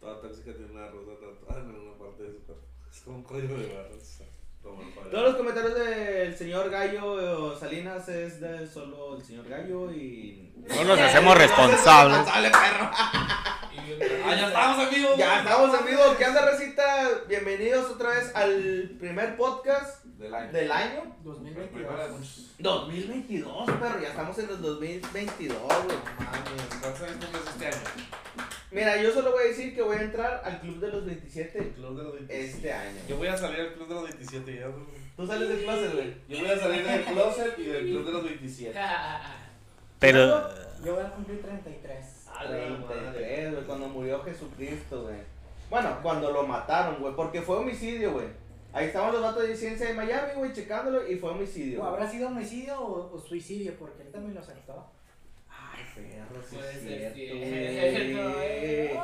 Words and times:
Toda 0.00 0.20
tóxica 0.20 0.52
tiene 0.54 0.72
una 0.72 0.88
rosa 0.88 1.12
tatuada 1.20 1.60
en 1.60 1.76
una 1.76 1.98
parte 1.98 2.22
de 2.22 2.32
su 2.32 2.40
cuerpo. 2.46 2.64
Es 2.90 3.00
como 3.00 3.16
un 3.18 3.22
código 3.22 3.54
de 3.54 3.74
barras. 3.74 4.22
Todos 4.62 5.24
los 5.24 5.36
comentarios 5.36 5.74
del 5.74 6.36
señor 6.36 6.70
Gallo 6.70 7.56
Salinas 7.58 8.08
es 8.08 8.40
de 8.40 8.66
solo 8.66 9.16
el 9.16 9.24
señor 9.24 9.48
Gallo 9.48 9.90
y. 9.92 10.52
No 10.68 10.84
nos 10.84 11.00
hacemos 11.00 11.36
responsables. 11.36 12.16
Responsable, 12.18 12.50
perro. 12.50 12.90
Ah, 12.92 14.34
ya 14.36 14.46
estamos 14.48 14.86
amigos. 14.86 15.16
Ya 15.18 15.38
estamos 15.40 15.74
amigos. 15.74 16.16
¿Qué 16.16 16.24
onda, 16.26 16.50
Recita? 16.50 17.08
Bienvenidos 17.28 17.90
otra 17.90 18.10
vez 18.10 18.34
al 18.34 18.96
primer 18.98 19.36
podcast 19.36 20.04
Del 20.04 20.34
año. 20.34 20.52
del 20.52 20.72
año. 20.72 21.02
Primero 21.22 21.34
2022. 21.34 21.98
de 21.98 22.12
muchos. 22.18 22.56
2022, 22.58 23.70
perro. 23.80 24.00
Ya 24.00 24.08
estamos 24.08 24.38
en 24.38 24.48
el 24.50 24.60
2022, 24.62 25.58
güey. 25.58 25.96
Mames, 26.18 26.80
¿cuántos 26.80 27.02
años 27.02 27.24
este 27.48 27.66
año? 27.66 27.76
Mira, 28.72 29.02
yo 29.02 29.12
solo 29.12 29.32
voy 29.32 29.44
a 29.44 29.48
decir 29.48 29.74
que 29.74 29.82
voy 29.82 29.96
a 29.96 30.02
entrar 30.02 30.42
al 30.44 30.60
club 30.60 30.78
de 30.78 30.88
los 30.88 31.04
27 31.04 31.58
El 31.58 31.70
club 31.70 31.96
de 31.96 32.02
los 32.04 32.12
27. 32.12 32.44
este 32.44 32.72
año. 32.72 32.98
Yo 33.08 33.16
voy 33.16 33.26
a 33.26 33.36
salir 33.36 33.58
del 33.58 33.72
club 33.74 33.88
de 33.88 33.94
los 33.94 34.04
27 34.04 34.54
ya. 34.54 34.66
Tú 35.16 35.26
sales 35.26 35.48
del 35.48 35.62
closet, 35.64 35.92
güey. 35.92 36.14
Yo 36.28 36.38
voy 36.38 36.50
a 36.50 36.58
salir 36.58 36.86
del 36.86 37.04
closet 37.04 37.58
y 37.58 37.64
del 37.64 37.90
club 37.90 38.06
de 38.06 38.12
los 38.12 38.24
27. 38.24 38.80
Pero. 39.98 40.48
Yo 40.84 40.94
voy 40.94 41.04
a 41.04 41.10
cumplir 41.10 41.42
33. 41.42 42.26
A 42.28 42.44
la 42.44 42.50
madre. 42.50 43.10
33, 43.12 43.52
güey, 43.52 43.64
cuando 43.64 43.88
murió 43.88 44.22
Jesucristo, 44.22 45.02
güey. 45.02 45.18
Bueno, 45.68 45.98
cuando 46.02 46.30
lo 46.30 46.46
mataron, 46.46 47.00
güey, 47.00 47.14
porque 47.14 47.42
fue 47.42 47.56
homicidio, 47.56 48.12
güey. 48.12 48.26
Ahí 48.72 48.86
estaban 48.86 49.12
los 49.12 49.20
datos 49.20 49.42
de 49.42 49.56
ciencia 49.56 49.88
de 49.88 49.94
Miami, 49.94 50.32
güey, 50.36 50.52
checándolo 50.52 51.06
y 51.06 51.16
fue 51.16 51.30
homicidio. 51.30 51.82
¿O 51.82 51.86
¿Habrá 51.86 52.08
sido 52.08 52.28
homicidio 52.28 52.80
o, 52.80 53.14
o 53.14 53.18
suicidio? 53.18 53.74
Porque 53.78 54.02
él 54.02 54.12
también 54.12 54.34
lo 54.34 54.40
acertó. 54.40 54.86
Perro, 55.94 56.42
sí 56.48 56.56
Puede 56.56 56.72
es 56.72 56.80
ser 56.80 57.96
cierto, 57.96 58.32
güey. 58.34 58.90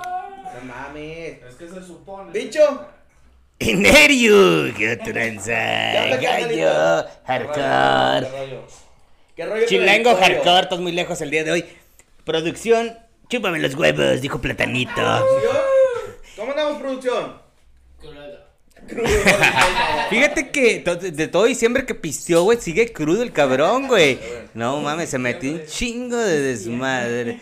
No 0.57 0.63
mames. 0.75 1.43
Es 1.43 1.55
que 1.59 1.69
se 1.69 1.83
supone. 1.85 2.33
Bicho. 2.33 2.87
Enerio, 3.59 4.75
qué 4.77 4.97
tranza. 4.97 5.53
Gallo, 5.53 6.19
¿Qué 6.21 6.27
hardcore. 7.27 8.31
rollo? 8.31 8.67
¿Qué 9.35 9.47
rollo 9.47 9.67
Chilango, 9.67 10.15
hardcore, 10.17 10.61
estás 10.63 10.79
muy 10.81 10.93
lejos 10.93 11.21
el 11.21 11.31
día 11.31 11.45
de 11.45 11.53
hoy. 11.53 11.65
Producción, 12.25 12.97
chúpame 13.29 13.59
los 13.59 13.75
huevos, 13.75 14.21
dijo 14.21 14.41
Platanito. 14.41 14.93
¿Producción? 14.95 15.57
¿Cómo 16.37 16.51
andamos, 16.53 16.79
producción? 16.81 17.41
Crudo. 18.89 19.07
Fíjate 20.11 20.51
que 20.51 20.81
to- 20.81 20.97
de 20.97 21.29
todo 21.29 21.45
diciembre 21.45 21.85
que 21.85 21.95
pisteó, 21.95 22.45
güey, 22.45 22.59
sigue 22.61 22.93
crudo 22.93 23.23
el 23.23 23.33
cabrón, 23.33 23.89
güey. 23.89 24.19
No 24.55 24.81
mames, 24.81 25.11
se 25.11 25.19
metió 25.19 25.51
un 25.53 25.67
chingo 25.67 26.17
de 26.17 26.41
desmadre. 26.41 27.41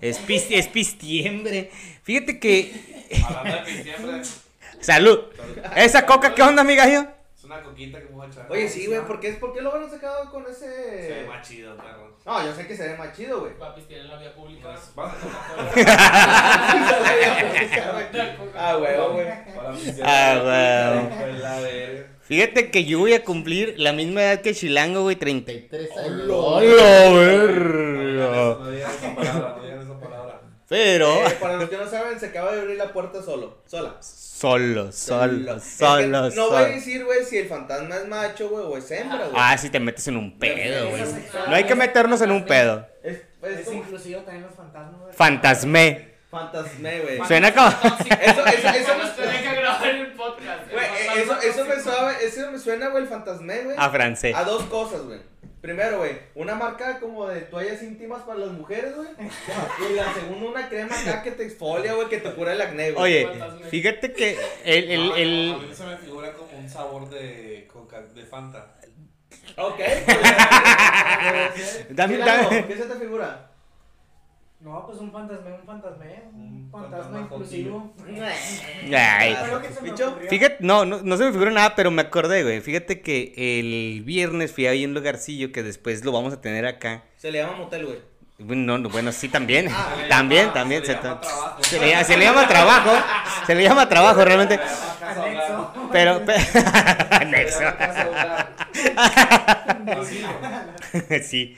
Es, 0.00 0.18
pis- 0.18 0.46
es 0.50 0.68
pistiembre. 0.68 1.70
Fíjate 2.02 2.38
que. 2.38 2.72
Hablando 3.24 3.64
de 3.66 3.72
diciembre, 3.72 4.22
Salud. 4.80 5.18
¿Esa 5.74 6.06
coca 6.06 6.34
qué 6.34 6.42
onda, 6.42 6.62
mi 6.64 6.76
gallo? 6.76 7.06
Una 7.46 7.62
coquita 7.62 7.98
que 8.00 8.06
a 8.26 8.30
echar. 8.30 8.46
Oye, 8.50 8.68
sí, 8.68 8.86
güey, 8.86 9.00
¿por 9.06 9.18
qué, 9.20 9.32
¿por 9.32 9.54
qué 9.54 9.62
lo 9.62 9.70
van 9.72 9.84
a 9.84 9.88
sacar 9.88 10.28
con 10.30 10.44
Se 10.54 10.68
ve 10.68 11.20
ese...? 11.20 11.26
más 11.26 11.48
chido, 11.48 11.74
perro. 11.76 12.14
No, 12.26 12.44
yo 12.44 12.52
sé 12.54 12.66
que 12.66 12.76
se 12.76 12.88
ve 12.88 12.96
más 12.98 13.16
chido, 13.16 13.40
güey. 13.40 13.56
Papis 13.56 13.86
tienen 13.86 14.08
la 14.08 14.16
vía 14.18 14.34
pública. 14.34 14.68
Pues, 14.74 14.92
va- 14.98 15.14
Ah, 18.58 18.74
güey, 18.76 18.96
güey. 19.12 19.26
Ah, 20.02 20.40
güey. 20.42 21.38
la 21.38 21.60
verga. 21.60 22.06
Fíjate 22.22 22.70
que 22.72 22.84
yo 22.84 22.98
voy 22.98 23.12
a 23.14 23.22
cumplir 23.22 23.74
la 23.78 23.92
misma 23.92 24.22
edad 24.22 24.40
que 24.40 24.52
Chilango, 24.54 25.02
güey, 25.02 25.14
33 25.16 25.96
años. 25.96 26.22
¡Hola! 26.28 26.66
¡Hola, 26.66 27.10
No 27.10 27.14
verga! 28.70 29.85
Pero. 30.68 31.26
Eh, 31.26 31.36
para 31.40 31.56
los 31.56 31.68
que 31.70 31.76
no 31.76 31.88
saben, 31.88 32.18
se 32.18 32.26
acaba 32.26 32.52
de 32.52 32.60
abrir 32.62 32.76
la 32.76 32.92
puerta 32.92 33.22
solo, 33.22 33.58
sola. 33.66 33.96
Solo, 34.00 34.92
solo, 34.92 35.56
Es 35.56 35.62
que 35.64 35.78
solo, 35.78 36.22
No 36.22 36.30
solo. 36.30 36.50
voy 36.50 36.62
a 36.64 36.66
decir, 36.66 37.04
güey, 37.04 37.24
si 37.24 37.38
el 37.38 37.48
fantasma 37.48 37.96
es 37.96 38.06
macho, 38.08 38.48
güey, 38.50 38.64
o 38.66 38.76
es 38.76 38.90
hembra, 38.90 39.18
güey. 39.28 39.30
Ah, 39.34 39.56
si 39.56 39.70
te 39.70 39.80
metes 39.80 40.06
en 40.08 40.16
un 40.18 40.38
pedo, 40.38 40.90
güey. 40.90 41.02
No 41.48 41.54
hay 41.54 41.64
que 41.64 41.74
meternos 41.74 42.20
en 42.20 42.30
un 42.32 42.44
pedo. 42.44 42.86
Es, 43.02 43.16
es 43.42 43.58
Es 43.60 43.64
como 43.66 43.78
inclusivo 43.78 44.20
también 44.22 44.44
los 44.44 44.54
fantasmas. 44.54 45.00
güey. 45.00 45.14
Fantasmé. 45.14 46.14
fantasmé, 46.30 47.00
güey. 47.00 47.20
Suena 47.26 47.54
como. 47.54 47.68
Eso, 47.68 48.44
eso, 48.46 48.68
eso 48.68 48.98
Nos 48.98 49.16
tienen 49.16 49.42
que 49.42 49.54
grabar 49.54 49.88
el 49.88 50.12
podcast. 50.12 50.70
Güey, 50.70 50.84
eh, 50.84 51.22
eso, 51.48 51.64
me 51.64 51.74
eso 52.26 52.50
me 52.50 52.58
suena, 52.58 52.88
güey, 52.88 53.04
el 53.04 53.08
fantasmé, 53.08 53.62
güey. 53.62 53.76
A 53.78 53.88
francés. 53.88 54.34
A 54.36 54.44
dos 54.44 54.64
cosas, 54.64 55.00
güey. 55.02 55.20
Primero, 55.66 55.98
güey, 55.98 56.12
una 56.36 56.54
marca 56.54 57.00
como 57.00 57.26
de 57.26 57.40
toallas 57.40 57.82
íntimas 57.82 58.22
para 58.22 58.38
las 58.38 58.50
mujeres, 58.52 58.94
güey. 58.94 59.08
Y 59.90 59.94
la 59.94 60.14
segunda, 60.14 60.48
una 60.50 60.68
crema 60.68 60.96
acá 60.96 61.24
que 61.24 61.32
te 61.32 61.44
exfolia, 61.44 61.94
güey, 61.94 62.08
que 62.08 62.18
te 62.18 62.30
cura 62.34 62.52
el 62.52 62.60
acné, 62.60 62.92
güey. 62.92 63.24
Oye, 63.24 63.28
fíjate 63.68 64.12
que 64.12 64.38
el, 64.64 64.90
el, 64.92 65.06
No, 65.08 65.14
A 65.14 65.18
el, 65.18 65.56
mí 65.68 65.74
se 65.74 65.84
me 65.84 65.96
figura 65.96 66.32
como 66.34 66.56
un 66.56 66.68
sabor 66.68 67.10
de, 67.10 67.68
coca, 67.72 68.00
de 68.00 68.24
Fanta. 68.24 68.76
Ok. 69.56 69.76
pues, 69.76 70.06
Dame- 71.90 72.14
Chilango, 72.14 72.50
dame- 72.50 72.66
¿Qué 72.68 72.76
se 72.76 72.84
te 72.84 72.94
figura? 72.94 73.45
No, 74.60 74.84
pues 74.86 74.98
un 74.98 75.12
fantasma, 75.12 75.50
un 75.60 75.66
fantasma, 75.66 76.04
un 76.32 76.40
Un 76.40 76.70
fantasma 76.72 76.98
fantasma 76.98 77.20
inclusivo. 77.20 77.94
Ay. 78.96 79.36
Fíjate, 80.28 80.56
no, 80.60 80.84
no, 80.84 81.00
no 81.02 81.16
se 81.16 81.24
me 81.24 81.32
figura 81.32 81.50
nada, 81.50 81.74
pero 81.76 81.90
me 81.90 82.02
acordé, 82.02 82.42
güey. 82.42 82.60
Fíjate 82.60 83.00
que 83.00 83.32
el 83.36 84.02
viernes 84.02 84.52
fui 84.52 84.66
ahí 84.66 84.84
a 84.84 84.88
un 84.88 84.94
lugarcillo 84.94 85.52
que 85.52 85.62
después 85.62 86.04
lo 86.04 86.10
vamos 86.12 86.32
a 86.32 86.40
tener 86.40 86.66
acá. 86.66 87.04
Se 87.16 87.30
le 87.30 87.38
llama 87.38 87.56
motel, 87.58 87.86
güey. 87.86 87.98
Bueno, 88.38 88.62
no, 88.64 88.78
no, 88.78 88.88
bueno, 88.90 89.12
sí, 89.12 89.28
también. 89.30 89.68
Ah, 89.70 89.94
también, 90.10 90.52
también. 90.52 90.84
se 90.84 90.92
Se, 90.94 90.98
le 90.98 91.00
llama 91.02 91.62
se 91.62 91.78
le, 91.78 92.04
se 92.04 92.16
le 92.18 92.24
llama 92.24 92.48
trabajo. 92.48 92.90
Se 93.46 93.54
le 93.54 93.62
llama 93.62 93.88
trabajo, 93.88 94.24
realmente. 94.24 94.58
Anexo. 95.00 95.72
Pero. 95.92 96.22
pe- 96.26 96.34
Anexo. 97.10 97.60
Sí. 101.22 101.56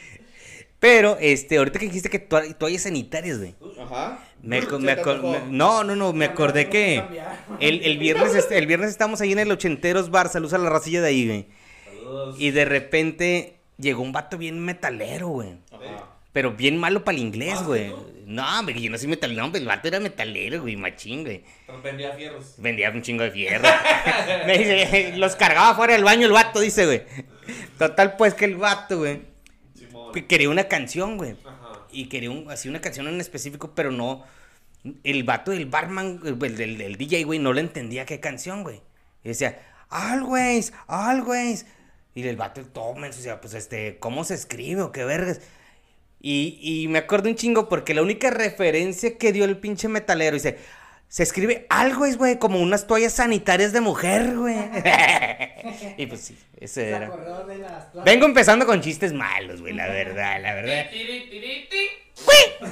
Pero, 0.81 1.16
este, 1.21 1.59
ahorita 1.59 1.78
que 1.81 1.87
dijiste 1.87 2.09
que 2.09 2.21
to- 2.21 2.55
toallas 2.56 2.83
sanitarias, 2.83 3.39
güey. 3.39 3.55
Ajá. 3.83 4.21
Me, 4.43 4.61
me 4.61 4.97
no, 5.50 5.83
no, 5.83 5.97
no, 5.97 6.12
me 6.12 6.25
acordé 6.27 6.69
que 6.69 7.03
el, 7.59 7.83
el 7.84 7.99
viernes 7.99 8.34
este- 8.37 8.56
el 8.59 8.66
viernes 8.69 8.91
estamos 8.91 9.21
ahí 9.21 9.33
en 9.33 9.41
el 9.41 9.50
ochenteros 9.50 10.11
bar, 10.11 10.28
saludos 10.28 10.55
a 10.55 10.59
la 10.59 10.71
racilla 10.71 11.00
de 11.03 11.09
ahí, 11.09 11.27
güey. 11.27 11.47
Saludos. 11.97 12.37
Y 12.39 12.50
de 12.53 12.65
repente 12.65 13.56
llegó 13.77 14.03
un 14.03 14.12
vato 14.12 14.39
bien 14.39 14.61
metalero, 14.61 15.28
güey. 15.28 15.55
Ajá. 15.72 16.05
Pero 16.33 16.53
bien 16.53 16.77
malo 16.78 17.03
para 17.05 17.16
el 17.16 17.22
inglés, 17.25 17.56
¿Ah, 17.59 17.65
güey. 17.65 17.93
No, 18.27 18.60
hombre, 18.60 18.81
yo 18.81 18.91
no 18.91 18.99
soy 18.99 19.09
metalero, 19.09 19.43
no, 19.43 19.50
pero 19.50 19.62
el 19.62 19.69
vato 19.69 19.89
era 19.89 19.99
metalero, 19.99 20.60
güey, 20.60 20.77
machín, 20.77 21.25
güey. 21.25 21.43
Pero 21.66 21.83
vendía 21.83 22.12
fierros. 22.12 22.55
Vendía 22.59 22.91
un 22.91 23.03
chingo 23.03 23.25
de 23.25 23.31
fierro. 23.33 23.66
Me 24.47 24.59
dice, 24.59 25.15
los 25.16 25.34
cargaba 25.34 25.75
fuera 25.75 25.95
del 25.95 26.05
baño 26.05 26.27
el 26.27 26.33
vato, 26.33 26.60
dice, 26.60 26.87
güey. 26.87 27.03
Total, 27.78 28.16
pues 28.16 28.34
que 28.34 28.45
el 28.45 28.56
vato, 28.56 28.99
güey. 28.99 29.22
Que 30.12 30.26
quería 30.26 30.50
una 30.50 30.69
canción, 30.69 31.16
güey. 31.16 31.36
Y 31.91 32.06
quería 32.08 32.30
un, 32.30 32.50
así 32.50 32.69
una 32.69 32.80
canción 32.80 33.08
en 33.08 33.20
específico, 33.20 33.72
pero 33.74 33.91
no. 33.91 34.24
El 35.04 35.24
vato 35.24 35.50
del 35.50 35.66
barman, 35.66 36.20
el, 36.24 36.38
del, 36.38 36.96
DJ, 36.96 37.24
güey, 37.24 37.38
no 37.38 37.52
le 37.52 37.60
entendía 37.60 38.06
qué 38.06 38.20
canción, 38.20 38.62
güey. 38.62 38.80
Y 39.24 39.28
decía, 39.28 39.60
always, 39.88 40.72
always. 40.86 41.66
Y 42.14 42.26
el 42.26 42.36
vato 42.36 42.64
todo 42.64 42.94
menso 42.94 43.18
decía, 43.18 43.41
pues 43.41 43.54
este, 43.54 43.98
¿cómo 43.98 44.24
se 44.24 44.34
escribe 44.34 44.82
o 44.82 44.92
qué 44.92 45.04
vergas? 45.04 45.41
Y, 46.20 46.58
y 46.60 46.88
me 46.88 46.98
acuerdo 46.98 47.28
un 47.28 47.36
chingo 47.36 47.68
porque 47.68 47.94
la 47.94 48.02
única 48.02 48.30
referencia 48.30 49.16
que 49.18 49.32
dio 49.32 49.44
el 49.44 49.58
pinche 49.58 49.88
metalero 49.88 50.34
dice, 50.34 50.58
se 51.08 51.22
escribe 51.22 51.66
always, 51.70 52.19
güey, 52.19 52.38
como 52.38 52.60
unas 52.60 52.86
toallas 52.86 53.14
sanitarias 53.14 53.72
de 53.72 53.80
mujer, 53.80 54.36
güey. 54.36 54.56
y 55.96 56.06
pues 56.06 56.20
sí, 56.20 56.38
ese 56.60 56.74
Se 56.82 56.91
era. 56.91 57.10
Vengo 58.04 58.26
empezando 58.26 58.66
con 58.66 58.80
chistes 58.82 59.12
malos, 59.12 59.60
güey, 59.60 59.72
la 59.74 59.86
verdad, 59.88 60.41
la 60.42 60.54
verdad. 60.54 60.91
Tiri, 60.91 61.28
tiri, 61.30 61.68
ti. 61.70 61.88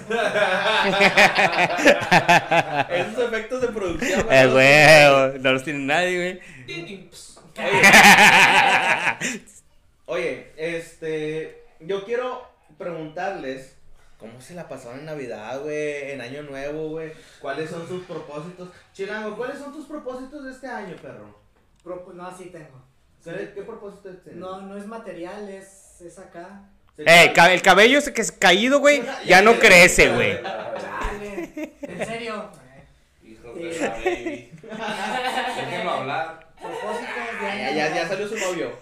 Esos 2.91 3.25
efectos 3.25 3.61
de 3.63 3.69
producción, 3.69 4.27
Eh, 4.31 4.47
güey. 4.47 5.29
güey, 5.31 5.39
no 5.41 5.53
los 5.53 5.63
tiene 5.65 5.79
nadie, 5.81 6.17
güey. 6.17 6.41
Tin, 6.67 6.87
tin, 6.87 7.09
ps. 7.09 7.41
Oye, 10.07 10.47
este. 10.57 11.63
Yo 11.81 12.05
quiero 12.05 12.47
preguntarles. 12.79 13.77
¿Cómo 14.19 14.41
se 14.41 14.55
la 14.55 14.67
pasaron 14.69 15.01
en 15.01 15.05
Navidad, 15.07 15.61
güey? 15.61 16.11
En 16.13 16.21
Año 16.23 16.43
Nuevo, 16.43 16.89
güey. 16.89 17.13
¿Cuáles 17.41 17.69
son 17.71 17.87
sus 17.87 18.05
propósitos? 18.07 18.71
Chilango, 18.95 19.37
¿cuáles 19.37 19.59
son 19.59 19.73
tus 19.73 19.87
propósitos 19.87 20.45
de 20.45 20.53
este 20.53 20.67
año, 20.67 20.97
perro? 21.03 21.39
Pro- 21.85 22.13
No, 22.15 22.37
sí 22.37 22.47
tengo. 22.47 22.83
¿Qué, 23.23 23.53
qué 23.55 23.63
propósito 23.63 24.09
tienes? 24.23 24.41
No, 24.41 24.63
no 24.63 24.77
es 24.77 24.87
material, 24.87 25.49
es, 25.51 26.01
es 26.01 26.19
acá. 26.19 26.63
Eh, 26.97 27.33
ca- 27.35 27.53
el 27.53 27.61
cabello 27.61 27.99
ese 27.99 28.15
que 28.15 28.23
es 28.23 28.33
caído, 28.33 28.81
güey, 28.81 29.03
ya 29.27 29.43
no 29.43 29.59
crece, 29.59 30.09
güey. 30.15 30.41
Dale. 30.43 31.75
En 31.83 32.07
serio. 32.07 32.49
Hijos 33.23 33.55
de 33.55 33.79
la 33.81 33.89
baby. 33.91 34.51
Déjenlo 35.57 35.91
hablar. 35.91 36.47
Propósitos 36.61 37.15
de 37.41 37.47
Ya, 37.47 37.53
año 37.53 37.77
ya, 37.77 37.89
ya 37.89 37.91
nuevo. 37.95 38.09
salió 38.09 38.29
su 38.29 38.37
novio. 38.39 38.73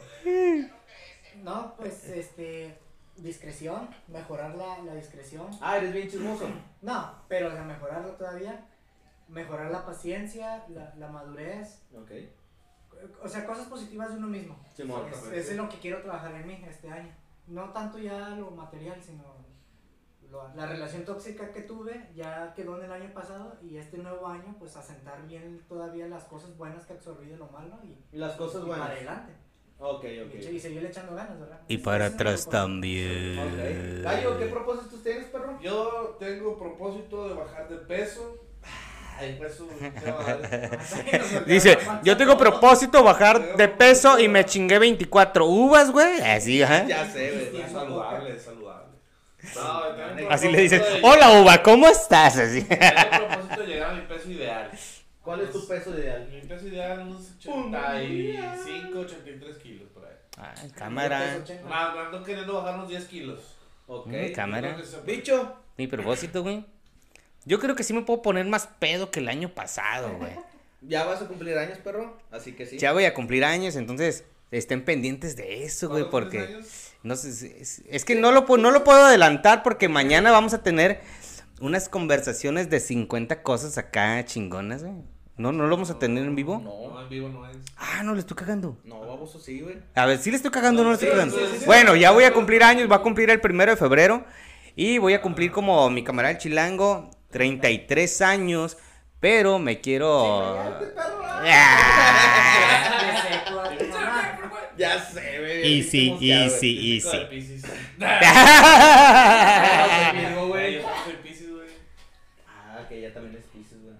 No, 1.43 1.75
pues 1.77 2.05
este. 2.09 2.79
Discreción, 3.25 3.89
mejorar 4.09 4.55
la, 4.55 4.79
la 4.83 4.95
discreción. 4.95 5.47
Ah, 5.63 5.79
eres 5.79 5.93
bien 5.95 6.09
chismoso. 6.11 6.47
No, 6.83 7.11
pero 7.29 7.49
de 7.51 7.63
mejorarlo 7.63 8.11
todavía. 8.13 8.67
mejorar 9.29 9.71
la 9.71 9.87
paciencia, 9.87 10.65
la, 10.69 10.95
la 10.97 11.09
madurez, 11.09 11.81
Ok. 11.99 12.11
o 13.23 13.27
sea, 13.29 13.47
cosas 13.47 13.67
positivas 13.69 14.11
de 14.11 14.19
uno 14.19 14.27
mismo. 14.27 14.55
Simón. 14.77 15.07
Es, 15.33 15.49
es 15.49 15.57
lo 15.57 15.67
que 15.71 15.79
quiero 15.79 16.03
trabajar 16.03 16.35
en 16.35 16.47
mí 16.47 16.63
este 16.69 16.91
año. 16.91 17.11
No 17.47 17.71
tanto 17.71 17.99
ya 17.99 18.29
lo 18.31 18.51
material, 18.51 19.01
sino 19.03 19.25
lo- 20.31 20.55
la 20.55 20.67
relación 20.67 21.05
tóxica 21.07 21.51
que 21.53 21.63
tuve 21.63 22.11
ya 22.15 22.53
quedó 22.55 22.77
en 22.79 22.85
el 22.85 22.93
año 22.93 23.15
pasado 23.15 23.57
y 23.63 23.79
este 23.79 23.97
nuevo 23.99 24.27
año 24.27 24.55
pues 24.59 24.77
asentar 24.77 25.27
bien 25.27 25.63
todavía 25.69 26.07
las 26.09 26.25
cosas 26.25 26.55
buenas 26.59 26.85
que 26.85 26.93
absorbí 26.93 27.27
de 27.27 27.37
lo 27.39 27.47
malo 27.49 27.79
y, 27.83 27.97
Y 28.15 28.19
las 28.19 28.35
cosas 28.37 28.63
y 28.63 28.67
buenas. 28.67 28.87
para 28.89 28.97
adelante. 28.99 29.33
Ok, 29.79 30.05
Y, 30.05 30.21
ok. 30.21 30.35
y 30.55 30.59
seguirle 30.61 30.89
echando 30.89 31.15
ganas, 31.15 31.39
¿verdad? 31.39 31.61
Y 31.69 31.79
para 31.79 32.07
atrás 32.07 32.49
también. 32.49 33.99
Ok. 34.01 34.05
Gallo, 34.05 34.39
¿qué 34.39 34.45
propósitos 34.47 35.03
tienes, 35.03 35.27
perro? 35.27 35.59
Yo 35.61 36.17
tengo 36.19 36.59
propósito 36.59 37.29
de 37.29 37.35
bajar 37.35 37.69
de 37.69 37.77
peso. 37.79 38.39
Ay, 39.17 39.37
peso. 39.39 39.69
Dice, 41.47 41.79
yo 42.03 42.17
tengo 42.17 42.37
propósito 42.37 43.03
bajar 43.03 43.55
de 43.55 43.69
peso 43.69 44.19
y 44.19 44.29
me 44.29 44.45
chingué 44.45 44.79
24 44.79 45.47
uvas, 45.47 45.91
güey. 45.91 46.21
Así, 46.21 46.63
ajá. 46.63 46.87
Ya 46.87 47.05
sé, 47.05 47.31
güey. 47.31 47.61
Es 47.63 47.73
saludable, 47.73 48.35
es 48.35 48.43
saludable. 48.43 48.95
No, 49.55 50.31
Así 50.31 50.49
le 50.49 50.61
dices, 50.63 50.83
hola 51.03 51.41
uva, 51.43 51.63
¿cómo 51.63 51.87
estás? 51.87 52.39
Así. 52.39 52.63
Tengo 52.63 52.79
propósito 53.29 53.61
de 53.61 53.67
llegar 53.69 53.91
a 53.91 53.93
mi 53.95 54.01
peso 54.03 54.31
ideal. 54.31 54.71
¿Cuál 55.23 55.41
es 55.43 55.53
tu 55.53 55.67
peso 55.67 55.91
ideal? 55.99 56.29
Mi 56.31 56.41
peso 56.43 56.67
ideal 56.67 57.01
es 57.01 57.07
unos 57.07 57.34
85, 57.47 58.99
83 58.99 59.57
kilos 59.59 59.89
por 59.93 60.05
ahí. 60.05 60.13
Ay, 60.37 60.71
cámara. 60.71 61.45
Más, 61.69 61.97
ando 61.97 62.23
queriendo 62.25 62.55
bajar 62.55 62.75
unos 62.77 62.89
10 62.89 63.05
kilos. 63.07 63.41
Ok. 63.87 64.07
Mm, 64.09 64.33
cámara. 64.35 64.77
Bicho. 65.07 65.57
Mi 65.77 65.87
propósito, 65.87 66.43
güey. 66.43 66.65
Yo 67.45 67.59
creo 67.59 67.75
que 67.75 67.83
sí 67.83 67.93
me 67.93 68.03
puedo 68.03 68.23
poner 68.23 68.47
más 68.47 68.67
pedo 68.79 69.11
que 69.11 69.21
el 69.21 69.29
año 69.29 69.51
pasado, 69.51 70.17
güey. 70.19 70.33
Ya 70.87 71.07
vas 71.07 71.23
a 71.23 71.27
cumplir 71.27 71.57
años, 71.57 71.79
perro. 71.79 72.19
Así 72.31 72.53
que 72.53 72.67
sí. 72.67 72.77
Ya 72.77 72.93
voy 72.93 73.07
a 73.07 73.15
cumplir 73.15 73.43
años, 73.43 73.75
entonces 73.75 74.25
estén 74.51 74.85
pendientes 74.85 75.35
de 75.35 75.65
eso, 75.65 75.89
güey, 75.89 76.03
¿Cuántos 76.11 76.31
tienes 76.31 76.47
porque 76.49 76.57
años? 76.57 76.93
no 77.03 77.17
sé, 77.17 77.59
es, 77.59 77.83
es 77.89 78.05
que 78.05 78.15
no 78.15 78.33
lo, 78.33 78.45
no 78.59 78.71
lo 78.71 78.85
puedo 78.85 79.03
adelantar 79.03 79.63
porque 79.63 79.89
mañana 79.89 80.31
vamos 80.31 80.53
a 80.53 80.63
tener 80.63 81.01
unas 81.61 81.89
conversaciones 81.89 82.69
de 82.69 82.81
50 82.81 83.43
cosas 83.43 83.79
acá 83.79 84.23
chingonas, 84.27 84.83
güey. 84.83 84.95
No, 85.37 85.51
no 85.53 85.65
lo 85.65 85.71
vamos 85.77 85.91
a 85.91 85.99
tener 85.99 86.25
en 86.25 86.37
vivo. 86.37 86.61
No, 86.63 86.95
No, 86.95 87.03
en 87.03 87.09
vivo 87.09 87.29
no 87.29 87.49
es. 87.49 87.57
Ah, 87.77 88.03
no 88.05 88.15
le 88.15 88.21
estoy 88.21 88.37
cagando. 88.37 88.79
no, 88.85 89.01
baboso, 89.01 89.41
sí, 89.41 89.61
güey. 89.61 89.77
A 89.95 90.07
ver, 90.07 90.19
si 90.19 90.31
le 90.31 90.37
estoy 90.37 90.51
cagando 90.53 90.83
o 90.83 90.85
no 90.85 90.91
le 90.91 90.95
estoy 90.95 91.09
Sí, 91.09 91.13
cagando. 91.15 91.37
sí, 91.37 91.43
sí, 91.53 91.57
sí. 91.61 91.67
Bueno, 91.67 91.97
ya 91.97 92.13
voy 92.13 92.25
a 92.25 92.33
cumplir 92.33 92.63
años, 92.63 92.91
va 92.91 92.97
a 92.97 93.03
cumplir 93.03 93.31
el 93.31 93.41
primero 93.41 93.71
de 93.73 93.77
febrero. 93.77 94.25
Y 94.77 94.99
voy 94.99 95.15
a 95.15 95.23
cumplir 95.23 95.51
como 95.53 95.89
mi 95.91 96.03
camarada 96.05 96.33
el 96.33 96.39
chilango, 96.39 97.11
33 97.31 98.23
años. 98.23 98.77
Pero 99.21 99.59
me 99.59 99.81
quiero. 99.81 100.59
Ah. 100.59 100.81
Ya 104.77 104.99
sé, 105.05 105.39
güey. 105.39 105.79
Easy, 105.79 106.17
easy, 106.21 106.97
easy. 106.97 107.19
Piscis. 107.31 107.63
Ah, 108.01 110.11
conmigo, 110.13 110.49
Güey, 110.49 110.49
güey. 110.49 110.75
yo 110.83 110.89
soy 111.05 111.15
Piscis, 111.23 111.51
güey. 111.53 111.69
Ah, 112.49 112.81
que 112.89 113.01
ya 113.01 113.15
también 113.15 113.37
es 113.37 113.45
Pisces, 113.47 113.79
güey. 113.83 113.95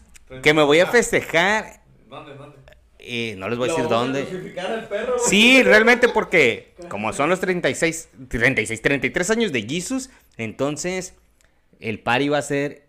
Que 0.43 0.55
me 0.55 0.63
voy 0.63 0.81
a 0.81 0.87
festejar. 0.87 1.81
¿Dónde, 2.09 2.35
dónde? 2.35 2.57
eh, 2.99 3.35
no 3.37 3.49
les 3.49 3.59
voy 3.59 3.69
a 3.69 3.73
decir 3.73 3.89
dónde. 3.89 4.55
al 4.61 4.89
perro. 4.89 5.17
Sí, 5.19 5.63
realmente 5.63 6.09
porque 6.09 6.75
como 6.89 7.13
son 7.13 7.29
los 7.31 7.41
36, 7.41 8.09
36, 8.29 8.81
33 8.83 9.31
años 9.31 9.53
de 9.53 9.63
Jesus, 9.63 10.11
entonces 10.37 11.15
el 11.81 11.99
party 12.01 12.29
va 12.29 12.39
a 12.39 12.43
ser 12.43 12.87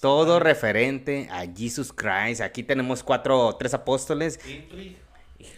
todo 0.00 0.40
referente 0.40 1.28
a 1.30 1.44
Jesus 1.56 1.92
Christ. 1.92 2.40
Aquí 2.42 2.62
tenemos 2.62 3.02
cuatro, 3.02 3.56
tres 3.58 3.72
apóstoles. 3.74 4.38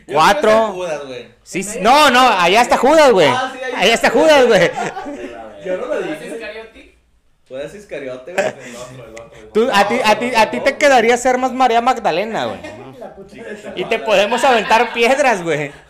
Cuatro. 0.07 0.73
Judas. 0.73 1.01
Sí, 1.43 1.63
sí, 1.63 1.79
no, 1.81 2.11
no, 2.11 2.21
allá 2.21 2.63
está 2.63 2.77
Judas, 2.77 3.11
güey. 3.13 3.29
Ah, 3.29 3.53
sí, 3.53 3.61
Allá 3.77 3.95
está 3.95 4.11
Judas, 4.11 4.47
güey. 4.47 4.71
Yo 5.65 5.77
no 5.79 5.87
lo 5.87 5.95
¿Haces 5.95 6.07
dije. 6.11 6.15
Iscariote? 6.15 6.16
Judas 7.49 7.75
Iscariote, 7.75 8.33
güey. 8.33 8.45
El 8.47 8.77
otro, 8.77 9.05
el 9.05 9.13
otro. 9.13 9.31
el 9.39 9.49
Tú, 9.51 9.63
otro. 9.65 9.77
a 9.77 9.87
ti, 9.89 10.01
a 10.05 10.19
ti, 10.19 10.33
a 10.35 10.51
ti 10.51 10.61
te 10.61 10.77
quedaría 10.77 11.17
ser 11.17 11.39
más 11.39 11.53
María 11.53 11.81
Magdalena, 11.81 12.47
güey. 12.47 12.59
Y 13.77 13.85
te 13.85 14.01
podemos 14.01 14.43
aventar 14.43 14.93
piedras, 14.93 15.43
güey. 15.43 15.73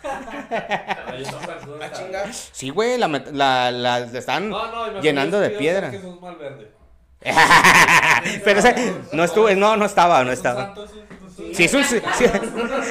Ah. 2.08 2.24
Sí, 2.52 2.70
güey, 2.70 2.98
la, 2.98 3.08
la, 3.08 3.70
la, 3.70 3.70
la 3.70 3.98
están 4.18 4.48
No, 4.50 4.92
no, 4.92 5.00
llenando 5.00 5.40
de 5.40 5.48
que 5.48 5.54
yo 5.54 5.58
piedra. 5.58 5.90
sé 5.90 5.96
Que 5.96 6.02
sos 6.02 6.20
mal 6.20 6.36
verde. 6.36 6.70
Pero 8.44 8.58
ese, 8.60 8.94
no 9.12 9.24
estuvo, 9.24 9.50
no, 9.50 9.76
no 9.76 9.84
estaba, 9.86 10.22
no 10.24 10.30
¿Es 10.32 10.38
un 10.40 10.46
estaba. 10.46 10.74
Sí 11.54 11.64
es 11.64 11.74
un, 11.74 11.84
sí, 11.84 12.00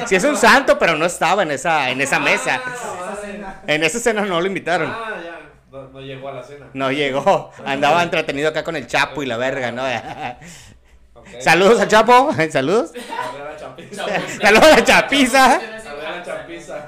sí 0.08 0.16
es 0.16 0.24
un 0.24 0.38
santo, 0.38 0.78
pero 0.78 0.96
no 0.96 1.06
estaba 1.06 1.44
en 1.44 1.52
esa, 1.52 1.90
en 1.90 2.00
esa 2.02 2.20
mesa. 2.20 2.56
Esa 2.56 3.16
cena. 3.22 3.62
En 3.68 3.84
esa 3.84 4.00
cena 4.00 4.22
no 4.22 4.40
lo 4.40 4.48
invitaron. 4.48 4.90
Ah, 4.92 5.16
ya. 5.24 5.35
No, 5.76 5.90
no 5.90 6.00
llegó 6.00 6.30
a 6.30 6.34
la 6.34 6.44
cena. 6.44 6.68
No 6.74 6.90
llegó. 6.92 7.52
Andaba 7.66 8.02
entretenido 8.02 8.48
acá 8.50 8.64
con 8.64 8.78
el 8.78 8.88
Chapo 8.88 9.22
y 9.24 9.26
la 9.26 9.36
verga, 9.36 9.72
¿no? 9.74 9.84
Saludos 11.42 11.82
al 11.82 11.88
Chapo. 11.90 12.32
Saludos. 12.52 12.92
A 12.96 13.32
ver 13.34 13.42
a 13.42 13.52
la 13.52 13.58
chapiza. 13.58 14.06
Saludos 14.42 14.66
a 14.72 14.76
la 14.78 14.84
chapiza. 14.86 15.46
A 15.46 15.58
ver 15.58 15.76
a 16.08 16.16
la 16.18 16.24
chapiza. 16.24 16.88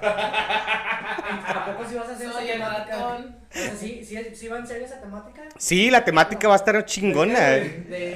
¿A 1.47 1.65
poco 1.65 1.89
si 1.89 1.95
vas 1.95 2.07
a 2.07 2.11
hacer 2.13 2.31
Soy 2.31 2.49
el 2.49 2.61
ratón. 2.61 3.35
¿sí, 3.51 4.03
sí, 4.05 4.17
sí 4.35 4.47
va 4.47 4.59
en 4.59 4.67
serio 4.67 4.85
esa 4.85 5.01
temática? 5.01 5.41
Sí, 5.57 5.89
la 5.91 6.05
temática 6.05 6.47
va 6.47 6.53
a 6.53 6.57
estar 6.57 6.85
chingona. 6.85 7.39
De, 7.39 7.69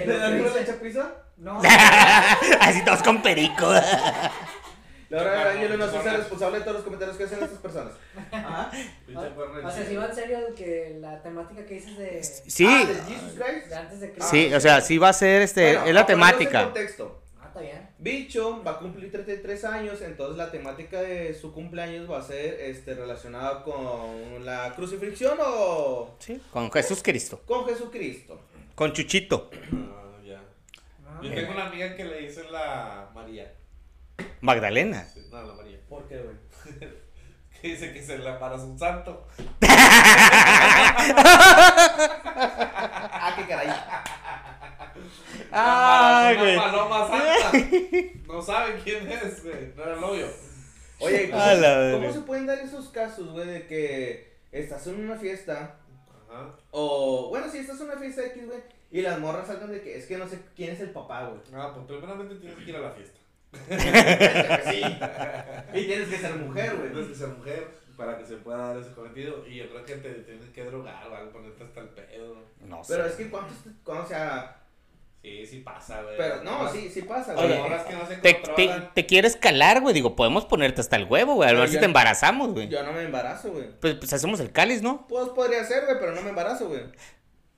¿De 0.05 0.17
darle 0.17 0.43
dice- 0.43 0.59
la 0.61 0.65
chapiza? 0.65 1.09
No, 1.37 1.59
Así 2.61 2.85
todos 2.85 3.01
con 3.03 3.21
perico. 3.21 3.73
Ahora 5.11 5.61
yo 5.61 5.77
no 5.77 5.89
soy 5.89 6.09
responsable 6.09 6.57
de 6.59 6.63
todos 6.63 6.75
los 6.77 6.83
comentarios 6.85 7.17
que 7.17 7.23
hacen 7.25 7.43
estas 7.43 7.59
personas. 7.59 7.93
Ajá. 8.31 8.71
O 9.65 9.71
sea, 9.71 9.85
si 9.85 9.95
va 9.95 10.05
en 10.07 10.15
serio 10.15 10.39
que 10.55 10.97
la 10.99 11.21
temática 11.21 11.65
que 11.65 11.73
dices 11.75 11.97
de, 11.97 12.23
Sí, 12.23 12.65
Ah, 12.67 12.85
¿de 12.85 12.95
Jesus 13.15 13.33
Christ? 13.39 13.67
de 13.67 13.75
antes 13.75 13.99
de 13.99 14.11
Cristo. 14.11 14.27
sí, 14.31 14.53
o 14.53 14.59
sea, 14.59 14.81
sí 14.81 14.97
va 14.97 15.09
a 15.09 15.13
ser 15.13 15.41
este, 15.41 15.73
Bueno, 15.73 15.85
es 15.87 15.93
la 15.93 16.05
temática. 16.05 16.63
contexto. 16.65 17.21
Ah, 17.41 17.45
está 17.47 17.59
bien. 17.61 17.89
Bicho 17.97 18.63
va 18.63 18.71
a 18.71 18.79
cumplir 18.79 19.11
33 19.11 19.63
años, 19.65 20.01
entonces 20.01 20.37
la 20.37 20.49
temática 20.49 21.01
de 21.01 21.33
su 21.33 21.51
cumpleaños 21.53 22.09
va 22.09 22.19
a 22.19 22.21
ser 22.23 22.59
este, 22.61 22.93
relacionada 22.95 23.63
con 23.63 24.43
la 24.45 24.73
crucifixión 24.75 25.37
o 25.45 26.15
Sí, 26.19 26.41
con 26.51 26.71
Jesús 26.71 27.03
Cristo. 27.03 27.41
con 27.45 27.65
Jesucristo. 27.67 28.39
Con 28.75 28.93
Chuchito. 28.93 29.49
Ah, 29.73 30.17
ya. 30.25 30.41
Ah, 31.05 31.19
Yo 31.21 31.33
tengo 31.33 31.51
una 31.51 31.67
amiga 31.67 31.95
que 31.95 32.05
le 32.05 32.21
dicen 32.21 32.51
la 32.51 33.09
María. 33.13 33.53
Magdalena. 34.41 35.07
No, 35.31 35.43
la 35.43 35.53
María. 35.53 35.77
¿Por 35.89 36.07
qué, 36.07 36.19
güey? 36.21 36.35
Que 37.61 37.67
dice 37.67 37.93
que 37.93 38.01
se 38.01 38.17
la 38.17 38.39
para 38.39 38.55
un 38.55 38.79
santo. 38.79 39.27
Ah, 42.03 43.33
qué 43.37 43.45
caray. 43.47 43.67
Ay, 45.51 46.33
Una 46.35 46.41
güey. 46.41 46.55
paloma 46.57 47.07
santa. 47.07 47.51
No 48.27 48.41
saben 48.41 48.79
quién 48.83 49.11
es, 49.11 49.43
güey. 49.43 49.73
No 49.75 49.83
era 49.83 49.93
el 49.95 50.01
novio. 50.01 50.27
Oye, 50.99 51.29
¿cómo, 51.29 51.41
A 51.41 51.53
la 51.53 51.91
¿cómo 51.91 51.99
verga. 52.01 52.13
se 52.13 52.19
pueden 52.21 52.45
dar 52.47 52.57
esos 52.59 52.87
casos, 52.89 53.29
güey, 53.31 53.45
de 53.47 53.67
que 53.67 54.37
estás 54.51 54.87
en 54.87 55.03
una 55.05 55.17
fiesta 55.17 55.75
Ajá. 56.29 56.55
o, 56.71 57.29
bueno, 57.29 57.49
si 57.51 57.57
estás 57.59 57.79
en 57.81 57.87
una 57.87 57.97
fiesta 57.97 58.25
X, 58.27 58.45
güey, 58.47 58.59
y 58.91 59.01
las 59.01 59.19
morras 59.19 59.47
salgan 59.47 59.71
de 59.71 59.81
que 59.81 59.97
es 59.97 60.05
que 60.05 60.17
no 60.17 60.27
sé 60.29 60.39
quién 60.55 60.71
es 60.71 60.79
el 60.79 60.91
papá, 60.91 61.25
güey? 61.25 61.41
Ah, 61.53 61.71
pues 61.73 61.85
primeramente 61.87 62.35
tienes 62.35 62.57
que 62.63 62.69
ir 62.69 62.75
a 62.75 62.81
la 62.81 62.91
fiesta. 62.91 63.19
Sí. 63.51 64.81
Y 65.73 65.85
tienes 65.85 66.09
que 66.09 66.17
ser 66.17 66.35
mujer, 66.35 66.71
Tienes 66.71 66.91
güey. 66.93 67.07
que 67.07 67.15
ser 67.15 67.27
mujer 67.29 67.67
para 67.97 68.17
que 68.17 68.25
se 68.25 68.37
pueda 68.37 68.57
dar 68.67 68.77
ese 68.77 68.91
cometido. 68.93 69.45
Y 69.47 69.55
yo 69.57 69.69
creo 69.69 69.85
que 69.85 69.95
te 69.95 70.09
tienes 70.13 70.49
que 70.49 70.63
drogar 70.65 71.07
o 71.07 71.15
algo, 71.15 71.31
ponerte 71.31 71.63
hasta 71.63 71.81
el 71.81 71.89
pedo. 71.89 72.43
No 72.65 72.83
sé. 72.83 72.93
Pero 72.95 73.07
es 73.07 73.15
que 73.15 73.29
cuántos, 73.29 73.57
o 73.85 74.05
sea, 74.05 74.57
Sí, 75.23 75.45
sí 75.45 75.59
pasa, 75.59 76.01
güey. 76.01 76.17
pero 76.17 76.43
no, 76.43 76.67
sí, 76.71 76.89
sí 76.91 77.03
pasa, 77.03 77.35
Oye, 77.35 77.49
güey. 77.49 77.59
morras 77.59 77.85
que 77.85 77.93
no 77.93 78.07
se 78.07 78.15
Te, 78.17 78.41
te, 78.95 79.05
quieres 79.05 79.35
calar, 79.35 79.79
güey. 79.81 79.93
Digo, 79.93 80.15
podemos 80.15 80.45
ponerte 80.45 80.81
hasta 80.81 80.95
el 80.95 81.05
huevo, 81.05 81.35
güey. 81.35 81.47
A 81.47 81.53
ver 81.53 81.69
si 81.69 81.77
te 81.77 81.85
embarazamos, 81.85 82.53
güey. 82.53 82.67
Yo 82.69 82.81
no 82.81 82.91
me 82.91 83.03
embarazo, 83.03 83.51
güey. 83.51 83.69
Pues, 83.79 83.93
pues 83.95 84.11
hacemos 84.13 84.39
el 84.39 84.51
cáliz, 84.51 84.81
¿no? 84.81 85.05
Pues 85.07 85.29
podría 85.29 85.63
ser, 85.63 85.85
güey, 85.85 85.99
pero 85.99 86.13
no 86.15 86.23
me 86.23 86.29
embarazo, 86.29 86.69
güey. 86.69 86.81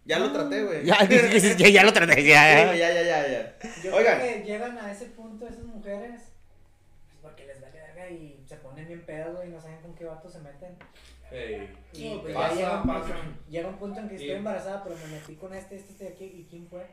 Ya 0.05 0.19
lo 0.19 0.31
traté, 0.33 0.63
güey. 0.63 0.85
Ya, 0.85 0.97
ya, 1.57 1.69
ya 1.69 1.83
lo 1.83 1.93
traté, 1.93 2.23
ya. 2.23 2.65
güey, 2.65 2.77
ya, 2.79 2.93
ya, 2.93 3.01
ya, 3.03 3.27
ya. 3.27 3.55
Yo 3.83 3.95
Oigan. 3.95 4.19
creo 4.19 4.33
que 4.33 4.43
llegan 4.45 4.77
a 4.77 4.91
ese 4.91 5.05
punto 5.07 5.47
esas 5.47 5.63
mujeres 5.63 6.21
pues 7.07 7.17
porque 7.21 7.45
les 7.45 7.61
vale 7.61 7.79
verga 7.79 8.09
y 8.09 8.43
se 8.45 8.55
ponen 8.57 8.85
bien 8.87 9.01
pedos 9.05 9.45
y 9.45 9.49
no 9.49 9.61
saben 9.61 9.79
con 9.81 9.95
qué 9.95 10.03
vato 10.05 10.29
se 10.29 10.39
meten. 10.39 10.75
Ey. 11.31 11.69
Y 11.93 12.17
pues 12.21 12.33
pasa, 12.33 12.49
ya 12.49 12.55
llega 12.55 12.81
un, 12.81 12.87
pasa. 12.87 12.99
punto, 13.15 13.39
llega 13.49 13.67
un 13.69 13.77
punto 13.77 13.99
en 14.01 14.09
que 14.09 14.17
Sí. 14.17 14.23
estoy 14.25 14.37
embarazada, 14.37 14.83
pero 14.83 14.95
me 14.97 15.07
metí 15.07 15.35
con 15.35 15.53
este, 15.53 15.77
este, 15.77 15.91
este 15.93 16.03
de 16.03 16.09
aquí 16.11 16.25
y 16.25 16.47
quién 16.49 16.67
fue. 16.67 16.85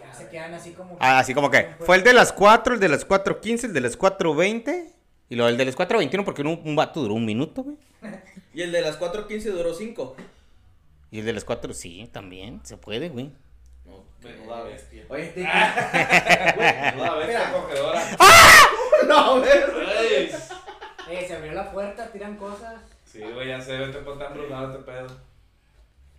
Ya 0.00 0.12
se 0.12 0.28
quedan 0.28 0.54
así 0.54 0.72
como. 0.72 0.96
Ah, 0.98 1.18
así 1.20 1.34
como 1.34 1.50
que 1.50 1.64
¿quién 1.66 1.76
fue 1.86 1.96
el 1.96 2.02
de 2.04 2.14
las 2.14 2.32
4, 2.32 2.74
el 2.74 2.80
de 2.80 2.88
las 2.88 3.06
4.15, 3.06 3.64
el 3.64 3.72
de 3.74 3.80
las 3.80 3.98
4.20 3.98 4.92
y 5.28 5.36
luego 5.36 5.48
el 5.48 5.56
de 5.56 5.64
las 5.66 5.76
4.21 5.76 6.24
porque 6.24 6.42
un, 6.42 6.60
un 6.64 6.74
vato 6.76 7.00
duró 7.00 7.14
un 7.14 7.24
minuto, 7.24 7.62
güey. 7.62 7.76
Y 8.54 8.62
el 8.62 8.70
de 8.72 8.82
las 8.82 8.98
4.15 9.00 9.42
duró 9.52 9.74
5. 9.74 10.16
Y 11.14 11.20
el 11.20 11.26
de 11.26 11.32
las 11.32 11.44
cuatro, 11.44 11.72
sí, 11.72 12.10
también, 12.12 12.60
se 12.64 12.76
puede, 12.76 13.08
güey. 13.08 13.30
Menuda 14.20 14.64
bestia. 14.64 15.04
Oye, 15.08 15.26
te... 15.26 15.40
Menuda 15.44 17.14
bestia 17.14 17.38
Mira. 17.38 17.52
cogedora. 17.52 18.02
no, 19.06 19.38
güey. 19.38 19.50
Ey. 19.52 20.30
Eh, 21.10 21.24
se 21.28 21.36
abrió 21.36 21.52
la 21.52 21.70
puerta, 21.70 22.10
tiran 22.10 22.36
cosas. 22.36 22.74
Sí, 23.04 23.20
güey, 23.32 23.46
ya 23.46 23.60
sé, 23.60 23.78
vete 23.78 23.98
por 23.98 24.18
tan 24.18 24.34
brunado 24.34 24.72
este 24.72 24.82
pedo. 24.82 25.06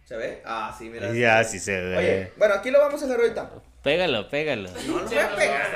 ¿Se 0.05 0.15
ve? 0.15 0.41
Ah, 0.45 0.73
sí, 0.77 0.87
mira. 0.89 1.11
Ya, 1.11 1.43
sí 1.43 1.59
se 1.59 1.77
ve. 1.77 1.97
Oye, 1.97 2.33
bueno, 2.37 2.53
aquí 2.53 2.71
lo 2.71 2.79
vamos 2.79 3.01
a 3.01 3.05
hacer 3.05 3.19
ahorita. 3.19 3.51
Pégalo, 3.83 4.29
pégalo. 4.29 4.69
No 4.71 4.79
Se 4.79 5.15
voy 5.15 5.17
a 5.17 5.35
pegar. 5.35 5.67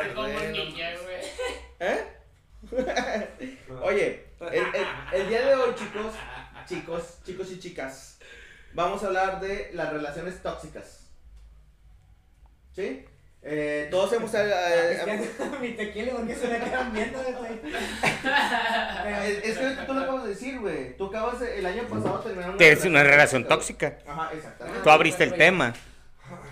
¿Eh? 1.81 2.05
Oye, 3.81 4.25
el, 4.39 4.63
el- 4.63 4.88
el 5.21 5.27
día 5.27 5.45
de 5.45 5.55
hoy, 5.55 5.75
chicos, 5.75 6.13
chicos, 6.67 7.17
chicos 7.25 7.51
y 7.51 7.59
chicas, 7.59 8.18
vamos 8.73 9.03
a 9.03 9.07
hablar 9.07 9.39
de 9.41 9.71
las 9.73 9.91
relaciones 9.91 10.41
tóxicas. 10.41 11.09
¿Sí? 12.75 13.05
Eh, 13.41 13.88
todos 13.89 14.11
hemos... 14.13 14.33
eh, 14.33 14.99
hemos- 15.05 15.59
mi 15.61 15.71
tequila, 15.71 16.13
porque 16.13 16.35
se 16.35 16.47
me 16.47 16.59
quedan 16.59 16.91
viendo, 16.93 17.19
güey. 17.23 17.59
es, 19.07 19.45
es 19.45 19.57
que 19.57 19.85
tú 19.85 19.93
lo 19.93 20.01
acabas 20.01 20.23
de 20.23 20.29
decir, 20.29 20.59
güey. 20.59 20.97
Tú 20.97 21.05
acabas 21.07 21.39
de- 21.39 21.57
el 21.59 21.65
año 21.65 21.83
pasado 21.83 22.17
de 22.17 22.23
terminar 22.33 22.55
Es 22.61 22.85
una 22.85 23.03
relación 23.03 23.47
tóxica. 23.47 23.97
Ajá, 24.05 24.31
exactamente. 24.33 24.81
Tú 24.83 24.89
abriste 24.89 25.23
el 25.23 25.33
tema. 25.35 25.73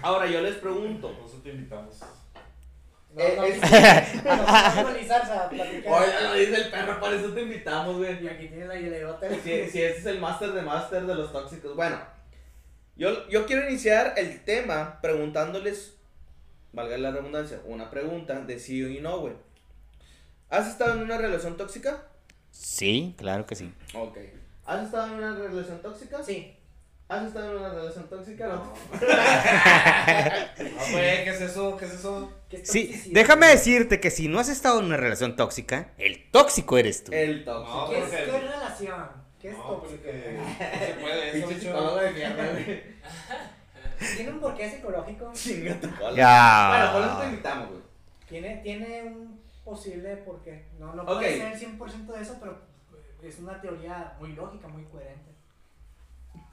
Ahora 0.01 0.27
yo 0.27 0.41
les 0.41 0.55
pregunto. 0.55 1.13
Por 1.17 1.27
eso 1.27 1.41
te 1.43 1.49
invitamos. 1.49 2.01
No, 3.17 3.35
no, 3.35 3.43
es-. 3.43 3.59
Oye, 5.85 6.21
lo 6.23 6.33
dice 6.33 6.55
el 6.55 6.69
perro, 6.69 6.99
por 6.99 7.13
eso 7.13 7.33
te 7.33 7.41
invitamos, 7.41 7.97
güey. 7.97 8.23
Y 8.23 8.27
aquí 8.27 8.47
tienes 8.47 8.67
la 8.67 8.75
hielera. 8.75 9.19
Si, 9.43 9.69
si 9.69 9.81
este 9.81 9.99
es 9.99 10.05
el 10.05 10.19
máster 10.19 10.51
de 10.51 10.61
máster 10.61 11.05
de 11.05 11.15
los 11.15 11.31
tóxicos. 11.31 11.75
Bueno, 11.75 11.99
yo, 12.95 13.27
yo 13.27 13.45
quiero 13.45 13.67
iniciar 13.67 14.13
el 14.17 14.43
tema 14.43 14.99
preguntándoles, 15.01 15.95
valga 16.73 16.97
la 16.97 17.11
redundancia, 17.11 17.59
una 17.65 17.89
pregunta 17.89 18.39
de 18.41 18.59
sí 18.59 18.83
y 18.83 19.01
no, 19.01 19.19
güey. 19.19 19.33
¿Has 20.49 20.67
estado 20.67 20.93
en 20.93 21.01
una 21.01 21.17
relación 21.17 21.57
tóxica? 21.57 22.03
Sí, 22.51 23.15
claro 23.17 23.45
que 23.45 23.55
sí. 23.55 23.73
Ok. 23.93 24.17
¿Has 24.65 24.85
estado 24.85 25.07
en 25.07 25.13
una 25.13 25.35
relación 25.35 25.81
tóxica? 25.81 26.23
Sí. 26.23 26.56
¿Has 27.09 27.27
estado 27.27 27.51
en 27.51 27.57
una 27.59 27.69
relación 27.73 28.09
tóxica? 28.09 28.47
No. 28.47 28.73
Ah, 28.93 30.45
güey, 30.91 31.23
¿qué 31.23 31.29
es 31.29 31.41
eso? 31.41 31.77
¿Qué 31.77 31.85
es 31.85 31.93
eso? 31.93 32.33
¿Qué 32.49 32.57
es 32.57 32.69
Sí, 32.69 33.01
déjame 33.13 33.47
decirte 33.47 34.01
que 34.01 34.11
si 34.11 34.27
no 34.27 34.39
has 34.39 34.49
estado 34.49 34.79
en 34.79 34.87
una 34.87 34.97
relación 34.97 35.37
tóxica, 35.37 35.91
el 35.97 36.29
tóxico 36.31 36.77
eres 36.77 37.05
tú. 37.05 37.13
El 37.13 37.45
tóxico. 37.45 37.77
No, 37.85 37.89
¿Qué 37.89 37.99
es, 37.99 38.09
qué 38.09 38.23
es 38.23 38.41
relación? 38.43 39.07
¿Qué 39.41 39.49
es 39.51 39.57
No, 39.57 39.63
tóxico? 39.63 40.01
porque 40.03 40.37
no 40.37 40.85
se 40.85 40.93
puede 40.95 41.29
eso, 41.39 41.95
de 41.95 42.11
mierda, 42.11 42.51
güey. 42.51 42.83
¿Tiene 44.15 44.31
un 44.31 44.39
porqué 44.41 44.69
psicológico? 44.69 45.31
Chinga 45.33 45.79
tu 45.79 45.95
cola. 45.95 46.15
Ya. 46.15 46.69
Bueno, 46.69 46.93
por 46.93 47.01
eso 47.11 47.19
te 47.21 47.25
invitamos, 47.29 47.69
güey. 47.69 47.81
Tiene, 48.27 48.57
tiene 48.57 49.03
un 49.03 49.41
posible 49.63 50.17
porqué. 50.17 50.65
No, 50.77 50.93
no 50.93 51.03
Ok. 51.03 51.19
puede 51.19 51.37
ser 51.57 51.69
100% 51.79 52.05
de 52.07 52.21
eso, 52.21 52.35
pero 52.39 52.59
es 53.23 53.39
una 53.39 53.61
teoría 53.61 54.13
muy 54.19 54.33
lógica, 54.33 54.67
muy 54.67 54.83
coherente. 54.83 55.31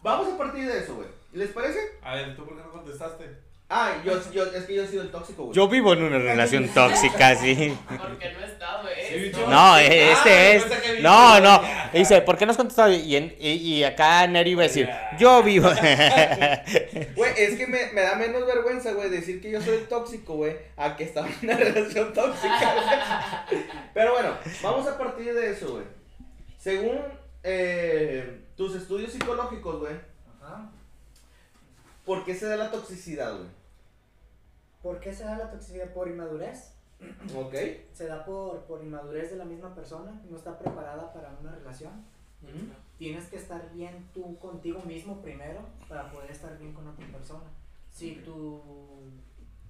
Vamos 0.04 0.32
a 0.32 0.38
partir 0.38 0.66
de 0.66 0.78
eso, 0.78 0.94
güey. 0.94 1.08
¿Les 1.32 1.48
parece? 1.50 1.78
A 2.02 2.14
ver, 2.14 2.36
¿tú 2.36 2.44
por 2.44 2.56
qué 2.56 2.62
no 2.62 2.70
contestaste? 2.70 3.24
Ah, 3.68 3.94
yo, 4.04 4.12
yo, 4.30 4.44
es 4.44 4.64
que 4.66 4.74
yo 4.74 4.84
he 4.84 4.86
sido 4.86 5.02
el 5.02 5.10
tóxico, 5.10 5.44
güey. 5.44 5.56
Yo 5.56 5.66
vivo 5.66 5.94
en 5.94 6.02
una 6.04 6.18
relación 6.18 6.68
tóxica, 6.68 7.34
sí. 7.34 7.76
Porque 7.88 8.30
no 8.32 8.40
he 8.40 8.44
estado, 8.44 8.88
eh. 8.90 9.06
Sí, 9.08 9.14
esto. 9.16 9.38
bicho. 9.38 9.50
No, 9.50 9.72
Ah, 9.74 9.82
este 9.82 10.56
es. 10.56 10.64
No, 11.02 11.40
no. 11.40 11.62
Dice, 11.92 12.20
¿por 12.20 12.36
qué 12.36 12.44
no 12.44 12.50
has 12.52 12.58
contestado? 12.58 12.92
Y, 12.92 13.16
en- 13.16 13.34
y, 13.40 13.50
y 13.52 13.82
acá 13.84 14.26
Neri 14.26 14.50
iba 14.50 14.62
a 14.62 14.66
decir, 14.68 14.88
yo 15.18 15.42
vivo. 15.42 15.68
Güey, 17.16 17.32
es 17.36 17.56
que 17.56 17.66
me, 17.66 17.90
me 17.92 18.02
da 18.02 18.14
menos 18.16 18.46
vergüenza, 18.46 18.92
güey, 18.92 19.08
decir 19.08 19.40
que 19.40 19.50
yo 19.50 19.60
soy 19.62 19.76
el 19.76 19.88
tóxico, 19.88 20.34
güey, 20.36 20.56
a 20.76 20.94
que 20.96 21.04
estaba 21.04 21.26
en 21.28 21.34
una 21.48 21.56
relación 21.56 22.12
tóxica, 22.12 22.74
güey. 23.48 23.62
Pero 23.94 24.12
bueno, 24.12 24.34
vamos 24.62 24.86
a 24.86 24.98
partir 24.98 25.32
de 25.34 25.50
eso, 25.52 25.72
güey. 25.72 25.84
Según 26.58 27.00
eh, 27.42 28.40
tus 28.56 28.74
estudios 28.74 29.12
psicológicos, 29.12 29.80
güey, 29.80 29.96
Ajá. 30.40 30.70
¿por 32.04 32.24
qué 32.24 32.34
se 32.34 32.46
da 32.46 32.56
la 32.56 32.70
toxicidad, 32.70 33.36
güey? 33.36 33.48
¿Por 34.82 35.00
qué 35.00 35.12
se 35.12 35.24
da 35.24 35.38
la 35.38 35.50
toxicidad? 35.50 35.92
Por 35.92 36.08
inmadurez. 36.08 36.72
¿Ok? 37.34 37.54
Se 37.92 38.06
da 38.06 38.24
por, 38.24 38.60
por 38.64 38.82
inmadurez 38.82 39.30
de 39.30 39.36
la 39.36 39.44
misma 39.44 39.74
persona 39.74 40.20
no 40.30 40.36
está 40.36 40.58
preparada 40.58 41.12
para 41.12 41.36
una 41.40 41.52
relación. 41.52 42.04
Tienes 42.98 43.26
que 43.28 43.36
estar 43.36 43.72
bien 43.72 44.08
tú 44.12 44.38
contigo 44.38 44.82
mismo 44.82 45.22
primero 45.22 45.60
para 45.88 46.10
poder 46.10 46.30
estar 46.30 46.56
bien 46.58 46.74
con 46.74 46.86
otra 46.86 47.06
persona. 47.06 47.44
Si 47.90 48.16
tú 48.16 48.60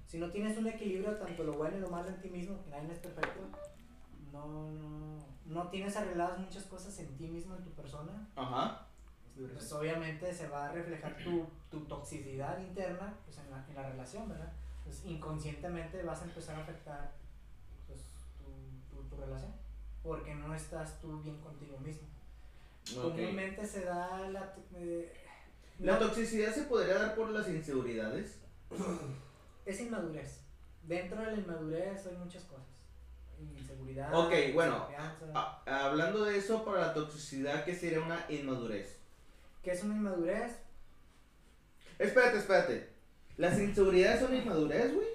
si 0.05 0.19
no 0.19 0.29
tienes 0.29 0.57
un 0.57 0.67
equilibrio 0.67 1.15
tanto 1.15 1.43
lo 1.43 1.53
bueno 1.53 1.77
y 1.77 1.81
lo 1.81 1.89
malo 1.89 2.09
en 2.09 2.21
ti 2.21 2.29
mismo, 2.29 2.61
que 2.63 2.69
nadie 2.69 2.91
es 2.91 2.99
perfecto, 2.99 3.39
no, 4.43 4.71
no, 4.71 5.25
no 5.45 5.67
tienes 5.69 5.95
arregladas 5.95 6.39
muchas 6.39 6.63
cosas 6.65 6.97
en 6.99 7.15
ti 7.17 7.27
mismo, 7.27 7.55
en 7.55 7.63
tu 7.63 7.71
persona, 7.71 8.27
Ajá. 8.35 8.87
pues 9.35 9.71
obviamente 9.73 10.33
se 10.33 10.47
va 10.47 10.65
a 10.69 10.71
reflejar 10.71 11.15
tu, 11.23 11.45
tu 11.71 11.79
toxicidad 11.85 12.59
interna 12.59 13.13
pues, 13.25 13.37
en, 13.39 13.49
la, 13.51 13.65
en 13.69 13.75
la 13.75 13.89
relación, 13.89 14.27
¿verdad? 14.29 14.51
Pues 14.83 15.03
inconscientemente 15.05 16.03
vas 16.03 16.21
a 16.21 16.25
empezar 16.25 16.55
a 16.57 16.63
afectar 16.63 17.11
pues, 17.87 17.99
tu, 18.37 18.95
tu, 18.95 19.03
tu 19.09 19.15
relación 19.21 19.51
porque 20.03 20.35
no 20.35 20.53
estás 20.53 20.99
tú 21.01 21.19
bien 21.21 21.39
contigo 21.41 21.77
mismo. 21.79 22.07
Comúnmente 22.93 23.65
se 23.65 23.85
da 23.85 24.29
la... 24.29 24.53
eh, 24.75 25.11
¿La 25.79 25.93
no- 25.93 25.99
toxicidad 26.07 26.53
se 26.53 26.63
podría 26.63 26.99
dar 26.99 27.15
por 27.15 27.29
las 27.31 27.47
inseguridades? 27.49 28.39
es 29.65 29.81
inmadurez. 29.81 30.41
Dentro 30.83 31.19
de 31.19 31.31
la 31.31 31.37
inmadurez 31.39 32.05
hay 32.05 32.15
muchas 32.17 32.43
cosas. 32.43 32.74
Inseguridad. 33.39 34.13
Ok, 34.13 34.33
bueno. 34.53 34.87
hablando 35.65 36.25
de 36.25 36.37
eso, 36.37 36.63
para 36.65 36.81
la 36.87 36.93
toxicidad, 36.93 37.63
¿qué 37.65 37.75
sería 37.75 38.01
una 38.01 38.25
inmadurez? 38.29 38.97
¿Qué 39.63 39.71
es 39.71 39.83
una 39.83 39.95
inmadurez? 39.95 40.57
Espérate, 41.97 42.37
espérate. 42.37 42.89
¿Las 43.37 43.59
inseguridades 43.59 44.19
son 44.21 44.35
inmadurez, 44.35 44.93
güey? 44.93 45.07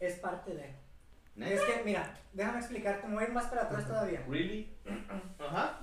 Es 0.00 0.16
parte 0.18 0.54
de... 0.54 0.74
¿Neta? 1.36 1.54
Es 1.54 1.60
que, 1.62 1.82
mira, 1.84 2.16
déjame 2.32 2.58
explicarte, 2.58 3.06
me 3.08 3.14
voy 3.14 3.24
a 3.24 3.26
ir 3.26 3.32
más 3.32 3.46
para 3.46 3.62
atrás 3.64 3.86
todavía. 3.86 4.24
¿Really? 4.28 4.72
Ajá. 5.38 5.80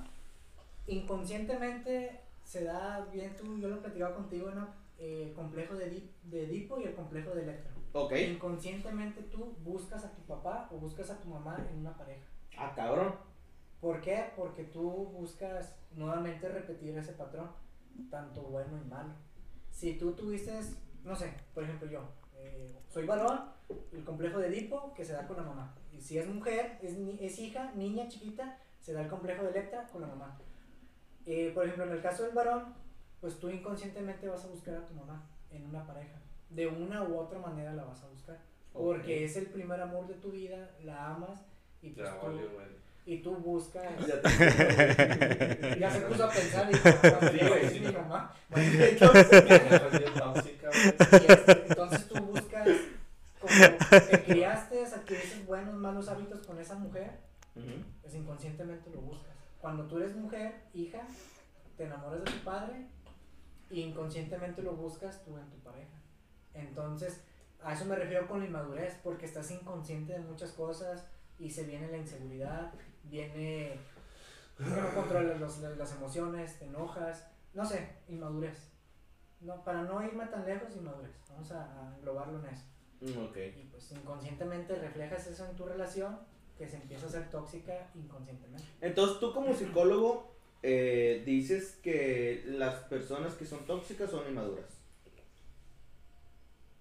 inconscientemente 0.88 2.22
se 2.46 2.64
da 2.64 3.06
bien 3.12 3.36
tú, 3.36 3.58
yo 3.60 3.68
lo 3.68 3.76
he 3.76 3.80
platicado 3.80 4.16
contigo, 4.16 4.52
¿no? 4.52 4.70
El 4.98 5.34
complejo 5.34 5.76
de, 5.76 5.90
Di- 5.90 6.12
de 6.24 6.44
Edipo 6.46 6.80
y 6.80 6.84
el 6.86 6.94
complejo 6.96 7.32
de 7.32 7.44
Electra. 7.44 7.72
Inconscientemente 8.32 9.22
tú 9.24 9.56
buscas 9.64 10.06
a 10.06 10.14
tu 10.14 10.22
papá 10.24 10.70
o 10.72 10.78
buscas 10.78 11.10
a 11.10 11.20
tu 11.20 11.28
mamá 11.28 11.66
en 11.70 11.80
una 11.80 11.96
pareja. 11.96 12.26
Ah, 12.58 12.74
cabrón. 12.76 13.16
¿Por 13.82 14.00
qué? 14.00 14.32
Porque 14.36 14.64
tú 14.64 14.90
buscas 14.90 15.76
nuevamente 15.96 16.48
repetir 16.48 16.98
ese 16.98 17.14
patrón, 17.14 17.50
tanto 18.10 18.44
bueno 18.44 18.80
y 18.82 18.88
malo. 18.88 19.14
Si 19.72 19.98
tú 19.98 20.14
tuviste, 20.14 20.54
no 21.04 21.16
sé, 21.16 21.34
por 21.54 21.64
ejemplo 21.64 21.90
yo, 21.90 22.02
eh, 22.36 22.80
soy 22.88 23.06
varón, 23.06 23.52
el 23.92 24.04
complejo 24.04 24.40
de 24.40 24.48
Edipo 24.48 24.94
que 24.94 25.04
se 25.04 25.14
da 25.14 25.28
con 25.28 25.38
la 25.38 25.44
mamá. 25.44 25.76
Y 25.92 26.00
si 26.00 26.18
es 26.18 26.28
mujer, 26.28 26.78
es, 26.82 26.94
es 26.94 27.40
hija, 27.40 27.72
niña 27.76 28.08
chiquita, 28.08 28.60
se 28.80 28.94
da 28.94 29.02
el 29.02 29.10
complejo 29.10 29.44
de 29.44 29.50
Electra 29.50 29.88
con 29.92 30.02
la 30.02 30.08
mamá. 30.08 30.40
Eh, 31.26 31.52
por 31.54 31.66
ejemplo, 31.66 31.86
en 31.86 31.92
el 31.92 32.02
caso 32.02 32.24
del 32.24 32.34
varón, 32.34 32.74
pues 33.20 33.40
tú 33.40 33.50
inconscientemente 33.50 34.28
vas 34.28 34.46
a 34.46 34.50
buscar 34.50 34.76
a 34.76 34.86
tu 34.86 34.94
mamá 34.94 35.28
en 35.50 35.66
una 35.66 35.86
pareja. 35.86 36.21
De 36.52 36.68
una 36.68 37.04
u 37.04 37.18
otra 37.20 37.40
manera 37.40 37.74
la 37.74 37.84
vas 37.86 38.04
a 38.04 38.08
buscar. 38.08 38.38
Porque 38.74 39.26
es 39.26 39.36
el 39.38 39.48
primer 39.48 39.82
amor 39.82 40.08
de 40.08 40.14
tu 40.16 40.32
vida, 40.32 40.72
la 40.84 41.08
amas 41.08 41.42
y, 41.82 41.90
pues 41.90 42.08
Ya 42.10 42.20
tú, 42.20 42.28
güey. 42.28 42.68
y 43.06 43.18
tú 43.22 43.36
buscas. 43.36 43.84
Ya 44.08 44.22
te- 44.22 45.80
Ya 45.80 45.92
se 45.92 46.02
puso 46.02 46.24
a 46.26 46.30
pensar 46.32 46.70
y 46.70 46.74
dijo, 46.74 46.90
"Ah, 47.54 47.58
es 47.62 47.72
sí. 47.74 47.80
mi 47.80 47.92
mamá. 47.92 48.34
Entonces, 48.56 49.42
güey. 49.42 50.52
Y 51.12 51.32
este, 51.32 51.66
entonces 51.68 52.08
tú 52.08 52.20
buscas, 52.22 52.68
como 53.42 53.54
te 54.10 54.24
criaste, 54.24 54.86
adquiriste 54.86 55.44
buenos, 55.46 55.74
malos 55.76 56.08
hábitos 56.10 56.46
con 56.46 56.60
esa 56.60 56.76
mujer, 56.76 57.12
Ujú. 57.56 57.84
pues 58.02 58.16
inconscientemente 58.16 58.90
lo 58.92 59.02
buscas. 59.02 59.32
Cuando 59.60 59.86
tú 59.88 59.98
eres 59.98 60.16
mujer, 60.16 60.56
hija, 60.74 61.02
te 61.78 61.86
enamoras 61.86 62.24
de 62.24 62.32
tu 62.32 62.38
padre 62.44 62.86
y 63.70 63.82
inconscientemente 63.82 64.62
lo 64.62 64.74
buscas 64.74 65.24
tú 65.24 65.38
en 65.38 65.50
tu 65.50 65.58
pareja. 65.60 65.90
Entonces, 66.54 67.22
a 67.64 67.74
eso 67.74 67.86
me 67.86 67.96
refiero 67.96 68.28
con 68.28 68.40
la 68.40 68.46
inmadurez, 68.46 68.98
porque 69.04 69.26
estás 69.26 69.50
inconsciente 69.52 70.14
de 70.14 70.20
muchas 70.20 70.52
cosas 70.52 71.06
y 71.40 71.50
se 71.50 71.64
viene 71.64 71.90
la 71.92 71.98
inseguridad, 71.98 72.72
viene 73.04 73.34
que 73.34 73.80
no 74.60 74.94
controlas 74.96 75.40
los- 75.40 75.60
las 75.60 75.92
emociones, 75.96 76.58
te 76.60 76.66
enojas, 76.66 77.28
no 77.54 77.66
sé, 77.66 77.88
inmadurez. 78.08 78.70
No, 79.42 79.64
para 79.64 79.82
no 79.84 80.04
irme 80.06 80.26
tan 80.28 80.46
lejos, 80.46 80.76
inmadurez. 80.76 81.12
Vamos 81.30 81.52
a, 81.52 81.64
a 81.64 81.96
englobarlo 81.96 82.40
en 82.40 82.46
eso. 82.54 82.66
Mm, 83.02 83.26
Ok. 83.26 83.38
Y 83.60 83.64
pues 83.72 83.92
inconscientemente 83.92 84.76
reflejas 84.76 85.26
eso 85.28 85.46
en 85.50 85.56
tu 85.56 85.66
relación 85.66 86.20
que 86.58 86.68
se 86.68 86.76
empieza 86.78 87.08
a 87.08 87.10
ser 87.10 87.32
tóxica 87.32 87.90
inconscientemente. 87.96 88.64
Entonces, 88.82 89.20
tú 89.20 89.34
como 89.34 89.52
psicólogo, 89.56 90.32
eh, 90.62 91.24
dices 91.26 91.80
que 91.82 92.44
las 92.46 92.76
personas 92.84 93.34
que 93.34 93.46
son 93.46 93.66
tóxicas 93.66 94.12
son 94.12 94.28
inmaduras. 94.30 94.81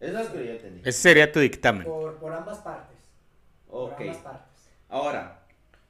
Es 0.01 0.13
lo 0.13 0.33
que 0.33 0.45
yo 0.47 0.53
entendí. 0.53 0.81
Ese 0.89 0.99
sería 1.01 1.31
tu 1.31 1.41
dictamen. 1.41 1.85
Por, 1.85 2.17
por 2.17 2.33
ambas 2.33 2.59
partes. 2.59 2.97
Ok. 3.69 3.93
Por 3.97 4.03
ambas 4.03 4.17
partes. 4.19 4.47
Ahora, 4.89 5.41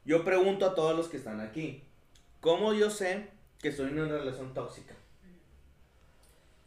yo 0.05 0.25
pregunto 0.25 0.67
a 0.67 0.75
todos 0.75 0.97
los 0.97 1.09
que 1.09 1.17
están 1.17 1.40
aquí. 1.40 1.85
¿Cómo 2.40 2.73
yo 2.75 2.90
sé 2.90 3.29
que 3.61 3.69
estoy 3.69 3.88
en 3.90 4.00
una 4.00 4.19
relación 4.19 4.52
tóxica? 4.55 4.95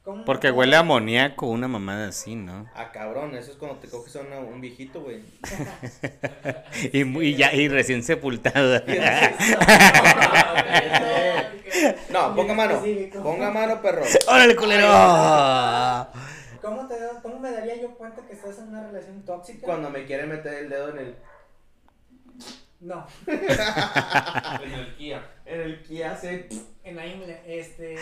¿Cómo- 0.04 0.26
Porque 0.26 0.52
huele 0.52 0.76
a 0.76 0.80
amoníaco, 0.80 1.48
una 1.48 1.68
mamada 1.68 2.10
así, 2.10 2.36
¿no? 2.36 2.70
Ah, 2.76 2.92
cabrón, 2.92 3.36
eso 3.36 3.52
es 3.52 3.58
cuando 3.58 3.78
te 3.80 3.88
coges 3.90 4.16
a 4.18 4.20
una- 4.22 4.40
un 4.40 4.60
viejito, 4.62 5.02
güey. 5.02 5.22
Y, 6.92 7.04
muy- 7.06 7.28
y 7.30 7.36
ya, 7.36 7.54
y 7.54 7.68
recién 7.70 8.04
sepultado. 8.04 8.82
No, 12.12 12.36
ponga 12.36 12.54
mano. 12.54 12.82
Ponga 13.24 13.50
mano, 13.52 13.82
perro. 13.82 14.04
¡Órale, 14.28 14.56
culero! 14.56 14.88
¿Cómo, 16.64 16.88
te, 16.88 16.96
¿Cómo 17.22 17.40
me 17.40 17.52
daría 17.52 17.76
yo 17.76 17.94
cuenta 17.98 18.26
que 18.26 18.34
estás 18.34 18.58
en 18.60 18.70
una 18.70 18.88
relación 18.88 19.22
tóxica? 19.24 19.66
Cuando 19.66 19.90
me 19.90 20.06
quiere 20.06 20.26
meter 20.26 20.54
el 20.54 20.70
dedo 20.70 20.90
en 20.92 20.98
el, 20.98 21.16
No, 22.80 23.06
En 23.28 24.72
el 24.74 24.96
Kia. 24.96 25.30
en 25.46 25.62
el 25.62 25.84
que 25.84 26.06
hace. 26.06 26.48
en 26.86 26.96
la 26.96 27.06
ingle. 27.06 27.42
Este, 27.46 27.98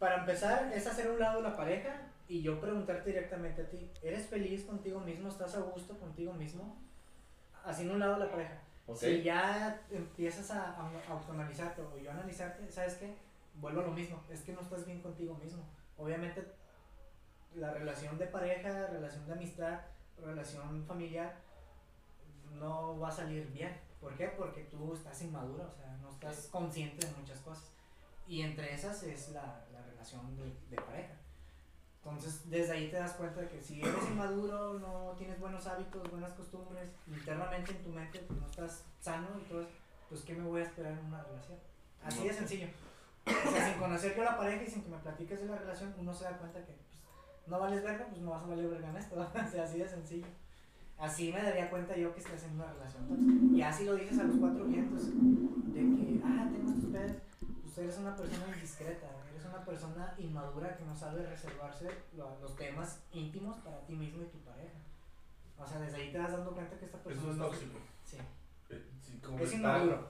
para 0.00 0.18
empezar, 0.18 0.72
es 0.74 0.84
hacer 0.86 1.10
un 1.10 1.20
lado 1.20 1.40
la 1.42 1.56
pareja 1.56 2.08
y 2.28 2.42
yo 2.42 2.60
preguntarte 2.60 3.10
directamente 3.10 3.62
a 3.62 3.68
ti: 3.70 3.88
¿eres 4.02 4.26
feliz 4.26 4.64
contigo 4.64 4.98
mismo? 5.00 5.28
¿Estás 5.28 5.54
a 5.54 5.60
gusto 5.60 5.96
contigo 5.98 6.32
mismo? 6.32 6.76
Haciendo 7.64 7.94
un 7.94 8.00
lado 8.00 8.16
la 8.18 8.30
pareja. 8.30 8.58
Si 8.96 9.22
ya 9.22 9.80
empiezas 9.92 10.50
a, 10.50 10.72
a 10.72 10.90
autoanalizarte 11.08 11.82
o 11.82 11.96
yo 11.98 12.10
a 12.10 12.14
analizarte, 12.14 12.70
¿sabes 12.72 12.94
qué? 12.94 13.14
Vuelvo 13.54 13.80
a 13.82 13.84
lo 13.84 13.92
mismo, 13.92 14.20
es 14.28 14.40
que 14.40 14.52
no 14.52 14.60
estás 14.62 14.84
bien 14.84 15.00
contigo 15.00 15.34
mismo. 15.36 15.62
Obviamente, 15.96 16.42
la 17.54 17.72
relación 17.72 18.18
de 18.18 18.26
pareja, 18.26 18.86
relación 18.88 19.26
de 19.26 19.32
amistad, 19.32 19.80
relación 20.22 20.84
familiar, 20.84 21.36
no 22.58 22.98
va 22.98 23.08
a 23.08 23.12
salir 23.12 23.50
bien. 23.52 23.76
¿Por 24.00 24.16
qué? 24.16 24.28
Porque 24.28 24.62
tú 24.64 24.94
estás 24.94 25.20
inmaduro, 25.22 25.64
o 25.64 25.74
sea, 25.74 25.96
no 26.00 26.10
estás 26.10 26.48
consciente 26.50 27.06
de 27.06 27.12
muchas 27.14 27.38
cosas. 27.40 27.70
Y 28.26 28.42
entre 28.42 28.72
esas 28.72 29.02
es 29.02 29.30
la, 29.30 29.64
la 29.72 29.82
relación 29.82 30.36
de, 30.36 30.54
de 30.70 30.76
pareja. 30.76 31.14
Entonces, 32.02 32.48
desde 32.48 32.72
ahí 32.72 32.90
te 32.90 32.96
das 32.96 33.12
cuenta 33.12 33.42
de 33.42 33.48
que 33.48 33.60
si 33.60 33.80
eres 33.80 34.04
inmaduro, 34.10 34.78
no 34.78 35.14
tienes 35.18 35.38
buenos 35.38 35.66
hábitos, 35.66 36.10
buenas 36.10 36.32
costumbres, 36.32 36.88
internamente 37.06 37.72
en 37.72 37.82
tu 37.82 37.90
mente 37.90 38.20
pues, 38.20 38.40
no 38.40 38.46
estás 38.46 38.84
sano 39.00 39.28
eso, 39.44 39.66
pues 40.08 40.22
¿qué 40.22 40.34
me 40.34 40.44
voy 40.44 40.62
a 40.62 40.64
esperar 40.64 40.92
en 40.92 41.04
una 41.04 41.22
relación? 41.22 41.58
Así 42.02 42.26
de 42.26 42.32
sencillo. 42.32 42.68
O 43.26 43.50
sea, 43.50 43.68
sin 43.68 43.78
conocer 43.78 44.16
yo 44.16 44.22
a 44.22 44.32
la 44.32 44.36
pareja 44.38 44.62
y 44.62 44.70
sin 44.70 44.82
que 44.82 44.88
me 44.88 44.98
platiques 44.98 45.40
de 45.40 45.46
la 45.46 45.58
relación, 45.58 45.94
uno 45.98 46.14
se 46.14 46.24
da 46.24 46.38
cuenta 46.38 46.64
que 46.64 46.74
no 47.50 47.58
vales 47.60 47.82
verga, 47.82 48.06
pues 48.08 48.20
no 48.22 48.30
vas 48.30 48.42
a 48.44 48.46
valer 48.46 48.68
verga 48.68 48.88
en 48.90 48.96
esto. 48.96 49.16
O 49.46 49.50
sea, 49.50 49.64
así 49.64 49.78
de 49.78 49.88
sencillo. 49.88 50.26
Así 50.98 51.32
me 51.32 51.42
daría 51.42 51.70
cuenta 51.70 51.96
yo 51.96 52.12
que 52.14 52.20
estás 52.20 52.42
en 52.44 52.54
una 52.54 52.72
relación 52.72 53.08
tóxica. 53.08 53.56
Y 53.56 53.62
así 53.62 53.84
lo 53.84 53.94
dices 53.96 54.18
a 54.18 54.24
los 54.24 54.36
cuatro 54.36 54.64
vientos, 54.66 55.06
de 55.06 55.80
que, 55.80 56.20
ah, 56.24 56.46
tengo 56.52 56.70
estos 56.70 56.90
pedos, 56.92 57.12
pues 57.62 57.78
eres 57.78 57.98
una 57.98 58.14
persona 58.14 58.44
indiscreta, 58.54 59.06
eres 59.32 59.44
una 59.46 59.64
persona 59.64 60.14
inmadura 60.18 60.76
que 60.76 60.84
no 60.84 60.94
sabe 60.94 61.24
reservarse 61.26 61.88
lo- 62.16 62.38
los 62.40 62.54
temas 62.56 63.00
íntimos 63.12 63.56
para 63.58 63.80
ti 63.86 63.94
mismo 63.94 64.22
y 64.22 64.26
tu 64.26 64.38
pareja. 64.40 64.76
O 65.58 65.66
sea, 65.66 65.78
desde 65.80 65.96
ahí 65.96 66.12
te 66.12 66.18
vas 66.18 66.32
dando 66.32 66.52
cuenta 66.52 66.78
que 66.78 66.84
esta 66.84 66.98
persona 66.98 67.32
Eso 67.32 67.42
es 67.44 67.48
tóxico. 67.50 67.78
Sí. 68.04 68.16
Eh, 68.70 68.86
sí, 69.02 69.18
como 69.24 69.38
Es 69.40 69.52
inmaduro. 69.54 70.08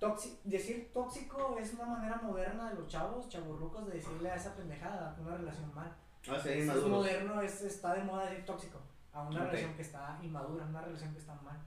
Toxi- 0.00 0.38
decir 0.42 0.90
tóxico 0.92 1.56
es 1.60 1.72
una 1.74 1.86
manera 1.86 2.16
moderna 2.16 2.68
de 2.70 2.74
los 2.74 2.88
chavos, 2.88 3.28
chaburrucos, 3.28 3.86
de 3.86 3.92
decirle 3.94 4.28
a 4.30 4.34
esa 4.34 4.54
pendejada, 4.56 5.16
una 5.20 5.36
relación 5.36 5.72
mal. 5.72 5.94
Ah, 6.28 6.40
sí, 6.42 6.48
es 6.50 6.58
inmaduros. 6.64 6.88
moderno, 6.90 7.40
es, 7.42 7.62
está 7.62 7.94
de 7.94 8.04
moda 8.04 8.26
decir 8.26 8.44
tóxico. 8.44 8.78
A 9.12 9.22
una 9.22 9.44
relación 9.44 9.74
que 9.74 9.82
está 9.82 10.18
inmadura, 10.22 10.64
una 10.64 10.80
relación 10.80 11.12
que 11.12 11.18
está 11.18 11.34
mal. 11.42 11.58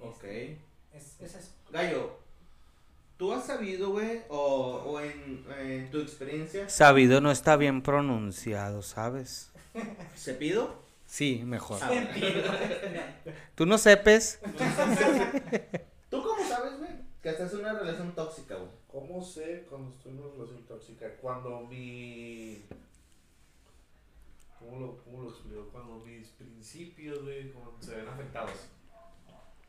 Ok. 0.00 0.24
Es, 0.24 1.20
es 1.20 1.34
eso. 1.34 1.50
Gallo, 1.70 2.18
¿tú 3.16 3.32
has 3.32 3.46
sabido, 3.46 3.90
güey, 3.90 4.22
o, 4.28 4.82
o 4.86 5.00
en, 5.00 5.44
en 5.58 5.90
tu 5.90 6.00
experiencia, 6.00 6.68
Sabido 6.68 7.20
no 7.20 7.30
está 7.30 7.56
bien 7.56 7.82
pronunciado, 7.82 8.82
¿sabes? 8.82 9.50
se 10.14 10.34
pido? 10.34 10.74
Sí, 11.06 11.42
mejor. 11.44 11.78
Ah, 11.82 11.90
¿Tú 13.54 13.64
no 13.64 13.78
sepes? 13.78 14.40
¿Tú 16.10 16.22
cómo 16.22 16.46
sabes, 16.46 16.78
güey, 16.78 16.90
que 17.22 17.30
estás 17.30 17.52
en 17.54 17.60
una 17.60 17.72
relación 17.78 18.12
tóxica, 18.14 18.56
güey? 18.56 18.68
¿Cómo 18.90 19.22
sé 19.22 19.66
cuando 19.70 19.90
estoy 19.96 20.12
en 20.12 20.18
una 20.18 20.32
relación 20.34 20.62
tóxica? 20.66 21.06
Cuando 21.20 21.60
mi. 21.60 22.62
¿Cómo 24.58 24.78
lo, 24.78 24.98
cómo 25.04 25.22
lo 25.22 25.30
explico? 25.30 25.68
Cuando 25.70 26.04
mis 26.04 26.28
principios, 26.28 27.22
güey, 27.22 27.52
como 27.52 27.76
se 27.80 27.96
ven 27.96 28.08
afectados. 28.08 28.68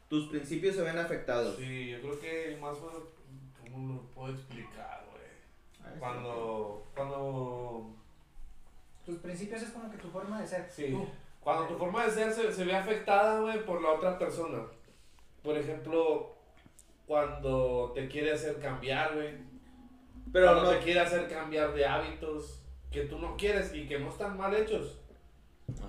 Tus 0.07 0.29
principios 0.29 0.75
se 0.75 0.81
ven 0.81 0.97
afectados. 0.97 1.55
Sí, 1.57 1.91
yo 1.91 2.01
creo 2.01 2.19
que 2.19 2.57
más 2.59 2.77
o 2.77 2.87
menos. 2.87 3.03
¿Cómo 3.61 3.93
lo 3.93 4.01
puedo 4.07 4.33
explicar, 4.33 5.05
güey? 5.11 5.93
Sí. 5.93 5.99
Cuando. 5.99 6.87
Cuando. 6.95 7.95
Tus 9.05 9.17
principios 9.17 9.61
es 9.61 9.69
como 9.69 9.91
que 9.91 9.97
tu 9.97 10.09
forma 10.09 10.41
de 10.41 10.47
ser. 10.47 10.67
Sí. 10.69 10.87
Tú. 10.91 11.07
Cuando 11.39 11.67
tu 11.67 11.77
forma 11.77 12.05
de 12.05 12.11
ser 12.11 12.33
se, 12.33 12.51
se 12.51 12.65
ve 12.65 12.75
afectada, 12.75 13.39
güey, 13.41 13.63
por 13.65 13.81
la 13.81 13.91
otra 13.91 14.17
persona. 14.17 14.65
Por 15.43 15.57
ejemplo, 15.57 16.35
cuando 17.05 17.91
te 17.93 18.07
quiere 18.07 18.33
hacer 18.33 18.59
cambiar, 18.59 19.13
güey. 19.13 19.35
Pero 20.33 20.47
cuando 20.47 20.63
no, 20.63 20.77
te 20.77 20.83
quiere 20.83 20.99
hacer 20.99 21.27
cambiar 21.27 21.73
de 21.73 21.85
hábitos 21.85 22.58
que 22.91 23.01
tú 23.05 23.19
no 23.19 23.35
quieres 23.37 23.73
y 23.73 23.87
que 23.87 23.99
no 23.99 24.09
están 24.09 24.37
mal 24.37 24.53
hechos. 24.55 24.97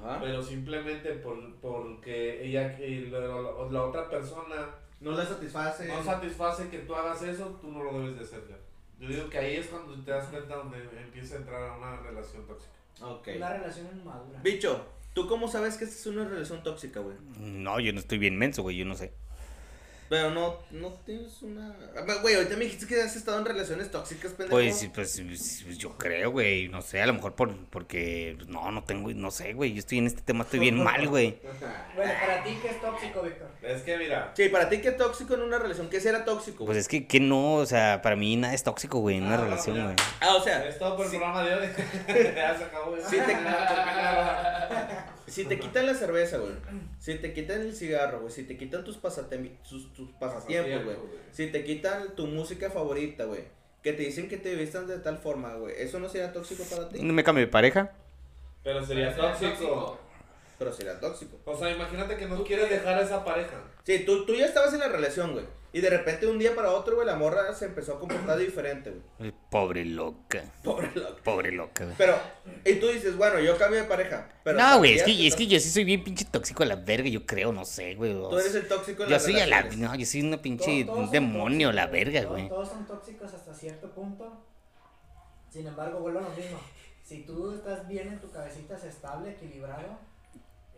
Ajá. 0.02 0.18
Pero 0.20 0.42
simplemente 0.42 1.12
por, 1.14 1.54
porque 1.56 2.44
ella, 2.44 2.78
y 2.78 3.06
la, 3.06 3.20
la- 3.20 3.68
la 3.70 3.84
otra 3.84 4.08
persona 4.10 4.68
no 5.00 5.12
la 5.12 5.24
satisface. 5.24 5.86
no 5.88 6.02
satisface 6.04 6.68
que 6.68 6.80
tú 6.80 6.94
hagas 6.94 7.22
eso, 7.22 7.58
tú 7.60 7.70
no 7.72 7.82
lo 7.84 7.98
debes 8.00 8.18
de 8.18 8.24
hacer 8.24 8.42
ya. 8.48 8.56
Yo 8.98 9.08
digo 9.08 9.30
que 9.30 9.38
ahí 9.38 9.56
es 9.56 9.66
cuando 9.68 9.94
te 10.04 10.10
das 10.10 10.26
cuenta 10.28 10.56
donde 10.56 10.78
empieza 11.02 11.36
a 11.36 11.38
entrar 11.38 11.62
a 11.62 11.76
una 11.78 11.96
relación 12.02 12.46
tóxica. 12.46 12.72
Ok. 13.02 13.28
Una 13.36 13.54
relación 13.54 13.86
inmadura. 13.96 14.40
Bicho, 14.42 14.84
¿tú 15.14 15.26
cómo 15.26 15.48
sabes 15.48 15.78
que 15.78 15.84
esta 15.84 15.96
es 15.96 16.06
una 16.06 16.28
relación 16.28 16.62
tóxica, 16.62 17.00
güey? 17.00 17.16
No, 17.38 17.80
yo 17.80 17.94
no 17.94 18.00
estoy 18.00 18.18
bien 18.18 18.36
menso, 18.36 18.62
güey, 18.62 18.76
yo 18.76 18.84
no 18.84 18.94
sé. 18.94 19.14
Pero 20.10 20.30
no, 20.32 20.56
no 20.72 20.88
tienes 21.06 21.40
una... 21.40 21.72
Ah, 21.96 22.14
Güey, 22.20 22.34
ahorita 22.34 22.56
me 22.56 22.64
dijiste 22.64 22.84
que 22.88 23.00
has 23.00 23.14
estado 23.14 23.38
en 23.38 23.44
relaciones 23.44 23.92
tóxicas, 23.92 24.32
pendejo. 24.32 24.50
Pues, 24.50 24.90
pues, 24.92 25.22
pues, 25.64 25.78
yo 25.78 25.96
creo, 25.96 26.32
güey, 26.32 26.66
no 26.66 26.82
sé, 26.82 27.00
a 27.00 27.06
lo 27.06 27.12
mejor 27.14 27.36
por, 27.36 27.54
porque, 27.66 28.34
pues, 28.36 28.48
no, 28.48 28.72
no 28.72 28.82
tengo, 28.82 29.08
no 29.12 29.30
sé, 29.30 29.52
güey, 29.52 29.72
yo 29.72 29.78
estoy 29.78 29.98
en 29.98 30.08
este 30.08 30.20
tema, 30.22 30.42
estoy 30.42 30.58
bien 30.58 30.82
mal, 30.82 31.06
güey. 31.06 31.38
Bueno, 31.94 32.12
para 32.20 32.42
ti, 32.42 32.58
¿qué 32.60 32.68
es 32.70 32.80
tóxico, 32.80 33.22
Víctor? 33.22 33.48
Es 33.62 33.82
que 33.82 33.96
mira, 33.98 34.32
Sí, 34.34 34.48
para 34.48 34.68
ti, 34.68 34.80
¿qué 34.80 34.90
tóxico 34.90 35.34
en 35.34 35.42
una 35.42 35.58
relación? 35.58 35.88
¿Qué 35.88 36.00
será 36.00 36.24
tóxico? 36.24 36.64
Pues 36.66 36.78
es 36.78 36.88
que, 36.88 37.06
que 37.06 37.20
no, 37.20 37.54
o 37.54 37.66
sea, 37.66 38.00
para 38.02 38.16
mí 38.16 38.34
nada 38.36 38.52
es 38.54 38.64
tóxico, 38.64 38.98
güey, 38.98 39.18
en 39.18 39.24
una 39.24 39.34
Ah, 39.34 39.42
relación, 39.42 39.76
ya. 39.76 39.84
güey. 39.84 39.96
Ah, 40.20 40.34
o 40.34 40.42
sea, 40.42 40.66
es 40.66 40.76
todo 40.78 40.96
por 40.96 41.04
el 41.06 41.12
sí. 41.12 41.18
programa 41.18 41.44
de 41.44 41.54
hoy. 41.54 41.68
ya 42.34 42.58
se 42.58 42.64
acabó. 42.64 42.90
güey. 42.90 43.02
Sí 43.08 43.16
te- 43.16 43.36
si 45.30 45.44
te 45.44 45.58
quitan 45.58 45.86
la 45.86 45.94
cerveza, 45.94 46.38
güey. 46.38 46.52
Si 46.98 47.14
te 47.16 47.32
quitan 47.32 47.60
el 47.62 47.74
cigarro, 47.74 48.20
güey. 48.20 48.32
Si 48.32 48.42
te 48.44 48.56
quitan 48.56 48.84
tus, 48.84 49.00
pasatem- 49.00 49.56
tus, 49.68 49.92
tus 49.92 50.10
pasatiempos, 50.12 50.84
güey. 50.84 50.96
Si 51.32 51.46
te 51.48 51.64
quitan 51.64 52.14
tu 52.16 52.26
música 52.26 52.70
favorita, 52.70 53.24
güey. 53.24 53.44
Que 53.82 53.92
te 53.94 54.02
dicen 54.02 54.28
que 54.28 54.36
te 54.36 54.54
vistan 54.56 54.86
de 54.86 54.98
tal 54.98 55.18
forma, 55.18 55.54
güey. 55.54 55.74
¿Eso 55.78 55.98
no 56.00 56.08
sería 56.08 56.32
tóxico 56.32 56.64
para 56.64 56.88
ti? 56.88 57.02
¿No 57.02 57.12
me 57.14 57.24
cambio 57.24 57.44
de 57.44 57.50
pareja? 57.50 57.92
Pero 58.62 58.84
sería 58.84 59.16
tóxico. 59.16 59.98
Pero 60.58 60.72
sería 60.72 61.00
tóxico. 61.00 61.38
O 61.46 61.56
sea, 61.56 61.70
imagínate 61.70 62.16
que 62.16 62.26
no 62.26 62.44
quieres 62.44 62.68
dejar 62.68 62.98
a 62.98 63.02
esa 63.02 63.24
pareja. 63.24 63.56
Sí, 63.84 64.00
tú, 64.04 64.26
tú 64.26 64.34
ya 64.34 64.44
estabas 64.44 64.74
en 64.74 64.80
la 64.80 64.88
relación, 64.88 65.32
güey. 65.32 65.46
Y 65.72 65.80
de 65.80 65.88
repente 65.88 66.26
un 66.26 66.36
día 66.38 66.54
para 66.56 66.72
otro, 66.72 66.96
güey, 66.96 67.06
la 67.06 67.14
morra 67.14 67.54
se 67.54 67.66
empezó 67.66 67.94
a 67.94 68.00
comportar 68.00 68.36
diferente, 68.38 68.92
güey. 69.18 69.32
Pobre 69.50 69.84
loca, 69.84 70.42
Pobre 70.64 70.90
loco. 70.94 71.16
pobre 71.22 71.52
loca, 71.52 71.84
güey. 71.84 71.96
Pero, 71.96 72.16
y 72.64 72.74
tú 72.74 72.88
dices, 72.88 73.16
bueno, 73.16 73.38
yo 73.40 73.56
cambio 73.56 73.80
de 73.80 73.86
pareja. 73.86 74.28
Pero 74.42 74.58
No, 74.58 74.78
güey, 74.78 74.94
es 74.94 75.02
que, 75.04 75.26
es 75.26 75.36
que 75.36 75.46
yo 75.46 75.60
sí 75.60 75.70
soy 75.70 75.84
bien 75.84 76.02
pinche 76.02 76.24
tóxico 76.24 76.64
a 76.64 76.66
la 76.66 76.74
verga, 76.76 77.08
yo 77.08 77.24
creo, 77.24 77.52
no 77.52 77.64
sé, 77.64 77.94
güey. 77.94 78.12
Tú 78.12 78.38
eres 78.38 78.54
el 78.56 78.66
tóxico 78.66 79.04
de 79.04 79.08
Yo 79.10 79.14
las 79.14 79.22
soy 79.22 79.38
a 79.38 79.46
la, 79.46 79.62
no, 79.62 79.94
yo 79.94 80.06
soy 80.06 80.22
una 80.22 80.42
pinche 80.42 80.64
Todos- 80.64 80.86
todos 80.86 80.98
un 80.98 81.04
son 81.04 81.12
demonio, 81.12 81.72
la 81.72 81.82
tóxicos, 81.88 82.04
verga, 82.12 82.20
todos- 82.22 82.32
güey. 82.36 82.48
Todos 82.48 82.68
son 82.68 82.86
tóxicos 82.86 83.32
hasta 83.34 83.54
cierto 83.54 83.90
punto. 83.92 84.44
Sin 85.50 85.66
embargo, 85.66 86.00
vuelvo 86.00 86.18
a 86.20 86.22
lo 86.22 86.30
mismo. 86.30 86.60
Si 87.04 87.24
tú 87.24 87.52
estás 87.54 87.86
bien 87.88 88.08
en 88.08 88.20
tu 88.20 88.30
cabecita, 88.30 88.76
es 88.76 88.84
estable, 88.84 89.30
equilibrado, 89.30 89.98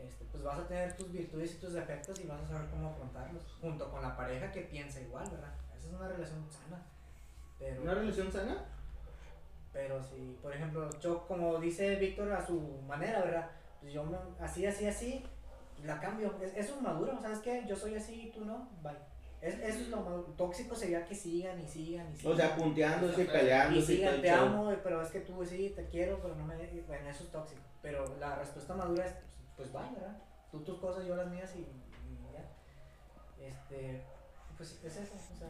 este, 0.06 0.24
pues 0.30 0.42
vas 0.42 0.58
a 0.60 0.66
tener 0.68 0.96
tus 0.96 1.10
virtudes 1.12 1.54
y 1.54 1.58
tus 1.58 1.72
defectos 1.72 2.18
y 2.20 2.26
vas 2.26 2.40
a 2.42 2.48
saber 2.48 2.70
cómo 2.70 2.88
afrontarlos. 2.90 3.42
Junto 3.60 3.90
con 3.90 4.02
la 4.02 4.16
pareja 4.16 4.50
que 4.50 4.62
piensa 4.62 5.00
igual, 5.00 5.28
¿verdad? 5.30 5.52
Esa 5.78 5.88
es 5.88 5.94
una 5.94 6.08
relación 6.08 6.46
sana. 6.50 6.82
Pero, 7.58 7.82
¿Una 7.82 7.94
relación 7.94 8.30
sana? 8.32 8.64
pero 9.72 10.02
si, 10.02 10.38
por 10.42 10.54
ejemplo, 10.54 10.90
yo, 11.00 11.26
como 11.26 11.58
dice 11.58 11.96
Víctor 11.96 12.30
a 12.32 12.44
su 12.46 12.60
manera, 12.86 13.22
¿verdad? 13.22 13.50
Pues 13.80 13.92
yo 13.92 14.04
así, 14.40 14.66
así, 14.66 14.86
así, 14.86 15.24
la 15.84 15.98
cambio. 15.98 16.34
Es, 16.42 16.54
es 16.56 16.70
un 16.72 16.82
maduro, 16.82 17.18
¿sabes 17.20 17.38
qué? 17.38 17.64
Yo 17.66 17.74
soy 17.74 17.94
así 17.94 18.28
y 18.28 18.30
tú 18.32 18.44
no, 18.44 18.68
bye. 18.82 18.92
Es- 19.40 19.58
eso 19.58 19.80
es 19.80 19.88
lo 19.88 20.00
más 20.02 20.36
tóxico 20.36 20.74
sería 20.76 21.04
que 21.04 21.14
sigan 21.14 21.58
y 21.60 21.66
sigan 21.66 22.12
y 22.12 22.16
sigan. 22.16 22.32
O 22.32 22.36
sea, 22.36 22.54
punteándose 22.54 23.22
y 23.22 23.26
peleándose 23.26 23.92
y 23.94 23.96
sigan, 23.96 24.20
te 24.20 24.30
amo, 24.30 24.72
pero 24.84 25.02
es 25.02 25.08
que 25.10 25.20
tú 25.20 25.44
sí 25.44 25.72
te 25.74 25.86
quiero, 25.86 26.20
pero 26.20 26.36
no 26.36 26.44
me. 26.44 26.54
Bueno, 26.86 27.08
eso 27.08 27.24
es 27.24 27.30
tóxico. 27.30 27.60
Pero 27.80 28.04
la 28.20 28.36
respuesta 28.36 28.74
madura 28.74 29.06
es: 29.06 29.14
pues 29.56 29.72
vaya, 29.72 29.90
¿verdad? 29.92 30.16
Tú 30.50 30.60
tus 30.60 30.78
cosas, 30.78 31.06
yo 31.06 31.16
las 31.16 31.28
mías 31.28 31.50
y, 31.54 31.60
y 31.60 32.18
ya. 32.32 33.46
Este. 33.46 34.02
Pues 34.56 34.78
es 34.84 34.96
eso, 34.96 35.12
o 35.34 35.38
sea. 35.38 35.48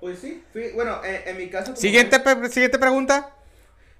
Pues 0.00 0.18
sí, 0.18 0.44
fui- 0.52 0.72
bueno, 0.72 1.02
eh, 1.04 1.24
en 1.26 1.36
mi 1.38 1.48
caso... 1.50 1.74
Siguiente, 1.74 2.20
pe- 2.20 2.48
siguiente 2.50 2.78
pregunta. 2.78 3.34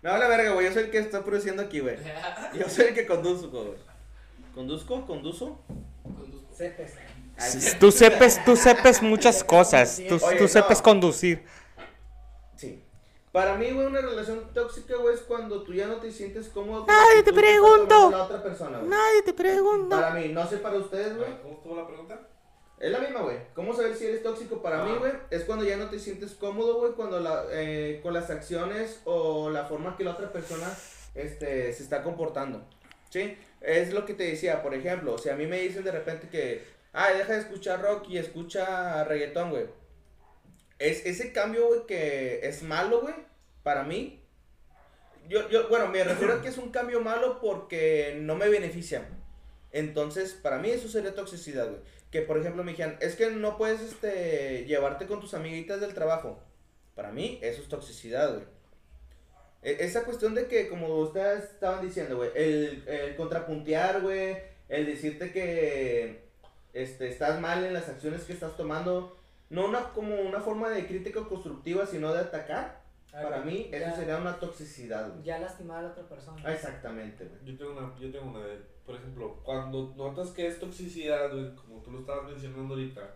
Me 0.02 0.11
vale 0.11 0.29
verga, 0.29 0.52
güey, 0.52 0.66
yo 0.66 0.72
soy 0.72 0.85
el 0.85 0.90
que 0.90 0.98
está 0.98 1.24
produciendo 1.24 1.62
aquí, 1.62 1.81
güey. 1.81 1.96
Yo 2.59 2.68
soy 2.68 2.87
el 2.87 2.94
que 2.94 3.07
conduzco, 3.07 3.64
güey. 3.64 3.79
¿Conduzco? 4.55 5.07
¿Conduzo? 5.07 5.61
Cepes. 6.55 6.94
Tú 7.81 7.90
sepes, 7.90 8.42
tú 8.44 8.57
sepes 8.57 9.02
muchas 9.02 9.42
cosas. 9.44 10.00
Tú, 10.09 10.14
Oye, 10.24 10.37
tú 10.37 10.44
no. 10.44 10.48
sepes 10.48 10.81
conducir. 10.81 11.44
Sí. 12.57 12.83
Para 13.37 13.55
mí, 13.57 13.70
güey, 13.70 13.87
una 13.87 14.01
relación 14.01 14.49
tóxica, 14.55 14.96
güey, 14.96 15.14
es 15.14 15.20
cuando 15.20 15.62
tú 15.62 15.75
ya 15.75 15.87
no 15.87 15.96
te 15.96 16.11
sientes 16.11 16.49
cómodo 16.49 16.87
con 16.87 16.94
Nadie 16.94 17.16
la 17.16 17.22
te 17.22 17.33
tomando 17.33 18.11
la 18.11 18.25
otra 18.25 18.42
persona, 18.42 18.79
güey. 18.79 18.88
Nadie 18.88 19.22
te 19.27 19.35
pregunta. 19.35 20.01
Para 20.01 20.14
mí, 20.14 20.29
no 20.29 20.46
sé 20.49 20.57
para 20.57 20.79
ustedes, 20.79 21.14
güey. 21.18 21.42
¿Cómo 21.42 21.53
estuvo 21.57 21.77
la 21.77 21.87
pregunta? 21.87 22.18
Es 22.81 22.90
la 22.90 22.99
misma, 22.99 23.20
güey. 23.20 23.37
¿Cómo 23.55 23.77
saber 23.77 23.94
si 23.94 24.07
eres 24.07 24.22
tóxico 24.22 24.62
para 24.62 24.85
mí, 24.85 24.92
Ah. 24.94 24.99
güey? 25.01 25.12
Es 25.29 25.44
cuando 25.44 25.66
ya 25.66 25.77
no 25.77 25.90
te 25.90 25.99
sientes 25.99 26.33
cómodo, 26.33 26.77
güey, 26.81 26.92
cuando 26.92 27.20
la, 27.20 27.44
eh, 27.51 28.01
con 28.03 28.14
las 28.14 28.31
acciones 28.31 29.03
o 29.05 29.51
la 29.51 29.66
forma 29.66 29.99
que 29.99 30.05
la 30.05 30.12
otra 30.12 30.33
persona 30.33 30.75
este, 31.14 31.75
se 31.75 31.83
está 31.83 32.03
comportando. 32.03 32.62
¿Sí? 33.11 33.37
Es 33.61 33.92
lo 33.92 34.07
que 34.07 34.14
te 34.14 34.25
decía, 34.25 34.62
por 34.62 34.72
ejemplo, 34.72 35.18
si 35.18 35.29
a 35.29 35.37
mí 35.37 35.46
me 35.46 35.61
dicen 35.61 35.85
de 35.85 35.92
repente 35.92 36.31
que, 36.31 36.64
ay, 36.94 37.18
deja 37.18 37.35
de 37.35 37.40
escuchar 37.40 37.83
rock 37.83 38.09
y 38.09 38.16
escucha 38.16 39.05
reggaetón, 39.05 39.51
güey. 39.51 39.66
Es 40.78 41.06
ese 41.06 41.32
cambio, 41.32 41.66
güey, 41.68 41.86
que 41.86 42.46
es 42.46 42.62
malo, 42.62 43.00
güey, 43.00 43.14
para 43.62 43.82
mí. 43.84 44.20
Yo, 45.28 45.48
yo, 45.48 45.68
bueno, 45.68 45.88
me 45.88 46.04
refiero 46.04 46.34
a 46.34 46.42
que 46.42 46.48
es 46.48 46.58
un 46.58 46.70
cambio 46.70 47.00
malo 47.00 47.40
porque 47.40 48.16
no 48.20 48.36
me 48.36 48.48
beneficia. 48.48 49.06
Entonces, 49.72 50.34
para 50.34 50.58
mí 50.58 50.70
eso 50.70 50.88
sería 50.88 51.14
toxicidad, 51.14 51.66
güey. 51.68 51.80
Que, 52.10 52.22
por 52.22 52.38
ejemplo, 52.38 52.62
me 52.62 52.72
dijeran, 52.72 52.96
es 53.00 53.16
que 53.16 53.30
no 53.30 53.56
puedes, 53.58 53.80
este, 53.80 54.64
llevarte 54.66 55.06
con 55.06 55.20
tus 55.20 55.34
amiguitas 55.34 55.80
del 55.80 55.94
trabajo. 55.94 56.40
Para 56.94 57.10
mí, 57.10 57.38
eso 57.42 57.60
es 57.62 57.68
toxicidad, 57.68 58.32
güey. 58.34 58.44
E- 59.62 59.78
Esa 59.84 60.04
cuestión 60.04 60.34
de 60.34 60.46
que, 60.46 60.68
como 60.68 60.94
ustedes 61.00 61.44
estaban 61.44 61.84
diciendo, 61.84 62.16
güey, 62.16 62.30
el, 62.34 62.84
el 62.86 63.16
contrapuntear, 63.16 64.00
güey, 64.02 64.36
el 64.68 64.86
decirte 64.86 65.32
que 65.32 66.20
este, 66.72 67.08
estás 67.08 67.40
mal 67.40 67.64
en 67.64 67.74
las 67.74 67.88
acciones 67.88 68.22
que 68.22 68.32
estás 68.32 68.56
tomando, 68.56 69.18
no 69.50 69.66
una, 69.66 69.90
como 69.90 70.14
una 70.14 70.40
forma 70.40 70.70
de 70.70 70.87
crítica 70.87 71.20
constructiva, 71.24 71.87
sino 71.87 72.12
de 72.12 72.20
atacar, 72.20 72.87
para 73.22 73.40
mí 73.40 73.68
eso 73.72 73.87
ya, 73.87 73.96
sería 73.96 74.16
una 74.18 74.38
toxicidad, 74.38 75.11
güey. 75.11 75.22
Ya 75.22 75.38
lastimar 75.38 75.78
a 75.78 75.82
la 75.82 75.88
otra 75.88 76.04
persona. 76.04 76.42
Ah, 76.44 76.52
Exactamente, 76.52 77.24
güey. 77.24 77.44
Yo 77.44 77.56
tengo 77.56 77.72
una, 77.72 77.98
yo 77.98 78.11
tengo 78.11 78.26
una 78.30 78.40
de, 78.40 78.61
por 78.85 78.96
ejemplo, 78.96 79.40
cuando 79.42 79.94
notas 79.96 80.30
que 80.30 80.46
es 80.46 80.61
toxicidad, 80.61 81.32
güey, 81.32 81.54
como 81.54 81.80
tú 81.80 81.92
lo 81.92 82.00
estabas 82.00 82.30
mencionando 82.30 82.74
ahorita, 82.74 83.14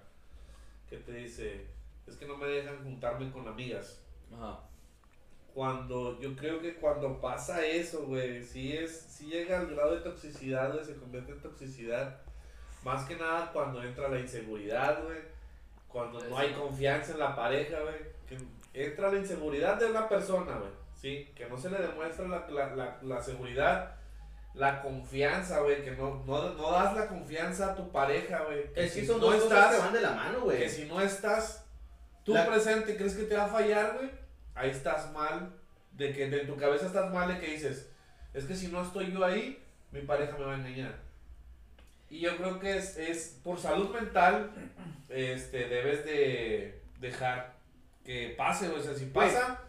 que 0.89 0.97
te 0.99 1.13
dice, 1.13 1.67
es 2.07 2.17
que 2.17 2.27
no 2.27 2.37
me 2.37 2.47
dejan 2.47 2.83
juntarme 2.83 3.31
con 3.31 3.47
amigas. 3.47 4.01
Ajá. 4.33 4.61
Cuando, 5.53 6.19
yo 6.21 6.37
creo 6.37 6.61
que 6.61 6.77
cuando 6.77 7.21
pasa 7.21 7.67
eso, 7.67 8.07
güey, 8.07 8.43
si 8.43 8.73
es, 8.77 8.97
si 8.97 9.27
llega 9.27 9.59
al 9.59 9.75
grado 9.75 9.97
de 9.97 10.01
toxicidad, 10.01 10.73
güey, 10.73 10.85
se 10.85 10.97
convierte 10.97 11.33
en 11.33 11.41
toxicidad. 11.41 12.21
Más 12.85 13.07
que 13.07 13.17
nada 13.17 13.53
cuando 13.53 13.83
entra 13.83 14.09
la 14.09 14.21
inseguridad, 14.21 15.03
güey. 15.05 15.19
Cuando 15.93 16.21
no 16.21 16.39
hay 16.39 16.53
confianza 16.53 17.13
en 17.13 17.19
la 17.19 17.35
pareja, 17.35 17.79
güey. 17.81 18.41
Entra 18.73 19.11
la 19.11 19.19
inseguridad 19.19 19.79
de 19.79 19.87
una 19.87 20.09
persona, 20.09 20.57
güey. 20.57 20.71
Sí, 20.95 21.33
que 21.35 21.47
no 21.47 21.59
se 21.59 21.71
le 21.71 21.79
demuestra 21.79 22.29
la, 22.29 22.47
la, 22.49 22.77
la, 22.77 22.99
la 23.03 23.23
seguridad, 23.23 23.97
la 24.55 24.83
confianza, 24.83 25.61
güey. 25.61 25.83
Que 25.83 25.93
no, 25.93 26.23
no, 26.27 26.55
no 26.55 26.71
das 26.71 26.95
la 26.95 27.09
confianza 27.09 27.73
a 27.73 27.75
tu 27.75 27.91
pareja, 27.91 28.45
güey. 28.45 28.73
Que 28.73 28.89
si 28.89 29.07
son 29.07 29.21
no 29.21 29.33
estás, 29.33 29.79
van 29.79 29.93
de 29.93 30.01
la 30.01 30.13
mano, 30.13 30.43
güey. 30.43 30.59
que 30.59 30.69
si 30.69 30.85
no 30.85 31.01
estás 31.01 31.65
tú 32.25 32.35
presente 32.47 32.93
y 32.93 32.97
crees 32.97 33.15
que 33.15 33.25
te 33.25 33.37
va 33.37 33.47
a 33.47 33.49
fallar, 33.49 33.95
güey, 33.97 34.11
ahí 34.55 34.71
estás 34.71 35.13
mal. 35.13 35.57
De 35.93 36.13
que 36.13 36.31
de 36.31 36.43
en 36.43 36.47
tu 36.47 36.57
cabeza 36.57 36.87
estás 36.87 37.13
mal 37.13 37.29
de 37.29 37.41
que 37.41 37.51
dices, 37.51 37.91
es 38.33 38.45
que 38.45 38.55
si 38.55 38.69
no 38.69 38.83
estoy 38.83 39.13
yo 39.13 39.25
ahí, 39.25 39.63
mi 39.91 40.03
pareja 40.03 40.37
me 40.39 40.45
va 40.45 40.53
a 40.53 40.57
engañar. 40.57 40.95
Y 42.09 42.21
yo 42.21 42.37
creo 42.37 42.59
que 42.59 42.77
es, 42.77 42.97
es 42.97 43.41
por 43.43 43.59
salud 43.59 43.91
mental, 43.91 44.51
este, 45.11 45.67
debes 45.69 46.05
de 46.05 46.81
dejar 47.01 47.55
que 48.05 48.35
pase, 48.37 48.69
güey. 48.69 48.81
O 48.81 48.83
sea, 48.83 48.95
si 48.95 49.07
pasa, 49.07 49.61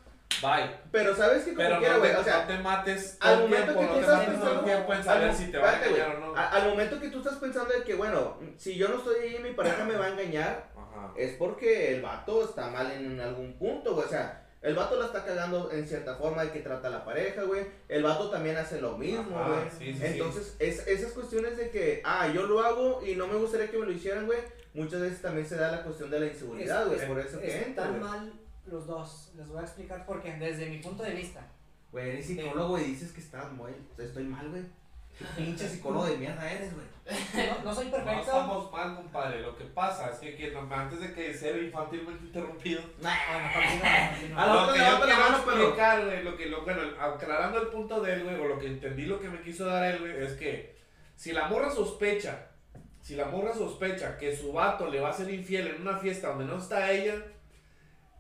bye. 0.41 0.69
Pero 0.91 1.15
sabes 1.15 1.43
que 1.43 1.54
como 1.54 1.67
Pero 1.67 1.80
quiera, 1.80 1.93
no, 1.95 1.99
güey, 1.99 2.15
o 2.15 2.23
sea, 2.23 2.41
no 2.41 2.47
te 2.47 2.58
mates 2.60 3.17
al 3.19 3.36
todo 3.38 3.47
momento 3.47 3.73
tiempo, 3.73 3.80
que 3.82 3.86
no 3.88 3.91
tú 3.91 3.95
te 3.95 4.01
estás 4.01 4.17
mates 4.17 4.34
todo 4.34 4.39
pensando- 4.43 4.63
tiempo 4.65 4.93
en 4.93 5.04
saber 5.04 5.30
al- 5.30 5.36
si 5.36 5.51
te 5.51 5.58
va 5.58 5.69
a 5.69 5.86
engañar 5.86 6.15
o 6.15 6.19
no. 6.19 6.36
a- 6.36 6.47
al 6.49 6.69
momento 6.69 6.99
que 6.99 7.10
tú 7.10 7.17
estás 7.19 7.36
pensando 7.36 7.73
de 7.73 7.84
que, 7.84 7.95
bueno, 7.95 8.38
si 8.58 8.75
yo 8.75 8.88
no 8.88 8.97
estoy 8.97 9.15
ahí, 9.19 9.39
mi 9.43 9.51
pareja 9.51 9.84
me 9.84 9.95
va 9.97 10.06
a 10.06 10.10
engañar, 10.10 10.69
Ajá. 10.77 11.13
es 11.17 11.36
porque 11.36 11.93
el 11.95 12.01
vato 12.01 12.43
está 12.45 12.69
mal 12.69 12.91
en 12.91 13.19
algún 13.19 13.54
punto, 13.58 13.93
güey. 13.95 14.06
O 14.06 14.10
sea, 14.10 14.38
el 14.62 14.75
vato 14.75 14.95
la 14.95 15.08
está 15.08 15.25
cagando 15.25 15.71
en 15.71 15.88
cierta 15.88 16.15
forma 16.15 16.43
de 16.45 16.51
que 16.51 16.60
trata 16.60 16.88
a 16.88 16.91
la 16.91 17.04
pareja, 17.04 17.43
güey. 17.43 17.65
El 17.89 18.04
vato 18.04 18.30
también 18.30 18.58
hace 18.58 18.80
lo 18.80 18.95
mismo, 18.97 19.38
Ajá, 19.39 19.49
güey. 19.49 19.62
sí, 19.71 19.93
sí, 19.93 19.99
sí. 19.99 20.06
Entonces, 20.06 20.56
es- 20.60 20.88
esas 20.88 21.12
cuestiones 21.13 21.58
de 21.58 21.69
que, 21.71 22.01
ah, 22.06 22.27
yo 22.34 22.43
lo 22.43 22.60
hago 22.62 23.01
y 23.06 23.15
no 23.15 23.27
me 23.27 23.36
gustaría 23.36 23.69
que 23.71 23.77
me 23.80 23.86
lo 23.88 23.91
hicieran, 23.91 24.25
güey. 24.27 24.39
Muchas 24.74 25.02
veces 25.02 25.22
también 25.22 25.46
se 25.46 25.56
da 25.58 25.72
la 25.72 25.84
cuestión 25.84 26.10
de 26.10 26.20
la 26.20 26.26
inseguridad, 26.28 26.88
güey. 26.88 27.00
Es- 27.00 27.06
Por 27.06 27.20
eso 27.20 27.40
que 27.40 27.58
entra, 27.64 27.86
Están 27.86 28.00
mal 28.00 28.34
los 28.68 28.88
dos. 28.88 29.32
Les 29.36 29.48
voy 29.48 29.60
a 29.60 29.64
explicar 29.64 30.06
por 30.06 30.22
qué. 30.22 30.32
Desde 30.34 30.68
mi 30.70 30.78
punto 30.78 31.04
de 31.04 31.12
vista. 31.14 31.46
Güey, 31.92 32.10
eres 32.12 32.26
psicólogo 32.28 32.80
y 32.80 32.84
dices 32.84 33.12
que 33.12 33.20
estás 33.20 33.52
muy, 33.52 33.72
estoy 33.98 34.24
mal, 34.24 34.50
güey. 34.50 34.64
Qué 35.20 35.26
pinche 35.36 35.68
psicólogo 35.68 36.06
de 36.06 36.18
mierda 36.18 36.50
eres, 36.50 36.74
güey. 36.74 36.86
No, 37.48 37.64
no 37.66 37.76
soy 37.76 37.86
No 37.88 37.92
perfecto. 37.92 38.22
estamos 38.22 38.72
mal, 38.72 38.96
compadre. 38.96 39.42
Lo 39.42 39.58
que 39.58 39.66
pasa 39.66 40.10
es 40.10 40.20
que, 40.20 40.36
que 40.38 40.52
no- 40.52 40.74
antes 40.74 41.02
de 41.02 41.14
que 41.14 41.34
ser 41.34 41.62
infantilmente 41.62 42.24
interrumpido, 42.28 42.82
Bueno, 43.02 43.18
continúa, 43.54 44.10
continúa. 44.12 44.42
A 44.44 44.48
lo 44.68 44.72
que 44.74 44.80
le 44.80 44.86
yo 44.86 45.02
quiero 45.02 45.20
mano, 45.20 45.38
explicar, 45.38 46.06
güey, 46.06 46.24
lo 46.24 46.38
que, 46.38 46.46
lo, 46.46 46.64
bueno, 46.64 46.82
aclarando 47.00 47.62
el 47.62 47.68
punto 47.68 48.00
de 48.02 48.14
él, 48.14 48.24
güey, 48.24 48.36
o 48.40 48.46
lo 48.46 48.58
que 48.58 48.68
entendí, 48.68 49.06
lo 49.06 49.20
que 49.20 49.28
me 49.30 49.42
quiso 49.42 49.66
dar 49.66 49.84
él, 49.84 50.00
güey, 50.00 50.24
es 50.24 50.34
que 50.34 50.78
si 51.18 51.34
la 51.34 51.50
morra 51.50 51.70
sospecha, 51.70 52.48
si 53.12 53.17
la 53.17 53.26
morra 53.26 53.54
sospecha 53.54 54.17
que 54.17 54.34
su 54.34 54.54
vato 54.54 54.88
le 54.88 55.02
va 55.02 55.10
a 55.10 55.13
ser 55.13 55.30
infiel 55.34 55.67
en 55.67 55.82
una 55.82 55.97
fiesta 55.97 56.30
donde 56.30 56.45
no 56.45 56.58
está 56.58 56.89
ella, 56.91 57.15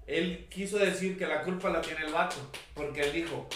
él 0.05 0.49
quiso 0.51 0.77
decir 0.79 1.17
que 1.17 1.25
la 1.25 1.43
culpa 1.43 1.69
la 1.69 1.79
tiene 1.79 2.05
el 2.05 2.11
vato, 2.11 2.35
porque 2.73 2.99
él 2.99 3.13
dijo, 3.13 3.47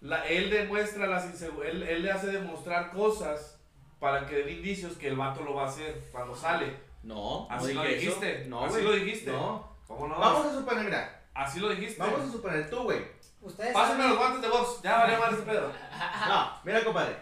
la, 0.00 0.26
él 0.26 0.50
demuestra 0.50 1.06
las 1.06 1.40
él, 1.42 1.84
él 1.84 2.02
le 2.02 2.10
hace 2.10 2.26
demostrar 2.32 2.90
cosas 2.90 3.60
para 4.00 4.26
que 4.26 4.34
den 4.34 4.48
indicios 4.48 4.94
que 4.96 5.06
el 5.06 5.14
vato 5.14 5.42
lo 5.44 5.54
va 5.54 5.66
a 5.66 5.68
hacer 5.68 6.08
cuando 6.10 6.34
sale. 6.34 6.74
No, 7.04 7.46
Así 7.48 7.72
lo 7.72 7.82
dije 7.82 7.94
eso. 8.08 8.20
dijiste. 8.20 8.44
No, 8.48 8.64
Así 8.64 8.72
güey. 8.72 8.84
lo 8.84 8.92
dijiste. 9.04 9.30
No. 9.30 9.76
¿Cómo 9.86 10.08
no? 10.08 10.18
Vamos 10.18 10.46
a 10.46 10.54
suponer, 10.54 10.84
mira. 10.86 11.22
Así 11.34 11.60
lo 11.60 11.68
dijiste. 11.68 12.00
Vamos 12.02 12.20
a 12.28 12.32
suponer, 12.32 12.68
tú, 12.68 12.82
güey. 12.82 12.98
Ustedes 13.42 13.72
Pásame 13.72 14.08
los 14.08 14.16
saben- 14.16 14.18
guantes 14.18 14.42
de 14.42 14.48
box. 14.48 14.82
Ya 14.82 14.96
vale 14.98 15.16
mal 15.18 15.30
este 15.34 15.44
pedo. 15.46 15.70
No, 16.28 16.50
mira, 16.64 16.82
compadre. 16.84 17.14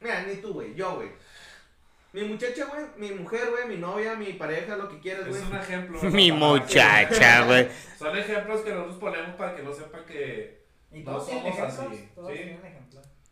Mira, 0.00 0.22
ni 0.22 0.36
tú, 0.36 0.54
güey. 0.54 0.74
Yo, 0.74 0.94
güey. 0.96 1.10
Mi 2.12 2.24
muchacha, 2.24 2.66
güey. 2.66 2.84
Mi 2.96 3.12
mujer, 3.18 3.48
güey. 3.50 3.66
Mi 3.68 3.76
novia, 3.76 4.14
mi 4.14 4.32
pareja, 4.34 4.76
lo 4.76 4.88
que 4.88 4.98
quieras, 5.00 5.26
güey. 5.28 5.40
Es 5.40 5.48
un 5.48 5.56
ejemplo. 5.56 6.02
Mi 6.10 6.30
muchacha, 6.32 7.44
güey. 7.46 7.68
Son 7.98 8.16
ejemplos 8.16 8.60
que 8.60 8.70
nosotros 8.70 8.98
ponemos 8.98 9.34
para 9.36 9.56
que 9.56 9.62
no 9.62 9.72
sepan 9.72 10.04
que 10.04 10.62
Y 10.92 11.00
No 11.00 11.12
todos 11.12 11.28
somos 11.28 11.46
ejemplos. 11.46 11.78
así, 11.78 12.08
Todos 12.14 12.32
¿sí? 12.32 12.56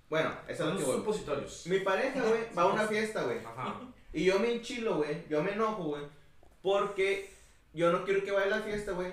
Bueno, 0.09 0.33
eso 0.49 0.53
es 0.53 0.59
son 0.59 0.69
lo 0.75 0.79
que 0.79 0.85
voy. 0.85 0.97
supositorios. 0.97 1.67
Mi 1.67 1.81
pareja, 1.81 2.21
güey, 2.23 2.41
va 2.57 2.63
a 2.63 2.67
una 2.67 2.87
fiesta, 2.87 3.23
güey. 3.25 3.39
Ajá. 3.39 3.81
Y 4.13 4.25
yo 4.25 4.41
me 4.41 4.53
enchilo, 4.53 4.97
güey. 4.97 5.25
Yo 5.29 5.41
me 5.41 5.53
enojo, 5.53 5.85
güey. 5.85 6.03
Porque 6.63 7.31
yo 7.73 7.93
no 7.93 8.05
quiero 8.05 8.25
que 8.25 8.33
vaya 8.33 8.47
a 8.47 8.59
la 8.59 8.63
fiesta, 8.65 8.91
güey. 8.91 9.13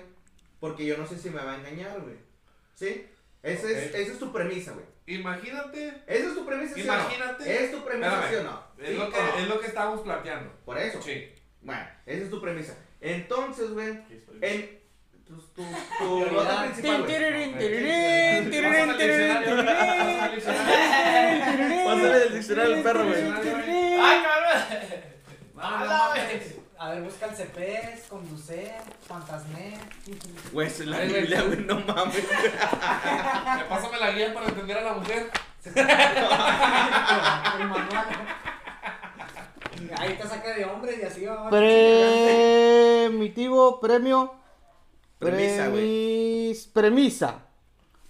Porque 0.58 0.84
yo 0.84 0.96
no 0.96 1.06
sé 1.06 1.16
si 1.16 1.30
me 1.30 1.36
va 1.40 1.52
a 1.52 1.56
engañar, 1.58 2.00
güey. 2.00 2.16
¿Sí? 2.74 3.06
Esa, 3.44 3.70
es, 3.70 3.94
esa 3.94 4.12
es 4.12 4.18
tu 4.18 4.32
premisa, 4.32 4.72
güey. 4.72 4.84
Imagínate. 5.06 6.02
Esa 6.08 6.28
es 6.30 6.34
tu 6.34 6.44
premisa, 6.44 6.74
¿sí 6.74 6.82
o 6.82 6.86
no? 6.86 6.94
Imagínate. 6.94 7.64
¿Es 7.64 7.70
tu 7.70 7.84
premisa, 7.84 8.08
Espérame. 8.24 8.30
sí 8.30 8.36
o 8.36 8.42
no? 8.50 8.67
Es 8.80 8.88
¿Sí 8.90 8.94
lo, 8.94 9.10
que, 9.10 9.18
no? 9.18 9.38
es 9.38 9.48
lo 9.48 9.60
que 9.60 9.66
estábamos 9.66 10.00
planteando. 10.02 10.52
Por 10.64 10.78
eso. 10.78 11.02
Sí. 11.02 11.34
Bueno, 11.62 11.84
esa 12.06 12.24
es 12.24 12.30
tu 12.30 12.40
premisa. 12.40 12.76
Entonces, 13.00 13.72
güey, 13.72 13.88
en 14.40 14.80
tu, 15.26 15.36
tu, 15.36 15.64
tu 15.98 16.20
nota 16.32 16.62
principal, 16.64 17.02
güey. 17.02 17.16
Pásame 17.52 18.38
el 18.38 18.50
diccionario. 18.50 19.56
Pásame 19.56 20.24
el 20.26 20.34
diccionario. 20.34 21.84
Pásale 21.84 22.18
del 22.18 22.32
diccionario 22.34 22.76
al 22.76 22.82
perro, 22.82 23.04
güey. 23.04 23.22
¡Ay, 24.00 24.22
cabrón! 24.22 24.62
No, 25.54 25.62
no 25.62 25.76
¡Hala, 25.76 25.98
mames. 26.14 26.54
A 26.80 26.90
ver, 26.90 27.02
busca 27.02 27.26
el 27.26 27.34
CPS, 27.34 28.06
conducir, 28.08 28.70
fantasmé. 29.08 29.74
Güey, 30.52 30.68
es 30.68 30.78
la. 30.86 31.00
Biblia, 31.00 31.42
güey, 31.42 31.58
no 31.58 31.80
mames. 31.80 32.24
Pásame 33.68 33.98
la 33.98 34.12
guía 34.12 34.32
para 34.32 34.46
entender 34.46 34.78
a 34.78 34.82
la 34.82 34.92
mujer. 34.92 35.28
El 37.58 37.68
manual. 37.68 38.06
Ahí 39.98 40.14
te 40.20 40.26
saca 40.28 40.54
de 40.54 40.64
hombres 40.64 40.98
y 41.00 41.02
así 41.04 41.24
va. 41.24 41.48
Premitivo, 43.08 43.80
premio. 43.80 44.34
Premisa, 45.18 45.68
güey. 45.68 46.52
premis- 46.52 46.68
Premisa. 46.72 47.34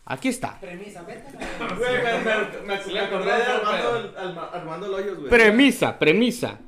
Aquí 0.06 0.28
está. 0.28 0.58
Premisa, 0.60 1.02
vete. 1.02 1.30
Güey, 1.76 2.02
me, 2.02 2.12
me, 2.18 2.34
me, 2.62 2.92
me 2.92 3.00
acordé 3.00 3.26
de 3.26 3.42
Armando, 3.42 4.12
Alma- 4.18 4.50
Armando 4.52 4.88
Loyos, 4.88 5.16
güey. 5.18 5.28
Premisa, 5.30 5.98
premisa. 5.98 6.58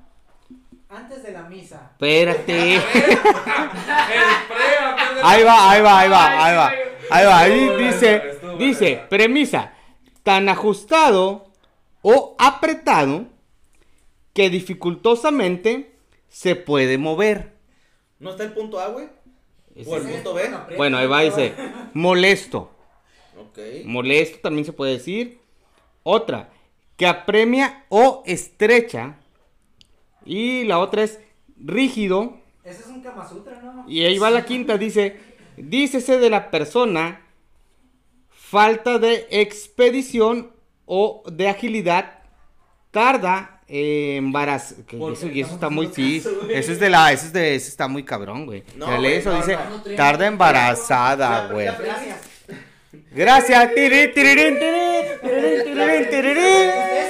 Antes 0.88 1.22
de 1.22 1.30
la 1.32 1.42
misa. 1.42 1.90
Espérate. 1.92 2.74
El 2.74 2.80
pre, 2.82 2.90
Ahí 5.22 5.44
va, 5.44 5.70
ahí 5.70 5.80
va, 5.82 5.98
ahí 6.00 6.08
va, 6.10 6.44
ahí 6.46 6.56
va. 6.56 6.72
Ahí 7.12 7.26
va, 7.26 7.38
ahí 7.38 7.68
dice, 7.84 8.38
dice, 8.58 9.02
premisa, 9.08 9.72
tan 10.22 10.48
ajustado 10.48 11.46
o 12.02 12.34
apretado 12.38 13.26
que 14.40 14.48
dificultosamente 14.48 15.92
se 16.30 16.56
puede 16.56 16.96
mover. 16.96 17.52
¿No 18.18 18.30
está 18.30 18.44
el 18.44 18.54
punto 18.54 18.80
A, 18.80 18.88
güey? 18.88 19.06
¿O 19.86 19.96
el 19.98 20.02
punto 20.02 20.32
B? 20.32 20.50
Bueno, 20.78 20.96
ahí 20.96 21.06
va, 21.06 21.20
dice, 21.20 21.52
molesto. 21.92 22.70
Ok. 23.38 23.58
Molesto 23.84 24.38
también 24.38 24.64
se 24.64 24.72
puede 24.72 24.92
decir. 24.92 25.40
Otra, 26.04 26.48
que 26.96 27.06
apremia 27.06 27.84
o 27.90 28.22
estrecha. 28.24 29.18
Y 30.24 30.64
la 30.64 30.78
otra 30.78 31.02
es 31.02 31.20
rígido. 31.58 32.38
Ese 32.64 32.80
es 32.80 32.86
un 32.86 33.02
Kama 33.02 33.28
Sutra, 33.28 33.60
¿no? 33.60 33.84
Y 33.86 34.06
ahí 34.06 34.16
va 34.16 34.30
la 34.30 34.46
quinta, 34.46 34.78
dice, 34.78 35.20
dícese 35.58 36.18
de 36.18 36.30
la 36.30 36.50
persona 36.50 37.26
falta 38.30 38.98
de 38.98 39.26
expedición 39.30 40.50
o 40.86 41.24
de 41.30 41.46
agilidad, 41.46 42.22
tarda 42.90 43.59
eh, 43.70 44.16
embarazo. 44.16 44.74
que 44.86 44.96
¿Por 44.96 45.12
Eso, 45.12 45.28
y 45.28 45.40
eso 45.40 45.54
está 45.54 45.70
muy, 45.70 45.86
sí, 45.94 46.22
eso 46.50 46.72
es 46.72 46.80
de 46.80 46.90
la, 46.90 47.12
eso 47.12 47.26
es 47.26 47.32
de, 47.32 47.54
eso 47.54 47.68
está 47.68 47.86
muy 47.88 48.02
cabrón, 48.04 48.44
güey. 48.46 48.64
No, 48.76 48.98
lee 48.98 49.14
eso, 49.14 49.30
no, 49.30 49.36
dice, 49.38 49.56
no. 49.56 49.94
tarda 49.96 50.26
embarazada, 50.26 51.46
güey. 51.52 51.66
Gracias. 51.66 52.18
Gracias. 53.12 53.74
Tiri, 53.74 54.12
tirirín. 54.12 54.58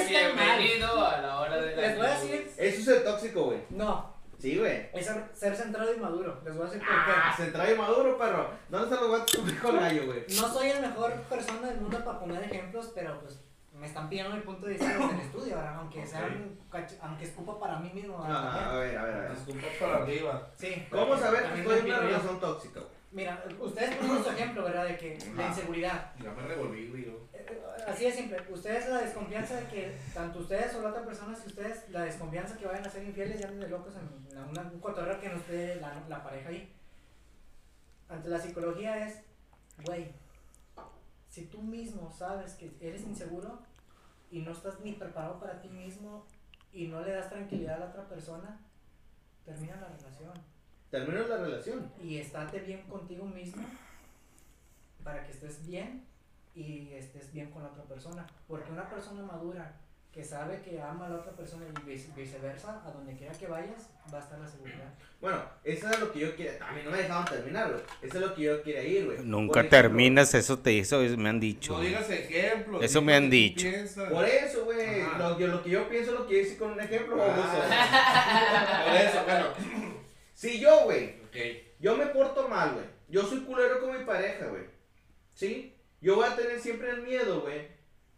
Bienvenido 0.07 1.05
a 1.05 1.21
la 1.21 1.39
hora 1.39 1.57
de 1.61 1.75
la 1.75 1.81
Les 1.81 1.97
voy 1.97 2.05
a 2.05 2.09
decir. 2.19 2.51
Eso 2.57 2.81
es 2.81 2.87
el 2.97 3.03
tóxico, 3.03 3.43
güey. 3.45 3.59
No, 3.71 4.11
Sí, 4.39 4.57
güey. 4.57 4.89
es 4.93 5.05
ser, 5.35 5.55
centrado 5.55 5.93
y 5.95 5.99
maduro. 5.99 6.41
Les 6.43 6.55
voy 6.55 6.63
a 6.63 6.69
decir 6.71 6.81
por 6.81 6.89
Ah, 6.91 7.33
qué. 7.37 7.43
centrado 7.43 7.71
y 7.73 7.77
maduro, 7.77 8.17
perro. 8.17 8.49
¿Dónde 8.69 8.85
están 8.87 8.99
los 9.01 9.09
guantes 9.09 9.35
con 9.35 9.71
con 9.71 9.79
gallo, 9.79 10.05
güey? 10.07 10.19
No 10.29 10.51
soy 10.53 10.69
el 10.69 10.81
mejor 10.81 11.13
persona 11.29 11.67
del 11.67 11.81
mundo 11.81 12.03
para 12.03 12.19
poner 12.19 12.43
ejemplos, 12.43 12.91
pero 12.95 13.19
pues 13.21 13.39
me 13.81 13.87
están 13.87 14.07
pidiendo 14.07 14.35
mi 14.35 14.41
punto 14.41 14.67
de 14.67 14.73
vista 14.73 14.87
desde 14.87 15.11
el 15.15 15.19
estudio, 15.27 15.55
¿verdad? 15.55 15.75
Aunque 15.75 16.05
sea 16.05 16.25
un 16.27 16.57
cach- 16.71 16.97
aunque 17.01 17.25
escupa 17.25 17.59
para 17.59 17.79
mí 17.79 17.89
mismo. 17.91 18.21
¿verdad? 18.21 18.37
Ah, 18.39 18.71
a 18.71 18.75
ver, 18.75 18.97
a 18.97 19.03
ver, 19.03 19.13
a 19.15 19.19
ver. 19.21 19.31
Escupa 19.31 19.67
para 19.79 19.97
arriba. 20.03 20.47
Sí. 20.55 20.87
¿Cómo 20.91 21.17
saber 21.17 21.51
que 21.51 21.59
estoy 21.61 21.79
en 21.79 21.85
una 21.85 21.99
relación 21.99 22.39
tóxica? 22.39 22.79
Mira, 23.11 23.43
ustedes 23.59 23.95
ponen 23.95 24.23
su 24.23 24.29
ejemplo, 24.29 24.63
¿verdad? 24.63 24.85
De 24.85 24.97
que 24.97 25.17
la 25.35 25.47
inseguridad. 25.47 26.13
Ya 26.23 26.31
me 26.31 26.43
revolví, 26.43 26.87
güey. 26.89 27.03
Eh, 27.33 27.45
eh, 27.49 27.61
Así 27.87 28.05
de 28.05 28.11
simple. 28.13 28.37
Ustedes 28.49 28.87
la 28.87 28.99
desconfianza 29.01 29.55
de 29.55 29.65
que 29.67 29.97
tanto 30.13 30.39
ustedes 30.39 30.73
o 30.75 30.81
la 30.81 30.89
otra 30.89 31.03
persona, 31.03 31.35
si 31.35 31.47
ustedes 31.47 31.89
la 31.89 32.03
desconfianza 32.03 32.55
que 32.57 32.67
vayan 32.67 32.85
a 32.85 32.89
ser 32.89 33.03
infieles, 33.03 33.39
ya 33.41 33.51
de 33.51 33.67
locos 33.67 33.95
en 33.97 34.37
una- 34.37 34.45
una- 34.47 34.71
un 34.71 34.79
cotorreo 34.79 35.19
que 35.19 35.27
no 35.27 35.35
esté 35.37 35.75
la, 35.81 36.01
la 36.07 36.23
pareja 36.23 36.49
ahí. 36.49 36.71
Ante 38.07 38.29
la 38.29 38.39
psicología 38.39 39.05
es, 39.07 39.21
güey, 39.85 40.11
si 41.29 41.45
tú 41.47 41.61
mismo 41.61 42.11
sabes 42.11 42.53
que 42.53 42.71
eres 42.79 43.01
inseguro 43.03 43.59
y 44.31 44.39
no 44.39 44.51
estás 44.51 44.79
ni 44.79 44.93
preparado 44.93 45.39
para 45.39 45.61
ti 45.61 45.67
mismo 45.67 46.25
y 46.73 46.87
no 46.87 47.01
le 47.01 47.11
das 47.11 47.29
tranquilidad 47.29 47.75
a 47.75 47.79
la 47.79 47.85
otra 47.87 48.07
persona, 48.07 48.59
termina 49.45 49.75
la 49.75 49.89
relación 49.89 50.31
Termino 50.89 51.27
la 51.27 51.37
relación. 51.37 51.91
y 52.01 52.17
estate 52.17 52.59
bien 52.59 52.81
contigo 52.83 53.25
mismo 53.25 53.63
para 55.03 55.25
que 55.25 55.31
estés 55.31 55.65
bien 55.65 56.05
y 56.53 56.89
estés 56.93 57.31
bien 57.31 57.49
con 57.51 57.63
la 57.63 57.69
otra 57.69 57.83
persona. 57.83 58.27
Porque 58.47 58.71
una 58.71 58.89
persona 58.89 59.23
madura 59.23 59.80
que 60.13 60.23
sabe 60.25 60.59
que 60.61 60.81
ama 60.81 61.05
a 61.05 61.09
la 61.09 61.15
otra 61.17 61.31
persona 61.31 61.65
y 61.65 61.89
vice- 61.89 62.11
viceversa, 62.15 62.81
a 62.85 62.91
donde 62.91 63.15
quiera 63.15 63.33
que 63.33 63.47
vayas, 63.47 63.89
va 64.13 64.17
a 64.17 64.21
estar 64.21 64.37
la 64.39 64.47
seguridad. 64.47 64.93
Bueno, 65.21 65.41
eso 65.63 65.89
es 65.89 65.99
lo 65.99 66.11
que 66.11 66.19
yo 66.19 66.35
quería. 66.35 66.57
A 66.67 66.73
mí 66.73 66.81
no 66.83 66.91
me 66.91 66.97
dejaban 66.97 67.25
terminar, 67.25 67.69
güey. 67.71 67.81
Eso 68.01 68.17
es 68.17 68.21
lo 68.25 68.35
que 68.35 68.41
yo 68.41 68.61
quería 68.61 68.83
ir, 68.83 69.05
güey. 69.05 69.19
Nunca 69.19 69.61
ejemplo, 69.61 69.77
terminas, 69.79 70.33
eso 70.33 70.59
te 70.59 70.79
eso 70.79 70.99
me 71.17 71.29
han 71.29 71.39
dicho. 71.39 71.73
No 71.73 71.79
digas 71.79 72.09
ejemplos. 72.09 72.83
Eso 72.83 73.01
me 73.01 73.15
han 73.15 73.29
que 73.29 73.35
dicho. 73.37 73.69
piensas. 73.69 74.11
Por 74.11 74.25
eso, 74.25 74.65
güey. 74.65 75.03
Lo, 75.17 75.37
que 75.63 75.69
yo 75.69 75.87
pienso 75.87 76.11
lo 76.11 76.27
quiero 76.27 76.43
decir 76.43 76.57
con 76.59 76.71
un 76.71 76.79
ejemplo, 76.81 77.17
Ah. 77.21 78.83
Por 78.87 78.95
eso, 78.97 79.23
bueno. 79.23 79.47
Si 80.33 80.59
yo, 80.59 80.81
güey, 80.85 81.15
yo 81.79 81.95
me 81.95 82.07
porto 82.07 82.47
mal, 82.49 82.73
güey. 82.73 82.85
Yo 83.07 83.23
soy 83.23 83.41
culero 83.41 83.79
con 83.79 83.97
mi 83.97 84.03
pareja, 84.03 84.47
güey. 84.47 84.63
¿Sí? 85.33 85.75
Yo 86.01 86.15
voy 86.15 86.25
a 86.27 86.35
tener 86.35 86.59
siempre 86.59 86.89
el 86.89 87.03
miedo, 87.03 87.41
güey. 87.41 87.67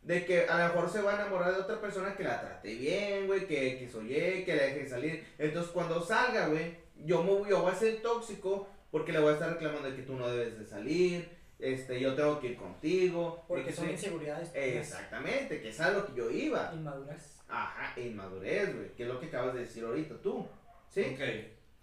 De 0.04 0.26
que 0.26 0.46
a 0.48 0.58
lo 0.60 0.74
mejor 0.74 0.90
se 0.90 1.02
va 1.02 1.12
a 1.14 1.16
enamorar 1.16 1.54
de 1.56 1.62
otra 1.62 1.80
persona 1.80 2.14
que 2.16 2.24
la 2.24 2.42
trate 2.42 2.76
bien, 2.76 3.28
güey. 3.28 3.48
Que, 3.48 3.78
que 3.80 3.90
soy 3.90 4.08
que 4.08 4.54
la 4.56 4.64
deje 4.64 4.88
salir. 4.90 5.26
Entonces 5.38 5.72
cuando 5.72 6.02
salga, 6.02 6.48
güey, 6.48 6.76
yo, 7.06 7.24
me, 7.24 7.32
voy- 7.32 7.50
yo 7.50 7.62
voy 7.62 7.72
a 7.72 7.76
ser 7.76 8.02
tóxico 8.02 8.68
porque 8.92 9.12
le 9.14 9.20
voy 9.20 9.30
a 9.32 9.34
estar 9.34 9.50
reclamando 9.54 9.90
de 9.90 9.96
que 9.96 10.02
tú 10.04 10.16
no 10.16 10.28
debes 10.28 10.60
de 10.60 10.66
salir. 10.66 11.30
Este, 11.58 12.00
yo 12.02 12.14
tengo 12.16 12.40
que 12.42 12.48
ir 12.48 12.58
contigo. 12.58 13.46
Porque 13.48 13.72
son 13.72 13.90
inseguridades. 13.90 14.52
Exactamente, 14.54 15.62
que 15.62 15.70
es 15.70 15.80
a 15.80 15.92
lo 15.92 16.06
que 16.06 16.14
yo 16.14 16.30
iba. 16.30 16.72
Inmaduras. 16.76 17.40
Ajá, 17.48 17.94
e 17.96 18.08
inmadurez, 18.08 18.76
güey. 18.76 18.94
Que 18.96 19.04
es 19.04 19.10
lo 19.10 19.20
que 19.20 19.28
acabas 19.28 19.54
de 19.54 19.62
decir 19.62 19.84
ahorita 19.86 20.16
tú. 20.22 20.46
¿Sí? 20.90 21.02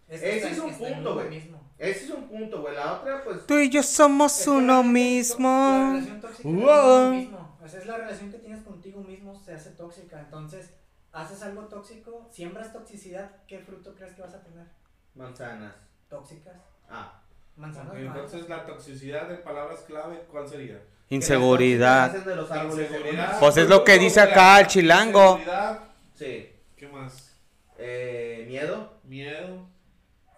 Es 0.08 0.22
Ese 0.22 0.36
está- 0.36 0.50
es 0.50 0.58
un 0.58 0.74
punto, 0.74 0.98
uno 1.00 1.14
güey. 1.14 1.28
mismo. 1.30 1.60
Ese 1.78 2.04
es 2.04 2.10
un 2.10 2.28
punto, 2.28 2.60
güey. 2.60 2.74
La 2.74 2.94
otra, 2.94 3.24
pues. 3.24 3.46
Tú 3.46 3.58
y 3.58 3.70
yo 3.70 3.82
somos 3.82 4.46
uno 4.46 4.82
realmente 4.82 4.82
La 4.82 4.82
mismo. 4.92 5.92
relación 5.92 6.20
tóxica 6.20 6.48
es 6.48 6.54
contigo 6.54 7.10
mismo. 7.10 7.49
O 7.62 7.68
sea, 7.68 7.80
es 7.80 7.86
la 7.86 7.98
relación 7.98 8.30
que 8.30 8.38
tienes 8.38 8.62
contigo 8.62 9.02
mismo, 9.02 9.38
se 9.38 9.52
hace 9.52 9.70
tóxica. 9.70 10.20
Entonces, 10.20 10.70
haces 11.12 11.42
algo 11.42 11.62
tóxico, 11.64 12.28
siembras 12.32 12.72
toxicidad, 12.72 13.30
¿qué 13.46 13.58
fruto 13.58 13.94
crees 13.94 14.14
que 14.14 14.22
vas 14.22 14.34
a 14.34 14.42
tener? 14.42 14.66
Manzanas. 15.14 15.74
Tóxicas. 16.08 16.56
Ah. 16.88 17.22
Manzanas. 17.56 17.94
Entonces, 17.96 18.48
la 18.48 18.64
toxicidad 18.64 19.28
de 19.28 19.36
palabras 19.36 19.80
clave, 19.80 20.24
¿cuál 20.30 20.48
sería? 20.48 20.80
Inseguridad. 21.10 22.12
de 22.12 22.36
los 22.36 22.50
árboles 22.50 22.90
Inseguridad. 22.90 23.38
Pues 23.40 23.56
es 23.56 23.68
lo 23.68 23.84
que 23.84 23.98
dice 23.98 24.20
acá 24.20 24.60
el 24.60 24.66
chilango. 24.66 25.38
Inseguridad. 25.38 25.84
Sí. 26.14 26.48
¿Qué 26.76 26.88
más? 26.88 27.36
Eh, 27.76 28.44
miedo. 28.48 29.00
Miedo. 29.04 29.68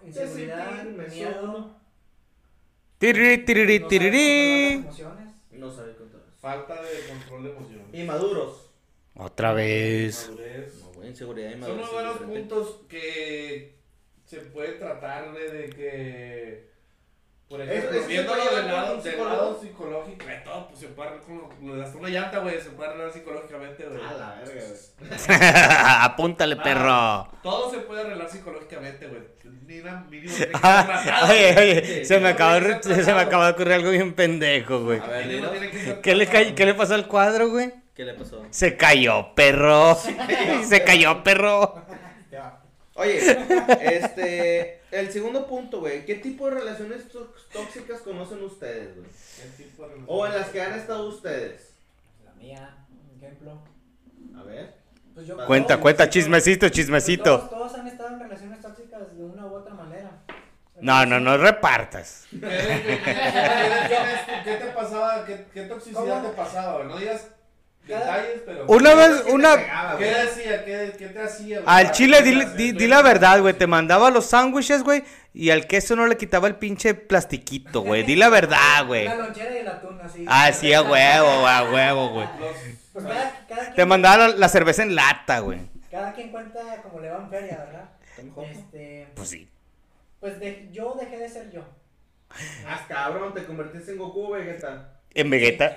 Inseguridad, 0.05 0.85
miedo. 0.85 1.41
sumo. 1.41 1.83
Tirirí, 2.99 3.45
tirirí, 3.45 4.87
no 5.51 5.71
sabe. 5.71 6.02
Falta 6.43 6.83
de 6.83 7.07
control 7.09 7.45
de 7.45 7.51
emociones. 7.53 7.87
Inmaduros. 7.95 8.69
Otra 9.15 9.53
vez. 9.53 10.29
Madurez. 10.29 10.75
No, 10.81 10.93
güey, 10.93 11.09
inseguridad 11.11 11.49
y 11.49 11.53
Son 11.53 11.61
inmadurez. 11.61 11.81
unos 11.85 11.93
buenos 11.93 12.13
diferente. 12.21 12.41
puntos 12.55 12.81
que 12.89 13.77
se 14.27 14.37
puede 14.41 14.73
tratar 14.73 15.33
de, 15.33 15.51
de 15.51 15.71
que, 15.71 16.72
por 17.53 17.61
ejemplo, 17.61 18.01
se 18.01 18.07
viéndolo 18.09 18.45
del 18.57 18.67
lado, 18.67 18.95
del 18.95 19.03
psicológico, 19.61 20.25
de 20.27 20.37
todo, 20.39 20.69
pues 20.69 20.81
se 20.81 20.89
puede 20.89 21.09
arreglar 21.11 21.51
con 21.59 21.83
hasta 21.83 21.99
una 21.99 22.09
llanta, 22.09 22.39
güey, 22.39 22.59
se 22.61 22.71
puede 22.71 22.89
arreglar 22.89 23.13
psicológicamente, 23.13 23.85
güey. 23.85 24.01
A 24.03 24.13
la 24.15 24.35
verga, 24.43 24.63
güey. 24.67 25.39
Apúntale, 26.01 26.57
perro. 26.57 27.29
Todo 27.43 27.71
se 27.71 27.79
puede 27.81 28.01
arreglar 28.01 28.31
psicológicamente, 28.31 29.07
güey. 29.07 29.21
Ni 29.67 29.81
una 29.81 30.07
Ah, 30.63 30.83
tratado, 31.05 31.33
Oye, 31.33 31.55
oye, 31.59 32.05
se 32.07 32.19
me 32.21 32.29
acaba 32.31 32.59
de, 32.59 32.83
se 32.83 33.15
me 33.15 33.21
acaba 33.21 33.47
de 33.47 33.53
ocurrir 33.53 33.73
algo 33.75 33.91
bien 33.91 34.15
pendejo, 34.15 34.81
güey. 34.85 34.99
A 35.01 35.07
ver, 35.07 35.27
Mínimo 35.27 35.51
dinos. 35.51 35.53
tiene 35.53 35.71
que 35.71 35.79
ser 35.85 36.01
¿Qué 36.01 36.15
le, 36.15 36.27
ca- 36.27 36.55
¿Qué 36.55 36.67
le 36.67 36.75
pasó 36.75 36.95
al 36.95 37.07
cuadro, 37.07 37.51
güey? 37.51 37.73
¿Qué 37.95 38.05
le 38.05 38.15
pasó? 38.15 38.43
Se 38.51 38.77
cayó, 38.79 39.35
perro. 39.35 39.95
Se 40.65 40.83
cayó, 40.85 41.23
perro. 41.25 41.83
Oye, 42.95 43.19
este. 43.83 44.82
El 44.93 45.11
segundo 45.11 45.47
punto, 45.47 45.81
güey. 45.81 46.05
¿Qué 46.05 46.17
tipo 46.17 46.49
de 46.49 46.57
relaciones 46.61 47.09
tó- 47.09 47.33
tóxicas 47.53 48.01
conocen 48.03 48.43
ustedes, 48.45 48.95
güey? 48.95 49.09
¿Qué 49.57 49.65
tipo 49.65 49.89
de 49.89 49.95
O 50.07 50.27
en 50.27 50.35
las 50.35 50.49
que 50.51 50.61
han 50.63 50.75
estado 50.79 51.09
ustedes. 51.09 51.71
La 52.25 52.33
mía, 52.35 52.77
un 52.91 53.17
ejemplo. 53.17 53.59
A 54.39 54.43
ver. 54.45 54.75
Pues 55.15 55.27
yo, 55.27 55.37
Cuenta, 55.47 55.69
todos- 55.75 55.81
cuenta, 55.83 56.09
chismecito, 56.11 56.69
chismecito. 56.69 57.41
todos 57.49 57.75
han 57.75 57.87
estado 57.89 58.11
en 58.11 58.21
relaciones 58.21 58.61
tóxicas 58.61 59.17
de 59.17 59.25
una 59.25 59.47
u 59.47 59.55
otra 59.55 59.75
manera. 59.75 60.11
No, 60.81 61.07
no, 61.07 61.21
no 61.21 61.37
repartas. 61.39 62.27
¿Qué, 62.31 62.39
qué- 62.41 63.01
qué- 63.03 64.43
qué 64.45 64.57
te 64.57 64.67
pasaba? 64.75 65.25
¿Qué, 65.25 65.47
qué 65.55 65.63
toxicidad 65.65 66.01
¿Cómo? 66.19 66.31
te 66.31 66.37
pasaba? 66.37 66.77
güey? 66.79 66.89
No 66.89 66.99
digas 66.99 67.29
detalles, 67.87 68.43
pero... 68.47 68.67
Una 68.67 68.95
vez, 68.95 69.11
¿Qué 69.21 69.23
te 69.25 69.33
una. 69.33 69.55
pegaba, 69.57 69.99
¿Qué 69.99 70.05
decía? 70.05 70.65
¿Qué, 70.65 70.93
qué 70.99 71.07
te 71.09 71.21
hacía? 71.23 71.61
güey? 71.61 71.75
Al 71.75 71.91
chile, 71.93 72.23
di, 72.23 72.45
te 72.45 72.73
di- 72.79 72.87
la 72.87 73.03
verdad, 73.03 73.41
güey. 73.41 73.55
Te 73.55 73.67
mandaba 73.67 74.11
los 74.11 74.27
sándwiches, 74.27 74.83
güey. 74.83 75.03
Y 75.35 75.51
al 75.51 75.67
queso 75.67 75.97
no 75.97 76.07
le 76.07 76.17
quitaba 76.17 76.47
el 76.49 76.57
pinche 76.57 76.95
plastiquito, 76.95 77.81
güey. 77.81 78.03
Di 78.03 78.17
la 78.17 78.29
verdad, 78.29 78.85
güey. 78.87 79.05
La 79.07 79.17
lonchera 79.17 79.55
y 79.55 79.59
el 79.59 79.69
atún, 79.69 80.01
así. 80.01 80.25
Ah, 80.29 80.53
sí, 80.53 80.73
a 80.73 80.83
huevo, 80.83 81.41
güey, 81.41 81.47
a 81.55 81.65
huevo, 81.73 82.09
güey. 82.11 82.29
Pues 82.93 83.05
cada, 83.07 83.47
cada 83.49 83.65
Te 83.69 83.75
quien, 83.75 83.89
mandaba 83.89 84.29
la, 84.29 84.37
la 84.37 84.49
cerveza 84.49 84.83
en 84.83 84.95
lata, 84.95 85.39
güey. 85.41 85.61
cada 85.91 86.13
quien 86.13 86.31
cuenta 86.31 86.61
como 86.83 87.01
le 87.01 87.11
va 87.11 87.19
en 87.19 87.31
feria, 87.31 87.59
¿verdad? 87.65 87.89
Este, 88.51 89.09
Pues 89.15 89.29
sí. 89.29 89.49
Pues 90.21 90.39
de- 90.39 90.69
yo 90.71 90.95
dejé 91.01 91.19
de 91.19 91.29
ser 91.29 91.51
yo. 91.51 91.63
Ah, 92.67 92.85
cabrón, 92.89 93.35
te 93.35 93.45
convertiste 93.45 93.93
en 93.93 93.99
Goku, 93.99 94.31
Vegeta. 94.33 95.01
En 95.15 95.31
Vegeta. 95.31 95.77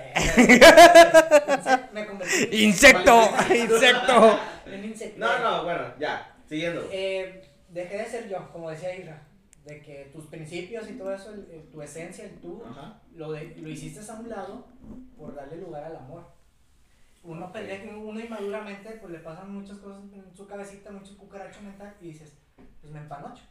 Me 1.92 2.06
convertí 2.06 2.64
Insecto, 2.64 3.30
insecto. 3.54 4.38
en 4.66 4.84
insecto. 4.84 5.18
No, 5.18 5.38
no, 5.38 5.64
bueno, 5.64 5.94
ya, 5.98 6.36
siguiendo. 6.48 6.88
Eh, 6.92 7.42
dejé 7.68 7.98
de 7.98 8.04
ser 8.06 8.28
yo, 8.28 8.50
como 8.52 8.70
decía 8.70 8.96
Isra. 8.96 9.22
De 9.64 9.80
que 9.82 10.10
tus 10.12 10.26
principios 10.26 10.88
y 10.88 10.92
todo 10.92 11.12
eso, 11.12 11.32
el- 11.32 11.48
el- 11.50 11.68
tu 11.70 11.82
esencia, 11.82 12.24
el 12.24 12.38
tú, 12.40 12.62
Ajá. 12.70 13.00
lo, 13.14 13.32
de, 13.32 13.56
lo 13.56 13.68
hiciste 13.68 13.98
a 14.10 14.14
un 14.14 14.28
lado 14.28 14.68
por 15.18 15.34
darle 15.34 15.56
lugar 15.56 15.82
al 15.84 15.96
amor. 15.96 16.24
Uno 17.24 17.50
pendejo, 17.52 17.98
uno 17.98 18.20
inmaduramente, 18.20 18.90
pues 19.00 19.12
le 19.12 19.18
pasan 19.18 19.52
muchas 19.52 19.78
cosas 19.78 20.02
en 20.14 20.24
su 20.36 20.46
cabecita, 20.46 20.92
mucho 20.92 21.16
cucaracho 21.18 21.60
mental 21.62 21.92
y 22.00 22.08
dices, 22.12 22.32
pues 22.80 22.92
me 22.92 23.00
empanocho. 23.00 23.42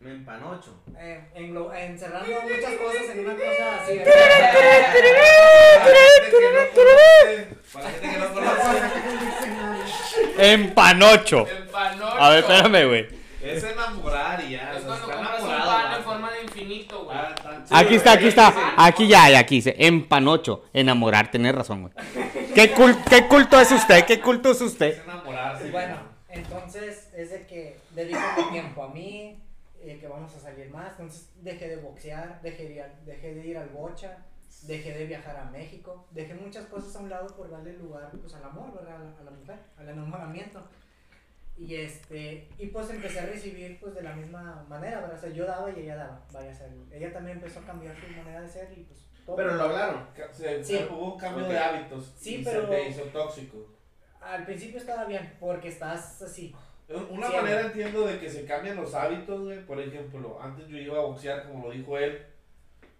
Me 0.00 0.12
empanocho. 0.12 0.74
Eh, 0.98 1.20
englo- 1.34 1.72
encerrando 1.74 2.28
muchas 2.42 2.74
cosas 2.74 3.08
en 3.12 3.20
una 3.20 3.34
cosa 3.34 3.82
así. 3.82 3.98
Para 3.98 4.16
la 4.16 4.46
gente 4.46 6.30
que 6.30 6.40
no 6.52 6.62
conoce, 6.74 7.48
para 7.72 7.84
la 7.84 7.90
gente 7.90 8.08
que 8.10 8.18
no 8.18 8.34
conoce, 8.34 8.76
Empanocho. 10.38 11.46
El 11.48 11.64
panocho. 11.68 12.20
A 12.22 12.30
ver, 12.30 12.38
espérame, 12.40 12.86
güey. 12.88 13.06
es 13.42 13.64
enamorar 13.64 14.42
y 14.44 14.50
ya. 14.50 14.72
Es 14.76 14.82
sea, 14.82 14.86
cuando 14.86 15.06
está 15.06 15.16
compras 15.16 15.42
un 15.42 15.48
enamorado, 15.50 15.82
pan 15.88 15.96
en 15.98 16.04
forma 16.04 16.30
de 16.32 16.42
infinito, 16.42 17.04
güey. 17.04 17.16
Ah, 17.18 17.34
está- 17.34 17.78
Aquí 17.78 17.94
está, 17.94 18.12
aquí 18.12 18.26
está. 18.28 18.54
Aquí 18.76 19.08
ya, 19.08 19.30
ya, 19.30 19.38
aquí 19.40 19.56
dice. 19.56 19.74
Empanocho. 19.78 20.64
Enamorar, 20.72 21.30
tenés 21.30 21.54
razón, 21.54 21.82
güey. 21.82 21.94
¿Qué, 22.54 22.74
cul- 22.74 23.02
¿Qué 23.08 23.26
culto 23.26 23.58
es 23.60 23.70
usted? 23.72 24.04
¿Qué 24.04 24.20
culto 24.20 24.50
es 24.50 24.60
usted? 24.60 24.88
Es 24.98 25.04
enamorarse. 25.04 25.70
Bueno, 25.70 25.96
entonces 26.28 27.08
es 27.16 27.30
de 27.30 27.46
que 27.46 27.78
dedico 27.92 28.20
mi 28.36 28.50
tiempo 28.52 28.82
a 28.84 28.88
mí, 28.88 29.38
eh, 29.86 29.98
que 29.98 30.08
vamos 30.08 30.34
a 30.34 30.40
salir 30.40 30.68
más. 30.70 30.90
Entonces 30.92 31.30
dejé 31.42 31.68
de 31.68 31.76
boxear, 31.76 32.40
dejé 32.42 32.64
de, 32.68 32.74
ir 32.74 32.82
al- 32.82 33.04
dejé 33.04 33.34
de 33.34 33.46
ir 33.46 33.56
al 33.58 33.68
bocha, 33.70 34.18
dejé 34.62 34.92
de 34.98 35.06
viajar 35.06 35.36
a 35.36 35.44
México, 35.50 36.06
dejé 36.10 36.34
muchas 36.34 36.66
cosas 36.66 36.94
a 36.96 37.00
un 37.00 37.10
lado 37.10 37.26
por 37.36 37.50
darle 37.50 37.72
lugar 37.74 38.10
pues, 38.20 38.34
al 38.34 38.44
amor, 38.44 38.72
¿verdad? 38.74 38.96
A 38.96 39.04
la, 39.04 39.18
a 39.20 39.22
la 39.24 39.30
mujer, 39.30 39.58
al 39.78 39.88
enamoramiento. 39.88 40.62
Y 41.58 41.74
este, 41.76 42.48
y 42.58 42.66
pues 42.66 42.90
empecé 42.90 43.20
a 43.20 43.26
recibir 43.26 43.80
pues 43.80 43.94
de 43.94 44.02
la 44.02 44.14
misma 44.14 44.66
manera, 44.68 45.00
¿verdad? 45.00 45.16
O 45.16 45.20
sea, 45.20 45.30
yo 45.30 45.46
daba 45.46 45.70
y 45.70 45.80
ella 45.80 45.96
daba, 45.96 46.20
vaya 46.30 46.50
a 46.50 46.54
ser. 46.54 46.70
Ella 46.92 47.10
también 47.12 47.38
empezó 47.38 47.60
a 47.60 47.64
cambiar 47.64 47.96
su 47.98 48.06
manera 48.14 48.42
de 48.42 48.48
ser 48.48 48.70
y 48.76 48.82
pues 48.82 49.00
todo. 49.24 49.36
Pero 49.36 49.54
lo 49.54 49.62
hablaron. 49.62 50.06
Se- 50.32 50.62
Sí. 50.62 50.86
Hubo 50.90 51.14
un 51.14 51.18
cambio 51.18 51.48
de 51.48 51.58
hábitos. 51.58 52.12
Sí, 52.18 52.36
y 52.36 52.44
pero- 52.44 52.62
Se 52.62 52.66
te 52.68 52.88
hizo 52.90 53.02
tóxico. 53.04 53.72
Al 54.20 54.44
principio 54.44 54.78
estaba 54.78 55.04
bien, 55.06 55.34
porque 55.40 55.68
estás 55.68 56.20
así. 56.20 56.54
Una 56.88 57.26
Sí, 57.28 57.34
manera 57.36 57.62
güey. 57.62 57.66
entiendo 57.66 58.06
de 58.06 58.18
que 58.20 58.30
se 58.30 58.44
cambian 58.44 58.76
los 58.76 58.94
hábitos, 58.94 59.42
güey. 59.44 59.64
Por 59.66 59.80
ejemplo, 59.80 60.38
antes 60.40 60.68
yo 60.68 60.76
iba 60.78 60.98
a 60.98 61.02
boxear, 61.02 61.48
como 61.48 61.66
lo 61.66 61.72
dijo 61.72 61.98
él. 61.98 62.24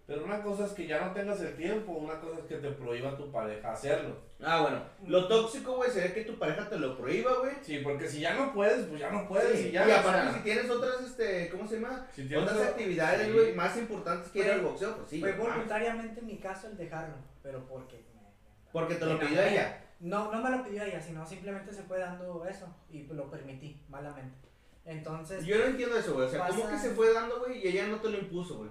Pero 0.08 0.24
una 0.24 0.40
cosa 0.40 0.66
es 0.66 0.72
que 0.72 0.86
ya 0.86 1.04
no 1.04 1.12
tengas 1.12 1.40
el 1.40 1.56
tiempo, 1.56 1.90
una 1.92 2.20
cosa 2.20 2.38
es 2.38 2.44
que 2.46 2.56
te 2.58 2.70
prohíba 2.70 3.16
tu 3.16 3.30
pareja 3.32 3.72
hacerlo. 3.72 4.16
Ah, 4.40 4.60
bueno. 4.62 4.80
Lo 5.06 5.26
tóxico, 5.26 5.74
güey, 5.76 5.90
sería 5.90 6.14
que 6.14 6.24
tu 6.24 6.38
pareja 6.38 6.68
te 6.68 6.78
lo 6.78 6.96
prohíba, 6.96 7.32
güey. 7.40 7.54
Sí, 7.62 7.78
porque 7.78 8.08
si 8.08 8.20
ya 8.20 8.34
no 8.34 8.52
puedes, 8.52 8.86
pues 8.86 9.00
ya 9.00 9.10
no 9.10 9.26
puedes 9.26 9.58
Sí, 9.58 9.68
y 9.68 9.72
ya. 9.72 9.88
y 9.88 9.90
o 9.90 9.96
aparte, 9.96 10.34
si 10.34 10.40
tienes 10.44 10.70
otras, 10.70 11.00
este, 11.00 11.48
¿cómo 11.48 11.66
se 11.66 11.80
llama? 11.80 12.06
si 12.12 12.22
tienes 12.28 12.44
Otras 12.44 12.58
otra- 12.58 12.70
actividades, 12.70 13.26
sí. 13.26 13.32
güey, 13.32 13.52
más 13.54 13.76
importantes 13.76 14.30
que 14.30 14.38
ir 14.40 14.50
al 14.50 14.60
boxeo, 14.60 14.96
pues 14.96 15.10
sí. 15.10 15.20
Fue 15.20 15.32
güey, 15.32 15.48
voluntariamente 15.50 16.20
en 16.20 16.26
mi 16.26 16.36
caso 16.38 16.68
el 16.68 16.76
dejarlo, 16.76 17.16
pero 17.42 17.66
porque 17.66 17.96
me- 18.14 18.30
Porque 18.72 18.94
te 18.96 19.06
lo 19.06 19.18
pidió 19.18 19.42
ella. 19.42 19.82
No, 20.00 20.30
no 20.30 20.42
me 20.42 20.50
lo 20.50 20.62
pidió 20.62 20.82
ella, 20.82 21.00
sino 21.00 21.24
simplemente 21.26 21.72
se 21.72 21.82
fue 21.82 21.98
dando 21.98 22.44
eso 22.46 22.66
y 22.90 23.04
lo 23.04 23.30
permití 23.30 23.80
malamente. 23.88 24.36
Entonces, 24.84 25.44
Yo 25.44 25.58
no 25.58 25.64
entiendo 25.64 25.96
eso, 25.96 26.14
güey. 26.14 26.26
O 26.26 26.30
sea, 26.30 26.46
¿cómo 26.48 26.68
que 26.68 26.78
se 26.78 26.90
fue 26.90 27.12
dando, 27.12 27.40
güey, 27.40 27.58
y 27.64 27.68
ella 27.68 27.86
no 27.88 27.96
te 27.96 28.10
lo 28.10 28.18
impuso, 28.18 28.58
güey? 28.58 28.70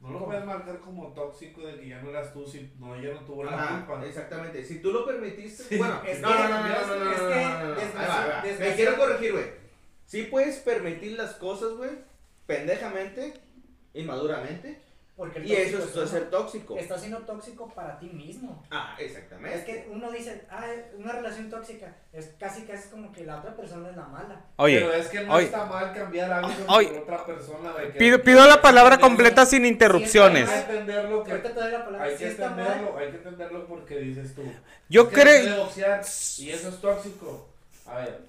No 0.00 0.08
lo 0.10 0.14
¿Cómo? 0.14 0.26
puedes 0.26 0.44
marcar 0.44 0.78
como 0.80 1.08
tóxico 1.12 1.60
de 1.66 1.78
que 1.80 1.88
ya 1.88 2.00
no 2.00 2.10
eras 2.10 2.32
tú, 2.32 2.46
si 2.46 2.72
no, 2.78 2.94
ella 2.94 3.14
no 3.14 3.20
tuvo 3.26 3.44
la 3.44 3.52
Ajá, 3.52 3.84
culpa. 3.86 4.06
exactamente. 4.06 4.64
Si 4.64 4.80
tú 4.80 4.92
lo 4.92 5.04
permitiste, 5.04 5.62
Sí, 5.64 5.76
bueno, 5.76 6.00
es 6.06 6.20
no, 6.20 6.28
que- 6.28 6.34
no, 6.34 6.40
no, 6.40 6.48
no, 6.48 6.56
no, 6.56 6.68
no, 6.68 6.70
es 6.70 6.86
no, 6.88 6.94
no, 6.98 7.58
no, 7.58 7.74
no, 7.74 7.74
no. 7.74 8.58
Me 8.58 8.74
quiero 8.74 8.96
corregir, 8.96 9.32
güey. 9.32 9.44
Sí 10.06 10.22
puedes 10.24 10.58
permitir 10.60 11.16
las 11.18 11.34
cosas, 11.34 11.72
güey, 11.72 11.90
pendejamente, 12.46 13.34
inmaduramente, 13.94 14.80
porque 15.18 15.40
y 15.40 15.52
eso 15.52 15.78
tóxico 15.78 16.02
es 16.04 16.10
ser 16.10 16.30
tóxico. 16.30 16.76
Está 16.78 16.96
siendo 16.96 17.18
tóxico 17.22 17.68
para 17.74 17.98
ti 17.98 18.06
mismo. 18.06 18.64
Ah, 18.70 18.94
exactamente. 19.00 19.58
Es 19.58 19.64
que 19.64 19.88
uno 19.90 20.12
dice, 20.12 20.46
ah, 20.48 20.64
una 20.96 21.10
relación 21.10 21.50
tóxica, 21.50 21.96
es 22.12 22.34
casi 22.38 22.62
casi 22.62 22.84
es 22.84 22.86
como 22.86 23.10
que 23.10 23.24
la 23.24 23.38
otra 23.38 23.56
persona 23.56 23.90
es 23.90 23.96
la 23.96 24.04
mala. 24.06 24.44
Oye, 24.54 24.78
Pero 24.78 24.92
es 24.92 25.08
que 25.08 25.24
no 25.24 25.34
oye. 25.34 25.46
está 25.46 25.64
mal 25.66 25.92
cambiar 25.92 26.32
hábitos 26.32 26.64
Oye. 26.68 26.90
con 26.90 26.98
otra 27.02 27.26
persona. 27.26 27.72
que- 27.76 27.98
pido, 27.98 28.22
pido 28.22 28.46
la 28.46 28.62
palabra 28.62 28.98
completa 29.00 29.44
sin 29.44 29.66
interrupciones. 29.66 30.48
Hay 30.48 30.62
que 30.64 30.70
entenderlo 30.70 31.24
que 31.24 31.32
Ahorita 31.32 31.48
te 31.52 31.60
doy 31.60 31.72
la 31.72 31.84
palabra, 31.84 32.06
hay 32.06 32.16
que 32.16 32.28
entenderlo, 32.28 32.96
hay 32.98 33.10
que 33.10 33.16
entenderlo 33.16 33.66
porque 33.66 33.98
dices 33.98 34.34
tú. 34.36 34.42
Yo 34.88 35.02
es 35.02 35.08
creo. 35.08 35.68
y 36.38 36.50
eso 36.50 36.68
es 36.68 36.80
tóxico. 36.80 37.48
A 37.86 37.96
ver, 37.96 38.22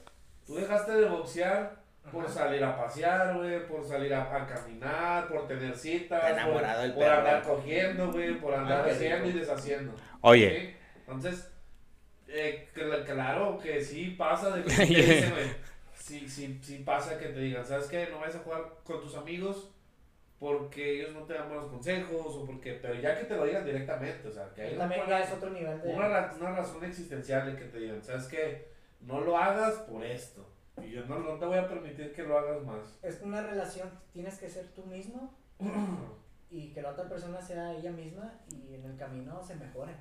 tú 0.48 0.56
dejaste 0.56 0.92
de 0.94 1.06
boxear 1.08 1.79
por 2.12 2.26
Ajá. 2.26 2.34
salir 2.34 2.64
a 2.64 2.76
pasear, 2.78 3.36
güey, 3.38 3.68
por 3.68 3.84
salir 3.86 4.14
a, 4.14 4.36
a 4.36 4.46
caminar, 4.48 5.28
por 5.28 5.48
tener 5.48 5.76
citas, 5.76 6.20
Está 6.24 6.44
por, 6.46 6.52
enamorado 6.54 6.84
el 6.84 6.94
por 6.94 7.04
perro. 7.04 7.18
andar 7.18 7.44
cogiendo, 7.44 8.12
güey, 8.12 8.40
por 8.40 8.54
andar 8.54 8.86
Ay, 8.86 8.92
haciendo 8.92 9.30
y 9.30 9.34
deshaciendo. 9.34 9.94
Oye, 10.22 10.60
¿sí? 10.60 10.76
Entonces, 11.00 11.52
eh, 12.28 12.68
cl- 12.76 13.06
claro 13.06 13.58
que 13.58 13.82
sí 13.82 14.16
pasa 14.18 14.56
de 14.56 14.64
que 14.64 14.70
te 14.76 14.86
dicen, 14.86 15.32
güey, 15.32 15.48
sí, 15.96 16.28
sí, 16.30 16.60
sí 16.62 16.80
pasa 16.86 17.18
que 17.18 17.28
te 17.30 17.40
digan, 17.40 17.66
¿sabes 17.66 17.88
qué? 17.88 18.08
No 18.12 18.20
vayas 18.20 18.36
a 18.36 18.40
jugar 18.40 18.64
con 18.84 19.02
tus 19.02 19.16
amigos 19.16 19.72
porque 20.40 20.96
ellos 21.02 21.14
no 21.14 21.24
te 21.24 21.34
dan 21.34 21.50
buenos 21.50 21.68
consejos 21.68 22.26
o 22.36 22.46
porque, 22.46 22.74
pero 22.82 22.94
ya 22.96 23.18
que 23.18 23.26
te 23.26 23.36
lo 23.36 23.44
digan 23.46 23.66
directamente, 23.66 24.26
o 24.28 24.32
sea, 24.32 24.48
que 24.56 24.62
hay 24.62 24.78
también 24.78 25.02
ya 25.08 25.20
es 25.20 25.32
otro 25.34 25.50
nivel 25.50 25.82
de... 25.82 25.90
una, 25.90 26.32
una 26.40 26.52
razón 26.54 26.84
existencial 26.86 27.46
de 27.52 27.60
que 27.60 27.66
te 27.70 27.78
digan, 27.80 28.02
¿sabes 28.02 28.26
qué? 28.28 28.70
No 29.02 29.20
lo 29.20 29.38
hagas 29.38 29.74
por 29.80 30.04
esto. 30.06 30.48
Y 30.86 30.92
yo 30.92 31.06
no, 31.06 31.20
no 31.20 31.38
te 31.38 31.46
voy 31.46 31.58
a 31.58 31.68
permitir 31.68 32.14
que 32.14 32.24
lo 32.24 32.38
hagas 32.38 32.64
más. 32.64 32.98
Es 33.02 33.20
una 33.22 33.42
relación, 33.42 33.90
tienes 34.14 34.38
que 34.38 34.50
ser 34.50 34.68
tú 34.76 34.84
mismo 34.86 35.34
y 36.52 36.70
que 36.74 36.82
la 36.82 36.92
otra 36.92 37.08
persona 37.08 37.42
sea 37.42 37.74
ella 37.76 37.92
misma 37.92 38.34
y 38.52 38.76
en 38.76 38.86
el 38.86 38.98
camino 38.98 39.42
se 39.44 39.56
mejore. 39.56 39.94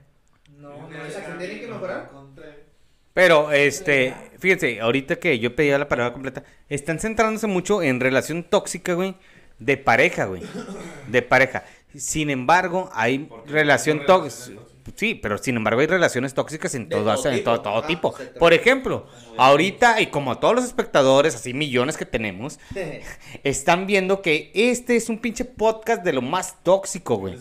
No, 0.57 0.89
no 0.89 1.05
es 1.05 1.13
¿se 1.13 1.19
acá- 1.21 1.37
tienen 1.39 1.61
que 1.61 1.67
mejorar? 1.69 2.09
encontré- 2.11 2.69
pero 3.13 3.51
este, 3.51 4.15
fíjense, 4.39 4.81
ahorita 4.81 5.17
que 5.17 5.39
yo 5.41 5.57
pedía 5.57 5.77
la 5.77 5.89
palabra 5.89 6.13
completa, 6.13 6.45
están 6.69 7.01
centrándose 7.01 7.49
mucho 7.49 7.83
en 7.83 7.99
relación 7.99 8.45
tóxica, 8.45 8.95
güey, 8.95 9.17
de 9.59 9.77
pareja, 9.77 10.27
güey. 10.27 10.43
De 11.09 11.21
pareja. 11.23 11.65
Sin 11.97 12.31
embargo, 12.31 12.89
hay 12.93 13.29
relación 13.47 14.07
tóxica. 14.07 14.61
Sí, 14.97 15.15
pero 15.15 15.39
sin 15.39 15.57
embargo 15.57 15.81
hay 15.81 15.87
relaciones 15.87 16.35
tóxicas 16.35 16.75
en 16.75 16.89
todo, 16.89 17.15
todo 17.15 17.29
en 17.31 17.37
tipo. 17.39 17.45
todo, 17.51 17.61
todo 17.63 17.77
Ah, 17.79 17.87
tipo. 17.87 18.09
exactamente. 18.09 18.39
Por 18.39 18.53
ejemplo, 18.53 19.07
ahorita, 19.37 20.01
y 20.01 20.07
como 20.07 20.39
todos 20.39 20.55
los 20.57 20.65
espectadores, 20.65 21.35
así 21.35 21.55
millones 21.55 21.97
que 21.97 22.05
tenemos, 22.05 22.59
están 23.45 23.87
viendo 23.87 24.23
que 24.23 24.51
este 24.55 24.97
es 24.97 25.09
un 25.09 25.19
pinche 25.19 25.45
podcast 25.45 26.03
de 26.05 26.13
lo 26.13 26.23
más 26.23 26.63
tóxico, 26.63 27.17
güey. 27.17 27.37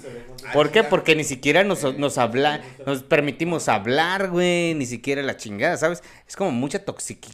¿Por 0.54 0.72
qué? 0.72 0.84
Porque 0.84 1.16
ni 1.16 1.24
siquiera 1.24 1.64
nos, 1.64 1.84
nos 1.98 2.18
habla, 2.18 2.62
nos 2.86 3.04
permitimos 3.04 3.68
hablar, 3.70 4.30
güey, 4.30 4.74
ni 4.76 4.86
siquiera 4.86 5.22
la 5.24 5.38
chingada, 5.38 5.78
¿sabes? 5.78 6.04
Es 6.28 6.36
como 6.36 6.52
mucha 6.52 6.84
toxique. 6.84 7.30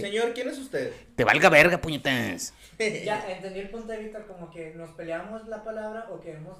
Señor, 0.00 0.32
¿quién 0.34 0.48
es 0.48 0.58
usted? 0.58 0.92
Te 1.16 1.24
valga 1.24 1.48
verga, 1.48 1.80
puñetas. 1.80 2.54
Ya 2.78 3.24
entendí 3.30 3.60
el 3.60 3.68
punto 3.70 3.88
de 3.92 3.98
vista 3.98 4.20
como 4.26 4.50
que 4.50 4.72
nos 4.74 4.90
peleamos 4.90 5.46
la 5.48 5.62
palabra 5.62 6.06
o 6.10 6.20
queremos 6.20 6.56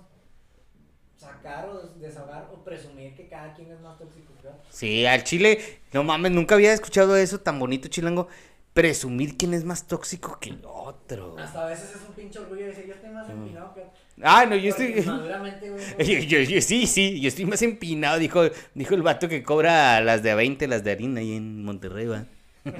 sacar 1.20 1.68
o 1.68 1.82
des- 1.82 2.00
desahogar 2.00 2.48
o 2.52 2.64
presumir 2.64 3.14
que 3.14 3.28
cada 3.28 3.52
quien 3.54 3.70
es 3.70 3.80
más 3.80 3.98
tóxico 3.98 4.32
que 4.40 4.48
otro. 4.48 4.60
Sí, 4.70 5.04
al 5.06 5.22
chile, 5.24 5.58
no 5.92 6.02
mames, 6.02 6.32
nunca 6.32 6.54
había 6.54 6.72
escuchado 6.72 7.16
eso 7.16 7.40
tan 7.40 7.58
bonito, 7.58 7.88
chilango. 7.88 8.28
Presumir 8.72 9.36
quién 9.36 9.52
es 9.52 9.64
más 9.64 9.86
tóxico 9.88 10.38
que 10.40 10.50
el 10.50 10.60
otro. 10.64 11.36
Hasta 11.38 11.64
a 11.64 11.66
veces 11.66 11.90
es 11.90 12.02
un 12.08 12.14
pinche 12.14 12.38
orgullo 12.38 12.66
decir 12.66 12.86
yo 12.86 12.94
estoy 12.94 13.10
más 13.10 13.28
empinado 13.28 13.74
que. 13.74 13.82
Ah, 14.22 14.46
no, 14.46 14.54
yo 14.54 14.70
Porque 14.74 14.98
estoy. 15.00 15.12
Maduramente, 15.12 15.70
güey. 15.70 15.84
Yo, 16.28 16.38
yo- 16.38 16.48
yo- 16.50 16.60
sí, 16.62 16.86
sí, 16.86 17.20
yo 17.20 17.28
estoy 17.28 17.46
más 17.46 17.62
empinado, 17.62 18.18
dijo, 18.18 18.42
dijo 18.74 18.94
el 18.94 19.02
vato 19.02 19.28
que 19.28 19.42
cobra 19.42 20.00
las 20.00 20.22
de 20.22 20.30
a 20.30 20.34
20, 20.36 20.68
las 20.68 20.84
de 20.84 20.92
harina 20.92 21.20
ahí 21.20 21.34
en 21.36 21.64
Monterrey, 21.64 22.06
va. 22.06 22.26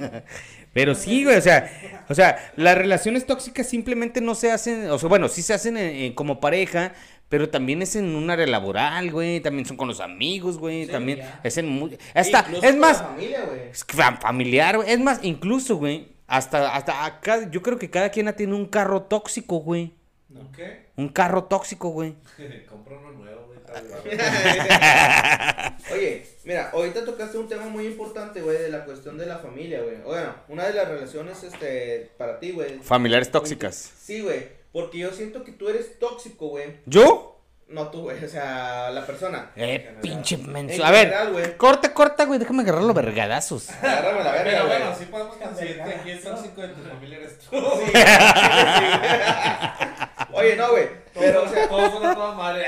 Pero 0.73 0.95
sí, 0.95 1.23
güey, 1.25 1.35
o 1.37 1.41
sea, 1.41 1.69
o 2.07 2.13
sea, 2.15 2.53
las 2.55 2.77
relaciones 2.77 3.25
tóxicas 3.25 3.67
simplemente 3.67 4.21
no 4.21 4.35
se 4.35 4.51
hacen, 4.51 4.89
o 4.89 4.97
sea, 4.99 5.09
bueno, 5.09 5.27
sí 5.27 5.41
se 5.41 5.53
hacen 5.53 5.75
en- 5.75 5.95
en- 5.95 6.13
como 6.13 6.39
pareja, 6.39 6.93
pero 7.31 7.49
también 7.49 7.81
es 7.81 7.95
en 7.95 8.15
un 8.15 8.29
área 8.29 8.45
laboral, 8.45 9.09
güey, 9.09 9.39
también 9.39 9.65
son 9.65 9.75
con 9.77 9.87
los 9.87 9.99
amigos, 10.01 10.57
güey, 10.59 10.85
Sí, 10.85 10.91
también 10.91 11.19
ya. 11.19 11.39
es 11.43 11.57
en 11.57 11.67
muy, 11.67 11.97
hasta, 12.13 12.39
Incluso 12.41 12.63
es 12.67 12.75
más, 12.75 12.99
la 12.99 13.07
familia, 13.07 13.41
güey. 13.45 13.61
es 13.71 13.87
fam- 13.87 14.19
familiar, 14.21 14.75
güey, 14.77 14.91
es 14.91 14.99
más, 14.99 15.19
incluso, 15.23 15.77
güey, 15.77 16.09
hasta, 16.27 16.75
hasta 16.75 17.05
acá, 17.05 17.49
yo 17.49 17.61
creo 17.61 17.79
que 17.79 17.89
cada 17.89 18.09
quien 18.09 18.31
tiene 18.35 18.53
un 18.53 18.65
carro 18.67 19.03
tóxico, 19.03 19.57
güey, 19.61 19.93
¿Un 20.29 20.51
qué? 20.51 20.85
un 20.97 21.07
carro 21.09 21.45
tóxico, 21.45 21.89
güey. 21.89 22.15
Compra 22.69 22.97
uno 22.99 23.11
nuevo, 23.13 23.47
güey. 23.47 23.59
Oye, 25.93 26.25
mira, 26.43 26.69
ahorita 26.73 27.05
tocaste 27.05 27.37
un 27.37 27.47
tema 27.47 27.65
muy 27.67 27.85
importante, 27.85 28.41
güey, 28.41 28.57
de 28.57 28.69
la 28.69 28.85
cuestión 28.85 29.17
de 29.17 29.25
la 29.25 29.37
familia, 29.39 29.81
güey. 29.81 29.97
Bueno, 30.03 30.35
una 30.49 30.65
de 30.67 30.73
las 30.73 30.87
relaciones, 30.87 31.43
este, 31.43 32.11
para 32.17 32.39
ti, 32.39 32.51
güey. 32.51 32.79
Familiares 32.79 33.31
tóxicas. 33.31 33.91
Sí, 34.01 34.21
güey, 34.21 34.47
porque 34.71 34.99
yo 34.99 35.11
siento 35.11 35.43
que 35.43 35.51
tú 35.51 35.67
eres 35.69 35.99
tóxico, 35.99 36.47
güey. 36.47 36.77
¿Yo? 36.85 37.27
No 37.67 37.87
tú, 37.87 38.01
güey, 38.01 38.23
o 38.23 38.27
sea, 38.27 38.89
la 38.91 39.05
persona. 39.05 39.51
Eh, 39.55 39.95
pinche 40.01 40.35
En 40.35 40.51
menso. 40.51 40.83
A 40.83 40.91
ver, 40.91 41.05
general, 41.07 41.31
güey. 41.31 41.55
corta, 41.57 41.93
corta, 41.93 42.25
güey. 42.25 42.37
Déjame 42.37 42.63
agarrarlo 42.63 42.93
vergadazos. 42.93 43.69
Agárrame 43.69 44.25
la 44.25 44.31
verga, 44.33 44.51
Pero 44.51 44.67
bueno, 44.67 44.85
sí 44.99 45.05
podemos 45.05 45.37
conseguir 45.37 45.77
que 45.77 45.83
aquí 45.89 46.09
el 46.11 46.21
tóxico 46.21 46.61
de 46.61 46.67
tu 46.67 46.81
familia 46.81 47.17
eres 47.19 47.39
tú. 47.39 47.55
Oye, 50.33 50.55
no, 50.55 50.71
güey, 50.71 50.87
pero, 51.13 51.43
o 51.43 51.47
sea, 51.47 51.67
Todos 51.69 51.91
son 51.91 52.01
toda 52.13 52.33
madre. 52.33 52.65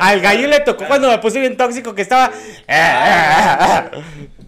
Al 0.00 0.20
gallo 0.20 0.48
le 0.48 0.60
tocó 0.60 0.86
cuando 0.86 1.08
me 1.08 1.18
puse 1.18 1.40
bien 1.40 1.56
tóxico 1.56 1.94
que 1.94 2.02
estaba. 2.02 2.30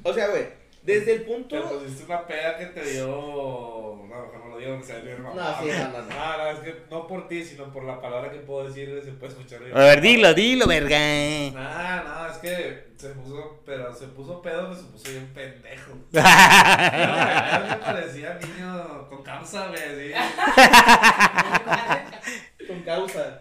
o 0.03 0.15
sea, 0.15 0.29
güey, 0.29 0.49
desde 0.83 1.13
el 1.13 1.21
Te 1.21 1.25
punto... 1.27 1.69
pusiste 1.69 2.05
una 2.05 2.27
peda 2.27 2.57
que 2.57 2.67
te 2.67 2.83
dio. 2.83 3.07
No, 3.07 4.03
mejor 4.07 4.33
no 4.67 4.67
digo, 4.67 4.79
que 4.79 4.85
se 4.87 4.93
va 4.93 4.99
a 4.99 5.03
ver 5.03 5.21
No, 5.21 5.33
sí, 5.33 5.37
no, 5.79 5.89
no, 5.89 6.03
no. 6.03 6.09
No, 6.09 6.37
no, 6.39 6.47
es 6.51 6.59
que 6.61 6.83
no 6.91 7.07
por 7.07 7.29
ti, 7.29 7.45
sino 7.45 7.73
por 7.73 7.85
la 7.85 8.01
palabra 8.01 8.31
que 8.31 8.39
puedo 8.39 8.67
decir, 8.69 9.01
se 9.05 9.13
puede 9.13 9.33
escuchar. 9.33 9.61
A 9.75 9.79
ver, 9.79 10.01
dilo, 10.01 10.35
dilo, 10.35 10.67
verga. 10.67 10.99
No, 11.53 12.05
no, 12.05 12.27
es 12.31 12.39
que 12.39 12.89
se 12.97 13.09
puso, 13.11 13.63
pero 13.65 13.95
se 13.95 14.09
puso 14.09 14.43
pedo, 14.43 14.75
se 14.75 14.83
puso 14.85 15.11
bien 15.11 15.27
pendejo. 15.35 15.93
No, 16.13 17.69
me 17.69 17.77
parecía 17.77 18.39
niño 18.43 19.09
con 19.09 19.23
causa, 19.23 19.69
güey, 19.69 20.13
así. 20.13 20.13
Con 22.67 22.83
causa. 22.83 23.41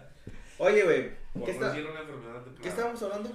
Oye, 0.58 0.82
güey, 0.82 1.10
Por 1.34 1.44
¿qué, 1.44 1.50
está- 1.52 1.68
decir 1.70 1.86
una 1.86 2.00
enfermedad 2.00 2.40
de 2.40 2.62
¿qué 2.62 2.68
estábamos 2.68 3.02
hablando? 3.02 3.30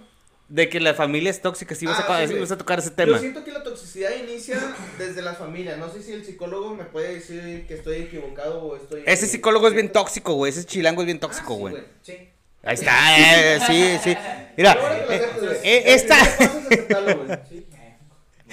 De 0.53 0.69
que 0.69 0.79
la 0.79 0.93
familia 0.93 1.31
es 1.31 1.41
tóxica, 1.41 1.73
sí 1.73 1.87
vas, 1.87 1.99
Ah, 2.07 2.15
a, 2.17 2.19
sí, 2.21 2.27
sí 2.27 2.33
güey. 2.33 2.41
vas 2.41 2.51
a 2.51 2.57
tocar 2.59 2.77
ese 2.77 2.89
Yo 2.89 2.95
tema. 2.95 3.17
siento 3.17 3.43
que 3.43 3.51
la 3.51 3.63
toxicidad 3.63 4.11
inicia 4.15 4.59
desde 4.99 5.23
la 5.23 5.33
familia. 5.33 5.77
No 5.77 5.89
sé 5.89 6.03
si 6.03 6.11
el 6.13 6.23
psicólogo 6.23 6.75
me 6.75 6.83
puede 6.83 7.15
decir 7.15 7.65
que 7.65 7.73
estoy 7.73 8.03
equivocado 8.03 8.61
o 8.63 8.75
estoy. 8.75 9.01
Ese 9.07 9.25
psicólogo 9.25 9.67
es 9.67 9.73
bien 9.73 9.91
tóxico, 9.91 10.33
güey. 10.35 10.51
Ese 10.51 10.63
chilango 10.63 11.01
es 11.01 11.07
bien 11.07 11.19
tóxico, 11.19 11.53
Ah, 11.53 11.55
sí, 11.55 11.59
güey. 11.61 11.83
Sí. 12.03 12.29
Ahí 12.61 12.73
está, 12.75 13.17
eh, 13.17 13.59
sí, 13.65 13.97
sí. 14.03 14.17
Mira, 14.55 14.77
eh, 15.09 15.59
eh, 15.63 15.83
esta. 15.87 16.17
primer 16.19 16.37
paso 16.37 16.59
es 16.59 16.65
aceptarlo, 16.67 17.25
güey. 17.25 17.39
Sí. 17.49 17.67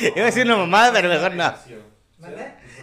Iba 0.17 0.23
a 0.23 0.25
decir 0.25 0.45
una 0.47 0.57
mamada, 0.57 0.93
pero 0.95 1.09
mejor 1.11 1.35
no. 1.35 1.55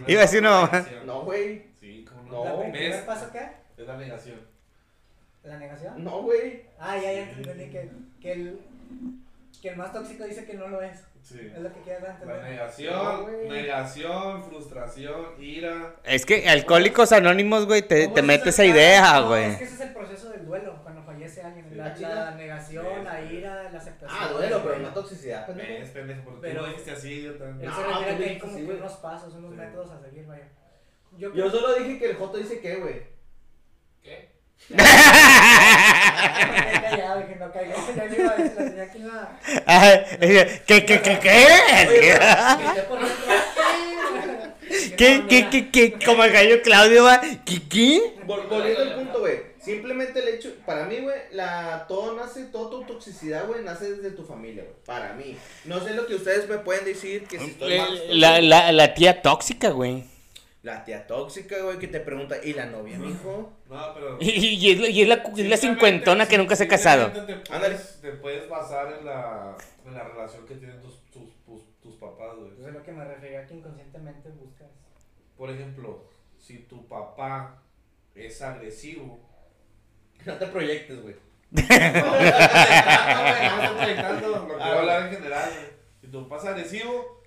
Iba 0.06 0.20
a 0.20 0.22
decir 0.26 0.38
una 0.38 0.50
mamá. 0.60 0.86
No, 1.04 1.22
güey. 1.24 1.64
Sí, 1.80 2.04
cómo 2.08 2.22
No. 2.22 2.44
no. 2.44 2.44
¿La- 2.60 2.66
¿El 2.66 2.70
primer 2.72 2.90
¿Ves? 2.92 3.00
paso 3.02 3.30
qué? 3.32 3.40
Es 3.76 3.84
la 3.84 3.96
negación. 3.96 4.40
¿La 5.42 5.58
negación? 5.58 6.04
No, 6.04 6.22
güey. 6.22 6.62
Ah, 6.78 6.96
ya, 6.96 7.12
ya 7.12 7.30
entendí 7.30 7.64
que, 7.70 7.90
que, 8.20 8.32
el, 8.32 8.60
que 9.62 9.70
el 9.70 9.76
más 9.76 9.92
tóxico 9.92 10.24
dice 10.24 10.44
que 10.44 10.54
no 10.54 10.68
lo 10.68 10.80
es. 10.82 11.00
Sí. 11.22 11.40
Es 11.54 11.60
lo 11.60 11.72
que 11.74 11.80
quieres 11.80 12.02
dar 12.02 12.12
a 12.12 12.14
La 12.14 12.20
entender. 12.20 12.36
No, 12.36 12.48
negación, 13.28 13.48
negación, 13.48 14.44
frustración, 14.44 15.26
ira. 15.42 15.96
Es 16.04 16.24
que 16.24 16.48
Alcohólicos 16.48 17.10
Anónimos, 17.12 17.66
güey, 17.66 17.82
te, 17.82 18.04
¿Cómo 18.04 18.14
te 18.14 18.20
es 18.20 18.26
mete 18.26 18.48
esa 18.50 18.64
idea, 18.64 19.20
No, 19.20 19.28
güey. 19.28 19.44
Es 19.50 19.58
que 19.58 19.64
ese 19.64 19.74
es 19.74 19.80
el 19.80 19.92
proceso 19.94 20.30
del 20.30 20.46
duelo, 20.46 20.78
cuando 20.82 21.02
fallece 21.02 21.42
alguien. 21.42 21.76
La, 21.76 21.86
Ah, 21.86 21.96
la 21.98 22.30
negación, 22.36 23.04
la 23.04 23.20
ira, 23.24 23.70
la 23.70 23.78
aceptación. 23.78 24.18
Ah, 24.22 24.28
duelo, 24.32 24.62
pero 24.64 24.78
no 24.78 24.88
toxicidad, 24.94 25.44
pendejo. 25.46 25.92
pendejo, 25.92 26.22
porque 26.24 26.40
Pero- 26.40 26.60
tú 26.60 26.66
lo 26.66 26.68
dijiste 26.72 26.90
así, 26.92 27.22
yo 27.22 27.30
Él 27.32 27.38
también. 27.38 27.68
No, 27.70 27.76
se 27.76 27.82
refiere 27.82 28.12
a 28.12 28.16
que 28.18 28.24
hay 28.24 28.38
como 28.38 28.56
que 28.56 28.64
unos 28.64 28.92
pasos, 28.92 29.34
unos 29.34 29.50
Sí. 29.50 29.56
métodos 29.56 29.90
a 29.90 30.00
seguir, 30.00 30.26
vaya. 30.26 30.48
Yo, 31.18 31.34
Yo 31.34 31.50
solo 31.50 31.74
dije 31.74 31.98
que 31.98 32.10
el 32.10 32.16
Joto 32.16 32.38
dice 32.38 32.60
que, 32.60 32.76
güey. 32.76 33.02
¿Qué? 34.02 34.30
dije, 37.20 37.36
no 37.38 37.52
caiga. 37.52 37.74
Ya 37.96 38.04
le 38.04 38.16
iba 38.18 38.32
a 38.32 38.36
decir, 38.36 38.54
la 38.58 38.64
tenía 38.64 38.82
aquí 38.84 38.98
en 38.98 40.60
¿Qué, 40.66 40.84
qué, 40.84 41.00
qué, 41.02 41.18
qué? 41.18 41.46
¿Qué, 44.96 45.24
qué, 45.28 45.48
qué, 45.50 45.70
qué? 45.70 45.98
Como 46.04 46.24
el 46.24 46.32
gallo 46.32 46.60
Claudio 46.62 47.04
va. 47.04 47.20
¿Qué, 47.20 47.62
qué? 47.68 48.16
Vol- 48.26 48.48
Volviendo 48.48 48.82
al 48.82 48.94
punto, 48.94 49.20
güey. 49.20 49.48
Simplemente 49.60 50.20
el 50.20 50.28
hecho, 50.28 50.54
para 50.64 50.84
mí, 50.84 50.98
güey, 51.00 51.16
la 51.32 51.84
todo 51.88 52.14
nace, 52.14 52.44
toda 52.44 52.70
tu 52.70 52.84
toxicidad, 52.84 53.46
güey, 53.46 53.62
nace 53.62 53.90
desde 53.92 54.10
tu 54.10 54.24
familia, 54.24 54.62
güey. 54.62 54.76
Para 54.84 55.12
mí. 55.14 55.36
No 55.64 55.82
sé 55.84 55.94
lo 55.94 56.06
que 56.06 56.14
ustedes 56.14 56.48
me 56.48 56.58
pueden 56.58 56.84
decir, 56.84 57.26
que 57.26 57.38
si 57.38 57.46
estoy 57.46 57.78
mal. 57.78 58.20
La, 58.20 58.40
la, 58.40 58.72
la 58.72 58.94
tía 58.94 59.20
tóxica, 59.22 59.70
güey. 59.70 60.04
La 60.68 60.84
tía 60.84 61.06
tóxica, 61.06 61.62
güey, 61.62 61.78
que 61.78 61.88
te 61.88 61.98
pregunta, 62.00 62.36
¿y 62.44 62.52
la 62.52 62.66
novia, 62.66 62.98
mijo? 62.98 63.52
No, 63.70 63.94
pero. 63.94 64.18
Y, 64.20 64.30
y 64.54 64.72
es, 64.72 64.78
la- 64.80 64.88
y 64.90 65.00
es 65.02 65.08
la, 65.08 65.14
es 65.14 65.48
la 65.48 65.56
cincuentona 65.56 66.28
que 66.28 66.36
nunca 66.36 66.54
se 66.56 66.64
ha 66.64 66.68
casado. 66.68 67.10
Te 67.10 67.36
puedes, 67.36 68.00
te 68.02 68.12
puedes 68.12 68.46
basar 68.50 68.92
en 68.98 69.06
la, 69.06 69.56
en 69.86 69.94
la 69.94 70.04
relación 70.04 70.44
que 70.46 70.56
tienen 70.56 70.78
tus, 70.82 71.00
tus, 71.10 71.30
tus, 71.46 71.62
tus 71.80 71.94
papás, 71.96 72.36
güey. 72.36 72.52
Eso 72.52 72.68
es 72.68 72.74
lo 72.74 72.82
que 72.82 72.92
me 72.92 73.02
refería 73.04 73.46
que 73.46 73.54
inconscientemente 73.54 74.28
buscas. 74.28 74.68
Por 75.38 75.48
ejemplo, 75.50 76.04
si 76.38 76.58
tu 76.64 76.86
papá 76.86 77.62
es 78.14 78.42
agresivo. 78.42 79.20
No 80.26 80.34
te 80.34 80.46
proyectes, 80.48 81.00
güey. 81.00 81.14
No, 81.50 81.62
no, 81.62 81.68
no, 84.20 84.20
no 84.20 84.28
lo 84.48 84.58
quiero 84.58 84.78
hablar 84.80 85.06
en 85.06 85.12
general. 85.16 85.48
güey. 85.50 85.66
Si 86.02 86.08
tu 86.08 86.28
papá 86.28 86.42
es 86.42 86.48
agresivo, 86.48 87.22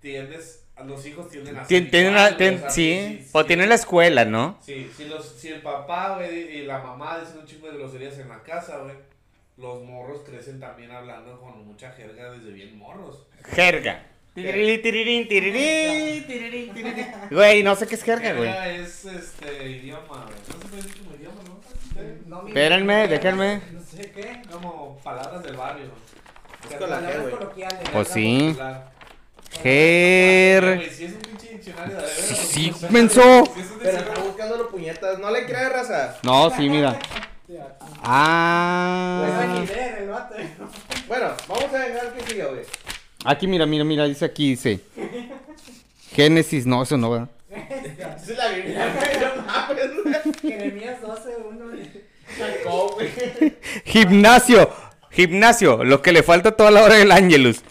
tiendes, 0.00 0.66
a 0.69 0.69
los 0.84 1.04
hijos 1.06 1.28
tienden 1.30 1.56
a 1.56 1.64
ser 1.64 1.90
Tienen 1.90 2.12
igual, 2.12 2.34
o 2.34 2.38
sea, 2.38 2.70
sí, 2.70 3.20
si- 3.22 3.28
o 3.32 3.44
tienen 3.46 3.68
la 3.68 3.74
escuela, 3.74 4.24
¿no? 4.24 4.58
Sí, 4.62 4.90
si, 4.96 5.04
los, 5.06 5.26
si 5.26 5.48
el 5.48 5.60
papá, 5.62 6.16
güey, 6.16 6.58
y 6.58 6.62
la 6.66 6.78
mamá 6.78 7.18
dicen 7.20 7.38
un 7.38 7.46
chingo 7.46 7.70
de 7.70 7.78
groserías 7.78 8.18
en 8.18 8.28
la 8.28 8.42
casa, 8.42 8.78
güey, 8.78 8.94
los 9.56 9.82
morros 9.82 10.22
crecen 10.26 10.58
también 10.58 10.90
hablando 10.90 11.38
con 11.40 11.66
mucha 11.66 11.90
jerga 11.92 12.30
desde 12.32 12.50
bien 12.52 12.78
morros. 12.78 13.26
Jerga. 13.52 14.06
Tirirín, 14.34 14.80
tirirín, 14.80 15.28
tirirín, 15.28 16.24
tirirín, 16.26 16.72
tirirín. 16.74 17.06
Güey, 17.30 17.62
no 17.64 17.74
sé 17.74 17.86
qué 17.86 17.96
es 17.96 18.02
jerga, 18.04 18.32
güey. 18.32 18.48
Jerga 18.48 18.68
es 18.68 19.04
este 19.04 19.68
idioma, 19.68 20.06
güey. 20.06 20.38
No 20.48 20.62
se 20.62 20.68
puede 20.68 20.82
decir 20.82 21.02
como 21.02 21.16
idioma, 21.16 21.40
¿no? 21.46 21.60
Sí. 21.92 22.22
No, 22.26 22.46
Espérenme, 22.48 23.08
déjenme. 23.08 23.60
No 23.72 23.80
sé 23.82 24.10
qué. 24.12 24.42
Como 24.50 24.98
palabras 25.02 25.42
del 25.42 25.56
barrio. 25.56 25.86
Es 26.70 26.78
güey. 26.78 27.30
coloquiales. 27.30 27.88
Pues 27.92 28.08
sí. 28.08 28.52
Claro. 28.54 28.82
Jer. 29.62 30.76
Güey, 30.76 30.90
si 30.90 31.04
es 31.04 31.12
un 31.12 31.18
pinche 31.20 31.48
diccionario 31.54 31.96
de 31.96 32.06
Sí, 32.08 32.72
menso. 32.90 33.44
Pero 33.82 33.98
está 33.98 34.20
buscándolo 34.20 34.68
puñetas. 34.70 35.18
No 35.18 35.30
le 35.30 35.44
creas, 35.46 35.72
raza. 35.72 36.18
No, 36.22 36.50
sí, 36.56 36.68
mira. 36.68 36.98
Pues 37.46 37.58
Ah. 38.02 39.26
Bueno, 41.08 41.32
vamos 41.48 41.74
a 41.74 41.78
dejar 41.78 42.12
que 42.14 42.30
siga, 42.30 42.46
güey. 42.46 42.62
Aquí, 43.24 43.46
mira, 43.46 43.66
mira, 43.66 43.84
mira, 43.84 44.04
dice 44.04 44.24
aquí, 44.24 44.50
dice. 44.50 44.80
Génesis, 46.14 46.66
no, 46.66 46.82
eso 46.82 46.96
no, 46.96 47.10
¿verdad? 47.10 47.28
Esa 47.50 48.16
es 48.32 48.38
la 48.38 48.48
Biblia, 48.48 48.94
güey. 48.94 49.36
No 49.36 49.42
mames, 49.42 50.02
güey. 50.02 50.52
Jeremías 50.52 51.00
12, 51.02 51.28
1. 51.50 51.64
Sacó, 52.38 52.88
güey. 52.94 53.10
Gimnasio, 53.84 54.70
gimnasio, 55.10 55.82
lo 55.84 56.00
que 56.00 56.12
le 56.12 56.22
falta 56.22 56.52
toda 56.52 56.70
la 56.70 56.84
hora 56.84 56.94
del 56.94 57.10
Ángelus. 57.12 57.62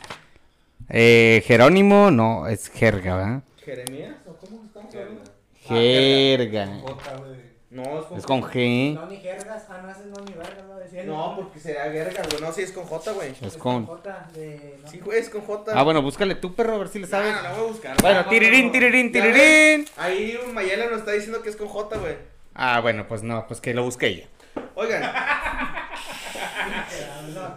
Eh, 0.89 1.43
Jerónimo, 1.45 2.11
no, 2.11 2.47
es 2.47 2.69
jerga, 2.69 3.15
¿verdad? 3.15 3.41
¿Jeremías? 3.63 4.15
¿O 4.27 4.33
cómo 4.33 4.63
estamos 4.65 4.93
hablando? 4.95 5.21
Jerga. 5.67 6.67
Jota, 6.81 7.15
güey. 7.17 7.49
No, 7.69 7.83
es 7.99 8.05
con 8.07 8.17
Es 8.17 8.25
con 8.25 8.41
G. 8.41 8.95
No, 8.95 9.05
ni 9.05 9.17
jergas. 9.17 9.65
Ah, 9.69 9.79
no, 9.83 9.91
ese 9.91 10.05
no, 10.07 10.15
ni 10.25 10.33
vergas, 10.33 10.65
no 10.67 10.75
decía. 10.79 11.03
No, 11.03 11.35
porque 11.35 11.59
será 11.59 11.87
verga, 11.89 12.23
güey. 12.27 12.41
No, 12.41 12.51
sí 12.51 12.63
es 12.63 12.71
con 12.71 12.83
J, 12.85 13.11
güey. 13.11 13.35
Es 13.39 13.57
con. 13.57 13.85
J 13.85 14.27
de. 14.33 14.79
no. 14.83 14.89
Sí, 14.89 14.99
güey, 14.99 15.19
es 15.19 15.29
con 15.29 15.41
J. 15.41 15.71
Ah, 15.79 15.83
bueno, 15.83 16.01
búscale 16.01 16.33
tú, 16.33 16.55
perro, 16.55 16.73
a 16.73 16.77
ver 16.79 16.87
si 16.87 16.97
le 16.97 17.05
sabes. 17.05 17.35
Ah, 17.37 17.41
la 17.43 17.51
voy 17.51 17.59
a 17.65 17.71
buscar. 17.71 17.95
Bueno, 18.01 18.21
Ah, 18.25 18.29
tirirín, 18.29 18.65
no. 18.67 18.71
tirirín, 18.71 19.11
tirirín. 19.11 19.85
Ahí 19.97 20.39
Mayela 20.51 20.87
nos 20.87 20.99
está 21.01 21.11
diciendo 21.11 21.43
que 21.43 21.49
es 21.49 21.55
con 21.55 21.67
J, 21.67 21.97
güey. 21.99 22.15
Ah, 22.55 22.79
bueno, 22.81 23.07
pues 23.07 23.21
no, 23.21 23.45
pues 23.47 23.61
que 23.61 23.75
lo 23.75 23.83
busque 23.83 24.07
ella. 24.07 24.27
Oigan, 24.73 25.03
No, 27.35 27.55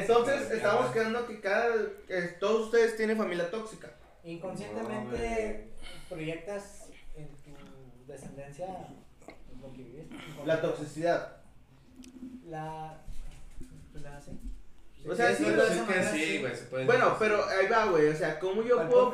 entonces 0.00 0.50
estamos 0.50 0.90
quedando 0.92 1.26
que 1.26 1.40
cada. 1.40 1.74
que 2.06 2.20
todos 2.40 2.66
ustedes 2.66 2.96
tienen 2.96 3.16
familia 3.16 3.50
tóxica. 3.50 3.92
Inconscientemente 4.24 5.70
proyectas 6.08 6.88
en 7.16 7.28
tu 7.28 8.06
descendencia 8.06 8.66
lo 9.60 9.72
que 9.72 9.82
viviste. 9.82 10.16
La 10.44 10.60
toxicidad. 10.60 11.36
La. 12.46 13.02
La. 14.02 14.20
Sí. 14.20 14.30
O 15.08 15.14
sea, 15.14 15.34
sí, 15.34 15.44
de 15.44 16.04
Sí, 16.04 16.38
güey, 16.38 16.54
se 16.54 16.64
puede 16.64 16.86
Bueno, 16.86 17.16
pero 17.18 17.44
ahí 17.46 17.68
va, 17.68 17.86
güey. 17.86 18.08
O 18.08 18.16
sea, 18.16 18.38
¿cómo 18.38 18.62
yo 18.62 18.88
puedo? 18.88 19.12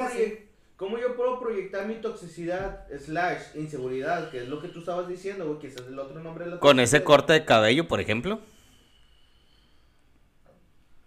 ¿Cómo 0.77 0.97
yo 0.97 1.15
puedo 1.15 1.39
proyectar 1.39 1.87
mi 1.87 1.97
toxicidad 1.97 2.87
slash 2.99 3.55
inseguridad? 3.55 4.31
Que 4.31 4.39
es 4.39 4.49
lo 4.49 4.63
que 4.63 4.69
tú 4.69 4.79
estabas 4.79 5.09
diciendo, 5.09 5.47
güey, 5.47 5.59
que 5.59 5.67
ese 5.67 5.83
es 5.83 5.89
el 5.89 5.99
otro 5.99 6.21
nombre 6.21 6.47
de 6.47 6.53
la 6.53 6.59
Con 6.59 6.81
ese 6.81 7.05
corte 7.05 7.35
de 7.35 7.45
cabello, 7.45 7.87
por 7.87 8.01
ejemplo. 8.01 8.41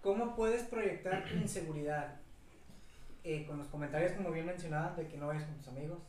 ¿Cómo 0.04 0.36
puedes 0.36 0.64
proyectar 0.64 1.24
tu 1.26 1.36
inseguridad? 1.36 2.16
Eh, 3.24 3.46
con 3.48 3.58
los 3.58 3.68
comentarios, 3.68 4.12
como 4.12 4.32
bien 4.32 4.46
mencionaban, 4.46 4.96
de 4.98 5.08
que 5.08 5.16
no 5.18 5.28
vayas 5.28 5.46
con 5.46 5.56
tus 5.56 5.70
amigos, 5.70 6.00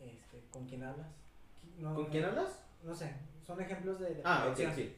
este, 0.00 0.42
con 0.50 0.66
quién 0.66 0.82
hablas. 0.82 1.06
No- 1.78 1.94
¿Con 1.94 2.06
quién 2.06 2.24
hablas? 2.24 2.64
No 2.82 2.92
sé, 2.92 3.14
son 3.46 3.60
ejemplos 3.60 4.00
de. 4.00 4.14
de 4.16 4.22
Ah, 4.24 4.46
ok, 4.48 4.54
proyección. 4.54 4.74
sí. 4.74 4.96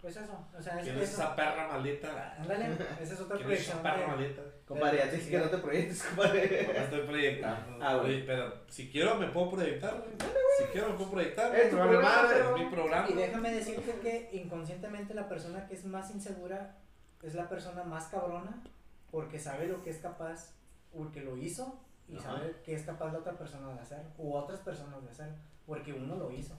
Pues 0.00 0.16
eso, 0.16 0.46
o 0.58 0.62
sea, 0.62 0.78
es 0.78 0.84
¿Quién 0.84 0.96
es 0.96 1.02
eso. 1.10 1.22
esa 1.22 1.36
perra 1.36 1.68
maldita? 1.68 2.34
Ándale, 2.40 2.68
esa 3.00 3.14
es 3.14 3.20
otra 3.20 3.36
¿Quién 3.38 3.52
es 3.52 3.60
esa 3.60 3.80
proyección. 3.80 3.82
perra 3.82 4.06
maldita? 4.08 4.42
Compadre, 4.66 4.98
ya 4.98 5.10
te 5.10 5.16
dije 5.16 5.30
que 5.30 5.38
no 5.38 5.48
te 5.50 5.58
proyectes, 5.58 6.04
No 6.04 6.08
compadre. 6.16 6.68
me 6.72 6.84
estoy 6.84 7.00
proyectando. 7.06 7.78
Ah, 7.84 7.96
güey. 7.96 8.14
Oye, 8.16 8.24
pero 8.26 8.54
si 8.68 8.90
quiero 8.90 9.14
me 9.16 9.26
puedo 9.28 9.50
proyectar, 9.52 9.94
güey. 9.96 10.10
Si 10.58 10.64
quiero 10.72 10.88
me 10.88 10.94
puedo 10.96 11.10
proyectar. 11.12 11.54
Es 11.54 11.68
programa, 11.68 12.02
madre, 12.02 12.28
pero- 12.38 12.56
es 12.56 12.62
mi 12.64 12.70
programa. 12.70 13.10
Y 13.10 13.14
déjame 13.14 13.52
decirte 13.52 13.92
que 14.02 14.30
inconscientemente 14.32 15.14
la 15.14 15.28
persona 15.28 15.66
que 15.68 15.74
es 15.74 15.84
más 15.84 16.10
insegura 16.12 16.76
es 17.22 17.34
la 17.34 17.48
persona 17.48 17.84
más 17.84 18.06
cabrona 18.06 18.62
porque 19.10 19.38
sabe 19.38 19.66
lo 19.66 19.82
que 19.82 19.90
es 19.90 19.98
capaz, 19.98 20.52
porque 20.92 21.22
lo 21.22 21.36
hizo 21.36 21.78
y 22.08 22.16
Ajá. 22.16 22.32
sabe 22.34 22.56
que 22.64 22.74
es 22.74 22.82
capaz 22.82 23.12
la 23.12 23.18
otra 23.18 23.32
persona 23.32 23.68
de 23.72 23.80
hacer 23.80 24.02
u 24.18 24.32
otras 24.34 24.60
personas 24.60 25.02
de 25.02 25.10
hacer 25.10 25.28
porque 25.66 25.92
uno 25.92 26.16
lo 26.16 26.30
hizo. 26.32 26.54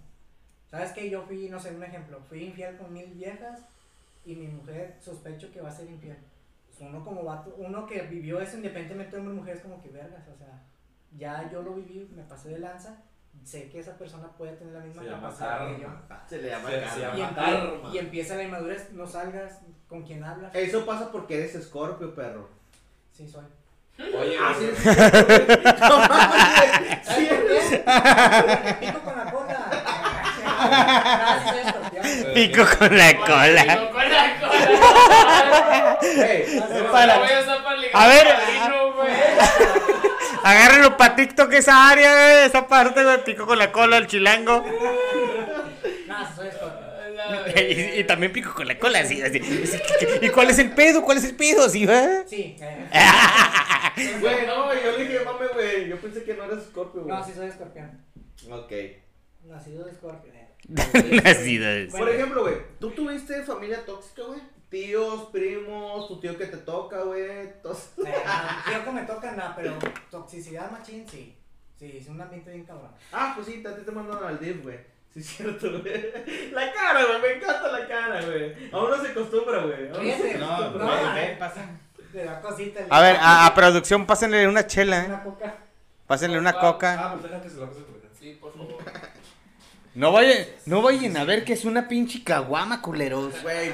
¿Sabes 0.69 0.91
que 0.93 1.09
Yo 1.09 1.23
fui, 1.23 1.49
no 1.49 1.59
sé, 1.59 1.75
un 1.75 1.83
ejemplo, 1.83 2.21
fui 2.29 2.45
infiel 2.45 2.77
con 2.77 2.93
mil 2.93 3.07
viejas 3.07 3.59
y 4.25 4.35
mi 4.35 4.47
mujer 4.47 4.95
sospecho 5.01 5.51
que 5.51 5.59
va 5.61 5.69
a 5.69 5.73
ser 5.75 5.89
infiel. 5.89 6.17
Pues 6.67 6.79
uno 6.79 7.03
como 7.03 7.23
vato, 7.23 7.53
uno 7.57 7.85
que 7.85 8.03
vivió 8.03 8.39
eso 8.39 8.55
independientemente 8.55 9.15
de 9.15 9.21
hombre 9.21 9.35
mujer 9.35 9.57
es 9.57 9.63
como 9.63 9.81
que 9.81 9.89
vergas, 9.89 10.25
o 10.29 10.37
sea, 10.37 10.63
ya 11.17 11.51
yo 11.51 11.61
lo 11.61 11.73
viví, 11.73 12.09
me 12.15 12.23
pasé 12.23 12.49
de 12.49 12.59
lanza, 12.59 13.03
sé 13.43 13.69
que 13.69 13.79
esa 13.79 13.97
persona 13.97 14.27
puede 14.37 14.53
tener 14.53 14.73
la 14.73 14.79
misma 14.81 15.03
Se 15.03 15.09
capacidad 15.09 15.67
que 15.67 15.79
yo. 15.81 15.87
Se 16.29 16.37
le 16.41 16.49
llama 16.49 16.69
Se- 16.69 16.75
karma. 16.79 16.93
se 16.93 16.99
Y, 16.99 17.01
llama 17.01 17.15
empie- 17.17 17.35
karma. 17.35 17.89
y 17.93 17.97
empieza 17.97 18.35
la 18.35 18.43
inmadurez, 18.43 18.89
no 18.91 19.05
salgas 19.07 19.59
con 19.87 20.03
quien 20.03 20.23
hablas. 20.23 20.53
Eso 20.55 20.85
pasa 20.85 21.11
porque 21.11 21.37
eres 21.37 21.55
escorpio, 21.55 22.13
perro. 22.15 22.47
Sí, 23.11 23.27
soy. 23.27 23.43
Oye, 23.99 24.37
Ah, 24.41 24.53
güey, 24.57 24.71
sí, 24.71 24.75
sí. 24.81 24.89
No 25.79 25.97
mames, 25.99 26.79
güey. 26.79 27.03
¿Sabes 27.03 27.17
Sí, 27.17 27.25
por 27.29 27.41
qué? 27.47 27.59
Me 28.63 28.73
pico 28.91 28.99
con 29.03 29.15
la 29.17 29.25
cola. 29.31 29.59
Ah, 30.63 31.39
Pico 32.33 32.63
con 32.77 32.97
la 32.97 33.09
cola. 33.19 33.63
Pico 33.63 33.91
con 33.91 34.09
la 34.09 34.39
cola. 36.91 37.15
A 37.93 38.07
ver. 38.07 38.27
Agárrenlo 40.43 40.97
pa' 40.97 41.15
TikTok 41.15 41.51
esa 41.53 41.89
área, 41.89 42.11
güey. 42.13 42.45
Esa 42.47 42.67
parte, 42.67 43.03
güey. 43.03 43.23
Pico 43.23 43.45
con 43.45 43.57
la 43.57 43.71
cola, 43.71 43.97
el 43.97 44.07
chilango. 44.07 44.65
No, 46.07 46.27
sí, 46.27 46.33
soy 46.35 46.47
escorpión. 46.47 46.91
Y, 47.55 47.99
y 47.99 48.03
también 48.05 48.31
pico 48.33 48.51
con 48.53 48.67
la 48.67 48.79
cola, 48.79 48.99
así, 48.99 49.21
así. 49.21 49.39
¿Y 50.21 50.29
cuál 50.29 50.49
es 50.49 50.57
el 50.57 50.71
pedo? 50.71 51.03
¿Cuál 51.03 51.19
es 51.19 51.23
el 51.25 51.35
pedo? 51.35 51.65
Así, 51.65 51.85
¿va? 51.85 52.23
Sí, 52.25 52.55
eh. 52.61 54.17
Güey, 54.19 54.47
no, 54.47 54.73
yo 54.73 54.97
le 54.97 55.05
dije, 55.05 55.19
mame, 55.23 55.47
güey. 55.53 55.87
Yo 55.87 55.97
pensé 55.97 56.23
que 56.23 56.33
no 56.33 56.45
eras 56.45 56.63
escorpio, 56.63 57.03
güey. 57.03 57.15
No, 57.15 57.23
sí 57.23 57.31
soy 57.35 57.47
escorpión. 57.47 58.03
Ok. 58.49 58.71
Nacido 59.45 59.85
de 59.85 59.91
escorpión. 59.91 60.35
eh. 60.35 61.21
Nacido 61.23 61.69
es. 61.69 61.91
Por 61.93 62.09
ejemplo, 62.09 62.41
güey, 62.41 62.55
¿tú 62.79 62.89
tuviste 62.91 63.43
familia 63.43 63.85
tóxica, 63.85 64.23
güey? 64.23 64.41
Tíos, 64.71 65.25
primos, 65.33 66.07
tu 66.07 66.17
tío 66.21 66.37
que 66.37 66.45
te 66.45 66.55
toca, 66.55 67.01
güey. 67.01 67.21
Eh, 67.21 67.55
no, 67.61 67.71
Tío 67.71 68.85
que 68.85 68.91
me 68.91 69.01
toca 69.01 69.31
nada, 69.33 69.53
pero 69.53 69.77
toxicidad 70.09 70.71
machín, 70.71 71.05
sí. 71.09 71.37
Sí, 71.77 71.97
es 71.99 72.07
un 72.07 72.21
ambiente 72.21 72.51
bien 72.51 72.63
cabrón. 72.63 72.91
Ah, 73.11 73.33
pues 73.35 73.47
sí, 73.47 73.61
a 73.67 73.75
ti 73.75 73.81
te 73.83 73.91
mandaron 73.91 74.23
al 74.25 74.39
DIF, 74.39 74.63
güey. 74.63 74.77
Sí, 75.13 75.19
es 75.19 75.27
cierto, 75.27 75.69
güey. 75.81 76.51
La 76.53 76.71
cara, 76.71 77.03
güey, 77.05 77.21
me 77.21 77.33
encanta 77.33 77.67
la 77.69 77.85
cara, 77.85 78.21
güey. 78.25 78.71
Aún 78.71 78.91
no 78.91 78.97
se 79.03 79.11
acostumbra, 79.11 79.57
güey. 79.63 79.89
Aún 79.89 80.07
no 80.07 80.17
se 80.17 80.35
acostumbra. 80.35 80.85
no, 80.85 81.11
güey. 81.11 81.25
eh, 81.25 81.39
te 82.13 82.23
da 82.23 82.41
cosita. 82.41 82.79
A 82.89 83.01
ver, 83.01 83.17
a, 83.19 83.45
a 83.47 83.53
producción, 83.53 84.05
pásenle 84.05 84.47
una 84.47 84.65
chela, 84.67 85.03
¿eh? 85.03 85.07
Una 85.07 85.23
coca. 85.23 85.55
Pásenle 86.07 86.37
una 86.39 86.53
coca. 86.53 86.97
Ah, 86.97 87.11
pues 87.19 87.23
deja 87.29 87.41
que 87.41 87.49
se 87.49 87.57
la 87.59 87.67
pase 87.67 87.81
por. 87.81 88.01
Sí, 88.17 88.37
por 88.39 88.53
favor. 88.53 88.77
No 89.95 90.13
vayan, 90.13 90.45
no 90.65 90.81
vayan 90.81 91.17
a 91.17 91.25
ver 91.25 91.43
que 91.43 91.51
es 91.53 91.65
una 91.65 91.89
pinche 91.89 92.23
caguama, 92.23 92.81
culeros. 92.81 93.41
Güey. 93.41 93.73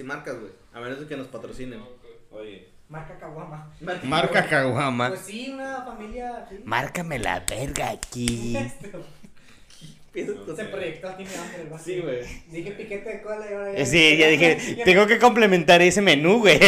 Sin 0.00 0.06
marcas, 0.06 0.34
güey. 0.40 0.50
A 0.72 0.80
menos 0.80 0.98
de 0.98 1.06
que 1.06 1.14
nos 1.14 1.26
patrocinen. 1.26 1.78
Oye, 2.30 2.68
Marca 2.88 3.18
Caguama. 3.18 3.70
Marca 4.04 4.46
caguama. 4.46 5.08
Pues 5.08 5.20
sí, 5.20 5.50
una 5.52 5.82
familia. 5.82 6.46
sí. 6.48 6.58
Márcame 6.64 7.18
la 7.18 7.40
verga 7.40 7.90
aquí. 7.90 8.56
Se 10.14 10.64
proyectó, 10.64 11.14
tiene 11.16 11.32
hambre. 11.36 11.78
Sí, 11.84 12.00
güey. 12.00 12.20
Dije 12.50 12.70
piquete 12.70 13.10
de 13.10 13.20
cola 13.20 13.44
y 13.50 13.52
ahora 13.52 13.72
ya. 13.74 13.84
Sí, 13.84 14.16
ya 14.16 14.28
dije, 14.28 14.78
tengo 14.86 15.06
que 15.06 15.18
complementar 15.18 15.82
ese 15.82 16.00
menú, 16.00 16.38
güey. 16.38 16.58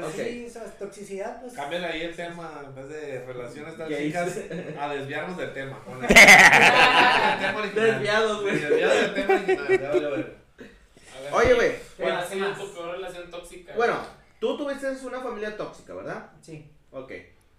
Pero 0.00 0.28
sí, 0.28 0.46
o 0.46 0.50
sea, 0.50 0.64
toxicidad, 0.78 1.40
pues. 1.40 1.52
cámbiale 1.54 1.86
ahí 1.86 2.02
el 2.02 2.16
tema 2.16 2.62
en 2.66 2.74
vez 2.74 2.88
de 2.88 3.24
relaciones 3.26 3.76
tan 3.76 3.88
¿Qué 3.88 4.06
chicas 4.06 4.28
hice? 4.28 4.74
a 4.78 4.88
desviarnos 4.94 5.36
del 5.36 5.52
tema. 5.52 5.78
Desviados, 7.74 8.42
güey. 8.42 8.58
Desviados 8.58 9.00
del 9.00 9.14
tema 9.14 9.34
original. 9.34 9.80
ya 9.80 11.36
Oye, 11.36 11.54
güey. 11.54 11.72
¿Cuál 11.98 12.16
ha 12.16 12.26
¿qué 12.28 12.34
sido 12.34 12.48
más? 12.48 12.58
tu 12.58 12.74
peor 12.74 12.96
relación 12.96 13.30
tóxica? 13.30 13.72
Bueno, 13.76 13.98
tú 14.40 14.56
tuviste 14.56 14.88
una 15.06 15.20
familia 15.20 15.56
tóxica, 15.56 15.94
¿verdad? 15.94 16.30
Sí. 16.40 16.70
Ok. 16.90 17.12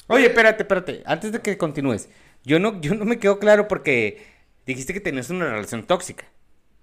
Oye, 0.08 0.26
espérate, 0.28 0.64
espérate. 0.64 1.04
Antes 1.06 1.32
de 1.32 1.40
que 1.42 1.58
continúes. 1.58 2.10
Yo 2.44 2.60
no, 2.60 2.82
yo 2.82 2.96
no 2.96 3.06
me 3.06 3.20
quedo 3.20 3.40
claro 3.40 3.68
porque 3.68 4.26
dijiste 4.66 4.94
que 4.94 5.00
tenías 5.00 5.30
una 5.30 5.50
relación 5.52 5.86
tóxica. 5.86 6.26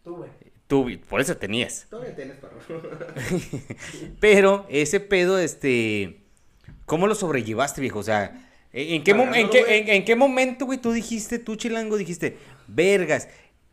Tuve. 0.04 0.28
Tú, 0.68 0.86
por 1.08 1.20
eso 1.20 1.36
tenías. 1.36 1.86
Todavía 1.90 2.14
tienes, 2.14 2.36
perro. 2.36 2.58
Pero 4.20 4.66
ese 4.68 5.00
pedo, 5.00 5.38
este. 5.38 6.20
¿Cómo 6.86 7.06
lo 7.06 7.14
sobrellevaste, 7.14 7.80
viejo? 7.80 7.98
O 7.98 8.02
sea, 8.02 8.48
¿en 8.72 9.02
qué, 9.04 9.14
mom- 9.14 9.34
en 9.34 9.50
qué, 9.50 9.78
en, 9.78 9.88
en 9.88 10.04
qué 10.04 10.16
momento, 10.16 10.64
güey, 10.66 10.78
tú 10.78 10.92
dijiste, 10.92 11.38
tú 11.38 11.56
chilango, 11.56 11.96
dijiste, 11.98 12.38
vergas, 12.66 13.28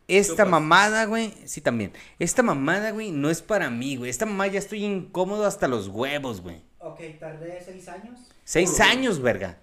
esta 0.08 0.32
Chupas. 0.44 0.48
mamada, 0.48 1.04
güey, 1.06 1.32
sí 1.46 1.60
también, 1.62 1.92
esta 2.18 2.42
mamada, 2.42 2.90
güey, 2.90 3.12
no 3.12 3.30
es 3.30 3.40
para 3.40 3.70
mí, 3.70 3.96
güey, 3.96 4.10
esta 4.10 4.26
mamada 4.26 4.52
ya 4.52 4.58
estoy 4.58 4.84
incómodo 4.84 5.46
hasta 5.46 5.66
los 5.66 5.88
huevos, 5.88 6.42
güey. 6.42 6.62
Ok, 6.78 7.00
tardé 7.18 7.58
seis 7.64 7.88
años. 7.88 8.20
Seis 8.44 8.70
Uy. 8.78 8.86
años, 8.86 9.20
verga. 9.22 9.58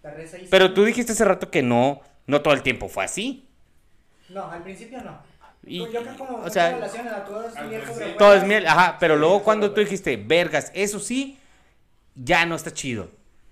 Tardé 0.00 0.26
seis 0.26 0.48
Pero 0.50 0.64
años. 0.66 0.74
tú 0.74 0.84
dijiste 0.84 1.12
hace 1.12 1.24
rato 1.26 1.50
que 1.50 1.62
no, 1.62 2.00
no 2.26 2.40
todo 2.40 2.54
el 2.54 2.62
tiempo 2.62 2.88
fue 2.88 3.04
así. 3.04 3.46
No, 4.30 4.50
al 4.50 4.62
principio 4.62 5.02
no. 5.02 5.20
Y- 5.66 5.80
yo 5.90 6.02
creo 6.02 6.16
como 6.16 6.38
o 6.38 6.50
sea, 6.50 6.68
a 6.76 7.24
todo 7.24 7.46
es 7.48 7.56
al 7.56 7.68
miel 7.68 7.82
Todo 8.18 8.34
es 8.34 8.44
miel, 8.44 8.66
ajá, 8.66 8.96
pero 9.00 9.14
Sí, 9.14 9.20
luego 9.20 9.42
cuando 9.42 9.72
tú 9.72 9.80
dijiste, 9.80 10.16
vergas, 10.16 10.70
eso 10.74 10.98
sí, 11.00 11.38
ya 12.14 12.46
no 12.46 12.54
está 12.54 12.72
chido. 12.72 13.08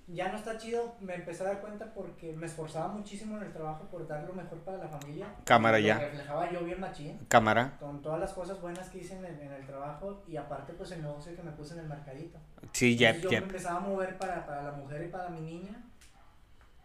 Ya 0.08 0.28
no 0.30 0.36
está 0.36 0.58
chido, 0.58 0.94
me 1.00 1.14
empecé 1.14 1.42
a 1.42 1.46
dar 1.46 1.60
cuenta 1.60 1.94
porque 1.94 2.32
me 2.34 2.44
esforzaba 2.46 2.88
muchísimo 2.88 3.36
en 3.38 3.44
el 3.44 3.52
trabajo 3.52 3.84
por 3.90 4.06
dar 4.06 4.24
lo 4.24 4.34
mejor 4.34 4.58
para 4.58 4.76
la 4.78 4.88
familia. 4.88 5.26
Cámara 5.44 5.78
ya. 5.78 5.98
reflejaba 6.00 6.50
yo 6.50 6.60
bien 6.64 6.80
machín, 6.80 7.18
Cámara. 7.28 7.76
con 7.80 8.02
todas 8.02 8.20
las 8.20 8.32
cosas 8.34 8.60
buenas 8.60 8.90
que 8.90 8.98
hice 8.98 9.16
en 9.16 9.24
el, 9.24 9.40
en 9.40 9.52
el 9.52 9.64
trabajo 9.64 10.22
y 10.28 10.36
aparte 10.36 10.74
pues 10.74 10.90
el 10.90 11.00
negocio 11.02 11.34
que 11.34 11.42
me 11.42 11.52
puse 11.52 11.74
en 11.74 11.80
el 11.80 11.86
mercadito. 11.88 12.38
Sí, 12.72 12.96
ya, 12.96 13.10
Entonces, 13.10 13.22
yo 13.24 13.30
ya. 13.30 13.40
me 13.40 13.46
empezaba 13.46 13.76
a 13.78 13.80
mover 13.80 14.18
para, 14.18 14.44
para 14.44 14.62
la 14.64 14.72
mujer 14.72 15.02
y 15.04 15.08
para 15.08 15.30
mi 15.30 15.40
niña 15.40 15.82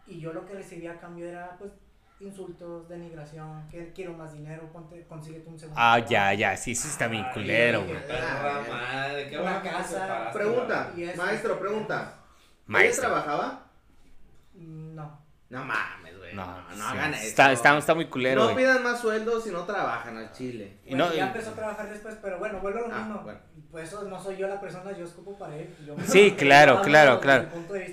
y 0.06 0.20
yo 0.20 0.32
lo 0.32 0.46
que 0.46 0.54
recibía 0.54 0.92
a 0.92 0.98
cambio 0.98 1.26
era 1.28 1.56
pues 1.58 1.72
insultos, 2.20 2.88
denigración, 2.88 3.68
que 3.68 3.92
quiero 3.92 4.12
más 4.14 4.32
dinero, 4.32 4.68
ponte, 4.72 5.04
consíguete 5.06 5.48
un 5.48 5.58
segundo. 5.58 5.80
Ah, 5.80 5.98
ya, 6.00 6.34
ya, 6.34 6.56
sí, 6.56 6.74
sí 6.74 6.88
está 6.88 7.06
bien 7.06 7.24
culero, 7.32 7.84
güey. 7.84 7.96
Una 9.40 9.62
casa, 9.62 10.30
Pregunta, 10.32 10.92
maestro, 11.16 11.58
pregunta. 11.58 12.14
¿Ella 12.14 12.14
Maestro. 12.66 13.08
trabajaba? 13.08 13.66
No. 14.54 15.26
No 15.50 15.64
mames, 15.64 16.18
güey. 16.18 16.34
No, 16.34 16.44
No, 16.44 16.60
no, 16.68 16.74
sí, 16.74 16.82
hagan 16.82 17.14
eso. 17.14 17.22
Está, 17.26 17.52
está, 17.52 17.78
está 17.78 17.94
muy 17.94 18.04
culero, 18.06 18.50
no 18.50 18.54
pidan 18.56 18.82
más 18.82 19.00
sueldo 19.00 19.40
si 19.40 19.50
no 19.50 19.62
trabajan 19.64 20.16
al 20.18 20.30
chile. 20.32 20.76
Y 20.84 20.90
Bueno, 20.90 21.06
no- 21.06 21.14
ya 21.14 21.28
empezó 21.28 21.50
a 21.50 21.54
trabajar 21.54 21.88
después, 21.88 22.16
pero 22.20 22.38
bueno, 22.38 22.60
vuelvo 22.60 22.84
a 22.84 22.88
lo 22.88 22.94
Ah, 22.94 22.98
mismo. 22.98 23.20
bueno. 23.22 23.38
Pues 23.70 23.88
eso 23.88 24.02
no 24.02 24.22
soy 24.22 24.36
yo 24.36 24.46
la 24.48 24.60
persona, 24.60 24.92
yo 24.92 25.04
escupo 25.04 25.38
para 25.38 25.56
él. 25.56 25.74
Yo- 25.86 25.94
Sí, 26.06 26.32
claro, 26.32 26.82
claro, 26.82 27.20
claro. 27.20 27.48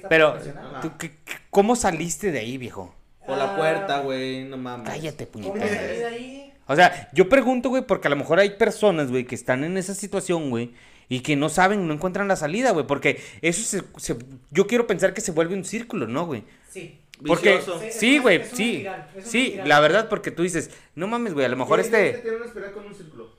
Pero, 0.10 0.32
profesional. 0.34 0.66
Ajá. 0.72 0.82
¿tú 0.82 0.92
qué- 0.98 1.12
qué- 1.24 1.38
¿cómo 1.50 1.76
saliste 1.78 2.32
de 2.32 2.40
ahí, 2.40 2.58
viejo? 2.58 2.94
Por 3.26 3.38
la 3.38 3.54
Ah, 3.54 3.58
puerta, 3.58 4.00
güey, 4.02 4.44
no 4.46 4.58
mames. 4.58 4.90
Cállate, 4.90 5.28
¿Cómo 5.28 5.54
puñetero. 5.54 5.76
salí 5.76 5.98
de 5.98 6.06
ahí? 6.06 6.54
O 6.68 6.76
sea, 6.76 7.10
yo 7.14 7.30
pregunto, 7.30 7.70
güey, 7.70 7.84
porque 7.86 8.08
a 8.08 8.10
lo 8.12 8.16
mejor 8.16 8.40
hay 8.40 8.52
personas, 8.52 9.10
güey, 9.10 9.26
que 9.26 9.36
están 9.36 9.64
en 9.64 9.78
esa 9.78 9.94
situación, 9.94 10.50
güey, 10.50 10.72
y 11.10 11.20
que 11.22 11.36
no 11.36 11.50
saben, 11.50 11.88
no 11.88 11.94
encuentran 11.94 12.28
la 12.28 12.36
salida, 12.36 12.72
güey, 12.72 12.88
porque 12.88 13.22
eso 13.42 13.62
se, 13.64 13.84
se- 13.98 14.18
yo 14.52 14.66
quiero 14.68 14.88
pensar 14.88 15.14
que 15.14 15.22
se 15.22 15.32
vuelve 15.32 15.54
un 15.56 15.64
círculo, 15.66 16.08
¿no, 16.08 16.26
güey? 16.26 16.44
Sí. 16.70 17.00
Porque, 17.26 17.58
Vicioso. 17.58 17.82
Sí, 17.92 18.18
güey, 18.20 18.44
sí, 18.52 18.74
espiral, 18.78 19.10
sí, 19.24 19.46
espiral. 19.46 19.70
la 19.70 19.80
verdad, 19.80 20.10
porque 20.10 20.32
tú 20.32 20.44
dices, 20.44 20.70
no 20.96 21.08
mames, 21.08 21.34
güey, 21.34 21.46
a 21.46 21.50
lo 21.50 21.56
mejor 21.56 21.80
¿Quién 21.80 21.92
dice 21.92 22.02
que 22.04 22.10
este, 22.10 22.22
Tiene 22.24 22.38
una 22.38 22.46
espiral 22.48 22.72
con 22.74 22.86
un 22.88 22.94
círculo. 22.96 23.30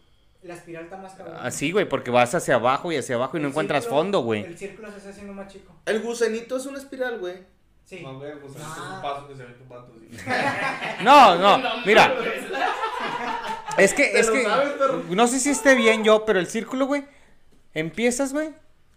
La 0.45 0.55
espiral 0.55 0.85
está 0.85 0.97
más 0.97 1.13
cabrón. 1.15 1.37
así, 1.41 1.73
güey, 1.73 1.89
porque 1.89 2.11
vas 2.13 2.33
hacia 2.35 2.55
abajo 2.55 2.93
y 2.93 2.97
hacia 2.97 3.17
abajo 3.17 3.37
y 3.37 3.41
no 3.41 3.49
encuentras 3.49 3.85
círculo- 3.85 4.01
fondo, 4.03 4.21
güey. 4.21 4.45
El 4.45 4.57
círculo 4.57 4.91
se 4.93 4.99
está 4.99 5.11
haciendo 5.11 5.33
más 5.35 5.53
chico. 5.53 5.75
El 5.85 6.01
gusanito 6.01 6.57
es 6.57 6.67
una 6.67 6.79
espiral, 6.79 7.19
güey. 7.19 7.35
Sí. 7.87 8.01
No, 8.03 8.19
güey, 8.19 8.33
pues 8.41 8.55
es 8.57 8.63
Ah. 8.63 8.95
un 8.97 9.03
paso 9.03 9.29
que 9.29 9.37
se 9.37 9.43
un 9.45 9.69
pato. 9.69 9.95
sí. 9.99 10.17
No, 11.05 11.37
no, 11.37 11.59
mira, 11.87 12.13
es 13.79 13.95
que, 13.95 14.05
¿Te 14.05 14.21
es 14.21 14.31
que, 14.31 14.43
sabes, 14.43 14.73
no 15.11 15.27
sé 15.29 15.39
si 15.39 15.51
esté 15.51 15.75
bien 15.75 16.03
yo, 16.05 16.25
pero 16.25 16.39
el 16.41 16.47
círculo, 16.47 16.87
güey, 16.87 17.05
empiezas, 17.75 18.33
güey, 18.33 18.51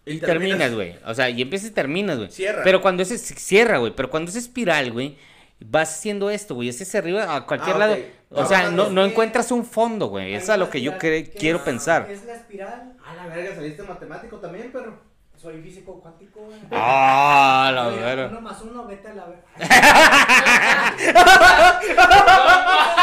y, 0.06 0.14
Y 0.14 0.20
terminas, 0.20 0.74
güey. 0.74 0.96
O 1.06 1.14
sea, 1.14 1.30
y 1.30 1.42
empiezas 1.42 1.70
y 1.70 1.74
terminas, 1.74 2.18
güey. 2.18 2.32
Cierra. 2.32 2.62
Pero 2.64 2.82
cuando 2.82 3.04
es, 3.04 3.10
cierra, 3.22 3.78
güey, 3.78 3.94
pero 3.96 4.10
cuando 4.10 4.30
es 4.32 4.38
espiral, 4.38 4.92
güey, 4.92 5.18
vas 5.60 5.94
haciendo 6.00 6.30
esto, 6.30 6.56
güey, 6.56 6.70
ese 6.70 6.86
se 6.86 6.98
arriba 6.98 7.36
a 7.36 7.46
cualquier 7.46 7.76
Ah, 7.76 7.80
lado. 7.80 7.98
O 8.32 8.42
No, 8.42 8.48
sea, 8.48 8.72
no, 8.72 8.86
es 8.88 8.92
no 8.92 9.04
encuentras 9.06 9.52
un 9.52 9.66
fondo, 9.66 10.08
güey. 10.08 10.34
Es 10.34 10.50
a 10.50 10.58
lo 10.58 10.70
que 10.70 10.82
yo 10.82 10.98
quiero 10.98 11.58
es- 11.58 11.64
pensar. 11.64 12.10
Es 12.10 12.24
la 12.26 12.34
espiral. 12.36 12.94
A 13.06 13.16
la 13.16 13.28
verga, 13.28 13.56
saliste 13.56 13.84
matemático 13.84 14.38
también, 14.38 14.70
pero. 14.72 15.09
Soy 15.40 15.62
físico 15.62 16.00
cuántico, 16.02 16.42
güey. 16.42 16.60
Ah, 16.72 17.72
la 17.74 17.88
verga. 17.88 18.28
Uno 18.28 18.42
más 18.42 18.62
uno, 18.62 18.86
vete 18.86 19.08
a 19.08 19.14
la 19.14 19.26
verga. 19.26 19.44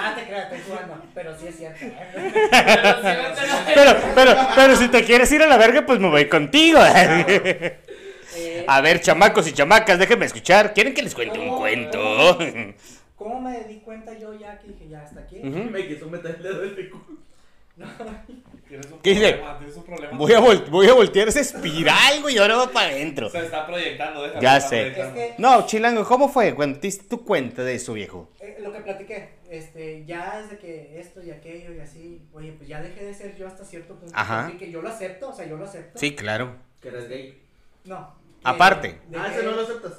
Ah, 0.00 0.14
te 0.16 0.24
creas, 0.26 0.52
estoy 0.52 0.60
jugando, 0.66 1.02
pero 1.14 1.36
sí 1.38 1.46
es 1.48 1.56
cierto. 1.56 1.86
Pero 2.50 2.82
la- 2.82 3.64
Pero, 3.74 3.96
pero, 4.14 4.36
pero 4.54 4.76
si 4.76 4.88
te 4.88 5.04
quieres 5.04 5.30
ir 5.32 5.42
a 5.42 5.46
la 5.46 5.56
verga, 5.56 5.84
pues 5.86 5.98
me 5.98 6.08
voy 6.08 6.28
contigo. 6.28 6.78
Eh, 6.84 8.64
A 8.68 8.80
ver, 8.80 9.00
chamacos 9.00 9.48
y 9.48 9.52
chamacas, 9.52 9.98
déjenme 9.98 10.26
escuchar. 10.26 10.72
¿Quieren 10.74 10.94
que 10.94 11.02
les 11.02 11.14
cuente 11.14 11.38
un 11.38 11.56
cuento? 11.56 12.38
¿Cómo 13.16 13.40
me 13.40 13.64
di 13.64 13.78
cuenta 13.80 14.16
yo 14.18 14.34
ya 14.34 14.58
que 14.58 14.68
dije, 14.68 14.88
ya 14.88 15.02
hasta 15.02 15.20
aquí? 15.20 15.36
Me 15.40 15.86
quiso 15.88 16.06
meter 16.08 16.36
el 16.36 16.42
dedo 16.42 16.62
en 16.64 16.74
el 16.76 16.90
culo. 16.90 17.04
Tienes 18.68 18.86
un 18.92 18.98
¿Qué 19.00 19.10
dice? 19.10 19.32
problema, 19.32 19.58
tienes 19.58 19.76
un 19.76 19.82
problema. 19.84 20.18
Voy 20.18 20.32
a, 20.32 20.40
vol- 20.40 20.68
voy 20.68 20.86
a 20.88 20.92
voltear 20.94 21.28
esa 21.28 21.40
espiral, 21.40 22.20
güey, 22.22 22.34
y 22.34 22.38
ahora 22.38 22.56
va 22.56 22.68
para 22.70 22.90
adentro. 22.90 23.30
Se 23.30 23.38
está 23.40 23.66
proyectando, 23.66 24.22
déjalo. 24.22 24.40
Ya 24.42 24.60
sé. 24.60 24.76
proyectando. 24.80 25.20
Es 25.20 25.34
que- 25.36 25.42
No, 25.42 25.66
Chilango, 25.66 26.04
¿cómo 26.04 26.28
fue? 26.28 26.54
Cuando 26.54 26.78
te 26.78 26.86
diste 26.88 27.06
tu 27.08 27.24
cuenta 27.24 27.62
de 27.64 27.74
eso, 27.76 27.94
viejo. 27.94 28.28
Eh, 28.40 28.58
lo 28.60 28.72
que 28.72 28.80
platiqué, 28.80 29.30
este, 29.48 30.04
ya 30.04 30.40
es 30.40 30.50
de 30.50 30.58
que 30.58 31.00
esto 31.00 31.22
y 31.22 31.30
aquello 31.30 31.72
y 31.72 31.80
así, 31.80 32.22
oye, 32.32 32.52
pues 32.52 32.68
ya 32.68 32.82
dejé 32.82 33.04
de 33.04 33.14
ser 33.14 33.36
yo 33.36 33.46
hasta 33.46 33.64
cierto 33.64 33.94
punto. 33.94 34.12
Ajá. 34.16 34.46
Así 34.46 34.58
que 34.58 34.70
yo 34.70 34.82
lo 34.82 34.88
acepto, 34.90 35.30
o 35.30 35.32
sea, 35.32 35.46
yo 35.46 35.56
lo 35.56 35.64
acepto. 35.64 35.98
Sí, 35.98 36.14
claro. 36.14 36.56
Que 36.82 36.88
eres 36.88 37.08
gay. 37.08 37.42
No. 37.84 38.14
Aparte. 38.44 39.00
de 39.08 39.16
Ah, 39.18 39.32
no 39.42 39.50
lo 39.52 39.62
aceptas. 39.62 39.92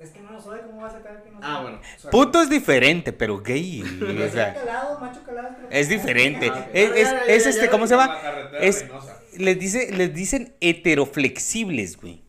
Es 0.00 0.10
que 0.10 0.20
no 0.20 0.32
lo 0.32 0.40
soy, 0.40 0.60
¿cómo 0.60 0.80
vas 0.80 0.94
a 0.94 1.02
saber 1.02 1.22
que 1.22 1.30
no 1.30 1.40
soy? 1.40 1.46
Ah, 1.48 1.60
bueno. 1.60 1.80
sorry. 1.98 2.10
Puto 2.10 2.40
es 2.42 2.48
diferente, 2.48 3.12
pero 3.12 3.38
gay. 3.42 3.82
O 3.82 4.32
sea, 4.32 4.54
calado, 4.54 4.98
macho 4.98 5.22
calado. 5.24 5.48
es 5.70 5.88
diferente. 5.90 6.50
Ah. 6.52 6.66
Es, 6.72 7.46
este, 7.46 7.68
¿cómo 7.68 7.86
se 7.86 7.94
llama? 7.96 8.18
Es-. 8.60 8.86
Les, 9.36 9.58
dice, 9.58 9.92
les 9.94 10.14
dicen 10.14 10.54
heteroflexibles, 10.60 11.98
güey. 12.00 12.22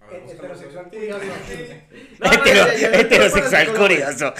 A 0.00 0.06
ver, 0.06 0.22
Eh. 0.22 0.30
Heterosexual 0.30 0.88
curioso. 0.88 1.24
No, 2.20 2.26
no, 2.26 2.32
Hetero- 2.32 2.66
ya, 2.66 2.72
ya, 2.72 2.78
ya, 2.78 2.90
ya, 2.92 2.98
heterosexual 3.00 3.74
curioso. 3.74 4.34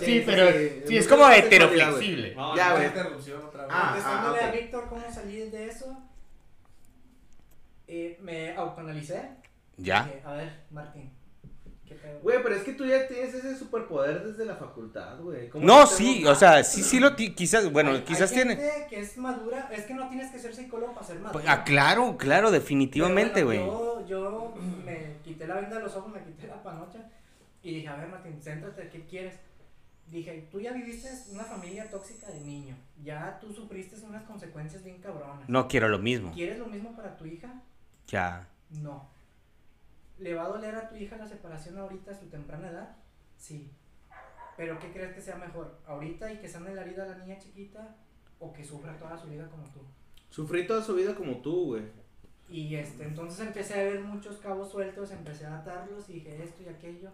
Sí, 0.00 0.22
pero- 0.24 0.50
sí, 0.88 0.96
es 0.96 1.06
como 1.06 1.28
heteroflexible. 1.30 2.34
Ya, 2.56 2.68
no, 2.70 2.74
güey. 2.76 2.86
interrupción 2.86 3.44
otra 3.44 3.62
vez. 3.66 3.70
Ah, 3.74 3.96
ah, 4.02 4.26
a 4.26 4.32
ok. 4.48 4.52
Víctor 4.54 4.86
cómo 4.88 5.12
salir 5.12 5.50
de 5.50 5.66
eso, 5.68 6.02
eh, 7.90 8.18
me 8.22 8.54
autoanalicé. 8.56 9.20
Ya. 9.76 10.04
Dije, 10.04 10.22
a 10.24 10.32
ver, 10.34 10.52
Martín, 10.70 11.10
¿qué 11.86 11.94
pedo? 11.94 12.20
Güey, 12.20 12.42
pero 12.42 12.54
es 12.54 12.62
que 12.62 12.72
tú 12.74 12.84
ya 12.86 13.08
tienes 13.08 13.34
ese 13.34 13.56
superpoder 13.56 14.22
desde 14.24 14.44
la 14.44 14.54
facultad, 14.56 15.18
güey. 15.20 15.48
¿Cómo 15.48 15.64
No, 15.66 15.86
sí, 15.86 16.24
o 16.26 16.34
sea, 16.34 16.62
sí, 16.62 16.82
sí 16.82 17.00
lo 17.00 17.16
ti- 17.16 17.34
quizás, 17.34 17.70
bueno, 17.72 17.90
Hay- 17.92 18.02
quizás 18.02 18.30
hay 18.30 18.36
tiene. 18.36 18.56
gente 18.56 18.86
que 18.90 19.00
es 19.00 19.16
madura, 19.18 19.68
es 19.72 19.84
que 19.86 19.94
no 19.94 20.08
tienes 20.08 20.30
que 20.30 20.38
ser 20.38 20.54
psicólogo 20.54 20.94
para 20.94 21.06
ser 21.06 21.16
maduro. 21.16 21.32
Pues, 21.32 21.44
Ah, 21.48 21.64
claro, 21.64 22.16
claro, 22.18 22.50
definitivamente, 22.50 23.42
güey. 23.42 23.58
bueno, 23.58 24.06
Yo, 24.06 24.06
yo 24.06 24.54
me 24.84 25.16
quité 25.24 25.46
la 25.46 25.56
venda 25.56 25.76
de 25.76 25.82
los 25.82 25.96
ojos, 25.96 26.12
me 26.12 26.22
quité 26.22 26.46
la 26.46 26.62
panocha 26.62 27.10
y 27.62 27.74
dije, 27.74 27.88
a 27.88 27.96
ver, 27.96 28.08
Martín, 28.08 28.38
céntrate, 28.42 28.88
¿qué 28.88 29.04
quieres? 29.06 29.34
Dije, 30.08 30.48
tú 30.50 30.60
ya 30.60 30.72
viviste 30.72 31.08
una 31.32 31.44
familia 31.44 31.88
tóxica 31.88 32.26
de 32.30 32.40
niño, 32.40 32.76
ya 33.02 33.38
tú 33.40 33.52
sufriste 33.52 33.94
unas 34.04 34.24
consecuencias 34.24 34.82
bien 34.84 35.00
cabronas. 35.00 35.48
No 35.48 35.68
quiero 35.68 35.88
lo 35.88 35.98
mismo. 36.00 36.32
¿Quieres 36.32 36.58
lo 36.58 36.66
mismo 36.66 36.94
para 36.96 37.16
tu 37.16 37.24
hija? 37.26 37.62
Ya. 38.10 38.46
No. 38.70 39.08
¿Le 40.18 40.34
va 40.34 40.44
a 40.44 40.48
doler 40.48 40.74
a 40.74 40.88
tu 40.88 40.96
hija 40.96 41.16
la 41.16 41.26
separación 41.26 41.78
ahorita 41.78 42.10
a 42.10 42.18
su 42.18 42.26
temprana 42.26 42.68
edad? 42.68 42.96
Sí. 43.38 43.70
¿Pero 44.56 44.78
qué 44.78 44.92
crees 44.92 45.14
que 45.14 45.22
sea 45.22 45.36
mejor? 45.36 45.78
¿Ahorita 45.86 46.30
y 46.30 46.38
que 46.38 46.48
sane 46.48 46.74
la 46.74 46.82
herida 46.82 47.04
a 47.04 47.06
la 47.06 47.18
niña 47.18 47.38
chiquita? 47.38 47.96
¿O 48.40 48.52
que 48.52 48.64
sufra 48.64 48.98
toda 48.98 49.16
su 49.16 49.28
vida 49.28 49.48
como 49.48 49.62
tú? 49.68 49.80
Sufrí 50.28 50.66
toda 50.66 50.82
su 50.82 50.94
vida 50.94 51.14
como 51.14 51.36
tú, 51.38 51.66
güey. 51.66 51.84
Y 52.48 52.74
este, 52.74 53.04
entonces 53.04 53.46
empecé 53.46 53.74
a 53.74 53.84
ver 53.84 54.00
muchos 54.00 54.38
cabos 54.38 54.70
sueltos, 54.70 55.12
empecé 55.12 55.46
a 55.46 55.58
atarlos 55.58 56.10
y 56.10 56.14
dije 56.14 56.42
esto 56.42 56.62
y 56.64 56.68
aquello. 56.68 57.10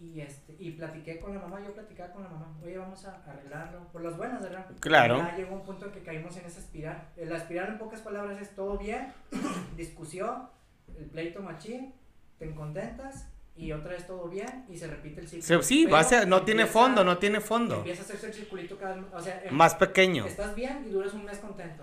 Y 0.00 0.20
este, 0.20 0.54
y 0.60 0.70
platiqué 0.72 1.18
con 1.18 1.34
la 1.34 1.40
mamá, 1.40 1.60
yo 1.60 1.72
platicaba 1.74 2.12
con 2.12 2.22
la 2.22 2.28
mamá, 2.28 2.56
oye, 2.62 2.78
vamos 2.78 3.04
a 3.04 3.20
arreglarlo, 3.26 3.80
por 3.92 4.00
las 4.02 4.16
buenas, 4.16 4.40
¿verdad? 4.40 4.64
Claro. 4.78 5.18
Ya 5.18 5.36
llegó 5.36 5.56
un 5.56 5.62
punto 5.64 5.86
en 5.86 5.92
que 5.92 6.02
caímos 6.04 6.36
en 6.36 6.44
esa 6.46 6.60
espiral. 6.60 7.08
La 7.16 7.36
espiral 7.36 7.68
en 7.70 7.78
pocas 7.78 8.00
palabras 8.02 8.40
es 8.40 8.50
todo 8.54 8.78
bien, 8.78 9.12
discusión, 9.76 10.48
el 10.96 11.06
pleito 11.06 11.42
machín, 11.42 11.92
te 12.38 12.54
contentas 12.54 13.26
y 13.56 13.72
otra 13.72 13.90
vez 13.94 14.06
todo 14.06 14.28
bien 14.28 14.66
y 14.68 14.76
se 14.78 14.86
repite 14.86 15.20
el 15.20 15.28
ciclo. 15.28 15.62
Sí, 15.62 15.84
va 15.86 15.98
a 16.00 16.04
ser- 16.04 16.28
no 16.28 16.42
tiene 16.42 16.62
empieza- 16.62 16.80
fondo, 16.80 17.02
no 17.02 17.18
tiene 17.18 17.40
fondo. 17.40 17.78
Empieza 17.78 18.02
a 18.02 18.04
hacerse 18.04 18.26
el 18.28 18.34
circulito 18.34 18.78
cada 18.78 19.04
o 19.12 19.20
sea, 19.20 19.42
Más 19.50 19.74
pequeño. 19.74 20.26
Estás 20.26 20.54
bien 20.54 20.84
y 20.86 20.90
duras 20.90 21.12
un 21.14 21.24
mes 21.24 21.38
contento. 21.38 21.82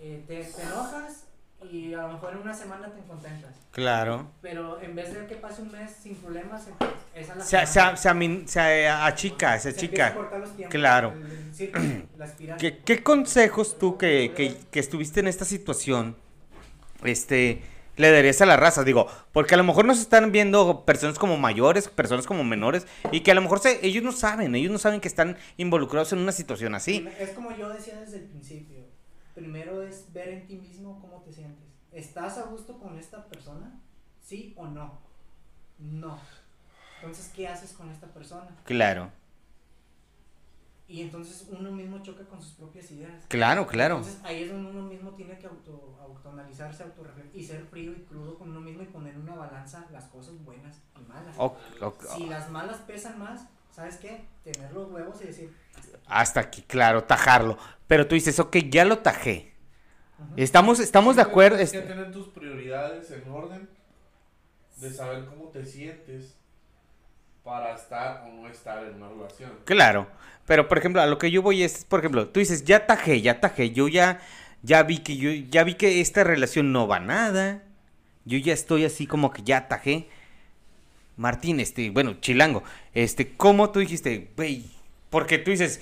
Eh, 0.00 0.24
te, 0.26 0.42
te 0.42 0.62
enojas 0.62 1.28
y 1.70 1.94
a 1.94 2.02
lo 2.02 2.08
mejor 2.14 2.32
en 2.34 2.38
una 2.40 2.54
semana 2.54 2.92
te 2.92 3.00
contentas. 3.02 3.54
Claro. 3.72 4.30
Pero 4.42 4.80
en 4.80 4.94
vez 4.94 5.12
de 5.14 5.26
que 5.26 5.34
pase 5.36 5.62
un 5.62 5.72
mes 5.72 5.90
sin 6.02 6.14
problemas, 6.16 6.66
em- 6.68 6.74
esa 7.14 7.34
la 7.34 7.44
Se, 7.44 7.66
se, 7.66 7.80
se, 7.96 8.08
amin- 8.08 8.46
se 8.46 8.88
achica, 8.88 9.58
se 9.58 9.62
Se 9.62 9.68
a 9.68 9.72
achica. 9.78 10.14
cortar 10.14 10.40
los 10.40 10.54
tiempos, 10.56 10.72
Claro. 10.72 11.12
el- 11.12 11.62
el. 11.76 12.08
¿Qué, 12.58 12.78
qué 12.84 13.02
consejos 13.02 13.78
tú 13.78 13.96
que, 13.98 14.32
que, 14.36 14.56
que 14.70 14.80
estuviste 14.80 15.20
en 15.20 15.28
esta 15.28 15.44
situación, 15.44 16.16
este, 17.04 17.62
le 17.96 18.10
darías 18.10 18.40
a 18.42 18.46
la 18.46 18.56
raza? 18.56 18.84
Digo, 18.84 19.06
porque 19.32 19.54
a 19.54 19.56
lo 19.58 19.64
mejor 19.64 19.84
nos 19.84 20.00
están 20.00 20.32
viendo 20.32 20.84
personas 20.84 21.18
como 21.18 21.36
mayores, 21.36 21.88
personas 21.88 22.26
como 22.26 22.44
menores, 22.44 22.86
y 23.12 23.20
que 23.20 23.30
a 23.30 23.34
lo 23.34 23.40
mejor 23.42 23.58
se- 23.60 23.84
ellos 23.86 24.02
no 24.04 24.12
saben, 24.12 24.54
ellos 24.54 24.72
no 24.72 24.78
saben 24.78 25.00
que 25.00 25.08
están 25.08 25.36
involucrados 25.56 26.12
en 26.12 26.18
una 26.20 26.32
situación 26.32 26.74
así. 26.74 27.08
Es 27.18 27.30
como 27.30 27.50
yo 27.56 27.68
decía 27.68 27.98
desde 28.00 28.18
el 28.18 28.24
principio. 28.24 28.83
Primero 29.34 29.82
es 29.82 30.12
ver 30.12 30.28
en 30.28 30.46
ti 30.46 30.56
mismo 30.56 31.00
cómo 31.00 31.22
te 31.22 31.32
sientes. 31.32 31.64
¿Estás 31.92 32.38
a 32.38 32.44
gusto 32.44 32.78
con 32.78 32.98
esta 32.98 33.24
persona? 33.26 33.80
¿Sí 34.20 34.54
o 34.56 34.66
no? 34.66 34.98
No. 35.78 36.18
Entonces, 37.00 37.30
¿qué 37.34 37.48
haces 37.48 37.72
con 37.72 37.90
esta 37.90 38.06
persona? 38.06 38.48
Claro, 38.64 39.10
Y 40.86 41.00
entonces 41.00 41.48
uno 41.50 41.72
mismo 41.72 41.98
choca 42.02 42.24
con 42.26 42.40
sus 42.42 42.52
propias 42.52 42.90
ideas. 42.90 43.24
claro, 43.28 43.66
claro. 43.66 43.96
Entonces 43.96 44.20
ahí 44.22 44.42
es 44.42 44.50
donde 44.50 44.70
uno 44.70 44.82
mismo 44.82 45.12
tiene 45.12 45.38
que 45.38 45.46
auto, 45.46 45.98
autoanalizarse, 46.00 46.82
autorreflexionar 46.82 47.36
y 47.36 47.42
ser 47.42 47.64
frío 47.64 47.92
y 47.92 48.02
crudo 48.02 48.38
con 48.38 48.50
uno 48.50 48.60
mismo 48.60 48.82
y 48.82 48.86
poner 48.86 49.14
en 49.14 49.22
una 49.22 49.34
balanza 49.34 49.86
las 49.90 50.04
cosas 50.04 50.42
buenas 50.44 50.82
y 51.00 51.08
malas. 51.08 51.36
Si 52.14 52.26
las 52.26 52.50
malas 52.50 52.78
pesan 52.86 53.18
más, 53.18 53.46
¿sabes 53.74 53.96
qué? 53.96 54.24
Tener 54.44 54.72
los 54.72 54.90
huevos 54.90 55.20
y 55.22 55.26
decir, 55.26 55.52
Hasta 56.06 56.40
aquí, 56.40 56.62
claro, 56.62 57.04
tajarlo. 57.04 57.58
Pero 57.86 58.06
tú 58.06 58.14
dices, 58.14 58.38
ok, 58.38 58.56
ya 58.70 58.84
lo 58.84 58.98
tajé. 58.98 59.52
Estamos, 60.36 60.78
estamos 60.80 61.16
de 61.16 61.22
acuerdo. 61.22 61.56
Tienes 61.56 61.72
que 61.72 61.80
tener 61.80 62.12
tus 62.12 62.28
prioridades 62.28 63.10
en 63.10 63.28
orden 63.30 63.68
de 64.76 64.92
saber 64.92 65.24
cómo 65.26 65.48
te 65.48 65.66
sientes 65.66 66.36
para 67.42 67.74
estar 67.74 68.24
o 68.26 68.32
no 68.32 68.48
estar 68.48 68.84
en 68.84 68.94
una 68.94 69.08
relación. 69.08 69.52
Claro, 69.64 70.06
pero 70.46 70.68
por 70.68 70.78
ejemplo, 70.78 71.02
a 71.02 71.06
lo 71.06 71.18
que 71.18 71.30
yo 71.30 71.42
voy 71.42 71.62
es, 71.62 71.84
por 71.84 72.00
ejemplo, 72.00 72.28
tú 72.28 72.40
dices, 72.40 72.64
ya 72.64 72.86
tajé, 72.86 73.20
ya 73.20 73.40
tajé, 73.40 73.70
yo 73.72 73.88
ya, 73.88 74.20
ya 74.62 74.82
vi 74.82 74.98
que 74.98 75.16
yo, 75.16 75.30
ya 75.30 75.64
vi 75.64 75.74
que 75.74 76.00
esta 76.00 76.24
relación 76.24 76.72
no 76.72 76.86
va 76.86 76.96
a 76.96 77.00
nada, 77.00 77.62
yo 78.24 78.38
ya 78.38 78.54
estoy 78.54 78.84
así 78.84 79.06
como 79.06 79.30
que 79.32 79.42
ya 79.42 79.68
tajé. 79.68 80.08
Martín, 81.16 81.60
este, 81.60 81.90
bueno, 81.90 82.14
chilango, 82.20 82.62
este, 82.92 83.34
¿cómo 83.36 83.70
tú 83.70 83.80
dijiste, 83.80 84.30
güey? 84.36 84.64
Porque 85.10 85.38
tú 85.38 85.50
dices, 85.52 85.80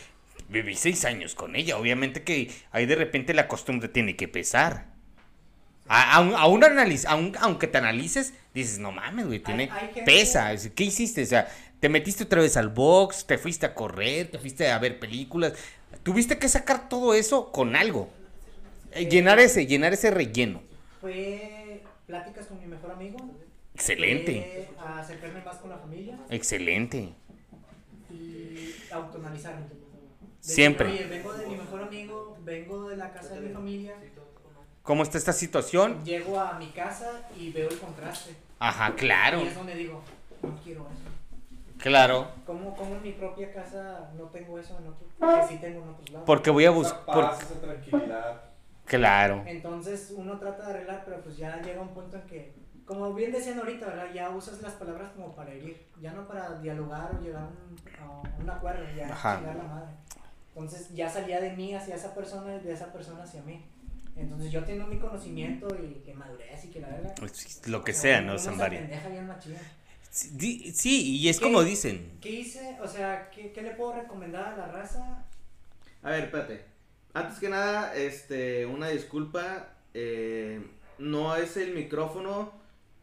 viví 0.48 0.74
seis 0.74 1.04
años 1.04 1.34
con 1.34 1.56
ella, 1.56 1.78
obviamente 1.78 2.22
que 2.22 2.50
ahí 2.70 2.84
de 2.86 2.96
repente 2.96 3.32
la 3.34 3.48
costumbre 3.48 3.88
tiene 3.88 4.14
que 4.16 4.28
pesar. 4.28 4.86
A- 5.88 6.14
aún, 6.16 6.34
aún 6.36 6.60
analiz- 6.62 7.06
aún- 7.06 7.36
aunque 7.40 7.66
te 7.66 7.78
analices, 7.78 8.34
dices, 8.54 8.78
no 8.78 8.92
mames, 8.92 9.26
güey, 9.26 9.40
tiene, 9.40 9.68
hay 9.72 9.90
pesa. 10.04 10.52
Es- 10.52 10.70
¿Qué 10.74 10.84
hiciste? 10.84 11.22
O 11.22 11.26
sea, 11.26 11.48
te 11.80 11.88
metiste 11.88 12.24
otra 12.24 12.40
vez 12.40 12.56
al 12.56 12.68
box, 12.68 13.26
te 13.26 13.38
fuiste 13.38 13.66
a 13.66 13.74
correr, 13.74 14.30
te 14.30 14.38
fuiste 14.38 14.70
a 14.70 14.78
ver 14.78 14.98
películas. 15.00 15.54
Tuviste 16.02 16.38
que 16.38 16.48
sacar 16.48 16.88
todo 16.88 17.14
eso 17.14 17.50
con 17.52 17.74
algo. 17.74 18.10
Eh, 18.92 19.06
llenar 19.08 19.40
ese, 19.40 19.66
llenar 19.66 19.92
ese 19.92 20.10
relleno. 20.10 20.62
fue 21.00 21.82
pláticas 22.06 22.46
con 22.46 22.60
mi 22.60 22.66
mejor 22.66 22.92
amigo. 22.92 23.18
Excelente, 23.82 24.68
fue 24.78 24.86
a 24.86 24.98
acercarme 25.00 25.42
más 25.42 25.56
con 25.56 25.70
la 25.70 25.76
familia 25.78 26.16
excelente. 26.30 27.14
y 28.10 28.74
autoanalizarme. 28.92 29.62
Decir, 29.62 30.54
Siempre. 30.54 30.88
Oye, 30.88 31.06
vengo 31.06 31.32
de 31.32 31.46
mi 31.48 31.56
mejor 31.56 31.82
amigo, 31.82 32.36
vengo 32.44 32.88
de 32.88 32.96
la 32.96 33.12
casa 33.12 33.34
de 33.34 33.40
mi 33.40 33.52
familia, 33.52 33.94
¿Cómo 34.84 35.02
está 35.02 35.18
esta 35.18 35.32
situación? 35.32 36.04
llego 36.04 36.38
a 36.38 36.58
mi 36.58 36.68
casa 36.68 37.22
y 37.36 37.50
veo 37.50 37.68
el 37.68 37.78
contraste. 37.78 38.36
Ajá, 38.60 38.94
claro, 38.94 39.40
Y 39.42 39.48
es 39.48 39.54
donde 39.56 39.74
digo, 39.74 40.00
no 40.42 40.56
quiero 40.62 40.82
eso. 40.82 41.78
claro. 41.78 42.28
¿Cómo, 42.46 42.76
cómo 42.76 42.94
en 42.96 43.02
mi 43.02 43.12
propia 43.12 43.52
casa 43.52 44.10
no 44.16 44.24
tengo 44.26 44.58
eso 44.60 44.78
en 44.78 44.86
otro, 44.88 45.06
que 45.40 45.48
sí 45.54 45.60
tengo 45.60 45.82
en 45.82 45.88
otros 45.88 46.10
lados? 46.10 46.26
Porque 46.26 46.50
voy 46.50 46.64
a 46.66 46.70
buscar... 46.70 47.04
paz, 47.04 47.42
esa 47.42 47.60
tranquilidad. 47.60 48.42
Claro. 48.84 49.42
Entonces 49.46 50.12
uno 50.16 50.38
trata 50.38 50.66
de 50.66 50.70
arreglar, 50.74 51.02
pero 51.04 51.20
pues 51.22 51.36
ya 51.36 51.60
llega 51.62 51.80
un 51.80 51.88
punto 51.94 52.16
en 52.16 52.22
que, 52.22 52.52
como 52.86 53.12
bien 53.14 53.32
decían 53.32 53.58
ahorita, 53.58 53.86
¿verdad? 53.86 54.12
Ya 54.12 54.30
usas 54.30 54.60
las 54.62 54.74
palabras 54.74 55.12
como 55.12 55.34
para 55.34 55.52
herir, 55.52 55.86
ya 56.00 56.12
no 56.12 56.26
para 56.26 56.58
dialogar 56.60 57.14
o 57.16 57.20
llegar 57.22 57.42
a 57.42 57.46
un, 57.48 57.76
a 58.00 58.40
un 58.42 58.50
acuerdo, 58.50 58.84
ya 58.96 59.08
Ajá. 59.12 59.38
chingar 59.38 59.56
la 59.56 59.64
madre. 59.64 59.90
Entonces 60.54 60.90
ya 60.94 61.08
salía 61.08 61.40
de 61.40 61.52
mí 61.56 61.74
hacia 61.74 61.94
esa 61.94 62.14
persona 62.14 62.56
y 62.56 62.60
de 62.60 62.72
esa 62.72 62.92
persona 62.92 63.22
hacia 63.22 63.42
mí. 63.42 63.64
Entonces 64.16 64.50
yo 64.52 64.62
tengo 64.64 64.86
mi 64.86 64.98
conocimiento 64.98 65.66
y 65.82 66.00
que 66.04 66.12
madurez 66.12 66.64
y 66.64 66.68
que 66.68 66.80
la 66.80 66.88
verdad. 66.88 67.14
Pues, 67.18 67.66
Lo 67.66 67.82
que 67.82 67.94
sea, 67.94 68.20
¿no? 68.20 68.34
Machina. 68.34 69.58
Sí, 70.10 70.72
sí, 70.74 71.16
y 71.16 71.28
es 71.30 71.40
como 71.40 71.62
dicen. 71.62 72.18
¿Qué 72.20 72.30
hice? 72.30 72.78
O 72.82 72.86
sea, 72.86 73.30
¿qué, 73.30 73.50
¿qué 73.52 73.62
le 73.62 73.70
puedo 73.70 73.94
recomendar 73.94 74.44
a 74.52 74.56
la 74.58 74.66
raza? 74.66 75.24
A 76.02 76.10
ver, 76.10 76.24
espérate. 76.24 76.64
Antes 77.14 77.38
que 77.38 77.48
nada, 77.48 77.94
este, 77.94 78.66
una 78.66 78.88
disculpa. 78.88 79.68
eh, 79.94 80.60
no 80.98 81.34
es 81.36 81.56
el 81.56 81.74
micrófono. 81.74 82.52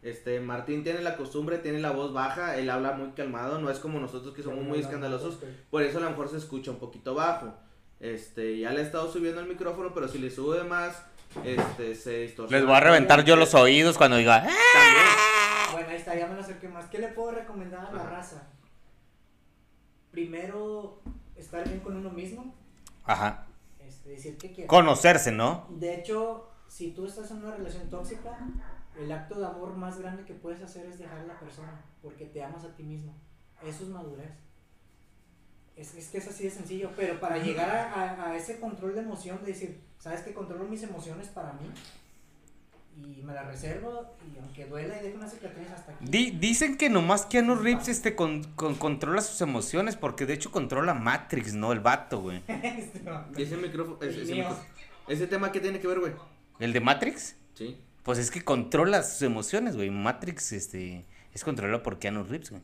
Este, 0.01 0.39
Martín 0.39 0.83
tiene 0.83 1.01
la 1.01 1.17
costumbre, 1.17 1.57
tiene 1.57 1.79
la 1.79 1.91
voz 1.91 2.13
baja, 2.13 2.55
él 2.57 2.69
habla 2.69 2.93
muy 2.93 3.11
calmado, 3.11 3.59
no 3.59 3.69
es 3.69 3.79
como 3.79 3.99
nosotros 3.99 4.33
que 4.33 4.41
somos 4.43 4.63
muy 4.63 4.79
escandalosos, 4.79 5.39
por 5.69 5.83
eso 5.83 5.97
a 5.97 6.01
lo 6.01 6.09
mejor 6.11 6.29
se 6.29 6.37
escucha 6.37 6.71
un 6.71 6.77
poquito 6.79 7.13
bajo. 7.15 7.53
Este, 7.99 8.57
ya 8.59 8.71
le 8.71 8.79
he 8.79 8.83
estado 8.83 9.11
subiendo 9.11 9.41
el 9.41 9.47
micrófono, 9.47 9.93
pero 9.93 10.07
si 10.07 10.19
le 10.19 10.31
sube 10.31 10.63
más, 10.63 11.03
este, 11.43 11.95
se 11.95 12.19
distorsiona. 12.21 12.59
Les 12.59 12.65
voy 12.65 12.75
a 12.77 12.79
reventar 12.79 13.25
yo 13.25 13.35
los 13.35 13.53
oídos 13.55 13.97
cuando 13.97 14.15
diga. 14.15 14.37
"Ah". 14.37 14.49
También. 14.73 15.73
Bueno, 15.73 15.89
ahí 15.89 15.97
está, 15.97 16.15
ya 16.17 16.27
me 16.27 16.35
lo 16.35 16.39
acerqué 16.41 16.69
más. 16.69 16.85
¿Qué 16.85 16.97
le 16.99 17.09
puedo 17.09 17.31
recomendar 17.31 17.85
a 17.85 17.91
la 17.91 18.01
Ajá. 18.01 18.09
raza? 18.09 18.43
Primero, 20.11 21.01
estar 21.35 21.63
bien 21.67 21.81
con 21.81 21.95
uno 21.97 22.09
mismo. 22.09 22.55
Ajá. 23.05 23.45
Este, 23.79 24.09
decir 24.11 24.37
que. 24.37 24.65
Conocerse, 24.65 25.31
¿no? 25.31 25.67
De 25.69 25.95
hecho, 25.95 26.49
si 26.67 26.91
tú 26.91 27.05
estás 27.05 27.29
en 27.31 27.37
una 27.43 27.55
relación 27.55 27.89
tóxica, 27.89 28.37
el 28.99 29.11
acto 29.11 29.39
de 29.39 29.45
amor 29.45 29.75
más 29.75 29.99
grande 29.99 30.23
que 30.25 30.33
puedes 30.33 30.61
hacer 30.61 30.85
es 30.85 30.99
dejar 30.99 31.19
a 31.19 31.25
la 31.25 31.39
persona, 31.39 31.81
porque 32.01 32.25
te 32.25 32.43
amas 32.43 32.63
a 32.65 32.75
ti 32.75 32.83
mismo. 32.83 33.13
Eso 33.65 33.83
es 33.83 33.89
madurez. 33.89 34.31
Es, 35.75 35.95
es 35.95 36.09
que 36.09 36.17
es 36.17 36.27
así 36.27 36.43
de 36.43 36.49
sencillo, 36.51 36.91
pero 36.95 37.19
para 37.19 37.37
llegar 37.37 37.69
a, 37.69 37.93
a- 37.93 38.31
a 38.31 38.35
ese 38.37 38.59
control 38.59 38.95
de 38.95 39.01
emoción, 39.01 39.39
de 39.41 39.53
decir, 39.53 39.79
¿sabes 39.97 40.21
que 40.21 40.33
controlo 40.33 40.65
mis 40.65 40.83
emociones 40.83 41.27
para 41.29 41.53
mí? 41.53 41.69
Y 42.97 43.21
me 43.23 43.33
las 43.33 43.47
reservo, 43.47 44.13
y 44.35 44.37
aunque 44.39 44.65
duela 44.65 44.99
y 44.99 45.03
dejo 45.05 45.17
una 45.17 45.29
cicatriz 45.29 45.69
hasta 45.71 45.93
aquí. 45.93 46.05
Di- 46.05 46.31
dicen 46.31 46.75
que 46.75 46.89
nomás 46.89 47.25
Keanu 47.25 47.55
Reeves 47.55 47.87
este, 47.87 48.13
con, 48.13 48.43
con- 48.55 48.75
controla 48.75 49.21
sus 49.21 49.39
emociones, 49.39 49.95
porque 49.95 50.25
de 50.25 50.33
hecho 50.33 50.51
controla 50.51 50.93
Matrix, 50.93 51.53
¿no? 51.53 51.71
El 51.71 51.79
vato, 51.79 52.19
güey. 52.21 52.41
Este, 52.47 53.01
ese 53.43 53.55
micrófono, 53.55 53.97
ese, 54.01 54.23
ese 54.23 54.33
micrófono- 54.35 54.65
ese 55.07 55.27
tema, 55.27 55.51
¿qué 55.53 55.61
tiene 55.61 55.79
que 55.79 55.87
ver, 55.87 55.99
güey? 56.01 56.11
¿El 56.59 56.73
de 56.73 56.81
Matrix? 56.81 57.37
Sí. 57.53 57.79
Pues 58.03 58.17
es 58.17 58.31
que 58.31 58.43
controla 58.43 59.03
sus 59.03 59.21
emociones, 59.21 59.75
güey. 59.75 59.89
Matrix, 59.89 60.51
este, 60.53 61.05
es 61.33 61.43
controlado 61.43 61.83
por 61.83 61.99
Keanu 61.99 62.23
Reeves, 62.23 62.51
güey. 62.51 62.63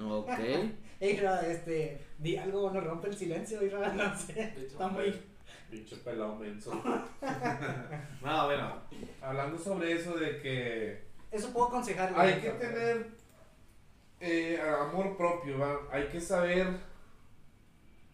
Ok. 0.00 0.28
Ey, 1.00 1.16
Ra, 1.16 1.40
este, 1.40 2.00
di 2.18 2.36
algo, 2.36 2.70
nos 2.70 2.84
rompe 2.84 3.08
el 3.08 3.16
silencio, 3.16 3.60
y 3.64 3.68
Ra, 3.68 3.92
no 3.92 4.16
sé, 4.16 4.54
está 4.56 4.86
muy... 4.86 5.20
Pinche 5.68 5.96
pelado 5.96 6.36
menso. 6.36 6.70
no, 8.22 8.44
bueno, 8.44 8.82
hablando 9.20 9.58
sobre 9.58 9.92
eso 9.92 10.14
de 10.14 10.40
que 10.40 11.02
Eso 11.30 11.52
puedo 11.52 11.68
aconsejarle. 11.68 12.16
hay 12.16 12.40
que 12.40 12.50
tener 12.50 13.06
eh, 14.20 14.60
amor 14.80 15.16
propio, 15.16 15.58
¿va? 15.58 15.80
hay 15.90 16.06
que 16.08 16.20
saber, 16.20 16.68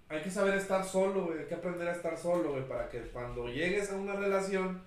hay 0.09 0.23
que 0.23 0.31
saber 0.31 0.55
estar 0.55 0.83
solo, 0.83 1.27
güey, 1.27 1.41
hay 1.41 1.47
que 1.47 1.57
aprender 1.57 1.89
a 1.89 1.93
estar 1.93 2.17
solo, 2.17 2.53
güey, 2.53 2.67
para 2.67 2.89
que 2.89 3.01
cuando 3.03 3.49
llegues 3.49 3.91
a 3.91 3.97
una 3.97 4.15
relación 4.15 4.81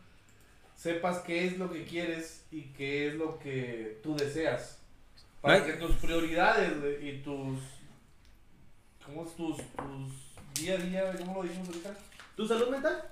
sepas 0.81 1.19
qué 1.19 1.45
es 1.45 1.59
lo 1.59 1.71
que 1.71 1.85
quieres 1.85 2.43
y 2.49 2.63
qué 2.73 3.07
es 3.09 3.13
lo 3.13 3.37
que 3.37 3.99
tú 4.01 4.15
deseas. 4.15 4.79
Para 5.39 5.63
que 5.63 5.73
tus 5.73 5.91
prioridades 5.97 6.71
y 7.03 7.19
tus, 7.19 7.59
¿cómo 9.05 9.23
es 9.23 9.35
tus, 9.35 9.57
tus 9.57 10.33
día 10.55 10.73
a 10.73 10.77
día? 10.77 11.13
¿cómo 11.19 11.35
lo 11.35 11.43
dijimos 11.43 11.67
ahorita? 11.67 11.95
¿Tu 12.35 12.47
salud 12.47 12.69
mental? 12.69 13.03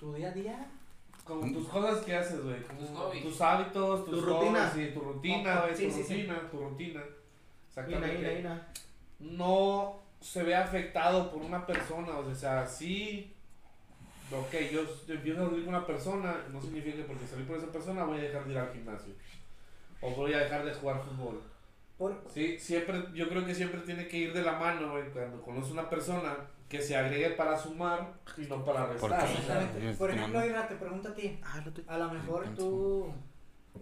Tu 0.00 0.14
día 0.14 0.28
a 0.28 0.32
día, 0.32 0.66
Como 1.24 1.52
tus 1.52 1.68
cosas 1.68 2.02
que 2.04 2.14
haces, 2.16 2.42
güey. 2.42 2.62
como 2.62 2.80
Tus 2.80 2.90
hobbies. 2.90 3.22
Tus 3.24 3.40
hábitos, 3.42 4.04
tus 4.06 4.20
Tu 4.20 4.26
rutina. 4.26 4.70
sí, 4.74 4.90
tu 4.94 5.00
rutina, 5.00 5.60
güey. 5.60 5.76
Sí, 5.76 5.86
tu 5.88 5.92
sí, 5.94 6.02
sí. 6.04 6.14
rutina, 6.14 6.50
tu 6.50 6.58
rutina. 6.58 7.00
Ina, 7.00 7.04
Exactamente. 7.68 8.18
ina, 8.20 8.32
ina. 8.40 8.68
No 9.18 10.00
se 10.22 10.42
ve 10.42 10.54
afectado 10.54 11.30
por 11.30 11.42
una 11.42 11.66
persona. 11.66 12.16
O 12.18 12.34
sea, 12.34 12.66
sí. 12.66 13.34
Ok, 14.30 14.52
yo 14.72 14.80
empiezo 15.14 15.42
a 15.42 15.48
salir 15.48 15.64
con 15.64 15.74
una 15.74 15.86
persona. 15.86 16.36
No 16.52 16.60
significa 16.60 16.96
que 16.96 17.04
porque 17.04 17.26
salí 17.26 17.44
por 17.44 17.56
esa 17.58 17.68
persona 17.72 18.04
voy 18.04 18.18
a 18.18 18.22
dejar 18.22 18.44
de 18.44 18.52
ir 18.52 18.58
al 18.58 18.72
gimnasio. 18.72 19.14
O 20.00 20.10
voy 20.10 20.32
a 20.34 20.38
dejar 20.40 20.64
de 20.64 20.74
jugar 20.74 21.02
fútbol. 21.02 21.40
por, 21.96 22.22
Sí, 22.32 22.58
siempre, 22.58 23.04
yo 23.14 23.28
creo 23.28 23.44
que 23.44 23.54
siempre 23.54 23.80
tiene 23.80 24.06
que 24.06 24.16
ir 24.18 24.32
de 24.32 24.42
la 24.42 24.58
mano, 24.58 24.92
güey. 24.92 25.08
Cuando 25.10 25.40
conoce 25.42 25.72
una 25.72 25.88
persona 25.88 26.36
que 26.68 26.82
se 26.82 26.94
agregue 26.96 27.30
para 27.30 27.58
sumar 27.58 28.12
y 28.36 28.42
no 28.42 28.62
para 28.64 28.86
¿Por 28.98 29.10
restar. 29.10 29.26
qué? 29.26 29.32
o 29.32 29.36
sea, 29.36 29.40
exactamente. 29.62 29.90
es 29.90 29.96
Por 29.96 30.10
ejemplo. 30.10 30.44
Ira, 30.46 30.68
te 30.68 30.74
pregunto 30.76 31.08
a 31.08 31.14
ti, 31.14 31.40
Ah, 31.42 31.64
a 31.86 31.98
lo 31.98 32.10
mejor 32.12 32.46
tú, 32.54 33.12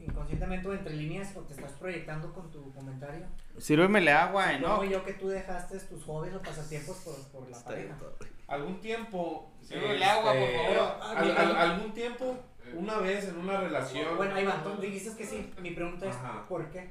inconscientemente 0.02 0.68
o 0.68 0.74
entre 0.74 0.94
líneas, 0.94 1.36
o 1.36 1.40
te 1.42 1.54
estás 1.54 1.72
proyectando 1.72 2.32
con 2.32 2.50
tu 2.50 2.72
comentario. 2.72 3.26
Sírvemele 3.58 4.10
agua, 4.12 4.52
Supongo 4.58 4.84
yo 4.84 5.04
que 5.04 5.14
tú 5.14 5.28
dejaste 5.28 5.78
tus 5.80 6.04
hobbies 6.04 6.34
o 6.34 6.40
pasatiempos 6.42 6.96
por, 6.98 7.14
por 7.32 7.50
la 7.50 7.56
Está 7.56 7.70
pareja. 7.70 7.96
todo. 7.98 8.16
algún 8.48 8.80
tiempo. 8.80 9.52
Sírvele 9.62 10.04
agua, 10.04 10.32
por 10.32 10.42
este, 10.42 10.74
favor. 10.74 11.02
al- 11.16 11.36
al- 11.36 11.56
algún 11.56 11.92
tiempo, 11.92 12.36
una 12.74 12.98
vez 12.98 13.24
en 13.28 13.36
una 13.38 13.60
relación. 13.60 14.16
Bueno, 14.16 14.34
ahí 14.34 14.44
va, 14.44 14.62
tú 14.62 14.80
dijiste 14.80 15.16
que 15.16 15.24
sí. 15.26 15.52
Mi 15.60 15.70
pregunta 15.72 16.06
es, 16.06 16.14
Ajá. 16.16 16.46
¿por 16.48 16.70
qué? 16.70 16.90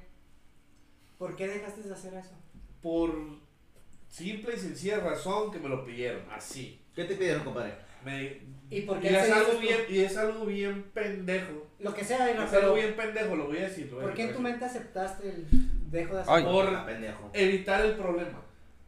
¿Por 1.17 1.35
qué 1.35 1.47
dejaste 1.47 1.81
de 1.83 1.93
hacer 1.93 2.13
eso? 2.15 2.35
Por 2.81 3.13
simple 4.09 4.55
y 4.55 4.59
sencilla 4.59 4.99
razón 4.99 5.51
que 5.51 5.59
me 5.59 5.69
lo 5.69 5.85
pidieron, 5.85 6.23
así. 6.31 6.81
¿Qué 6.93 7.05
te 7.05 7.15
pidieron, 7.15 7.43
compadre? 7.43 7.75
Me, 8.05 8.41
¿Y 8.69 8.81
por 8.81 8.97
y 8.97 9.01
qué 9.01 9.17
es 9.19 9.31
algo 9.31 9.59
bien 9.59 9.79
y 9.89 9.99
es 9.99 10.17
algo 10.17 10.45
bien 10.45 10.83
pendejo. 10.93 11.67
Lo 11.79 11.93
que 11.93 12.03
sea, 12.03 12.29
Es 12.31 12.53
algo 12.53 12.73
bien 12.75 12.95
pendejo, 12.95 13.35
lo 13.35 13.47
voy 13.47 13.57
a 13.57 13.61
decir. 13.67 13.89
voy 13.91 13.99
a 13.99 14.03
¿por 14.03 14.13
qué 14.13 14.23
en 14.23 14.33
tu 14.33 14.39
mente 14.39 14.63
aceptaste 14.65 15.29
el 15.29 15.45
dejo 15.91 16.15
de 16.15 16.21
hacer? 16.21 16.43
Por 16.45 16.67
Ah, 16.73 16.85
pendejo. 16.85 17.29
evitar 17.33 17.85
el 17.85 17.93
problema. 17.95 18.41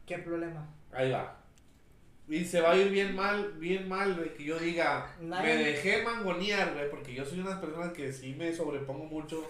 ¿Qué 0.06 0.18
problema? 0.18 0.66
Ahí 0.92 1.10
va. 1.10 1.34
Y 2.28 2.44
se 2.44 2.60
va 2.60 2.72
a 2.72 2.76
ir 2.76 2.90
bien 2.90 3.14
mal, 3.16 3.52
bien 3.58 3.88
mal, 3.88 4.14
güey, 4.14 4.34
que 4.34 4.44
yo 4.44 4.58
diga, 4.58 5.14
Nadie- 5.20 5.54
me 5.56 5.64
dejé 5.64 6.02
mangonear, 6.02 6.74
güey, 6.74 6.90
porque 6.90 7.14
yo 7.14 7.24
soy 7.24 7.40
una 7.40 7.58
persona 7.60 7.92
que 7.92 8.12
sí 8.12 8.34
me 8.34 8.52
sobrepongo 8.52 9.04
mucho. 9.06 9.48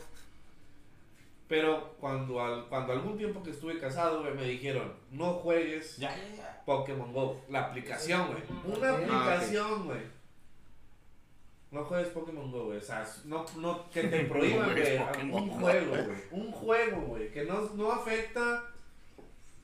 Pero 1.49 1.95
cuando, 1.99 2.41
al, 2.45 2.69
cuando 2.69 2.93
algún 2.93 3.17
tiempo 3.17 3.43
que 3.43 3.51
estuve 3.51 3.79
casado, 3.79 4.21
güey, 4.21 4.35
me 4.35 4.45
dijeron, 4.45 4.93
no 5.11 5.33
juegues 5.35 5.97
Ya, 5.97 6.15
ya, 6.15 6.37
ya. 6.37 6.63
Pokémon 6.67 7.11
Go. 7.13 7.41
La 7.49 7.65
aplicación, 7.67 8.27
güey. 8.29 8.43
Una 8.77 8.93
Ok. 8.95 9.01
aplicación, 9.03 9.87
güey. 9.87 10.01
No 11.71 11.85
juegues 11.85 12.09
Pokémon 12.09 12.51
Go, 12.53 12.67
güey. 12.67 12.79
O 12.79 12.83
sea, 12.83 13.07
no, 13.25 13.45
no, 13.57 13.89
que 13.91 14.05
te 14.05 14.25
prohíban, 14.27 14.71
güey. 14.73 15.31
Un 15.33 15.49
juego, 15.51 15.91
güey. 15.91 16.19
Un 16.31 16.53
juego, 16.53 17.01
güey. 17.03 17.31
Que 17.33 17.45
no, 17.45 17.61
no 17.75 17.93
afecta 17.93 18.65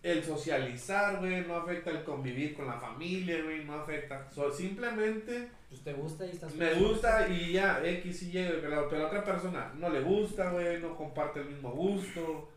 el 0.05 0.23
socializar, 0.23 1.19
güey. 1.19 1.41
No 1.47 1.57
afecta 1.57 1.91
el 1.91 2.05
convivir 2.05 2.55
con 2.55 2.67
la 2.67 2.79
familia, 2.79 3.43
güey. 3.43 3.65
No 3.65 3.75
afecta. 3.75 4.31
So- 4.31 4.53
simplemente 4.53 5.49
Pues 5.71 5.83
te 5.83 5.95
gusta 5.95 6.27
y 6.27 6.31
estás 6.31 6.55
me 6.55 6.75
gusta 6.75 7.27
y 7.29 7.53
ya, 7.53 7.81
X 7.83 8.23
y 8.25 8.39
Y, 8.39 8.49
pero, 8.61 8.89
pero 8.89 9.05
a 9.05 9.07
otra 9.07 9.25
persona 9.25 9.73
no 9.77 9.89
le 9.89 10.03
gusta, 10.03 10.51
güey, 10.51 10.79
no 10.81 10.95
comparte 10.97 11.41
el 11.41 11.47
mismo 11.47 11.71
gusto. 11.73 12.51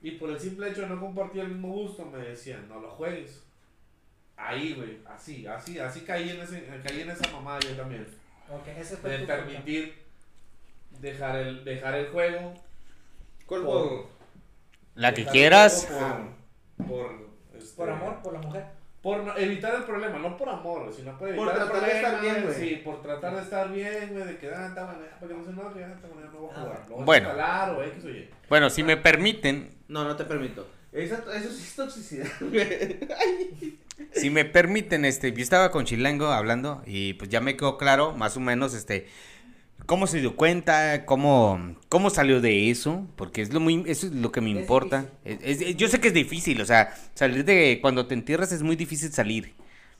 Y 0.00 0.12
por 0.12 0.30
el 0.30 0.38
simple 0.38 0.70
hecho 0.70 0.82
de 0.82 0.88
no 0.88 1.00
compartir 1.00 1.42
el 1.42 1.48
mismo 1.48 1.68
gusto, 1.68 2.04
me 2.04 2.18
decían, 2.18 2.68
no 2.68 2.78
lo 2.80 2.90
juegues. 2.90 3.42
Ahí, 4.36 4.74
güey, 4.74 4.98
así, 5.06 5.46
así, 5.46 5.78
así 5.78 6.00
caí 6.02 6.30
en, 6.30 6.40
ese, 6.40 6.64
caí 6.86 7.00
en 7.00 7.10
esa 7.10 7.30
mamada 7.32 7.58
yo 7.60 7.74
también. 7.76 8.06
Ok, 8.50 8.68
ese 8.78 8.96
fue 8.98 9.10
De 9.10 9.18
tu 9.20 9.26
permitir 9.26 9.94
dejar 11.00 11.36
el, 11.38 11.64
dejar 11.64 11.94
el 11.96 12.06
juego. 12.08 12.54
¿Cuál 13.46 13.62
juego? 13.62 14.10
La 14.94 15.12
que 15.12 15.24
quieras. 15.24 15.86
Por, 15.86 16.43
por, 16.88 17.28
este, 17.56 17.76
Por 17.76 17.90
amor, 17.90 18.22
por 18.22 18.32
la 18.32 18.40
mujer. 18.40 18.64
Por 19.02 19.22
evitar 19.36 19.74
el 19.74 19.82
problema, 19.84 20.18
no 20.18 20.34
por 20.36 20.48
amor, 20.48 20.90
sino 20.94 21.10
por 21.18 21.28
Por 21.34 21.48
evitar 21.48 21.48
el 21.48 21.54
tratar 21.68 21.74
de 21.74 21.80
problema. 21.80 22.08
estar 22.08 22.20
bien, 22.22 22.42
güey. 22.44 22.54
Sí, 22.54 22.76
por 22.82 23.02
tratar 23.02 23.36
de 23.36 23.42
estar 23.42 23.70
bien, 23.72 24.08
güey, 24.12 24.24
de 24.24 24.38
que, 24.38 24.48
ah, 24.48 24.66
está 24.68 24.84
bueno, 24.86 25.00
ya, 25.04 25.16
porque 25.20 25.34
no 25.34 25.44
se 25.44 25.50
enoje, 25.50 25.80
ya, 25.80 25.88
está 25.92 26.08
bueno, 26.08 26.30
no 26.32 26.38
voy 26.38 26.50
a 26.50 26.52
Ah, 26.56 26.60
jugar. 26.62 26.84
Lo 26.88 26.94
voy 26.96 27.04
bueno. 27.04 27.28
a 27.28 27.32
instalar 27.32 27.70
o 27.76 27.82
X 27.82 28.04
o 28.04 28.08
Y. 28.08 28.30
Bueno, 28.48 28.70
si 28.70 28.82
me 28.82 28.96
permiten, 28.96 29.74
No, 29.88 30.04
no 30.04 30.16
te 30.16 30.24
permito. 30.24 30.66
Eso, 30.90 31.16
eso 31.32 31.50
sí 31.50 31.62
es 31.64 31.74
toxicidad, 31.76 32.26
güey. 32.40 32.98
si 34.12 34.30
me 34.30 34.44
permiten, 34.46 35.04
este, 35.04 35.32
yo 35.32 35.42
estaba 35.42 35.70
con 35.70 35.84
Chilango 35.84 36.28
hablando 36.28 36.82
y 36.86 37.14
pues 37.14 37.28
ya 37.30 37.40
me 37.40 37.56
quedó 37.56 37.76
claro, 37.76 38.12
más 38.12 38.36
o 38.36 38.40
menos, 38.40 38.72
este, 38.74 39.08
cómo 39.86 40.06
se 40.06 40.20
dio 40.20 40.36
cuenta, 40.36 41.04
cómo, 41.04 41.76
cómo 41.88 42.10
salió 42.10 42.40
de 42.40 42.70
eso, 42.70 43.06
porque 43.16 43.42
es 43.42 43.52
lo 43.52 43.60
muy, 43.60 43.82
eso 43.86 44.06
es 44.06 44.12
lo 44.12 44.32
que 44.32 44.40
me 44.40 44.50
Es 44.52 44.56
importa. 44.58 45.06
Es- 45.24 45.60
es- 45.60 45.76
yo 45.76 45.88
sé 45.88 46.00
que 46.00 46.08
es 46.08 46.14
difícil, 46.14 46.60
o 46.60 46.64
sea, 46.66 46.94
salir 47.14 47.44
de 47.44 47.78
cuando 47.82 48.06
te 48.06 48.14
entierras 48.14 48.52
es 48.52 48.62
muy 48.62 48.76
difícil 48.76 49.12
salir. 49.12 49.54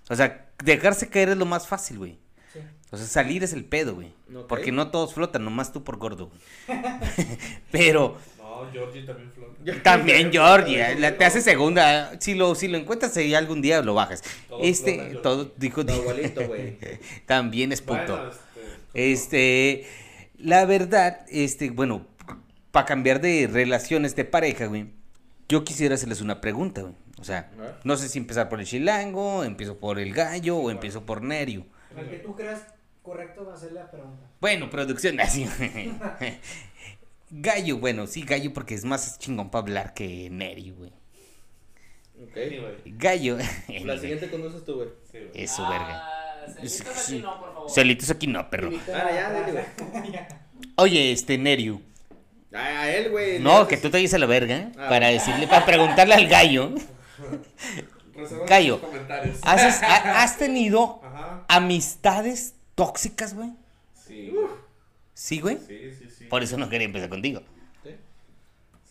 O 0.08 0.16
sea, 0.16 0.46
dejarse 0.62 1.08
caer 1.08 1.30
es 1.30 1.36
lo 1.36 1.46
más 1.46 1.66
fácil, 1.66 1.98
güey. 1.98 2.18
Sí. 2.52 2.60
O 2.90 2.96
sea, 2.96 3.06
salir 3.06 3.42
es 3.42 3.52
el 3.52 3.64
pedo, 3.64 3.94
güey. 3.94 4.12
Porque 4.48 4.70
no 4.72 4.90
todos 4.90 5.14
flotan, 5.14 5.44
nomás 5.44 5.72
tú 5.72 5.82
por 5.84 5.96
gordo. 5.96 6.30
Pero 7.70 8.16
No, 8.38 8.70
Georgie 8.72 9.02
también 9.02 9.32
flota. 9.32 9.82
también 9.82 10.30
Georgia, 10.32 10.94
la- 10.98 11.16
te 11.16 11.24
hace 11.24 11.40
segunda. 11.40 12.18
Si 12.20 12.34
lo, 12.34 12.54
si 12.54 12.68
lo 12.68 12.78
encuentras 12.78 13.16
ahí 13.16 13.34
algún 13.34 13.62
día, 13.62 13.82
lo 13.82 13.94
bajas. 13.94 14.22
Todos 14.48 14.62
este, 14.64 14.94
Georgie. 14.96 15.18
todo, 15.18 15.52
dijo, 15.56 15.84
Tu 15.84 15.92
abuelito, 15.92 16.46
güey. 16.46 16.78
también 17.26 17.72
es 17.72 17.80
puto. 17.80 18.16
Bueno, 18.16 18.30
este, 18.94 19.86
la 20.38 20.64
verdad, 20.64 21.24
este, 21.28 21.70
bueno, 21.70 22.06
para 22.70 22.86
cambiar 22.86 23.20
de 23.20 23.48
relaciones 23.50 24.16
de 24.16 24.24
pareja, 24.24 24.66
güey, 24.66 24.86
yo 25.48 25.64
quisiera 25.64 25.94
hacerles 25.94 26.20
una 26.20 26.40
pregunta, 26.40 26.82
güey. 26.82 26.94
O 27.18 27.24
sea, 27.24 27.50
no 27.84 27.96
sé 27.96 28.08
si 28.08 28.18
empezar 28.18 28.48
por 28.48 28.60
el 28.60 28.66
chilango, 28.66 29.44
empiezo 29.44 29.78
por 29.78 29.98
el 29.98 30.12
gallo 30.12 30.56
o 30.58 30.70
empiezo 30.70 31.06
por 31.06 31.22
Nerio. 31.22 31.64
Al 31.96 32.10
que 32.10 32.16
tú 32.18 32.34
creas 32.34 32.62
correcto 33.02 33.46
va 33.46 33.54
a 33.54 33.56
ser 33.56 33.72
la 33.72 33.90
pregunta. 33.90 34.26
Bueno, 34.40 34.68
producción 34.68 35.20
así. 35.22 35.48
gallo, 37.30 37.78
bueno, 37.78 38.06
sí, 38.06 38.22
gallo 38.22 38.52
porque 38.52 38.74
es 38.74 38.84
más 38.84 39.18
chingón 39.18 39.50
para 39.50 39.62
hablar 39.62 39.94
que 39.94 40.28
Nerio, 40.30 40.74
güey. 40.74 40.92
Ok. 42.22 42.36
Gallo. 42.98 43.38
La 43.84 43.98
siguiente 43.98 44.30
conduces 44.30 44.64
tú, 44.64 44.74
güey. 44.76 44.88
sí, 45.10 45.18
güey. 45.18 45.30
Es 45.34 45.50
su 45.52 45.62
verga. 45.62 46.02
Ah, 46.06 46.24
no, 47.20 47.40
por 47.40 47.53
favor. 47.64 47.70
Celitos 47.74 48.10
aquí 48.10 48.26
no, 48.26 48.48
perro. 48.50 48.70
Ah, 48.94 49.10
ya, 49.12 49.32
dile, 49.32 49.64
güey. 50.00 50.14
Oye, 50.76 51.12
este 51.12 51.38
Nerio. 51.38 51.80
A, 52.52 52.58
a 52.82 52.90
él, 52.90 53.10
güey. 53.10 53.38
No, 53.40 53.66
que 53.66 53.76
tú 53.76 53.90
te 53.90 53.98
dices 53.98 54.18
la 54.20 54.26
verga 54.26 54.70
Ah. 54.78 54.88
para 54.88 55.08
decirle, 55.08 55.46
para 55.48 55.66
preguntarle 55.66 56.14
al 56.14 56.26
gallo. 56.28 56.70
Gallo. 58.46 58.80
¿Has, 59.42 59.82
ha- 59.82 60.22
has 60.22 60.38
tenido 60.38 61.00
Ajá. 61.04 61.44
amistades 61.48 62.54
tóxicas, 62.74 63.34
güey? 63.34 63.50
Sí, 64.06 64.30
güey. 64.32 64.46
Sí, 65.14 65.40
güey. 65.40 65.58
Sí, 65.66 65.90
sí, 65.98 66.08
sí. 66.18 66.24
Por 66.26 66.42
eso 66.42 66.56
no 66.56 66.68
quería 66.68 66.86
empezar 66.86 67.08
contigo. 67.08 67.42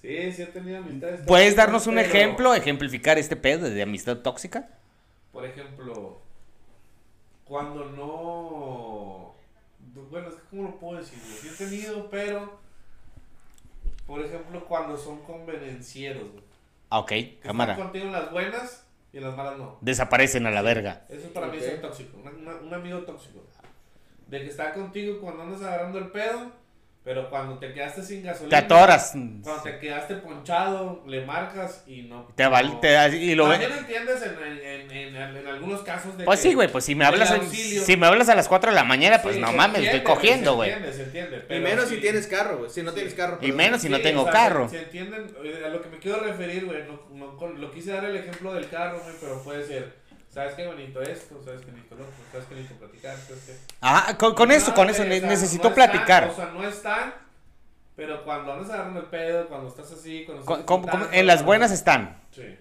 Sí, 0.01 0.31
sí 0.33 0.41
he 0.41 0.45
tenido 0.47 0.79
amistades. 0.79 1.21
¿Puedes 1.25 1.55
darnos 1.55 1.87
un 1.87 1.95
pero, 1.95 2.07
ejemplo, 2.07 2.53
ejemplificar 2.55 3.17
este 3.17 3.37
pedo 3.37 3.69
de 3.69 3.81
amistad 3.81 4.17
tóxica? 4.17 4.67
Por 5.31 5.45
ejemplo, 5.45 6.21
cuando 7.53 7.85
no... 7.85 9.35
Bueno, 10.09 10.27
es 10.29 10.33
que 10.33 10.41
¿cómo 10.49 10.63
lo 10.63 10.75
puedo 10.79 10.97
decir? 10.97 11.19
Sí 11.19 11.49
he 11.49 11.51
tenido, 11.67 12.09
pero... 12.09 12.57
Por 14.07 14.21
ejemplo, 14.25 14.65
cuando 14.65 14.97
son 14.97 15.19
convenencieros, 15.21 16.31
güey. 16.31 16.43
Ah, 16.89 16.97
ok, 16.97 17.07
Que 17.09 17.39
cámara. 17.43 17.73
Están 17.73 17.85
contigo 17.89 18.05
en 18.07 18.11
las 18.11 18.31
buenas 18.31 18.87
y 19.13 19.17
en 19.17 19.23
las 19.25 19.37
malas 19.37 19.59
no. 19.59 19.77
Desaparecen 19.81 20.47
a 20.47 20.49
la 20.51 20.63
verga. 20.63 21.05
Eso 21.09 21.27
es 21.27 21.31
para 21.31 21.45
mí 21.45 21.59
ser 21.59 21.79
tóxico. 21.79 22.17
una- 22.17 22.31
una- 22.31 22.55
un 22.59 22.73
amigo 22.73 22.99
tóxico. 23.03 23.39
De 24.25 24.39
que 24.41 24.47
está 24.47 24.73
contigo 24.73 25.19
cuando 25.21 25.43
andas 25.43 25.61
agarrando 25.61 25.99
el 25.99 26.07
pedo, 26.07 26.51
pero 27.03 27.29
cuando 27.29 27.57
te 27.59 27.73
quedaste 27.73 28.01
sin 28.01 28.21
Te 28.21 28.27
gasolina. 28.29 28.57
atoras. 28.59 29.11
Cuando 29.11 29.61
te 29.63 29.77
quedaste 29.79 30.15
ponchado, 30.15 31.03
le 31.05 31.25
marcas 31.25 31.83
y 31.85 32.03
no. 32.03 32.27
Te 32.35 32.47
vale, 32.47 32.69
no- 32.69 32.79
te, 32.79 33.17
y 33.17 33.35
lo 33.35 33.49
También 33.49 33.71
ve. 33.71 33.77
entiendes 33.79 34.21
en, 34.23 34.43
en, 34.43 34.91
en, 34.91 35.15
en, 35.15 35.37
en 35.37 35.47
algunos 35.47 35.81
casos 35.81 36.17
de 36.17 36.23
Pues 36.23 36.39
que- 36.41 36.49
sí, 36.49 36.53
güey, 36.55 36.69
pues 36.69 36.85
si 36.85 36.95
me 36.95 37.03
hablas, 37.05 37.33
si 37.51 37.97
me 37.97 38.07
hablas 38.07 38.29
a 38.29 38.35
las 38.35 38.47
4 38.47 38.71
de 38.71 38.75
la 38.75 38.83
mañana, 38.85 39.21
pues 39.21 39.35
Sí, 39.35 39.41
no 39.41 39.51
mames, 39.51 39.77
entiende, 39.79 39.97
estoy 39.97 40.13
cogiendo, 40.15 40.51
se 40.51 40.55
güey. 40.55 40.69
entiende, 40.71 40.97
se 40.97 41.03
entiende. 41.03 41.45
Y 41.49 41.59
menos 41.59 41.89
sí- 41.89 41.95
si 41.95 42.01
tienes 42.01 42.27
carro, 42.27 42.57
güey. 42.59 42.69
Si 42.69 42.81
no 42.83 42.89
Sí. 42.91 42.95
tienes 42.95 43.13
carro. 43.15 43.37
Y 43.41 43.51
menos 43.51 43.81
si 43.81 43.89
no 43.89 43.97
Sí, 43.97 44.03
tengo 44.03 44.21
o 44.21 44.25
sea, 44.25 44.31
carro. 44.33 44.69
Se, 44.69 44.79
entienden, 44.79 45.27
eh, 45.43 45.63
a 45.65 45.69
lo 45.69 45.81
que 45.81 45.89
me 45.89 45.99
quiero 45.99 46.21
referir, 46.21 46.65
güey, 46.65 46.83
no, 46.83 47.01
no 47.11 47.47
lo 47.49 47.71
quise 47.71 47.91
dar 47.91 48.05
el 48.05 48.15
ejemplo 48.15 48.53
del 48.53 48.69
carro, 48.69 48.99
güey, 49.03 49.15
pero 49.19 49.43
puede 49.43 49.65
ser, 49.65 49.93
¿sabes 50.33 50.53
qué 50.55 50.65
bonito 50.67 51.01
esto? 51.01 51.41
¿Sabes 51.43 51.61
qué 51.65 51.71
bonito 51.71 51.95
lo 51.95 52.03
otro? 52.03 52.15
¿Sabes 52.31 52.47
qué 52.47 52.55
bonito 52.55 52.73
platicar? 52.75 53.17
¿Sabes 53.17 53.43
qué? 53.45 53.57
Ah, 53.81 54.15
con, 54.17 54.33
con 54.35 54.51
eso, 54.51 54.73
con 54.73 54.89
eso 54.89 55.03
necesito 55.05 55.69
no 55.69 55.69
están, 55.69 55.73
platicar. 55.91 56.27
o 56.29 56.35
sea, 56.35 56.45
no 56.47 56.67
están, 56.67 57.13
pero 57.95 58.23
cuando 58.23 58.53
andas 58.53 58.69
agarrando 58.71 58.99
el 59.01 59.05
pedo, 59.07 59.47
cuando 59.47 59.67
estás 59.69 59.91
así, 59.91 60.25
cuando 60.25 60.41
estás 60.43 61.13
en 61.13 61.27
las 61.27 61.43
buenas 61.45 61.71
están. 61.71 62.21
Sí. 62.31 62.57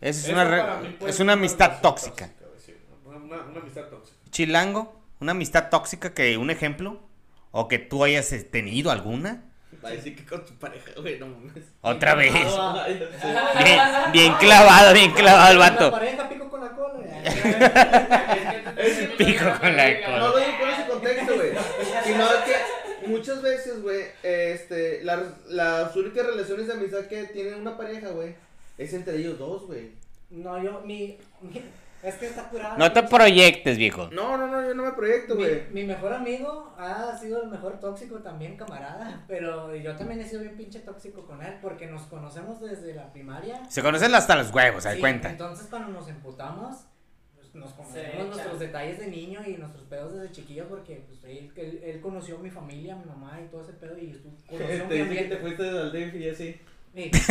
Esa 0.00 0.26
es 0.26 0.28
una, 0.32 0.80
es 1.08 1.20
una 1.20 1.32
amistad 1.34 1.80
tóxica. 1.80 2.30
güey, 2.40 2.60
sí, 2.64 2.74
una, 3.04 3.16
una- 3.18 3.42
una 3.42 3.60
amistad 3.60 3.84
tóxica. 3.88 4.16
Chilango, 4.30 5.00
una 5.20 5.32
amistad 5.32 5.68
tóxica 5.70 6.14
que 6.14 6.36
un 6.38 6.50
ejemplo 6.50 7.00
o 7.50 7.66
que 7.66 7.78
tú 7.78 8.04
hayas 8.04 8.30
eh, 8.32 8.44
tenido 8.44 8.90
alguna. 8.92 9.44
Va 9.84 9.90
a 9.90 9.92
decir 9.92 10.16
que 10.16 10.24
con 10.24 10.44
tu 10.44 10.54
pareja, 10.54 10.90
güey, 11.00 11.18
no 11.18 11.26
mames. 11.28 11.64
Otra 11.82 12.14
vez. 12.14 12.32
Ah, 12.34 12.86
Bien, 13.64 13.80
bien 14.12 14.34
clavado, 14.34 14.92
bien 14.92 15.12
clavado 15.12 15.52
el 15.52 15.58
La 15.58 15.70
vato. 15.70 15.90
pareja 15.92 16.28
pico 16.28 16.48
con 16.50 16.60
la 16.60 16.70
cola. 16.72 16.98
Pico 19.18 19.44
con 19.60 19.76
la 19.76 19.90
No 19.90 20.06
cola. 20.06 20.18
lo 20.18 20.38
digo 20.38 20.50
por 20.60 20.68
ese 20.68 20.86
contexto, 20.88 21.34
güey. 21.36 21.50
Sino 22.04 22.26
que 22.44 23.06
muchas 23.08 23.42
veces, 23.42 23.82
güey, 23.82 24.04
este, 24.22 25.02
las, 25.04 25.20
las 25.48 25.94
únicas 25.96 26.26
relaciones 26.26 26.66
de 26.66 26.72
amistad 26.74 27.06
que 27.06 27.24
tienen 27.24 27.54
una 27.54 27.76
pareja, 27.76 28.08
güey, 28.08 28.34
es 28.76 28.92
entre 28.92 29.16
ellos 29.16 29.38
dos, 29.38 29.66
güey. 29.66 29.90
No, 30.30 30.62
yo, 30.62 30.82
mi, 30.84 31.18
mi- 31.40 31.62
es 32.08 32.14
que 32.16 32.26
está 32.26 32.48
curado. 32.48 32.76
No 32.78 32.92
te 32.92 33.02
proyectes, 33.02 33.76
viejo. 33.78 34.08
No, 34.12 34.36
no, 34.36 34.46
no, 34.46 34.66
yo 34.66 34.74
no 34.74 34.84
me 34.84 34.92
proyecto, 34.92 35.36
güey. 35.36 35.62
mi 35.70 35.84
mejor 35.84 36.12
amigo 36.12 36.74
ha 36.78 37.16
sido 37.18 37.42
el 37.42 37.48
mejor 37.48 37.78
tóxico 37.80 38.16
también, 38.18 38.56
camarada. 38.56 39.24
Pero 39.28 39.74
yo 39.74 39.96
también 39.96 40.20
he 40.20 40.24
sido 40.24 40.42
bien 40.42 40.56
pinche 40.56 40.80
tóxico 40.80 41.26
con 41.26 41.42
él 41.42 41.54
porque 41.60 41.86
nos 41.86 42.02
conocemos 42.02 42.60
desde 42.60 42.94
la 42.94 43.12
primaria. 43.12 43.64
Se 43.68 43.82
conocen 43.82 44.14
hasta 44.14 44.36
los 44.36 44.52
huevos, 44.52 44.82
¿se 44.82 44.94
Sí, 44.94 45.00
cuenta? 45.00 45.30
Entonces, 45.30 45.66
cuando 45.68 45.92
nos 45.92 46.08
emputamos, 46.08 46.86
pues, 47.34 47.54
nos 47.54 47.72
conocemos 47.72 48.26
nuestros 48.28 48.58
detalles 48.58 48.98
de 48.98 49.08
niño 49.08 49.40
y 49.46 49.56
nuestros 49.56 49.84
pedos 49.84 50.14
desde 50.14 50.32
chiquillo 50.32 50.68
porque 50.68 51.04
pues, 51.06 51.24
él, 51.24 51.52
él, 51.56 51.80
él 51.84 52.00
conoció 52.00 52.36
a 52.36 52.40
mi 52.40 52.50
familia, 52.50 52.94
a 52.94 52.98
mi 52.98 53.04
mamá 53.04 53.40
y 53.44 53.48
todo 53.48 53.62
ese 53.62 53.72
pedo 53.74 53.96
y 53.98 54.10
estuvo, 54.10 54.34
conoció 54.46 54.84
Te 54.88 55.04
mi 55.04 55.16
te 55.16 55.36
fuiste 55.36 55.62
del 55.62 55.92
DF 55.92 56.14
y 56.16 56.28
así. 56.30 56.60
Sí. 56.94 57.10
Pues, 57.12 57.28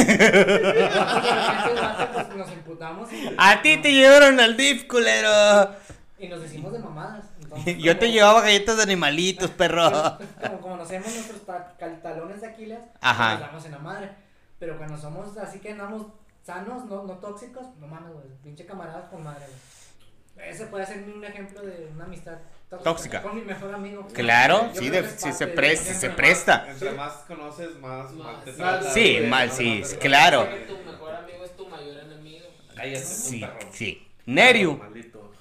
nos 2.36 2.52
emputamos 2.52 3.12
y, 3.12 3.34
A 3.38 3.62
ti 3.62 3.78
te 3.78 3.92
llevaron 3.94 4.40
al 4.40 4.56
DIF, 4.58 4.88
culero. 4.88 5.72
y 6.20 6.28
nos 6.28 6.44
hicimos 6.46 6.72
de 6.74 6.80
mamadas. 6.80 7.26
Entonces, 7.42 7.78
Yo 7.80 7.98
te 7.98 8.12
llevaba 8.12 8.42
galletas 8.42 8.78
de 8.78 8.84
animalitos, 8.84 9.50
perro. 9.52 9.90
Como, 9.92 10.18
como 10.42 10.62
conocemos 10.62 11.14
nuestros 11.14 11.46
ta- 11.46 11.74
cal- 11.80 12.02
talones 12.02 12.42
de 12.42 12.48
Aquiles, 12.48 12.80
Ajá. 13.02 13.32
nos 13.34 13.40
damos 13.42 13.66
en 13.66 13.72
la 13.72 13.80
madre. 13.80 14.10
Pero 14.60 14.78
cuando 14.78 14.98
somos 14.98 15.36
así 15.38 15.60
que 15.60 15.72
andamos 15.72 16.08
sanos, 16.44 16.86
no, 16.86 17.04
no 17.04 17.14
tóxicos, 17.16 17.66
no 17.80 17.88
mames, 17.88 18.14
güey. 18.14 18.26
Pinche 18.44 18.66
camaradas 18.66 19.10
con 19.10 19.24
madre, 19.24 19.46
güey. 20.36 20.50
Ese 20.50 20.68
puede 20.68 20.86
ser 20.86 21.04
un 21.04 21.24
ejemplo 21.26 21.62
de 21.62 21.90
una 21.94 22.06
amistad 22.06 22.38
tóxica. 22.70 22.84
Tóxica. 22.84 23.22
Con 23.22 23.36
mi 23.36 23.42
mejor 23.42 23.74
amigo. 23.74 24.08
Claro, 24.14 24.72
sí, 24.74 24.90
de- 24.90 25.10
sí 25.18 25.32
se 25.34 25.48
presta, 25.48 25.94
se 25.94 26.10
presta. 26.10 26.68
Entre 26.70 26.92
más 26.92 27.14
conoces, 27.28 27.78
más 27.80 28.12
mal 28.14 28.44
te 28.44 28.52
Sí, 28.94 29.20
mal, 29.22 29.48
más 29.48 29.56
sí, 29.58 29.84
claro. 30.00 30.48
Tu 30.68 30.78
mejor 30.92 31.16
amigo 31.16 31.44
es 31.46 31.56
tu 31.56 31.68
mayor 31.68 31.98
enemigo. 32.04 32.46
Sí, 33.04 33.44
sí. 33.72 34.08
Nerio, 34.26 34.80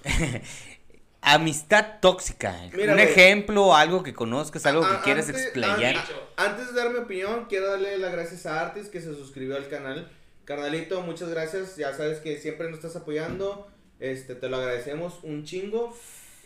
amistad 1.20 1.98
tóxica. 2.00 2.54
Mira, 2.72 2.92
un 2.92 3.00
ejemplo, 3.00 3.74
algo 3.74 4.02
que 4.02 4.14
conozcas, 4.14 4.64
algo 4.66 4.82
que 4.88 5.00
quieras 5.02 5.26
antes- 5.28 5.42
explayar. 5.44 5.96
Antes 6.36 6.72
de 6.72 6.80
dar 6.80 6.92
mi 6.92 6.98
opinión, 6.98 7.46
quiero 7.48 7.70
darle 7.70 7.98
las 7.98 8.12
gracias 8.12 8.46
a 8.46 8.60
Artis 8.60 8.88
que 8.88 9.00
se 9.00 9.12
suscribió 9.14 9.56
al 9.56 9.68
canal. 9.68 10.10
Carnalito, 10.44 11.00
muchas 11.02 11.28
gracias. 11.28 11.76
Ya 11.76 11.92
sabes 11.94 12.20
que 12.20 12.38
siempre 12.38 12.66
nos 12.68 12.76
estás 12.76 12.94
apoyando. 12.94 13.66
Este, 13.98 14.34
te 14.36 14.48
lo 14.48 14.58
agradecemos 14.58 15.18
un 15.24 15.44
chingo. 15.44 15.96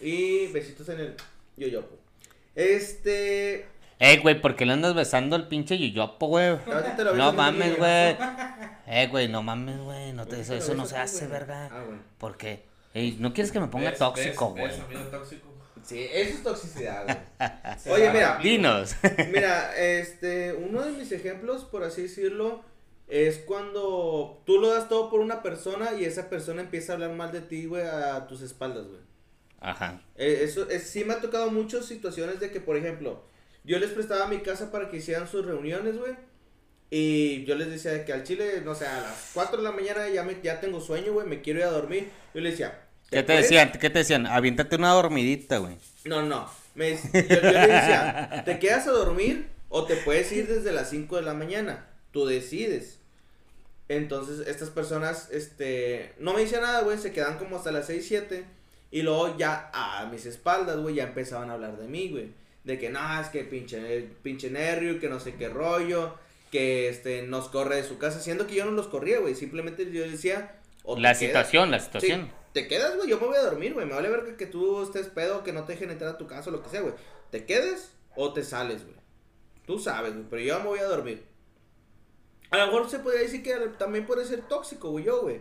Y 0.00 0.46
besitos 0.48 0.88
en 0.88 1.00
el 1.00 1.16
yoyopo. 1.56 1.96
Este. 2.54 3.66
Eh, 3.98 4.18
güey, 4.22 4.40
¿por 4.40 4.56
qué 4.56 4.64
le 4.64 4.72
andas 4.72 4.94
besando 4.94 5.36
al 5.36 5.48
pinche 5.48 5.78
yoyopo, 5.78 6.28
güey? 6.28 6.46
ahorita 6.48 6.96
te 6.96 7.04
lo 7.04 7.14
No 7.14 7.32
mames, 7.32 7.76
güey. 7.76 8.16
Eh, 8.92 9.06
güey, 9.08 9.28
no 9.28 9.40
mames, 9.40 9.78
güey. 9.78 10.12
No 10.12 10.26
te- 10.26 10.40
eso, 10.40 10.74
no 10.74 10.84
se 10.84 10.96
hace, 10.96 11.26
güey. 11.28 11.30
verga. 11.38 11.68
Ah, 11.70 11.84
bueno. 11.86 12.02
¿Por 12.18 12.36
qué? 12.36 12.64
Ey, 12.92 13.16
¿no 13.20 13.32
quieres 13.32 13.52
que 13.52 13.60
me 13.60 13.68
ponga 13.68 13.90
¿Ves? 13.90 14.00
tóxico, 14.00 14.48
güey? 14.50 14.72
Sí, 15.84 16.08
eso 16.12 16.34
es 16.34 16.42
toxicidad, 16.42 17.04
güey. 17.04 17.16
Oye, 17.96 18.10
mira. 18.10 18.38
Dinos. 18.42 18.96
Mira, 19.32 19.76
este, 19.76 20.54
uno 20.54 20.82
de 20.82 20.90
mis 20.92 21.12
ejemplos, 21.12 21.64
por 21.64 21.84
así 21.84 22.02
decirlo, 22.02 22.64
es 23.06 23.38
cuando 23.38 24.42
tú 24.44 24.58
lo 24.58 24.68
das 24.74 24.88
todo 24.88 25.08
por 25.08 25.20
una 25.20 25.40
persona 25.42 25.92
y 25.98 26.04
esa 26.04 26.28
persona 26.28 26.60
empieza 26.62 26.92
a 26.92 26.94
hablar 26.96 27.12
mal 27.12 27.30
de 27.30 27.42
ti, 27.42 27.66
güey, 27.66 27.84
a 27.86 28.26
tus 28.26 28.42
espaldas, 28.42 28.86
güey. 28.88 29.00
Ajá. 29.60 30.02
Eh, 30.16 30.40
eso 30.42 30.68
es, 30.70 30.84
sí 30.84 31.04
me 31.04 31.14
ha 31.14 31.20
tocado 31.20 31.50
muchas 31.50 31.86
situaciones 31.86 32.40
de 32.40 32.50
que, 32.50 32.60
por 32.60 32.76
ejemplo, 32.76 33.22
yo 33.64 33.78
les 33.78 33.90
prestaba 33.90 34.26
mi 34.26 34.38
casa 34.40 34.70
para 34.72 34.88
que 34.90 34.96
hicieran 34.98 35.28
sus 35.28 35.44
reuniones, 35.44 35.98
güey. 35.98 36.14
Y 36.90 37.44
yo 37.44 37.54
les 37.54 37.68
decía 37.70 37.92
de 37.92 38.04
que 38.04 38.12
al 38.12 38.24
chile, 38.24 38.62
no 38.64 38.74
sé, 38.74 38.86
a 38.86 39.00
las 39.00 39.30
4 39.34 39.58
de 39.58 39.62
la 39.62 39.70
mañana 39.70 40.08
ya, 40.08 40.24
me, 40.24 40.36
ya 40.42 40.60
tengo 40.60 40.80
sueño, 40.80 41.12
güey, 41.12 41.26
me 41.26 41.40
quiero 41.40 41.60
ir 41.60 41.66
a 41.66 41.70
dormir. 41.70 42.10
Yo 42.34 42.40
le 42.40 42.50
decía, 42.50 42.80
¿Qué 43.10 43.22
te 43.22 43.24
puedes? 43.24 43.42
decían? 43.42 43.72
¿Qué 43.72 43.90
te 43.90 43.98
decían? 44.00 44.26
Aviéntate 44.26 44.76
una 44.76 44.90
dormidita, 44.92 45.58
güey. 45.58 45.76
No, 46.04 46.22
no. 46.22 46.50
Me, 46.74 46.94
yo, 46.96 47.00
yo 47.12 47.40
le 47.52 47.66
decía, 47.66 48.42
¿te 48.44 48.58
quedas 48.58 48.86
a 48.86 48.92
dormir 48.92 49.48
o 49.68 49.84
te 49.84 49.96
puedes 49.96 50.32
ir 50.32 50.48
desde 50.48 50.72
las 50.72 50.90
5 50.90 51.16
de 51.16 51.22
la 51.22 51.34
mañana? 51.34 51.86
Tú 52.12 52.26
decides. 52.26 52.98
Entonces, 53.88 54.46
estas 54.46 54.70
personas, 54.70 55.28
este, 55.32 56.14
no 56.18 56.32
me 56.32 56.42
decían 56.42 56.62
nada, 56.62 56.82
güey, 56.82 56.98
se 56.98 57.12
quedan 57.12 57.38
como 57.38 57.56
hasta 57.56 57.72
las 57.72 57.86
6, 57.86 58.04
7. 58.06 58.44
Y 58.90 59.02
luego 59.02 59.36
ya 59.36 59.70
a 59.72 60.06
mis 60.06 60.26
espaldas, 60.26 60.76
güey, 60.78 60.96
ya 60.96 61.04
empezaban 61.04 61.50
a 61.50 61.54
hablar 61.54 61.76
de 61.78 61.86
mí, 61.86 62.08
güey. 62.10 62.32
De 62.64 62.78
que 62.78 62.90
no, 62.90 63.20
es 63.20 63.28
que 63.28 63.44
pinche, 63.44 64.08
pinche 64.22 64.50
nervio, 64.50 64.98
que 65.00 65.08
no 65.08 65.20
sé 65.20 65.34
qué 65.36 65.48
rollo, 65.48 66.14
que 66.50 66.88
este 66.88 67.22
nos 67.22 67.48
corre 67.48 67.76
de 67.76 67.84
su 67.84 67.98
casa, 67.98 68.20
siendo 68.20 68.46
que 68.46 68.54
yo 68.56 68.64
no 68.64 68.72
los 68.72 68.88
corría, 68.88 69.20
güey. 69.20 69.34
Simplemente 69.34 69.90
yo 69.90 70.02
decía. 70.02 70.56
o 70.82 70.96
La 70.98 71.10
quedas- 71.10 71.18
situación, 71.18 71.70
la 71.70 71.78
Sí, 71.78 71.84
situación. 71.86 72.32
te 72.52 72.66
quedas, 72.66 72.96
güey, 72.96 73.08
yo 73.08 73.20
me 73.20 73.26
voy 73.28 73.36
a 73.36 73.42
dormir, 73.42 73.74
güey. 73.74 73.86
Me 73.86 73.94
vale 73.94 74.08
ver 74.08 74.24
que, 74.24 74.36
que 74.36 74.46
tú 74.46 74.82
estés 74.82 75.06
pedo, 75.08 75.44
que 75.44 75.52
no 75.52 75.64
te 75.64 75.72
dejen 75.74 75.90
entrar 75.90 76.10
a 76.14 76.18
tu 76.18 76.26
casa 76.26 76.50
o 76.50 76.52
lo 76.52 76.62
que 76.62 76.68
sea, 76.70 76.80
güey. 76.80 76.94
Te 77.30 77.44
quedes 77.44 77.92
o 78.16 78.32
te 78.32 78.42
sales, 78.42 78.82
güey. 78.84 78.96
Tú 79.66 79.78
sabes, 79.78 80.12
güey, 80.14 80.24
pero 80.28 80.42
yo 80.42 80.58
me 80.58 80.66
voy 80.66 80.78
a 80.80 80.84
dormir. 80.84 81.24
A 82.50 82.58
lo 82.58 82.66
mejor 82.66 82.90
se 82.90 82.98
podría 82.98 83.20
decir 83.22 83.42
que 83.44 83.54
también 83.78 84.04
puede 84.06 84.24
ser 84.24 84.40
tóxico, 84.42 84.90
güey, 84.90 85.04
yo, 85.04 85.22
güey. 85.22 85.40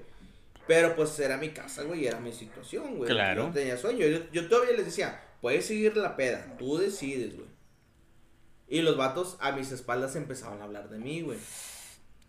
Pero 0.69 0.95
pues 0.95 1.19
era 1.19 1.35
mi 1.37 1.49
casa, 1.49 1.81
güey, 1.81 2.05
era 2.05 2.19
mi 2.19 2.31
situación, 2.31 2.95
güey. 2.97 3.09
Claro. 3.09 3.47
No 3.47 3.51
tenía 3.53 3.75
sueño. 3.75 4.05
Yo, 4.05 4.19
yo 4.31 4.47
todavía 4.47 4.75
les 4.77 4.85
decía, 4.85 5.19
puedes 5.41 5.65
seguir 5.65 5.97
la 5.97 6.15
peda, 6.15 6.55
tú 6.59 6.77
decides, 6.77 7.35
güey. 7.35 7.47
Y 8.67 8.83
los 8.83 8.95
vatos 8.95 9.35
a 9.39 9.51
mis 9.51 9.71
espaldas 9.71 10.15
empezaban 10.15 10.61
a 10.61 10.65
hablar 10.65 10.91
de 10.91 10.99
mí, 10.99 11.21
güey. 11.21 11.39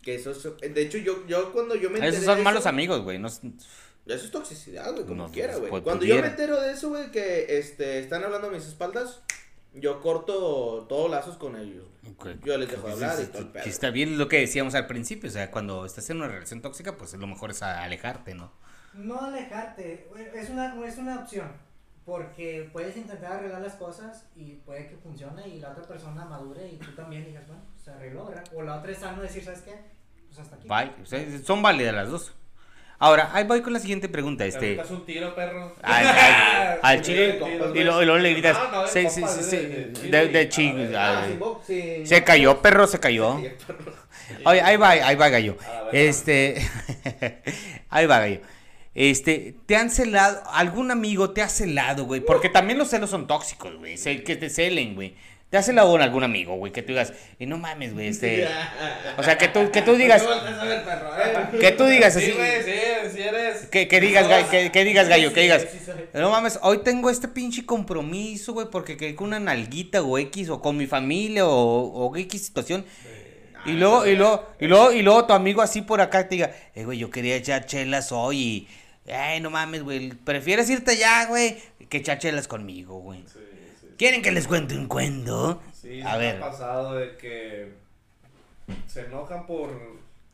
Que 0.01 0.15
eso 0.15 0.31
es- 0.31 0.73
De 0.73 0.81
hecho, 0.81 0.97
yo, 0.97 1.27
yo 1.27 1.53
cuando 1.53 1.75
yo 1.75 1.91
me 1.91 1.97
enteré 1.97 2.13
Esos 2.15 2.25
son 2.25 2.37
de 2.37 2.43
malos 2.43 2.61
eso- 2.61 2.69
amigos, 2.69 3.01
güey. 3.03 3.19
No, 3.19 3.27
es- 3.27 3.41
eso 3.43 4.25
es 4.25 4.31
toxicidad, 4.31 4.91
güey, 4.91 5.05
como 5.05 5.27
No, 5.27 5.31
quiera, 5.31 5.57
güey. 5.57 5.69
pues, 5.69 5.83
Cuando 5.83 6.03
yo 6.03 6.15
me 6.19 6.25
entero 6.25 6.59
de 6.59 6.71
eso, 6.71 6.89
güey, 6.89 7.11
que 7.11 7.59
este, 7.59 7.99
están 7.99 8.23
hablando 8.23 8.47
a 8.47 8.49
mis 8.49 8.65
espaldas, 8.65 9.21
yo 9.73 10.01
corto 10.01 10.85
todos 10.89 11.09
lazos 11.09 11.37
con 11.37 11.55
ellos. 11.55 11.85
Yo 12.43 12.57
les 12.57 12.69
dejo 12.69 12.87
de 12.87 12.93
hablar 12.93 13.17
y 13.21 13.27
todo 13.27 13.41
el 13.43 13.47
pedo. 13.49 13.63
Que 13.63 13.69
está 13.69 13.89
bien 13.89 14.17
lo 14.17 14.27
que 14.27 14.39
decíamos 14.39 14.75
al 14.75 14.87
principio. 14.87 15.29
O 15.29 15.33
sea, 15.33 15.51
cuando 15.51 15.85
estás 15.85 16.09
en 16.09 16.17
una 16.17 16.27
relación 16.27 16.61
tóxica, 16.61 16.97
pues 16.97 17.13
lo 17.13 17.27
mejor 17.27 17.51
es 17.51 17.61
alejarte, 17.63 18.35
¿no? 18.35 18.51
No 18.93 19.21
alejarte, 19.21 20.09
es 20.33 20.49
una, 20.49 20.85
es 20.85 20.97
una 20.97 21.19
opción. 21.19 21.51
Porque 22.03 22.69
puedes 22.73 22.97
intentar 22.97 23.33
arreglar 23.33 23.61
las 23.61 23.75
cosas 23.75 24.25
y 24.35 24.53
puede 24.65 24.89
que 24.89 24.97
funcione 24.97 25.47
y 25.47 25.59
la 25.59 25.69
otra 25.69 25.83
persona 25.83 26.25
madure 26.25 26.67
y 26.67 26.77
tú 26.77 26.93
también 26.95 27.23
digas, 27.23 27.47
bueno, 27.47 27.61
se 27.77 27.91
arregló, 27.91 28.25
¿verdad? 28.25 28.43
O 28.53 28.63
la 28.63 28.79
otra 28.79 28.91
es 28.91 28.97
sano 28.97 29.21
decir, 29.21 29.43
¿sabes 29.43 29.61
qué? 29.61 29.75
Pues 30.27 30.39
hasta 30.39 30.55
aquí. 30.55 30.67
Bye. 30.67 31.01
O 31.01 31.05
sea, 31.05 31.39
son 31.43 31.61
válidas 31.61 31.93
las 31.93 32.09
dos. 32.09 32.33
Ahora, 33.01 33.31
ahí 33.33 33.45
voy 33.45 33.61
con 33.61 33.73
la 33.73 33.79
siguiente 33.79 34.07
pregunta. 34.07 34.43
¿Te 34.43 34.49
Este. 34.49 34.65
avientas 34.65 34.91
un 34.91 35.05
tiro, 35.07 35.33
perro? 35.33 35.75
Al, 35.81 36.07
al- 36.07 36.79
al 36.83 36.97
Sí, 36.99 37.03
chile. 37.11 37.39
Y 37.73 37.79
luego, 37.83 38.03
le 38.19 38.31
gritas. 38.31 38.55
No, 38.57 38.71
no, 38.71 38.81
de 38.83 38.89
de- 40.87 40.95
Ah, 40.95 41.23
Ah, 41.25 41.27
Se 42.05 42.23
cayó, 42.23 42.61
perro, 42.61 42.85
se 42.85 42.99
cayó. 42.99 43.39
Sí, 43.39 43.47
perro. 43.65 43.91
Oye, 44.45 44.61
ahí 44.61 44.77
va, 44.77 44.89
ahí 44.91 45.15
va 45.15 45.29
gallo. 45.29 45.57
A 45.65 45.83
ver, 45.85 45.95
Este, 45.95 46.61
ahí 47.89 48.05
va 48.05 48.19
gallo. 48.19 48.39
Este, 48.93 49.55
¿te 49.65 49.77
han 49.77 49.89
celado, 49.89 50.43
algún 50.51 50.91
amigo 50.91 51.31
te 51.31 51.41
ha 51.41 51.49
celado, 51.49 52.05
güey? 52.05 52.21
Porque 52.21 52.49
también 52.49 52.77
los 52.77 52.89
celos 52.89 53.09
son 53.09 53.25
tóxicos, 53.25 53.75
güey. 53.77 53.97
Que 54.23 54.35
te 54.35 54.49
celen, 54.49 54.93
güey. 54.95 55.15
¿Te 55.51 55.57
ha 55.57 55.61
celado 55.61 55.91
con 55.91 56.01
algún 56.01 56.23
amigo, 56.23 56.55
güey? 56.55 56.71
Que 56.71 56.81
tú 56.81 56.93
digas, 56.93 57.13
y 57.37 57.45
no 57.45 57.57
mames, 57.59 57.93
güey, 57.93 58.07
este... 58.07 58.47
O 59.17 59.21
sea, 59.23 59.37
que 59.37 59.49
tú, 59.49 59.69
que 59.69 59.81
tú 59.83 59.93
digas, 59.95 60.23
eh. 60.23 61.57
que 61.59 61.71
tú 61.71 61.85
digas 61.85 62.15
así, 62.15 62.27
Sí, 62.27 62.31
güey, 62.31 62.63
sí, 62.63 62.71
sí 63.13 63.21
eres. 63.21 63.67
que, 63.67 63.87
que 63.87 63.99
digas, 63.99 64.27
ga- 64.27 64.49
que, 64.49 64.71
que 64.71 64.83
digas 64.85 65.07
gallo, 65.09 65.33
que 65.33 65.41
digas, 65.41 65.67
Sí, 65.69 65.91
no 66.13 66.29
mames, 66.29 66.57
hoy 66.61 66.79
tengo 66.83 67.09
este 67.09 67.27
pinche 67.27 67.65
compromiso, 67.65 68.53
güey, 68.53 68.67
porque 68.71 68.95
quedé 68.97 69.13
con 69.13 69.27
una 69.27 69.39
nalguita 69.41 70.01
o 70.01 70.17
X, 70.17 70.49
o 70.49 70.61
con 70.61 70.77
mi 70.77 70.87
familia, 70.87 71.45
o, 71.45 71.51
o 72.09 72.15
X 72.15 72.45
situación. 72.45 72.85
Y 73.65 73.73
luego, 73.73 74.07
y 74.07 74.15
luego, 74.15 74.47
y 74.59 74.67
luego, 74.67 74.91
y 74.91 75.01
luego 75.03 75.25
tu 75.27 75.33
amigo 75.33 75.61
así 75.61 75.81
por 75.81 76.01
acá 76.01 76.27
te 76.27 76.35
diga, 76.35 76.51
eh, 76.73 76.83
güey, 76.85 76.97
yo 76.97 77.11
quería 77.11 77.35
echar 77.35 77.65
chelas 77.65 78.11
hoy 78.11 78.67
y, 79.07 79.11
ay, 79.11 79.39
no 79.41 79.49
mames, 79.51 79.83
güey, 79.83 80.09
prefieres 80.11 80.69
irte 80.69 80.91
allá, 80.91 81.25
güey, 81.25 81.57
que 81.89 81.97
echar 81.97 82.17
chelas 82.19 82.47
conmigo, 82.47 82.99
güey. 83.01 83.23
Sí. 83.31 83.39
¿Quieren 84.01 84.23
que 84.23 84.31
les 84.31 84.47
cuente 84.47 84.75
un 84.75 84.87
cuento? 84.87 85.61
Sí, 85.73 86.01
A 86.01 86.17
ver. 86.17 86.37
ha 86.37 86.47
pasado 86.49 86.95
de 86.95 87.15
que 87.17 87.71
se 88.87 89.01
enojan 89.01 89.45
por 89.45 89.69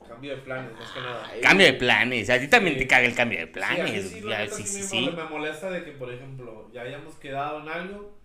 cambio 0.08 0.38
de 0.38 0.42
planes, 0.42 0.72
más 0.80 0.90
que 0.92 1.02
nada. 1.02 1.30
Cambio 1.42 1.66
de 1.66 1.74
planes, 1.74 2.30
a 2.30 2.40
ti 2.40 2.48
también 2.48 2.76
Sí. 2.76 2.84
te 2.84 2.88
caga 2.88 3.06
el 3.06 3.14
cambio 3.14 3.40
de 3.40 3.48
planes. 3.48 4.10
sí, 4.56 4.64
sí, 4.64 4.84
sí 4.84 5.10
me 5.14 5.26
molesta 5.26 5.70
de 5.70 5.84
que, 5.84 5.92
por 5.92 6.10
ejemplo, 6.14 6.72
ya 6.74 6.84
hayamos 6.84 7.16
quedado 7.16 7.60
en 7.60 7.68
algo 7.68 8.18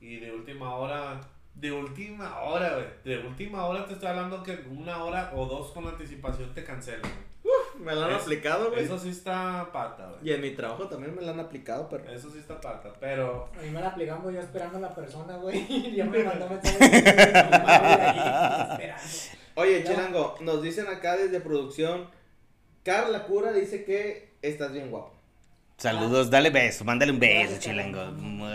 y 0.00 0.16
de 0.16 0.32
última 0.32 0.74
hora, 0.74 1.20
de 1.54 1.70
última 1.70 2.40
hora, 2.40 2.74
güey, 2.74 2.86
de 3.04 3.24
última 3.24 3.66
hora 3.66 3.86
te 3.86 3.92
estoy 3.92 4.08
hablando 4.08 4.42
que 4.42 4.64
una 4.68 5.04
hora 5.04 5.30
o 5.36 5.46
dos 5.46 5.70
con 5.70 5.86
anticipación 5.86 6.52
te 6.54 6.64
cancelan. 6.64 7.02
Me 7.78 7.94
lo 7.94 8.04
han 8.04 8.12
Es- 8.12 8.22
aplicado, 8.22 8.70
güey. 8.70 8.84
Eso 8.84 8.98
sí 8.98 9.08
está 9.10 9.70
pata, 9.72 10.08
güey. 10.10 10.28
Y 10.28 10.32
en 10.32 10.40
mi 10.40 10.50
trabajo 10.50 10.88
también 10.88 11.14
me 11.14 11.22
lo 11.22 11.30
han 11.32 11.40
aplicado, 11.40 11.88
pero. 11.88 12.10
Eso 12.10 12.30
sí 12.30 12.38
está 12.38 12.60
pata, 12.60 12.92
pero 13.00 13.48
A 13.58 13.62
mí 13.62 13.70
me 13.70 13.80
la 13.80 13.88
aplicamos 13.88 14.32
yo 14.32 14.40
esperando 14.40 14.78
a 14.78 14.80
la 14.82 14.94
persona, 14.94 15.36
güey. 15.36 15.66
Y 15.68 15.96
ya 15.96 16.04
me 16.04 16.22
mandó 16.24 16.48
mensaje. 16.48 17.04
Oye, 19.54 19.80
No. 19.82 19.90
Chilango, 19.90 20.34
nos 20.40 20.62
dicen 20.62 20.86
acá 20.88 21.16
desde 21.16 21.40
producción. 21.40 22.08
Carla 22.84 23.24
Cura 23.24 23.52
dice 23.52 23.84
que 23.84 24.32
estás 24.42 24.72
bien 24.72 24.90
guapo. 24.90 25.11
Saludos, 25.82 26.30
dale 26.30 26.50
beso, 26.50 26.84
mándale 26.84 27.10
un 27.10 27.18
beso, 27.18 27.58
chilango. 27.58 27.98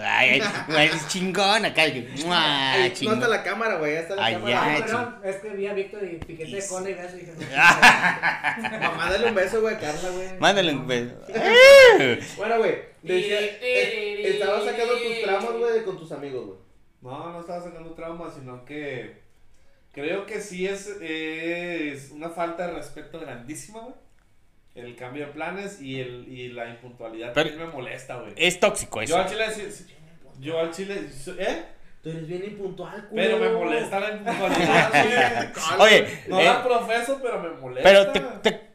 Ay, 0.02 0.42
ay, 0.70 0.88
es 0.88 1.08
chingón. 1.10 1.66
Ay, 1.76 2.90
no 2.90 2.96
chingón. 2.96 3.16
está 3.16 3.28
la 3.28 3.44
cámara, 3.44 3.76
güey. 3.80 3.96
Ya 3.96 4.00
está 4.00 4.16
la 4.16 4.26
Ay, 4.26 4.34
cámara. 4.36 4.50
ya. 4.50 4.64
Ah, 4.64 4.86
perdón, 4.86 5.16
es 5.26 5.36
que 5.36 5.50
vi 5.50 5.68
a 5.68 5.74
Víctor 5.74 6.06
y 6.06 6.16
piquete 6.20 6.56
de 6.56 6.66
cola 6.66 6.90
y 6.90 6.94
beso 6.94 7.18
y 7.18 7.20
dije, 7.20 7.34
no. 8.82 8.92
Mándale 8.94 9.28
un 9.28 9.36
beso, 9.36 9.60
güey, 9.60 9.76
a 9.76 9.78
Carla, 9.78 10.10
güey. 10.10 10.40
Mándale 10.40 10.72
un 10.74 10.88
beso. 10.88 11.16
Bueno, 12.38 12.60
güey. 12.60 12.76
Estabas 13.04 14.64
sacando 14.64 14.94
tus 14.94 15.22
tramos, 15.22 15.58
güey, 15.58 15.84
con 15.84 15.98
tus 15.98 16.12
amigos, 16.14 16.46
güey. 16.46 16.60
no, 17.02 17.34
no 17.34 17.42
estaba 17.42 17.62
sacando 17.62 17.92
trauma, 17.92 18.32
sino 18.34 18.64
que 18.64 19.22
creo 19.92 20.26
que 20.26 20.40
sí 20.40 20.66
es, 20.66 20.88
es 21.02 22.10
una 22.12 22.30
falta 22.30 22.68
de 22.68 22.74
respeto 22.76 23.20
grandísima, 23.20 23.82
güey. 23.82 24.07
El 24.78 24.96
cambio 24.96 25.26
de 25.26 25.32
planes 25.34 25.82
y, 25.82 26.00
el, 26.00 26.28
y 26.28 26.50
la 26.50 26.70
impuntualidad 26.70 27.34
Pero- 27.34 27.50
también 27.50 27.68
me 27.70 27.74
molesta, 27.74 28.16
güey. 28.18 28.34
Es 28.36 28.60
tóxico 28.60 29.02
Yo 29.02 29.16
eso. 29.16 29.18
al 29.18 29.30
chile, 29.30 29.46
yo 30.40 30.60
al 30.60 30.72
chile, 30.72 31.02
¿eh? 31.40 31.64
Tú 32.04 32.10
eres 32.12 32.28
bien 32.28 32.44
impuntual, 32.46 33.08
culo. 33.10 33.22
Pero 33.22 33.38
me 33.40 33.50
molesta 33.50 34.00
la 34.00 34.12
impuntualidad, 34.12 35.52
güey. 35.78 35.80
Oye, 35.82 36.20
No 36.28 36.40
eh, 36.40 36.46
la 36.46 36.64
profeso, 36.64 37.20
pero 37.22 37.40
me 37.42 37.50
molesta. 37.60 37.90
pero 37.90 38.12
te, 38.12 38.20
te 38.52 38.68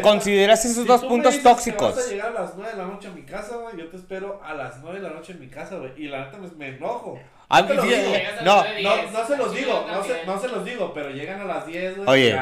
consideras 0.00 0.64
esos 0.64 0.82
Si 0.84 0.88
dos 0.88 1.00
tú 1.00 1.06
me 1.06 1.10
puntos 1.10 1.34
que 1.36 1.42
tóxicos. 1.42 1.96
Vas 1.96 2.06
a 2.06 2.10
llegar 2.10 2.28
a 2.36 2.40
las 2.42 2.54
9 2.56 2.70
de 2.72 2.76
la 2.78 2.86
noche 2.86 3.08
a 3.08 3.10
mi 3.10 3.22
casa, 3.24 3.56
güey. 3.56 3.76
Yo 3.76 3.88
te 3.88 3.96
espero 3.96 4.40
a 4.44 4.54
las 4.54 4.78
9 4.80 5.00
de 5.00 5.08
la 5.08 5.14
noche 5.14 5.32
en 5.32 5.40
mi 5.40 5.48
casa, 5.48 5.76
güey. 5.76 5.90
Y 5.96 6.08
la 6.08 6.26
neta 6.26 6.38
me, 6.38 6.48
me 6.52 6.68
enojo. 6.76 7.18
Te 7.66 7.74
lo 7.74 7.82
fíjate, 7.82 8.02
digo. 8.02 8.14
no, 8.44 8.64
No, 8.82 9.12
no 9.12 9.26
se 9.26 9.36
los 9.36 9.54
digo, 9.54 9.86
no 9.90 10.02
se, 10.04 10.24
no 10.26 10.40
se 10.40 10.48
los 10.48 10.64
digo, 10.64 10.92
pero 10.94 11.10
llegan 11.10 11.40
a 11.40 11.44
las 11.44 11.66
10, 11.66 11.96
güey. 11.98 12.08
Oye. 12.08 12.36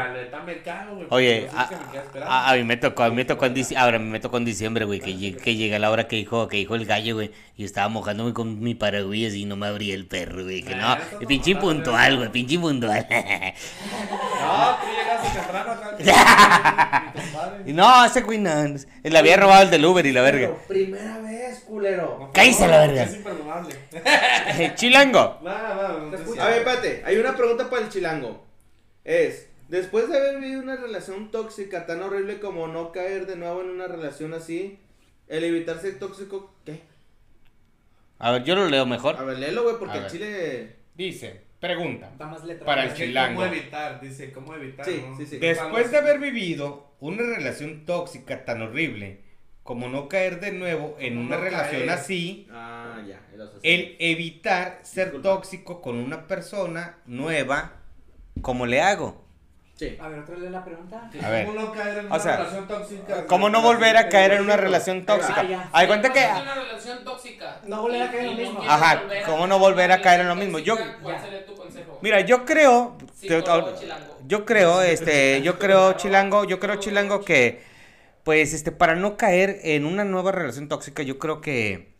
me 0.46 0.62
cago, 0.62 0.94
güey. 0.94 1.06
Oye, 1.10 1.48
a, 1.54 1.68
a- 2.26 2.50
a 2.50 2.54
mí 2.56 2.64
me 2.64 2.76
tocó, 2.76 3.02
a 3.02 3.08
mí 3.10 3.16
me 3.16 3.24
tocó 3.24 3.46
en 3.46 3.54
diciembre, 3.54 3.82
ahora 3.84 3.98
me 3.98 4.20
tocó 4.20 4.36
en 4.36 4.44
diciembre, 4.44 4.84
güey, 4.84 5.00
que, 5.00 5.36
que 5.36 5.56
llega 5.56 5.78
la 5.78 5.90
hora 5.90 6.06
que 6.06 6.16
dijo, 6.16 6.46
que 6.48 6.58
dijo 6.58 6.74
el 6.76 6.86
gallo, 6.86 7.16
güey, 7.16 7.30
y 7.56 7.64
estaba 7.64 7.88
mojándome 7.88 8.32
con 8.32 8.60
mi 8.60 8.74
paraguas 8.74 9.34
y 9.34 9.44
no 9.46 9.56
me 9.56 9.66
abría 9.66 9.94
el 9.94 10.06
perro, 10.06 10.44
güey, 10.44 10.62
que 10.62 10.74
no, 10.76 10.94
eso 10.94 11.02
no 11.20 11.26
pinche 11.26 11.56
puntual, 11.56 12.16
güey. 12.16 12.28
pinche 12.30 12.58
puntual. 12.58 13.06
No, 13.10 14.76
tú 14.80 14.86
llegaste 14.96 15.38
temprano 15.38 15.72
acá. 15.72 17.12
no, 17.66 18.04
ese 18.04 18.22
güey 18.22 18.38
no, 18.38 18.50
le 19.02 19.18
había 19.18 19.36
robado 19.36 19.62
el 19.64 19.70
del 19.70 19.84
Uber 19.84 20.06
y 20.06 20.12
la 20.12 20.22
verga. 20.22 20.50
Primera 20.68 21.18
vez, 21.18 21.60
culero. 21.66 22.16
No, 22.20 22.32
Cállese 22.32 22.64
no, 22.64 22.70
la 22.70 22.78
verga. 22.78 23.02
Es 23.02 23.14
imperdonable. 23.16 23.74
Chilango. 25.00 25.40
A 25.48 26.46
ver, 26.48 26.58
espérate. 26.58 27.02
Hay 27.04 27.16
una 27.16 27.36
pregunta 27.36 27.70
para 27.70 27.82
el 27.82 27.88
chilango. 27.88 28.46
Es, 29.04 29.48
después 29.68 30.08
de 30.08 30.18
haber 30.18 30.40
vivido 30.40 30.60
una 30.62 30.76
relación 30.76 31.30
tóxica 31.30 31.86
tan 31.86 32.02
horrible 32.02 32.38
como 32.38 32.66
no 32.68 32.92
caer 32.92 33.26
de 33.26 33.36
nuevo 33.36 33.62
en 33.62 33.70
una 33.70 33.86
relación 33.86 34.34
así, 34.34 34.78
el 35.28 35.44
evitar 35.44 35.78
ser 35.80 35.98
tóxico, 35.98 36.54
¿qué? 36.64 36.80
A 38.18 38.32
ver, 38.32 38.44
yo 38.44 38.54
lo 38.54 38.68
leo 38.68 38.82
A 38.82 38.86
mejor. 38.86 39.24
ver, 39.24 39.38
léelo, 39.38 39.62
güey, 39.62 39.76
porque 39.78 39.98
A 39.98 40.04
el 40.04 40.10
chile... 40.10 40.76
Dice, 40.94 41.40
pregunta. 41.58 42.10
Está 42.12 42.26
más 42.26 42.44
letra. 42.44 42.66
Para 42.66 42.84
el 42.84 42.94
chilango. 42.94 43.40
¿Cómo 43.40 43.52
evitar? 43.54 44.00
Dice, 44.00 44.32
¿cómo 44.32 44.54
evitar? 44.54 44.84
Sí, 44.84 45.02
no? 45.06 45.16
sí, 45.16 45.24
sí. 45.24 45.38
Después 45.38 45.90
de 45.90 45.96
haber 45.96 46.18
vivido 46.18 46.92
una 47.00 47.22
relación 47.22 47.86
tóxica 47.86 48.44
tan 48.44 48.60
horrible 48.60 49.20
como 49.70 49.88
no 49.88 50.08
caer 50.08 50.40
de 50.40 50.50
nuevo 50.50 50.96
en 50.98 51.14
Como 51.14 51.26
una 51.28 51.36
no 51.36 51.42
relación 51.44 51.82
caer. 51.86 51.90
así, 51.90 52.48
Ah, 52.52 52.98
ya. 53.06 53.20
el 53.62 53.94
evitar 54.00 54.80
ser 54.82 55.12
Disculpa. 55.12 55.28
tóxico 55.28 55.80
con 55.80 55.94
una 55.96 56.26
persona 56.26 56.96
nueva, 57.06 57.74
¿cómo 58.42 58.66
le 58.66 58.82
hago? 58.82 59.24
Sí. 59.76 59.96
A 60.00 60.08
ver, 60.08 60.18
otra 60.18 60.34
vez 60.34 60.50
la 60.50 60.64
pregunta. 60.64 61.08
A 61.22 61.30
ver. 61.30 61.46
¿Cómo 61.46 61.60
no 61.60 61.70
caer 61.72 61.98
en 61.98 62.06
O 62.06 62.08
una 62.08 62.18
sea, 62.18 62.36
relación 62.38 62.66
tóxica? 62.66 63.26
¿Cómo 63.28 63.48
no 63.48 63.62
volver 63.62 63.96
a 63.96 64.08
caer 64.08 64.32
en 64.32 64.40
una 64.42 64.56
relación 64.56 65.06
tóxica? 65.06 65.40
Ah. 65.48 65.68
Hay 65.72 65.86
cuenta 65.86 66.12
que... 66.12 66.18
Una 66.18 66.54
relación 66.56 67.04
tóxica. 67.04 67.60
No 67.68 67.82
volver 67.82 68.02
a 68.02 68.10
caer 68.10 68.20
en 68.24 68.26
lo 68.26 68.32
mismo. 68.34 68.62
Ajá, 68.66 69.02
¿cómo 69.24 69.46
no 69.46 69.60
volver 69.60 69.92
a 69.92 70.02
caer 70.02 70.22
en 70.22 70.28
lo 70.28 70.34
mismo? 70.34 70.58
Yo- 70.58 70.76
¿Cuál 71.00 71.20
sería 71.20 71.46
tu 71.46 71.54
consejo? 71.54 71.96
Mira, 72.02 72.20
yo 72.22 72.44
creo... 72.44 72.98
te- 73.20 73.28
chilango. 73.28 74.18
Yo 74.26 74.44
creo, 74.44 74.82
este, 74.82 75.42
yo 75.42 75.60
creo, 75.60 75.92
Chilango, 75.92 76.42
yo 76.44 76.58
creo, 76.58 76.74
Chilango, 76.74 77.24
que 77.24 77.69
pues, 78.24 78.52
este, 78.52 78.72
para 78.72 78.94
no 78.94 79.16
caer 79.16 79.60
en 79.62 79.84
una 79.84 80.04
nueva 80.04 80.32
relación 80.32 80.68
tóxica, 80.68 81.02
yo 81.02 81.18
creo 81.18 81.40
que 81.40 81.90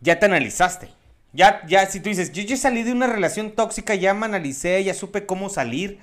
ya 0.00 0.18
te 0.18 0.26
analizaste. 0.26 0.88
Ya, 1.32 1.64
ya, 1.66 1.86
si 1.86 2.00
tú 2.00 2.08
dices, 2.08 2.32
yo 2.32 2.42
ya 2.42 2.56
salí 2.56 2.82
de 2.82 2.92
una 2.92 3.06
relación 3.06 3.52
tóxica, 3.52 3.94
ya 3.94 4.14
me 4.14 4.26
analicé, 4.26 4.82
ya 4.82 4.94
supe 4.94 5.26
cómo 5.26 5.48
salir. 5.48 5.98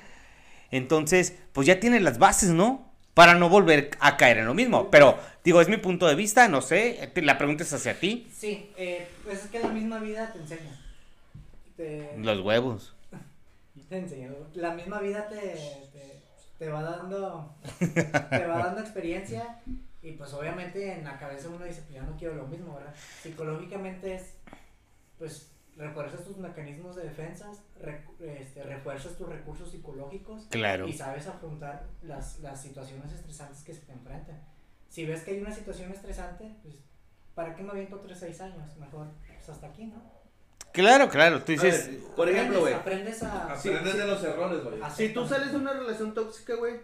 Entonces, 0.71 1.35
pues 1.53 1.67
ya 1.67 1.79
tienes 1.79 2.01
las 2.01 2.17
bases, 2.17 2.49
¿no? 2.49 2.89
Para 3.13 3.33
no 3.33 3.49
volver 3.49 3.91
a 3.99 4.15
caer 4.15 4.37
en 4.37 4.45
lo 4.45 4.53
mismo. 4.53 4.89
Pero, 4.89 5.17
digo, 5.43 5.59
es 5.59 5.67
mi 5.67 5.77
punto 5.77 6.07
de 6.07 6.15
vista, 6.15 6.47
no 6.47 6.61
sé. 6.61 7.11
La 7.15 7.37
pregunta 7.37 7.63
es 7.63 7.73
hacia 7.73 7.99
ti. 7.99 8.27
Sí, 8.33 8.69
eh, 8.77 9.07
pues 9.23 9.43
es 9.43 9.49
que 9.49 9.59
la 9.59 9.69
misma 9.69 9.99
vida 9.99 10.31
te 10.31 10.39
enseña. 10.39 10.79
Te, 11.75 12.13
Los 12.17 12.39
huevos. 12.41 12.93
te 13.89 13.97
enseña. 13.97 14.29
La 14.53 14.73
misma 14.73 14.99
vida 14.99 15.27
te, 15.27 15.37
te, 15.37 16.21
te 16.57 16.69
va 16.69 16.81
dando 16.83 17.55
te 17.79 18.45
va 18.47 18.57
dando 18.65 18.81
experiencia 18.81 19.61
y 20.01 20.11
pues 20.13 20.33
obviamente 20.33 20.93
en 20.93 21.03
la 21.03 21.17
cabeza 21.17 21.49
uno 21.49 21.65
dice, 21.65 21.81
pues 21.81 21.95
ya 21.95 22.03
no 22.03 22.15
quiero 22.17 22.35
lo 22.35 22.47
mismo, 22.47 22.75
¿verdad? 22.75 22.93
Psicológicamente 23.21 24.15
es, 24.15 24.35
pues 25.17 25.51
refuerzas 25.75 26.23
tus 26.23 26.37
mecanismos 26.37 26.95
de 26.95 27.03
defensas, 27.03 27.61
este, 28.19 28.63
refuerzas 28.63 29.15
tus 29.15 29.29
recursos 29.29 29.69
psicológicos 29.71 30.47
Claro. 30.49 30.87
y 30.87 30.93
sabes 30.93 31.27
afrontar 31.27 31.85
las, 32.01 32.39
las 32.39 32.61
situaciones 32.61 33.11
estresantes 33.11 33.63
que 33.63 33.73
se 33.73 33.81
te 33.81 33.91
enfrentan. 33.91 34.41
Si 34.89 35.05
ves 35.05 35.21
que 35.23 35.31
hay 35.31 35.41
una 35.41 35.51
situación 35.51 35.91
estresante, 35.91 36.55
pues 36.63 36.75
¿para 37.35 37.55
qué 37.55 37.61
me 37.63 37.71
aviento 37.71 37.97
otros 37.97 38.17
seis 38.17 38.39
años? 38.41 38.75
Mejor 38.77 39.07
pues 39.35 39.49
hasta 39.49 39.67
aquí, 39.67 39.85
¿no? 39.85 40.01
Claro, 40.77 41.09
claro. 41.09 41.41
Tú 41.43 41.51
dices, 41.53 41.87
ver, 41.89 41.99
por 42.15 42.29
ejemplo, 42.29 42.59
güey. 42.61 42.73
Aprendes 42.73 43.21
a... 43.23 43.53
Aprendes 43.53 43.91
sí. 43.93 43.97
de 43.97 44.07
los 44.07 44.23
errores, 44.23 44.63
güey. 44.63 44.75
Si 44.95 45.09
tú 45.09 45.27
sales 45.27 45.51
de 45.51 45.57
una 45.57 45.73
relación 45.73 46.13
tóxica, 46.13 46.55
güey, 46.55 46.75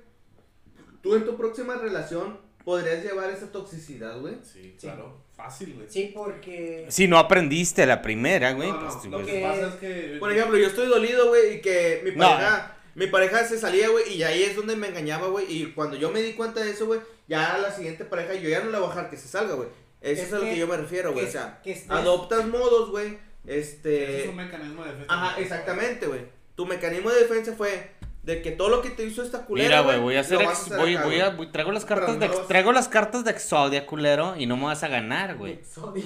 tú 1.02 1.16
en 1.16 1.26
tu 1.26 1.38
próxima 1.38 1.76
relación 1.76 2.40
podrías 2.64 3.04
llevar 3.04 3.30
esa 3.30 3.52
toxicidad, 3.52 4.20
güey. 4.20 4.36
Sí, 4.44 4.76
Sí. 4.78 4.88
claro. 4.88 5.22
Fácil, 5.36 5.74
güey. 5.76 5.88
Sí, 5.90 6.12
porque... 6.14 6.86
si 6.90 7.08
no 7.08 7.18
aprendiste 7.18 7.86
la 7.86 8.02
primera, 8.02 8.54
güey. 8.54 8.72
No, 8.72 8.82
no, 8.82 8.90
pues, 8.90 9.06
lo 9.06 9.18
pues, 9.18 9.28
que 9.28 9.42
pasa 9.42 9.68
es 9.68 9.74
que... 9.76 10.18
Por 10.20 10.32
ejemplo, 10.32 10.58
yo 10.58 10.68
estoy 10.68 10.88
dolido, 10.88 11.28
güey, 11.30 11.56
y 11.56 11.62
que 11.62 12.02
mi 12.06 12.12
No. 12.12 12.30
pareja, 12.30 12.78
mi 12.96 13.08
pareja 13.08 13.44
se 13.46 13.58
salía, 13.58 13.90
güey, 13.90 14.14
y 14.16 14.24
ahí 14.24 14.44
es 14.44 14.56
donde 14.56 14.76
me 14.76 14.88
engañaba, 14.90 15.28
güey, 15.28 15.46
y 15.50 15.72
cuando 15.74 15.98
yo 15.98 16.12
me 16.12 16.22
di 16.22 16.34
cuenta 16.34 16.62
de 16.64 16.70
eso, 16.72 16.86
güey, 16.86 17.00
ya 17.28 17.58
la 17.58 17.72
siguiente 17.72 18.06
pareja 18.06 18.36
yo 18.36 18.48
ya 18.50 18.64
no 18.64 18.70
la 18.70 18.80
voy 18.80 18.88
a 18.88 18.90
dejar 18.96 19.10
que 19.10 19.18
se 19.18 19.28
salga, 19.28 19.56
güey. 19.56 19.70
Eso 20.02 20.22
es, 20.22 20.28
Es 20.28 20.34
a 20.34 20.38
lo 20.38 20.44
que- 20.44 20.58
yo 20.58 20.68
me 20.68 20.78
refiero, 20.78 21.14
güey, 21.14 21.26
o 21.26 21.32
sea, 21.32 21.60
que 21.64 21.72
estés- 21.76 21.90
adoptas 21.90 22.46
modos, 22.48 22.92
güey, 22.92 23.18
Ese 23.46 23.60
este... 23.60 24.24
es 24.24 24.30
un 24.30 24.36
mecanismo 24.36 24.84
de 24.84 24.92
defensa. 24.92 25.14
Ajá, 25.14 25.40
exactamente, 25.40 26.06
güey. 26.08 26.22
Tu 26.56 26.66
mecanismo 26.66 27.10
de 27.10 27.20
defensa 27.22 27.54
fue 27.58 27.92
de 28.24 28.42
que 28.42 28.52
todo 28.52 28.70
lo 28.70 28.82
que 28.82 28.90
te 28.90 29.04
hizo 29.04 29.22
esta 29.22 29.40
culera, 29.46 29.68
Mira, 29.68 29.82
güey, 29.82 30.00
voy 30.00 30.16
a 30.16 30.22
hacer, 30.22 30.42
ex- 30.42 30.70
voy, 30.70 30.96
acá, 30.96 31.04
voy 31.06 31.16
güey. 31.16 31.22
a, 31.22 31.30
voy- 31.32 31.52
traigo 31.52 31.74
las 31.74 31.84
cartas 31.84 32.18
de, 32.20 32.28
no 32.30 32.34
traigo 32.36 32.72
las 32.72 32.88
cartas 32.88 33.26
de 33.26 33.32
Exodia, 33.32 33.86
culero, 33.86 34.36
y 34.38 34.46
no 34.46 34.56
me 34.56 34.64
vas 34.66 34.82
a 34.84 34.88
ganar, 34.88 35.36
güey. 35.38 35.54
Exodia. 35.54 36.06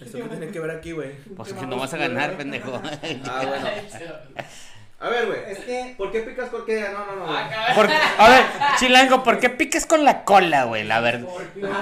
¿Esto 0.00 0.18
qué 0.18 0.24
tiene 0.24 0.48
que 0.48 0.58
ver 0.58 0.70
aquí, 0.72 0.90
güey? 0.92 1.12
Pues 1.36 1.52
Qué 1.52 1.60
que 1.60 1.66
no 1.66 1.76
vas 1.78 1.94
a 1.94 1.98
ganar, 1.98 2.30
güey. 2.30 2.38
pendejo. 2.38 2.80
Ah, 3.28 3.42
bueno. 3.46 3.68
A 4.98 5.08
ver, 5.10 5.26
güey. 5.26 5.38
Es 5.46 5.58
que... 5.58 5.94
¿Por 5.98 6.10
qué 6.10 6.20
picas 6.22 6.48
porque 6.48 6.80
No, 6.90 7.04
no, 7.06 7.16
no. 7.16 7.26
güey. 7.26 7.38
Por- 7.76 7.90
a 7.90 8.28
ver, 8.30 8.44
Chilango, 8.80 9.22
¿por 9.22 9.38
qué 9.38 9.50
picas 9.50 9.84
con 9.86 10.04
la 10.04 10.24
cola, 10.24 10.64
güey? 10.64 10.84
La 10.84 11.00
verdad. 11.00 11.28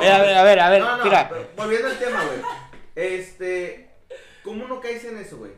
Eh, 0.03 0.11
a 0.11 0.19
ver, 0.19 0.37
a 0.37 0.43
ver, 0.43 0.61
a 0.61 0.69
ver, 0.69 0.81
no, 0.83 0.97
no, 0.99 1.05
mira. 1.05 1.31
volviendo 1.57 1.89
al 1.89 1.97
tema, 1.99 2.23
güey. 2.25 2.41
Este, 2.97 3.84
¿cómo 4.45 4.67
no 4.69 4.81
caes 4.81 5.05
en 5.05 5.19
eso, 5.19 5.39
güey? 5.39 5.53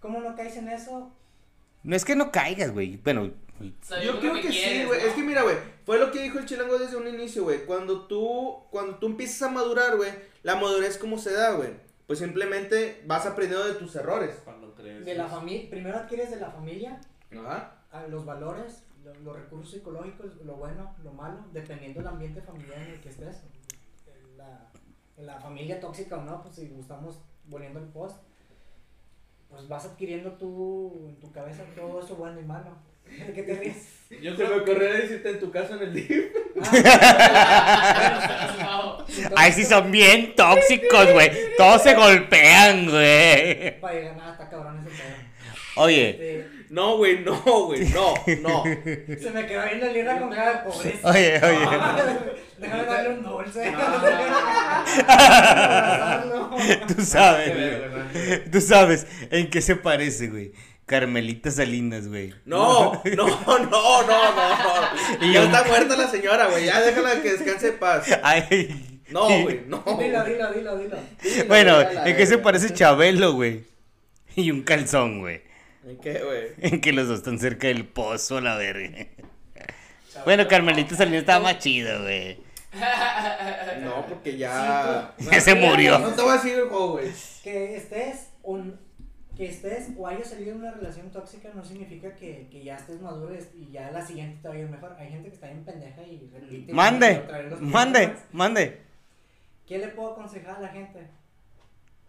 ¿Cómo 0.00 0.20
no 0.20 0.34
caes 0.36 0.56
en 0.56 0.68
eso? 0.68 1.12
No 1.82 1.94
es 1.96 2.04
que 2.04 2.16
no 2.16 2.30
caigas, 2.32 2.72
güey. 2.72 2.96
Bueno, 2.98 3.30
Yo 3.60 4.20
creo 4.20 4.34
que 4.40 4.50
sí, 4.52 4.84
güey. 4.86 5.00
Es 5.00 5.12
que 5.14 5.22
mira, 5.22 5.42
güey, 5.42 5.56
fue 5.84 5.98
lo 5.98 6.10
que 6.10 6.22
dijo 6.22 6.38
el 6.38 6.46
chilango 6.46 6.78
desde 6.78 6.96
un 6.96 7.06
inicio, 7.06 7.44
güey. 7.44 7.64
Cuando 7.66 8.06
tú, 8.06 8.64
cuando 8.70 8.96
tú 8.96 9.06
empiezas 9.06 9.42
a 9.42 9.50
madurar, 9.52 9.96
güey, 9.96 10.10
la 10.42 10.56
madurez 10.56 10.96
cómo 10.98 11.18
se 11.18 11.32
da, 11.32 11.52
güey. 11.52 11.70
Pues 12.06 12.18
simplemente 12.18 13.02
vas 13.06 13.24
aprendiendo 13.26 13.66
de 13.66 13.74
tus 13.74 13.94
errores. 13.96 14.36
Cuando 14.44 14.74
crees. 14.74 15.04
De 15.04 15.14
la 15.14 15.26
familia, 15.28 15.70
primero 15.70 15.96
adquieres 15.98 16.30
de 16.30 16.36
la 16.40 16.50
familia 16.50 17.00
Ajá. 17.32 17.78
a 17.90 18.06
los 18.08 18.24
valores, 18.26 18.82
lo- 19.02 19.14
los 19.20 19.36
recursos 19.36 19.70
psicológicos, 19.72 20.36
lo 20.44 20.56
bueno, 20.56 20.94
lo 21.02 21.12
malo, 21.12 21.38
dependiendo 21.52 22.00
del 22.00 22.08
ambiente 22.08 22.42
familiar 22.42 22.78
en 22.82 22.90
el 22.90 23.00
que 23.00 23.08
estés. 23.08 23.36
En 24.06 24.36
la, 24.36 24.70
en 25.16 25.26
la 25.26 25.38
familia 25.40 25.80
tóxica 25.80 26.16
o 26.18 26.22
no, 26.24 26.42
pues 26.42 26.56
si 26.56 26.66
estamos 26.78 27.20
volviendo 27.46 27.78
el 27.80 27.86
post, 27.86 28.16
pues 29.48 29.68
vas 29.68 29.84
adquiriendo 29.84 30.32
tú 30.32 31.06
en 31.08 31.20
tu 31.20 31.30
cabeza 31.32 31.62
todo 31.76 32.02
eso 32.02 32.16
bueno 32.16 32.40
y 32.40 32.44
malo. 32.44 32.76
¿De 33.04 33.32
qué 33.32 33.42
te 33.42 33.54
ríes? 33.54 33.76
Yo 34.22 34.34
Se 34.34 34.42
me 34.42 34.48
creo 34.48 34.64
que... 34.64 34.70
ocurrió 34.70 34.92
decirte 34.94 35.30
en 35.30 35.40
tu 35.40 35.50
casa 35.50 35.74
en 35.74 35.82
el 35.82 35.92
DIF. 35.92 36.24
Ah, 38.60 39.04
ay, 39.36 39.52
sí 39.52 39.64
son 39.64 39.90
bien 39.90 40.34
tóxicos, 40.34 41.12
güey. 41.12 41.30
Todos 41.56 41.82
se 41.82 41.94
golpean, 41.94 42.88
güey. 42.90 43.80
Para 43.80 43.94
llegar 43.94 44.16
nada, 44.16 44.32
está 44.32 44.48
cabrón 44.48 44.78
ese 44.78 44.88
pedo. 44.88 45.14
Oye, 45.76 46.10
Este, 46.10 46.48
No, 46.74 46.96
güey, 46.96 47.20
no, 47.20 47.40
güey, 47.66 47.88
no, 47.90 48.14
no. 48.40 48.64
se 49.22 49.30
me 49.32 49.46
quedó 49.46 49.64
viendo 49.64 49.86
el 49.86 49.94
libro 49.94 50.18
con 50.18 50.30
cara 50.30 50.54
de 50.54 50.58
pobreza. 50.68 51.08
oye, 51.08 51.40
oye. 51.40 51.68
Déjame 52.58 52.84
darle 52.84 53.10
un 53.10 53.22
dulce. 53.22 53.72
Tú 56.88 57.00
sabes. 57.04 58.50
Tú 58.50 58.60
sabes 58.60 59.06
en 59.30 59.50
qué 59.50 59.62
se 59.62 59.76
parece, 59.76 60.26
güey. 60.26 60.50
Carmelita 60.84 61.52
Salinas, 61.52 62.08
güey. 62.08 62.34
No, 62.44 63.00
no, 63.04 63.26
no, 63.28 63.58
no, 63.60 64.02
no, 64.02 64.34
no. 64.34 65.24
Y 65.24 65.32
Ya 65.32 65.44
está 65.44 65.62
muerta 65.68 65.94
la 65.96 66.08
señora, 66.08 66.46
güey. 66.46 66.64
Ya 66.64 66.80
déjala 66.80 67.22
que 67.22 67.34
descanse 67.34 67.68
en 67.68 67.78
paz. 67.78 68.18
Ay. 68.24 69.00
No, 69.10 69.26
güey, 69.26 69.62
no. 69.68 69.84
Dilo, 70.00 70.24
dilo, 70.24 70.52
dilo, 70.52 70.76
dilo. 70.76 70.98
Dilo, 71.22 71.44
Bueno, 71.46 71.80
¿en 71.80 72.16
qué 72.16 72.26
se 72.26 72.38
parece 72.38 72.74
Chabelo, 72.74 73.34
güey? 73.34 73.62
Y 74.34 74.50
un 74.50 74.62
calzón, 74.62 75.20
güey. 75.20 75.53
¿En 75.86 75.98
qué, 75.98 76.22
güey? 76.24 76.72
En 76.72 76.80
que 76.80 76.92
los 76.92 77.08
dos 77.08 77.18
están 77.18 77.38
cerca 77.38 77.68
del 77.68 77.86
pozo, 77.86 78.40
la 78.40 78.56
verga. 78.56 79.06
Bueno, 80.24 80.46
Carmelita 80.48 80.96
Salinas 80.96 81.20
estaba 81.20 81.40
más 81.42 81.58
chido, 81.58 82.02
güey. 82.02 82.38
No, 83.82 84.06
porque 84.06 84.36
ya. 84.36 85.14
Ya 85.30 85.40
se 85.40 85.54
murió. 85.54 85.98
No 85.98 86.14
te 86.14 86.22
voy 86.22 86.30
a 86.32 86.34
decir 86.34 86.54
el 86.54 86.68
juego, 86.68 86.92
güey. 86.92 87.10
Que 87.42 87.76
estés 87.76 88.30
un 88.42 88.78
que 89.36 89.46
estés 89.46 89.88
o 89.98 90.06
hayas 90.06 90.28
salido 90.28 90.52
de 90.52 90.58
una 90.60 90.70
relación 90.70 91.10
tóxica 91.10 91.50
no 91.54 91.64
significa 91.64 92.14
que, 92.14 92.46
que 92.52 92.62
ya 92.62 92.76
estés 92.76 93.00
maduro 93.00 93.34
y 93.52 93.72
ya 93.72 93.90
la 93.90 94.04
siguiente 94.06 94.38
te 94.40 94.48
va 94.48 94.54
a 94.54 94.58
ir 94.58 94.68
mejor. 94.68 94.94
Hay 94.98 95.08
gente 95.08 95.28
que 95.28 95.34
está 95.34 95.48
bien 95.48 95.64
pendeja 95.64 96.02
y 96.02 96.30
repite. 96.32 96.72
Mande, 96.72 97.24
mande, 97.60 98.00
problemas. 98.00 98.24
mande. 98.32 98.80
¿Qué 99.66 99.78
le 99.78 99.88
puedo 99.88 100.12
aconsejar 100.12 100.56
a 100.56 100.60
la 100.60 100.68
gente? 100.68 101.08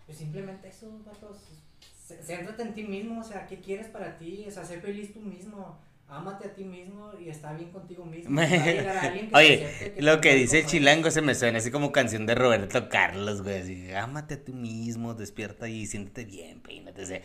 Pues 0.05 0.17
simplemente 0.19 0.67
eso, 0.67 1.01
vatos. 1.03 1.64
Céntrate 2.05 2.61
en 2.61 2.73
ti 2.73 2.83
mismo, 2.83 3.21
o 3.21 3.23
sea, 3.23 3.47
¿qué 3.47 3.59
quieres 3.59 3.87
para 3.87 4.17
ti? 4.17 4.45
O 4.47 4.51
sea, 4.51 4.63
sé 4.63 4.79
feliz 4.79 5.11
tú 5.13 5.19
mismo. 5.21 5.79
Ámate 6.07 6.49
a 6.49 6.53
ti 6.53 6.63
mismo 6.63 7.13
y 7.19 7.29
está 7.29 7.53
bien 7.53 7.71
contigo 7.71 8.05
mismo. 8.05 8.39
Que 8.45 9.29
Oye, 9.33 9.65
acepte, 9.65 10.01
lo 10.03 10.21
que 10.21 10.35
dice 10.35 10.59
el 10.59 10.65
chilango 10.67 11.09
se 11.09 11.23
me 11.23 11.33
suena 11.33 11.57
así 11.57 11.71
como 11.71 11.91
canción 11.91 12.27
de 12.27 12.35
Roberto 12.35 12.89
Carlos, 12.89 13.41
güey. 13.41 13.61
Así, 13.61 13.91
ámate 13.91 14.35
a 14.35 14.43
tú 14.43 14.53
mismo, 14.53 15.15
despierta 15.15 15.67
y 15.67 15.87
siéntete 15.87 16.25
bien, 16.25 16.61
peínate. 16.61 17.01
o 17.01 17.05
sea, 17.07 17.21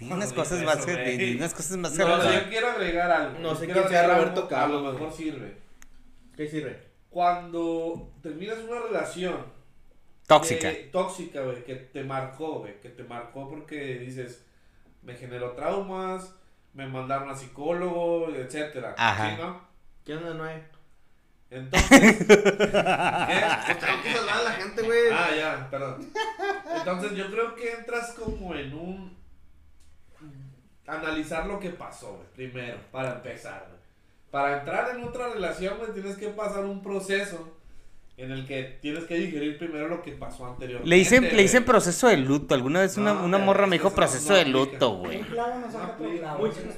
No, 0.00 0.14
unas 0.14 0.30
no 0.30 0.34
cosas 0.36 0.86
que, 0.86 1.34
unas 1.36 1.52
cosas 1.52 1.76
más 1.76 1.92
No, 1.92 1.98
Pero 1.98 2.08
sabrosas. 2.16 2.42
yo 2.44 2.48
quiero 2.48 2.68
agregar 2.70 3.10
algo. 3.10 3.38
No 3.38 3.54
sé 3.54 3.66
quién 3.68 3.86
sea 3.86 4.06
Roberto 4.08 4.48
Carlos, 4.48 4.80
A 4.80 4.86
lo 4.86 4.92
mejor 4.92 5.12
sirve. 5.12 5.58
¿Qué 6.34 6.48
sirve? 6.48 6.80
Cuando 7.10 8.14
terminas 8.22 8.56
una 8.66 8.80
relación 8.80 9.59
Tóxica. 10.36 10.70
que- 10.70 10.88
tóxica, 10.92 11.40
güey, 11.42 11.64
que 11.64 11.74
te 11.74 12.04
marcó, 12.04 12.60
güey, 12.60 12.80
que 12.80 12.88
te 12.90 13.02
marcó 13.04 13.48
porque 13.48 13.98
dices, 13.98 14.44
me 15.02 15.14
generó 15.14 15.52
traumas, 15.52 16.34
me 16.72 16.86
mandaron 16.86 17.28
a 17.30 17.34
psicólogo, 17.34 18.28
etcétera. 18.34 18.94
Ajá. 18.96 19.30
¿Sí, 19.30 19.42
no? 19.42 19.60
¿Qué 20.04 20.14
onda, 20.16 20.34
no 20.34 20.44
hay? 20.44 20.62
Entonces, 21.50 21.88
¿qué? 21.98 22.04
Pues 22.36 23.78
tengo 23.80 24.02
que 24.04 24.12
salvar 24.12 24.36
a 24.36 24.42
la 24.44 24.52
gente, 24.52 24.82
güey. 24.82 25.00
Ah, 25.12 25.30
ya, 25.36 25.68
perdón. 25.68 26.08
Entonces 26.76 27.12
yo 27.16 27.28
creo 27.30 27.54
que 27.56 27.72
entras 27.72 28.12
como 28.12 28.54
en 28.54 28.72
un 28.72 29.18
analizar 30.86 31.46
lo 31.46 31.58
que 31.60 31.70
pasó, 31.70 32.14
güey, 32.14 32.28
primero, 32.34 32.78
para 32.90 33.14
empezar, 33.14 33.66
güey. 33.68 33.80
Para 34.30 34.60
entrar 34.60 34.94
en 34.96 35.02
otra 35.04 35.28
relación, 35.28 35.78
güey, 35.78 35.92
tienes 35.92 36.16
que 36.16 36.28
pasar 36.28 36.64
un 36.64 36.82
proceso 36.82 37.56
en 38.20 38.32
el 38.32 38.46
que 38.46 38.78
tienes 38.82 39.04
que 39.04 39.14
digerir 39.14 39.58
primero 39.58 39.88
lo 39.88 40.02
que 40.02 40.12
pasó 40.12 40.46
anteriormente. 40.46 40.88
Le 40.88 40.96
dicen, 40.96 41.24
le 41.24 41.42
dicen 41.42 41.64
proceso 41.64 42.08
de 42.08 42.16
luto. 42.18 42.54
Alguna 42.54 42.80
vez 42.80 42.96
una, 42.96 43.14
No, 43.14 43.24
una 43.24 43.38
morra 43.38 43.66
me 43.66 43.76
dijo 43.76 43.90
proceso 43.94 44.30
no 44.30 44.38
de 44.38 44.44
luto, 44.46 44.90
güey. 44.96 45.20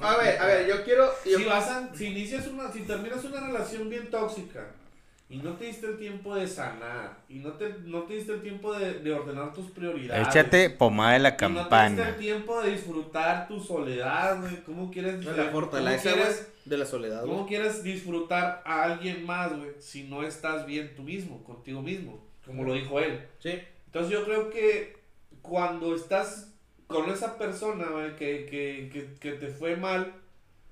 A 0.01 0.17
ver, 0.17 0.39
a 0.41 0.47
ver, 0.47 0.67
yo 0.69 0.85
quiero. 0.85 1.11
Yo, 1.25 1.39
Si, 1.39 1.45
vas 1.45 1.69
a- 1.69 1.91
si 1.95 2.07
inicias 2.07 2.47
una, 2.49 2.71
si 2.73 2.81
terminas 2.81 3.25
una 3.25 3.41
relación 3.47 3.89
bien 3.89 4.11
tóxica 4.11 4.67
y 5.33 5.39
no 5.39 5.55
te 5.55 5.65
diste 5.65 5.87
el 5.87 5.97
tiempo 5.97 6.35
de 6.35 6.47
sanar 6.47 7.17
y 7.27 7.37
no 7.37 7.53
te, 7.53 7.75
no 7.85 8.03
te 8.03 8.17
diste 8.17 8.33
el 8.33 8.43
tiempo 8.43 8.75
de, 8.79 8.99
de 8.99 9.15
ordenar 9.15 9.55
tus 9.55 9.71
prioridades. 9.71 10.29
Échate 10.29 10.69
pomada 10.69 11.15
de 11.15 11.21
la 11.21 11.31
y 11.31 11.33
no 11.33 11.39
te 11.39 11.45
diste 11.45 11.57
campana. 11.57 12.09
el 12.11 12.17
tiempo 12.17 12.61
de 12.61 12.73
disfrutar 12.73 13.49
tu 13.49 13.59
soledad, 13.59 14.43
güey. 14.43 14.63
¿Cómo 14.63 14.91
quieres, 14.91 15.25
La 15.25 15.45
fortaleza, 15.45 16.11
de 16.67 16.77
la 16.77 16.85
soledad, 16.85 17.23
¿Cómo 17.23 17.47
quieres 17.47 17.83
disfrutar 17.83 18.63
a 18.67 18.83
alguien 18.83 19.25
más, 19.25 19.57
güey, 19.57 19.71
si 19.79 20.05
no 20.05 20.23
estás 20.23 20.67
bien 20.67 20.95
tú 20.95 21.03
mismo, 21.03 21.43
contigo 21.45 21.81
mismo? 21.81 22.23
Como 22.45 22.63
lo 22.65 22.75
dijo 22.75 23.01
él. 23.01 23.27
Sí. 23.39 23.59
Entonces 23.87 24.13
yo 24.13 24.27
creo 24.27 24.51
que 24.51 24.99
cuando 25.41 25.95
estás 25.95 26.53
con 26.87 27.09
esa 27.09 27.39
persona, 27.39 27.87
güey, 27.87 28.17
que, 28.17 28.45
que, 28.45 28.91
que, 28.93 29.15
que 29.19 29.33
te 29.39 29.49
fue 29.49 29.77
mal, 29.77 30.13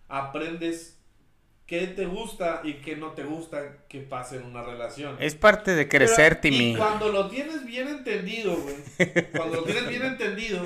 aprendes 0.07 1.00
qué 1.71 1.87
te 1.87 2.05
gusta 2.05 2.63
y 2.65 2.75
qué 2.75 2.97
no 2.97 3.13
te 3.13 3.23
gusta 3.23 3.77
que 3.89 4.01
pase 4.01 4.39
en 4.39 4.43
una 4.45 4.65
relación. 4.65 5.17
Es 5.21 5.37
parte 5.37 5.77
de 5.77 5.89
crecer, 5.89 6.41
Pero- 6.41 6.41
Timmy. 6.41 6.73
Y 6.73 6.77
cuando 6.77 7.11
lo 7.11 7.29
tienes 7.29 7.65
bien 7.65 7.87
entendido, 7.87 8.57
güey. 8.57 8.75
Cuando 9.31 9.59
lo 9.59 9.63
tienes 9.63 9.89
bien 9.89 10.03
entendido, 10.05 10.65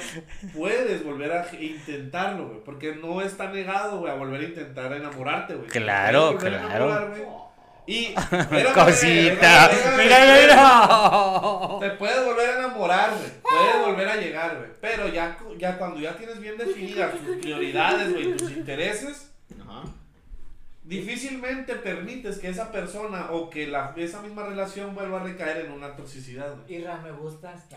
puedes 0.57 1.05
volver 1.05 1.31
a 1.33 1.47
intentarlo, 1.61 2.49
güey. 2.49 2.61
Porque 2.65 2.95
no 2.95 3.21
está 3.21 3.51
negado, 3.51 3.99
güey, 3.99 4.13
a 4.13 4.17
volver 4.17 4.41
a 4.41 4.45
intentar 4.45 4.95
enamorarte, 4.95 5.57
güey. 5.57 5.69
Claro, 5.69 6.39
claro. 6.39 7.53
Y. 7.87 8.15
espérame, 8.33 8.73
Cosita. 8.73 9.71
Mira, 9.99 10.39
mira. 10.41 11.79
Te 11.81 11.91
puedes 11.99 12.25
volver 12.25 12.49
a 12.49 12.59
enamorar, 12.61 13.11
güey. 13.11 13.31
Puedes 13.43 13.87
volver 13.87 14.09
a 14.09 14.17
llegar, 14.17 14.57
güey. 14.57 14.71
Pero 14.81 15.09
ya, 15.09 15.37
ya 15.59 15.77
cuando 15.77 16.01
ya 16.01 16.17
tienes 16.17 16.41
bien 16.41 16.57
definidas 16.57 17.13
tus 17.13 17.37
prioridades, 17.43 18.11
güey, 18.11 18.35
tus 18.39 18.53
intereses, 18.53 19.31
Ajá. 19.61 19.83
Difícilmente 20.85 21.75
permites 21.77 22.39
que 22.39 22.49
esa 22.49 22.71
persona 22.71 23.29
o 23.31 23.51
que 23.51 23.67
la, 23.67 23.93
esa 23.97 24.21
misma 24.23 24.45
relación 24.45 24.95
vuelva 24.95 25.21
a 25.21 25.25
recaer 25.25 25.65
en 25.67 25.73
una 25.73 25.97
toxicidad, 25.97 26.55
güey. 26.55 26.81
Irra, 26.81 26.97
me 26.99 27.11
gustas. 27.13 27.65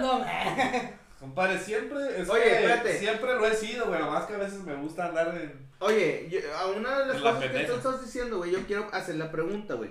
No 0.00 0.18
mames. 0.18 0.82
Compadre, 1.20 1.58
siempre, 1.58 2.20
es 2.20 2.28
Oye, 2.28 2.42
que 2.42 2.54
espérate. 2.56 2.98
siempre 2.98 3.34
lo 3.34 3.46
he 3.46 3.54
sido, 3.54 3.86
güey. 3.86 3.98
Nomás 4.00 4.26
que 4.26 4.34
a 4.34 4.38
veces 4.38 4.60
me 4.60 4.74
gusta 4.74 5.06
andar 5.06 5.28
en. 5.36 5.68
Oye, 5.78 6.28
yo- 6.30 6.38
a 6.56 6.66
una 6.66 6.98
de 6.98 7.06
las 7.06 7.16
En 7.16 7.24
la 7.24 7.32
cosas 7.32 7.50
que 7.50 7.60
tú 7.64 7.72
estás 7.74 8.04
diciendo, 8.04 8.36
güey, 8.38 8.50
yo 8.52 8.58
quiero 8.66 8.88
hacer 8.92 9.14
la 9.16 9.30
pregunta, 9.30 9.74
güey. 9.74 9.90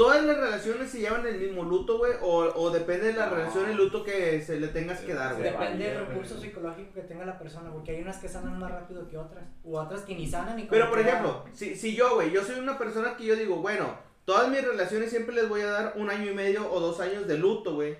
¿Todas 0.00 0.24
las 0.24 0.36
relaciones 0.38 0.90
se 0.90 1.00
llevan 1.00 1.26
el 1.26 1.38
mismo 1.38 1.62
luto, 1.62 1.98
güey? 1.98 2.12
O, 2.22 2.38
o 2.54 2.70
depende 2.70 3.08
de 3.08 3.12
la 3.12 3.26
No. 3.26 3.36
relación 3.36 3.68
el 3.68 3.76
luto 3.76 4.02
que 4.02 4.40
se 4.40 4.58
le 4.58 4.68
tengas 4.68 5.00
que 5.00 5.12
dar, 5.12 5.34
güey? 5.34 5.50
Depende 5.50 5.90
del 5.90 6.06
recurso 6.06 6.40
psicológico 6.40 6.94
que 6.94 7.02
tenga 7.02 7.26
la 7.26 7.38
persona, 7.38 7.70
porque 7.70 7.90
hay 7.92 8.00
unas 8.02 8.16
que 8.16 8.28
sanan 8.28 8.58
más 8.58 8.70
rápido 8.70 9.06
que 9.08 9.18
otras, 9.18 9.44
u 9.62 9.76
otras 9.76 10.00
que 10.02 10.14
ni 10.14 10.26
sanan 10.26 10.56
ni 10.56 10.62
Pero, 10.64 10.88
por 10.88 11.00
ejemplo, 11.00 11.44
si, 11.52 11.74
si 11.76 11.94
yo, 11.94 12.14
güey, 12.14 12.30
yo 12.30 12.42
soy 12.42 12.58
una 12.58 12.78
persona 12.78 13.14
que 13.16 13.26
yo 13.26 13.36
digo, 13.36 13.56
bueno, 13.56 13.94
todas 14.24 14.48
mis 14.48 14.64
relaciones 14.64 15.10
siempre 15.10 15.34
les 15.34 15.48
voy 15.48 15.60
a 15.60 15.66
dar 15.70 15.92
un 15.96 16.08
año 16.08 16.30
y 16.30 16.34
medio 16.34 16.72
o 16.72 16.80
dos 16.80 16.98
años 17.00 17.26
de 17.26 17.36
luto, 17.36 17.74
güey. 17.74 17.96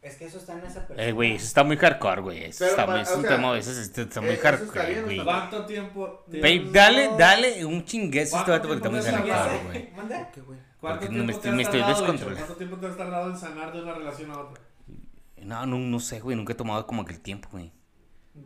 Es 0.00 0.16
que 0.16 0.26
eso 0.26 0.38
está 0.38 0.52
en 0.52 0.60
esa 0.64 0.86
persona. 0.86 1.06
Eh, 1.08 1.12
güey, 1.12 1.32
eso 1.34 1.44
está 1.44 1.64
muy 1.64 1.76
hardcore, 1.76 2.20
güey. 2.22 2.44
Eso 2.44 2.58
Pero 2.60 2.70
está 2.70 2.86
pa- 2.86 2.92
muy, 2.92 3.00
es 3.02 3.10
o 3.10 3.16
un 3.16 3.22
sea, 3.22 3.30
tema, 3.36 3.58
eso 3.58 3.70
es- 3.72 3.98
está 3.98 4.20
muy 4.20 4.30
eh, 4.30 4.34
está 4.34 4.48
hardcore, 4.52 4.86
bien, 4.88 5.04
güey. 5.04 5.24
¿Cuánto 5.24 5.66
tiempo? 5.66 6.24
Babe, 6.28 6.68
dale, 6.72 7.10
dale 7.18 7.64
un 7.66 7.84
chingueso 7.84 8.36
a 8.36 8.40
este 8.40 8.50
¿Cuánto 8.52 8.68
vato 8.68 8.80
porque 8.80 8.98
está 8.98 9.10
muy 9.10 9.28
hardcore, 9.30 9.64
güey. 9.66 9.90
¿Manda? 9.94 10.30
¿Qué, 10.32 10.40
güey? 10.40 10.58
¿Cuánto 10.80 11.00
Porque 11.00 11.08
tiempo 11.14 11.26
me 11.26 11.32
te 11.32 11.36
estoy- 11.38 11.50
has 11.50 11.56
me 11.56 11.62
estoy 11.62 11.80
tardado. 11.80 12.36
¿Cuánto 12.36 12.54
tiempo 12.56 12.76
te 12.76 12.86
has 12.86 12.96
tardado 12.96 13.30
en 13.30 13.36
sanar 13.36 13.72
de 13.72 13.82
una 13.82 13.94
relación 13.94 14.30
a 14.30 14.38
otra? 14.40 14.62
No, 15.42 15.66
no, 15.66 15.78
no 15.78 16.00
sé, 16.00 16.20
güey. 16.20 16.36
Nunca 16.36 16.52
he 16.52 16.56
tomado 16.56 16.86
como 16.86 17.04
que 17.04 17.12
el 17.14 17.20
tiempo, 17.20 17.48
güey. 17.52 17.72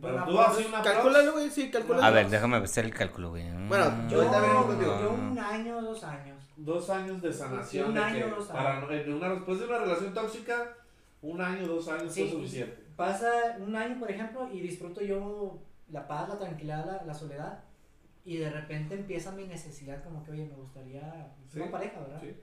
Pero 0.00 0.14
Una 0.16 0.24
tú 0.26 0.32
voz- 0.32 0.46
haces 0.48 0.66
una 0.66 0.80
Calcúlalo, 0.82 1.32
güey, 1.32 1.50
sí, 1.50 1.70
calcúlalo. 1.70 2.02
A 2.04 2.10
ver, 2.10 2.30
déjame 2.30 2.56
hacer 2.56 2.86
el 2.86 2.94
cálculo, 2.94 3.30
güey. 3.30 3.44
Bueno, 3.68 4.08
Yo, 4.08 4.18
Ahorita 4.22 4.40
venimos 4.40 4.64
contigo. 4.66 4.98
yo 5.02 5.10
un 5.12 5.38
año, 5.38 5.82
dos 5.82 6.02
años. 6.04 6.38
Dos 6.56 6.88
años 6.90 7.20
de 7.20 7.32
sanación. 7.32 7.88
Un 7.88 7.94
de 7.94 8.00
año, 8.00 8.24
que 8.26 8.30
dos 8.30 8.46
para 8.48 8.78
años. 8.78 8.88
no- 8.90 8.94
en 8.96 9.12
una, 9.12 9.28
después 9.30 9.58
de 9.58 9.66
una 9.66 9.78
relación 9.78 10.14
tóxica, 10.14 10.72
un 11.20 11.40
año, 11.42 11.66
dos 11.66 11.88
años 11.88 12.12
Sí. 12.12 12.22
fue 12.22 12.30
suficiente. 12.32 12.82
Pasa 12.96 13.28
un 13.60 13.76
año, 13.76 13.98
por 13.98 14.10
ejemplo, 14.10 14.48
y 14.50 14.60
disfruto 14.60 15.02
yo 15.02 15.58
la 15.90 16.06
paz, 16.08 16.28
la 16.30 16.38
tranquilidad, 16.38 16.86
la, 16.86 17.02
la 17.04 17.14
soledad, 17.14 17.58
y 18.24 18.36
de 18.38 18.50
repente 18.50 18.94
empieza 18.94 19.32
mi 19.32 19.46
necesidad 19.46 20.02
como 20.04 20.22
que, 20.24 20.30
oye, 20.32 20.44
me 20.44 20.54
gustaría 20.54 21.32
Sí, 21.48 21.58
una 21.60 21.70
pareja, 21.70 22.00
¿verdad? 22.00 22.20
Sí. 22.20 22.36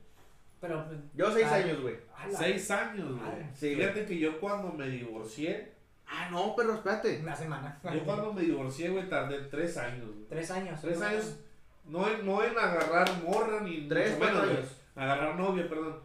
Pero, 0.60 0.86
pues, 0.88 1.00
Yo 1.14 1.32
seis 1.32 1.48
ay, 1.50 1.64
años, 1.64 1.82
güey. 1.82 1.96
Seis 2.38 2.70
años, 2.72 3.18
güey. 3.18 3.32
Sí, 3.54 3.76
Fíjate 3.76 4.06
que 4.06 4.20
yo 4.20 4.40
cuando 4.40 4.72
me 4.74 4.88
divorcié, 4.88 5.80
Ah, 6.12 6.28
no, 6.32 6.56
pero 6.58 6.74
espérate. 6.74 7.20
Una 7.22 7.36
semana. 7.36 7.80
yo 7.84 8.04
cuando 8.04 8.34
me 8.34 8.42
divorcié, 8.42 8.90
güey, 8.90 9.08
tardé 9.08 9.42
tres 9.44 9.78
años, 9.78 10.08
güey. 10.08 10.26
Tres 10.28 10.50
años. 10.52 10.82
Tres 10.82 11.00
¿no? 11.00 11.06
años, 11.06 11.40
no 11.86 12.10
en, 12.10 12.26
no 12.26 12.44
en 12.44 12.58
agarrar 12.58 13.08
morra 13.24 13.62
ni 13.62 13.88
Tres, 13.88 14.18
menos, 14.20 14.44
años. 14.44 14.82
Agarrar 14.96 15.36
novia, 15.36 15.70
perdón. 15.70 16.00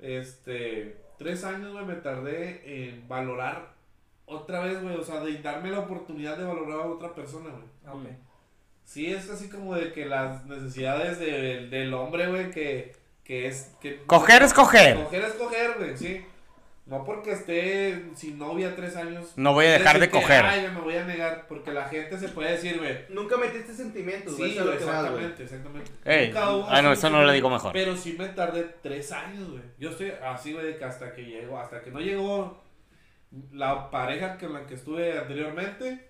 Este, 0.00 1.00
tres 1.18 1.44
años, 1.44 1.72
güey, 1.72 1.84
me 1.84 1.94
tardé 1.94 2.88
en 2.88 3.06
valorar 3.08 3.74
otra 4.26 4.60
vez, 4.60 4.82
güey, 4.82 4.96
o 4.96 5.02
sea, 5.04 5.20
de 5.20 5.40
darme 5.40 5.70
la 5.70 5.80
oportunidad 5.80 6.36
de 6.36 6.44
valorar 6.44 6.80
a 6.80 6.86
otra 6.86 7.14
persona, 7.14 7.50
güey. 7.50 8.04
Ok. 8.12 8.18
Sí, 8.88 9.12
es 9.12 9.28
así 9.28 9.50
como 9.50 9.74
de 9.74 9.92
que 9.92 10.06
las 10.06 10.46
necesidades 10.46 11.18
de- 11.18 11.66
del 11.68 11.92
hombre, 11.92 12.26
güey, 12.28 12.50
que, 12.50 12.96
que 13.22 13.46
es... 13.46 13.70
Que, 13.82 13.98
Coger 14.06 14.42
es 14.42 14.54
coger. 14.54 14.96
Coger 15.04 15.24
es 15.24 15.32
coger, 15.34 15.74
güey, 15.76 15.94
sí. 15.94 16.24
No 16.86 17.04
porque 17.04 17.32
esté 17.32 18.02
sin 18.14 18.38
novia 18.38 18.74
tres 18.74 18.96
años. 18.96 19.34
No 19.36 19.52
voy 19.52 19.66
a 19.66 19.72
dejar 19.72 20.00
de 20.00 20.06
que, 20.08 20.12
coger. 20.18 20.42
Ay, 20.42 20.70
me 20.72 20.80
voy 20.80 20.96
a 20.96 21.04
negar, 21.04 21.44
porque 21.46 21.70
la 21.70 21.86
gente 21.90 22.18
se 22.18 22.28
puede 22.30 22.52
decir, 22.52 22.78
güey. 22.78 23.04
Nunca 23.10 23.36
metiste 23.36 23.74
sentimientos, 23.74 24.38
güey. 24.38 24.52
Sí, 24.52 24.56
eso 24.56 24.64
es 24.64 24.66
güey, 24.70 24.78
lo 24.80 24.86
que 24.86 24.90
vas, 24.90 25.10
güey. 25.10 25.24
exactamente, 25.26 25.42
exactamente. 25.42 25.90
Ey, 26.06 26.28
Nunca 26.28 26.50
hubo 26.54 26.66
ah, 26.70 26.80
no, 26.80 26.92
eso 26.94 27.10
no 27.10 27.22
lo 27.24 27.32
digo 27.32 27.50
mejor. 27.50 27.74
Pero 27.74 27.94
sí 27.94 28.16
me 28.18 28.28
tardé 28.28 28.62
tres 28.82 29.12
años, 29.12 29.50
güey. 29.50 29.62
Yo 29.78 29.90
estoy 29.90 30.14
así, 30.24 30.54
güey, 30.54 30.64
de 30.64 30.76
que 30.78 30.84
hasta 30.86 31.12
que 31.12 31.26
llegó, 31.26 31.58
hasta 31.58 31.82
que 31.82 31.90
no 31.90 32.00
llegó 32.00 32.64
la 33.52 33.90
pareja 33.90 34.38
con 34.38 34.54
la 34.54 34.64
que 34.64 34.72
estuve 34.76 35.18
anteriormente, 35.18 36.08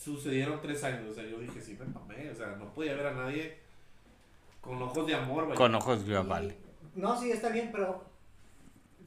sucedieron 0.00 0.60
tres 0.62 0.82
años. 0.84 1.10
O 1.10 1.14
sea, 1.14 1.24
yo 1.24 1.38
dije, 1.38 1.60
sí, 1.60 1.76
me 1.78 1.86
mamé. 1.86 2.30
O 2.30 2.34
sea, 2.34 2.56
no 2.58 2.72
podía 2.72 2.94
ver 2.94 3.06
a 3.08 3.14
nadie 3.14 3.58
con 4.60 4.80
ojos 4.82 5.06
de 5.06 5.14
amor, 5.14 5.44
güey. 5.44 5.56
Con 5.56 5.74
ojos 5.74 6.00
Y- 6.06 6.12
vale. 6.12 6.56
No, 6.94 7.18
sí, 7.20 7.30
está 7.30 7.48
bien, 7.50 7.70
pero 7.72 8.04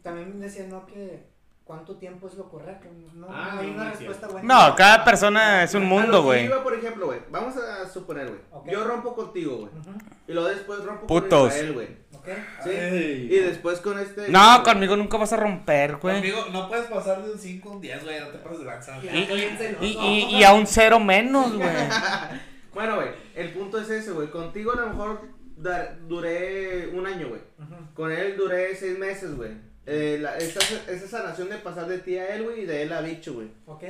también 0.01 0.39
decía, 0.39 0.65
¿no? 0.67 0.85
Que 0.85 1.25
cuánto 1.65 1.95
tiempo 1.97 2.27
es 2.27 2.35
lo 2.35 2.49
correcto. 2.49 2.87
No, 3.13 3.27
Ah, 3.29 3.51
no 3.55 3.61
hay 3.61 3.69
una 3.71 3.89
respuesta 3.91 4.27
buena. 4.27 4.69
No, 4.69 4.75
cada 4.75 5.03
persona 5.03 5.63
es 5.63 5.73
un 5.73 5.85
mundo, 5.85 6.23
güey. 6.23 6.45
iba, 6.45 6.63
por 6.63 6.73
ejemplo, 6.75 7.07
güey. 7.07 7.19
Vamos 7.29 7.55
a 7.57 7.87
suponer, 7.89 8.27
güey. 8.29 8.73
Yo 8.73 8.83
rompo 8.85 9.13
contigo, 9.15 9.57
güey. 9.57 9.69
Y 10.27 10.33
luego 10.33 10.47
después 10.49 10.83
rompo 10.83 11.07
Putos. 11.07 11.29
con 11.29 11.47
Israel, 11.49 11.73
güey. 11.73 11.87
Ok. 12.23 12.29
Sí. 12.63 12.69
Ay. 12.69 13.27
Y 13.29 13.35
después 13.39 13.79
con 13.81 13.99
este. 13.99 14.29
No, 14.29 14.63
conmigo 14.63 14.95
nunca 14.95 15.17
vas 15.17 15.33
a 15.33 15.37
romper, 15.37 15.97
güey. 15.97 16.15
Conmigo 16.15 16.45
no 16.51 16.69
puedes 16.69 16.85
pasar 16.85 17.21
de 17.23 17.31
un 17.31 17.37
5 17.37 17.69
a 17.69 17.71
un 17.73 17.81
10, 17.81 18.03
güey. 18.03 18.19
No 18.21 18.27
te 18.29 18.37
pases 18.39 18.59
de 18.59 18.65
lanza. 18.65 18.99
Y- 19.03 19.07
Y, 19.81 19.97
y, 20.01 20.37
y, 20.37 20.43
a 20.43 20.53
un 20.53 20.65
cero 20.65 20.99
menos, 20.99 21.53
güey. 21.57 21.69
Bueno, 22.73 22.95
güey. 22.95 23.09
El 23.35 23.49
punto 23.51 23.79
es 23.79 23.89
ese, 23.89 24.11
güey. 24.11 24.29
Contigo 24.29 24.71
a 24.73 24.77
lo 24.77 24.87
mejor 24.87 25.21
da- 25.57 25.95
duré 26.07 26.87
un 26.87 27.05
año, 27.05 27.27
güey. 27.29 27.41
Con 27.93 28.11
él 28.11 28.35
duré 28.37 28.75
seis 28.75 28.97
meses, 28.97 29.35
güey. 29.35 29.51
Eh, 29.85 30.17
la- 30.21 30.37
esa, 30.37 30.59
esa 30.89 31.07
sanación 31.07 31.49
de 31.49 31.57
pasar 31.57 31.87
de 31.87 31.99
ti 31.99 32.17
a 32.17 32.33
él, 32.35 32.43
güey, 32.43 32.61
y 32.61 32.65
de 32.65 32.83
él 32.83 32.93
a 32.93 33.01
bicho, 33.01 33.33
güey. 33.33 33.49
Ok. 33.65 33.83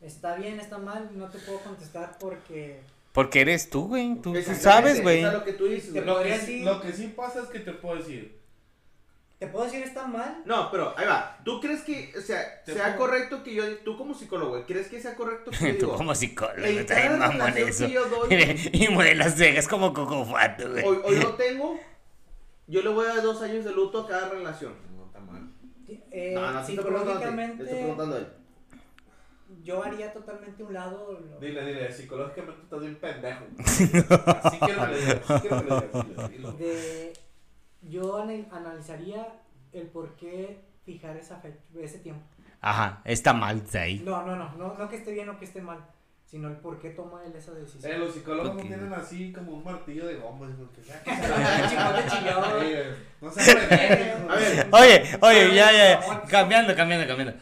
Está 0.00 0.36
bien, 0.36 0.60
está 0.60 0.78
mal, 0.78 1.10
no 1.14 1.28
te 1.28 1.38
puedo 1.40 1.58
contestar 1.58 2.16
porque 2.20 2.80
Porque 3.18 3.40
eres 3.40 3.68
tú, 3.68 3.88
güey. 3.88 4.14
Tú, 4.22 4.32
tú 4.32 4.54
sabes, 4.54 5.02
güey. 5.02 5.22
Lo 5.22 5.42
que 5.42 5.54
tú 5.54 5.64
dices, 5.66 5.92
Te 5.92 6.02
güey. 6.02 6.06
Lo 6.06 6.14
podría 6.14 6.34
que, 6.38 6.46
sí, 6.46 6.52
decir- 6.52 6.64
lo 6.64 6.80
que 6.80 6.92
sí 6.92 7.12
pasa 7.16 7.42
es 7.42 7.48
que 7.48 7.58
te 7.58 7.72
puedo 7.72 7.96
decir. 7.96 8.38
te 9.40 9.48
puedo 9.48 9.64
decir 9.64 9.82
está 9.82 10.06
mal. 10.06 10.42
No, 10.44 10.70
pero 10.70 10.96
ahí 10.96 11.04
va. 11.04 11.36
¿Tú 11.44 11.60
crees 11.60 11.80
que, 11.82 12.12
o 12.16 12.20
sea, 12.20 12.62
sea 12.64 12.96
correcto 12.96 13.42
que 13.42 13.54
yo, 13.54 13.64
tú 13.78 13.96
como 13.96 14.14
psicólogo, 14.14 14.50
güey, 14.50 14.66
¿crees 14.66 14.86
que 14.86 15.00
sea 15.00 15.16
correcto 15.16 15.50
que 15.50 15.56
yo 15.56 15.64
Tú 15.80 15.86
digo, 15.86 15.96
como 15.96 16.14
psicólogo, 16.14 16.64
en 16.64 16.78
está 16.78 16.94
bien 16.94 17.18
mamón 17.18 17.58
eso. 17.58 17.88
doy, 17.88 18.70
y 18.72 18.86
mueve 18.88 19.16
las 19.16 19.34
cejas 19.34 19.66
como 19.66 19.92
cocofato, 19.92 20.70
güey. 20.70 20.84
o, 20.84 20.90
o 21.04 21.12
yo 21.12 21.34
tengo, 21.36 21.76
yo 22.68 22.82
le 22.82 22.88
voy 22.90 23.04
a 23.04 23.14
dar 23.14 23.22
dos 23.24 23.42
años 23.42 23.64
de 23.64 23.72
luto 23.72 24.02
a 24.02 24.06
cada 24.06 24.28
relación? 24.28 24.74
No 24.96 25.06
está 25.06 25.18
mal. 25.18 25.50
Eh, 26.12 26.34
no, 26.36 26.52
no, 26.52 26.64
te 26.64 26.72
estoy 26.72 26.84
preguntando 26.84 27.10
a 27.10 27.14
ti, 27.14 27.24
te 27.24 27.26
psicológicamente, 27.26 27.62
estoy 27.64 27.78
preguntando 27.80 28.14
a 28.14 28.18
él. 28.20 28.28
Yo 29.62 29.82
haría 29.82 30.12
totalmente 30.12 30.62
un 30.62 30.72
lado. 30.74 31.18
lo- 31.20 31.38
Dile, 31.40 31.64
dile, 31.64 31.92
psicológicamente 31.92 32.62
estás 32.62 32.80
bien 32.80 32.96
pendejo. 32.96 33.44
Así 33.58 34.58
que 34.58 34.72
así 34.72 34.94
digas. 34.94 35.42
dile, 35.42 36.28
dilo. 36.28 36.52
de 36.52 37.12
yo 37.82 38.16
ana- 38.22 38.46
analizaría 38.50 39.26
el 39.72 39.86
por 39.88 40.16
qué 40.16 40.64
fijar 40.84 41.16
esa 41.16 41.36
fecha, 41.40 41.58
ese 41.80 41.98
tiempo. 41.98 42.22
Ajá, 42.60 43.02
está 43.04 43.32
mal 43.32 43.64
de 43.70 43.78
ahí. 43.78 44.02
No, 44.04 44.22
no, 44.26 44.34
no, 44.36 44.52
no, 44.56 44.74
no 44.74 44.88
que 44.88 44.96
esté 44.96 45.12
bien 45.12 45.28
o 45.28 45.38
que 45.38 45.44
esté 45.44 45.60
mal, 45.60 45.78
sino 46.24 46.48
el 46.48 46.56
por 46.56 46.78
qué 46.80 46.90
toma 46.90 47.22
él 47.24 47.32
esa 47.36 47.52
decisión. 47.52 47.92
Eh, 47.92 47.98
los 47.98 48.12
psicólogos 48.14 48.54
no 48.56 48.60
tienen 48.60 48.92
así 48.92 49.32
como 49.32 49.52
un 49.52 49.62
martillo 49.64 50.06
de 50.06 50.16
goma. 50.16 50.48
porque 50.58 50.82
ya 50.82 51.02
que. 51.02 51.10
Sí, 52.10 52.16
güey. 52.74 53.08
No 53.20 53.30
se 53.30 54.66
Oye, 54.72 55.18
oye, 55.20 55.54
ya, 55.54 55.72
ya, 55.72 56.00
ya. 56.00 56.22
Cambiando, 56.28 56.74
cambiando, 56.74 57.06
cambiando. 57.06 57.34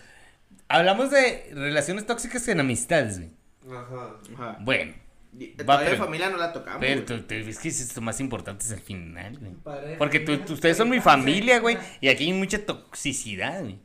Hablamos 0.69 1.11
de 1.11 1.51
relaciones 1.53 2.07
tóxicas 2.07 2.47
en 2.49 2.61
amistades, 2.61 3.19
güey. 3.19 3.31
Ajá. 3.77 4.17
Ajá. 4.35 4.59
Bueno, 4.61 4.95
Y- 5.39 5.55
Va, 5.65 5.79
pero- 5.81 5.99
familia 5.99 6.31
no 6.31 6.39
la 6.39 6.51
tocamos. 6.53 6.81
Pero 6.81 7.05
tú- 7.05 7.21
tú- 7.23 7.35
es 7.35 7.59
que 7.59 7.69
es 7.69 7.95
lo 7.95 8.01
más 8.01 8.21
importante 8.21 8.65
es 8.65 8.71
el 8.73 8.81
final, 8.81 9.39
güey. 9.39 9.53
Porque 9.99 10.21
tú- 10.21 10.41
ustedes 10.55 10.77
son 10.79 10.89
mi 10.89 11.01
familia, 11.01 11.59
güey. 11.61 11.77
Y 12.01 12.09
aquí 12.09 12.25
hay 12.25 12.33
mucha 12.33 12.65
toxicidad, 12.65 13.61
güey. 13.61 13.79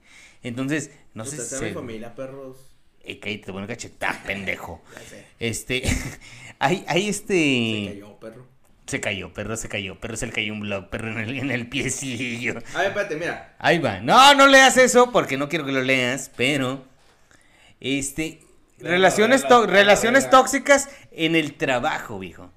Entonces, 0.43 0.91
no 1.13 1.25
sé 1.25 1.37
si. 1.43 1.63
mi 1.65 1.71
familia, 1.71 2.15
perros. 2.15 2.57
Eh, 3.03 3.19
cállate, 3.19 3.43
te 3.45 3.51
voy 3.51 3.63
a 3.63 3.67
cachetar, 3.67 4.23
pendejo. 4.25 4.81
Ya 4.93 5.01
sé. 5.01 5.25
Este. 5.39 5.81
hay, 6.59 6.85
hay 6.87 7.09
este. 7.09 7.33
Se 7.33 7.93
cayó, 7.95 8.19
perro. 8.19 8.47
Se 8.87 8.99
cayó, 8.99 9.31
perro, 9.33 9.55
se 9.55 9.69
cayó, 9.69 9.99
perro, 9.99 10.17
se 10.17 10.25
le 10.25 10.33
cayó 10.33 10.53
un 10.53 10.61
blog, 10.61 10.89
perro 10.89 11.11
en 11.11 11.19
el, 11.19 11.37
en 11.37 11.51
el 11.51 11.69
piecillo. 11.69 12.55
A 12.73 12.79
ver, 12.79 12.87
espérate, 12.87 13.15
mira. 13.15 13.55
Ahí 13.59 13.79
va. 13.79 13.99
No, 13.99 14.33
no 14.35 14.47
leas 14.47 14.77
eso 14.77 15.11
porque 15.11 15.37
no 15.37 15.47
quiero 15.49 15.65
que 15.65 15.71
lo 15.71 15.81
leas, 15.81 16.31
pero. 16.35 16.85
Este. 17.79 18.41
Relaciones, 18.79 19.45
relaciones 19.67 20.29
tóxicas 20.29 20.89
en 21.11 21.35
el 21.35 21.53
trabajo, 21.53 22.17
viejo. 22.17 22.51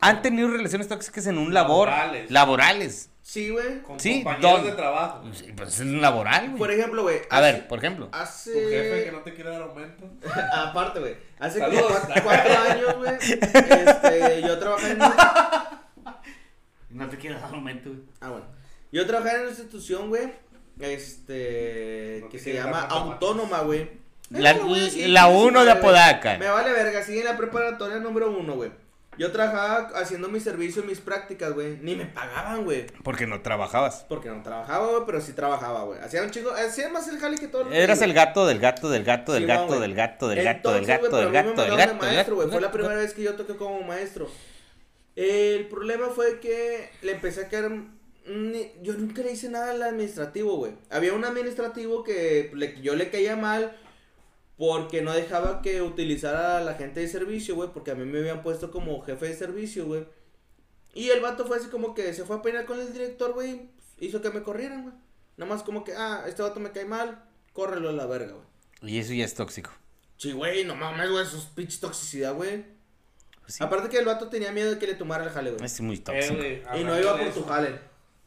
¿Han 0.00 0.22
tenido 0.22 0.48
relaciones 0.48 0.88
tóxicas 0.88 1.26
en 1.26 1.38
un 1.38 1.54
labor? 1.54 1.88
Laborales. 1.88 2.30
Laborales. 2.30 3.10
Sí, 3.32 3.48
güey. 3.48 3.80
Con 3.80 3.98
Sí, 3.98 4.22
compañeros 4.22 4.60
don- 4.60 4.70
de 4.70 4.76
trabajo. 4.76 5.22
Sí, 5.32 5.50
Pues 5.56 5.80
es 5.80 5.86
laboral, 5.86 6.48
güey. 6.48 6.58
Por 6.58 6.70
ejemplo, 6.70 7.02
güey. 7.02 7.16
A 7.30 7.38
hace- 7.38 7.52
ver, 7.52 7.66
por 7.66 7.78
ejemplo. 7.78 8.08
Hace. 8.12 8.52
Tu 8.52 8.68
jefe 8.68 9.04
que 9.04 9.12
no 9.12 9.20
te 9.20 9.32
quiere 9.32 9.48
dar 9.48 9.62
aumento. 9.62 10.04
Aparte, 10.54 11.00
güey. 11.00 11.16
Hace 11.38 11.60
como 11.60 11.80
cuatro, 12.24 12.54
años, 12.70 12.96
güey. 12.98 13.14
Este, 13.22 14.42
yo 14.46 14.58
trabajé 14.58 14.90
en. 14.90 14.98
Ah, 15.00 15.80
No 16.90 17.08
te 17.08 17.16
quiero 17.16 17.40
dar 17.40 17.54
aumento, 17.54 17.88
güey. 17.88 18.02
bueno. 18.20 18.44
Yo 18.92 19.06
trabajé 19.06 19.34
en 19.36 19.40
una 19.40 19.48
institución, 19.48 20.08
güey. 20.10 20.30
Este. 20.78 22.18
No 22.24 22.28
que 22.28 22.38
se 22.38 22.52
llama. 22.52 22.82
Autónoma, 22.82 23.60
güey. 23.62 23.90
La- 24.28 24.52
la 25.08 25.28
uno 25.28 25.64
de 25.64 25.70
Apodaca. 25.70 26.36
Me 26.36 26.48
vale 26.50 26.70
verga, 26.72 27.02
sigue 27.02 27.20
en 27.20 27.24
la 27.26 27.36
preparatoria 27.38 27.96
número 27.98 28.30
uno, 28.30 28.56
güey. 28.56 28.70
Yo 29.18 29.30
trabajaba 29.30 29.90
haciendo 30.00 30.28
mi 30.28 30.40
servicio, 30.40 30.82
mis 30.84 31.00
prácticas, 31.00 31.52
güey. 31.52 31.76
Ni 31.82 31.94
me 31.94 32.06
pagaban, 32.06 32.64
güey. 32.64 32.86
Porque 33.04 33.26
no 33.26 33.42
trabajabas. 33.42 34.06
Porque 34.08 34.30
no 34.30 34.42
trabajaba, 34.42 34.86
güey, 34.88 35.02
pero 35.04 35.20
sí 35.20 35.32
trabajaba, 35.34 35.84
güey. 35.84 36.00
Hacía 36.00 36.22
un 36.22 36.30
chingo, 36.30 36.50
hacía 36.50 36.88
más 36.88 37.06
el 37.08 37.18
jale 37.18 37.36
que 37.36 37.46
todo 37.48 37.64
lo 37.64 37.72
Eras 37.72 38.00
el 38.00 38.14
gato 38.14 38.46
del 38.46 38.58
gato 38.58 38.88
del 38.88 39.04
gato 39.04 39.32
del 39.34 39.46
gato 39.46 39.78
del 39.80 39.94
gato 39.94 40.28
del 40.28 40.42
gato 40.44 40.72
del 40.72 40.86
gato 40.86 41.16
del 41.18 41.30
gato 41.30 41.62
del 41.62 41.76
gato 41.76 41.86
de 41.86 41.86
del 41.88 41.96
maestro, 41.98 42.34
güey. 42.36 42.46
gato. 42.46 42.52
Fue 42.52 42.60
la 42.62 42.72
primera 42.72 42.96
vez 42.96 43.12
que 43.12 43.22
yo 43.22 43.34
toqué 43.34 43.54
como 43.56 43.82
maestro. 43.82 44.30
El 45.14 45.68
problema 45.68 46.08
fue 46.08 46.40
que 46.40 46.88
le 47.02 47.12
empecé 47.12 47.42
a 47.54 47.66
un- 47.66 48.00
Yo 48.82 48.94
nunca 48.94 49.20
le 49.22 49.32
hice 49.32 49.48
nada 49.50 49.72
al 49.72 49.82
administrativo, 49.82 50.56
güey. 50.56 50.72
Había 50.90 51.12
un 51.12 51.24
administrativo 51.24 52.02
que 52.04 52.50
le- 52.54 52.80
yo 52.80 52.94
le 52.94 53.10
caía 53.10 53.36
mal 53.36 53.76
porque 54.64 55.02
no 55.02 55.12
dejaba 55.12 55.60
que 55.60 55.82
utilizara 55.82 56.58
a 56.58 56.60
la 56.60 56.74
gente 56.74 57.00
de 57.00 57.08
servicio, 57.08 57.56
güey. 57.56 57.70
Porque 57.74 57.90
a 57.90 57.96
mí 57.96 58.04
me 58.04 58.20
habían 58.20 58.44
puesto 58.44 58.70
como 58.70 59.02
jefe 59.02 59.26
de 59.26 59.34
servicio, 59.34 59.86
güey. 59.86 60.06
Y 60.94 61.08
el 61.08 61.20
vato 61.20 61.44
fue 61.46 61.56
así 61.56 61.66
como 61.66 61.94
que 61.94 62.14
se 62.14 62.24
fue 62.24 62.36
a 62.36 62.42
pelear 62.42 62.64
con 62.64 62.78
el 62.78 62.92
director, 62.92 63.32
güey. 63.32 63.70
Hizo 63.98 64.22
que 64.22 64.30
me 64.30 64.44
corrieran, 64.44 64.82
güey. 64.84 64.94
Nada 65.36 65.52
más 65.52 65.64
como 65.64 65.82
que, 65.82 65.94
ah, 65.96 66.26
este 66.28 66.42
vato 66.42 66.60
me 66.60 66.70
cae 66.70 66.84
mal, 66.84 67.24
córrelo 67.52 67.88
a 67.88 67.92
la 67.92 68.06
verga, 68.06 68.34
güey. 68.34 68.92
Y 68.94 68.98
eso 69.00 69.12
ya 69.14 69.24
es 69.24 69.34
tóxico. 69.34 69.70
Sí, 70.16 70.30
güey, 70.30 70.64
no 70.64 70.76
mames, 70.76 71.10
güey, 71.10 71.24
eso 71.24 71.38
es 71.38 71.44
pinche 71.46 71.80
toxicidad, 71.80 72.32
güey. 72.34 72.64
Pues 73.40 73.54
sí, 73.54 73.64
Aparte 73.64 73.88
que 73.88 73.98
el 73.98 74.04
vato 74.04 74.28
tenía 74.28 74.52
miedo 74.52 74.70
de 74.70 74.78
que 74.78 74.86
le 74.86 74.94
tomara 74.94 75.24
el 75.24 75.30
jale, 75.30 75.50
güey. 75.50 75.64
es 75.64 75.80
muy 75.80 75.96
Eh, 75.96 76.00
tóxico. 76.00 76.34
Y 76.78 76.84
no 76.84 77.00
iba 77.00 77.12
por 77.18 77.26
eso, 77.26 77.40
tu 77.40 77.46
jale. 77.48 77.80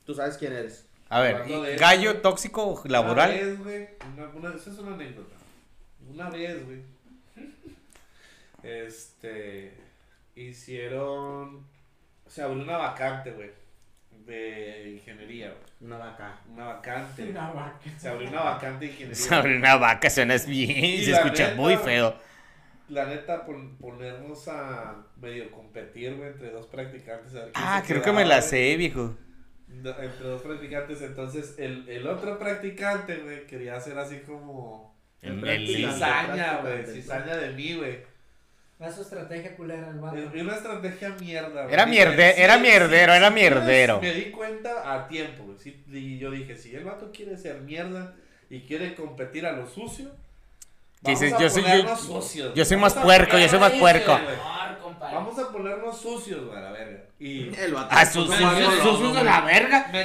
Tú 0.06 0.14
sabes 0.14 0.36
quién 0.36 0.52
eres. 0.52 0.86
A 1.08 1.22
ver, 1.22 1.36
hablando 1.36 1.62
de 1.64 1.72
¿y 1.72 1.76
eso, 1.76 1.82
gallo 1.82 2.20
tóxico 2.20 2.82
laboral. 2.88 3.32
vez, 3.32 3.58
güey, 3.64 3.88
una, 4.18 4.28
una- 4.50 4.56
esa 4.58 4.70
es 4.72 4.78
una 4.80 4.96
anécdota. 4.96 5.34
Una 6.10 6.30
vez, 6.30 6.66
güey. 6.66 6.82
Este. 8.64 9.74
Hicieron. 10.36 11.66
Se 12.28 12.42
abrió 12.42 12.64
una 12.64 12.78
vacante, 12.78 13.32
güey. 13.32 13.50
De 14.26 14.92
ingeniería, 14.96 15.48
güey. 15.50 15.62
Una 15.82 15.98
vaca. 15.98 16.40
Una 16.52 16.66
vacante. 16.66 17.30
Una 17.30 17.52
vaca. 17.52 17.80
Se 17.98 18.10
abrió 18.10 18.30
una 18.30 18.44
vacante 18.44 18.86
de 18.86 18.92
ingeniería. 18.92 19.16
Sobre 19.16 19.58
una 19.58 19.76
vaca 19.76 20.10
suenas 20.10 20.48
bien, 20.48 20.72
Y 20.72 21.04
se 21.06 21.12
escucha 21.12 21.50
neta, 21.50 21.56
muy 21.62 21.78
feo. 21.78 22.16
La 22.90 23.06
neta, 23.06 23.46
pon- 23.46 23.78
ponernos 23.78 24.48
a 24.48 24.96
medio 25.20 25.50
competir, 25.52 26.16
güey, 26.16 26.30
entre 26.30 26.50
dos 26.52 26.68
practicantes. 26.68 27.34
a 27.36 27.46
ver 27.46 27.52
quién 27.54 27.66
Ah, 27.68 27.82
se 27.82 27.88
creo 27.94 28.04
que 28.04 28.12
me 28.12 28.26
la 28.26 28.38
güey. 28.40 28.50
sé, 28.50 28.78
viejo. 28.78 29.16
Entre 29.70 30.28
dos 30.28 30.42
practicantes, 30.42 31.02
entonces 31.02 31.56
el, 31.58 31.88
el 31.90 32.08
otro 32.08 32.38
practicante, 32.40 33.18
güey, 33.18 33.46
quería 33.46 33.76
hacer 33.76 33.98
así 33.98 34.20
como 34.20 34.95
El- 35.34 35.40
practicante. 35.42 35.94
cizaña, 35.94 36.58
güey, 36.62 36.86
cizaña 36.86 37.36
de 37.38 37.50
mí, 37.54 37.74
güey. 37.76 37.98
Era 38.78 38.92
su 38.92 39.02
estrategia 39.04 39.56
culera 39.56 39.90
el 39.90 40.00
vato. 40.00 40.18
Es 40.18 40.42
una 40.42 40.56
estrategia 40.56 41.16
mierda, 41.20 41.62
güey. 41.64 41.74
Era 41.74 41.86
mierde- 41.86 42.34
sí, 42.36 42.42
era 42.42 42.58
mierdero, 42.58 43.14
sí, 43.14 43.18
era 43.18 43.30
mierdero. 43.32 44.02
Me 44.02 44.14
di 44.14 44.32
cuenta 44.32 44.94
a 44.94 45.08
tiempo, 45.08 45.44
güey. 45.46 45.58
sí, 45.58 45.82
y 45.92 46.18
yo 46.18 46.30
dije, 46.30 46.58
si 46.58 46.76
el 46.76 46.84
vato 46.84 47.10
quiere 47.14 47.38
ser 47.38 47.62
mierda 47.62 48.14
y 48.50 48.62
quiere 48.62 48.94
competir 48.96 49.46
a 49.46 49.54
lo 49.54 49.66
sucio, 49.68 50.12
Que 51.06 51.12
dices, 51.12 51.34
yo 51.40 51.50
soy- 51.50 51.62
yo- 51.64 51.70
ponernos 51.70 52.00
sucios. 52.02 52.54
yo 52.54 52.66
soy 52.66 52.78
más 52.78 52.98
a 52.98 53.02
puerco, 53.04 53.38
yo 53.38 53.48
soy 53.50 53.60
más 53.60 53.72
puerco. 53.74 54.18
sucios. 54.18 54.40
Vamos 55.00 55.38
a 55.40 55.52
ponernos 55.52 56.02
sucios, 56.02 56.46
güey, 56.46 56.58
a 56.58 56.62
la 56.62 56.72
verga. 56.72 57.04
Y 57.20 57.56
El 57.56 57.74
vato. 57.74 57.88
Ah, 57.92 58.04
de 58.06 59.24
la 59.24 59.42
verga. 59.42 59.90
Me 59.92 60.04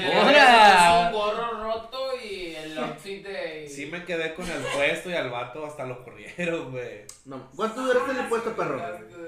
un 1.06 1.12
gorro 1.12 1.62
roto 1.62 1.98
y 2.22 2.54
el 2.54 2.78
outfit 2.78 3.24
de... 3.26 3.68
sí 3.68 3.86
me 3.86 4.04
quedé 4.04 4.34
con 4.34 4.48
el 4.48 4.62
puesto 4.62 5.10
y 5.10 5.14
al 5.14 5.30
vato 5.30 5.66
hasta 5.66 5.84
lo 5.86 6.04
corrieron, 6.04 6.70
güey. 6.70 7.02
No. 7.24 7.48
¿Cuánto 7.56 7.82
duraste 7.82 8.12
en 8.12 8.16
el 8.18 8.26
puesto, 8.26 8.54
perro? 8.54 8.80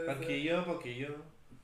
Poquillo, 0.07 0.65
poquillo. 0.65 1.09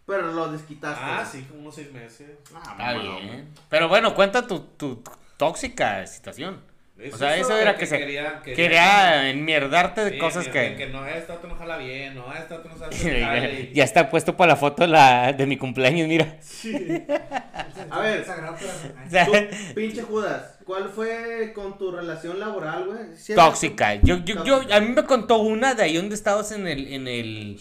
Pero 0.07 0.33
lo 0.33 0.51
desquitaste. 0.51 1.05
Ah, 1.05 1.25
sí, 1.31 1.43
como 1.43 1.61
unos 1.61 1.75
seis 1.75 1.93
meses. 1.93 2.31
Ah, 2.55 2.63
Está 2.73 2.93
bien. 2.95 3.49
Pero 3.69 3.89
bueno, 3.89 4.15
cuenta 4.15 4.47
tu, 4.47 4.61
tu 4.61 5.03
tóxica 5.37 6.07
situación. 6.07 6.61
O 7.13 7.17
sea, 7.17 7.37
eso 7.37 7.57
era 7.57 7.77
que 7.77 7.87
se- 7.87 7.97
quería, 7.97 8.41
Quería 8.43 9.31
enmierdarte 9.31 10.05
de 10.05 10.11
Sí, 10.13 10.19
cosas 10.19 10.49
que... 10.49 10.75
que 10.75 10.87
no, 10.89 11.07
esto 11.07 11.35
otro 11.35 11.49
no 11.49 11.55
jala 11.55 11.77
bien, 11.77 12.17
no, 12.17 12.33
esto 12.35 12.57
otro 12.57 12.71
no 12.73 12.77
sabe 12.77 12.95
hacer 12.97 13.23
jale, 13.23 13.61
y- 13.71 13.73
ya 13.73 13.85
está 13.85 14.11
puesto 14.11 14.37
para 14.37 14.55
la 14.55 14.57
foto 14.57 14.83
de, 14.83 14.89
la, 14.89 15.33
de 15.33 15.47
mi 15.47 15.57
cumpleaños, 15.57 16.09
mira. 16.09 16.37
A 17.91 18.01
ver. 18.01 18.27
Tú, 19.27 19.33
pinche 19.75 20.03
Judas, 20.03 20.59
¿cuál 20.65 20.89
fue 20.89 21.53
con 21.55 21.79
tu 21.79 21.93
relación 21.93 22.41
laboral, 22.41 22.87
güey? 22.87 22.99
¿Sí 23.17 23.35
tóxica. 23.35 23.95
Yo, 23.97 24.19
yo, 24.25 24.45
yo, 24.45 24.61
a 24.73 24.81
mí 24.81 24.89
me 24.89 25.05
contó 25.05 25.39
una 25.39 25.75
de 25.75 25.85
ahí 25.85 25.97
donde 25.97 26.15
estabas 26.17 26.51
en 26.53 26.67
el, 26.67 26.93
en 26.93 27.07
el, 27.09 27.61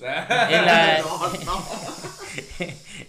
en 0.00 0.66
la, 0.66 0.98
No, 1.44 1.44
no. 1.44 1.64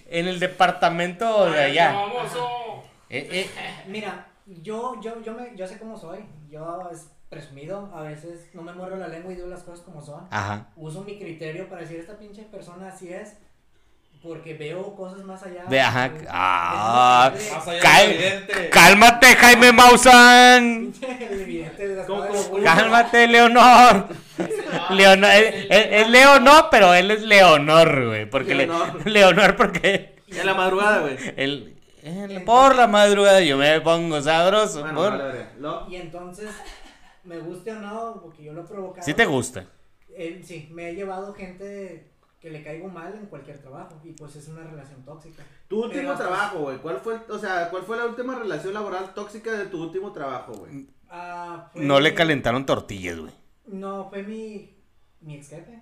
en 0.10 0.28
el 0.28 0.40
departamento 0.40 1.52
de 1.52 1.64
allá. 1.64 1.92
Famoso. 1.94 2.84
Eh, 3.10 3.28
eh, 3.32 3.50
Mira, 3.88 4.28
yo, 4.46 5.00
yo, 5.02 5.22
yo, 5.24 5.34
me, 5.34 5.56
yo 5.56 5.68
sé 5.68 5.78
cómo 5.80 5.98
soy. 5.98 6.20
Yo 6.50 6.90
es 6.92 7.08
presumido, 7.30 7.92
a 7.94 8.02
veces 8.02 8.50
no 8.54 8.62
me 8.62 8.72
muero 8.74 8.96
la 8.96 9.08
lengua 9.08 9.32
y 9.34 9.36
digo 9.36 9.48
las 9.48 9.64
cosas 9.64 9.82
como 9.84 10.02
son. 10.02 10.28
ajá. 10.32 10.68
Uso 10.76 11.04
mi 11.04 11.18
criterio 11.18 11.68
para 11.68 11.82
decir 11.82 12.00
esta 12.00 12.18
pinche 12.18 12.44
persona 12.44 12.88
así 12.90 13.12
es. 13.12 13.38
Porque 14.24 14.56
veo 14.56 14.96
cosas 14.96 15.24
más 15.24 15.44
allá. 15.44 15.66
Ve, 15.70 15.80
ajá. 15.80 16.10
de- 16.10 16.28
Ah, 16.30 17.32
de- 17.36 17.52
Más 17.52 17.68
allá 17.68 17.80
Cal- 17.80 18.08
de 18.08 18.08
lo 18.08 18.14
evidente. 18.26 18.70
Cálmate, 18.72 19.28
Jaime 19.36 19.72
Maussan. 19.72 20.94
el 21.20 21.42
evidente 21.42 21.88
de 21.88 21.96
las 21.96 22.08
¿Cómo, 22.08 22.26
cosas 22.28 22.46
cómo, 22.46 22.58
de- 22.58 22.64
Cálmate, 22.64 23.28
Leonor. 23.28 24.08
Leonor, 24.90 25.30
él, 25.32 25.68
él- 25.70 25.94
él 25.94 26.12
Leo 26.12 26.40
no, 26.40 26.70
pero 26.72 26.94
él 26.96 27.12
es 27.12 27.22
Leonor, 27.22 28.06
güey. 28.08 28.26
Porque 28.28 28.56
le- 28.56 28.66
Leonor. 28.66 29.06
Leonor, 29.08 29.56
porque 29.58 30.16
En 30.28 30.46
la 30.46 30.54
madrugada, 30.56 31.02
güey. 31.02 31.18
él, 31.38 31.75
él- 32.06 32.44
por 32.44 32.76
la 32.76 32.88
madrugada 32.88 33.42
yo 33.42 33.58
me 33.58 33.82
pongo 33.82 34.22
sabroso. 34.22 34.82
Bueno, 34.82 34.96
por- 34.96 35.12
vale, 35.12 35.24
vale. 35.24 35.46
Lo- 35.60 35.90
Y 35.90 35.96
entonces, 35.98 36.50
me 37.24 37.40
guste 37.40 37.72
o 37.72 37.80
no, 37.80 38.20
porque 38.22 38.44
yo 38.44 38.54
lo 38.54 38.62
he 38.62 38.66
provocado. 38.66 39.06
Sí 39.06 39.14
te 39.14 39.26
gusta. 39.26 39.66
eh, 40.18 40.42
sí, 40.46 40.70
me 40.72 40.90
he 40.90 40.96
llevado 40.96 41.34
gente 41.34 42.12
que 42.40 42.50
le 42.50 42.64
caigo 42.64 42.88
mal 42.88 43.14
en 43.16 43.26
cualquier 43.26 43.58
trabajo. 43.60 44.00
Y 44.04 44.12
pues 44.12 44.36
es 44.36 44.48
una 44.48 44.64
relación 44.64 45.04
tóxica. 45.04 45.44
Tu 45.68 45.78
último 45.84 45.94
Pero, 46.04 46.08
pues, 46.16 46.20
trabajo, 46.20 46.60
güey. 46.60 46.78
¿Cuál 46.78 46.98
fue, 47.00 47.20
o 47.30 47.40
sea, 47.40 47.70
cuál 47.70 47.84
fue 47.84 47.98
la 47.98 48.06
última 48.06 48.36
relación 48.36 48.74
laboral 48.74 49.14
tóxica 49.16 49.52
de 49.52 49.66
tu 49.66 49.82
último 49.82 50.12
trabajo, 50.14 50.54
güey? 50.54 50.88
Ah, 51.10 51.70
fue- 51.74 51.82
No 51.84 52.00
le 52.00 52.14
calentaron 52.14 52.66
tortillas, 52.66 53.20
güey. 53.20 53.34
No, 53.68 54.08
fue 54.10 54.22
mi, 54.24 54.78
mi 55.22 55.36
ex 55.36 55.50
jefe. 55.50 55.80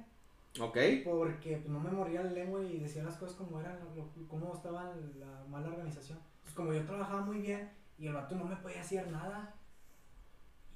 ¿Ok? 0.59 0.77
Porque 1.03 1.57
pues, 1.57 1.69
no 1.69 1.79
me 1.79 1.89
moría 1.89 2.21
la 2.23 2.31
lengua 2.31 2.61
y 2.63 2.77
decía 2.79 3.03
las 3.03 3.15
cosas 3.17 3.35
como 3.35 3.59
eran, 3.59 3.79
lo- 3.95 4.27
cómo 4.27 4.53
estaba 4.53 4.93
la 5.17 5.43
mala 5.49 5.67
organización. 5.69 6.19
Pues 6.43 6.53
como 6.53 6.73
yo 6.73 6.85
trabajaba 6.85 7.21
muy 7.21 7.39
bien 7.39 7.71
y 7.97 8.07
el 8.07 8.13
vato 8.13 8.35
no 8.35 8.45
me 8.45 8.55
podía 8.57 8.81
hacer 8.81 9.09
nada 9.11 9.55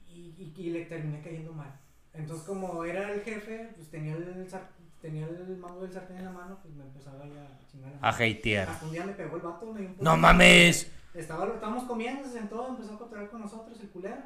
y, 0.08 0.34
y, 0.38 0.54
y 0.58 0.70
le 0.72 0.86
terminé 0.86 1.22
cayendo 1.22 1.54
mal. 1.54 1.80
Entonces 2.14 2.46
como 2.48 2.84
era 2.84 3.12
el 3.12 3.22
jefe, 3.22 3.72
pues 3.76 3.90
tenía 3.90 4.16
el, 4.16 4.48
tenía 5.02 5.28
el 5.28 5.58
mango 5.58 5.82
del 5.82 5.92
sartén 5.94 6.18
en 6.18 6.26
la 6.26 6.32
mano, 6.32 6.58
pues 6.62 6.74
me 6.74 6.84
empezaba 6.84 7.26
ya 7.28 7.44
a 7.44 7.68
chingar. 7.72 7.94
A 8.02 8.10
hatear. 8.10 8.70
Hasta 8.70 8.86
un 8.86 8.92
día 8.92 9.06
me 9.06 9.14
pegó 9.14 9.36
el 9.36 9.42
vato. 9.44 9.72
me 9.74 9.82
dio 9.82 9.90
un 9.90 9.98
No 10.00 10.18
mames. 10.18 10.92
Estaba, 11.14 11.46
estábamos 11.54 11.84
comiendo, 11.84 12.24
se 12.24 12.32
sentó, 12.32 12.68
empezó 12.68 12.96
a 12.96 12.98
cotorrear 12.98 13.30
con 13.30 13.42
nosotros 13.42 13.80
el 13.80 13.90
culero. 13.90 14.22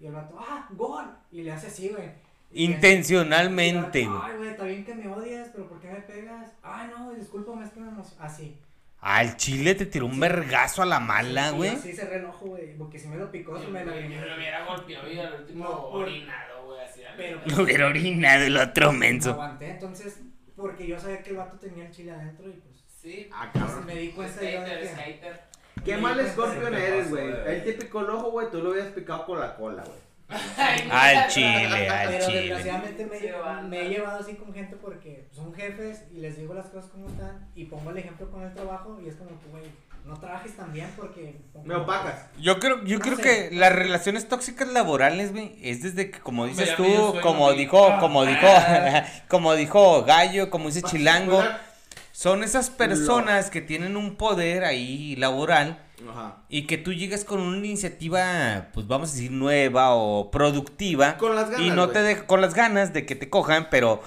Y 0.00 0.06
el 0.06 0.12
vato, 0.12 0.36
ah, 0.38 0.68
gol. 0.72 1.06
Y 1.32 1.42
le 1.42 1.50
hace 1.52 1.66
así, 1.68 1.88
güey. 1.88 2.10
Intencionalmente, 2.52 4.04
güey. 4.06 4.20
Ay, 4.22 4.36
güey, 4.36 4.48
está 4.50 4.64
bien 4.64 4.84
que 4.84 4.94
me 4.94 5.08
odias, 5.08 5.48
pero 5.52 5.68
¿por 5.68 5.80
qué 5.80 5.88
me 5.88 6.00
pegas? 6.00 6.50
Ay, 6.62 6.88
no, 6.96 7.12
discúlpame, 7.14 7.64
es 7.64 7.70
que 7.72 7.80
me. 7.80 7.90
Así. 8.18 8.58
Al 9.00 9.36
chile 9.36 9.74
te 9.76 9.86
tiró 9.86 10.06
un 10.06 10.18
vergazo 10.18 10.82
a 10.82 10.86
la 10.86 10.98
mala, 10.98 11.50
Sí, 11.50 11.56
güey. 11.56 11.70
Así 11.70 11.92
se 11.92 12.04
reenojo, 12.04 12.46
güey. 12.46 12.76
Porque 12.76 12.98
si 12.98 13.06
me 13.08 13.16
lo 13.16 13.30
picó, 13.30 13.56
se 13.58 13.68
me 13.68 13.84
la 13.84 13.94
Yo 13.94 14.26
lo 14.26 14.36
hubiera 14.36 14.64
golpeado 14.66 15.10
y 15.12 15.18
al 15.20 15.34
último 15.40 15.64
No, 15.64 15.90
por- 15.90 16.02
orinado, 16.02 16.64
güey, 16.66 16.80
así. 16.80 17.02
Pero 17.16 17.40
Lo 17.46 17.62
hubiera 17.62 17.86
orinado 17.86 18.44
el 18.44 18.56
otro 18.56 18.92
me 18.92 18.98
menso. 18.98 19.30
aguanté, 19.32 19.70
entonces, 19.70 20.18
porque 20.56 20.86
yo 20.86 20.98
sabía 20.98 21.22
que 21.22 21.30
el 21.30 21.36
vato 21.36 21.56
tenía 21.58 21.86
el 21.86 21.92
chile 21.92 22.10
adentro 22.12 22.48
y 22.48 22.52
pues. 22.54 22.84
Sí. 23.00 23.30
Ah, 23.32 23.48
pues, 23.52 23.64
cabrón. 23.64 23.86
me 23.86 23.94
di 23.94 24.08
cuenta 24.08 24.42
yo 24.42 24.60
de 24.62 24.66
Skater, 24.66 24.80
que. 24.80 24.88
skater. 24.88 25.40
Qué 25.84 25.96
mal 25.96 26.28
Scorpion 26.28 26.74
eres, 26.74 27.08
güey. 27.10 27.30
güey. 27.30 27.54
Él 27.54 27.64
te 27.64 27.72
picó 27.74 28.00
el 28.00 28.10
ojo, 28.10 28.30
güey. 28.32 28.50
Tú 28.50 28.60
lo 28.60 28.70
hubieras 28.70 28.90
picado 28.92 29.24
con 29.24 29.38
la 29.38 29.54
cola, 29.54 29.84
güey. 29.84 29.98
Al 30.28 31.28
chile, 31.28 31.88
al 31.88 32.08
Pero 32.08 32.26
chile. 32.26 32.40
desgraciadamente 32.40 33.06
me, 33.06 33.18
Sí, 33.18 33.26
banda. 33.30 33.62
me 33.62 33.80
he 33.80 33.88
llevado 33.88 34.20
así 34.20 34.34
con 34.34 34.52
gente 34.52 34.76
porque 34.76 35.28
son 35.32 35.54
jefes 35.54 36.04
y 36.12 36.18
les 36.18 36.36
digo 36.36 36.54
las 36.54 36.66
cosas 36.66 36.90
como 36.90 37.06
están 37.08 37.48
y 37.54 37.64
pongo 37.64 37.90
el 37.90 37.98
ejemplo 37.98 38.30
con 38.30 38.42
el 38.42 38.52
trabajo 38.52 38.98
y 39.02 39.08
es 39.08 39.16
como 39.16 39.30
que, 39.40 39.46
güey, 39.50 39.64
no 40.04 40.18
trabajes 40.18 40.54
tan 40.56 40.72
bien 40.72 40.88
porque... 40.96 41.40
Me 41.64 41.74
opacas. 41.74 42.26
Yo 42.38 42.58
creo, 42.58 42.82
yo 42.84 42.98
No 42.98 43.04
creo 43.04 43.16
sé. 43.16 43.22
que 43.22 43.50
las 43.56 43.72
relaciones 43.74 44.28
tóxicas 44.28 44.68
laborales, 44.68 45.32
güey, 45.32 45.56
es 45.62 45.82
desde 45.82 46.10
que, 46.10 46.20
como 46.20 46.46
dices 46.46 46.74
tú, 46.76 47.14
como 47.22 47.48
a 47.48 47.52
mí. 47.52 47.58
dijo, 47.58 47.86
Ah. 47.88 47.98
como 48.00 48.24
dijo, 48.26 48.46
como 49.28 49.54
dijo 49.54 50.04
Gallo, 50.04 50.50
como 50.50 50.66
dice 50.68 50.82
Chilango, 50.82 51.38
Particular. 51.38 51.67
Son 52.18 52.42
esas 52.42 52.68
personas 52.68 53.48
que 53.48 53.60
tienen 53.60 53.96
un 53.96 54.16
poder 54.16 54.64
ahí 54.64 55.14
laboral 55.14 55.78
Ajá. 56.10 56.38
y 56.48 56.66
que 56.66 56.76
tú 56.76 56.92
llegas 56.92 57.24
con 57.24 57.38
una 57.38 57.58
iniciativa, 57.58 58.70
pues 58.74 58.88
vamos 58.88 59.10
a 59.10 59.12
decir 59.12 59.30
nueva 59.30 59.94
o 59.94 60.28
productiva 60.32 61.16
Con 61.16 61.36
las 61.36 61.48
ganas, 61.48 61.64
y 61.64 61.70
no 61.70 61.90
te 61.90 62.02
de- 62.02 62.26
con 62.26 62.40
las 62.40 62.54
ganas 62.54 62.92
de 62.92 63.06
que 63.06 63.14
te 63.14 63.30
cojan, 63.30 63.68
pero 63.70 64.02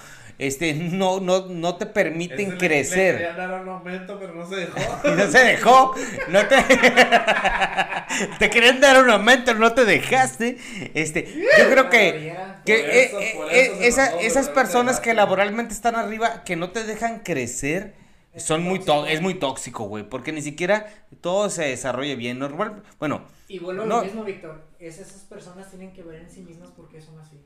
este 0.48 0.74
no 0.74 1.20
no 1.20 1.46
no 1.48 1.76
te 1.78 1.86
permiten 1.86 2.40
Ese 2.40 2.46
le- 2.48 2.52
Le 2.54 2.58
crecer. 2.68 3.16
querían 3.18 3.38
dar 3.38 3.62
un 3.62 3.70
aumento, 3.70 4.20
pero 4.20 4.34
no 4.34 4.48
se 4.48 4.56
dejó. 4.58 4.80
No 5.16 5.28
se 5.32 5.40
dejó, 5.40 5.96
no 6.30 6.48
te 6.48 6.56
te 8.40 8.50
querían 8.50 8.80
dar 8.80 9.02
un 9.04 9.10
aumento, 9.10 9.54
no 9.54 9.74
te 9.74 9.86
dejaste. 9.86 10.58
Este, 10.94 11.24
yo 11.60 11.70
creo 11.70 11.90
que 11.90 12.36
que 12.66 13.04
eso, 13.06 13.20
eh, 13.20 13.34
eh, 13.52 13.66
eso 13.66 13.78
se 13.80 13.88
esa- 13.88 14.04
mandó, 14.06 14.20
esas 14.20 14.50
personas 14.50 15.00
que 15.00 15.14
laboralmente 15.14 15.74
están 15.74 15.96
arriba, 15.96 16.44
que 16.44 16.56
no 16.56 16.70
te 16.72 16.84
dejan 16.84 17.20
crecer, 17.20 17.96
Es 18.34 18.44
son 18.44 18.64
muy 18.64 18.80
tóxico. 18.80 19.08
es 19.08 19.22
muy 19.22 19.36
tóxico, 19.36 19.84
güey, 19.86 20.04
porque 20.08 20.32
ni 20.32 20.42
siquiera 20.42 20.88
todo 21.22 21.50
se 21.50 21.64
desarrolla 21.66 22.16
bien. 22.16 22.40
Normal, 22.40 22.84
bueno, 23.00 23.26
Y 23.48 23.60
vuelvo 23.60 23.84
a 23.84 23.86
No. 23.86 23.98
lo 23.98 24.04
mismo, 24.06 24.24
Víctor, 24.24 24.64
es 24.80 25.00
esas 25.00 25.24
personas 25.24 25.70
tienen 25.70 25.92
que 25.92 26.04
ver 26.04 26.22
en 26.22 26.30
sí 26.30 26.42
mismas 26.42 26.70
por 26.72 26.88
qué 26.90 27.02
son 27.02 27.20
así. 27.20 27.38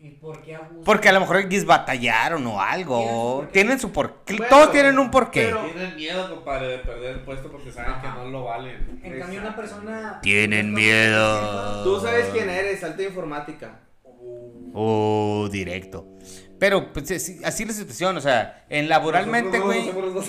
Y 0.00 0.10
por 0.10 0.40
qué 0.42 0.54
abusan. 0.54 0.84
porque 0.84 1.08
a 1.08 1.12
lo 1.12 1.20
mejor 1.20 1.38
ellos 1.38 1.64
batallaron 1.64 2.46
o 2.46 2.60
algo. 2.60 3.48
Tienen 3.52 3.80
su 3.80 3.90
porqué. 3.90 4.36
Bueno, 4.36 4.48
Todos 4.48 4.70
tienen 4.70 4.96
un 4.98 5.10
porqué. 5.10 5.46
pero- 5.46 5.64
Tienen 5.64 5.96
miedo, 5.96 6.30
compadre, 6.36 6.68
de 6.68 6.78
perder 6.78 7.14
el 7.16 7.20
puesto 7.20 7.50
porque 7.50 7.72
saben 7.72 8.00
que 8.00 8.06
no 8.06 8.26
lo 8.26 8.44
valen. 8.44 9.00
En 9.02 9.18
cambio, 9.18 9.40
una 9.40 9.56
persona... 9.56 10.18
Tienen 10.22 10.72
miedo. 10.72 11.82
Tú 11.82 12.00
sabes 12.00 12.26
quién 12.32 12.48
eres, 12.48 12.82
alta 12.84 13.02
informática. 13.02 13.80
Oh, 14.72 15.48
directo. 15.50 16.06
Pero 16.58 16.92
pues, 16.92 17.08
es- 17.12 17.36
así 17.44 17.62
es 17.62 17.68
la 17.68 17.74
situación, 17.74 18.16
o 18.16 18.20
sea, 18.20 18.64
en 18.68 18.88
laboralmente, 18.88 19.60
güey. 19.60 19.92
no. 19.92 19.92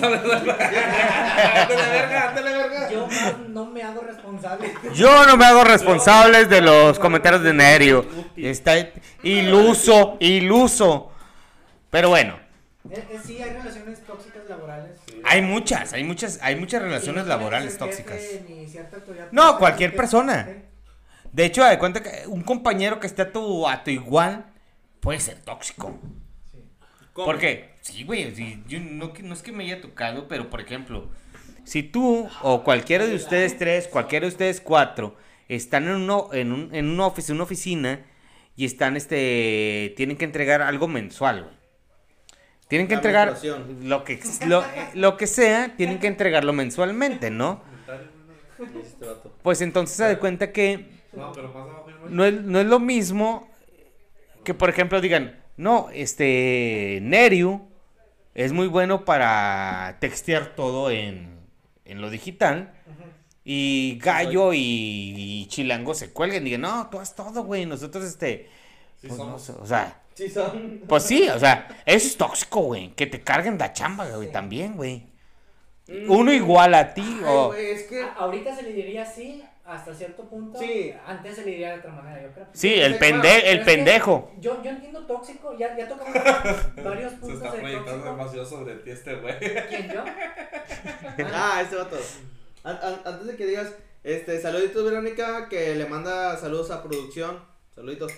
Yo 2.91 3.07
más 3.07 3.37
no 3.49 3.65
me 3.65 3.83
hago 3.83 4.01
responsable. 4.01 4.73
Yo 4.93 5.25
no 5.25 5.37
me 5.37 5.45
hago 5.45 5.63
responsable 5.63 6.45
de 6.45 6.61
los 6.61 6.99
comentarios 6.99 7.43
de 7.43 7.53
Nerio. 7.53 8.05
Está 8.35 8.73
iluso, 9.23 10.17
iluso. 10.19 11.11
Pero 11.89 12.09
bueno, 12.09 12.37
Es, 12.89 12.99
es- 13.11 13.23
sí, 13.25 13.41
hay 13.41 13.51
relaciones 13.51 14.03
tóxicas 14.05 14.43
laborales. 14.47 14.97
hay 15.23 15.41
muchas, 15.41 15.93
hay 15.93 16.03
muchas, 16.03 16.39
hay 16.41 16.55
muchas 16.55 16.81
relaciones 16.81 17.27
laborales 17.27 17.77
tóxicas. 17.77 18.17
No, 19.31 19.57
cualquier 19.57 19.95
persona. 19.95 20.47
De 21.31 21.45
hecho, 21.45 21.63
de 21.63 21.77
cuenta 21.77 22.01
que 22.01 22.23
un 22.27 22.41
compañero 22.41 22.99
que 22.99 23.07
esté 23.07 23.23
a 23.23 23.31
tu, 23.31 23.67
a 23.67 23.83
tu 23.83 23.91
igual 23.91 24.45
puede 24.99 25.19
ser 25.19 25.39
tóxico. 25.41 25.97
¿Cómo? 27.19 27.25
Porque, 27.33 27.71
sí, 27.81 28.05
güey, 28.05 28.33
sí, 28.33 28.63
yo 28.65 28.79
no, 28.79 29.11
es 29.33 29.41
que 29.41 29.51
me 29.51 29.65
haya 29.65 29.81
tocado, 29.81 30.29
pero 30.29 30.49
por 30.49 30.61
ejemplo, 30.61 31.09
si 31.65 31.83
tú 31.83 32.29
o 32.43 32.63
cualquiera 32.63 33.05
de 33.05 33.13
ustedes 33.13 33.57
tres, 33.57 33.89
cualquiera 33.89 34.23
de 34.25 34.29
ustedes 34.31 34.61
cuatro, 34.61 35.17
están 35.49 35.83
en, 35.89 35.95
uno, 35.95 36.29
en, 36.31 36.53
un, 36.53 36.73
en 36.73 36.87
una, 36.87 37.07
ofici- 37.07 37.31
una 37.33 37.43
oficina 37.43 38.05
y 38.55 38.63
están, 38.63 38.95
este, 38.95 39.93
tienen 39.97 40.15
que 40.15 40.23
entregar 40.23 40.61
algo 40.61 40.87
mensual, 40.87 41.43
güey. 41.43 41.55
Tienen 42.69 42.87
que 42.87 42.93
La 42.93 42.99
entregar 42.99 43.37
lo 43.81 44.03
que, 44.05 44.19
lo, 44.47 44.63
lo 44.93 45.17
que 45.17 45.27
sea, 45.27 45.75
tienen 45.75 45.99
que 45.99 46.07
entregarlo 46.07 46.53
mensualmente, 46.53 47.29
¿no? 47.31 47.61
Pues 49.43 49.59
entonces 49.61 49.97
se 49.97 50.03
da 50.03 50.19
cuenta 50.19 50.53
que 50.53 50.85
No, 51.11 51.33
pero 51.33 51.49
hermano. 51.49 51.83
no 52.09 52.23
es, 52.23 52.33
no 52.41 52.61
es 52.61 52.65
lo 52.65 52.79
mismo 52.79 53.49
que, 54.45 54.53
por 54.53 54.69
ejemplo, 54.69 55.01
digan, 55.01 55.37
no, 55.59 55.89
este, 55.93 56.99
Nerio 57.01 57.67
es 58.33 58.53
muy 58.53 58.67
bueno 58.67 59.03
para 59.05 59.97
textear 59.99 60.55
todo 60.55 60.89
en, 60.89 61.37
en 61.85 62.01
lo 62.01 62.09
digital. 62.09 62.73
Y 63.43 63.97
Gallo 64.01 64.53
y, 64.53 64.59
y 64.59 65.45
Chilango 65.47 65.93
se 65.95 66.11
cuelguen 66.11 66.43
y 66.43 66.45
digan, 66.51 66.61
no, 66.61 66.87
tú 66.89 66.99
haz 66.99 67.15
todo, 67.15 67.43
güey. 67.43 67.65
Nosotros, 67.65 68.05
este, 68.05 68.47
Sí 69.01 69.07
pues, 69.07 69.17
somos. 69.17 69.49
o 69.49 69.65
sea, 69.65 70.01
Sí, 70.13 70.29
son. 70.29 70.81
pues 70.87 71.03
sí, 71.03 71.27
o 71.29 71.39
sea, 71.39 71.67
eso 71.85 72.07
es 72.07 72.17
tóxico, 72.17 72.61
güey. 72.61 72.89
Que 72.95 73.07
te 73.07 73.21
carguen 73.21 73.57
la 73.57 73.73
chamba, 73.73 74.07
güey, 74.09 74.27
Sí. 74.27 74.33
también, 74.33 74.75
güey. 74.75 75.03
Uno 76.07 76.31
igual 76.31 76.75
a 76.75 76.93
ti, 76.93 77.01
Ay, 77.03 77.23
o... 77.25 77.47
güey, 77.47 77.71
es 77.71 77.83
que. 77.83 78.05
Ahorita 78.17 78.55
se 78.55 78.61
le 78.63 78.73
diría 78.73 79.03
así, 79.03 79.43
hasta 79.69 79.93
cierto 79.93 80.23
punto. 80.29 80.57
Sí. 80.59 80.93
Antes 81.05 81.35
se 81.35 81.45
le 81.45 81.51
diría 81.51 81.71
de 81.73 81.79
otra 81.79 81.91
manera, 81.91 82.21
yo 82.23 82.31
creo. 82.33 82.47
Sí, 82.53 82.73
el, 82.73 82.97
pende 82.97 83.51
el 83.51 83.59
es 83.59 83.65
que 83.65 83.65
pendejo. 83.65 84.31
Yo, 84.39 84.61
yo 84.63 84.69
entiendo 84.71 85.05
tóxico, 85.05 85.57
ya, 85.57 85.77
ya 85.77 85.87
tocamos 85.87 86.13
varios 86.83 87.11
Se 87.13 87.17
puntos 87.19 87.41
está 87.43 87.51
de 87.55 87.61
proyectando 87.61 88.05
demasiado 88.05 88.45
sobre 88.45 88.75
ti 88.75 88.89
este 88.91 89.15
güey. 89.15 89.37
¿Quién 89.39 89.91
yo? 89.91 90.03
Ah, 91.33 91.61
este 91.61 91.75
vato. 91.75 91.97
An- 92.63 92.79
an- 92.81 93.01
antes 93.05 93.27
de 93.27 93.35
que 93.35 93.45
digas, 93.45 93.73
este, 94.03 94.39
saluditos 94.41 94.83
Verónica, 94.83 95.47
que 95.49 95.75
le 95.75 95.85
manda 95.85 96.35
saludos 96.37 96.71
a 96.71 96.81
producción. 96.83 97.39
Saluditos. 97.75 98.11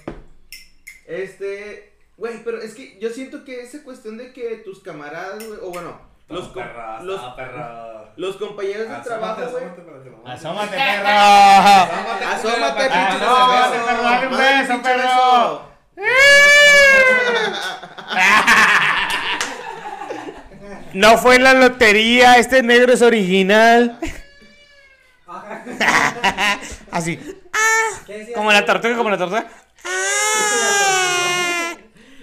Este, 1.06 1.94
güey, 2.18 2.44
pero 2.44 2.60
es 2.62 2.74
que 2.76 2.98
yo 3.00 3.10
siento 3.10 3.44
que 3.44 3.62
esa 3.62 3.84
cuestión 3.84 4.18
de 4.18 4.32
que 4.34 4.58
tus 4.58 4.82
camaradas, 4.82 5.46
güey, 5.46 5.60
o 5.62 5.72
bueno, 5.72 6.00
los, 6.32 6.48
com- 6.48 6.54
perra, 6.64 7.02
los, 7.02 7.22
perra. 7.36 8.06
los 8.16 8.36
compañeros 8.38 8.90
de 8.90 8.96
trabajo, 8.98 9.42
güey. 9.52 9.64
Asómate. 10.26 10.76
Asómate, 10.76 10.78
perro. 10.78 11.08
Asómate, 11.08 12.26
asómate, 12.26 12.90
perro, 12.90 13.26
dale 14.04 14.28
un 14.28 14.32
Mándale 14.32 14.62
beso, 14.62 14.74
pinche 14.74 14.90
perro. 14.90 15.72
No 20.94 21.18
fue 21.18 21.38
en 21.38 21.44
la 21.44 21.54
lotería, 21.54 22.36
este 22.38 22.62
negro 22.64 22.92
es 22.94 23.02
original. 23.02 23.98
Así, 26.92 27.18
¿Qué 28.06 28.18
decías 28.18 28.36
como 28.38 28.52
la 28.52 28.66
tortuga, 28.66 28.98
como 28.98 29.10
la 29.10 29.18
tortuga. 29.18 29.46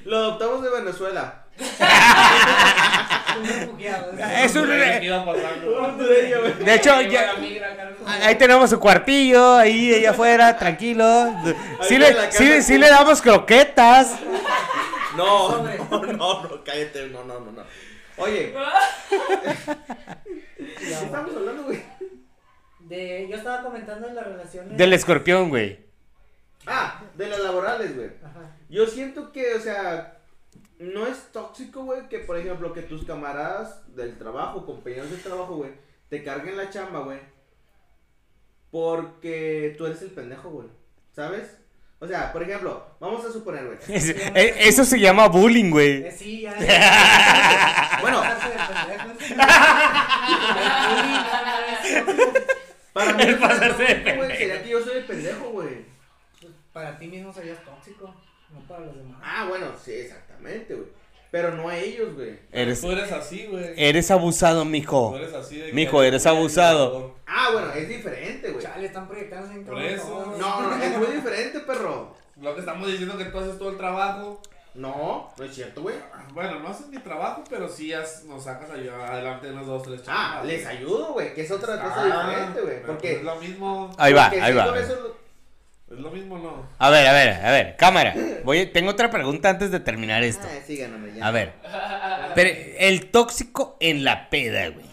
Lo 0.04 0.16
adoptamos 0.18 0.62
de 0.62 0.70
Venezuela. 0.70 1.44
Es 4.42 4.56
un-. 4.56 4.68
De 4.68 6.74
hecho, 6.74 7.00
ya, 7.02 7.34
ahí 8.22 8.34
tenemos 8.36 8.70
su 8.70 8.80
cuartillo, 8.80 9.56
ahí, 9.56 9.94
allá 9.94 10.10
afuera, 10.10 10.56
tranquilo. 10.56 11.34
Sí 11.82 11.98
le, 11.98 12.62
sí, 12.62 12.78
le 12.78 12.88
damos 12.88 13.22
croquetas. 13.22 14.18
No, 15.16 15.62
no, 15.62 15.90
no, 15.90 16.12
no, 16.12 16.64
cállate, 16.64 17.08
no, 17.08 17.24
no, 17.24 17.40
no, 17.40 17.52
no. 17.52 17.62
Oye, 18.16 18.54
¿qué 20.56 20.90
Ya, 20.90 21.02
estamos 21.02 21.36
hablando, 21.36 21.64
güey? 21.64 21.82
De, 22.80 23.28
yo 23.30 23.36
estaba 23.36 23.62
comentando 23.62 24.08
en 24.08 24.14
las 24.14 24.26
relaciones. 24.26 24.76
Del 24.76 24.92
escorpión, 24.92 25.50
güey. 25.50 25.86
Ah, 26.66 27.02
de 27.14 27.28
las 27.28 27.40
laborales, 27.40 27.94
güey. 27.94 28.10
Ajá. 28.24 28.56
Yo 28.68 28.86
siento 28.86 29.32
que, 29.32 29.54
o 29.54 29.60
sea, 29.60 30.17
no 30.78 31.06
es 31.06 31.32
tóxico, 31.32 31.84
güey, 31.84 32.08
que 32.08 32.18
por 32.20 32.36
ejemplo, 32.38 32.72
que 32.72 32.82
tus 32.82 33.04
camaradas 33.04 33.94
del 33.96 34.16
trabajo, 34.18 34.64
compañeros 34.66 35.10
del 35.10 35.22
trabajo, 35.22 35.56
güey, 35.56 35.72
te 36.08 36.22
carguen 36.22 36.56
la 36.56 36.70
chamba, 36.70 37.00
güey. 37.00 37.18
Porque 38.70 39.74
tú 39.78 39.86
eres 39.86 40.02
el 40.02 40.10
pendejo, 40.10 40.50
güey. 40.50 40.68
¿Sabes? 41.14 41.56
O 42.00 42.06
sea, 42.06 42.32
por 42.32 42.42
ejemplo, 42.42 42.86
vamos 43.00 43.24
a 43.24 43.32
suponer, 43.32 43.64
güey. 43.66 43.78
Es- 43.96 44.08
eh, 44.10 44.54
eso 44.58 44.84
se 44.84 45.00
llama 45.00 45.26
bullying, 45.28 45.70
güey. 45.70 46.06
Eh, 46.06 46.12
sí, 46.12 46.42
ya. 46.42 46.58
ya. 46.58 47.98
Bueno. 48.00 48.22
Para 52.92 53.12
mí, 53.12 53.22
El 53.22 53.38
pasarse 53.38 53.82
de 53.82 53.94
tóxico, 53.94 54.16
güey, 54.16 54.28
pendejo. 54.28 54.38
sería 54.38 54.62
que 54.62 54.68
yo 54.70 54.80
soy 54.84 54.96
el 54.98 55.04
pendejo, 55.04 55.50
güey. 55.50 55.86
Para 56.72 56.98
ti 56.98 57.06
mismo 57.08 57.32
serías 57.32 57.64
tóxico. 57.64 58.14
No 58.52 58.60
para 58.68 58.86
los 58.86 58.96
demás. 58.96 59.20
Ah, 59.22 59.46
bueno, 59.48 59.66
sí, 59.82 59.92
exactamente, 59.92 60.74
güey. 60.74 60.88
Pero 61.30 61.52
no 61.54 61.68
a 61.68 61.76
ellos, 61.76 62.14
güey. 62.14 62.38
Eres, 62.52 62.80
Tú 62.80 62.90
eres 62.90 63.12
así, 63.12 63.46
güey. 63.50 63.74
eres 63.76 64.10
abusado, 64.10 64.60
Tú 64.62 64.68
mijo. 64.70 65.14
eres 65.14 65.34
así 65.34 65.58
de 65.58 65.66
que 65.66 65.72
Mijo, 65.74 66.02
eres 66.02 66.24
abusado. 66.26 67.14
Ah, 67.26 67.50
bueno, 67.52 67.70
es 67.74 67.86
diferente, 67.88 68.50
güey. 68.50 68.62
Chale, 68.64 68.86
están 68.86 69.06
proyectándose 69.06 69.54
en 69.54 69.64
Por 69.64 69.74
cabrón 69.74 69.92
eso. 69.94 70.06
todos. 70.08 70.38
No, 70.38 70.62
no, 70.62 70.82
es 70.82 70.96
muy 70.96 71.06
diferente, 71.08 71.60
perro. 71.60 72.14
Lo 72.40 72.54
que 72.54 72.60
estamos 72.60 72.86
diciendo 72.90 73.18
que 73.18 73.26
tú 73.26 73.38
haces 73.38 73.58
todo 73.58 73.70
el 73.70 73.76
trabajo. 73.76 74.40
No, 74.74 75.30
no 75.36 75.44
es 75.44 75.54
cierto, 75.54 75.82
güey. 75.82 75.96
Bueno, 76.32 76.60
no 76.60 76.68
haces 76.68 76.86
mi 76.88 76.98
trabajo, 76.98 77.42
pero 77.50 77.68
sí 77.68 77.92
has- 77.92 78.24
nos 78.24 78.44
sacas 78.44 78.70
ahí 78.70 78.88
adelante 78.88 79.50
unos 79.50 79.66
dos, 79.66 79.82
tres 79.82 80.02
Ah, 80.06 80.42
les 80.46 80.64
ayudo, 80.64 81.12
güey, 81.14 81.34
que 81.34 81.40
es 81.42 81.50
otra 81.50 81.80
cosa 81.82 81.94
Ah, 81.96 82.28
diferente, 82.30 82.60
güey. 82.60 82.74
pero 82.76 82.86
Porque. 82.86 83.12
Es 83.16 83.22
lo 83.22 83.36
mismo. 83.36 83.90
Ahí 83.98 84.12
va, 84.12 84.26
porque 84.28 84.40
ahí 84.40 84.52
sí, 84.52 84.58
va. 84.58 84.66
con 84.66 84.78
eso 84.78 84.94
lo- 84.94 85.16
Es 85.90 85.98
lo 85.98 86.10
mismo, 86.10 86.38
¿no? 86.38 86.68
A 86.78 86.90
ver, 86.90 87.06
a 87.06 87.12
ver, 87.12 87.28
a 87.44 87.50
ver, 87.50 87.76
cámara. 87.76 88.14
Voy, 88.44 88.66
tengo 88.66 88.90
otra 88.90 89.10
pregunta 89.10 89.48
antes 89.48 89.70
de 89.70 89.80
terminar 89.80 90.22
esto. 90.22 90.46
Ah, 90.50 90.58
sí, 90.66 90.76
gáname 90.76 91.14
ya. 91.14 91.26
A 91.26 91.30
ver. 91.30 91.54
Pero 92.34 92.50
el 92.78 93.10
tóxico 93.10 93.76
en 93.80 94.04
la 94.04 94.28
peda, 94.28 94.68
güey. 94.68 94.86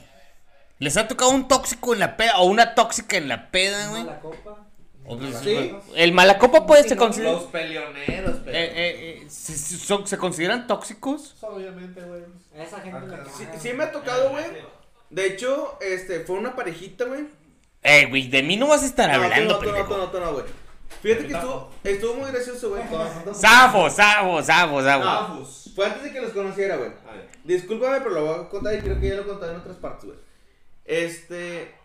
¿Les 0.80 0.96
ha 0.98 1.08
tocado 1.08 1.32
un 1.32 1.48
tóxico 1.48 1.94
en 1.94 2.00
la 2.00 2.16
peda 2.18 2.38
o 2.38 2.46
una 2.46 2.76
tóxica 2.76 3.18
en 3.18 3.28
la 3.28 3.50
peda, 3.52 3.90
güey? 3.90 4.04
Mala 4.04 4.20
copa. 4.20 4.62
O, 5.08 5.18
pues, 5.20 5.36
Sí. 5.44 5.72
El 5.96 6.14
malacopa 6.14 6.66
puede 6.66 6.84
se 6.84 6.90
Sí, 6.90 6.96
considera. 6.96 7.34
Los 7.34 7.44
peleoneros, 7.44 8.38
pero. 8.44 8.58
Eh, 8.58 8.64
eh, 8.66 9.22
eh, 9.24 9.30
¿se, 9.30 9.56
son- 9.58 10.08
¿Se 10.08 10.18
consideran 10.18 10.66
tóxicos? 10.66 11.36
Obviamente, 11.42 12.02
güey. 12.02 12.24
Esa 12.56 12.80
gente 12.82 13.06
la. 13.08 13.26
Sí, 13.26 13.46
sí 13.62 13.74
me 13.74 13.84
ha 13.84 13.92
tocado, 13.92 14.30
güey. 14.32 14.46
De 15.12 15.28
hecho, 15.28 15.78
este, 15.82 16.22
fue 16.22 16.38
una 16.38 16.56
parejita, 16.56 17.06
güey. 17.06 17.26
Eh, 17.84 18.08
güey, 18.08 18.28
de 18.30 18.42
mí 18.42 18.58
no 18.58 18.68
vas 18.68 18.82
a 18.82 18.88
estar 18.88 19.08
No, 19.10 19.24
hablando, 19.24 19.62
no, 19.62 19.72
no, 19.72 19.98
no, 19.98 20.10
tú 20.10 20.20
no, 20.20 20.34
güey. 20.34 20.46
Fíjate 21.02 21.28
que 21.28 21.34
estuvo, 21.34 21.72
estuvo 21.84 22.14
muy 22.16 22.32
gracioso, 22.32 22.70
güey. 22.70 22.84
Safo, 23.34 23.90
safo, 23.90 24.42
safo, 24.42 24.82
safo. 24.82 25.04
No, 25.04 25.46
fue 25.76 25.86
antes 25.86 26.04
de 26.04 26.12
que 26.12 26.22
los 26.22 26.32
conociera, 26.32 26.78
güey. 26.78 26.92
Discúlpame, 27.44 28.00
pero 28.00 28.12
lo 28.12 28.26
voy 28.26 28.46
a 28.46 28.50
contar 28.50 28.74
y 28.76 28.80
creo 28.80 29.00
que 29.00 29.10
ya 29.10 29.16
lo 29.16 29.22
he 29.22 29.28
contado 29.28 29.52
en 29.52 29.60
otras 29.60 29.78
partes, 29.78 30.06
güey. 30.06 30.18
Este, 30.86 31.76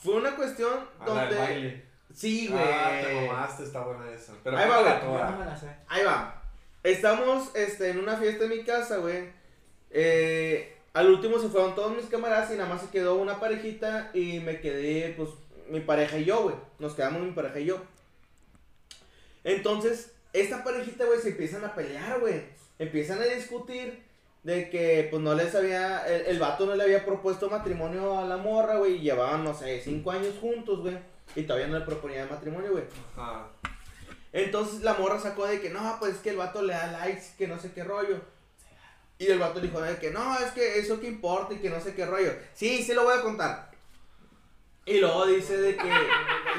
fue 0.00 0.14
una 0.14 0.36
cuestión 0.36 0.72
A 1.00 1.06
la 1.06 1.14
del 1.14 1.30
donde... 1.30 1.36
baile. 1.36 1.92
Sí, 2.14 2.48
güey. 2.48 2.62
Ah, 2.62 3.00
te 3.02 3.26
mamaste, 3.26 3.62
está 3.64 3.80
buena 3.80 4.10
esa. 4.10 4.32
Pero 4.44 4.58
Ahí 4.58 4.68
va, 4.68 4.80
güey. 4.80 4.92
Ahí 5.88 6.04
va. 6.04 6.42
Estamos 6.82 7.50
este, 7.54 7.90
en 7.90 7.98
una 7.98 8.16
fiesta 8.16 8.44
en 8.44 8.50
mi 8.50 8.64
casa, 8.64 8.98
güey. 8.98 9.30
Eh, 9.90 10.76
al 10.94 11.10
último 11.10 11.38
se 11.38 11.48
fueron 11.48 11.74
todos 11.74 11.96
mis 11.96 12.06
camaradas 12.06 12.50
y 12.50 12.56
nada 12.56 12.68
más 12.68 12.82
se 12.82 12.90
quedó 12.90 13.14
una 13.16 13.40
parejita 13.40 14.10
y 14.12 14.40
me 14.40 14.60
quedé, 14.60 15.14
pues, 15.16 15.30
mi 15.70 15.80
pareja 15.80 16.18
y 16.18 16.24
yo, 16.24 16.42
güey. 16.42 16.56
Nos 16.78 16.94
quedamos 16.94 17.22
mi 17.22 17.32
pareja 17.32 17.60
y 17.60 17.66
yo. 17.66 17.82
Entonces, 19.44 20.12
esta 20.32 20.64
parejita, 20.64 21.04
güey, 21.04 21.20
se 21.20 21.30
empiezan 21.30 21.64
a 21.64 21.74
pelear, 21.74 22.20
güey. 22.20 22.42
Empiezan 22.78 23.20
a 23.20 23.24
discutir 23.24 24.02
de 24.42 24.70
que, 24.70 25.08
pues, 25.10 25.22
no 25.22 25.34
les 25.34 25.54
había, 25.54 26.06
el, 26.06 26.26
el 26.26 26.38
vato 26.38 26.66
no 26.66 26.74
le 26.74 26.84
había 26.84 27.04
propuesto 27.04 27.50
matrimonio 27.50 28.18
a 28.18 28.24
la 28.24 28.36
morra, 28.36 28.76
güey. 28.76 28.96
Y 28.96 29.00
llevaban, 29.00 29.44
no 29.44 29.54
sé, 29.54 29.80
cinco 29.80 30.10
años 30.10 30.34
juntos, 30.40 30.80
güey. 30.80 30.98
Y 31.34 31.42
todavía 31.42 31.68
no 31.68 31.78
le 31.78 31.84
proponía 31.84 32.26
matrimonio, 32.26 32.72
güey. 32.72 32.84
Ajá. 33.16 33.48
Entonces 34.32 34.82
la 34.82 34.94
morra 34.94 35.20
sacó 35.20 35.46
de 35.46 35.60
que 35.60 35.70
no, 35.70 35.96
pues 36.00 36.14
es 36.14 36.20
que 36.20 36.30
el 36.30 36.36
vato 36.36 36.62
le 36.62 36.72
da 36.72 36.86
likes, 36.86 37.34
que 37.36 37.46
no 37.46 37.58
sé 37.58 37.72
qué 37.72 37.84
rollo. 37.84 38.20
Y 39.18 39.26
el 39.26 39.38
vato 39.38 39.60
dijo 39.60 39.80
de 39.80 39.98
que 39.98 40.10
no, 40.10 40.38
es 40.38 40.50
que 40.52 40.78
eso 40.78 40.98
que 40.98 41.06
importa 41.06 41.54
y 41.54 41.58
que 41.58 41.70
no 41.70 41.80
sé 41.80 41.94
qué 41.94 42.06
rollo. 42.06 42.32
Sí, 42.54 42.82
sí 42.82 42.94
lo 42.94 43.04
voy 43.04 43.16
a 43.16 43.22
contar. 43.22 43.70
Y 44.84 44.98
luego 44.98 45.26
dice 45.26 45.56
de 45.56 45.76
que 45.76 45.88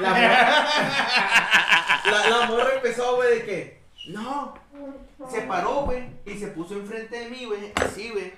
la 0.00 0.10
morra, 0.10 0.68
la, 2.10 2.28
la 2.28 2.46
morra 2.46 2.74
empezó, 2.76 3.16
güey, 3.16 3.38
de 3.38 3.44
que 3.44 3.82
no, 4.06 4.54
se 5.30 5.42
paró, 5.42 5.82
güey, 5.82 6.04
y 6.24 6.38
se 6.38 6.48
puso 6.48 6.74
enfrente 6.74 7.18
de 7.18 7.28
mí, 7.28 7.44
güey, 7.44 7.72
así, 7.76 8.10
güey. 8.10 8.32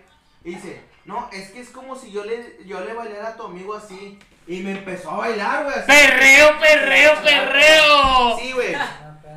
Y 0.44 0.54
dice, 0.54 0.80
no, 1.04 1.28
es 1.32 1.50
que 1.50 1.60
es 1.60 1.70
como 1.70 1.96
si 1.96 2.10
yo 2.10 2.24
le, 2.24 2.58
yo 2.66 2.80
le 2.80 2.94
bailara 2.94 3.28
a 3.30 3.36
tu 3.36 3.44
amigo 3.44 3.74
así. 3.74 4.18
Y 4.48 4.60
me 4.60 4.72
empezó 4.72 5.10
a 5.10 5.16
bailar, 5.16 5.64
güey, 5.64 5.76
así. 5.76 5.86
¡Perreo, 5.86 6.58
perreo, 6.60 7.22
perreo! 7.22 8.38
Sí, 8.38 8.52
güey. 8.52 8.74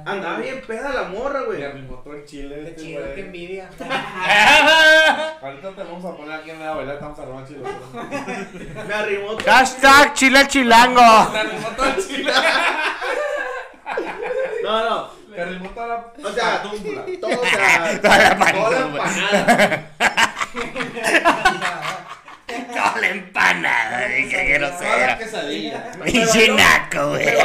Andaba 0.06 0.40
bien 0.40 0.62
peda 0.66 0.94
la 0.94 1.04
morra, 1.04 1.42
güey. 1.42 1.60
Le 1.60 1.66
arrimó 1.68 1.96
todo 2.00 2.14
el 2.14 2.26
chile. 2.26 2.56
Qué 2.56 2.70
este, 2.70 2.82
chido, 2.82 3.02
güey. 3.02 3.16
qué 3.16 3.22
envidia. 3.22 3.70
Ahorita 5.42 5.72
te 5.76 5.84
vamos 5.84 6.06
a 6.06 6.16
poner 6.16 6.32
aquí 6.40 6.52
en 6.52 6.60
la 6.60 6.68
bailar, 6.80 6.96
estamos 6.96 7.20
a 7.20 7.26
robar 7.26 7.48
chile. 7.48 7.60
Me 8.88 8.94
arrimó 8.94 9.36
todo. 9.36 9.52
Hashtag 9.52 10.14
chile 10.14 10.48
chilango. 10.48 11.30
Te 11.32 11.38
arrimó 11.40 11.68
todo 11.70 11.86
el 11.88 12.08
chile. 12.08 12.34
No, 14.64 14.84
no. 14.90 15.08
Te 15.34 15.42
arrimó 15.42 15.70
toda 15.70 15.88
la. 15.88 16.14
O 16.30 16.32
sea, 16.34 16.62
túmbula. 16.62 17.04
todo, 17.20 17.42
o 17.42 17.46
sea, 17.46 18.00
Toda 18.02 18.18
la 18.18 18.30
toda 18.30 18.30
la 18.30 18.38
panza, 18.38 18.80
empanada. 18.80 19.92
Toda 22.74 23.02
la 23.02 23.08
empanada, 23.10 24.00
Toda 24.00 24.44
la 24.44 24.44
grosera. 24.44 25.18
quesadilla. 25.18 25.92
Pinche 26.04 26.50
naco, 26.50 27.10
güey. 27.10 27.26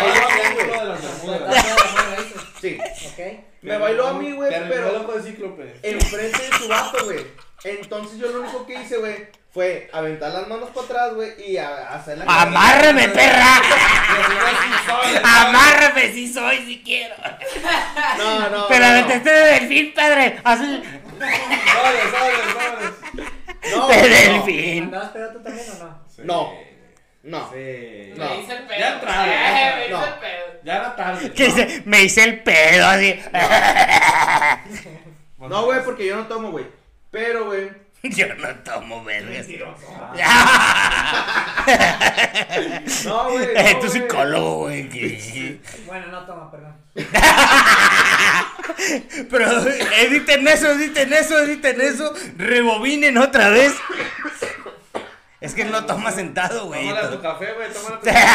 Sí. 2.61 2.79
Ok. 2.81 3.19
Me 3.63 3.77
bailó 3.79 4.09
a 4.09 4.13
mí, 4.15 4.33
güey, 4.33 4.51
pero 4.69 5.07
enfrente 5.83 6.43
de 6.43 6.59
su 6.59 6.69
vato, 6.69 7.05
güey. 7.05 7.27
Entonces 7.65 8.19
yo 8.19 8.29
lo 8.29 8.43
único 8.43 8.67
que 8.67 8.75
hice, 8.81 8.99
güey, 8.99 9.27
fue 9.53 9.89
aventar 9.93 10.31
las 10.33 10.47
manos 10.49 10.69
para 10.71 10.85
atrás, 10.87 11.15
güey, 11.15 11.33
y 11.51 11.57
a- 11.57 11.89
hacer 11.95 12.19
la 12.19 12.25
Amárrame, 12.27 13.09
perra. 13.09 13.57
Amárrame. 13.57 15.21
Amárrame 15.25 16.13
si 16.13 16.31
soy, 16.33 16.59
si 16.67 16.83
quiero. 16.83 17.15
No, 18.19 18.49
no. 18.51 18.67
Pero 18.69 18.85
no, 18.85 18.91
aventaste 18.91 19.31
de 19.31 19.51
delfín, 19.61 19.95
padre. 19.95 20.39
Sobres, 20.45 22.11
sobres. 22.11 22.95
No, 23.75 23.89
De 23.89 23.97
no, 23.97 24.03
delfín. 24.09 24.85
¿Andabas 24.85 25.09
pedo 25.11 25.33
tú 25.33 25.43
también 25.43 25.67
o 25.71 25.75
no? 25.85 26.05
No. 26.25 26.53
No. 27.23 27.51
Sí. 27.51 28.13
No. 28.17 28.29
Me 28.29 28.41
hice 28.41 28.53
el 28.53 28.63
pedo. 28.67 28.79
Ya 28.79 28.93
entraron, 28.95 29.29
Eh. 29.31 29.73
Me 29.77 29.83
hice 29.85 29.91
No. 29.91 30.05
el 30.05 30.13
pedo. 30.15 30.61
Ya 30.65 30.77
era 30.77 30.97
tarde. 30.97 31.33
Que 31.33 31.51
se- 31.51 31.83
me 31.87 32.03
hice 32.03 32.25
el 32.25 32.43
pedo 32.43 32.87
así. 32.87 33.21
No, 35.39 35.65
güey, 35.65 35.83
porque 35.85 36.07
yo 36.07 36.17
no 36.17 36.27
tomo, 36.27 36.51
güey. 36.51 36.67
Pero, 37.15 37.47
güey. 37.47 37.71
Yo 38.03 38.27
no 38.35 38.49
tomo 38.57 39.03
vergas. 39.05 39.47
No, 43.05 43.31
güey. 43.31 43.45
Eh, 43.55 43.73
no, 43.75 43.81
tu 43.81 43.87
güey. 43.87 43.91
psicólogo, 43.91 44.57
güey. 44.59 44.89
que- 44.89 45.61
Bueno, 45.87 46.07
no 46.09 46.25
toma, 46.27 46.51
perdón. 46.51 46.75
Pero 49.31 49.47
editen 49.97 50.47
eso, 50.49 50.71
editen 50.73 51.13
eso, 51.13 51.39
editen 51.41 51.81
eso. 51.81 52.13
Rebobinen 52.37 53.17
otra 53.19 53.49
vez. 53.49 53.75
Es 55.41 55.55
que 55.55 55.65
no 55.65 55.87
toma 55.87 56.11
sentado, 56.11 56.67
güey. 56.67 56.89
Tómale 56.89 57.07
a 57.07 57.11
tu 57.11 57.21
café, 57.23 57.53
güey. 57.55 57.73
Tómale 57.73 57.95
a 57.95 58.01
tu 58.01 58.07
café. 58.07 58.27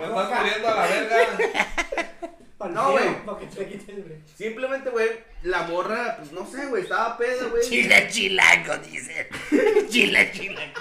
Me 0.00 0.06
estás 0.06 0.30
muriendo 0.40 0.68
a 0.68 0.74
la 0.74 0.82
verga. 0.86 1.16
No, 2.68 2.92
güey. 2.92 3.24
Para 3.24 3.38
que 3.38 3.46
te. 3.46 4.22
Simplemente, 4.36 4.90
güey, 4.90 5.10
la 5.42 5.62
morra, 5.62 6.16
pues 6.18 6.32
no 6.32 6.46
sé, 6.46 6.66
güey, 6.66 6.82
estaba 6.82 7.16
peda, 7.16 7.46
güey. 7.48 7.62
Chile 7.62 8.08
chilango, 8.10 8.76
dicen. 8.78 9.26
Chile 9.88 10.30
chilango. 10.32 10.80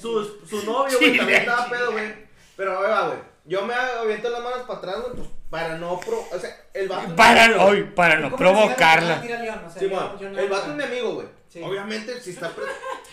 Su, 0.00 0.46
su 0.46 0.64
novio, 0.64 0.98
güey, 0.98 1.16
también 1.16 1.40
estaba 1.40 1.68
pedo, 1.68 1.92
güey. 1.92 2.14
Pero, 2.56 2.78
ahí 2.78 2.90
va, 2.90 3.08
güey. 3.08 3.18
Yo 3.46 3.66
me 3.66 3.74
aviento 3.74 4.30
las 4.30 4.42
manos 4.42 4.62
para 4.66 4.78
atrás, 4.78 4.96
güey, 5.02 5.16
pues 5.16 5.28
para 5.50 5.76
no 5.78 6.00
pro. 6.00 6.24
O 6.32 6.38
sea, 6.38 6.50
el 6.72 6.88
vato. 6.88 7.14
Para 7.14 7.64
hoy, 7.64 7.84
para 7.84 8.16
no 8.16 8.30
¿Cómo 8.30 8.36
provocarla. 8.38 9.22
el 9.24 10.48
vato 10.48 10.70
es 10.70 10.76
mi 10.76 10.82
amigo, 10.82 11.14
güey. 11.14 11.26
Sí. 11.54 11.62
Obviamente, 11.62 12.20
si 12.20 12.30
está. 12.30 12.50
pre- 12.50 12.64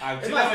Al 0.02 0.18
Es 0.24 0.30
más- 0.32 0.50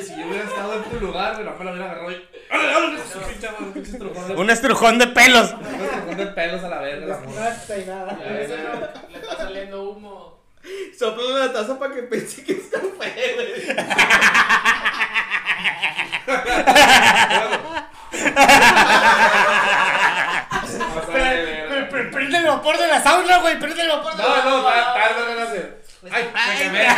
si 0.00 0.16
yo 0.16 0.28
hubiera 0.28 0.44
estado 0.44 0.74
en 0.74 0.84
tu 0.84 1.00
lugar, 1.00 1.36
me 1.38 1.42
lo 1.42 1.72
hubiera 1.72 1.86
agarrado 1.90 2.12
y. 2.12 2.14
Un 2.14 2.96
estrujón 2.98 4.28
de- 4.28 4.34
Un 4.36 4.50
estrujón 4.50 4.98
de 5.00 5.06
pelos. 5.08 5.52
un 5.52 5.66
estrujón 5.66 6.16
de 6.18 6.26
pelos 6.26 6.62
a 6.62 6.68
la 6.68 6.78
verga. 6.78 7.06
la. 7.08 7.20
No 7.20 7.32
ves, 7.32 8.48
no, 8.48 9.08
le 9.10 9.18
está 9.18 9.36
saliendo 9.38 9.82
humo. 9.90 10.40
Soplo 10.96 11.36
la 11.36 11.52
taza 11.52 11.76
para 11.80 11.92
que 11.92 12.02
pense 12.04 12.44
que 12.44 12.52
está 12.52 12.78
feo, 12.78 13.34
güey. 13.34 13.76
Prende 22.12 22.38
el 22.38 22.46
vapor 22.46 22.78
de 22.78 22.86
la 22.88 23.02
sauna, 23.02 23.38
güey. 23.38 23.58
Prende 23.58 23.82
el 23.82 23.88
vapor 23.88 24.16
de 24.16 24.22
la 24.22 24.28
No, 24.28 24.44
no, 24.58 24.62
tal, 24.64 24.94
tal 24.94 25.50
vez 25.52 25.81
van 26.02 26.12
a 26.12 26.16
hacer. 26.16 26.30
Ay, 26.34 26.68
me 26.70 26.78
quemé. 26.78 26.88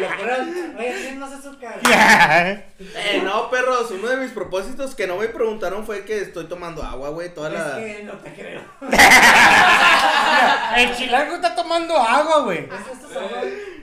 Lo 0.00 0.08
fueron- 0.10 0.76
Oye, 0.78 0.92
¿tienes 0.94 1.16
más 1.16 1.32
azúcar? 1.32 1.74
Eh, 1.84 3.20
no, 3.24 3.50
perros, 3.50 3.90
uno 3.90 4.08
de 4.08 4.16
mis 4.16 4.30
propósitos 4.30 4.94
que 4.94 5.06
no 5.06 5.16
me 5.16 5.28
preguntaron 5.28 5.84
fue 5.84 6.04
que 6.04 6.20
estoy 6.22 6.46
tomando 6.46 6.82
agua, 6.82 7.10
güey, 7.10 7.32
toda 7.34 7.50
la. 7.50 7.78
Es 7.78 7.96
que 7.98 8.02
no 8.04 8.12
te 8.14 8.32
creo. 8.32 8.62
El 10.76 10.96
chilango 10.96 11.34
está 11.36 11.54
tomando 11.54 11.96
agua, 11.96 12.40
güey. 12.40 12.60
¿Es 12.64 12.92
esto 12.96 13.08
sabor? 13.12 13.30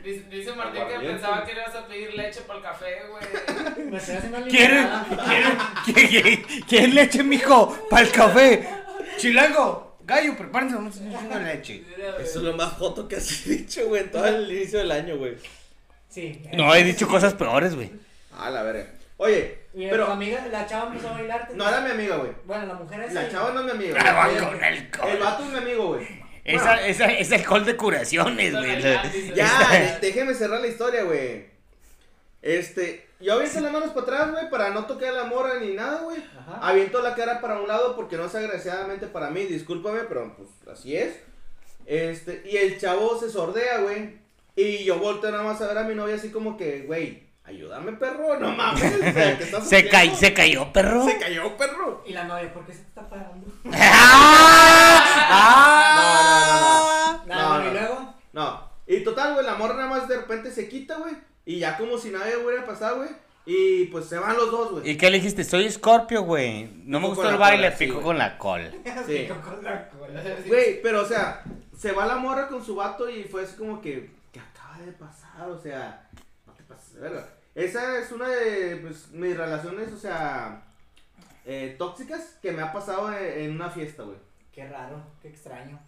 Dice, 0.03 0.23
dice 0.29 0.53
Martín 0.53 0.81
que 0.87 0.99
pensaba 1.07 1.45
que 1.45 1.53
le 1.53 1.61
ibas 1.61 1.75
a 1.75 1.85
pedir 1.87 2.13
leche 2.15 2.41
para 2.41 2.57
el 2.59 2.65
café, 2.65 2.95
güey. 3.09 3.23
Me 3.91 3.97
estoy 3.97 4.15
haciendo 4.15 4.43
¿Quieren, 4.45 4.77
limonada. 4.77 5.05
quieren, 5.85 6.07
quieren, 6.09 6.45
quieren 6.67 6.95
leche, 6.95 7.23
mijo? 7.23 7.77
Para 7.89 8.01
el 8.03 8.11
café. 8.11 8.67
Chilango, 9.17 9.88
gallo, 10.09 10.35
prepárense, 10.35 10.75
vamos 10.75 10.95
a 10.95 10.99
hacer 10.99 11.11
un 11.13 11.19
chingo 11.19 11.39
de 11.39 11.45
leche. 11.45 11.83
Eso 12.19 12.39
es 12.39 12.43
lo 12.43 12.53
más 12.57 12.73
joto 12.73 13.07
que 13.07 13.15
has 13.15 13.45
dicho, 13.45 13.87
güey, 13.87 14.03
en 14.03 14.11
todo 14.11 14.25
el 14.27 14.51
inicio 14.51 14.79
del 14.79 14.91
año, 14.91 15.17
güey. 15.17 15.35
Sí. 16.09 16.41
No, 16.53 16.73
he 16.75 16.83
dicho 16.83 17.07
cosas 17.07 17.33
peores, 17.35 17.75
güey. 17.75 17.91
Ah, 18.37 18.49
la 18.49 18.63
verga. 18.63 18.91
Oye, 19.17 19.59
pero 19.73 20.07
amiga, 20.07 20.45
la 20.51 20.65
chava 20.65 20.87
empezó 20.87 21.09
a 21.09 21.13
bailar. 21.13 21.47
te- 21.47 21.55
no 21.55 21.67
era 21.67 21.81
mi 21.81 21.91
amiga, 21.91 22.15
güey. 22.17 22.31
Bueno, 22.45 22.65
la 22.65 22.73
mujer 22.73 23.01
es. 23.01 23.13
La 23.13 23.29
chava 23.29 23.51
no 23.51 23.59
es 23.59 23.65
mi 23.65 23.71
amiga. 23.71 23.99
Ah, 24.03 24.13
va 24.13 24.27
con 24.49 24.63
alcohol. 24.63 25.09
El 25.11 25.17
vato 25.19 25.43
es 25.43 25.49
mi 25.51 25.57
amigo, 25.57 25.87
güey. 25.87 26.07
Esa, 26.45 26.87
esa, 26.87 27.05
es 27.11 27.31
alcohol 27.31 27.63
de 27.65 27.75
curaciones, 27.75 28.53
güey. 28.55 28.81
Ya, 29.35 29.99
déjeme 30.01 30.33
cerrar 30.33 30.61
la 30.61 30.67
historia, 30.67 31.03
güey. 31.03 31.45
Este, 32.41 33.08
yo 33.21 33.33
aviento 33.33 33.59
las 33.59 33.71
manos 33.71 33.89
para 33.89 34.01
atrás, 34.01 34.31
güey, 34.31 34.49
para 34.49 34.69
no 34.69 34.85
tocar 34.85 35.13
la 35.13 35.25
mora 35.25 35.59
ni 35.59 35.73
nada, 35.73 36.01
güey. 36.01 36.17
Ajá. 36.39 36.59
Aviento 36.67 37.01
la 37.01 37.15
cara 37.15 37.41
para 37.41 37.59
un 37.59 37.67
lado 37.67 37.95
porque 37.95 38.15
no 38.17 38.25
es 38.25 38.35
agraciadamente 38.35 39.07
para 39.07 39.29
mí, 39.29 39.45
discúlpame, 39.45 39.99
pero 40.01 40.35
pues 40.37 40.49
así 40.71 40.95
es. 40.95 41.17
Este, 41.85 42.43
y 42.49 42.55
el 42.57 42.79
chavo 42.79 43.19
se 43.19 43.29
sordea, 43.29 43.79
güey. 43.79 44.17
Y 44.55 44.83
yo 44.83 44.99
volteo 44.99 45.31
nada 45.31 45.43
más 45.43 45.61
a 45.61 45.67
ver 45.67 45.77
a 45.79 45.83
mi 45.83 45.95
novia 45.95 46.15
así 46.15 46.31
como 46.31 46.55
que, 46.57 46.81
güey, 46.83 47.27
ayúdame, 47.45 47.93
perro, 47.93 48.37
no 48.39 48.51
mames. 48.51 48.83
o 48.83 48.97
sea, 49.13 49.37
¿qué 49.37 49.43
estás 49.45 49.67
Se, 49.67 49.75
haciendo? 49.77 49.91
cay- 49.91 50.15
se 50.15 50.33
cayó, 50.33 50.71
perro. 50.73 51.05
Se 51.05 51.17
cayó, 51.17 51.55
perro. 51.57 52.03
Y 52.05 52.13
la 52.13 52.23
novia, 52.25 52.53
¿por 52.53 52.65
qué 52.65 52.73
se 52.73 52.79
te 52.79 52.87
está 52.89 53.09
pagando? 53.09 53.47
¡Ah! 55.91 57.21
No, 57.25 57.35
Nada, 57.35 57.57
no, 57.59 57.63
y 57.63 57.67
no. 57.67 57.73
luego. 57.73 58.13
No. 58.33 58.69
Y 58.87 59.03
total, 59.03 59.33
güey, 59.33 59.45
la 59.45 59.55
morra 59.55 59.75
nada 59.75 59.87
más 59.87 60.07
de 60.07 60.17
repente 60.17 60.51
se 60.51 60.67
quita, 60.67 60.97
güey. 60.97 61.13
Y 61.49 61.57
ya 61.59 61.77
como 61.77 61.97
si 61.97 62.11
nada 62.11 62.25
hubiera 62.45 62.63
pasado, 62.65 62.97
güey. 62.97 63.09
Y 63.45 63.85
pues 63.85 64.05
se 64.05 64.19
van 64.19 64.37
los 64.37 64.51
dos, 64.51 64.71
güey. 64.71 64.89
¿Y 64.91 64.97
qué 64.97 65.09
le 65.09 65.17
dijiste? 65.17 65.43
Soy 65.43 65.67
Scorpio, 65.71 66.21
güey. 66.21 66.69
No 66.85 66.99
me 66.99 67.07
gustó 67.07 67.27
el 67.27 67.37
baile, 67.37 67.67
cola, 67.69 67.77
pico 67.77 68.01
con 68.01 68.17
la 68.19 68.37
col. 68.37 68.61
Sí. 69.07 69.17
Pico 69.27 69.41
con 69.41 69.63
la 69.63 69.89
cola. 69.89 70.23
Güey, 70.45 70.79
pero 70.83 71.01
o 71.01 71.05
sea, 71.05 71.43
se 71.75 71.91
va 71.91 72.05
la 72.05 72.17
morra 72.17 72.47
con 72.49 72.63
su 72.63 72.75
vato 72.75 73.09
y 73.09 73.23
fue 73.23 73.43
así 73.45 73.55
como 73.55 73.81
que, 73.81 74.11
¿qué 74.31 74.39
acaba 74.39 74.77
de 74.85 74.91
pasar? 74.91 75.49
O 75.49 75.59
sea, 75.59 76.07
no 76.45 76.53
te 76.53 76.61
pases 76.63 76.93
de 76.93 76.99
verga. 77.01 77.27
Esa 77.55 77.97
es 77.97 78.11
una 78.11 78.27
de 78.29 78.75
pues, 78.77 79.09
mis 79.11 79.35
relaciones, 79.35 79.91
o 79.91 79.97
sea, 79.97 80.61
eh, 81.45 81.75
tóxicas 81.79 82.37
que 82.43 82.51
me 82.51 82.61
ha 82.61 82.71
pasado 82.71 83.11
en, 83.11 83.41
en 83.45 83.51
una 83.55 83.71
fiesta, 83.71 84.03
güey. 84.03 84.17
Qué 84.53 84.67
raro, 84.67 85.01
qué 85.23 85.29
extraño. 85.29 85.79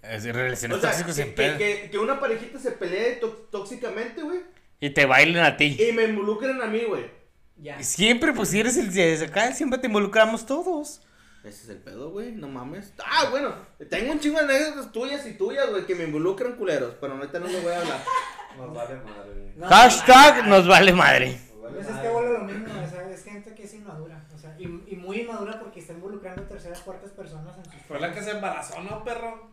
Es 0.00 0.22
relaciones 0.32 0.78
O 0.78 0.80
sea, 0.80 0.90
tóxicas 0.92 1.16
que, 1.16 1.22
en 1.22 1.28
que, 1.30 1.34
pedo. 1.34 1.58
que- 1.58 1.90
que 1.90 1.98
una 1.98 2.20
parejita 2.20 2.60
se 2.60 2.70
pelee 2.70 3.16
tó- 3.16 3.48
tóxicamente, 3.50 4.22
güey, 4.22 4.40
Y 4.80 4.90
te 4.90 5.06
bailen 5.06 5.42
a 5.44 5.56
ti. 5.56 5.76
y 5.78 5.92
me 5.92 6.04
involucren 6.04 6.60
a 6.62 6.66
mí, 6.66 6.82
güey. 6.84 7.10
Ya. 7.56 7.82
Siempre, 7.82 8.32
pues 8.32 8.50
si 8.50 8.60
eres 8.60 8.76
el 8.76 8.92
de 8.92 9.24
acá, 9.24 9.52
siempre 9.52 9.78
te 9.78 9.88
involucramos 9.88 10.46
todos. 10.46 11.00
Ese 11.42 11.64
es 11.64 11.68
el 11.70 11.78
pedo, 11.78 12.10
güey, 12.10 12.32
no 12.32 12.48
mames. 12.48 12.92
Ah, 13.04 13.28
bueno, 13.30 13.54
tengo 13.88 14.12
un 14.12 14.20
chingo 14.20 14.38
de 14.38 14.44
anécdotas 14.44 14.92
tuyas 14.92 15.26
y 15.26 15.34
tuyas, 15.34 15.70
güey, 15.70 15.86
que 15.86 15.94
me 15.94 16.04
involucran 16.04 16.56
culeros, 16.56 16.94
pero 17.00 17.14
ahorita 17.14 17.38
no 17.38 17.48
lo 17.48 17.60
voy 17.60 17.72
a 17.72 17.80
hablar. 17.80 18.00
Nos 18.58 18.74
vale 18.74 18.96
madre. 18.96 19.52
No, 19.56 19.66
Hashtag 19.68 20.48
nos 20.48 20.66
vale 20.66 20.92
madre. 20.92 21.38
Nos 21.52 21.62
vale 21.62 21.74
Pues 21.76 21.88
es 21.88 21.96
que 21.96 22.08
vuelve 22.08 22.32
lo 22.32 22.44
mismo, 22.44 22.66
o 22.66 22.90
sea, 22.90 23.08
es 23.08 23.22
gente 23.22 23.54
que 23.54 23.62
es 23.62 23.74
inmadura, 23.74 24.26
o 24.34 24.38
sea, 24.38 24.56
y, 24.58 24.64
y 24.64 24.96
muy 24.96 25.20
inmadura 25.20 25.60
porque 25.60 25.78
está 25.78 25.92
involucrando 25.92 26.42
a 26.42 26.48
terceras, 26.48 26.80
cuartas 26.80 27.12
personas 27.12 27.56
en 27.56 27.64
sus 27.64 27.82
Fue 27.82 28.00
la 28.00 28.12
que 28.12 28.20
se 28.20 28.32
embarazó, 28.32 28.82
¿no, 28.82 29.04
perro? 29.04 29.48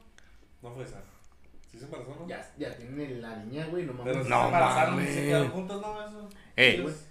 No 0.63 0.71
fue 0.73 0.85
esa. 0.85 1.03
¿Sí 1.85 1.89
se 1.89 1.95
embarazó, 1.95 2.19
no? 2.21 2.27
Ya, 2.27 2.49
ya 2.57 2.75
tienen 2.77 3.21
la 3.21 3.35
niña, 3.37 3.65
güey, 3.69 3.83
no 3.85 3.93
mames. 3.93 4.13
Pero 4.17 4.29
No 4.29 4.39
se 4.41 4.45
embarazaron 4.45 4.93
y 4.93 4.97
mames. 4.97 5.13
se 5.13 5.21
quedaron 5.23 5.49
juntos, 5.49 5.81
¿no? 5.81 6.01
Eso. 6.05 6.29
Eh, 6.57 6.79
Pues, 6.83 7.07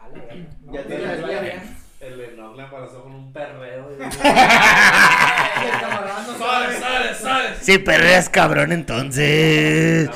A 0.00 0.08
la 0.08 0.14
verga. 0.14 0.34
No, 0.64 0.72
Ya 0.72 0.82
pues, 0.82 0.86
tiene 0.86 1.16
la 1.16 1.40
niña. 1.42 1.62
El 2.00 2.20
Enoch 2.20 2.56
la 2.56 2.64
embarazó 2.64 3.02
con 3.04 3.14
un 3.14 3.32
perreo. 3.32 3.84
güey. 3.84 3.96
Y 3.96 4.02
el 4.02 5.80
camarada 5.80 6.26
no 6.26 6.32
¡Sale, 6.36 6.66
sabe. 6.66 6.80
sale, 6.80 7.14
sale! 7.14 7.48
si 7.60 7.78
perreas 7.78 8.28
cabrón 8.28 8.72
entonces. 8.72 10.10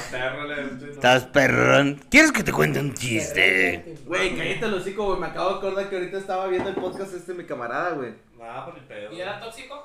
Estás 0.91 1.25
perrón. 1.27 2.01
¿Quieres 2.11 2.33
que 2.33 2.43
te 2.43 2.51
cuente 2.53 2.81
un 2.81 2.93
chiste? 2.95 3.95
Güey, 4.05 4.37
cállate 4.37 4.67
el 4.67 4.75
hocico, 4.75 5.05
güey. 5.07 5.21
Me 5.21 5.27
acabo 5.29 5.51
de 5.51 5.57
acordar 5.59 5.89
que 5.89 5.97
ahorita 5.97 6.19
estaba 6.19 6.49
viendo 6.49 6.69
el 6.71 6.75
podcast 6.75 7.15
este 7.15 7.33
de 7.33 7.39
mi 7.39 7.45
camarada, 7.45 7.91
güey. 7.91 8.15
Nada, 8.37 8.65
por 8.65 8.75
ni 8.75 8.81
pedo. 8.81 9.13
¿Y 9.13 9.21
era 9.21 9.39
tóxico? 9.39 9.85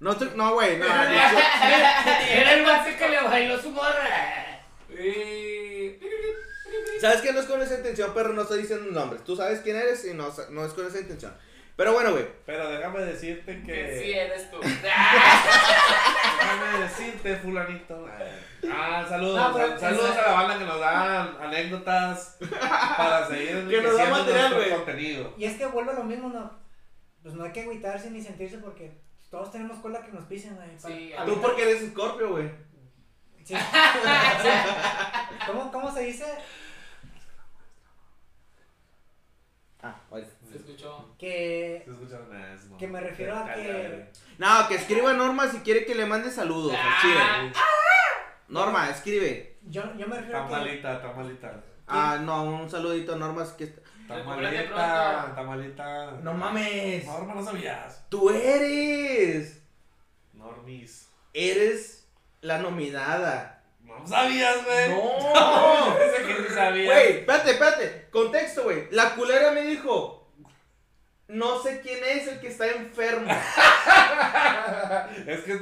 No 0.00 0.12
estoy, 0.12 0.30
no, 0.34 0.54
güey, 0.54 0.78
no. 0.78 0.86
Era 0.86 2.52
el 2.54 2.64
vato 2.64 2.90
que 2.98 3.08
le 3.08 3.20
bailó 3.22 3.60
su 3.60 3.70
morra. 3.70 4.60
Y... 4.88 5.98
Sabes 7.00 7.20
que 7.20 7.32
no 7.32 7.40
es 7.40 7.46
con 7.46 7.60
esa 7.62 7.76
intención, 7.76 8.10
pero 8.14 8.30
no 8.30 8.42
estoy 8.42 8.62
diciendo 8.62 8.90
nombres. 8.90 9.22
Tú 9.24 9.36
sabes 9.36 9.60
quién 9.60 9.76
eres 9.76 10.04
y 10.06 10.14
no, 10.14 10.32
no 10.50 10.64
es 10.64 10.72
con 10.72 10.86
esa 10.86 11.00
intención. 11.00 11.32
Pero 11.76 11.92
bueno, 11.94 12.10
güey. 12.12 12.26
Pero 12.44 12.70
déjame 12.70 13.00
decirte 13.00 13.60
Que 13.62 13.66
que. 13.66 14.00
sí 14.02 14.12
eres 14.12 14.50
tú. 14.50 14.58
Déjame 14.80 14.82
decirte, 16.82 17.36
fulanito. 17.36 18.06
Ah, 18.70 19.04
saludos. 19.08 19.36
No, 19.40 19.54
pero- 19.56 19.78
saludos 19.80 20.16
a 20.16 20.22
la 20.22 20.32
banda 20.32 20.58
que 20.58 20.64
nos 20.64 20.80
da 20.80 21.22
anécdotas 21.42 22.36
para 22.96 23.26
seguir 23.26 23.66
Que 23.68 23.80
nos 23.82 23.96
da 23.96 24.04
material, 24.10 24.50
nuestro 24.50 24.56
güey. 24.58 24.70
contenido. 24.70 25.34
Y 25.38 25.44
es 25.44 25.56
que 25.56 25.66
vuelve 25.66 25.94
lo 25.94 26.04
mismo, 26.04 26.28
no. 26.28 26.58
Pues 27.22 27.34
no 27.34 27.44
hay 27.44 27.52
que 27.52 27.62
agüitarse 27.62 28.10
ni 28.10 28.20
sentirse 28.22 28.58
porque 28.58 28.92
todos 29.30 29.50
tenemos 29.52 29.78
cola 29.78 30.02
que 30.02 30.12
nos 30.12 30.24
pisen, 30.24 30.56
güey. 30.56 30.76
para- 30.76 30.94
Sí, 30.94 31.12
para- 31.14 31.26
Tú 31.26 31.40
porque 31.40 31.62
eres 31.62 31.90
Scorpio, 31.90 32.30
güey. 32.30 32.50
Sí. 33.44 33.54
¿Cómo, 35.46 35.72
¿Cómo 35.72 35.90
se 35.92 36.00
dice? 36.02 36.24
Ah, 39.82 39.96
oye. 40.10 40.26
Se 40.50 40.56
escuchó. 40.58 41.14
Que. 41.18 41.82
¿Se 41.84 41.90
escucharon 41.90 42.36
eso? 42.36 42.76
Que 42.76 42.86
me 42.86 43.00
refiero 43.00 43.34
a 43.36 43.54
que- 43.54 44.10
No, 44.38 44.68
que 44.68 44.74
escriba 44.74 45.12
Norma 45.14 45.48
si 45.48 45.58
quiere 45.60 45.86
que 45.86 45.94
le 45.94 46.04
mande 46.06 46.30
saludos 46.30 46.74
al 46.74 47.00
chile. 47.00 47.52
Norma, 48.48 48.90
escribe. 48.90 49.58
Yo, 49.62 49.82
yo 49.96 50.06
me 50.06 50.16
refiero 50.16 50.38
Está 50.38 50.44
a 50.44 50.48
que. 50.48 50.52
malita, 50.66 50.94
está 50.96 51.12
malita. 51.12 51.64
Ah, 51.86 52.18
no, 52.20 52.44
un 52.44 52.68
saludito 52.70 53.14
a 53.14 53.16
Norma. 53.16 53.44
que 53.56 53.74
está 54.18 55.42
malita. 55.42 56.10
No 56.22 56.34
mames. 56.34 57.06
No 57.06 57.44
sabías. 57.44 58.04
Tú 58.08 58.30
eres. 58.30 59.62
Normis. 60.32 61.10
Eres 61.32 62.08
la 62.40 62.58
nominada. 62.58 63.62
No 63.80 64.06
sabías, 64.06 64.64
güey. 64.64 64.90
No. 64.90 65.96
Pensé 65.98 66.26
que 66.26 66.48
sí 66.48 66.54
sabías. 66.54 66.86
Güey, 66.86 67.18
espérate, 67.18 67.50
espérate. 67.50 68.08
Contexto, 68.10 68.64
güey. 68.64 68.88
La 68.90 69.14
culera 69.14 69.52
me 69.52 69.62
dijo. 69.62 70.28
No 71.28 71.62
sé 71.62 71.80
quién 71.80 72.02
es 72.02 72.26
el 72.26 72.40
que 72.40 72.48
está 72.48 72.66
enfermo. 72.66 73.30
Es 75.26 75.40
que 75.40 75.60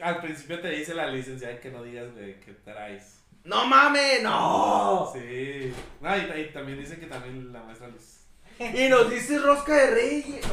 al 0.00 0.20
principio 0.20 0.60
te 0.60 0.70
dice 0.70 0.94
la 0.94 1.06
licenciada 1.06 1.60
que 1.60 1.70
no 1.70 1.82
digas, 1.82 2.12
güey, 2.12 2.40
que 2.40 2.52
traes. 2.52 3.17
No 3.48 3.64
mames, 3.66 4.22
no. 4.22 5.10
Sí. 5.12 5.74
No, 6.00 6.16
y, 6.16 6.20
y 6.20 6.52
también 6.52 6.78
dice 6.78 6.98
que 7.00 7.06
también 7.06 7.52
la 7.52 7.60
maestra 7.62 7.88
Luz. 7.88 8.20
Y 8.58 8.88
nos 8.88 9.08
dice 9.10 9.38
rosca 9.38 9.72
de 9.74 9.90
reyes. 9.90 10.46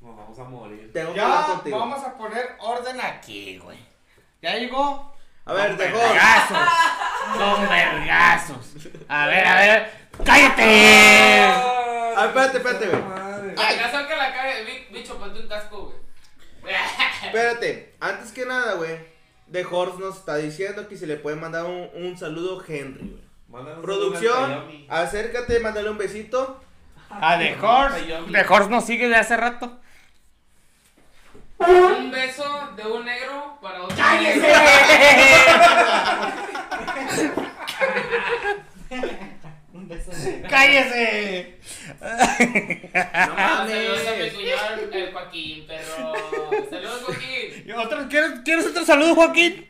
No, 0.00 0.08
Nos 0.08 0.16
vamos 0.16 0.38
a 0.38 0.44
morir. 0.44 0.90
tengo 0.92 1.10
que 1.12 1.16
Ya 1.18 1.46
contigo. 1.46 1.78
vamos 1.78 2.04
a 2.04 2.16
poner 2.16 2.56
orden 2.60 3.00
aquí, 3.00 3.58
güey. 3.58 3.78
¿Ya 4.40 4.56
llegó? 4.56 5.12
A 5.44 5.52
ver, 5.54 5.76
dejó. 5.76 5.98
vergazos. 5.98 6.58
Con 7.36 7.68
vergazos. 7.68 8.76
A 9.08 9.26
ver, 9.26 9.44
a 9.46 9.54
ver. 9.56 9.92
¡Cállate! 10.24 11.40
Ah, 11.44 12.26
espérate, 12.26 12.56
espérate, 12.58 12.86
güey. 12.88 13.54
Caso 13.54 14.06
que 14.08 14.16
la 14.16 14.32
cague, 14.32 14.64
bi- 14.64 14.86
bicho, 14.98 15.18
ponte 15.18 15.40
un 15.40 15.48
casco, 15.48 15.92
güey. 16.62 16.74
Espérate, 17.24 17.94
antes 18.00 18.30
que 18.32 18.46
nada, 18.46 18.74
güey. 18.74 19.11
The 19.52 19.66
Horse 19.70 19.98
nos 19.98 20.16
está 20.16 20.36
diciendo 20.36 20.88
que 20.88 20.96
se 20.96 21.06
le 21.06 21.16
puede 21.16 21.36
mandar 21.36 21.66
un, 21.66 21.88
un 21.94 22.16
saludo 22.16 22.62
Henry, 22.66 23.10
güey. 23.10 23.82
Producción, 23.82 24.64
acércate, 24.88 25.60
mándale 25.60 25.90
un 25.90 25.98
besito. 25.98 26.58
A 27.10 27.38
The 27.38 27.58
Horse. 27.60 28.00
The 28.32 28.46
Horse 28.48 28.70
nos 28.70 28.86
sigue 28.86 29.08
de 29.08 29.16
hace 29.16 29.36
rato. 29.36 29.78
Un 31.58 32.10
beso 32.10 32.70
de 32.76 32.86
un 32.86 33.04
negro 33.04 33.58
para 33.60 33.82
otro. 33.82 33.96
Beso. 37.06 37.32
¡Cállese! 40.48 41.58
No 42.02 42.08
Ah, 43.36 43.66
Saludos 43.68 43.98
a 44.06 44.10
mi 44.12 44.16
mames. 44.18 44.32
cuñado, 44.34 44.74
el- 44.92 45.12
Joaquín, 45.12 45.66
perro. 45.66 46.12
Saludos, 46.70 47.02
Joaquín. 47.06 47.64
¿Y 47.66 47.72
otro- 47.72 48.08
¿Quieres, 48.08 48.30
¿Quieres 48.44 48.66
otro 48.66 48.84
saludo, 48.84 49.14
Joaquín? 49.14 49.66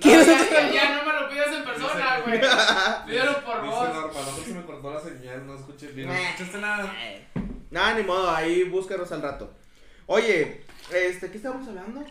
¿Quieres 0.00 0.26
No, 0.26 0.32
otro 0.34 0.46
ya, 0.50 0.56
saludo? 0.56 0.74
ya 0.74 0.94
no 0.96 1.04
me 1.12 1.20
lo 1.20 1.28
pidas 1.28 1.48
en 1.54 1.64
persona, 1.64 2.20
güey. 2.24 2.40
Pídelo 3.06 3.44
por 3.44 3.62
Dice 3.62 3.74
voz. 3.74 3.88
Norma, 3.94 4.20
no 4.38 4.44
se 4.44 4.50
me 4.54 4.62
cortó 4.62 4.94
la 4.94 5.00
señal, 5.00 5.46
no 5.46 5.54
escuché 5.56 5.86
bien. 5.88 6.08
No 6.08 6.14
escuchaste 6.14 6.58
nada. 6.58 6.94
Nada, 7.70 7.94
ni 7.94 8.02
modo, 8.04 8.30
ahí 8.30 8.64
búscanos 8.64 9.10
al 9.12 9.22
rato. 9.22 9.52
Oye, 10.06 10.62
este, 10.92 11.30
¿qué 11.30 11.36
estábamos 11.36 11.66
hablando? 11.68 12.04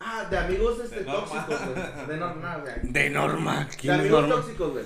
Ah, 0.00 0.26
de 0.30 0.36
amigos 0.38 0.78
este, 0.84 0.96
De 1.00 1.04
tóxicos, 1.04 1.46
güey. 1.66 2.06
De 2.06 2.16
Norma, 2.18 2.56
güey. 2.56 2.74
De 2.82 3.10
Norma. 3.10 3.64
De 3.70 3.76
¿Quién 3.76 3.94
es 3.94 4.00
amigos 4.00 4.20
Norma? 4.28 4.34
tóxicos, 4.42 4.72
güey. 4.72 4.84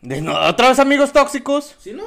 De 0.00 0.20
no- 0.20 0.34
¿Otra 0.48 0.68
vez 0.68 0.78
amigos 0.78 1.12
tóxicos? 1.12 1.76
¿Sí, 1.78 1.92
no? 1.92 2.04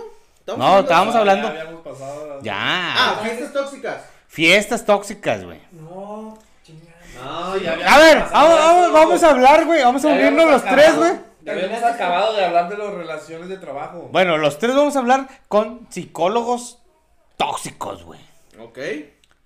No, 0.58 0.80
estábamos 0.80 1.16
Ah, 1.16 1.20
hablando. 1.20 1.48
Ya 1.54 1.62
habíamos 1.62 1.82
pasado. 1.82 2.40
Ya. 2.42 2.56
Ah, 2.58 3.20
fiestas 3.24 3.54
tóxicas. 3.54 4.02
Fiestas 4.28 4.86
tóxicas, 4.86 5.44
güey. 5.46 5.62
No, 5.72 6.38
chinga. 6.64 6.92
No, 7.24 7.56
ya 7.58 7.74
A 7.74 7.98
ver, 8.00 8.18
vamos, 8.18 8.32
pasado 8.32 8.58
vamos, 8.58 8.84
eso. 8.86 8.94
vamos 8.94 9.24
a 9.24 9.30
hablar, 9.30 9.66
güey. 9.66 9.84
Vamos 9.84 10.04
a 10.06 10.08
Ya 10.10 10.14
unirnos 10.16 10.44
habíamos 10.44 10.52
los 10.64 10.72
tres, 10.74 10.88
acabado- 10.90 11.14
güey. 11.14 11.34
Ya 11.44 11.52
habíamos 11.52 11.84
acabado 11.84 12.34
de 12.36 12.46
hablar 12.46 12.70
de 12.70 12.78
las 12.78 12.94
relaciones 12.94 13.50
de 13.50 13.58
trabajo. 13.58 14.10
Bueno, 14.12 14.38
los 14.38 14.58
tres 14.60 14.76
vamos 14.76 14.96
a 14.96 15.00
hablar 15.00 15.28
con 15.48 15.88
psicólogos 15.90 16.80
tóxicos, 17.38 18.04
güey. 18.04 18.20
Ok. 18.60 18.80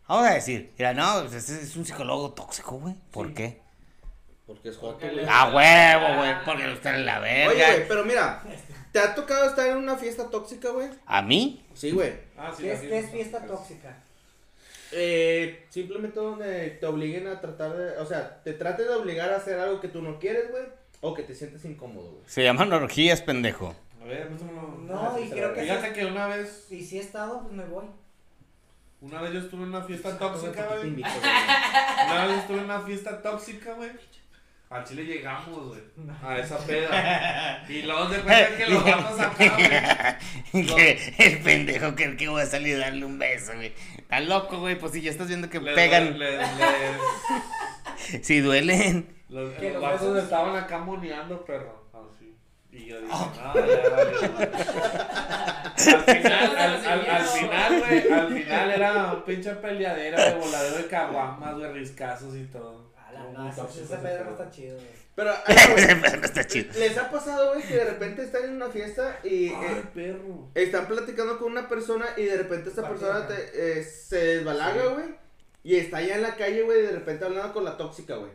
Vamos 0.08 0.28
a 0.28 0.34
decir, 0.36 0.74
mira, 0.78 0.94
no, 0.94 1.22
pues 1.22 1.34
ese 1.34 1.62
es 1.62 1.76
un 1.76 1.86
psicólogo 1.86 2.32
tóxico, 2.32 2.78
güey. 2.78 2.96
¿Por 3.12 3.34
qué? 3.34 3.62
Porque 4.48 4.70
es 4.70 4.78
joto, 4.78 5.06
güey. 5.06 5.26
A 5.30 5.50
huevo, 5.54 6.20
güey, 6.20 6.34
porque 6.46 6.68
usted 6.72 6.96
es 6.96 7.06
la 7.06 7.20
Oye, 7.20 7.46
verga. 7.48 7.68
güey, 7.74 7.88
pero 7.88 8.06
mira, 8.06 8.42
¿te 8.94 9.00
ha 9.00 9.14
tocado 9.14 9.46
estar 9.50 9.68
en 9.68 9.78
una 9.78 9.98
fiesta 9.98 10.30
tóxica, 10.30 10.70
güey? 10.70 10.88
¿A 11.06 11.22
mí? 11.22 11.66
Sí, 11.74 11.92
güey. 11.92 12.14
Ah, 12.38 12.54
sí, 12.56 12.64
¿Qué 12.64 12.72
es, 12.72 12.80
así 12.80 12.88
qué 12.88 12.98
es 13.00 13.12
fiesta 13.12 13.46
tóxica? 13.46 13.98
Eh, 14.94 15.66
simplemente 15.70 16.18
donde 16.20 16.70
te 16.72 16.86
obliguen 16.86 17.28
a 17.28 17.42
tratar 17.42 17.76
de, 17.76 17.98
o 17.98 18.06
sea, 18.06 18.42
te 18.44 18.54
trate 18.54 18.84
de 18.84 18.94
obligar 18.94 19.32
a 19.34 19.36
hacer 19.36 19.60
algo 19.60 19.82
que 19.82 19.90
tú 19.90 20.02
no 20.02 20.18
quieres, 20.18 20.50
güey, 20.50 20.64
o 21.02 21.14
que 21.14 21.24
te 21.24 21.36
sientes 21.36 21.66
incómodo, 21.66 22.10
güey. 22.12 22.24
Se 22.26 22.42
llaman 22.44 22.72
orgías, 22.72 23.22
pendejo. 23.22 23.76
A 24.02 24.06
ver, 24.06 24.30
muéstramelo. 24.30 24.78
No, 24.88 25.20
y 25.20 25.30
creo 25.30 25.54
que 25.54 25.62
Fíjate 25.64 25.88
sí. 25.90 25.94
que 25.94 26.06
una 26.06 26.28
vez, 26.28 26.68
Y 26.72 26.82
si 26.86 26.98
he 27.00 27.02
estado, 27.02 27.42
pues 27.42 27.54
me 27.54 27.66
voy. 27.66 27.86
una 29.02 29.22
vez 29.22 29.34
yo 29.34 29.40
estuve 29.42 29.64
en 29.64 29.70
una 29.70 29.84
fiesta 29.84 30.18
tóxica, 30.18 30.52
¿por 30.52 30.56
qué 30.56 30.62
te 30.62 30.78
güey. 30.78 30.88
invito, 30.88 31.10
güey? 31.20 31.32
Una 32.14 32.28
vez 32.28 32.38
estuve 32.38 32.58
en 32.60 32.64
una 32.64 32.80
fiesta 32.82 33.22
tóxica, 33.22 33.74
güey. 33.74 33.90
A 34.70 34.84
Chile 34.84 35.06
llegamos, 35.06 35.68
güey. 35.70 35.80
A 36.22 36.38
esa 36.40 36.58
peda. 36.58 37.64
Y 37.70 37.82
luego 37.84 38.06
de 38.10 38.20
cuenta 38.20 38.58
que 38.58 38.66
los 38.68 38.84
vatos 38.84 39.20
acá, 39.20 40.18
güey. 40.52 40.66
que 40.76 41.14
el 41.20 41.40
pendejo 41.40 41.96
cree 41.96 42.18
que 42.18 42.28
voy 42.28 42.42
a 42.42 42.46
salir 42.46 42.76
a 42.76 42.80
darle 42.80 43.06
un 43.06 43.18
beso, 43.18 43.54
güey. 43.56 43.74
Está 43.98 44.20
loco, 44.20 44.60
güey. 44.60 44.78
Pues 44.78 44.92
si 44.92 45.02
ya 45.02 45.12
estás 45.12 45.28
viendo 45.30 45.50
que 45.50 45.60
les- 45.62 45.74
pegan, 45.76 46.20
les- 46.20 46.40
les- 46.40 48.22
si 48.26 48.40
duelen. 48.42 49.08
los, 49.30 49.54
Que 49.54 49.72
los 49.72 49.74
los 49.76 49.82
vatos 49.84 50.02
besos- 50.14 50.24
estaban 50.24 50.56
acá 50.56 50.80
moneando, 50.80 51.46
perro. 51.46 51.88
Así. 51.94 52.36
Y 52.72 52.86
yo 52.88 52.98
dije, 53.02 53.08
no, 53.14 53.34
ya 53.36 53.44
madre". 53.44 53.82
Al 55.78 56.04
final, 56.04 56.58
al, 56.58 56.86
al, 56.86 57.10
al 57.10 57.24
final, 57.26 57.80
güey, 57.80 58.12
al 58.12 58.34
final 58.34 58.72
era 58.72 59.14
un 59.14 59.24
pinche 59.24 59.52
peleadera 59.56 60.26
de 60.30 60.36
voladero 60.36 60.78
de 60.78 60.88
caguamas, 60.88 61.56
güey, 61.56 61.72
riscazos 61.72 62.36
y 62.36 62.44
todo. 62.46 62.87
La 63.14 63.32
no, 63.32 63.50
ese 63.50 63.62
está 63.84 64.50
chido, 64.52 64.76
güey. 64.76 64.88
Pero, 65.16 65.32
Ese 65.48 66.26
está 66.26 66.46
chido. 66.46 66.74
¿les 66.78 66.98
ha 66.98 67.10
pasado, 67.10 67.54
güey, 67.54 67.66
que 67.68 67.76
de 67.76 67.86
repente 67.86 68.24
están 68.24 68.44
en 68.46 68.52
una 68.56 68.70
fiesta 68.70 69.20
y 69.24 69.50
Ay, 69.50 69.54
eh, 69.54 69.84
perro. 69.94 70.50
están 70.54 70.88
platicando 70.88 71.40
con 71.40 71.52
una 71.52 71.68
persona 71.68 72.06
y 72.18 72.24
de 72.26 72.38
repente 72.38 72.70
esta 72.70 72.88
persona 72.88 73.28
te, 73.28 73.80
eh, 73.80 73.84
se 73.84 74.18
desbalaga, 74.38 74.82
Sí. 74.84 74.94
güey, 74.94 75.06
y 75.64 75.76
está 75.78 75.98
allá 75.98 76.16
en 76.16 76.22
la 76.22 76.36
calle, 76.36 76.62
güey, 76.62 76.80
y 76.80 76.84
de 76.84 76.92
repente 76.92 77.26
hablando 77.26 77.52
con 77.54 77.64
la 77.66 77.76
tóxica, 77.78 78.16
güey. 78.18 78.32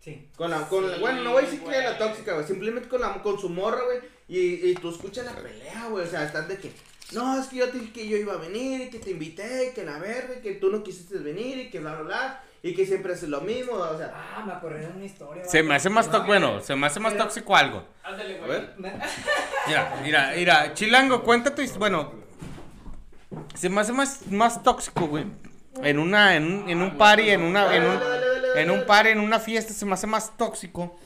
Sí. 0.00 0.28
Con 0.36 0.50
la, 0.50 0.68
con 0.68 0.90
la- 0.90 0.98
bueno, 0.98 1.22
no 1.22 1.32
voy 1.32 1.42
a 1.44 1.46
decir 1.46 1.62
que 1.62 1.70
la 1.70 1.98
tóxica, 1.98 2.34
güey, 2.34 2.46
simplemente 2.46 2.88
con 2.88 3.00
la, 3.00 3.22
con 3.22 3.38
su 3.38 3.48
morra, 3.48 3.82
güey, 3.84 3.98
y, 4.28 4.70
y 4.70 4.74
tú 4.74 4.90
escuchas 4.90 5.24
la 5.24 5.36
pelea, 5.36 5.86
güey, 5.90 6.04
o 6.06 6.10
sea, 6.10 6.24
están 6.24 6.48
de 6.48 6.58
que, 6.58 6.72
no, 7.12 7.40
es 7.40 7.46
que 7.46 7.56
yo 7.56 7.70
te 7.70 7.78
dije 7.78 7.92
que 7.92 8.08
yo 8.08 8.16
iba 8.16 8.34
a 8.34 8.38
venir, 8.38 8.80
y 8.82 8.90
que 8.90 8.98
te 8.98 9.10
invité, 9.10 9.68
y 9.68 9.72
que 9.74 9.84
la 9.84 9.98
verga, 9.98 10.34
y 10.38 10.40
que 10.42 10.54
tú 10.54 10.68
no 10.70 10.82
quisiste 10.82 11.16
venir, 11.18 11.58
y 11.58 11.70
que 11.70 11.78
bla, 11.80 11.94
bla, 11.94 12.02
bla, 12.02 12.44
y 12.62 12.74
que 12.74 12.84
siempre 12.86 13.12
haces 13.12 13.28
lo 13.28 13.40
mismo, 13.42 13.72
o 13.74 13.96
sea, 13.98 14.12
Ah, 14.36 14.42
me 14.44 14.52
acordé 14.52 14.80
de 14.80 14.86
una 14.88 15.04
historia. 15.04 15.44
Se 15.44 15.62
me 15.62 15.74
hace 15.74 15.88
más 15.90 16.06
No, 16.06 16.12
tóxico, 16.12 16.26
bueno, 16.28 16.60
se 16.60 16.74
me 16.76 16.86
hace 16.86 17.00
más 17.00 17.16
tóxico 17.16 17.54
algo. 17.56 17.84
Ándale, 18.02 18.36
a 18.36 18.46
güey. 18.46 18.50
ver. 18.50 18.74
Mira, 19.66 20.00
mira, 20.02 20.32
mira, 20.36 20.74
Chilango, 20.74 21.22
cuéntate, 21.22 21.66
bueno, 21.78 22.12
se 23.54 23.68
me 23.68 23.80
hace 23.80 23.92
más, 23.92 24.26
más 24.30 24.62
tóxico, 24.62 25.06
güey. 25.06 25.24
En 25.82 25.98
una, 25.98 26.34
en 26.36 26.44
un, 26.44 26.68
en 26.70 26.82
un 26.82 26.96
party, 26.98 27.30
en 27.30 27.42
una, 27.42 27.74
en 27.76 27.84
un, 27.84 27.98
en 28.56 28.70
un 28.70 28.84
party, 28.86 29.10
en 29.10 29.20
una 29.20 29.38
fiesta, 29.38 29.72
se 29.72 29.84
me 29.86 29.94
hace 29.94 30.06
más 30.06 30.36
tóxico 30.36 30.98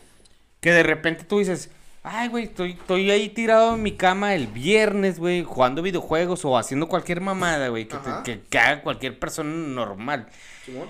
que 0.60 0.70
de 0.72 0.82
repente 0.84 1.24
tú 1.24 1.40
dices, 1.40 1.70
ay, 2.04 2.28
güey, 2.28 2.44
estoy, 2.44 2.72
estoy 2.72 3.10
ahí 3.10 3.28
tirado 3.28 3.74
en 3.74 3.82
mi 3.82 3.96
cama 3.96 4.34
el 4.34 4.46
viernes, 4.46 5.18
güey, 5.18 5.42
jugando 5.42 5.82
videojuegos 5.82 6.44
o 6.44 6.56
haciendo 6.56 6.88
cualquier 6.88 7.20
mamada, 7.20 7.68
güey, 7.68 7.86
que, 7.88 7.96
te- 7.96 8.22
que, 8.24 8.40
que 8.48 8.58
haga 8.58 8.82
cualquier 8.82 9.18
persona 9.18 9.50
normal. 9.50 10.28
Simón. 10.64 10.88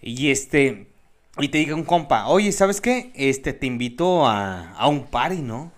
Y 0.00 0.30
este, 0.30 0.86
y 1.38 1.48
te 1.48 1.58
diga 1.58 1.74
un 1.74 1.84
compa, 1.84 2.26
oye, 2.28 2.52
¿sabes 2.52 2.80
qué? 2.80 3.10
Este, 3.14 3.52
te 3.52 3.66
invito 3.66 4.26
a, 4.26 4.72
a 4.72 4.88
un 4.88 5.06
party, 5.06 5.42
¿no? 5.42 5.72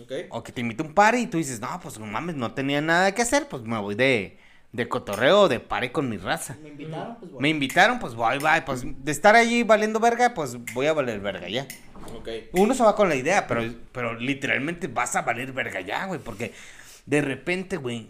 Ok. 0.00 0.12
O 0.30 0.42
que 0.42 0.52
te 0.52 0.60
invito 0.60 0.82
a 0.82 0.86
un 0.86 0.94
party 0.94 1.18
y 1.18 1.26
tú 1.26 1.38
dices, 1.38 1.60
no, 1.60 1.80
pues 1.80 1.98
no 1.98 2.06
mames, 2.06 2.36
no 2.36 2.52
tenía 2.52 2.80
nada 2.80 3.12
que 3.14 3.22
hacer, 3.22 3.48
pues 3.48 3.62
me 3.62 3.78
voy 3.78 3.94
de, 3.94 4.38
de 4.72 4.88
cotorreo, 4.88 5.48
de 5.48 5.60
party 5.60 5.90
con 5.90 6.08
mi 6.08 6.16
raza. 6.16 6.56
Me 6.62 6.68
invitaron, 6.70 7.16
pues 7.18 7.30
Me 7.32 7.38
voy. 7.38 7.48
invitaron, 7.50 7.98
pues 7.98 8.14
voy, 8.14 8.38
voy, 8.38 8.60
pues 8.66 8.82
de 8.84 9.12
estar 9.12 9.36
allí 9.36 9.62
valiendo 9.62 10.00
verga, 10.00 10.34
pues 10.34 10.56
voy 10.74 10.86
a 10.86 10.92
valer 10.92 11.20
verga 11.20 11.48
ya. 11.48 11.66
Ok. 12.16 12.28
Uno 12.52 12.74
se 12.74 12.82
va 12.82 12.94
con 12.96 13.08
la 13.08 13.14
idea, 13.16 13.46
pero, 13.46 13.62
pero 13.92 14.14
literalmente 14.18 14.88
vas 14.88 15.14
a 15.16 15.22
valer 15.22 15.52
verga 15.52 15.80
ya, 15.80 16.06
güey, 16.06 16.20
porque 16.20 16.52
de 17.06 17.20
repente, 17.20 17.76
güey, 17.76 18.08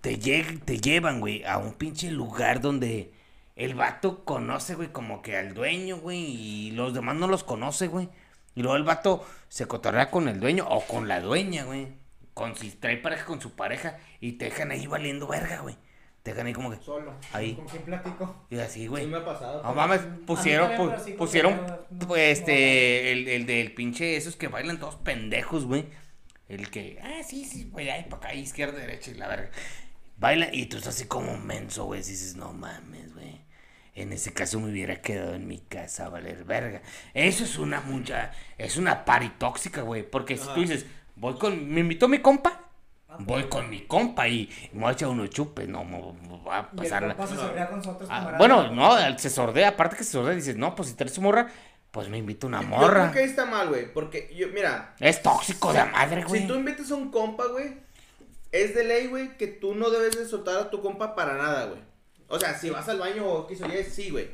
te, 0.00 0.18
lleg- 0.18 0.60
te 0.64 0.78
llevan, 0.78 1.20
güey, 1.20 1.44
a 1.44 1.58
un 1.58 1.74
pinche 1.74 2.10
lugar 2.10 2.60
donde 2.60 3.10
el 3.56 3.74
vato 3.74 4.24
conoce, 4.24 4.74
güey, 4.74 4.88
como 4.92 5.22
que 5.22 5.36
al 5.36 5.54
dueño, 5.54 5.96
güey, 5.98 6.18
y 6.20 6.70
los 6.72 6.94
demás 6.94 7.16
no 7.16 7.26
los 7.26 7.42
conoce, 7.44 7.88
güey. 7.88 8.08
Y 8.54 8.62
luego 8.62 8.76
el 8.76 8.84
vato 8.84 9.26
se 9.48 9.66
cotorrea 9.66 10.10
con 10.10 10.28
el 10.28 10.40
dueño 10.40 10.66
o 10.68 10.80
con 10.86 11.08
la 11.08 11.20
dueña, 11.20 11.64
güey. 11.64 11.88
Con 12.34 12.54
si 12.56 12.70
trae 12.70 12.96
pareja 12.98 13.24
con 13.24 13.40
su 13.40 13.52
pareja 13.56 13.98
y 14.20 14.32
te 14.32 14.46
dejan 14.46 14.70
ahí 14.70 14.86
valiendo 14.86 15.26
verga, 15.26 15.60
güey. 15.60 15.76
Te 16.22 16.32
dejan 16.32 16.46
ahí 16.48 16.52
como 16.52 16.70
que, 16.70 16.76
Solo. 16.82 17.14
Ahí. 17.32 17.54
¿Con 17.54 17.66
quién 17.66 17.82
platico? 17.84 18.46
y 18.50 18.58
así, 18.58 18.86
güey. 18.88 19.04
Sí 19.04 19.10
me 19.10 19.18
ha 19.18 19.24
pasado. 19.24 19.62
No 19.62 19.74
mames, 19.74 20.00
pusieron, 20.26 20.72
pu- 20.72 21.16
pusieron, 21.16 21.56
no- 21.56 21.66
no- 21.66 22.06
pues, 22.08 22.08
no 22.08 22.16
este, 22.16 23.12
el, 23.12 23.28
el 23.28 23.46
del 23.46 23.72
pinche, 23.74 24.16
esos 24.16 24.36
que 24.36 24.48
bailan 24.48 24.78
todos 24.80 24.96
pendejos, 24.96 25.64
güey. 25.66 25.86
El 26.48 26.68
que, 26.70 26.98
ah, 27.02 27.22
sí, 27.26 27.44
sí, 27.44 27.68
güey, 27.70 27.90
ahí 27.90 28.04
para 28.04 28.16
acá, 28.16 28.34
izquierda, 28.34 28.78
derecha 28.78 29.10
y 29.12 29.14
la 29.14 29.28
verga. 29.28 29.50
Baila 30.18 30.48
y 30.52 30.66
tú 30.66 30.76
estás 30.78 30.94
así 30.96 31.06
como 31.06 31.36
menso, 31.38 31.84
güey. 31.84 32.00
dices, 32.00 32.36
no 32.36 32.52
mames. 32.52 33.05
En 33.96 34.12
ese 34.12 34.32
caso 34.32 34.60
me 34.60 34.70
hubiera 34.70 35.00
quedado 35.00 35.34
en 35.34 35.48
mi 35.48 35.58
casa 35.58 36.06
a 36.06 36.08
valer 36.10 36.44
verga. 36.44 36.82
Eso 37.14 37.42
es 37.44 37.58
una 37.58 37.80
mucha, 37.80 38.30
es 38.58 38.76
una 38.76 39.04
pari 39.04 39.30
tóxica, 39.38 39.80
güey. 39.82 40.08
Porque 40.08 40.36
si 40.36 40.46
tú 40.54 40.60
dices, 40.60 40.86
voy 41.16 41.34
con, 41.38 41.68
me 41.68 41.80
invitó 41.80 42.06
mi 42.06 42.18
compa, 42.20 42.60
Ah, 43.08 43.16
voy 43.20 43.42
pues. 43.44 43.46
con 43.46 43.70
mi 43.70 43.86
compa 43.86 44.28
y 44.28 44.50
me 44.72 44.80
voy 44.82 44.90
a 44.90 44.92
echar 44.92 45.08
unos 45.08 45.30
chupes, 45.30 45.66
no, 45.68 45.82
me 45.84 45.98
voy 45.98 46.14
a 46.52 46.70
pasarla. 46.70 47.16
compa 47.16 47.34
se 47.82 47.90
con 47.96 48.06
Ah, 48.10 48.34
bueno, 48.36 48.70
no, 48.72 49.18
se 49.18 49.30
sordea, 49.30 49.68
aparte 49.70 49.96
que 49.96 50.04
se 50.04 50.12
sordea, 50.12 50.34
dices, 50.34 50.56
no, 50.56 50.74
pues 50.74 50.88
si 50.90 50.94
traes 50.94 51.14
su 51.14 51.22
morra, 51.22 51.46
pues 51.90 52.08
me 52.10 52.18
invito 52.18 52.46
una 52.48 52.60
Yo 52.60 52.68
morra. 52.68 53.00
creo 53.04 53.12
que 53.12 53.18
ahí 53.20 53.24
está 53.24 53.46
mal, 53.46 53.68
güey, 53.68 53.90
porque 53.94 54.30
yo, 54.36 54.48
mira, 54.48 54.94
Es 55.00 55.22
tóxico 55.22 55.72
de 55.72 55.84
madre, 55.84 56.24
güey. 56.24 56.42
si 56.42 56.46
tú 56.48 56.54
invitas 56.56 56.90
a 56.90 56.96
un 56.96 57.10
compa, 57.10 57.46
güey, 57.46 57.78
es 58.52 58.74
de 58.74 58.84
ley, 58.84 59.06
güey, 59.06 59.38
que 59.38 59.46
tú 59.46 59.74
no 59.74 59.88
debes 59.88 60.18
de 60.18 60.26
soltar 60.26 60.56
a 60.58 60.68
tu 60.70 60.82
compa 60.82 61.14
para 61.14 61.34
nada, 61.38 61.64
güey. 61.66 61.80
O 62.28 62.38
sea, 62.40 62.58
si 62.58 62.70
vas 62.70 62.88
al 62.88 62.98
baño 62.98 63.26
o 63.26 63.46
quiso 63.46 63.66
ya, 63.68 63.82
sí, 63.84 64.10
güey. 64.10 64.28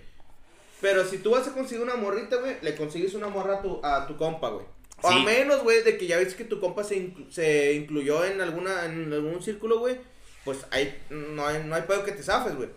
Pero 0.80 1.04
si 1.06 1.18
tú 1.18 1.30
vas 1.30 1.46
a 1.46 1.52
conseguir 1.52 1.82
una 1.84 1.94
morrita, 1.94 2.36
güey, 2.36 2.56
le 2.62 2.74
consigues 2.74 3.14
una 3.14 3.28
morra 3.28 3.54
a 3.58 3.62
tu, 3.62 3.80
a 3.84 4.06
tu 4.06 4.16
compa, 4.16 4.48
güey. 4.50 4.66
O 5.02 5.08
a 5.08 5.18
menos, 5.24 5.62
güey, 5.62 5.82
de 5.82 5.96
que 5.98 6.06
ya 6.06 6.16
ves 6.16 6.34
que 6.34 6.44
tu 6.44 6.60
compa 6.60 6.84
se, 6.84 6.96
inclu- 6.96 7.30
se 7.30 7.74
incluyó 7.74 8.24
en 8.24 8.40
alguna 8.40 8.84
en 8.86 9.12
algún 9.12 9.42
círculo, 9.42 9.78
güey, 9.80 9.98
pues 10.44 10.58
ahí 10.70 10.96
no 11.10 11.46
hay, 11.46 11.62
no 11.64 11.74
hay 11.74 11.82
pedo 11.82 12.04
que 12.04 12.12
te 12.12 12.22
zafes, 12.22 12.54
güey. 12.56 12.68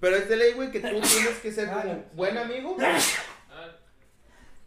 Pero 0.00 0.16
es 0.16 0.28
de 0.28 0.36
ley, 0.36 0.52
güey, 0.52 0.70
que 0.70 0.80
tú 0.80 0.88
tienes 1.00 1.38
que 1.42 1.52
ser 1.52 1.68
como 1.70 2.04
buen 2.14 2.36
amigo. 2.38 2.76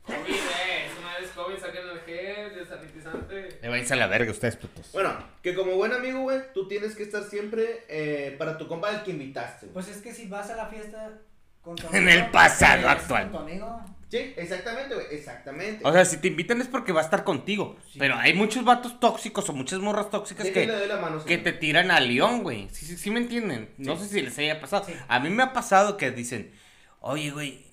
COVID, 0.05 0.33
eh, 0.33 0.85
es 0.85 0.99
una 0.99 1.17
vez 1.17 1.31
COVID, 1.31 1.57
saquen 1.57 1.89
el 1.89 1.99
gel, 2.01 2.55
desanitizante. 2.55 3.59
Le 3.61 3.69
vais 3.69 3.91
a 3.91 3.95
la 3.95 4.07
verga 4.07 4.31
ustedes, 4.31 4.55
putos. 4.55 4.91
Bueno, 4.91 5.13
que 5.41 5.55
como 5.55 5.75
buen 5.75 5.93
amigo, 5.93 6.21
güey, 6.21 6.41
tú 6.53 6.67
tienes 6.67 6.95
que 6.95 7.03
estar 7.03 7.23
siempre 7.23 7.83
eh, 7.87 8.35
para 8.37 8.57
tu 8.57 8.67
compa 8.67 8.89
al 8.89 9.03
que 9.03 9.11
invitaste, 9.11 9.67
güey. 9.67 9.73
Pues 9.73 9.87
es 9.87 10.01
que 10.01 10.13
si 10.13 10.27
vas 10.27 10.49
a 10.49 10.55
la 10.55 10.67
fiesta 10.67 11.13
con 11.61 11.75
tu 11.75 11.87
En 11.95 12.07
el 12.07 12.21
pues, 12.21 12.31
pasado 12.31 12.87
actual. 12.87 13.31
Con 13.31 13.31
tu 13.31 13.37
amigo. 13.49 13.81
Sí, 14.09 14.33
exactamente, 14.37 14.93
güey, 14.93 15.07
exactamente. 15.11 15.81
O 15.83 15.91
sea, 15.91 16.05
si 16.05 16.17
te 16.17 16.27
invitan 16.27 16.61
es 16.61 16.67
porque 16.67 16.91
va 16.91 17.01
a 17.01 17.03
estar 17.03 17.23
contigo. 17.23 17.75
Pero 17.97 18.15
hay 18.15 18.33
muchos 18.33 18.63
vatos 18.63 18.99
tóxicos 18.99 19.49
o 19.49 19.53
muchas 19.53 19.79
morras 19.79 20.09
tóxicas 20.09 20.45
Déjenle 20.45 20.73
que, 20.73 20.79
doy 20.79 20.87
la 20.87 20.97
mano, 20.97 21.17
que 21.17 21.35
señor. 21.35 21.43
te 21.43 21.53
tiran 21.53 21.91
a 21.91 21.99
león, 21.99 22.43
güey. 22.43 22.69
Sí, 22.71 22.85
sí, 22.85 22.97
sí 22.97 23.09
me 23.09 23.19
entienden. 23.19 23.69
No 23.77 23.97
sé 23.97 24.07
si 24.07 24.21
les 24.21 24.37
haya 24.37 24.61
pasado. 24.61 24.85
Sí. 24.85 24.93
A 25.07 25.19
mí 25.19 25.29
me 25.29 25.43
ha 25.43 25.53
pasado 25.53 25.97
que 25.97 26.11
dicen, 26.11 26.53
oye, 27.01 27.31
güey, 27.31 27.65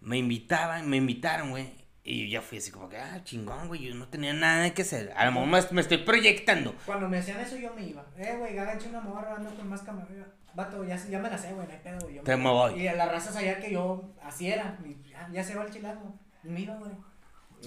me 0.00 0.18
invitaban, 0.18 0.88
me 0.88 0.96
invitaron, 0.96 1.50
güey. 1.50 1.76
Y 2.04 2.22
yo 2.30 2.38
ya 2.38 2.42
fui 2.42 2.58
así 2.58 2.70
como 2.70 2.88
que, 2.88 2.96
ah, 2.96 3.20
chingón, 3.24 3.68
güey, 3.68 3.82
yo 3.82 3.94
no 3.94 4.08
tenía 4.08 4.32
nada 4.32 4.72
que 4.72 4.82
hacer. 4.82 5.12
A 5.16 5.26
lo 5.26 5.32
mejor 5.32 5.48
me, 5.48 5.74
me 5.74 5.80
estoy 5.82 5.98
proyectando. 5.98 6.74
Cuando 6.86 7.06
me 7.08 7.18
decían 7.18 7.38
eso 7.40 7.56
yo 7.56 7.74
me 7.74 7.82
iba. 7.86 8.04
Eh, 8.16 8.34
güey, 8.38 8.58
agache 8.58 8.88
una 8.88 9.00
morra, 9.00 9.34
ando 9.36 9.50
con 9.54 9.68
más 9.68 9.82
camarera. 9.82 10.26
Vato, 10.54 10.82
ya, 10.84 10.96
ya 10.96 11.18
me 11.18 11.28
la 11.28 11.36
sé, 11.36 11.52
güey, 11.52 11.66
no 11.66 11.72
hay 11.72 11.80
pedo, 11.80 11.98
güey. 12.00 12.14
yo 12.14 12.22
Te 12.22 12.36
me 12.36 12.48
voy. 12.48 12.80
Y 12.80 12.88
a 12.88 12.94
la 12.94 13.06
raza 13.08 13.30
sabía 13.30 13.60
que 13.60 13.70
yo 13.72 14.10
así 14.22 14.50
era. 14.50 14.78
y 14.84 15.08
ya, 15.10 15.28
ya 15.30 15.44
se 15.44 15.54
va 15.54 15.64
el 15.64 15.70
chilango. 15.70 16.18
Y 16.42 16.48
me 16.48 16.60
iba, 16.60 16.74
güey. 16.76 16.90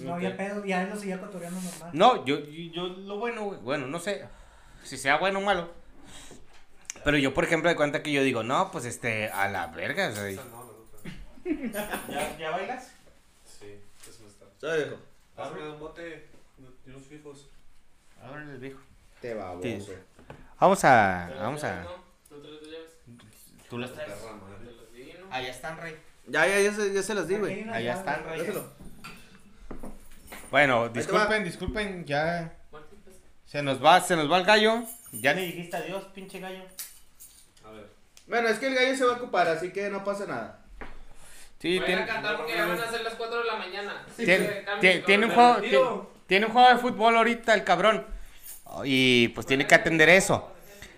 No 0.00 0.10
Ok. 0.10 0.16
había 0.16 0.36
pedo, 0.36 0.64
y 0.64 0.72
a 0.72 0.82
él 0.82 0.88
lo 0.90 0.96
seguía 0.96 1.20
cotoreando 1.20 1.60
normal. 1.60 1.90
No, 1.92 2.24
yo, 2.24 2.40
yo, 2.40 2.72
yo 2.72 2.86
lo 2.88 3.18
bueno, 3.18 3.44
güey, 3.44 3.60
bueno, 3.60 3.86
no 3.86 3.98
sé 4.00 4.24
si 4.82 4.96
sea 4.96 5.18
bueno 5.18 5.38
o 5.38 5.42
malo. 5.42 5.70
Pero 7.04 7.16
yo, 7.18 7.34
por 7.34 7.44
ejemplo, 7.44 7.68
de 7.68 7.76
cuenta 7.76 8.02
que 8.02 8.10
yo 8.12 8.22
digo, 8.22 8.42
no, 8.42 8.70
pues 8.70 8.84
este, 8.86 9.28
a 9.28 9.48
la 9.48 9.66
verga, 9.68 10.08
o 10.08 10.12
sea, 10.14 10.24
¿Ya, 11.44 12.38
¿Ya 12.38 12.50
bailas? 12.50 12.92
Sí, 13.44 13.80
eso 14.08 14.26
está. 14.26 14.46
¿Sabes, 14.60 14.88
viejo? 14.88 15.02
Hazme 15.36 15.68
un 15.70 15.80
bote 15.80 16.02
de 16.02 16.92
unos 16.94 17.06
fijos. 17.06 17.48
Ábrele, 18.22 18.58
viejo. 18.58 18.80
Te 19.20 19.34
baboso. 19.34 19.62
Sí. 19.62 19.92
Vamos 20.60 20.84
a. 20.84 21.30
Vamos 21.38 21.62
ya, 21.62 21.80
a. 21.80 21.84
¿no? 21.84 21.90
¿Tú 22.28 22.40
traes 22.40 22.58
tus 22.60 22.68
llaves? 22.70 22.90
Tú 23.68 23.78
las 23.78 23.92
traes. 23.92 24.12
Allá 25.30 25.48
están, 25.48 25.78
rey. 25.78 25.96
Ya, 26.26 26.46
ya, 26.46 26.60
ya 26.60 26.72
se, 26.72 26.92
ya 26.92 27.02
se 27.02 27.14
las 27.14 27.26
di, 27.26 27.36
güey. 27.36 27.68
Allá 27.68 27.94
están, 27.94 28.24
rey. 28.24 28.40
Dáselo. 28.40 28.64
Bueno, 30.50 30.80
va. 30.82 30.88
disculpen, 30.90 31.44
disculpen, 31.44 32.04
ya. 32.04 32.54
Se 33.46 33.62
nos 33.62 33.82
va, 33.82 34.00
se 34.00 34.14
nos 34.16 34.30
va 34.30 34.38
el 34.38 34.44
gallo. 34.44 34.84
Ya 35.12 35.34
ni 35.34 35.46
dijiste 35.46 35.76
adiós, 35.76 36.04
pinche 36.14 36.38
gallo. 36.40 36.64
A 37.64 37.70
ver. 37.70 37.86
Bueno, 38.26 38.48
es 38.48 38.58
que 38.58 38.68
el 38.68 38.74
gallo 38.74 38.96
se 38.96 39.04
va 39.04 39.14
a 39.14 39.16
ocupar, 39.16 39.48
así 39.48 39.72
que 39.72 39.90
no 39.90 40.04
pasa 40.04 40.26
nada. 40.26 40.61
Sí, 41.62 41.80
tiene, 41.86 42.02
a 42.02 42.06
cantar 42.06 42.36
porque 42.38 42.54
ya 42.54 42.66
van 42.66 42.80
a 42.80 42.90
ser 42.90 43.02
las 43.04 43.14
4 43.14 43.38
de 43.38 43.44
la 43.44 43.54
mañana. 43.56 44.04
Sí, 44.16 44.24
tiene, 44.24 44.46
que 44.48 44.64
cambien 44.64 44.80
tiene- 44.80 44.96
todo 44.98 45.06
tiene 45.06 45.26
un 45.26 45.32
juego, 45.32 46.12
tiene 46.26 46.46
un 46.46 46.52
juego 46.52 46.68
de 46.68 46.76
fútbol 46.78 47.16
ahorita 47.16 47.54
el 47.54 47.62
cabrón. 47.62 48.04
Y 48.84 49.28
pues 49.28 49.46
tiene 49.46 49.66
que 49.66 49.74
atender 49.76 50.08
eso. 50.08 50.50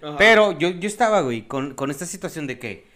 Ajá. 0.03 0.17
Pero 0.17 0.53
yo, 0.59 0.71
yo 0.71 0.87
estaba, 0.89 1.21
güey, 1.21 1.43
con, 1.43 1.75
con 1.75 1.91
esta 1.91 2.07
situación 2.07 2.47
de 2.47 2.59
que 2.59 2.87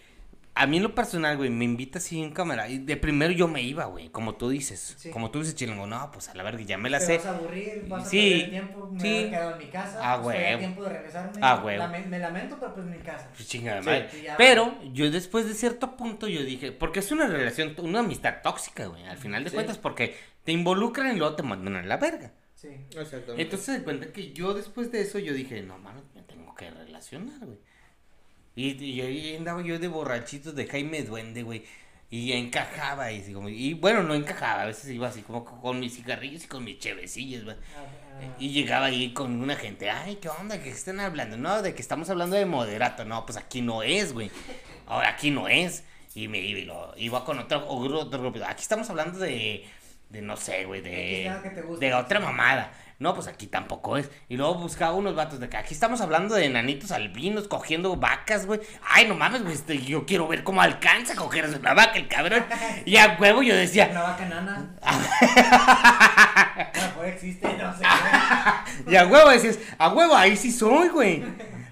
a 0.55 0.67
mí 0.67 0.77
en 0.77 0.83
lo 0.83 0.93
personal, 0.93 1.37
güey, 1.37 1.49
me 1.49 1.63
invita 1.63 1.99
así 1.99 2.21
en 2.21 2.31
cámara. 2.31 2.67
Y 2.69 2.79
de 2.79 2.97
primero 2.97 3.31
yo 3.31 3.47
me 3.47 3.61
iba, 3.61 3.85
güey, 3.85 4.09
como 4.09 4.35
tú 4.35 4.49
dices. 4.49 4.95
Sí. 4.97 5.09
Como 5.09 5.31
tú 5.31 5.39
dices, 5.39 5.55
chilango, 5.55 5.87
no, 5.87 6.11
pues 6.11 6.27
a 6.29 6.35
la 6.35 6.43
verga, 6.43 6.61
ya 6.63 6.77
me 6.77 6.89
la 6.89 6.99
Te 6.99 7.05
sé. 7.05 7.17
vas 7.17 7.25
a 7.27 7.35
aburrir, 7.35 7.85
vas 7.87 8.05
a 8.05 8.09
Sí, 8.09 8.17
perder 8.19 8.43
el 8.43 8.49
tiempo, 8.49 8.89
me 8.91 8.99
sí. 8.99 9.07
hubiera 9.07 9.29
quedado 9.29 9.51
en 9.53 9.57
mi 9.59 9.65
casa. 9.71 9.99
Ah, 10.01 10.21
pues, 10.21 10.35
todavía 10.35 10.47
huevo. 10.47 10.59
tiempo 10.59 10.83
de 10.83 10.89
regresarme. 10.89 11.31
Ah. 11.41 11.63
Lame- 11.65 12.05
me 12.07 12.19
lamento, 12.19 12.57
pero 12.59 12.73
pues 12.75 12.85
mi 12.87 12.97
casa. 12.97 13.29
Pues 13.35 13.47
chingada 13.47 13.81
Sí, 13.81 13.85
madre. 13.89 14.09
ya. 14.23 14.35
Pero 14.37 14.77
yo 14.91 15.09
después 15.11 15.47
de 15.47 15.53
cierto 15.53 15.95
punto 15.95 16.27
yo 16.27 16.43
dije, 16.43 16.71
porque 16.73 16.99
es 16.99 17.11
una 17.11 17.27
relación, 17.27 17.75
una 17.77 17.99
amistad 17.99 18.41
tóxica, 18.43 18.87
güey, 18.87 19.05
al 19.05 19.17
final 19.17 19.43
de 19.45 19.49
Sí. 19.51 19.55
cuentas, 19.55 19.77
porque 19.77 20.15
te 20.43 20.51
involucran 20.51 21.15
y 21.15 21.19
luego 21.19 21.35
te 21.35 21.43
mandan 21.43 21.75
a 21.77 21.83
la 21.83 21.97
verga. 21.97 22.33
Sí. 22.55 22.67
Exactamente. 22.89 23.41
Entonces 23.41 23.77
se 23.77 23.83
cuenta 23.83 24.11
que 24.11 24.33
yo 24.33 24.53
después 24.53 24.91
de 24.91 24.99
eso 25.01 25.17
yo 25.19 25.33
dije, 25.33 25.61
no 25.61 25.77
mames, 25.77 26.03
me 26.13 26.21
tengo 26.23 26.53
que 26.55 26.69
relacionar, 26.69 27.39
güey. 27.45 27.57
Y, 28.55 28.83
y 28.83 29.01
ahí 29.01 29.35
andaba 29.37 29.61
yo 29.61 29.79
de 29.79 29.87
borrachitos 29.87 30.55
de 30.55 30.67
Jaime 30.67 31.03
Duende, 31.03 31.43
güey. 31.43 31.63
Y 32.11 32.31
encajaba 32.33 33.11
y, 33.11 33.21
así 33.21 33.33
como- 33.33 33.49
y 33.49 33.75
bueno, 33.75 34.01
no 34.01 34.15
encajaba, 34.15 34.63
a 34.63 34.65
veces 34.65 34.89
iba 34.89 35.07
así 35.07 35.21
como 35.21 35.45
con 35.45 35.79
mis 35.79 35.95
cigarrillos 35.95 36.43
y 36.43 36.47
con 36.47 36.63
mis 36.63 36.79
chevecillos, 36.79 37.43
güey. 37.43 37.55
Ah, 37.77 37.83
ah, 38.19 38.35
Y 38.39 38.49
llegaba 38.49 38.87
ahí 38.87 39.13
con 39.13 39.39
una 39.39 39.55
gente, 39.55 39.91
ay, 39.91 40.15
¿qué 40.15 40.27
onda? 40.27 40.61
¿Qué 40.61 40.69
están 40.71 40.99
hablando? 40.99 41.37
No, 41.37 41.61
de 41.61 41.75
que 41.75 41.81
estamos 41.83 42.09
hablando 42.09 42.35
de 42.35 42.45
moderato. 42.47 43.05
No, 43.05 43.25
pues 43.27 43.37
aquí 43.37 43.61
no 43.61 43.83
es, 43.83 44.11
güey. 44.13 44.31
Ahora 44.87 45.09
aquí 45.09 45.29
no 45.29 45.47
es. 45.47 45.83
Y 46.15 46.27
me 46.27 46.39
iba, 46.39 46.59
y 46.59 46.65
lo, 46.65 46.93
iba 46.97 47.23
con 47.23 47.37
otro, 47.37 47.63
otro 47.69 48.19
grupo. 48.19 48.39
Aquí 48.43 48.63
estamos 48.63 48.89
hablando 48.89 49.19
de, 49.19 49.65
de 50.09 50.21
no 50.23 50.35
sé, 50.35 50.65
güey, 50.65 50.81
de, 50.81 51.29
de 51.79 51.93
otra 51.93 52.19
mamada. 52.19 52.73
No, 52.99 53.15
pues 53.15 53.27
aquí 53.27 53.47
tampoco 53.47 53.95
es. 53.95 54.09
Y 54.27 54.35
luego 54.35 54.55
buscaba 54.55 54.93
unos 54.93 55.15
vatos 55.15 55.39
de 55.39 55.45
acá. 55.45 55.59
Aquí 55.59 55.73
estamos 55.73 56.01
hablando 56.01 56.35
de 56.35 56.45
enanitos 56.45 56.91
albinos 56.91 57.47
cogiendo 57.47 57.95
vacas, 57.95 58.45
güey. 58.45 58.59
Ay, 58.85 59.07
no 59.07 59.15
mames, 59.15 59.41
güey. 59.41 59.53
este, 59.53 59.77
yo 59.77 60.05
quiero 60.05 60.27
ver 60.27 60.43
cómo 60.43 60.61
alcanza 60.61 61.13
a 61.13 61.15
coger 61.15 61.45
una 61.45 61.73
vaca 61.73 61.97
el 61.97 62.09
cabrón. 62.09 62.43
Y 62.85 62.97
a 62.97 63.17
huevo 63.17 63.41
yo 63.41 63.55
decía, 63.55 63.87
Una 63.89 64.01
vaca 64.01 64.25
nana. 64.25 64.75
A 64.81 66.67
lo 66.75 66.81
mejor 66.87 67.05
existe, 67.05 67.47
no 67.57 67.73
sé. 67.77 67.83
Y 68.91 68.95
a 68.97 69.07
huevo 69.07 69.29
decías, 69.29 69.59
a 69.77 69.93
huevo, 69.93 70.15
ahí 70.15 70.35
sí 70.35 70.51
soy, 70.51 70.89
güey. 70.89 71.23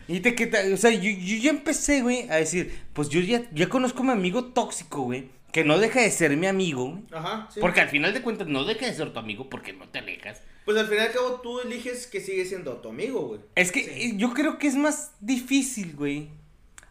Y 0.08 0.22
te, 0.22 0.34
que 0.34 0.50
o 0.74 0.78
sea, 0.78 0.92
yo, 0.92 1.10
yo 1.10 1.38
ya 1.38 1.50
empecé, 1.50 2.02
güey, 2.02 2.30
a 2.30 2.36
decir, 2.36 2.86
pues 2.94 3.10
yo 3.10 3.20
ya, 3.20 3.42
ya 3.52 3.68
conozco 3.68 4.00
a 4.02 4.06
mi 4.06 4.12
amigo 4.12 4.46
tóxico, 4.46 5.02
güey, 5.02 5.30
que 5.52 5.66
no 5.66 5.78
deja 5.78 6.00
de 6.00 6.12
ser 6.12 6.38
mi 6.38 6.48
amigo. 6.48 7.02
Ajá, 7.12 7.50
sí. 7.54 7.60
Porque 7.60 7.82
al 7.82 7.90
final 7.90 8.14
de 8.14 8.22
cuentas 8.22 8.48
no 8.48 8.64
deja 8.64 8.86
de 8.86 8.94
ser 8.94 9.12
tu 9.12 9.20
amigo 9.20 9.50
porque 9.50 9.74
no 9.74 9.90
te 9.90 10.00
alejas. 10.00 10.42
Pues 10.68 10.78
al 10.78 10.88
fin 10.88 10.98
y 10.98 11.00
al 11.00 11.14
cabo 11.14 11.40
tú 11.40 11.62
eliges 11.62 12.08
que 12.08 12.20
sigue 12.20 12.44
siendo 12.44 12.74
tu 12.82 12.90
amigo, 12.90 13.22
güey. 13.22 13.40
Es 13.56 13.72
que 13.72 14.18
yo 14.18 14.34
creo 14.34 14.58
que 14.58 14.68
es 14.68 14.76
más 14.76 15.14
difícil, 15.22 15.96
güey, 15.96 16.28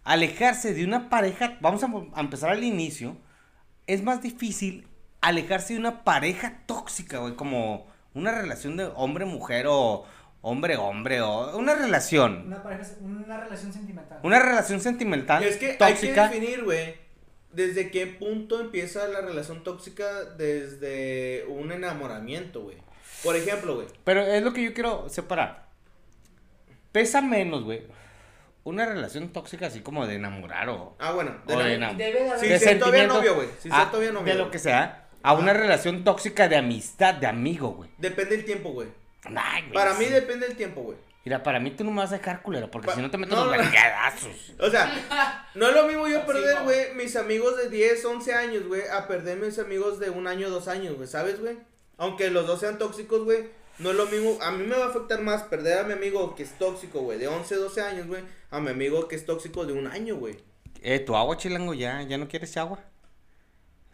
alejarse 0.03 0.73
de 0.73 0.83
una 0.83 1.11
pareja, 1.11 1.59
vamos 1.61 1.83
a, 1.85 1.89
a 2.15 2.21
empezar 2.23 2.49
al 2.49 2.65
inicio, 2.65 3.19
es 3.87 4.03
más 4.03 4.23
difícil 4.23 4.89
alejarse 5.21 5.75
de 5.75 5.81
una 5.81 6.05
pareja 6.05 6.63
tóxica, 6.65 7.19
güey, 7.19 7.37
como 7.37 7.87
una 8.15 8.33
relación 8.33 8.79
de 8.79 8.91
hombre-mujer 8.95 9.67
o 9.69 10.07
hombre-hombre 10.41 11.21
o 11.21 11.59
una 11.59 11.75
relación. 11.75 12.45
Una, 12.47 12.63
pareja, 12.63 12.87
una 13.03 13.39
relación 13.39 13.75
sentimental. 13.75 14.21
Una 14.23 14.39
relación 14.39 14.81
sentimental 14.81 15.45
Es 15.45 15.59
que 15.59 15.75
tóxica. 15.75 16.25
hay 16.25 16.31
que 16.31 16.41
definir, 16.41 16.65
güey, 16.65 16.95
desde 17.53 17.91
qué 17.91 18.07
punto 18.07 18.59
empieza 18.59 19.07
la 19.09 19.21
relación 19.21 19.63
tóxica 19.65 20.25
desde 20.25 21.45
un 21.49 21.73
enamoramiento, 21.73 22.63
güey. 22.63 22.86
Por 23.23 23.37
ejemplo, 23.37 23.75
güey. 23.77 23.87
Pero 24.05 24.21
es 24.23 24.43
lo 24.43 24.53
que 24.53 24.63
yo 24.63 24.75
quiero 24.75 25.09
separar. 25.09 25.67
Pesa 26.93 27.21
menos, 27.21 27.65
güey. 27.65 27.83
Una 28.65 28.85
relación 28.87 29.33
tóxica 29.33 29.67
así 29.67 29.81
como 29.81 30.07
de 30.07 30.15
enamorar 30.17 30.69
o, 30.69 30.97
Ah, 30.99 31.13
bueno. 31.13 31.37
o 31.47 31.49
de, 31.59 31.79
enam- 31.79 31.91
enam- 31.93 31.97
Debe 31.97 32.23
de 32.25 32.31
haber. 32.31 32.59
Sí, 32.59 32.67
de 32.67 32.75
todavía 32.77 33.07
novio, 33.07 33.35
güey. 33.37 33.49
Sí, 33.61 33.69
ah, 33.73 33.89
todavía 33.91 34.13
novio, 34.13 34.33
De 34.33 34.39
lo 34.39 34.51
que 34.51 34.59
sea. 34.59 35.05
A 35.23 35.35
una 35.35 35.53
relación 35.53 36.05
tóxica 36.05 36.49
de 36.49 36.57
amistad, 36.57 37.15
de 37.15 37.27
amigo, 37.27 37.71
güey. 37.71 37.91
Depende 37.99 38.37
del 38.37 38.45
tiempo, 38.45 38.71
güey. 38.71 38.89
Ay, 39.25 39.63
güey, 39.63 39.73
Para 39.73 39.95
mí 39.95 40.05
depende 40.07 40.47
del 40.47 40.57
tiempo, 40.57 40.83
güey. 40.83 40.97
Mira, 41.25 41.43
para 41.43 41.59
mí 41.59 41.73
tú 41.73 41.83
no 41.83 41.91
me 41.91 41.99
vas 42.03 42.13
a 42.13 42.19
dejar 42.19 42.43
culero, 42.43 42.71
porque 42.71 42.87
Pa- 42.87 42.95
si 42.95 43.03
no 43.03 43.11
te 43.11 43.19
meto 43.19 43.35
no, 43.35 43.47
los 43.47 43.57
no. 43.57 43.63
O 44.61 44.71
sea, 44.71 45.49
no 45.57 45.69
es 45.69 45.75
lo 45.75 45.87
mismo 45.89 46.07
yo 46.07 46.25
perder, 46.25 46.63
güey, 46.63 46.95
mis 46.95 47.17
amigos 47.17 47.57
de 47.57 47.69
10, 47.69 48.05
11 48.05 48.33
años, 48.35 48.67
güey, 48.69 48.83
a 48.89 49.09
perder 49.09 49.39
mis 49.39 49.59
amigos 49.59 49.99
de 49.99 50.11
un 50.11 50.29
año, 50.29 50.49
dos 50.51 50.69
años, 50.69 50.95
güey, 50.95 51.09
¿sabes, 51.09 51.41
güey? 51.41 51.59
Aunque 51.99 52.31
los 52.31 52.47
dos 52.47 52.61
sean 52.61 52.79
tóxicos, 52.79 53.25
güey, 53.25 53.49
no 53.79 53.91
es 53.91 53.97
lo 53.97 54.07
mismo. 54.07 54.39
A 54.43 54.51
mí 54.53 54.65
me 54.67 54.77
va 54.77 54.87
a 54.87 54.89
afectar 54.89 55.21
más 55.23 55.43
perder 55.45 55.79
a 55.79 55.83
mi 55.85 55.93
amigo 55.95 56.35
que 56.35 56.43
es 56.43 56.57
tóxico, 56.59 57.01
güey, 57.01 57.19
de 57.19 57.29
11, 57.29 57.55
12 57.57 57.81
años, 57.83 58.07
güey, 58.07 58.23
a 58.51 58.61
mi 58.61 58.71
amigo 58.71 59.09
que 59.09 59.17
es 59.17 59.25
tóxico 59.27 59.65
de 59.67 59.73
un 59.73 59.87
año, 59.87 60.17
güey. 60.17 60.37
Eh, 60.83 61.01
tu 61.01 61.17
agua, 61.17 61.37
chilango, 61.37 61.75
ya, 61.75 62.03
ya 62.03 62.19
no 62.19 62.29
quieres 62.29 62.57
agua. 62.57 62.79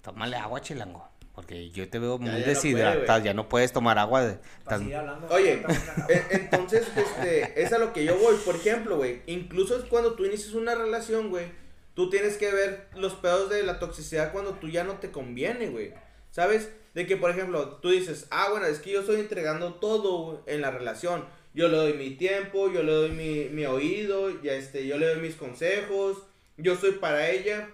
Tómale 0.03 0.37
agua, 0.37 0.61
chilango. 0.61 1.09
Porque 1.35 1.70
yo 1.70 1.89
te 1.89 1.99
veo 1.99 2.19
muy 2.19 2.27
ya 2.31 2.39
no 2.39 2.45
deshidratado, 2.45 2.95
puede, 3.05 3.07
güey. 3.07 3.23
ya 3.24 3.35
no 3.35 3.49
puedes 3.49 3.73
tomar 3.73 3.99
agua. 3.99 4.23
De, 4.23 4.39
tan- 4.66 4.93
hablando. 4.93 5.29
Oye, 5.31 5.62
E- 6.09 6.24
Entonces, 6.31 6.87
este, 6.95 7.62
es 7.62 7.73
a 7.73 7.79
lo 7.79 7.93
que 7.95 8.05
yo 8.05 8.19
voy. 8.19 8.37
Por 8.45 8.57
ejemplo, 8.57 8.97
güey, 8.99 9.23
incluso 9.27 9.79
es 9.79 9.85
cuando 9.85 10.12
tú 10.15 10.27
inicias 10.27 10.53
una 10.53 10.74
relación, 10.74 11.31
güey, 11.31 11.47
tú 11.95 12.11
tienes 12.11 12.37
que 12.37 12.53
ver 12.53 12.89
los 12.97 13.15
pedos 13.15 13.49
de 13.49 13.62
la 13.62 13.79
toxicidad 13.79 14.31
cuando 14.33 14.53
tú 14.55 14.69
ya 14.69 14.85
no 14.85 14.95
te 14.99 15.11
conviene, 15.11 15.69
güey. 15.70 15.95
¿Sabes? 16.33 16.69
De 16.94 17.06
que, 17.06 17.16
por 17.16 17.31
ejemplo, 17.31 17.77
tú 17.77 17.89
dices, 17.90 18.27
ah, 18.31 18.48
bueno, 18.51 18.66
es 18.66 18.78
que 18.81 18.90
yo 18.93 19.01
estoy 19.01 19.20
entregando 19.20 19.74
todo 19.74 20.43
en 20.47 20.60
la 20.60 20.70
relación. 20.70 21.24
Yo 21.55 21.69
le 21.69 21.77
doy 21.77 21.94
mi 21.94 22.10
tiempo, 22.16 22.70
yo 22.70 22.82
le 22.82 22.93
doy 22.93 23.10
mi, 23.12 23.48
mi 23.51 23.64
oído, 23.66 24.43
ya 24.43 24.52
este, 24.52 24.86
yo 24.86 24.98
le 24.98 25.06
doy 25.09 25.20
mis 25.20 25.36
consejos, 25.36 26.19
yo 26.56 26.77
soy 26.77 26.93
para 26.93 27.31
ella. 27.31 27.69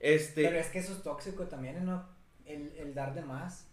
Este, 0.00 0.42
Pero 0.44 0.58
es 0.58 0.68
que 0.68 0.78
eso 0.80 0.92
es 0.92 1.02
tóxico 1.02 1.44
también, 1.44 1.84
¿no? 1.84 2.06
El, 2.44 2.72
el 2.76 2.94
dar 2.94 3.14
de 3.14 3.22
más. 3.22 3.66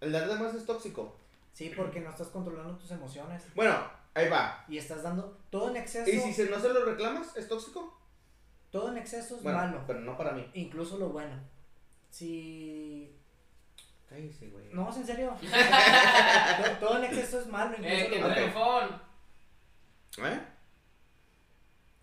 el 0.00 0.12
dar 0.12 0.28
de 0.28 0.34
más 0.36 0.54
es 0.54 0.66
tóxico. 0.66 1.16
Sí, 1.52 1.72
porque 1.74 2.00
no 2.00 2.10
estás 2.10 2.28
controlando 2.28 2.76
tus 2.76 2.90
emociones. 2.90 3.42
Bueno, 3.54 3.74
ahí 4.14 4.28
va. 4.28 4.64
Y 4.68 4.76
estás 4.78 5.02
dando 5.02 5.38
todo 5.50 5.70
en 5.70 5.76
exceso. 5.76 6.10
¿Y 6.10 6.18
si 6.20 6.32
se- 6.34 6.50
no 6.50 6.58
se 6.60 6.68
lo 6.70 6.84
reclamas, 6.84 7.34
es 7.36 7.48
tóxico? 7.48 7.98
Todo 8.70 8.90
en 8.90 8.98
exceso 8.98 9.36
es 9.36 9.42
Bueno, 9.42 9.58
malo. 9.58 9.84
pero 9.86 10.00
no 10.00 10.16
para 10.18 10.32
mí. 10.32 10.46
Incluso 10.54 10.98
lo 10.98 11.08
bueno. 11.10 11.38
Si. 12.10 13.15
Cállese, 14.08 14.48
güey. 14.48 14.66
No, 14.72 14.88
es 14.90 14.96
en 14.96 15.06
serio. 15.06 15.34
todo, 16.62 16.70
todo 16.78 16.98
en 16.98 17.04
exceso 17.04 17.40
es 17.40 17.46
malo. 17.48 17.74
Incluso 17.76 17.94
Eh, 17.94 18.08
que 18.10 18.18
teléfono. 18.20 19.00
¿Eh? 20.18 20.40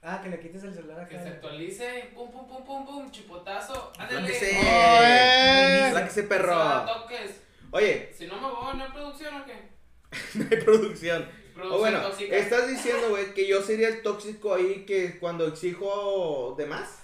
Ah, 0.05 0.19
que 0.21 0.29
le 0.29 0.39
quites 0.39 0.63
el 0.63 0.73
celular 0.73 1.07
Que 1.07 1.15
acá. 1.15 1.23
se 1.23 1.29
actualice. 1.31 2.11
Pum, 2.13 2.29
pum, 2.29 2.45
pum, 2.47 2.63
pum, 2.65 2.85
pum. 2.85 3.09
Chipotazo. 3.11 3.93
Ándale. 3.97 4.19
¡Oh, 4.21 5.93
Láquese, 5.93 6.23
No 6.23 6.29
perro. 6.29 6.85
toques. 6.85 7.41
Oye, 7.71 8.13
Si 8.15 8.27
no 8.27 8.35
me 8.35 8.47
voy, 8.49 8.77
¿no 8.77 8.83
hay 8.83 8.91
producción 8.91 9.41
o 9.41 9.45
qué? 9.45 9.69
no 10.35 10.43
hay 10.51 10.57
producción. 10.63 11.29
Producción 11.55 11.75
O 11.75 11.79
bueno, 11.79 12.01
tóxica. 12.01 12.35
estás 12.35 12.67
diciendo, 12.67 13.09
güey, 13.09 13.33
que 13.33 13.47
yo 13.47 13.61
sería 13.61 13.87
el 13.87 14.01
tóxico 14.01 14.53
ahí 14.53 14.85
que 14.85 15.19
cuando 15.19 15.47
exijo 15.47 16.53
de 16.57 16.65
más. 16.65 16.99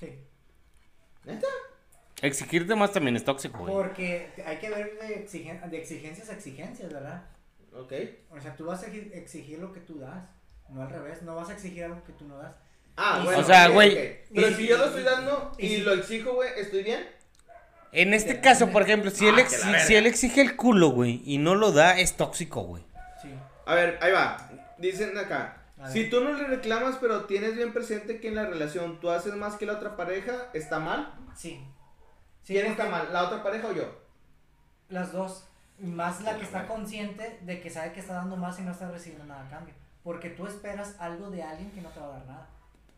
Sí. 0.00 0.18
¿Neta? 1.24 1.46
Exigirte 2.22 2.74
más 2.74 2.92
también 2.92 3.16
es 3.16 3.24
tóxico, 3.24 3.58
güey. 3.58 3.72
Porque 3.74 4.30
hay 4.46 4.56
que 4.58 4.70
ver 4.70 4.98
de, 5.00 5.26
exigen- 5.26 5.60
de 5.68 5.76
exigencias 5.78 6.30
a 6.30 6.34
exigencias, 6.34 6.92
¿verdad? 6.92 7.24
Ok. 7.74 7.92
O 8.30 8.40
sea, 8.40 8.54
tú 8.56 8.64
vas 8.66 8.82
a 8.84 8.86
exi- 8.86 9.12
exigir 9.12 9.58
lo 9.58 9.72
que 9.72 9.80
tú 9.80 9.98
das. 9.98 10.24
No 10.68 10.82
al 10.82 10.88
revés. 10.90 11.22
No 11.22 11.34
vas 11.36 11.50
a 11.50 11.52
exigir 11.52 11.84
algo 11.84 12.02
que 12.04 12.12
tú 12.12 12.24
no 12.26 12.38
das. 12.38 12.54
Ah, 12.96 13.18
Y- 13.20 13.24
bueno. 13.24 13.40
O 13.40 13.44
sea, 13.44 13.68
güey. 13.68 14.20
Pero 14.34 14.48
Y- 14.48 14.54
si 14.54 14.66
yo 14.66 14.78
lo 14.78 14.86
estoy 14.86 15.02
dando 15.02 15.52
y 15.58 15.78
lo 15.78 15.92
exijo, 15.94 16.34
güey, 16.34 16.50
¿estoy 16.56 16.82
bien? 16.82 17.06
En 17.90 18.14
este 18.14 18.40
caso, 18.40 18.70
por 18.70 18.82
ejemplo, 18.82 19.10
si, 19.10 19.26
él, 19.26 19.34
Ah, 19.36 19.40
ex- 19.42 19.60
si- 19.86 19.94
él 19.94 20.06
exige 20.06 20.40
el 20.40 20.56
culo, 20.56 20.90
güey, 20.90 21.20
y 21.26 21.36
no 21.38 21.54
lo 21.54 21.72
da, 21.72 21.98
es 21.98 22.16
tóxico, 22.16 22.62
güey. 22.62 22.82
Sí. 23.20 23.28
A 23.66 23.74
ver, 23.74 23.98
ahí 24.00 24.12
va. 24.12 24.48
Dicen 24.78 25.16
acá. 25.18 25.58
Si 25.92 26.08
tú 26.08 26.20
no 26.22 26.32
le 26.32 26.44
reclamas, 26.44 26.96
pero 27.00 27.24
tienes 27.24 27.56
bien 27.56 27.72
presente 27.72 28.20
que 28.20 28.28
en 28.28 28.36
la 28.36 28.46
relación 28.46 29.00
tú 29.00 29.10
haces 29.10 29.34
más 29.34 29.56
que 29.56 29.66
la 29.66 29.74
otra 29.74 29.96
pareja, 29.96 30.48
¿está 30.54 30.78
mal? 30.78 31.12
Sí. 31.36 31.60
Sí, 32.42 32.54
¿Quién 32.54 32.66
está 32.66 32.86
mal? 32.88 33.12
¿La 33.12 33.24
otra 33.24 33.42
pareja 33.42 33.68
o 33.68 33.72
yo? 33.72 33.84
Las 34.88 35.12
dos. 35.12 35.48
Más 35.78 36.20
la 36.22 36.36
que 36.36 36.42
está 36.44 36.66
consciente 36.66 37.40
de 37.42 37.60
que 37.60 37.70
sabe 37.70 37.92
que 37.92 38.00
está 38.00 38.14
dando 38.14 38.36
más 38.36 38.58
y 38.58 38.62
no 38.62 38.72
está 38.72 38.90
recibiendo 38.90 39.24
nada 39.26 39.46
a 39.46 39.50
cambio. 39.50 39.74
Porque 40.04 40.30
tú 40.30 40.46
esperas 40.46 40.96
algo 41.00 41.30
de 41.30 41.42
alguien 41.42 41.70
que 41.70 41.80
no 41.80 41.88
te 41.90 42.00
va 42.00 42.06
a 42.06 42.10
dar 42.18 42.26
nada. 42.26 42.46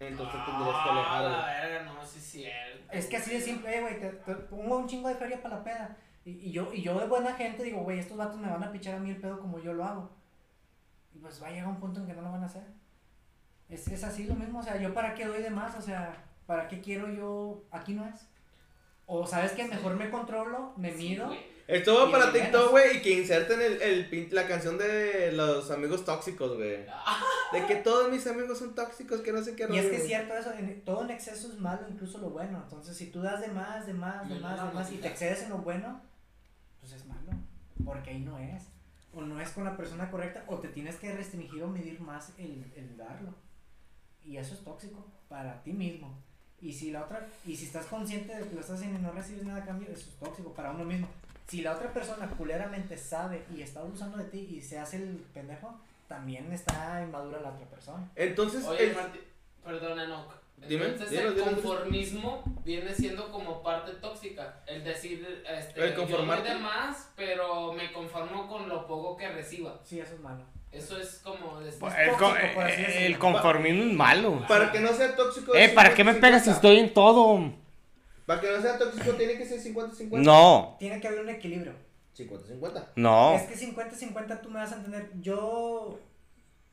Entonces 0.00 0.34
tendrías 0.44 0.76
que 0.82 0.90
Ah, 0.90 0.92
la 0.94 1.20
alejarlo. 1.20 1.46
verga, 1.70 1.82
no, 1.92 2.04
sí 2.06 2.18
es 2.18 2.24
cierto. 2.24 2.92
Es 2.92 3.06
que 3.06 3.16
así 3.16 3.30
de 3.30 3.40
simple, 3.40 3.76
eh, 3.76 3.80
güey, 3.80 4.00
te, 4.00 4.08
te 4.10 4.34
pongo 4.34 4.78
un 4.78 4.86
chingo 4.88 5.08
de 5.08 5.14
feria 5.14 5.40
para 5.40 5.56
la 5.58 5.64
peda. 5.64 5.96
Y, 6.24 6.30
y 6.32 6.52
yo, 6.52 6.72
y 6.72 6.82
yo 6.82 6.98
de 6.98 7.06
buena 7.06 7.32
gente 7.34 7.62
digo, 7.62 7.80
güey, 7.82 7.98
estos 7.98 8.16
vatos 8.16 8.36
me 8.38 8.48
van 8.50 8.64
a 8.64 8.72
pichar 8.72 8.94
a 8.96 8.98
mí 8.98 9.10
el 9.10 9.20
pedo 9.20 9.38
como 9.40 9.58
yo 9.60 9.72
lo 9.72 9.84
hago. 9.84 10.10
Y 11.14 11.18
pues 11.18 11.42
va 11.42 11.46
a 11.46 11.50
llegar 11.50 11.68
un 11.68 11.76
punto 11.80 12.00
en 12.00 12.06
que 12.06 12.14
no 12.14 12.22
lo 12.22 12.32
van 12.32 12.42
a 12.42 12.46
hacer. 12.46 12.64
Es, 13.68 13.86
es 13.88 14.04
así 14.04 14.24
lo 14.24 14.34
mismo, 14.34 14.58
o 14.58 14.62
sea, 14.62 14.76
yo 14.78 14.92
para 14.92 15.14
qué 15.14 15.26
doy 15.26 15.42
de 15.42 15.50
más, 15.50 15.74
o 15.76 15.80
sea, 15.80 16.14
para 16.46 16.68
qué 16.68 16.80
quiero 16.80 17.08
yo, 17.08 17.62
aquí 17.70 17.92
no 17.94 18.04
es. 18.06 18.26
O 19.06 19.26
sabes 19.26 19.52
que 19.52 19.64
mejor 19.64 19.94
me 19.96 20.10
controlo, 20.10 20.72
me 20.76 20.90
Sí, 20.92 20.96
mido. 21.10 21.26
güey. 21.26 21.54
Esto 21.66 21.94
va 21.94 22.10
para 22.10 22.30
TikTok, 22.30 22.70
güey, 22.72 22.98
y 22.98 23.02
que 23.02 23.10
inserten 23.20 23.58
el, 23.62 23.80
el 23.80 24.10
pin- 24.10 24.30
la 24.32 24.46
canción 24.46 24.76
de 24.76 25.32
los 25.32 25.70
amigos 25.70 26.04
tóxicos, 26.04 26.56
güey. 26.56 26.84
De 27.52 27.66
que 27.66 27.76
todos 27.76 28.10
mis 28.10 28.26
amigos 28.26 28.58
son 28.58 28.74
tóxicos, 28.74 29.22
que 29.22 29.32
no 29.32 29.42
sé 29.42 29.56
qué 29.56 29.66
Y 29.70 29.78
es 29.78 29.86
que 29.86 29.96
es 29.96 30.06
cierto 30.06 30.34
eso, 30.34 30.52
en- 30.52 30.84
todo 30.84 31.04
en 31.04 31.10
exceso 31.10 31.48
es 31.48 31.58
malo, 31.58 31.86
incluso 31.88 32.18
lo 32.18 32.30
bueno. 32.30 32.60
Entonces, 32.64 32.94
si 32.96 33.06
tú 33.10 33.22
das 33.22 33.40
de 33.40 33.48
más, 33.48 33.86
de 33.86 33.94
más, 33.94 34.28
de 34.28 34.34
más, 34.40 34.62
de 34.62 34.74
más, 34.74 34.92
y 34.92 34.96
te 34.98 35.08
excedes 35.08 35.42
en 35.44 35.50
lo 35.50 35.58
bueno, 35.58 36.02
pues 36.80 36.92
es 36.92 37.06
malo. 37.06 37.30
Porque 37.82 38.10
ahí 38.10 38.20
no 38.20 38.38
es. 38.38 38.64
O 39.14 39.22
no 39.22 39.40
es 39.40 39.48
con 39.50 39.64
la 39.64 39.76
persona 39.76 40.10
correcta, 40.10 40.44
o 40.48 40.58
te 40.58 40.68
tienes 40.68 40.96
que 40.96 41.14
restringir 41.14 41.62
o 41.62 41.68
medir 41.68 41.98
más 42.00 42.32
el, 42.36 42.70
el 42.76 42.96
darlo. 42.98 43.34
Y 44.22 44.36
eso 44.36 44.52
es 44.54 44.64
tóxico 44.64 45.06
para 45.28 45.62
ti 45.62 45.72
mismo. 45.72 46.22
Y 46.64 46.72
si 46.72 46.90
la 46.90 47.04
otra, 47.04 47.26
y 47.46 47.54
si 47.54 47.66
estás 47.66 47.84
consciente 47.86 48.34
de 48.34 48.48
que 48.48 48.54
lo 48.54 48.60
estás 48.62 48.78
haciendo 48.78 48.98
y 48.98 49.02
no 49.02 49.12
recibes 49.12 49.44
nada 49.44 49.62
a 49.62 49.66
cambio, 49.66 49.86
eso 49.92 50.08
es 50.08 50.16
tóxico 50.18 50.50
para 50.54 50.70
uno 50.70 50.82
mismo. 50.84 51.06
Si 51.46 51.60
la 51.60 51.72
otra 51.76 51.92
persona 51.92 52.26
culeramente 52.26 52.96
sabe 52.96 53.44
y 53.54 53.60
está 53.60 53.80
abusando 53.80 54.16
de 54.16 54.24
ti 54.24 54.48
y 54.50 54.62
se 54.62 54.78
hace 54.78 54.96
el 54.96 55.16
pendejo, 55.34 55.78
también 56.08 56.50
está 56.54 57.02
inmadura 57.04 57.42
la 57.42 57.50
otra 57.50 57.66
persona. 57.66 58.08
Entonces, 58.16 58.64
Oye, 58.64 58.88
el- 58.88 58.94
Martín, 58.96 59.20
perdona, 59.62 60.06
no. 60.06 60.26
Dime, 60.66 60.86
Entonces 60.86 61.10
dilo, 61.10 61.28
el 61.28 61.34
dilo. 61.34 61.44
conformismo 61.46 62.42
viene 62.64 62.94
siendo 62.94 63.30
como 63.30 63.62
parte 63.62 63.92
tóxica. 63.96 64.62
El 64.66 64.84
decir, 64.84 65.44
este, 65.46 65.84
El 65.84 65.94
yo 65.94 66.06
de 66.06 66.54
más, 66.54 67.10
pero 67.14 67.74
me 67.74 67.92
conformo 67.92 68.48
con 68.48 68.68
lo 68.70 68.86
poco 68.86 69.18
que 69.18 69.28
reciba. 69.28 69.78
Sí, 69.84 70.00
eso 70.00 70.14
es 70.14 70.20
malo. 70.20 70.44
Eso 70.74 70.98
es 70.98 71.20
como 71.22 71.52
Pues, 71.78 71.94
Es 71.94 71.98
El, 71.98 72.10
tóxico, 72.10 72.34
eh, 72.66 73.16
conformismo 73.18 73.84
es 73.84 73.92
malo. 73.92 74.44
para 74.48 74.72
que 74.72 74.80
no 74.80 74.92
sea 74.92 75.14
tóxico. 75.14 75.54
Eh, 75.54 75.68
¿para 75.70 75.94
qué 75.94 76.02
me 76.04 76.12
50-50. 76.12 76.20
pegas 76.20 76.44
si 76.44 76.50
estoy 76.50 76.78
en 76.78 76.92
todo? 76.92 77.52
Para 78.26 78.40
que 78.40 78.50
no 78.50 78.60
sea 78.60 78.78
tóxico 78.78 79.12
tiene 79.12 79.36
que 79.38 79.44
ser 79.46 79.60
50-50. 79.60 80.22
No, 80.24 80.76
Tiene 80.78 81.00
que 81.00 81.08
haber 81.08 81.20
un 81.20 81.28
equilibrio. 81.30 81.72
50-50. 82.18 82.86
no. 82.96 83.34
Es 83.34 83.42
que 83.42 83.56
50-50 83.56 84.40
tú 84.40 84.50
me 84.50 84.58
vas 84.60 84.72
a 84.72 84.76
entender. 84.76 85.10
Yo. 85.20 85.98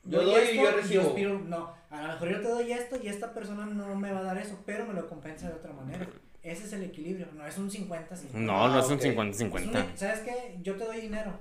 Yo 0.03 0.23
doy 0.23 0.43
y 0.53 0.55
yo 0.57 0.71
recibo. 0.71 1.03
aspiro- 1.03 1.39
no, 1.45 1.71
a 1.91 2.01
lo 2.01 2.07
mejor 2.13 2.29
yo 2.29 2.41
te 2.41 2.47
doy 2.47 2.71
esto 2.71 2.97
y 3.03 3.07
esta 3.07 3.33
persona 3.35 3.67
no 3.67 3.95
me 3.95 4.11
va 4.11 4.19
a 4.19 4.23
dar 4.23 4.37
eso, 4.39 4.57
pero 4.65 4.85
me 4.87 4.95
lo 4.95 5.07
compensa 5.07 5.47
de 5.47 5.53
otra 5.53 5.73
manera. 5.73 6.07
Ese 6.41 6.63
es 6.65 6.73
el 6.73 6.83
equilibrio, 6.83 7.27
no 7.35 7.45
es 7.45 7.55
un 7.59 7.69
50-50. 7.69 8.33
No, 8.33 8.67
no 8.67 8.79
es 8.79 8.87
un 8.87 8.93
ok. 8.93 8.99
Es 9.03 9.05
un- 9.15 9.31
50-50. 9.33 9.85
¿Sabes 9.95 10.21
qué? 10.21 10.57
Yo 10.63 10.75
te 10.75 10.85
doy 10.85 11.01
dinero 11.01 11.33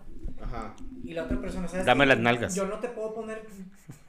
Ajá. 0.42 0.74
y 1.04 1.12
la 1.14 1.24
otra 1.24 1.40
persona, 1.40 1.68
¿sabes 1.68 1.84
Dame 1.86 2.04
qué? 2.04 2.08
las 2.08 2.18
nalgas. 2.18 2.54
Yo 2.54 2.64
no 2.66 2.78
te 2.78 2.88
puedo 2.88 3.14
poner. 3.14 3.46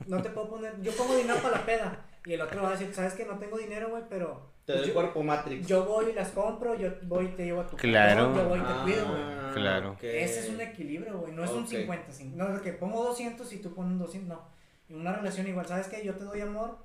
No 0.08 0.22
te 0.22 0.30
puedo 0.30 0.50
poner. 0.50 0.82
Yo 0.82 0.92
pongo 0.94 1.16
dinero 1.16 1.40
para 1.42 1.58
la 1.60 1.66
peda 1.66 2.06
y 2.26 2.34
el 2.34 2.42
otro 2.42 2.62
va 2.64 2.70
a 2.70 2.72
decir, 2.72 2.94
¿sabes 2.94 3.14
qué? 3.14 3.26
No 3.26 3.38
tengo 3.38 3.58
dinero, 3.58 3.90
güey, 3.90 4.04
pero. 4.10 4.50
Te 4.66 4.74
doy 4.78 4.88
yo, 4.88 4.94
cuerpo 4.94 5.24
Matrix. 5.24 5.68
yo 5.68 5.86
voy 5.86 6.12
y 6.12 6.14
las 6.14 6.30
compro, 6.30 6.76
yo 6.76 6.90
voy 7.04 7.26
y 7.26 7.30
te 7.30 7.46
llevo 7.46 7.62
a 7.62 7.68
tu 7.68 7.76
Claro. 7.78 8.26
cantón, 8.26 8.44
Yo 8.44 8.50
voy 8.50 8.60
y 8.60 8.62
te 8.62 8.68
Ah, 8.70 8.82
cuido, 8.84 9.08
güey. 9.08 9.54
Claro. 9.54 9.92
ok. 9.94 10.04
Ese 10.04 10.40
es 10.42 10.50
un 10.50 10.62
equilibrio, 10.62 11.18
güey. 11.20 11.34
No 11.34 11.44
es 11.44 11.52
un 11.52 11.64
Ok. 11.64 11.70
50, 11.70 12.12
cin- 12.12 12.34
No 12.36 12.56
es 12.56 12.62
que 12.62 12.72
pongo 12.74 13.04
200 13.04 13.52
y 13.54 13.58
tú 13.58 13.74
pones 13.74 13.98
200. 14.00 14.30
No. 14.38 14.44
En 14.90 15.02
una 15.02 15.14
relación 15.14 15.48
igual, 15.48 15.66
¿sabes 15.68 15.88
que 15.88 16.04
Yo 16.06 16.16
te 16.16 16.24
doy 16.24 16.42
amor. 16.42 16.78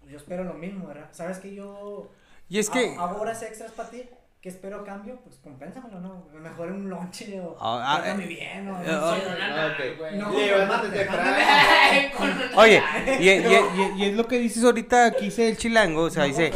pues 0.00 0.10
Yo 0.12 0.18
espero 0.18 0.44
lo 0.44 0.54
mismo, 0.54 0.86
¿verdad? 0.88 1.08
¿Sabes 1.12 1.38
que 1.38 1.54
yo 1.54 2.10
Y 2.48 2.58
es 2.58 2.68
que. 2.70 2.94
ha- 2.98 3.04
hago 3.04 3.20
horas 3.20 3.42
extras 3.42 3.70
para 3.72 3.88
ti? 3.90 4.08
¿Qué 4.46 4.50
espero 4.50 4.84
cambio? 4.84 5.18
Pues 5.24 5.40
compénsamelo, 5.42 5.98
¿no? 5.98 6.24
Mejor 6.40 6.70
un 6.70 6.88
lonche 6.88 7.40
o. 7.40 7.56
Ah, 7.60 8.00
ah, 8.04 8.14
eh, 8.16 8.26
bien 8.28 8.68
o. 8.68 8.78
no 8.78 10.30
Oye, 12.54 12.80
y, 13.20 13.28
y- 13.28 13.32
y- 13.32 13.92
y 13.96 14.04
es 14.04 14.14
lo 14.14 14.28
que 14.28 14.38
dices 14.38 14.62
ahorita, 14.62 15.06
aquí 15.06 15.24
dice 15.24 15.48
el 15.48 15.56
chilango, 15.56 16.02
o 16.02 16.10
sea, 16.10 16.22
No 16.22 16.28
dice, 16.28 16.52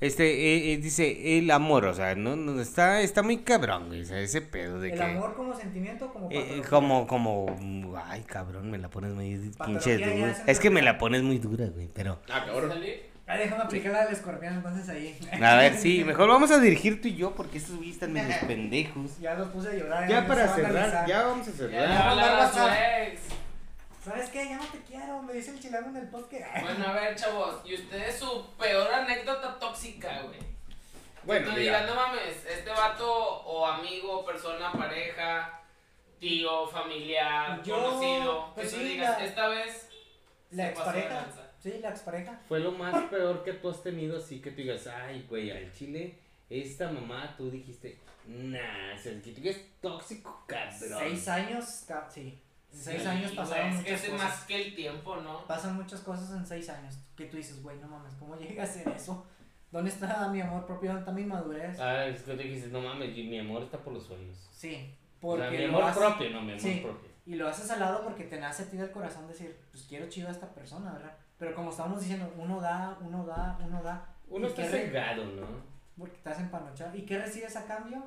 este, 0.00 0.24
eh, 0.28 0.72
eh, 0.72 0.76
dice, 0.78 1.38
el 1.38 1.48
amor, 1.52 1.84
o 1.84 1.94
sea, 1.94 2.16
no, 2.16 2.34
no, 2.34 2.60
está, 2.60 3.02
está 3.02 3.22
muy 3.22 3.38
cabrón, 3.38 3.86
güey, 3.86 4.02
o 4.02 4.04
sea, 4.04 4.18
ese 4.18 4.40
pedo 4.40 4.80
de 4.80 4.90
El 4.90 4.98
que, 4.98 5.04
amor 5.04 5.34
como 5.36 5.54
sentimiento, 5.54 6.12
como. 6.12 6.28
eh, 6.32 6.62
como, 6.68 7.06
como, 7.06 7.94
ay, 8.04 8.22
cabrón, 8.22 8.68
me 8.68 8.78
la 8.78 8.88
pones 8.90 9.12
muy 9.14 9.52
pinche 9.64 9.96
dura, 9.98 10.36
es 10.44 10.58
que 10.58 10.70
me 10.70 10.82
la 10.82 10.98
pones 10.98 11.22
muy 11.22 11.38
dura, 11.38 11.66
güey, 11.66 11.88
pero, 11.94 12.18
Ah, 12.32 12.44
cabrón. 12.46 12.72
Ay, 13.28 13.40
déjame 13.40 13.62
aplicar 13.64 13.92
la 13.92 14.04
del 14.06 14.14
escorpión 14.14 14.54
entonces 14.54 14.88
ahí. 14.88 15.18
a 15.42 15.54
ver, 15.56 15.76
sí, 15.76 16.02
mejor 16.06 16.28
vamos 16.28 16.50
a 16.50 16.58
dirigir 16.58 17.02
tú 17.02 17.08
y 17.08 17.14
yo, 17.16 17.34
porque 17.34 17.58
estos 17.58 17.76
güeyes 17.76 17.94
están 17.96 18.12
medios 18.12 18.36
pendejos. 18.46 19.18
Ya 19.20 19.34
los 19.34 19.48
puse 19.48 19.68
a 19.68 19.74
llorar. 19.74 20.08
Ya 20.08 20.26
para 20.26 20.48
cerrar, 20.54 21.06
ya 21.06 21.22
vamos 21.24 21.46
a 21.46 21.50
Ya 21.50 21.56
cerrar. 21.56 21.88
le 21.88 21.94
va 21.94 22.00
a 22.00 22.10
hablar 22.10 22.40
a 22.40 22.52
su 22.52 22.58
ex. 23.12 23.20
¿Sabes 24.04 24.30
qué? 24.30 24.48
Ya 24.48 24.56
no 24.56 24.64
te 24.64 24.78
quiero, 24.88 25.20
me 25.22 25.34
dice 25.34 25.50
el 25.50 25.60
chilango 25.60 25.90
en 25.90 25.96
el 25.96 26.08
podcast. 26.08 26.42
Bueno, 26.62 26.86
a 26.88 26.92
ver, 26.92 27.14
chavos, 27.16 27.56
¿y 27.66 27.74
ustedes 27.74 28.16
su 28.18 28.46
peor 28.56 28.90
anécdota 28.94 29.58
tóxica, 29.58 30.22
güey? 30.22 30.38
Bueno, 31.24 31.48
mira. 31.50 31.60
digas, 31.60 31.86
no 31.86 31.94
mames, 31.96 32.46
este 32.50 32.70
vato 32.70 33.06
o 33.42 33.66
amigo, 33.66 34.24
persona, 34.24 34.72
pareja, 34.72 35.60
tío, 36.18 36.66
familiar, 36.68 37.62
Yo, 37.62 37.74
conocido, 37.84 38.52
pues 38.54 38.70
que 38.70 38.76
tú 38.76 38.82
sí, 38.82 38.88
digas, 38.88 39.18
la- 39.18 39.24
esta 39.26 39.48
vez 39.48 39.88
La 40.52 40.68
se 40.68 40.72
pasó 40.72 40.92
de 40.92 40.98
expareja. 41.00 41.14
lanza. 41.26 41.42
Sí, 41.60 41.74
la 41.82 41.90
expareja. 41.90 42.40
Fue 42.48 42.60
lo 42.60 42.72
más 42.72 43.04
peor 43.10 43.42
que 43.44 43.52
tú 43.54 43.68
has 43.70 43.82
tenido, 43.82 44.18
así 44.18 44.40
que 44.40 44.50
tú 44.52 44.58
digas, 44.58 44.86
ay, 44.86 45.26
güey, 45.28 45.50
al 45.50 45.72
chile, 45.72 46.18
esta 46.48 46.90
mamá, 46.90 47.34
tú 47.36 47.50
dijiste, 47.50 47.98
nah, 48.26 48.94
o 48.94 48.98
sea, 48.98 49.12
el 49.12 49.22
que 49.22 49.32
tú 49.32 49.48
es 49.48 49.60
tóxico, 49.80 50.44
cabrón. 50.46 50.98
Seis 50.98 51.28
años, 51.28 51.64
sí. 52.10 52.40
En 52.70 52.78
seis 52.78 53.02
Sí, 53.02 53.08
años 53.08 53.24
güey, 53.34 53.36
pasaron 53.36 53.68
es 53.70 53.76
que 53.84 53.90
muchas 53.92 54.04
es 54.04 54.10
cosas. 54.10 54.28
más 54.28 54.44
que 54.44 54.62
el 54.66 54.74
tiempo, 54.74 55.16
¿no? 55.16 55.46
Pasan 55.46 55.74
muchas 55.76 56.00
cosas 56.00 56.30
en 56.36 56.46
seis 56.46 56.68
años. 56.68 56.98
Que 57.16 57.24
tú 57.26 57.36
dices, 57.38 57.62
güey, 57.62 57.78
no 57.78 57.88
mames, 57.88 58.12
¿cómo 58.18 58.36
llega 58.36 58.62
a 58.64 58.66
ser 58.66 58.86
eso? 58.88 59.26
¿Dónde 59.72 59.90
está 59.90 60.28
mi 60.28 60.40
amor 60.40 60.66
propio? 60.66 60.88
¿Dónde 60.90 61.00
está 61.00 61.12
mi 61.12 61.24
madurez? 61.24 61.78
Ah, 61.80 62.06
es 62.06 62.22
que 62.22 62.32
tú 62.32 62.38
dijiste, 62.38 62.68
no 62.68 62.80
mames, 62.80 63.16
mi 63.16 63.38
amor 63.38 63.62
está 63.62 63.78
por 63.78 63.92
los 63.94 64.04
suelos. 64.04 64.48
Sí, 64.52 64.94
O 65.20 65.36
sea, 65.36 65.46
porque 65.48 65.58
mi 65.58 65.64
amor 65.64 65.82
haces- 65.84 65.98
propio, 65.98 66.30
no 66.30 66.42
mi 66.42 66.52
amor 66.52 66.60
Sí. 66.60 66.80
propio. 66.82 67.08
Y 67.26 67.34
lo 67.34 67.48
haces 67.48 67.70
al 67.70 67.80
lado 67.80 68.04
porque 68.04 68.24
te 68.24 68.38
nace 68.40 68.62
a 68.62 68.70
ti 68.70 68.76
del 68.76 68.90
corazón 68.90 69.26
decir, 69.28 69.56
pues 69.70 69.84
quiero 69.84 70.08
chido 70.08 70.28
a 70.28 70.30
esta 70.32 70.48
persona, 70.54 70.92
¿verdad? 70.92 71.16
Pero 71.38 71.54
como 71.54 71.70
estábamos 71.70 72.00
diciendo, 72.00 72.32
uno 72.36 72.60
da, 72.60 72.98
uno 73.00 73.24
da, 73.24 73.58
uno 73.64 73.82
da. 73.82 74.14
Uno 74.28 74.46
¿Y 74.46 74.50
está 74.50 74.64
cegado, 74.64 75.24
¿no? 75.24 75.46
Porque 75.96 76.16
estás 76.16 76.38
empanochado. 76.40 76.96
¿Y 76.96 77.02
qué 77.02 77.18
recibes 77.18 77.56
a 77.56 77.66
cambio? 77.66 78.04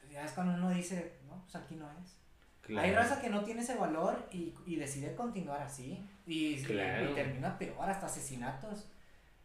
Pues 0.00 0.12
ya 0.12 0.24
es 0.24 0.32
cuando 0.32 0.54
uno 0.54 0.70
dice, 0.70 1.18
no, 1.26 1.42
pues 1.42 1.56
aquí 1.56 1.74
no 1.74 1.86
es. 2.02 2.16
Hay 2.76 2.92
raza 2.92 3.20
que 3.20 3.30
no 3.30 3.44
tiene 3.44 3.62
ese 3.62 3.76
valor 3.76 4.26
y, 4.32 4.52
y 4.66 4.76
decide 4.76 5.14
continuar 5.14 5.60
así. 5.60 6.04
Y, 6.26 6.60
Claro. 6.62 7.12
y 7.12 7.14
termina 7.14 7.56
peor, 7.58 7.88
hasta 7.88 8.06
asesinatos. 8.06 8.88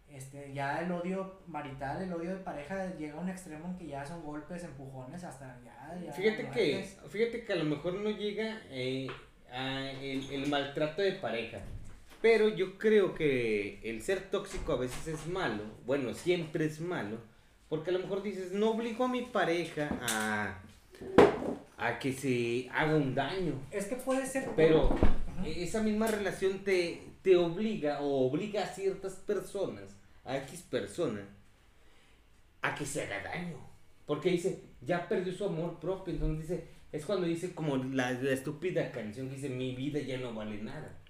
Este, 0.09 0.51
ya 0.53 0.81
el 0.81 0.91
odio 0.91 1.41
marital, 1.47 2.01
el 2.01 2.11
odio 2.11 2.31
de 2.31 2.43
pareja 2.43 2.95
llega 2.97 3.17
a 3.17 3.21
un 3.21 3.29
extremo 3.29 3.67
en 3.67 3.77
que 3.77 3.87
ya 3.87 4.03
son 4.05 4.23
golpes, 4.23 4.63
empujones, 4.63 5.23
hasta 5.23 5.57
ya. 5.63 5.95
ya 6.03 6.11
Fíjate 6.11 6.49
que, 6.49 6.83
fíjate 7.09 7.45
que 7.45 7.53
a 7.53 7.57
lo 7.57 7.63
mejor 7.65 7.93
no 7.93 8.09
llega 8.09 8.61
eh, 8.69 9.07
a 9.51 9.89
el, 9.91 10.29
el 10.31 10.49
maltrato 10.49 11.01
de 11.01 11.13
pareja. 11.13 11.59
Pero 12.21 12.49
yo 12.49 12.77
creo 12.77 13.15
que 13.15 13.79
el 13.83 14.01
ser 14.01 14.29
tóxico 14.29 14.73
a 14.73 14.77
veces 14.77 15.07
es 15.07 15.27
malo. 15.27 15.63
Bueno, 15.85 16.13
siempre 16.13 16.65
es 16.65 16.79
malo. 16.79 17.17
Porque 17.67 17.89
a 17.89 17.93
lo 17.93 17.99
mejor 17.99 18.21
dices, 18.21 18.51
no 18.51 18.71
obligo 18.71 19.05
a 19.05 19.07
mi 19.07 19.23
pareja 19.23 19.89
a, 20.01 20.61
a 21.77 21.99
que 21.99 22.13
se 22.13 22.69
haga 22.71 22.95
un 22.95 23.15
daño. 23.15 23.53
Es 23.71 23.85
que 23.85 23.95
puede 23.95 24.25
ser. 24.25 24.49
Pero 24.55 24.93
Ajá. 24.93 25.47
esa 25.47 25.81
misma 25.81 26.07
relación 26.07 26.59
te, 26.59 27.01
te 27.23 27.35
obliga 27.37 28.01
o 28.01 28.27
obliga 28.27 28.63
a 28.63 28.67
ciertas 28.67 29.15
personas, 29.15 29.95
a 30.25 30.37
X 30.37 30.61
personas, 30.69 31.23
a 32.61 32.75
que 32.75 32.85
se 32.85 33.01
haga 33.03 33.23
daño. 33.23 33.57
Porque 34.05 34.29
dice, 34.29 34.61
ya 34.81 35.07
perdió 35.07 35.33
su 35.33 35.45
amor 35.45 35.79
propio. 35.79 36.13
Entonces 36.13 36.49
dice, 36.49 36.67
es 36.91 37.05
cuando 37.05 37.25
dice 37.25 37.55
como 37.55 37.77
la, 37.77 38.11
la 38.11 38.31
estúpida 38.31 38.91
canción 38.91 39.29
que 39.29 39.35
dice, 39.35 39.49
mi 39.49 39.73
vida 39.75 39.99
ya 39.99 40.17
no 40.17 40.33
vale 40.33 40.61
nada. 40.61 41.00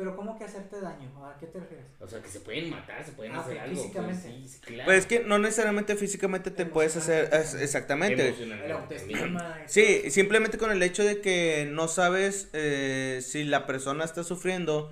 Pero 0.00 0.16
¿cómo 0.16 0.38
que 0.38 0.44
hacerte 0.44 0.80
daño? 0.80 1.10
¿A 1.26 1.36
qué 1.38 1.46
te 1.46 1.60
refieres? 1.60 1.84
O 2.00 2.08
sea, 2.08 2.22
que 2.22 2.28
se 2.30 2.40
pueden 2.40 2.70
matar, 2.70 3.04
se 3.04 3.12
pueden 3.12 3.34
Ah, 3.34 3.40
hacer 3.40 3.58
algo. 3.58 3.74
pues, 3.74 3.82
físicamente. 3.82 4.28
sí, 4.32 4.48
sí, 4.48 4.60
claro. 4.62 4.84
Pues 4.86 4.98
es 5.00 5.06
que 5.06 5.20
no 5.20 5.38
necesariamente 5.38 5.94
físicamente 5.94 6.50
te 6.50 6.64
puedes 6.64 6.96
hacer. 6.96 7.28
es- 7.34 7.52
exactamente. 7.52 8.34
Autoestima. 8.72 9.58
Sí, 9.66 10.10
simplemente 10.10 10.56
con 10.56 10.70
el 10.70 10.82
hecho 10.82 11.04
de 11.04 11.20
que 11.20 11.68
no 11.70 11.86
sabes 11.86 12.48
eh, 12.54 13.20
si 13.22 13.44
la 13.44 13.66
persona 13.66 14.04
está 14.06 14.24
sufriendo 14.24 14.90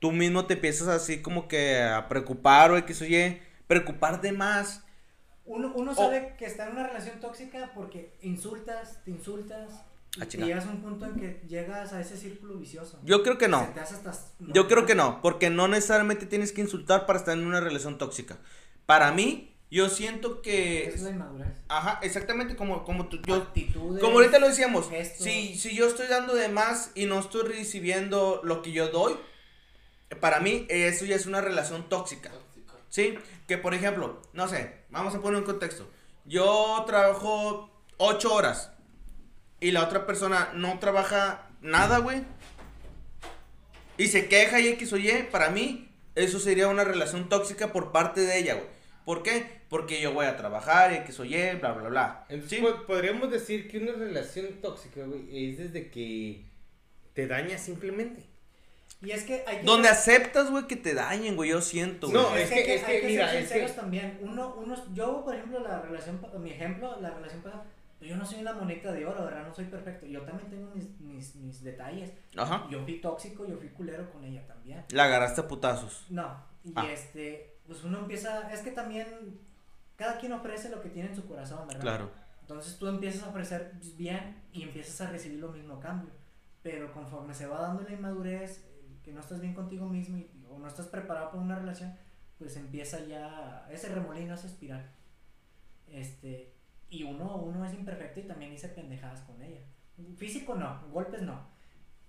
tú 0.00 0.10
mismo 0.10 0.46
te 0.46 0.54
empiezas 0.54 0.88
así 0.88 1.22
como 1.22 1.46
que 1.46 1.80
a 1.80 2.08
preocupar 2.08 2.72
o 2.72 2.78
X 2.78 3.00
o 3.02 3.04
Y, 3.04 3.40
preocupar 3.68 4.20
de 4.20 4.32
más. 4.32 4.82
Uno, 5.44 5.72
uno 5.76 5.94
sabe 5.94 6.34
que 6.36 6.46
está 6.46 6.66
en 6.66 6.72
una 6.72 6.86
relación 6.88 7.20
tóxica 7.20 7.70
porque 7.76 8.12
insultas, 8.22 9.04
te 9.04 9.12
insultas. 9.12 9.84
Y 10.24 10.28
chinga. 10.28 10.46
llegas 10.46 10.66
a 10.66 10.70
un 10.70 10.80
punto 10.82 11.06
en 11.06 11.14
que 11.16 11.42
llegas 11.48 11.92
a 11.92 12.00
ese 12.00 12.16
círculo 12.16 12.56
vicioso. 12.58 12.98
Yo 13.04 13.22
creo 13.22 13.38
que 13.38 13.48
no. 13.48 13.68
te 13.74 13.80
hace 13.80 13.94
hasta- 13.94 14.12
Yo 14.40 14.66
creo 14.68 14.86
que 14.86 14.94
no, 14.94 15.20
porque 15.22 15.50
no 15.50 15.68
necesariamente 15.68 16.26
tienes 16.26 16.52
que 16.52 16.60
insultar 16.60 17.06
para 17.06 17.18
estar 17.18 17.36
en 17.36 17.46
una 17.46 17.60
relación 17.60 17.98
tóxica. 17.98 18.38
Para 18.86 19.12
mí, 19.12 19.54
yo 19.70 19.88
siento 19.90 20.40
que... 20.40 20.88
Es 20.88 21.02
la 21.02 21.10
inmadurez. 21.10 21.48
Ajá, 21.68 21.98
exactamente 22.02 22.56
como, 22.56 22.84
como 22.84 23.08
tú, 23.08 23.18
yo, 23.26 23.34
Actitudes. 23.34 24.00
Como 24.02 24.16
ahorita 24.18 24.38
lo 24.38 24.48
decíamos, 24.48 24.88
gestos. 24.88 25.24
si, 25.24 25.58
si 25.58 25.74
yo 25.76 25.86
estoy 25.86 26.06
dando 26.06 26.34
de 26.34 26.48
más 26.48 26.90
y 26.94 27.04
no 27.06 27.18
estoy 27.18 27.42
recibiendo 27.48 28.40
lo 28.44 28.62
que 28.62 28.72
yo 28.72 28.88
doy, 28.88 29.14
para 30.20 30.40
mí 30.40 30.66
eso 30.70 31.04
ya 31.04 31.16
es 31.16 31.26
una 31.26 31.40
relación 31.40 31.88
tóxica. 31.88 32.30
¿Sí? 32.88 33.18
Que 33.46 33.58
por 33.58 33.74
ejemplo, 33.74 34.22
no 34.32 34.48
sé, 34.48 34.84
vamos 34.88 35.14
a 35.14 35.20
poner 35.20 35.38
un 35.38 35.44
contexto. 35.44 35.86
Yo 36.24 36.82
trabajo 36.86 37.70
8 37.98 38.32
horas 38.32 38.72
y 39.60 39.70
la 39.72 39.82
otra 39.84 40.06
persona 40.06 40.50
no 40.54 40.78
trabaja 40.78 41.46
nada, 41.60 41.98
güey. 41.98 42.22
Y 43.96 44.06
se 44.08 44.28
queja 44.28 44.60
y 44.60 44.68
X 44.68 44.92
o 44.92 44.96
Y, 44.96 45.10
para 45.30 45.50
mí 45.50 45.88
eso 46.14 46.38
sería 46.38 46.68
una 46.68 46.84
relación 46.84 47.28
tóxica 47.28 47.72
por 47.72 47.90
parte 47.92 48.20
de 48.20 48.38
ella, 48.38 48.54
güey. 48.54 48.66
¿Por 49.04 49.22
qué? 49.22 49.58
Porque 49.68 50.00
yo 50.00 50.12
voy 50.12 50.26
a 50.26 50.36
trabajar 50.36 50.92
y 50.92 50.96
X 50.96 51.18
o 51.20 51.24
Y, 51.24 51.34
bla, 51.60 51.72
bla, 51.72 51.88
bla. 51.88 52.26
Entonces 52.28 52.58
¿Sí? 52.58 52.64
po- 52.64 52.86
podríamos 52.86 53.30
decir 53.30 53.68
que 53.68 53.78
una 53.78 53.92
relación 53.92 54.46
tóxica, 54.62 55.04
güey, 55.04 55.50
es 55.50 55.58
desde 55.58 55.90
que 55.90 56.44
te 57.14 57.26
daña 57.26 57.58
simplemente. 57.58 58.22
Y 59.00 59.12
es 59.12 59.22
que 59.24 59.44
hay 59.46 59.58
que 59.58 59.62
Donde 59.64 59.88
ser- 59.88 59.96
aceptas, 60.22 60.50
güey, 60.50 60.66
que 60.66 60.76
te 60.76 60.92
dañen, 60.94 61.36
güey, 61.36 61.50
yo 61.50 61.60
siento, 61.60 62.08
güey. 62.08 62.20
No, 62.22 62.34
es, 62.36 62.42
es 62.44 62.50
que, 62.50 62.54
que- 62.54 62.60
hay 62.60 62.66
que- 62.66 62.74
es 62.74 62.84
que, 62.84 62.92
hay 62.92 63.00
que 63.00 63.06
mira, 63.06 63.28
ser 63.30 63.36
es 63.42 63.48
sinceros 63.48 63.70
que- 63.72 63.76
también. 63.80 64.18
Uno, 64.22 64.54
uno, 64.58 64.94
yo, 64.94 65.24
por 65.24 65.34
ejemplo, 65.34 65.60
la 65.60 65.80
relación, 65.82 66.20
mi 66.40 66.50
ejemplo, 66.50 67.00
la 67.00 67.10
relación 67.10 67.40
pasada, 67.42 67.64
yo 68.00 68.16
no 68.16 68.24
soy 68.24 68.40
una 68.40 68.52
moneta 68.52 68.92
de 68.92 69.04
oro, 69.06 69.24
¿verdad? 69.24 69.46
No 69.46 69.54
soy 69.54 69.64
perfecto. 69.66 70.06
Yo 70.06 70.22
también 70.22 70.48
tengo 70.50 70.70
mis, 70.74 71.00
mis, 71.00 71.34
mis 71.36 71.62
detalles. 71.64 72.12
Ajá. 72.36 72.66
Yo 72.70 72.82
fui 72.84 73.00
tóxico, 73.00 73.46
yo 73.46 73.56
fui 73.56 73.68
culero 73.70 74.10
con 74.12 74.24
ella 74.24 74.46
también. 74.46 74.84
La 74.90 75.04
agarraste 75.04 75.40
a 75.40 75.48
putazos. 75.48 76.06
No, 76.10 76.44
y 76.64 76.72
Ah. 76.76 76.86
este, 76.90 77.58
pues 77.66 77.82
uno 77.84 77.98
empieza, 77.98 78.52
es 78.52 78.60
que 78.60 78.70
también 78.70 79.40
cada 79.96 80.18
quien 80.18 80.32
ofrece 80.32 80.68
lo 80.70 80.80
que 80.80 80.90
tiene 80.90 81.08
en 81.10 81.16
su 81.16 81.26
corazón, 81.26 81.66
¿verdad? 81.66 81.80
Claro. 81.82 82.10
Entonces 82.40 82.78
tú 82.78 82.86
empiezas 82.86 83.24
a 83.24 83.28
ofrecer 83.30 83.72
bien 83.96 84.42
y 84.52 84.62
empiezas 84.62 85.00
a 85.00 85.10
recibir 85.10 85.38
lo 85.40 85.48
mismo 85.52 85.80
cambio. 85.80 86.10
Pero 86.62 86.92
conforme 86.92 87.34
se 87.34 87.46
va 87.46 87.60
dando 87.60 87.82
la 87.82 87.92
inmadurez, 87.92 88.64
que 89.02 89.12
no 89.12 89.20
estás 89.20 89.40
bien 89.40 89.54
contigo 89.54 89.86
mismo 89.86 90.18
y, 90.18 90.30
o 90.48 90.58
no 90.58 90.66
estás 90.68 90.86
preparado 90.86 91.30
para 91.30 91.42
una 91.42 91.58
relación, 91.58 91.94
pues 92.38 92.56
empieza 92.56 93.00
ya 93.06 93.66
ese 93.70 93.88
remolino, 93.88 94.34
esa 94.34 94.46
espiral. 94.46 94.88
Este, 95.88 96.54
y 96.90 97.04
uno, 97.04 97.36
uno 97.36 97.64
es 97.64 97.74
imperfecto 97.74 98.20
y 98.20 98.24
también 98.24 98.52
hice 98.52 98.68
pendejadas 98.68 99.20
con 99.22 99.40
ella. 99.42 99.60
Físico 100.16 100.54
no, 100.54 100.80
golpes 100.92 101.22
no. 101.22 101.58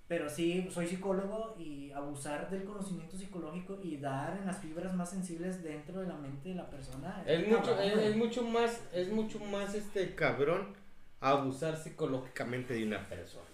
Pero 0.08 0.28
sí, 0.28 0.68
soy 0.72 0.88
psicólogo 0.88 1.56
y 1.60 1.92
abusar 1.92 2.50
del 2.50 2.64
conocimiento 2.64 3.16
psicológico 3.16 3.80
y 3.84 3.98
dar 3.98 4.38
en 4.38 4.48
las 4.48 4.58
fibras 4.58 4.96
más 4.96 5.12
sensibles 5.12 5.62
dentro 5.62 6.02
de 6.02 6.08
la 6.08 6.16
mente 6.16 6.50
de 6.50 6.56
la 6.56 6.68
persona. 6.68 7.24
Es 7.28 7.48
mucho, 7.48 7.76
cabrón, 7.76 7.84
es, 7.84 7.98
es 7.98 8.16
mucho 8.16 8.44
más, 8.44 8.82
es 8.92 9.12
mucho 9.12 9.40
más 9.40 9.76
este 9.76 10.16
cabrón 10.16 10.76
abusar 11.20 11.78
psicológicamente 11.78 12.74
de 12.74 12.86
una 12.86 13.08
persona. 13.08 13.46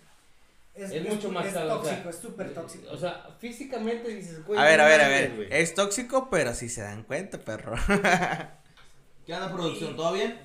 Es 0.76 1.10
mucho 1.10 1.30
más 1.32 1.46
es 1.46 1.54
cabrón, 1.54 1.78
o 1.78 1.84
sea, 1.84 1.92
tóxico, 1.92 2.10
es 2.10 2.16
súper 2.18 2.54
tóxico. 2.54 2.92
O 2.92 2.98
sea, 2.98 3.30
físicamente 3.40 4.10
dices, 4.10 4.46
güey. 4.46 4.60
A 4.60 4.64
ver, 4.64 4.80
a 4.80 4.86
ver, 4.86 5.02
a 5.02 5.08
ver. 5.08 5.48
Es 5.52 5.74
tóxico, 5.74 6.30
pero 6.30 6.54
sí 6.54 6.70
se 6.70 6.82
dan 6.82 7.04
cuenta, 7.04 7.38
perro. 7.38 7.76
¿Qué 9.26 9.34
onda, 9.34 9.52
producción? 9.52 9.96
¿Todo 9.96 10.14
bien? 10.14 10.38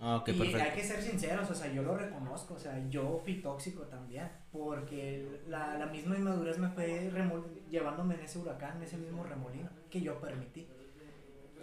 Ah, 0.00 0.16
ok, 0.16 0.28
y 0.28 0.54
hay 0.54 0.70
que 0.72 0.84
ser 0.84 1.02
sinceros, 1.02 1.50
o 1.50 1.54
sea, 1.54 1.72
yo 1.72 1.82
lo 1.82 1.96
reconozco, 1.96 2.54
o 2.54 2.58
sea, 2.58 2.80
yo 2.88 3.20
fui 3.24 3.40
tóxico 3.42 3.82
también, 3.82 4.30
porque 4.52 5.40
la, 5.48 5.76
la 5.76 5.86
misma 5.86 6.16
inmadurez 6.16 6.56
me 6.58 6.68
fue 6.68 7.10
remol- 7.12 7.44
llevándome 7.68 8.14
en 8.14 8.20
ese 8.20 8.38
huracán, 8.38 8.76
en 8.76 8.84
ese 8.84 8.96
mismo 8.96 9.24
remolino, 9.24 9.68
que 9.90 10.00
yo 10.00 10.20
permití. 10.20 10.68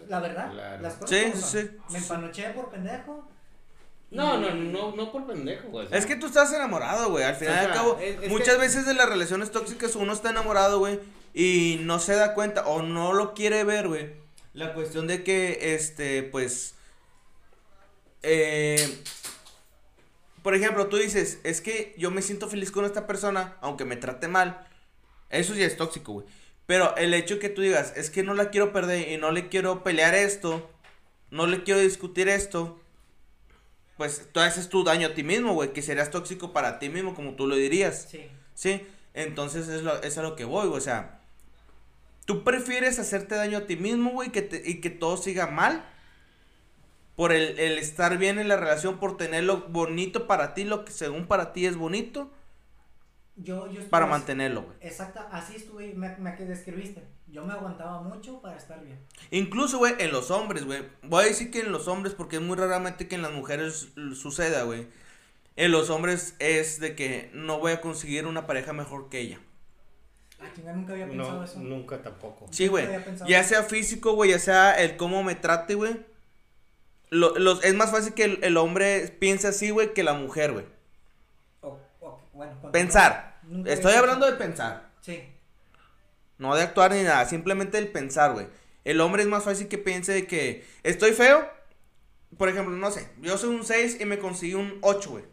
La 0.08 0.20
verdad, 0.20 0.52
Claro. 0.52 0.82
las 0.82 0.94
cosas 0.94 1.10
Sí, 1.18 1.30
como 1.30 1.42
son. 1.42 1.60
sí, 1.62 1.70
Me 1.90 1.98
empanoché 1.98 2.50
por 2.50 2.70
pendejo. 2.70 3.28
y- 4.10 4.16
No, 4.16 4.38
no, 4.38 4.54
no, 4.54 4.94
no 4.94 5.10
por 5.12 5.26
pendejo, 5.26 5.68
güey. 5.70 5.88
Es 5.90 6.06
que 6.06 6.14
tú 6.16 6.26
estás 6.26 6.52
enamorado, 6.52 7.10
güey. 7.10 7.24
Al 7.24 7.34
final 7.34 7.54
y 7.62 7.66
O 7.66 7.68
al 7.70 7.74
cabo, 7.74 7.98
es- 8.00 8.22
es 8.22 8.30
muchas 8.30 8.54
que- 8.56 8.60
veces 8.60 8.86
de 8.86 8.94
las 8.94 9.08
relaciones 9.08 9.50
tóxicas 9.50 9.96
uno 9.96 10.12
está 10.12 10.30
enamorado, 10.30 10.78
güey, 10.78 11.00
y 11.34 11.80
no 11.82 11.98
se 11.98 12.14
da 12.14 12.34
cuenta 12.34 12.66
o 12.66 12.82
no 12.82 13.12
lo 13.14 13.34
quiere 13.34 13.64
ver, 13.64 13.88
güey. 13.88 14.10
La 14.52 14.74
cuestión 14.74 15.06
de 15.08 15.24
que, 15.24 15.74
este, 15.74 16.22
pues, 16.22 16.75
eh, 18.26 18.98
por 20.42 20.54
ejemplo, 20.54 20.88
tú 20.88 20.96
dices, 20.96 21.38
es 21.44 21.60
que 21.60 21.94
yo 21.98 22.10
me 22.10 22.22
siento 22.22 22.48
feliz 22.48 22.70
con 22.70 22.84
esta 22.84 23.06
persona, 23.06 23.56
aunque 23.60 23.84
me 23.84 23.96
trate 23.96 24.28
mal. 24.28 24.66
Eso 25.30 25.54
ya 25.54 25.66
es 25.66 25.76
tóxico, 25.76 26.12
güey. 26.12 26.26
Pero 26.66 26.96
el 26.96 27.14
hecho 27.14 27.38
que 27.38 27.48
tú 27.48 27.62
digas, 27.62 27.92
es 27.96 28.10
que 28.10 28.22
no 28.22 28.34
la 28.34 28.50
quiero 28.50 28.72
perder 28.72 29.08
y 29.10 29.16
no 29.16 29.30
le 29.32 29.48
quiero 29.48 29.82
pelear 29.82 30.14
esto, 30.14 30.68
no 31.30 31.46
le 31.46 31.62
quiero 31.62 31.80
discutir 31.80 32.28
esto, 32.28 32.80
pues 33.96 34.28
tú 34.32 34.40
haces 34.40 34.68
tu 34.68 34.84
daño 34.84 35.08
a 35.08 35.14
ti 35.14 35.22
mismo, 35.22 35.54
güey, 35.54 35.72
que 35.72 35.82
serías 35.82 36.10
tóxico 36.10 36.52
para 36.52 36.78
ti 36.78 36.88
mismo, 36.88 37.14
como 37.14 37.34
tú 37.34 37.46
lo 37.46 37.56
dirías. 37.56 38.08
Sí. 38.10 38.26
¿Sí? 38.54 38.86
Entonces 39.14 39.68
es, 39.68 39.82
lo, 39.82 40.02
es 40.02 40.18
a 40.18 40.22
lo 40.22 40.36
que 40.36 40.44
voy, 40.44 40.66
güey. 40.68 40.78
O 40.78 40.82
sea, 40.82 41.20
tú 42.24 42.44
prefieres 42.44 42.98
hacerte 42.98 43.34
daño 43.34 43.58
a 43.58 43.66
ti 43.66 43.76
mismo, 43.76 44.10
güey, 44.10 44.30
que 44.30 44.42
te- 44.42 44.62
y 44.68 44.80
que 44.80 44.90
todo 44.90 45.16
siga 45.16 45.46
mal. 45.46 45.84
Por 47.16 47.32
el, 47.32 47.58
el 47.58 47.78
estar 47.78 48.18
bien 48.18 48.38
en 48.38 48.48
la 48.48 48.56
relación, 48.56 48.98
por 48.98 49.16
tener 49.16 49.44
lo 49.44 49.62
bonito 49.68 50.26
para 50.26 50.54
ti, 50.54 50.64
lo 50.64 50.84
que 50.84 50.92
según 50.92 51.26
para 51.26 51.52
ti 51.52 51.66
es 51.66 51.76
bonito, 51.76 52.30
Yo, 53.36 53.66
yo 53.66 53.72
estuve 53.72 53.88
para 53.90 54.06
mantenerlo, 54.06 54.62
güey. 54.62 54.76
Exacta, 54.80 55.28
así 55.32 55.56
estuve, 55.56 55.94
me, 55.94 56.16
me 56.18 56.32
describiste. 56.36 57.02
Yo 57.28 57.44
me 57.44 57.52
aguantaba 57.52 58.00
mucho 58.02 58.40
para 58.40 58.56
estar 58.56 58.82
bien. 58.84 58.98
Incluso, 59.30 59.78
güey, 59.78 59.94
en 59.98 60.12
los 60.12 60.30
hombres, 60.30 60.64
güey. 60.64 60.84
Voy 61.02 61.24
a 61.24 61.26
decir 61.28 61.50
que 61.50 61.60
en 61.60 61.72
los 61.72 61.88
hombres, 61.88 62.14
porque 62.14 62.36
es 62.36 62.42
muy 62.42 62.56
raramente 62.56 63.08
que 63.08 63.16
en 63.16 63.22
las 63.22 63.32
mujeres 63.32 63.88
suceda, 64.14 64.62
güey. 64.62 64.86
En 65.56 65.72
los 65.72 65.90
hombres 65.90 66.34
es 66.38 66.80
de 66.80 66.94
que 66.94 67.30
no 67.34 67.58
voy 67.58 67.72
a 67.72 67.80
conseguir 67.80 68.26
una 68.26 68.46
pareja 68.46 68.72
mejor 68.72 69.08
que 69.08 69.20
ella. 69.20 69.40
Ah, 70.38 70.46
chinga, 70.54 70.72
nunca 70.72 70.92
había 70.92 71.08
pensado 71.08 71.38
No, 71.38 71.44
eso. 71.44 71.58
nunca 71.60 72.02
tampoco. 72.02 72.46
Sí, 72.50 72.68
güey. 72.68 72.86
Ya 73.26 73.42
sea 73.42 73.62
físico, 73.62 74.12
güey, 74.14 74.30
ya 74.30 74.38
sea 74.38 74.74
el 74.82 74.96
cómo 74.96 75.22
me 75.22 75.34
trate, 75.34 75.74
güey. 75.74 75.96
Lo- 77.10 77.38
los, 77.38 77.62
es 77.64 77.74
más 77.74 77.90
fácil 77.90 78.14
que 78.14 78.24
el, 78.24 78.38
el 78.42 78.56
hombre 78.56 79.08
piense 79.20 79.46
así, 79.48 79.70
güey, 79.70 79.94
que 79.94 80.02
la 80.02 80.14
mujer, 80.14 80.52
güey. 80.52 80.64
Bueno. 82.32 82.70
Pensar. 82.70 83.38
Nunca 83.44 83.72
Estoy 83.72 83.94
hablando 83.94 84.26
de 84.26 84.32
pensar. 84.32 84.90
Sí. 85.00 85.22
No 86.38 86.54
de 86.54 86.62
actuar 86.62 86.92
ni 86.92 87.02
nada, 87.02 87.24
simplemente 87.26 87.78
el 87.78 87.88
pensar, 87.88 88.32
güey. 88.34 88.46
El 88.84 89.00
hombre 89.00 89.22
es 89.22 89.28
más 89.28 89.44
fácil 89.44 89.68
que 89.68 89.78
piense 89.78 90.12
de 90.12 90.26
que 90.26 90.64
estoy 90.82 91.12
feo. 91.12 91.48
Por 92.36 92.48
ejemplo, 92.48 92.76
no 92.76 92.90
sé, 92.90 93.08
yo 93.22 93.38
soy 93.38 93.54
un 93.54 93.64
6 93.64 93.98
y 94.00 94.04
me 94.04 94.18
conseguí 94.18 94.54
un 94.54 94.78
8, 94.82 95.10
güey. 95.10 95.24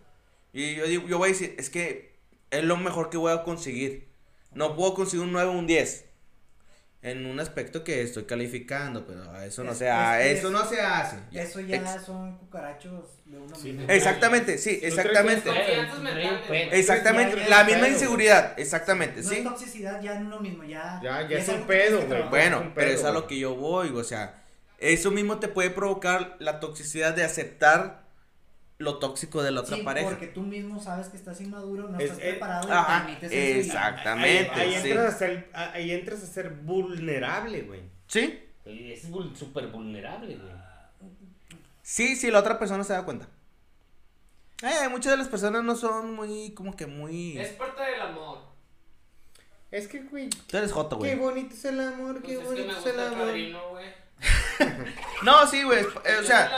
Y 0.54 0.76
yo, 0.76 0.86
digo, 0.86 1.08
yo 1.08 1.18
voy 1.18 1.30
a 1.30 1.34
decir, 1.34 1.56
es 1.58 1.70
que 1.70 2.14
es 2.52 2.64
lo 2.64 2.78
mejor 2.78 3.10
que 3.10 3.18
voy 3.18 3.34
a 3.34 3.44
conseguir. 3.44 4.08
No 4.54 4.76
puedo 4.76 4.94
conseguir 4.94 5.26
un 5.26 5.34
9 5.34 5.50
o 5.50 5.54
un 5.54 5.68
10. 5.68 6.06
En 7.04 7.26
un 7.26 7.38
aspecto 7.40 7.84
que 7.84 8.02
estoy 8.02 8.24
calificando, 8.24 9.06
pero 9.06 9.24
eso 9.42 9.64
no 9.64 9.74
Es- 9.74 9.78
se 9.80 9.90
hace. 9.90 10.32
es- 10.32 10.40
Eso 10.40 10.52
no 10.52 10.66
se 10.66 10.80
hace. 10.80 11.18
Eso 11.34 11.60
ya 11.60 11.76
Ex- 11.76 12.06
son 12.06 12.38
cucarachos 12.38 13.20
de 13.26 13.38
uno 13.38 13.54
Sí, 13.56 13.74
mismo. 13.74 13.92
Exactamente, 13.92 14.58
sí, 14.58 14.80
exactamente. 14.82 15.50
Exactamente, 16.72 17.50
la 17.50 17.64
misma 17.64 17.82
pedo, 17.84 17.92
inseguridad, 17.94 18.54
exactamente, 18.60 19.22
No 19.22 19.30
¿sí? 19.30 19.36
es 19.38 19.44
toxicidad 19.44 20.02
ya 20.02 20.16
en 20.16 20.26
uno 20.28 20.40
mismo, 20.40 20.64
ya. 20.64 21.00
Ya- 21.04 21.28
ya 21.28 21.38
es 21.38 21.48
un 21.50 21.64
pedo, 21.64 22.06
güey. 22.08 22.24
Bueno, 22.30 22.72
pero 22.76 22.92
es 22.92 23.04
a 23.04 23.12
lo 23.12 23.28
que 23.28 23.38
yo 23.40 23.56
voy, 23.56 23.90
o 23.90 24.04
sea, 24.04 24.42
eso 24.80 25.12
mismo 25.12 25.40
te 25.40 25.48
puede 25.48 25.70
provocar 25.70 26.36
la 26.40 26.60
toxicidad 26.60 27.14
de 27.14 27.24
aceptar 27.24 28.03
lo 28.80 28.98
tóxico 29.00 29.41
de 29.44 29.52
la 29.52 29.62
otra 29.62 29.78
Sí, 29.78 29.84
pareja. 29.84 30.10
porque 30.10 30.28
tú 30.28 30.41
mismo 30.41 30.82
sabes 30.82 31.08
que 31.08 31.18
estás 31.18 31.40
inmaduro, 31.41 31.88
no 31.90 31.98
Es- 32.00 32.06
estás 32.06 32.20
eh, 32.20 32.30
preparado 32.32 32.68
y 32.68 32.72
ajá, 32.72 33.06
permites 33.06 33.32
eso 33.32 33.36
y- 33.58 33.60
exactamente. 33.62 34.50
Ahí, 34.52 34.74
ahí 34.76 34.82
sí. 34.82 34.90
entras 34.91 35.14
a 35.14 35.18
ser, 35.18 35.50
ahí 35.54 35.91
entras 35.91 36.24
a 36.24 36.28
ser 36.28 36.50
vulnerable, 36.50 37.62
güey. 37.62 37.82
¿Sí? 38.08 38.40
Es 38.66 39.04
súper 39.38 39.68
vulnerable, 39.68 40.36
güey. 40.36 40.52
Sí, 41.82 42.16
sí, 42.16 42.32
la 42.32 42.40
otra 42.40 42.58
persona 42.60 42.84
se 42.84 42.94
da 42.94 43.04
cuenta. 43.04 43.28
Eh, 44.62 44.88
muchas 44.90 45.12
de 45.12 45.18
las 45.18 45.28
personas 45.28 45.64
no 45.64 45.76
son 45.76 46.14
muy, 46.16 46.52
como 46.54 46.76
que 46.76 46.88
muy... 46.88 47.38
Es 47.38 47.50
parte 47.54 47.82
del 47.84 48.02
amor. 48.02 48.40
Es 49.72 49.88
que, 49.88 50.00
güey, 50.04 50.30
Tú 50.30 50.56
eres 50.58 50.72
joto, 50.72 50.98
qué 51.00 51.16
güey. 51.16 51.20
bonito 51.34 51.54
es 51.56 51.66
el 51.66 51.80
amor, 51.82 52.22
Pues 52.22 52.26
qué 52.26 52.34
es 52.34 52.40
que 52.40 52.45
bonito 52.45 52.66
me 52.68 52.70
es 52.72 52.76
gusta 52.76 52.90
el 52.91 53.00
el 53.00 53.08
amor. 53.14 53.28
padrino, 53.28 53.70
güey. 53.72 53.86
No, 55.24 55.48
sí, 55.48 55.64
güey, 55.64 55.80
es- 55.80 55.88
eh, 56.06 56.18
o 56.20 56.24
sea. 56.24 56.50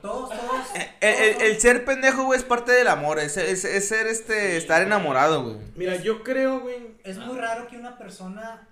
Todos, 0.00 0.30
todos. 0.30 0.66
el, 1.00 1.08
el- 1.14 1.42
el 1.42 1.60
ser 1.60 1.84
pendejo, 1.84 2.24
güey, 2.24 2.38
es 2.38 2.44
parte 2.44 2.72
del 2.72 2.88
amor, 2.88 3.18
es, 3.20 3.36
es, 3.36 3.64
es 3.64 3.88
ser, 3.88 4.06
este, 4.08 4.56
estar 4.56 4.82
enamorado, 4.82 5.44
güey. 5.44 5.56
Mira, 5.76 5.96
yo 5.96 6.22
creo, 6.24 6.60
güey. 6.60 6.96
Es 7.04 7.18
muy 7.18 7.38
raro 7.38 7.68
que 7.68 7.76
una 7.76 7.96
persona 7.96 8.68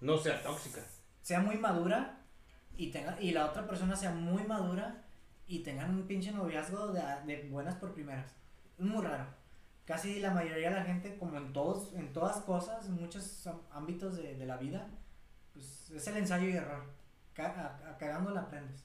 no 0.00 0.18
sea 0.18 0.42
tóxica. 0.42 0.80
sea 1.22 1.40
muy 1.40 1.56
madura 1.58 2.20
y 2.76 2.90
tenga 2.90 3.16
y 3.20 3.30
la 3.32 3.46
otra 3.46 3.66
persona 3.66 3.96
sea 3.96 4.10
muy 4.10 4.42
madura 4.44 5.02
y 5.46 5.60
tengan 5.60 5.90
un 5.90 6.06
pinche 6.06 6.32
noviazgo 6.32 6.88
de, 6.88 7.00
de 7.24 7.48
buenas 7.48 7.76
por 7.76 7.94
primeras. 7.94 8.32
Es 8.78 8.84
muy 8.84 9.04
raro. 9.04 9.26
Casi 9.86 10.18
la 10.18 10.32
mayoría 10.32 10.70
de 10.70 10.76
la 10.76 10.84
gente, 10.84 11.16
como 11.18 11.36
en 11.38 11.52
todos, 11.52 11.94
en 11.94 12.12
todas 12.12 12.38
cosas, 12.38 12.86
en 12.86 12.94
muchos 13.00 13.48
ámbitos 13.72 14.16
de, 14.16 14.34
de 14.34 14.44
la 14.46 14.56
vida, 14.56 14.88
pues 15.52 15.90
es 15.94 16.06
el 16.08 16.16
ensayo 16.16 16.48
y 16.48 16.56
error. 16.56 16.82
Ca- 17.36 17.78
a- 17.84 17.90
a- 17.90 17.98
cagándola 17.98 18.40
aprendes. 18.42 18.82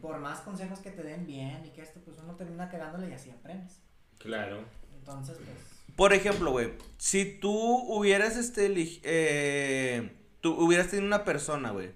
Por 0.00 0.18
más 0.18 0.40
consejos 0.40 0.78
que 0.78 0.90
te 0.90 1.02
den 1.02 1.26
bien 1.26 1.66
y 1.66 1.70
que 1.72 1.82
esto, 1.82 2.00
pues 2.02 2.16
uno 2.18 2.34
termina 2.36 2.70
cagándole 2.70 3.10
y 3.10 3.12
así 3.12 3.28
aprendes. 3.30 3.80
Claro. 4.18 4.64
Entonces, 4.98 5.36
pues, 5.36 5.94
Por 5.94 6.14
ejemplo, 6.14 6.52
güey, 6.52 6.72
si 6.96 7.38
tú 7.38 7.52
hubieras, 7.52 8.36
este, 8.36 8.72
eh, 9.02 10.10
tú 10.40 10.54
hubieras 10.54 10.88
tenido 10.88 11.06
una 11.06 11.24
persona, 11.24 11.70
güey, 11.72 11.90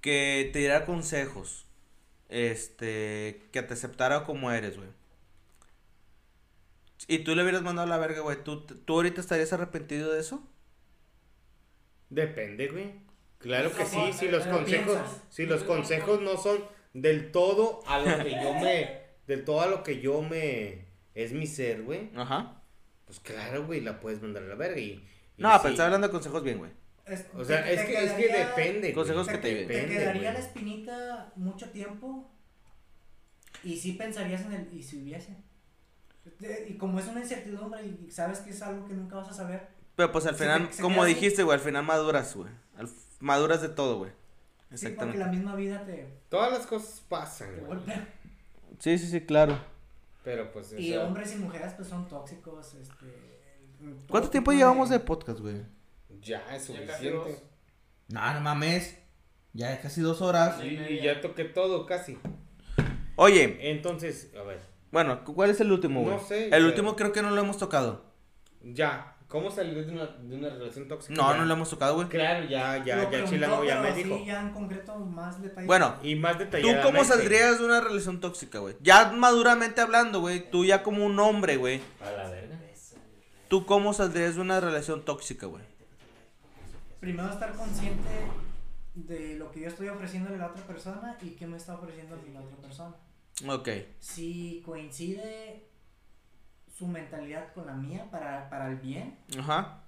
que 0.00 0.50
te 0.52 0.60
diera 0.60 0.84
consejos, 0.84 1.66
este, 2.28 3.42
que 3.52 3.62
te 3.62 3.74
aceptara 3.74 4.24
como 4.24 4.52
eres, 4.52 4.76
güey. 4.76 4.90
Y 7.08 7.20
tú 7.24 7.34
le 7.34 7.42
hubieras 7.42 7.62
mandado 7.62 7.86
a 7.86 7.90
la 7.90 7.98
verga, 7.98 8.20
güey, 8.20 8.44
¿tú, 8.44 8.60
¿tú 8.64 8.94
ahorita 8.94 9.20
estarías 9.20 9.52
arrepentido 9.52 10.12
de 10.12 10.20
eso? 10.20 10.40
Depende, 12.10 12.68
güey. 12.68 12.92
Claro 13.42 13.72
que 13.74 13.84
sí, 13.84 14.12
si 14.12 14.28
los 14.28 14.44
consejos, 14.46 14.98
si 15.30 15.46
los 15.46 15.62
consejos 15.64 16.20
no 16.20 16.36
son 16.36 16.58
del 16.94 17.32
todo 17.32 17.80
a 17.86 17.98
lo 17.98 18.24
que 18.24 18.30
yo 18.30 18.54
me, 18.54 19.00
del 19.26 19.44
todo 19.44 19.60
a 19.62 19.66
lo 19.66 19.82
que 19.82 20.00
yo 20.00 20.22
me, 20.22 20.86
es 21.14 21.32
mi 21.32 21.46
ser, 21.46 21.82
güey. 21.82 22.10
Ajá. 22.16 22.62
Pues 23.06 23.20
claro, 23.20 23.66
güey, 23.66 23.80
la 23.80 24.00
puedes 24.00 24.22
mandar 24.22 24.42
a 24.44 24.46
la 24.46 24.54
verga 24.54 24.78
y. 24.78 24.92
y 25.36 25.42
No, 25.42 25.52
sí. 25.54 25.58
pero 25.62 25.70
estaba 25.72 25.86
hablando 25.88 26.06
de 26.08 26.12
consejos 26.12 26.42
bien, 26.42 26.58
güey. 26.58 26.70
es- 27.06 27.26
O 27.36 27.44
sea, 27.44 27.64
te- 27.64 27.74
es 27.74 27.80
te 27.80 27.86
que, 27.92 28.04
es 28.04 28.12
que 28.12 28.28
depende. 28.28 28.92
Consejos 28.94 29.26
que 29.26 29.38
te, 29.38 29.40
te- 29.40 29.64
te 29.66 29.72
depende, 29.74 29.96
quedaría 29.98 30.32
la 30.32 30.38
espinita 30.38 31.32
mucho 31.36 31.68
tiempo 31.70 32.30
y 33.64 33.76
sí 33.76 33.92
pensarías 33.92 34.42
en 34.42 34.52
el 34.52 34.72
y 34.72 34.82
si 34.82 35.02
hubiese. 35.02 35.36
Y 36.68 36.74
como 36.74 37.00
es 37.00 37.06
una 37.06 37.20
incertidumbre 37.20 37.84
y 37.84 38.10
sabes 38.10 38.38
que 38.40 38.50
es 38.50 38.62
algo 38.62 38.86
que 38.86 38.94
nunca 38.94 39.16
vas 39.16 39.28
a 39.28 39.32
saber, 39.34 39.66
Pero 39.96 40.12
pues 40.12 40.24
al 40.26 40.34
final, 40.36 40.70
como 40.80 41.04
dijiste, 41.04 41.42
güey, 41.42 41.58
al 41.58 41.64
final 41.64 41.84
maduras, 41.84 42.34
güey. 42.36 42.48
Maduras 43.22 43.62
de 43.62 43.68
todo, 43.68 43.98
güey. 43.98 44.10
sí, 44.10 44.16
porque 44.60 44.74
Exactamente. 44.74 45.18
la 45.18 45.26
misma 45.28 45.54
vida 45.54 45.84
te, 45.84 46.08
Todas 46.28 46.50
las 46.52 46.66
cosas 46.66 47.02
pasan, 47.08 47.50
güey. 47.64 47.78
Sí, 48.80 48.98
sí, 48.98 49.06
sí, 49.06 49.20
claro. 49.20 49.56
Pero 50.24 50.52
pues, 50.52 50.72
Y 50.76 50.90
sea, 50.90 51.04
hombres 51.04 51.32
y 51.34 51.38
mujeres 51.38 51.72
pues 51.74 51.88
son 51.88 52.08
tóxicos, 52.08 52.74
este... 52.74 53.06
¿Cuánto 54.08 54.28
tiempo 54.30 54.52
llevamos 54.52 54.90
de 54.90 54.98
podcast, 55.00 55.38
güey? 55.40 55.62
ya 56.20 56.54
es 56.54 56.64
suficiente. 56.64 57.42
No, 58.08 58.34
no 58.34 58.40
mames. 58.40 58.98
Ya 59.52 59.80
casi 59.80 60.00
dos 60.00 60.20
horas. 60.22 60.62
Y, 60.62 60.68
y 60.76 61.02
ya 61.02 61.20
toqué 61.20 61.44
todo 61.44 61.86
casi. 61.86 62.18
Oye, 63.16 63.70
Entonces, 63.70 64.32
a 64.38 64.42
ver, 64.42 64.60
bueno, 64.90 65.24
¿cuál 65.24 65.50
es 65.50 65.60
el 65.60 65.70
último, 65.72 66.02
güey? 66.02 66.16
No 66.16 66.22
sé, 66.22 66.48
El 66.48 66.64
último 66.64 66.96
creo 66.96 67.12
que 67.12 67.22
no 67.22 67.30
lo 67.30 67.40
hemos 67.40 67.58
tocado. 67.58 68.04
ya. 68.62 69.16
¿Cómo 69.32 69.50
salir 69.50 69.86
de 69.86 69.92
una, 69.92 70.06
de 70.06 70.36
una 70.36 70.50
relación 70.50 70.86
tóxica? 70.88 71.14
No, 71.14 71.32
Ya. 71.32 71.38
no 71.38 71.44
lo 71.46 71.54
hemos 71.54 71.70
tocado, 71.70 71.94
güey. 71.94 72.06
Claro, 72.08 72.44
ya, 72.46 72.84
ya, 72.84 72.96
Lo 72.96 73.10
ya 73.10 73.24
Chilango 73.24 73.64
ya 73.64 73.80
me 73.80 73.92
dijo. 73.94 74.18
Sí, 74.18 74.26
ya 74.26 74.42
en 74.42 74.50
concreto 74.50 74.94
más 74.98 75.40
detalles. 75.40 75.66
Bueno, 75.66 75.96
Y 76.02 76.14
más 76.16 76.34
¿Tú 76.34 76.38
detalladamente. 76.40 76.82
cómo 76.86 77.02
saldrías 77.04 77.58
de 77.58 77.64
una 77.64 77.80
relación 77.80 78.20
tóxica, 78.20 78.58
güey? 78.58 78.76
Ya 78.82 79.10
maduramente 79.12 79.80
hablando, 79.80 80.20
güey. 80.20 80.50
Tú 80.50 80.66
ya 80.66 80.82
como 80.82 81.06
un 81.06 81.18
hombre, 81.18 81.56
güey. 81.56 81.80
A 82.04 82.10
la 82.10 82.28
verga. 82.30 82.58
¿Tú 83.48 83.64
cómo 83.66 83.94
saldrías 83.94 84.34
de 84.34 84.42
una 84.42 84.60
relación 84.60 85.02
tóxica, 85.02 85.46
güey? 85.46 85.64
Primero 87.00 87.30
estar 87.30 87.54
consciente 87.54 88.08
de 88.94 89.36
lo 89.36 89.50
que 89.50 89.60
yo 89.60 89.68
estoy 89.68 89.88
ofreciéndole 89.88 90.36
a 90.36 90.38
la 90.40 90.46
otra 90.48 90.62
persona 90.66 91.16
y 91.22 91.30
qué 91.30 91.46
me 91.46 91.56
está 91.56 91.74
ofreciendo 91.74 92.14
a 92.14 92.18
mí 92.18 92.32
la 92.34 92.40
otra 92.40 92.56
persona. 92.58 92.94
Ok. 93.48 93.68
Si 93.98 94.62
coincide 94.64 95.68
su 96.72 96.86
mentalidad 96.86 97.52
con 97.52 97.66
la 97.66 97.74
mía 97.74 98.08
para, 98.10 98.48
para 98.50 98.68
el 98.68 98.76
bien, 98.76 99.18
Ajá. 99.38 99.84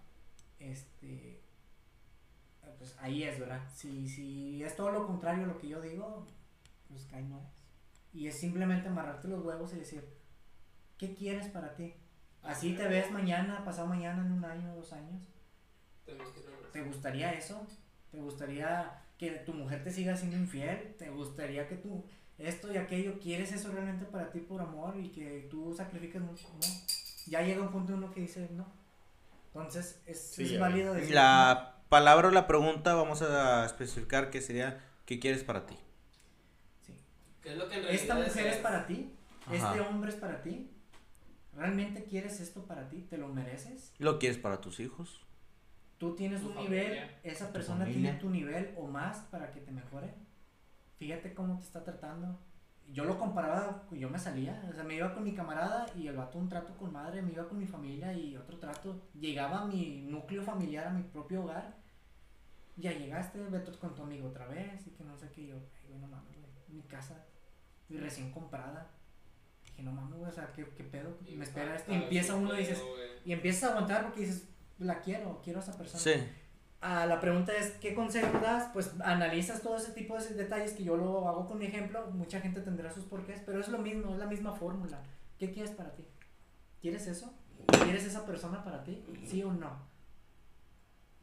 este 0.58 1.40
pues 2.78 2.96
ahí 3.00 3.22
es, 3.22 3.38
¿verdad? 3.38 3.62
Si, 3.74 4.06
si 4.08 4.62
es 4.62 4.76
todo 4.76 4.90
lo 4.90 5.06
contrario 5.06 5.44
a 5.44 5.46
lo 5.46 5.58
que 5.58 5.68
yo 5.68 5.80
digo, 5.80 6.26
pues 6.88 7.04
que 7.04 7.16
ahí 7.16 7.24
no 7.24 7.40
es. 7.40 7.46
Y 8.12 8.28
es 8.28 8.38
simplemente 8.38 8.88
amarrarte 8.88 9.26
los 9.28 9.42
huevos 9.42 9.72
y 9.72 9.78
decir, 9.78 10.04
¿qué 10.98 11.14
quieres 11.14 11.48
para 11.48 11.74
ti? 11.74 11.94
Así 12.42 12.74
te 12.74 12.86
ves 12.86 13.10
mañana, 13.10 13.64
pasado 13.64 13.88
mañana, 13.88 14.22
en 14.24 14.32
un 14.32 14.44
año, 14.44 14.74
dos 14.74 14.92
años. 14.92 15.22
¿Te 16.72 16.82
gustaría 16.82 17.32
eso? 17.32 17.66
¿Te 18.10 18.20
gustaría 18.20 19.02
que 19.16 19.30
tu 19.30 19.54
mujer 19.54 19.82
te 19.82 19.90
siga 19.90 20.14
siendo 20.14 20.36
infiel? 20.36 20.94
¿Te 20.98 21.08
gustaría 21.08 21.66
que 21.66 21.76
tú 21.76 22.04
esto 22.38 22.72
y 22.72 22.76
aquello 22.76 23.18
quieres 23.20 23.52
eso 23.52 23.70
realmente 23.72 24.04
para 24.06 24.30
ti 24.30 24.40
por 24.40 24.60
amor 24.60 24.96
y 24.98 25.08
que 25.10 25.46
tú 25.50 25.72
sacrifiques 25.76 26.20
mucho? 26.20 26.48
No. 26.54 26.66
Ya 27.26 27.42
llega 27.42 27.62
un 27.62 27.70
punto 27.70 27.94
uno 27.94 28.10
que 28.12 28.20
dice 28.20 28.48
no. 28.52 28.66
Entonces 29.48 30.00
es, 30.06 30.20
Sí, 30.20 30.44
es 30.44 30.50
ya. 30.52 30.60
válido 30.60 30.94
decir 30.94 31.10
no. 31.10 31.14
La 31.16 31.76
palabra 31.88 32.28
o 32.28 32.30
la 32.30 32.46
pregunta 32.46 32.94
vamos 32.94 33.22
a 33.22 33.64
especificar 33.64 34.30
que 34.30 34.40
sería 34.40 34.82
¿qué 35.06 35.18
quieres 35.20 35.44
para 35.44 35.64
ti? 35.66 35.76
Sí. 36.84 36.94
¿Qué 37.42 37.52
es 37.52 37.56
lo 37.56 37.68
que 37.68 37.76
en 37.78 37.84
¿Esta 37.86 38.14
mujer 38.16 38.46
es 38.48 38.56
para 38.58 38.86
ti? 38.86 39.12
Ajá. 39.46 39.54
¿Este 39.54 39.80
hombre 39.80 40.10
es 40.10 40.16
para 40.16 40.42
ti? 40.42 40.70
¿Realmente 41.56 42.02
quieres 42.04 42.40
esto 42.40 42.64
para 42.66 42.88
ti? 42.88 43.06
¿Te 43.08 43.16
lo 43.16 43.28
mereces? 43.28 43.92
¿Lo 43.98 44.18
quieres 44.18 44.38
para 44.38 44.60
tus 44.60 44.80
hijos? 44.80 45.20
Tú 45.98 46.16
tienes 46.16 46.40
Tu 46.40 46.48
un 46.48 46.54
familia. 46.54 46.82
nivel, 46.82 47.10
esa 47.22 47.52
persona 47.52 47.84
familia. 47.84 48.02
tiene 48.02 48.18
tu 48.20 48.28
nivel 48.30 48.74
o 48.76 48.88
más 48.88 49.18
para 49.30 49.52
que 49.52 49.60
te 49.60 49.70
mejore. 49.70 50.12
Fíjate 51.04 51.34
cómo 51.34 51.58
te 51.58 51.64
está 51.64 51.84
tratando. 51.84 52.40
Yo 52.90 53.04
lo 53.04 53.18
comparaba, 53.18 53.82
yo 53.90 54.08
me 54.08 54.18
salía, 54.18 54.64
o 54.70 54.72
sea, 54.72 54.84
me 54.84 54.94
iba 54.94 55.12
con 55.12 55.22
mi 55.22 55.34
camarada 55.34 55.84
y 55.94 56.06
el 56.06 56.16
vato 56.16 56.38
un 56.38 56.48
trato 56.48 56.74
con 56.78 56.94
madre, 56.94 57.20
me 57.20 57.32
iba 57.32 57.46
con 57.46 57.58
mi 57.58 57.66
familia 57.66 58.14
y 58.14 58.34
otro 58.38 58.56
trato. 58.58 59.02
Llegaba 59.12 59.58
a 59.60 59.64
mi 59.66 60.00
núcleo 60.08 60.42
familiar, 60.42 60.86
a 60.86 60.90
mi 60.90 61.02
propio 61.02 61.42
hogar. 61.42 61.76
Ya 62.76 62.90
llegaste, 62.92 63.38
vete 63.50 63.72
con 63.72 63.94
tu 63.94 64.02
amigo 64.02 64.28
otra 64.28 64.46
vez 64.46 64.86
y 64.86 64.92
que 64.92 65.04
no 65.04 65.14
sé 65.14 65.30
qué. 65.34 65.42
Y 65.42 65.46
yo, 65.48 65.56
"Ay, 65.56 65.88
güey, 65.88 66.00
no 66.00 66.08
mames, 66.08 66.38
güey, 66.40 66.52
mi 66.70 66.82
casa, 66.84 67.26
y 67.90 67.98
recién 67.98 68.30
comprada. 68.32 68.90
Dije, 69.66 69.82
no 69.82 69.92
mames, 69.92 70.18
güey, 70.18 70.30
o 70.30 70.34
sea, 70.34 70.50
¿qué, 70.54 70.64
qué 70.74 70.84
pedo? 70.84 71.18
Y 71.26 71.36
Me 71.36 71.44
espera 71.44 71.76
esto. 71.76 71.92
Y 71.92 71.96
empieza 71.96 72.34
uno 72.34 72.54
y 72.54 72.58
dices, 72.60 72.82
y 73.26 73.32
empiezas 73.32 73.64
a 73.64 73.68
aguantar 73.72 74.04
porque 74.04 74.20
dices, 74.20 74.48
la 74.78 75.00
quiero, 75.02 75.42
quiero 75.44 75.58
a 75.58 75.62
esa 75.62 75.76
persona. 75.76 76.02
Sí. 76.02 76.14
Ah, 76.86 77.06
la 77.06 77.18
pregunta 77.18 77.50
es, 77.56 77.70
¿qué 77.80 77.94
consejo 77.94 78.40
das? 78.40 78.68
Pues 78.74 78.92
analizas 79.00 79.62
todo 79.62 79.78
ese 79.78 79.92
tipo 79.92 80.18
de 80.18 80.34
detalles 80.34 80.74
que 80.74 80.84
yo 80.84 80.98
lo 80.98 81.26
hago 81.26 81.46
con 81.46 81.56
mi 81.58 81.64
ejemplo. 81.64 82.10
Mucha 82.10 82.42
gente 82.42 82.60
tendrá 82.60 82.92
sus 82.92 83.04
porqués, 83.04 83.40
pero 83.46 83.58
es 83.58 83.68
lo 83.68 83.78
mismo, 83.78 84.12
es 84.12 84.18
la 84.18 84.26
misma 84.26 84.52
fórmula. 84.52 85.02
¿Qué 85.38 85.50
quieres 85.50 85.70
para 85.70 85.94
ti? 85.94 86.04
¿Quieres 86.82 87.06
eso? 87.06 87.32
¿Quieres 87.84 88.04
esa 88.04 88.26
persona 88.26 88.62
para 88.62 88.84
ti? 88.84 89.02
¿Sí 89.24 89.42
o 89.42 89.50
no? 89.50 89.70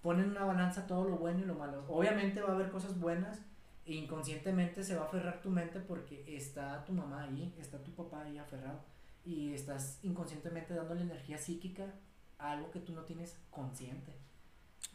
Pon 0.01 0.19
en 0.19 0.31
una 0.31 0.45
balanza 0.45 0.88
todo 0.88 1.07
lo 1.07 1.17
bueno 1.17 1.41
y 1.41 1.45
lo 1.45 1.53
malo. 1.53 1.85
Obviamente 1.88 2.41
va 2.41 2.49
a 2.49 2.55
haber 2.55 2.71
cosas 2.71 2.99
buenas 2.99 3.39
e 3.85 3.93
inconscientemente 3.93 4.83
se 4.83 4.95
va 4.95 5.03
a 5.03 5.05
aferrar 5.05 5.41
tu 5.41 5.51
mente 5.51 5.79
porque 5.79 6.25
está 6.35 6.83
tu 6.85 6.93
mamá 6.93 7.25
ahí, 7.25 7.53
está 7.59 7.77
tu 7.83 7.91
papá 7.91 8.23
ahí 8.23 8.39
aferrado 8.39 8.79
y 9.23 9.53
estás 9.53 9.99
inconscientemente 10.01 10.73
dándole 10.73 11.01
energía 11.01 11.38
psíquica 11.38 11.85
a 12.39 12.53
algo 12.53 12.71
que 12.71 12.79
tú 12.79 12.93
no 12.93 13.03
tienes 13.03 13.38
consciente. 13.51 14.31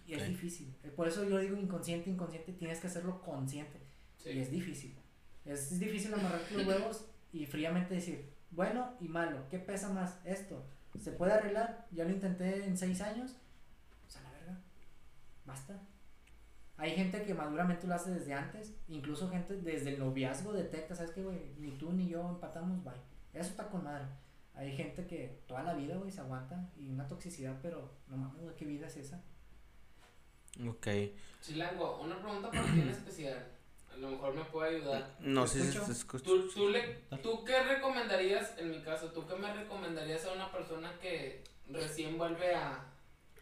Y 0.07 0.15
es 0.15 0.28
difícil. 0.28 0.74
Eh, 0.85 0.91
Por 0.91 1.09
eso 1.09 1.28
yo 1.28 1.39
digo 1.39 1.57
inconsciente, 1.57 2.11
inconsciente, 2.11 2.53
tienes 2.53 2.78
que 2.81 2.87
hacerlo 2.87 3.20
consciente. 3.23 3.81
Sí. 4.19 4.31
Y 4.31 4.39
es 4.39 4.51
difícil. 4.51 4.97
Es, 5.45 5.73
es 5.73 5.81
difícil 5.81 6.15
amarrarte 6.15 6.55
los 6.55 6.66
huevos 6.66 7.07
y 7.33 7.47
fríamente 7.47 7.95
decir, 7.95 8.33
bueno 8.51 8.95
y 9.01 9.09
malo, 9.09 9.49
¿qué 9.51 9.59
pesa 9.59 9.93
más? 9.93 10.19
Esto. 10.24 10.65
¿Se 10.99 11.12
puede 11.12 11.33
arreglar? 11.33 11.87
Ya 11.91 12.05
lo 12.05 12.11
intenté 12.11 12.65
en 12.65 12.77
seis 12.77 13.01
años. 13.01 13.37
Pues 14.03 14.16
a 14.16 14.23
la 14.23 14.31
verga. 14.31 14.61
Basta. 15.45 15.81
Hay 16.78 16.93
gente 16.93 17.23
que 17.23 17.35
maduramente 17.35 17.87
lo 17.87 17.95
hace 17.95 18.11
desde 18.11 18.35
antes, 18.35 18.74
incluso 18.89 19.31
gente 19.31 19.57
desde 19.57 19.95
el 19.95 19.99
noviazgo 19.99 20.53
detecta, 20.53 20.95
¿sabes 20.95 21.12
qué, 21.12 21.23
güey? 21.23 21.55
Ni 21.59 21.70
tú 21.73 21.93
ni 21.93 22.09
yo 22.09 22.28
empatamos, 22.28 22.85
bye. 22.85 22.93
Eso 23.33 23.51
está 23.51 23.69
con 23.69 23.85
madre. 23.85 24.07
Hay 24.55 24.74
gente 24.77 25.07
que 25.07 25.43
toda 25.47 25.62
la 25.62 25.74
vida, 25.74 25.97
güey, 25.97 26.11
se 26.11 26.20
aguanta 26.20 26.70
y 26.77 26.89
una 26.89 27.07
toxicidad, 27.07 27.59
pero 27.62 27.93
no 28.09 28.16
mames, 28.16 28.43
güey, 28.43 28.57
¿qué 28.57 28.65
vida 28.66 28.87
es 28.87 28.97
esa? 28.97 29.23
Ok. 30.69 30.87
Chilango, 31.43 32.01
una 32.03 32.16
pregunta 32.20 32.51
para 32.51 32.65
ti 32.65 32.81
en 32.81 32.89
especial. 32.91 33.47
A 33.93 33.97
lo 33.99 34.09
mejor 34.11 34.35
me 34.35 34.45
puede 34.45 34.77
ayudar. 34.77 35.15
No 35.20 35.43
¿Te 35.45 35.49
sé 35.49 35.73
si 35.73 35.78
escucho? 35.91 36.24
¿Tú, 36.24 36.49
tú, 36.51 36.69
le, 36.69 36.83
¿Tú 37.23 37.45
qué 37.45 37.62
recomendarías, 37.62 38.53
en 38.59 38.70
mi 38.70 38.81
caso, 38.83 39.11
tú 39.12 39.27
qué 39.27 39.35
me 39.37 39.53
recomendarías 39.53 40.24
a 40.27 40.33
una 40.33 40.51
persona 40.53 40.93
que 41.01 41.43
recién 41.69 42.19
vuelve 42.19 42.55
a... 42.55 42.85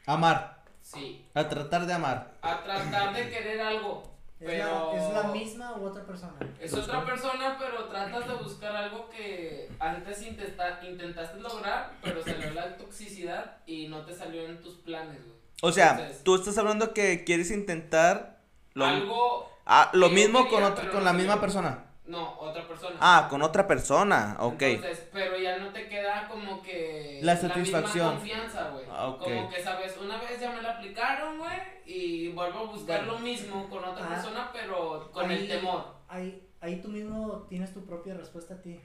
Amar. 0.06 0.62
Sí, 0.82 1.24
A 1.34 1.48
tratar 1.48 1.86
de 1.86 1.94
amar. 1.94 2.34
a 2.42 2.62
tratar 2.62 3.14
de 3.14 3.30
querer 3.30 3.60
algo? 3.62 4.02
¿Es, 4.38 4.46
Pero- 4.50 4.92
la, 4.94 5.02
¿Es 5.08 5.14
la 5.14 5.22
misma 5.32 5.72
u 5.78 5.86
otra 5.86 6.04
persona? 6.04 6.34
Es 6.60 6.74
otra 6.74 7.04
persona, 7.06 7.56
pero 7.58 7.84
tratas 7.88 8.28
de 8.28 8.34
buscar 8.34 8.76
algo 8.76 9.08
que 9.08 9.70
antes 9.78 10.20
intenta- 10.22 10.84
intentaste 10.86 11.40
lograr, 11.40 11.92
pero 12.02 12.22
salió 12.22 12.52
la 12.52 12.76
toxicidad 12.76 13.58
y 13.66 13.88
no 13.88 14.04
te 14.04 14.14
salió 14.14 14.44
en 14.46 14.60
tus 14.60 14.74
planes, 14.76 15.24
güey. 15.24 15.33
O 15.66 15.72
sea, 15.72 15.92
Entonces- 15.92 16.22
tú 16.24 16.34
estás 16.34 16.58
hablando 16.58 16.92
que 16.92 17.24
quieres 17.24 17.50
intentar 17.50 18.40
Lo- 18.74 18.84
algo. 18.86 19.50
Ah, 19.64 19.90
lo 19.94 20.10
mismo 20.10 20.40
con, 20.40 20.60
quería, 20.60 20.74
pero 20.74 20.90
con 20.90 20.98
no 21.00 21.04
la 21.06 21.12
misma 21.14 21.40
persona. 21.40 21.86
No, 22.06 22.38
otra 22.38 22.68
persona. 22.68 22.96
Ah, 23.00 23.28
con 23.30 23.40
otra 23.40 23.66
persona, 23.66 24.36
ok. 24.40 24.60
Entonces, 24.62 25.08
pero 25.10 25.38
ya 25.38 25.56
no 25.56 25.72
te 25.72 25.88
queda 25.88 26.28
como 26.28 26.62
que 26.62 27.20
La 27.22 27.32
misma 27.32 27.48
satisfacción. 27.48 28.16
confianza, 28.16 28.68
güey. 28.72 28.84
Ah. 28.90 29.16
Como 29.18 29.48
que 29.48 29.62
sabes, 29.62 29.96
una 29.96 30.18
vez 30.20 30.38
ya 30.38 30.50
me 30.52 30.60
la 30.60 30.72
aplicaron, 30.72 31.38
güey, 31.38 31.56
y 31.86 32.28
vuelvo 32.32 32.58
a 32.58 32.64
buscar 32.64 32.98
Bueno. 33.06 33.12
lo 33.14 33.18
mismo 33.20 33.70
con 33.70 33.82
otra 33.84 34.04
Ah. 34.04 34.08
persona, 34.10 34.50
pero 34.52 35.10
con 35.12 35.30
Ahí- 35.30 35.38
el 35.38 35.48
temor. 35.48 35.94
Ahí, 36.08 36.46
ahí 36.60 36.82
tú 36.82 36.88
mismo 36.88 37.46
tienes 37.48 37.72
tu 37.72 37.86
propia 37.86 38.12
respuesta 38.12 38.52
a 38.52 38.60
ti. 38.60 38.78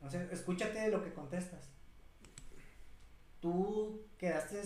O 0.00 0.08
sea, 0.08 0.22
escúchate 0.30 0.88
lo 0.92 1.02
que 1.02 1.12
contestas. 1.12 1.70
Tú 3.40 4.06
quedaste 4.16 4.62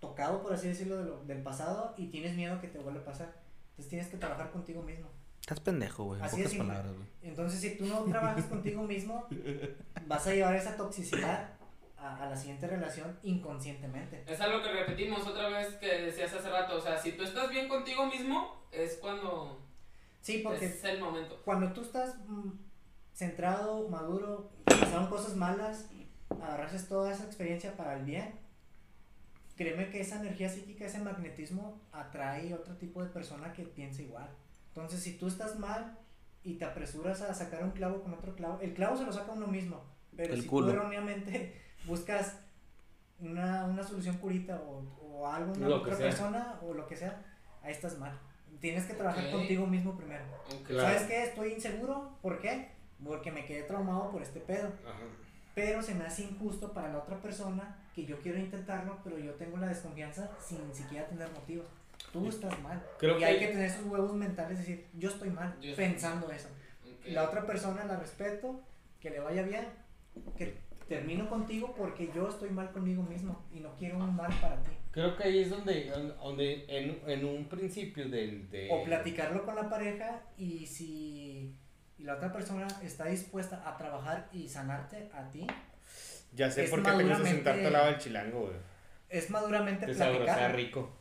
tocado, 0.00 0.42
por 0.42 0.52
así 0.52 0.68
decirlo, 0.68 0.96
de 0.98 1.04
lo- 1.04 1.24
del 1.24 1.42
pasado 1.42 1.94
y 1.96 2.08
tienes 2.08 2.34
miedo 2.36 2.60
que 2.60 2.68
te 2.68 2.78
vuelva 2.78 3.00
a 3.00 3.04
pasar. 3.04 3.34
Entonces 3.70 3.88
tienes 3.90 4.08
que 4.08 4.16
trabajar 4.16 4.50
contigo 4.50 4.82
mismo. 4.82 5.08
Estás 5.40 5.60
pendejo, 5.60 6.04
güey. 6.04 6.20
Así 6.20 6.36
pocas 6.36 6.46
es, 6.46 6.50
simple. 6.52 6.68
palabras, 6.68 6.94
güey. 6.96 7.08
Entonces, 7.22 7.60
si 7.60 7.76
tú 7.76 7.86
no 7.86 8.00
trabajas 8.04 8.44
contigo 8.46 8.82
mismo, 8.82 9.26
vas 10.06 10.26
a 10.26 10.32
llevar 10.34 10.54
esa 10.56 10.76
toxicidad 10.76 11.50
a, 11.98 12.24
a 12.24 12.28
la 12.30 12.36
siguiente 12.36 12.66
relación 12.66 13.16
inconscientemente. 13.22 14.24
Es 14.26 14.40
algo 14.40 14.62
que 14.62 14.72
repetimos 14.72 15.26
otra 15.26 15.48
vez 15.48 15.68
que 15.76 15.86
decías 16.02 16.32
hace 16.32 16.50
rato. 16.50 16.76
O 16.76 16.80
sea, 16.80 16.98
si 16.98 17.12
tú 17.12 17.22
estás 17.22 17.48
bien 17.50 17.68
contigo 17.68 18.06
mismo, 18.06 18.56
es 18.72 18.94
cuando 18.96 19.60
Sí, 20.20 20.40
porque 20.42 20.66
es 20.66 20.82
el 20.84 21.00
momento. 21.00 21.40
cuando 21.44 21.72
tú 21.72 21.82
estás 21.82 22.16
mm, 22.26 22.50
centrado, 23.14 23.88
maduro, 23.88 24.50
pasaron 24.64 25.06
cosas 25.08 25.36
malas, 25.36 25.86
agarras 26.42 26.88
toda 26.88 27.12
esa 27.12 27.24
experiencia 27.24 27.76
para 27.76 27.94
el 27.96 28.04
bien, 28.04 28.34
créeme 29.56 29.88
que 29.90 30.00
esa 30.00 30.20
energía 30.20 30.48
psíquica, 30.48 30.84
ese 30.86 30.98
magnetismo 31.00 31.80
atrae 31.92 32.52
otro 32.54 32.76
tipo 32.76 33.02
de 33.02 33.08
persona 33.10 33.52
que 33.52 33.62
piensa 33.64 34.02
igual. 34.02 34.28
Entonces, 34.68 35.00
si 35.02 35.16
tú 35.16 35.26
estás 35.28 35.58
mal 35.58 35.98
y 36.44 36.54
te 36.54 36.64
apresuras 36.64 37.22
a 37.22 37.34
sacar 37.34 37.64
un 37.64 37.70
clavo 37.70 38.02
con 38.02 38.12
otro 38.14 38.34
clavo, 38.34 38.60
el 38.60 38.74
clavo 38.74 38.96
se 38.96 39.04
lo 39.04 39.12
saca 39.12 39.32
uno 39.32 39.46
mismo, 39.46 39.82
pero 40.16 40.34
El 40.34 40.42
si 40.42 40.48
culo. 40.48 40.66
tú 40.66 40.72
erróneamente 40.72 41.60
buscas 41.86 42.38
una, 43.18 43.64
una 43.64 43.82
solución 43.82 44.18
curita 44.18 44.60
o, 44.60 44.84
o 45.00 45.26
algo, 45.26 45.52
una 45.54 45.68
Lo 45.68 45.76
otra 45.76 45.96
sea. 45.96 46.06
persona 46.06 46.58
o 46.62 46.74
lo 46.74 46.86
que 46.86 46.96
sea, 46.96 47.24
ahí 47.62 47.72
estás 47.72 47.98
mal. 47.98 48.12
Tienes 48.60 48.84
que 48.86 48.94
trabajar 48.94 49.24
Ok. 49.26 49.32
contigo 49.32 49.66
mismo 49.66 49.96
primero. 49.96 50.24
Claro. 50.66 50.88
¿Sabes 50.88 51.02
qué? 51.08 51.24
Estoy 51.24 51.52
inseguro. 51.54 52.18
¿Por 52.22 52.40
qué? 52.40 52.70
Porque 53.04 53.30
me 53.32 53.44
quedé 53.44 53.62
traumado 53.64 54.10
por 54.10 54.22
este 54.22 54.40
pedo. 54.40 54.68
Ajá. 54.86 54.98
Pero 55.54 55.82
se 55.82 55.94
me 55.94 56.04
hace 56.04 56.22
injusto 56.22 56.72
para 56.72 56.90
la 56.92 56.98
otra 56.98 57.20
persona 57.20 57.76
que 57.96 58.04
yo 58.04 58.20
quiero 58.20 58.38
intentarlo, 58.38 58.98
pero 59.02 59.18
yo 59.18 59.32
tengo 59.34 59.56
la 59.56 59.68
desconfianza 59.68 60.30
sin 60.40 60.72
siquiera 60.72 61.08
tener 61.08 61.28
motivo. 61.30 61.64
Tú 62.12 62.28
estás 62.28 62.60
mal. 62.60 62.80
Creo 62.98 63.16
y 63.16 63.18
que 63.18 63.24
hay 63.24 63.38
que 63.38 63.48
tener 63.48 63.64
esos 63.64 63.86
huevos 63.86 64.12
mentales, 64.12 64.58
decir, 64.58 64.86
yo 64.94 65.08
estoy 65.08 65.30
mal, 65.30 65.56
Yo 65.60 65.70
estoy 65.70 65.86
pensando 65.86 66.30
eso. 66.30 66.48
Ok. 66.84 67.06
La 67.08 67.24
otra 67.24 67.46
persona 67.46 67.84
la 67.84 67.96
respeto, 67.96 68.60
que 69.00 69.10
le 69.10 69.20
vaya 69.20 69.42
bien, 69.42 69.66
que 70.36 70.58
termino 70.86 71.28
contigo 71.28 71.74
porque 71.76 72.10
yo 72.14 72.28
estoy 72.28 72.50
mal 72.50 72.70
conmigo 72.70 73.02
mismo 73.02 73.44
y 73.52 73.60
no 73.60 73.74
quiero 73.74 73.96
un 73.96 74.14
mal 74.14 74.32
para 74.40 74.62
ti. 74.62 74.70
Creo 74.92 75.16
que 75.16 75.24
ahí 75.24 75.40
es 75.40 75.50
donde, 75.50 75.90
donde 75.90 76.64
en, 76.68 77.00
en 77.10 77.24
un 77.24 77.48
principio 77.48 78.08
del... 78.08 78.48
De... 78.50 78.68
O 78.70 78.84
platicarlo 78.84 79.44
con 79.44 79.56
la 79.56 79.68
pareja 79.68 80.22
y 80.36 80.66
si 80.66 81.56
y 81.98 82.04
la 82.04 82.16
otra 82.16 82.32
persona 82.32 82.66
está 82.82 83.06
dispuesta 83.06 83.62
a 83.66 83.76
trabajar 83.76 84.28
y 84.32 84.48
sanarte 84.48 85.08
a 85.14 85.30
ti, 85.30 85.46
Ya 86.36 86.50
sé 86.50 86.64
es 86.64 86.70
por 86.70 86.82
qué 86.82 86.90
te 86.92 87.02
gusta 87.02 87.24
sentarte 87.24 87.66
al 87.66 87.72
lado 87.72 87.86
del 87.86 87.98
chilango, 87.98 88.40
güey. 88.42 88.52
es 89.08 89.30
maduramente 89.30 89.86
platicar. 89.86 90.54
rico. 90.54 90.92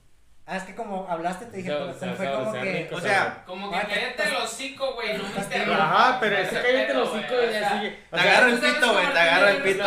Ah, 0.47 0.57
es 0.57 0.63
que 0.63 0.75
como 0.75 1.07
hablaste 1.09 1.47
te 1.47 1.57
dije, 1.57 1.71
pero 1.71 1.91
se 1.91 2.05
me 2.05 2.11
sab- 2.11 2.15
fue 2.17 2.31
como 2.31 2.51
que... 2.53 2.83
rico, 2.83 2.95
O 2.97 3.01
sea, 3.01 3.43
Como 3.47 3.71
que 3.71 3.77
cállate 3.79 4.23
el 4.29 4.35
hocico, 4.35 4.93
güey, 4.93 5.17
no 5.17 5.23
me 5.23 5.29
Estás 5.29 5.45
interrumpas. 5.45 5.79
Ajá, 5.79 6.19
pero 6.19 6.37
ese 6.37 6.61
cállate 6.61 6.93
los 6.93 7.09
hocico 7.09 7.33
güey, 7.33 7.51
y 7.51 7.55
así. 7.55 7.89
Te 8.11 8.17
sea, 8.19 8.31
agarra 8.31 8.49
el 8.51 8.59
pito, 8.59 8.93
güey, 8.93 9.05
te 9.11 9.19
agarra 9.19 9.51
el 9.51 9.63
pito, 9.63 9.83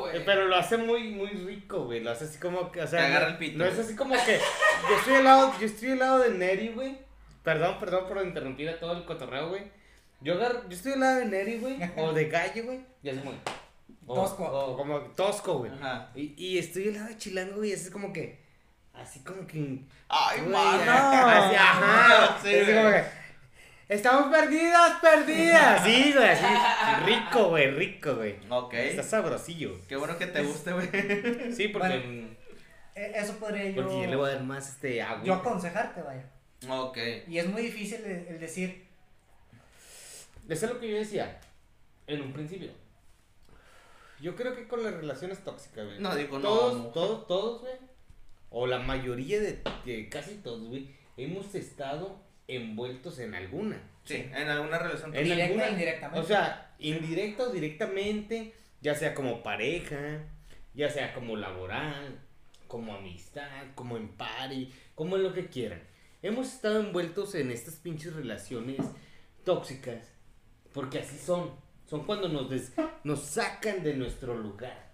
güey. 0.00 0.16
Eh, 0.16 0.22
Pero 0.26 0.44
lo 0.48 0.56
hace 0.56 0.76
muy, 0.78 1.10
muy 1.10 1.28
rico, 1.28 1.84
güey. 1.84 2.00
Lo 2.00 2.10
hace 2.10 2.24
así 2.24 2.38
como 2.38 2.72
que, 2.72 2.82
o 2.82 2.86
sea. 2.88 2.98
Te 2.98 3.06
agarra 3.06 3.26
no- 3.26 3.32
el 3.32 3.38
pito, 3.38 3.58
No 3.58 3.64
es 3.66 3.78
así 3.78 3.94
como 3.94 4.14
que. 4.16 4.38
Yo 4.88 4.96
estoy 4.98 5.14
al 5.14 5.24
lado, 5.24 5.54
yo 5.60 5.66
estoy 5.66 5.90
al 5.92 5.98
lado 6.00 6.18
de 6.18 6.30
Neri, 6.30 6.68
güey. 6.70 6.98
Perdón, 7.44 7.78
perdón 7.78 8.06
por 8.08 8.20
interrumpir 8.24 8.68
a 8.70 8.80
todo 8.80 8.96
el 8.96 9.04
cotorreo, 9.04 9.50
güey. 9.50 9.62
Yo, 10.22 10.34
agarro- 10.34 10.68
yo 10.68 10.74
estoy 10.76 10.94
al 10.94 11.00
lado 11.00 11.18
de 11.20 11.26
Neri, 11.26 11.58
güey. 11.60 11.78
O 11.98 12.12
de 12.12 12.28
Gallo, 12.28 12.64
güey. 12.64 12.80
Y 13.00 13.10
así 13.10 13.20
como. 13.20 13.34
O- 14.06 14.14
Tosco. 14.14 14.44
O 14.44 14.76
como 14.76 14.98
tosco, 15.00 15.58
güey. 15.58 15.72
Ajá. 15.72 16.10
Y, 16.14 16.34
y 16.36 16.58
estoy 16.58 16.88
al 16.88 16.94
lado 16.94 17.08
de 17.08 17.16
Chilango, 17.18 17.56
güey. 17.56 17.72
Así 17.72 17.90
como 17.90 18.12
que. 18.12 18.42
Así 18.92 19.20
como 19.20 19.46
que. 19.46 19.80
Ay, 20.08 20.40
Güey, 20.40 20.50
mano. 20.52 20.92
Así, 21.28 21.56
ajá. 21.56 22.38
Sí, 22.42 22.54
así 22.54 22.66
como 22.72 22.82
güey. 22.88 22.94
que. 23.02 23.24
Estamos 23.86 24.32
perdidas, 24.34 24.92
perdidas. 25.00 25.84
Sí, 25.84 26.12
güey, 26.14 26.28
así. 26.28 26.44
Rico, 27.04 27.48
güey, 27.50 27.70
rico, 27.70 28.14
güey. 28.16 28.36
Ok. 28.48 28.72
Está 28.74 29.02
sabrosillo. 29.02 29.78
Qué 29.86 29.96
bueno 29.96 30.16
que 30.16 30.26
te 30.26 30.42
guste, 30.42 30.72
güey. 30.72 30.88
Sí, 31.54 31.68
porque. 31.68 31.88
Bueno, 31.98 32.28
E- 32.94 33.12
Eso 33.16 33.34
podría 33.38 33.68
yo, 33.70 33.82
Porque 33.82 34.02
yo 34.04 34.10
le 34.10 34.16
voy 34.16 34.30
a 34.30 34.34
dar 34.34 34.44
más 34.44 34.68
este 34.70 35.02
agua. 35.02 35.24
yo 35.24 35.34
aconsejarte, 35.34 36.00
vaya. 36.02 36.24
Ok. 36.68 36.96
Y 37.28 37.38
es 37.38 37.46
muy 37.48 37.62
difícil 37.62 38.02
el, 38.04 38.26
el 38.28 38.38
decir, 38.40 38.86
Eso 40.48 40.66
es 40.66 40.72
lo 40.72 40.78
que 40.80 40.88
yo 40.90 40.96
decía 40.96 41.40
en 42.06 42.22
un 42.22 42.32
principio. 42.32 42.70
Yo 44.24 44.34
creo 44.36 44.56
que 44.56 44.66
con 44.66 44.82
las 44.82 44.94
relaciones 44.94 45.44
tóxicas, 45.44 45.84
güey. 45.84 45.98
No, 46.00 46.16
digo, 46.16 46.38
no. 46.38 46.48
todos, 46.48 46.92
todos, 46.94 47.26
todos, 47.26 47.60
güey. 47.60 47.74
O 48.48 48.66
la 48.66 48.78
mayoría 48.78 49.38
de, 49.38 49.62
de 49.84 50.08
casi 50.08 50.36
todos, 50.36 50.66
güey. 50.66 50.88
Hemos 51.18 51.54
estado 51.54 52.22
envueltos 52.48 53.18
en 53.18 53.34
alguna. 53.34 53.82
Sí, 54.04 54.14
en 54.34 54.48
alguna 54.48 54.78
relación. 54.78 55.14
En 55.14 55.24
directa 55.24 55.44
alguna- 55.44 55.68
indirectamente. 55.68 56.20
O 56.20 56.24
sea, 56.24 56.74
indirecta 56.78 57.42
o 57.42 57.50
directamente, 57.52 58.54
ya 58.80 58.94
sea 58.94 59.14
como 59.14 59.42
pareja, 59.42 60.22
ya 60.72 60.88
sea 60.88 61.12
como 61.12 61.36
laboral, 61.36 62.18
como 62.66 62.94
amistad, 62.94 63.66
como 63.74 63.98
en 63.98 64.08
party, 64.08 64.72
como 64.94 65.16
en 65.16 65.22
lo 65.24 65.34
que 65.34 65.48
quieran. 65.48 65.82
Hemos 66.22 66.50
estado 66.50 66.80
envueltos 66.80 67.34
en 67.34 67.50
estas 67.50 67.74
pinches 67.74 68.14
relaciones 68.14 68.80
tóxicas, 69.44 70.10
porque 70.72 71.00
así 71.00 71.18
son. 71.18 71.62
Son 71.86 72.04
cuando 72.04 72.28
nos, 72.28 72.48
des- 72.50 72.72
nos 73.04 73.20
sacan 73.20 73.82
de 73.82 73.94
nuestro 73.94 74.36
lugar. 74.36 74.92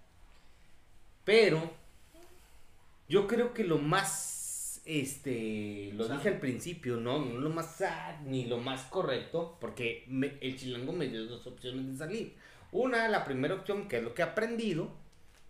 Pero 1.23 1.71
yo 3.07 3.27
creo 3.27 3.53
que 3.53 3.63
lo 3.63 3.77
más, 3.77 4.81
este, 4.85 5.91
lo 5.93 6.07
Sad. 6.07 6.15
dije 6.17 6.29
al 6.29 6.39
principio, 6.39 6.97
¿no? 6.97 7.19
No 7.19 7.39
lo 7.39 7.49
más 7.49 7.75
sad 7.77 8.19
ni 8.21 8.45
lo 8.45 8.57
más 8.57 8.83
correcto, 8.85 9.57
porque 9.61 10.03
me- 10.07 10.37
el 10.41 10.57
chilango 10.57 10.91
me 10.93 11.07
dio 11.07 11.25
dos 11.25 11.45
opciones 11.47 11.87
de 11.87 11.97
salir. 11.97 12.35
Una, 12.71 13.07
la 13.07 13.23
primera 13.25 13.55
opción, 13.55 13.87
que 13.87 13.97
es 13.97 14.03
lo 14.03 14.13
que 14.13 14.21
he 14.21 14.25
aprendido, 14.25 14.91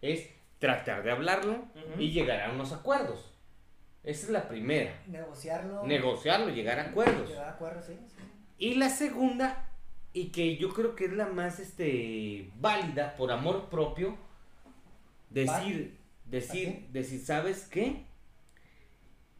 es 0.01 0.27
tratar 0.59 1.03
de 1.03 1.11
hablarlo 1.11 1.65
y 1.97 2.11
llegar 2.11 2.41
a 2.41 2.51
unos 2.51 2.71
acuerdos. 2.73 3.31
Esa 4.03 4.25
es 4.25 4.31
la 4.31 4.47
primera. 4.47 4.99
negociarlo. 5.07 5.83
Negociarlo, 5.85 6.49
llegar 6.49 6.79
a 6.79 6.83
acuerdos. 6.89 7.29
Llegar 7.29 7.45
a 7.47 7.51
acuerdos, 7.51 7.85
sí, 7.85 7.93
sí. 8.07 8.15
Y 8.57 8.75
la 8.75 8.89
segunda, 8.89 9.69
y 10.13 10.27
que 10.29 10.57
yo 10.57 10.69
creo 10.69 10.95
que 10.95 11.05
es 11.05 11.13
la 11.13 11.27
más 11.27 11.59
este, 11.59 12.51
válida 12.59 13.15
por 13.15 13.31
amor 13.31 13.69
propio, 13.69 14.17
decir, 15.29 15.97
decir, 16.25 16.67
¿Así? 16.69 16.87
decir, 16.91 17.19
¿sabes 17.21 17.67
qué? 17.67 18.05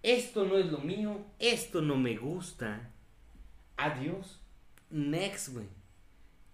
Esto 0.03 0.45
no 0.45 0.57
es 0.57 0.65
lo 0.67 0.79
mío, 0.79 1.25
esto 1.39 1.81
no 1.81 1.95
me 1.95 2.17
gusta. 2.17 2.89
Adiós. 3.77 4.39
Next, 4.89 5.49
güey. 5.49 5.67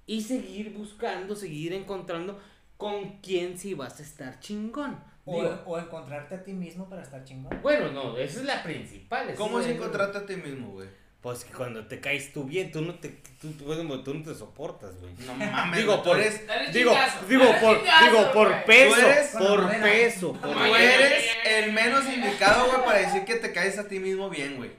Y 0.05 0.21
seguir 0.21 0.73
buscando, 0.73 1.35
seguir 1.35 1.73
encontrando 1.73 2.39
con 2.77 3.19
quién 3.19 3.57
si 3.57 3.73
vas 3.73 3.99
a 3.99 4.03
estar 4.03 4.39
chingón. 4.39 4.99
O, 5.25 5.41
Digo, 5.41 5.61
o 5.65 5.77
encontrarte 5.77 6.35
a 6.35 6.43
ti 6.43 6.53
mismo 6.53 6.87
para 6.87 7.03
estar 7.03 7.23
chingón. 7.23 7.59
bueno, 7.61 7.91
no, 7.91 8.17
esa 8.17 8.39
es 8.39 8.45
la 8.45 8.63
principal. 8.63 9.33
¿Cómo 9.35 9.59
es 9.59 9.67
encontrarte 9.67 10.19
a 10.19 10.25
ti 10.25 10.35
mismo, 10.37 10.71
güey? 10.71 10.87
Pues 11.27 11.43
que 11.43 11.51
cuando 11.51 11.85
te 11.85 11.99
caes 11.99 12.31
tú 12.31 12.45
bien, 12.45 12.71
tú 12.71 12.79
no 12.81 12.95
te, 12.95 13.09
tú, 13.41 13.51
tú- 13.51 13.65
bueno, 13.65 13.99
tú 14.01 14.13
no 14.13 14.23
te 14.23 14.33
soportas, 14.33 14.91
güey. 15.01 15.11
No 15.25 15.33
mames, 15.33 15.77
Digo, 15.77 16.01
por- 16.01 16.17
eres, 16.17 16.39
Digo, 16.71 16.91
chingazo, 16.91 17.25
digo 17.27 17.43
por, 17.59 17.77
chingazo, 17.79 18.05
digo 18.05 18.31
por 18.31 18.63
peso, 18.63 18.95
Tú 18.95 19.01
eres- 19.01 19.27
por 19.31 19.81
peso, 19.81 20.31
tú 20.31 20.39
por 20.53 20.79
eres 20.79 21.25
el 21.45 21.73
menos 21.73 22.05
indicado, 22.07 22.67
güey, 22.71 22.85
para 22.85 22.99
decir 22.99 23.25
que 23.25 23.35
te 23.35 23.51
caes 23.51 23.77
a 23.77 23.89
ti 23.89 23.99
mismo 23.99 24.29
bien, 24.29 24.55
güey. 24.55 24.71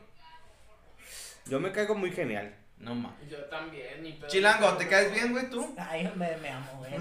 Yo 1.45 1.61
me 1.61 1.71
caigo 1.71 1.95
muy 1.95 2.13
genial. 2.13 2.55
No 2.81 2.95
mames. 2.95 3.29
Yo 3.29 3.39
también, 3.47 4.03
ni 4.03 4.13
pedo. 4.13 4.29
Chilango, 4.29 4.73
¿te 4.75 4.87
caes 4.87 5.13
bien, 5.13 5.33
güey, 5.33 5.51
tú? 5.51 5.75
Ay, 5.77 6.11
me, 6.15 6.37
me 6.37 6.49
amo, 6.51 6.71
güey. 6.79 6.93
Yo, 6.93 6.99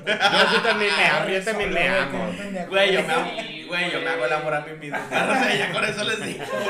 yo 0.54 0.62
también 0.64 0.92
me 0.98 1.06
amo, 1.06 1.30
yo 1.30 1.44
también 1.44 1.74
me 1.74 1.88
amo. 1.88 2.34
Güey, 2.70 2.94
yo 2.94 3.04
me 3.04 3.66
güey, 3.68 3.92
yo 3.92 4.02
me 4.02 4.10
hago 4.10 4.26
el 4.26 4.34
amor 4.34 4.54
a 4.56 4.62
mí 4.62 4.72
mismo. 4.74 4.98
O 5.06 5.10
sea, 5.10 5.56
ya 5.56 5.72
con 5.72 5.86
eso 5.86 6.04
les 6.04 6.26
digo, 6.26 6.44
güey. 6.52 6.68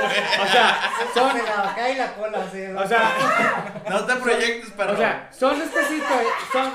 O 0.47 0.51
sea, 0.51 0.91
Son 1.13 1.37
la 1.37 1.63
boca 1.69 1.89
y 1.89 1.95
la 1.95 2.13
cola, 2.15 2.45
sí. 2.51 2.61
o 2.63 2.87
sea, 2.87 3.81
No 3.89 4.05
te 4.05 4.15
proyectes, 4.17 4.71
perro. 4.71 4.93
o 4.93 4.97
sea, 4.97 5.29
son 5.31 5.61
estas 5.61 5.87
situaciones, 5.87 6.33
son, 6.51 6.71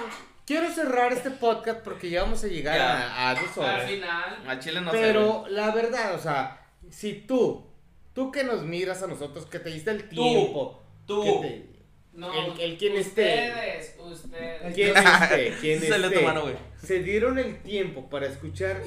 quiero 0.47 0.71
cerrar 0.71 1.13
este 1.13 1.31
podcast 1.33 1.81
porque 1.81 2.09
ya 2.09 2.23
vamos 2.23 2.43
a 2.45 2.47
llegar 2.49 2.81
a, 2.81 3.29
a 3.31 3.35
dos 3.35 3.59
Al 3.59 3.63
horas. 3.65 3.91
final, 3.91 4.39
a 4.49 4.59
Chile 4.59 4.81
no. 4.81 4.91
Pero 4.91 5.45
la 5.49 5.71
verdad, 5.73 6.15
o 6.15 6.19
sea, 6.19 6.61
si 6.91 7.13
tú 7.13 7.69
tú 8.15 8.31
que 8.33 8.43
nos 8.45 8.63
miras 8.63 9.03
a 9.03 9.07
nosotros, 9.07 9.45
que 9.47 9.59
te 9.59 9.69
diste 9.71 9.91
el 9.91 10.09
tiempo. 10.09 10.83
Tú. 11.07 11.23
que 11.25 11.49
te- 11.49 11.72
No, 12.13 12.53
El- 12.53 12.61
el 12.61 12.77
quien 12.79 12.97
esté. 12.97 13.49
ustedes, 13.49 13.95
ustedes. 13.99 14.75
¿Quién 14.75 14.97
esté? 14.97 15.55
¿Quién 15.61 15.83
esté? 15.83 16.21
mano. 16.23 16.45
Se 16.83 17.03
dieron 17.03 17.39
el 17.39 17.57
tiempo 17.63 18.11
para 18.11 18.27
escuchar 18.27 18.83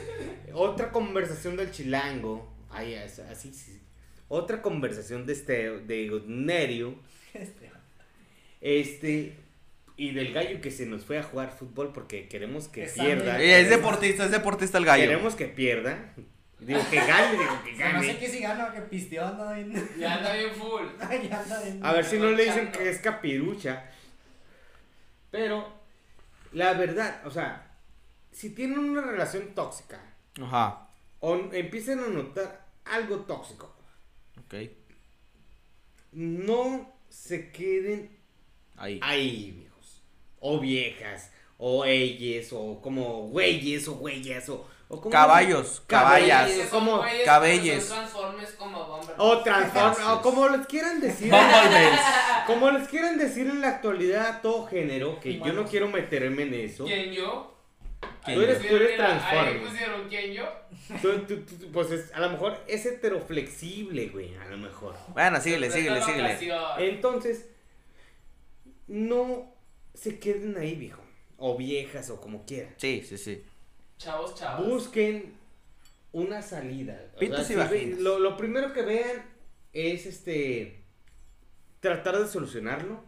otra 0.53 0.91
conversación 0.91 1.55
del 1.57 1.71
chilango. 1.71 2.53
Ay, 2.69 2.95
así 2.95 3.53
sí. 3.53 3.81
Otra 4.27 4.61
conversación 4.61 5.25
de 5.25 5.33
este, 5.33 5.79
de 5.79 6.21
Nerio. 6.27 6.95
Este, 7.33 7.71
Este. 8.61 9.33
Y 9.97 10.11
del 10.11 10.33
gallo 10.33 10.59
que 10.59 10.71
se 10.71 10.85
nos 10.85 11.05
fue 11.05 11.17
a 11.17 11.23
jugar 11.23 11.55
fútbol 11.57 11.93
porque 11.93 12.27
queremos 12.27 12.67
que 12.67 12.85
pierda. 12.85 13.41
Es 13.41 13.69
deportista, 13.69 14.25
es 14.25 14.31
deportista 14.31 14.77
el 14.77 14.85
gallo. 14.85 15.03
Queremos 15.03 15.35
que 15.35 15.45
pierda. 15.45 16.13
Digo 16.59 16.79
que 16.89 16.95
gane, 16.95 17.37
digo 17.37 17.63
que 17.63 17.73
o 17.73 17.77
sea, 17.77 17.93
no 17.93 17.99
sé 18.01 18.07
gane. 18.07 18.19
qué 18.19 18.29
si 18.29 18.39
gana, 18.39 18.71
que 18.73 18.81
pisteó, 18.81 19.25
anda 19.27 19.53
bien. 19.53 19.89
Ya 19.99 20.15
anda 20.15 20.33
bien 20.33 20.51
full. 20.55 20.83
ya 21.29 21.41
anda 21.41 21.61
bien. 21.61 21.85
A 21.85 21.93
ver 21.93 22.05
si 22.05 22.17
no 22.17 22.31
le 22.31 22.45
dicen 22.45 22.71
que 22.71 22.89
es 22.89 22.99
capirucha. 22.99 23.89
Pero, 25.31 25.67
la 26.53 26.73
verdad, 26.73 27.21
o 27.25 27.31
sea, 27.31 27.75
si 28.31 28.51
tienen 28.51 28.79
una 28.79 29.01
relación 29.01 29.53
tóxica 29.53 29.99
Ajá. 30.41 30.87
o 31.19 31.35
empiezan 31.51 31.99
a 31.99 32.07
notar 32.07 32.65
algo 32.85 33.17
tóxico, 33.19 33.75
Ok. 34.39 34.55
no 36.13 36.93
se 37.09 37.51
queden 37.51 38.17
Ahí. 38.77 38.99
ahí, 39.03 39.51
viejos. 39.51 40.01
O 40.39 40.59
viejas, 40.59 41.31
o 41.57 41.85
ellas, 41.85 42.49
o 42.53 42.81
como 42.81 43.27
güeyes, 43.27 43.87
o 43.87 43.95
güeyes, 43.95 44.47
o, 44.49 44.67
o 44.87 45.01
como... 45.01 45.09
Caballos, 45.11 45.81
caballas. 45.87 46.51
Como 46.69 47.03
cabelles. 47.25 47.91
O 49.17 49.39
transform, 49.43 49.95
o 50.11 50.21
como 50.21 50.49
les 50.49 50.67
quieran 50.67 50.99
decir. 51.01 51.31
Como 52.47 52.69
les 52.69 52.87
quieran 52.87 53.17
decir 53.17 53.47
en 53.47 53.59
la 53.61 53.69
actualidad, 53.69 54.41
todo 54.43 54.67
género, 54.67 55.19
que 55.19 55.39
yo 55.39 55.51
no 55.53 55.65
quiero 55.65 55.87
meterme 55.87 56.43
en 56.43 56.53
eso. 56.53 56.85
¿Quién 56.85 57.11
yo? 57.11 57.55
Tú 58.23 58.39
eres, 58.41 58.59
tú 58.67 58.75
eres 58.75 58.91
Mira, 58.91 59.05
Ahí 59.07 59.19
transforme. 59.19 59.59
pusieron 59.67 60.07
quién 60.09 60.33
yo. 60.33 60.43
Tú- 61.01 61.19
tú- 61.25 61.41
tú- 61.41 61.71
pues 61.71 61.89
es- 61.91 62.13
a 62.13 62.19
lo 62.19 62.29
mejor 62.29 62.59
es 62.67 62.85
heteroflexible, 62.85 64.07
güey, 64.09 64.35
a 64.35 64.45
lo 64.45 64.57
mejor. 64.57 64.95
Bueno, 65.07 65.41
síguele, 65.41 65.71
síguele, 65.71 66.03
síguele. 66.03 66.37
Entonces, 66.77 67.47
no 68.87 69.51
se 69.95 70.19
queden 70.19 70.57
ahí, 70.57 70.75
viejo. 70.75 71.01
O 71.37 71.57
viejas, 71.57 72.09
o 72.11 72.21
como 72.21 72.45
quieran. 72.45 72.73
Sí, 72.77 73.03
sí, 73.07 73.17
sí. 73.17 73.43
Chavos, 73.97 74.35
chavos. 74.35 74.67
Busquen 74.67 75.33
una 76.11 76.41
salida. 76.41 77.11
O 77.15 77.19
Pitos 77.19 77.37
sea, 77.37 77.43
y 77.45 77.47
si 77.47 77.55
ve- 77.55 77.63
vaginas. 77.79 77.99
lo, 77.99 78.19
lo 78.19 78.37
primero 78.37 78.73
que 78.73 78.81
vean 78.81 79.23
es 79.73 80.05
este. 80.05 80.83
Tratar 81.79 82.17
de 82.19 82.27
solucionarlo. 82.27 83.03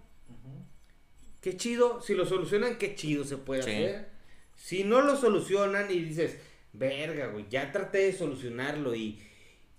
Qué 1.42 1.56
chido. 1.56 2.02
Si 2.02 2.14
lo 2.14 2.26
solucionan, 2.26 2.78
qué 2.78 2.96
chido 2.96 3.24
se 3.24 3.38
puede 3.38 3.64
Sí. 3.64 3.70
hacer. 3.72 4.10
Si 4.56 4.84
no 4.84 5.02
lo 5.02 5.16
solucionan 5.16 5.90
y 5.92 6.00
dices, 6.00 6.38
verga, 6.74 7.28
güey, 7.28 7.48
ya 7.50 7.72
traté 7.72 8.00
de 8.00 8.14
solucionarlo 8.14 8.96
y, 8.96 9.22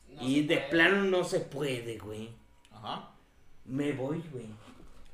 No 0.09 0.23
y 0.23 0.37
se 0.37 0.43
de 0.47 0.57
puede. 0.57 0.69
plano 0.71 1.05
no 1.05 1.25
se 1.25 1.41
puede, 1.41 1.99
güey. 1.99 2.31
Ajá. 2.71 3.11
Me 3.65 3.93
voy, 3.93 4.23
güey. 4.33 4.47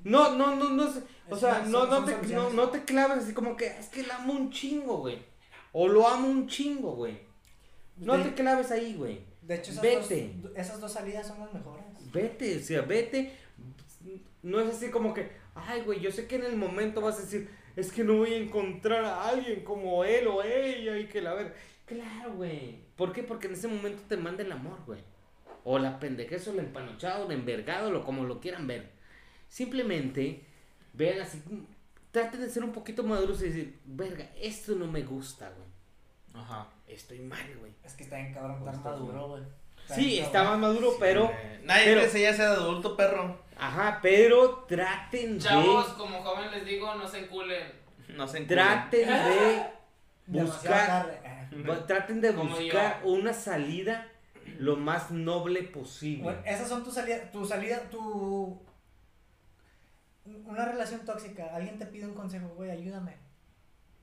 No, 0.05 0.37
no, 0.37 0.55
no, 0.55 0.69
no. 0.71 0.93
sé, 0.93 1.01
O 1.31 1.35
Es 1.35 1.41
sea, 1.41 1.61
más, 1.61 1.69
no, 1.69 1.87
no, 1.87 2.05
te, 2.05 2.15
no, 2.35 2.51
no 2.51 2.69
te 2.69 2.85
claves 2.85 3.25
así 3.25 3.33
como 3.33 3.57
que 3.57 3.67
es 3.67 3.89
que 3.89 4.03
la 4.07 4.17
amo 4.17 4.35
un 4.35 4.51
chingo, 4.51 4.99
güey. 4.99 5.19
O 5.77 5.89
lo 5.89 6.09
amo 6.09 6.29
un 6.29 6.47
chingo, 6.47 6.93
güey. 6.95 7.19
No 7.97 8.17
De- 8.17 8.25
te 8.25 8.35
claves 8.35 8.71
ahí, 8.71 8.95
güey. 8.95 9.21
De 9.43 9.57
hecho, 9.57 9.73
esas, 9.73 9.83
Vete. 9.83 10.33
Dos, 10.37 10.53
esas 10.57 10.81
dos 10.81 10.93
salidas 10.93 11.27
son 11.27 11.41
las 11.41 11.53
mejores. 11.53 11.85
Vete, 12.13 12.57
o 12.57 12.61
sea, 12.61 12.81
vete. 12.83 13.33
No 14.43 14.61
es 14.61 14.69
así 14.75 14.91
como 14.91 15.13
que, 15.13 15.31
ay, 15.55 15.83
güey, 15.83 16.01
yo 16.01 16.11
sé 16.13 16.27
que 16.27 16.37
en 16.37 16.45
el 16.45 16.57
momento 16.57 17.01
vas 17.01 17.19
a 17.19 17.23
decir, 17.23 17.51
es 17.77 17.91
que 17.93 18.05
no 18.05 18.19
voy 18.19 18.33
a 18.35 18.37
encontrar 18.39 19.05
a 19.05 19.29
alguien 19.29 19.65
como 19.65 20.05
él 20.05 20.27
o 20.29 20.43
ella 20.43 20.97
y 20.99 21.07
que 21.09 21.21
la 21.21 21.35
ver. 21.35 21.55
Claro, 21.87 22.35
güey. 22.35 22.79
¿Por 22.97 23.13
qué? 23.13 23.23
Porque 23.23 23.49
en 23.49 23.55
ese 23.55 23.69
momento 23.69 24.03
te 24.09 24.17
manda 24.17 24.43
el 24.45 24.53
amor, 24.53 24.79
güey. 24.87 25.01
O 25.65 25.79
la 25.79 25.99
pendejez 25.99 26.47
o 26.49 26.53
el 26.53 26.61
empanochado, 26.61 27.25
o 27.27 27.31
el 27.31 27.39
envergado, 27.39 27.99
o 27.99 28.05
como 28.05 28.25
lo 28.25 28.41
quieran 28.41 28.67
ver. 28.67 28.91
Simplemente 29.49 30.43
vean 30.93 31.21
así, 31.21 31.41
traten 32.15 32.41
de 32.41 32.49
ser 32.49 32.63
un 32.63 32.71
poquito 32.73 33.03
maduros 33.03 33.43
y 33.43 33.47
decir, 33.49 33.81
verga, 33.85 34.25
esto 34.41 34.75
no 34.77 34.87
me 34.87 35.03
gusta, 35.03 35.51
güey. 35.51 36.43
Ajá. 36.43 36.69
Estoy 36.87 37.19
mal, 37.19 37.45
güey. 37.59 37.73
Es 37.83 37.95
que 37.95 38.05
está 38.05 38.19
en 38.21 38.33
cabrón, 38.33 38.61
Pues 38.61 38.77
estar 38.77 38.93
estás 38.93 39.01
maduro, 39.07 39.29
güey. 39.31 39.43
Sí, 39.95 40.19
está 40.21 40.45
más 40.45 40.59
maduro, 40.59 40.93
pero, 41.01 41.25
Eh, 41.31 41.61
Nadie 41.65 41.85
pero- 41.87 42.01
te 42.01 42.07
enseña 42.07 42.31
a 42.31 42.35
ser 42.35 42.47
adulto, 42.47 42.97
perro. 42.97 43.37
ajá, 43.59 43.99
pero 44.01 44.65
traten 44.69 45.39
Chavos, 45.41 45.91
de, 45.93 45.99
como 45.99 46.23
joven 46.23 46.51
les 46.53 46.65
digo, 46.65 46.95
no 46.95 47.07
se 47.09 47.19
enculen. 47.25 47.73
No 48.09 48.27
se 48.29 48.41
traten 48.43 49.07
de 49.09 49.63
Demasiado 50.27 50.47
buscar, 50.47 50.87
tarde. 50.87 51.21
Eh. 51.25 51.49
bu- 51.65 51.87
traten 51.87 52.21
de 52.21 52.31
buscar 52.31 53.03
yo. 53.03 53.09
una 53.11 53.33
salida 53.35 54.09
lo 54.59 54.77
más 54.77 55.11
noble 55.11 55.63
posible. 55.65 56.23
Bueno, 56.23 56.39
esas 56.47 56.69
son 56.69 56.85
tus 56.85 56.95
salidas, 56.95 57.31
tu 57.33 57.45
salida, 57.45 57.81
tu... 57.91 58.59
Una 60.27 60.65
relación 60.65 61.05
tóxica, 61.05 61.55
alguien 61.55 61.79
te 61.79 61.87
pide 61.87 62.07
un 62.07 62.15
consejo, 62.15 62.49
güey, 62.57 62.71
ayúdame. 62.71 63.17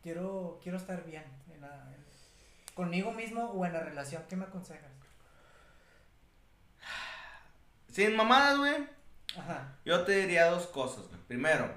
Quiero, 0.03 0.59
quiero 0.61 0.77
estar 0.77 1.03
bien. 1.05 1.23
en 1.53 1.61
la- 1.61 1.67
en- 1.93 2.73
conmigo 2.73 3.11
mismo 3.11 3.45
o 3.51 3.65
en 3.65 3.73
la 3.73 3.81
relación, 3.81 4.23
¿qué 4.29 4.35
me 4.35 4.45
aconsejas? 4.45 4.89
Sin 7.91 8.15
mamadas, 8.15 8.57
güey. 8.57 8.87
Ajá. 9.37 9.75
Yo 9.85 10.03
te 10.03 10.13
diría 10.13 10.45
dos 10.47 10.67
cosas, 10.67 11.07
güey. 11.07 11.19
Primero. 11.27 11.69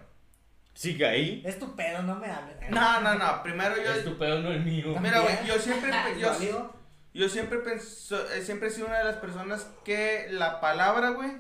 Sigue 0.75 1.07
ahí. 1.07 1.43
Es 1.45 1.59
tu 1.59 1.75
pedo, 1.77 2.03
no 2.03 2.17
me 2.17 2.31
hables. 2.31 2.57
No, 2.71 3.01
no, 3.01 3.15
no. 3.15 3.43
Primero 3.43 3.75
yo. 3.77 4.19
pedo, 4.19 4.41
no 4.41 4.51
el 4.51 4.65
mío. 4.65 4.99
Mira, 5.01 5.21
güey, 5.21 5.47
yo 5.47 5.59
siempre. 5.59 5.91
¿Es 6.13 6.19
Yo, 6.19 6.75
yo 7.13 7.29
siempre 7.29 7.59
penso, 7.59 8.29
eh, 8.33 8.43
siempre 8.43 8.69
he 8.69 8.71
sido 8.71 8.87
una 8.89 8.99
de 8.99 9.05
las 9.05 9.17
personas 9.17 9.67
que 9.85 10.27
la 10.31 10.61
palabra, 10.61 11.11
güey, 11.11 11.31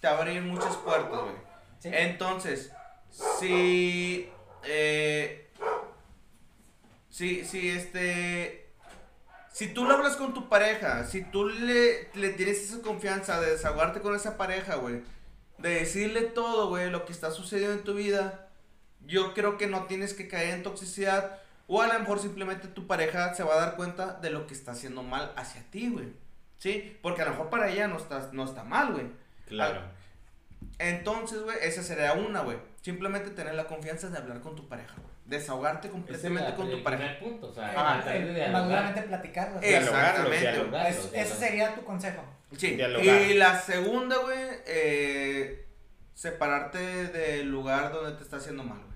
te 0.00 0.06
va 0.08 0.14
a 0.14 0.18
abrir 0.18 0.42
muchas 0.42 0.76
puertas, 0.76 1.10
güey. 1.20 1.51
Sí. 1.82 1.90
Entonces, 1.92 2.70
si. 3.40 4.28
Eh, 4.64 5.50
si, 7.10 7.44
si 7.44 7.70
este. 7.70 8.70
Si 9.52 9.74
tú 9.74 9.84
lo 9.84 9.94
hablas 9.94 10.16
con 10.16 10.32
tu 10.32 10.48
pareja, 10.48 11.04
si 11.04 11.24
tú 11.24 11.46
le, 11.48 12.08
le 12.14 12.30
tienes 12.30 12.62
esa 12.62 12.80
confianza 12.82 13.40
de 13.40 13.50
desahogarte 13.50 14.00
con 14.00 14.14
esa 14.14 14.38
pareja, 14.38 14.76
güey, 14.76 15.02
de 15.58 15.70
decirle 15.70 16.22
todo, 16.22 16.68
güey, 16.68 16.88
lo 16.88 17.04
que 17.04 17.12
está 17.12 17.32
sucediendo 17.32 17.74
en 17.74 17.84
tu 17.84 17.94
vida, 17.94 18.48
yo 19.04 19.34
creo 19.34 19.58
que 19.58 19.66
no 19.66 19.84
tienes 19.86 20.14
que 20.14 20.28
caer 20.28 20.54
en 20.54 20.62
toxicidad. 20.62 21.40
O 21.66 21.82
a 21.82 21.88
lo 21.88 21.98
mejor 21.98 22.20
simplemente 22.20 22.68
tu 22.68 22.86
pareja 22.86 23.34
se 23.34 23.42
va 23.42 23.54
a 23.54 23.60
dar 23.60 23.76
cuenta 23.76 24.14
de 24.14 24.30
lo 24.30 24.46
que 24.46 24.54
está 24.54 24.72
haciendo 24.72 25.02
mal 25.02 25.32
hacia 25.36 25.62
ti, 25.70 25.90
güey. 25.90 26.12
¿Sí? 26.58 26.96
Porque 27.02 27.22
a 27.22 27.24
lo 27.24 27.32
mejor 27.32 27.50
para 27.50 27.70
ella 27.70 27.88
no 27.88 27.96
está, 27.96 28.30
no 28.32 28.44
está 28.44 28.62
mal, 28.62 28.92
güey. 28.92 29.06
Claro. 29.46 29.82
Entonces, 30.78 31.42
güey, 31.42 31.56
esa 31.62 31.82
sería 31.82 32.12
una, 32.14 32.40
güey. 32.42 32.56
Simplemente 32.80 33.30
tener 33.30 33.54
la 33.54 33.64
confianza 33.66 34.08
de 34.08 34.18
hablar 34.18 34.40
con 34.40 34.56
tu 34.56 34.68
pareja, 34.68 34.94
güey. 34.96 35.12
Desahogarte 35.26 35.88
completamente 35.88 36.54
con 36.54 36.70
tu 36.70 36.82
pareja. 36.82 37.18
punto, 37.20 37.48
o 37.48 37.60
Ah, 37.60 38.02
Eh, 38.06 38.48
maduramente 38.52 39.02
platicarlo. 39.02 39.60
Exactamente. 39.62 40.88
Es- 40.88 41.10
ese 41.14 41.34
sería 41.36 41.74
tu 41.74 41.84
consejo. 41.84 42.22
Sí. 42.56 42.72
Dialogar. 42.76 43.20
Y 43.22 43.34
la 43.34 43.58
segunda, 43.60 44.16
güey, 44.18 44.38
eh, 44.66 45.66
separarte 46.14 46.78
del 47.08 47.48
lugar 47.50 47.92
donde 47.92 48.12
te 48.16 48.22
está 48.24 48.36
haciendo 48.36 48.62
mal, 48.64 48.78
güey. 48.78 48.92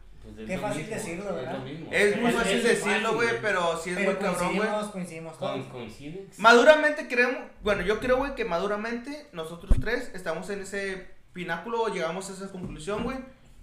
Qué 0.47 0.59
fácil 0.59 0.91
decirlo, 0.91 1.33
¿verdad? 1.37 1.65
Es 1.93 2.17
muy 2.21 2.31
Es- 2.31 2.37
fácil 2.37 2.57
es 2.59 2.65
decirlo, 2.65 2.93
fácil, 2.93 3.15
güey, 3.15 3.29
güey. 3.29 3.41
pero 3.43 3.79
sí 3.79 3.91
es 3.91 3.97
Pero 3.97 4.11
muy 4.11 4.21
cabrón, 4.21 4.57
güey. 4.57 4.69
coincidimos, 4.93 5.37
coincidimos. 5.37 6.39
Maduramente 6.39 7.07
creemos, 7.07 7.39
bueno, 7.63 7.83
yo 7.83 8.01
creo, 8.01 8.17
güey, 8.17 8.35
que 8.35 8.45
maduramente 8.45 9.29
nosotros 9.33 9.77
tres 9.81 10.11
estamos 10.15 10.51
en 10.51 10.63
ese 10.63 11.07
pináculo 11.37 11.83
o 11.83 11.89
llegamos 11.89 12.29
a 12.29 12.33
esa 12.33 12.51
conclusión, 12.51 13.05
güey, 13.05 13.19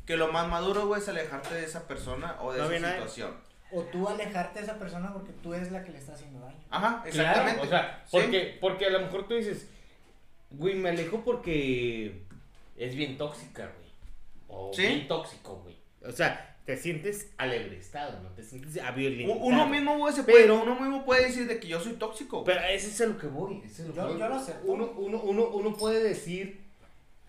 que 0.06 0.16
lo 0.16 0.32
más 0.32 0.48
maduro, 0.48 0.88
güey, 0.88 1.02
es 1.02 1.10
alejarte 1.10 1.56
de 1.56 1.66
esa 1.66 1.88
persona 1.88 2.38
o 2.42 2.54
de 2.54 2.60
No 2.60 2.72
esa 2.72 2.92
situación. 2.94 3.32
O 3.72 3.82
tú 3.84 4.08
alejarte 4.08 4.60
de 4.60 4.66
esa 4.66 4.78
persona 4.78 5.12
porque 5.12 5.32
tú 5.42 5.54
eres 5.54 5.72
la 5.72 5.84
que 5.84 5.92
le 5.92 5.98
está 5.98 6.14
haciendo 6.14 6.40
daño. 6.40 6.60
Ajá, 6.70 7.04
exactamente. 7.08 7.68
Claro, 7.68 7.68
o 7.68 7.70
sea, 7.70 8.04
Sí. 8.06 8.12
porque, 8.12 8.58
porque 8.62 8.86
a 8.86 8.90
lo 8.92 9.00
mejor 9.02 9.28
tú 9.28 9.34
dices, 9.34 9.68
güey, 10.52 10.76
me 10.76 10.90
alejo 10.90 11.22
porque 11.26 12.22
es 12.78 12.96
bien 12.96 13.18
tóxica, 13.18 13.64
güey. 13.66 13.90
O 14.48 14.72
Sí. 14.74 14.84
bien 14.86 15.08
tóxico, 15.08 15.56
güey. 15.64 15.76
O 16.06 16.12
sea, 16.12 16.56
te 16.66 16.78
sientes 16.78 17.32
alebrestado, 17.38 18.22
¿no? 18.22 18.30
Te 18.30 18.44
sientes. 18.44 18.78
U- 19.28 19.32
Uno 19.48 19.68
mismo, 19.68 19.98
güey, 19.98 20.14
se 20.14 20.24
Pero- 20.24 20.58
puede, 20.60 20.72
uno 20.72 20.80
mismo 20.80 21.04
puede 21.06 21.26
decir 21.26 21.48
de 21.48 21.60
que 21.60 21.68
yo 21.68 21.80
soy 21.80 21.94
tóxico. 21.94 22.44
Pero 22.44 22.62
ese 22.62 22.88
es 22.88 23.02
a 23.02 23.06
lo 23.08 23.18
que 23.18 23.28
voy. 23.28 23.62
ese 23.66 23.68
es 23.68 23.80
a 23.80 23.84
lo 23.84 23.94
que 23.94 24.00
Yo- 24.00 24.08
voy. 24.10 24.20
yo 24.20 24.30
lo 24.30 24.36
acepto. 24.36 24.72
Uno, 24.72 24.92
uno, 24.98 25.22
uno, 25.24 25.48
uno 25.50 25.74
puede 25.74 26.04
decir, 26.04 26.63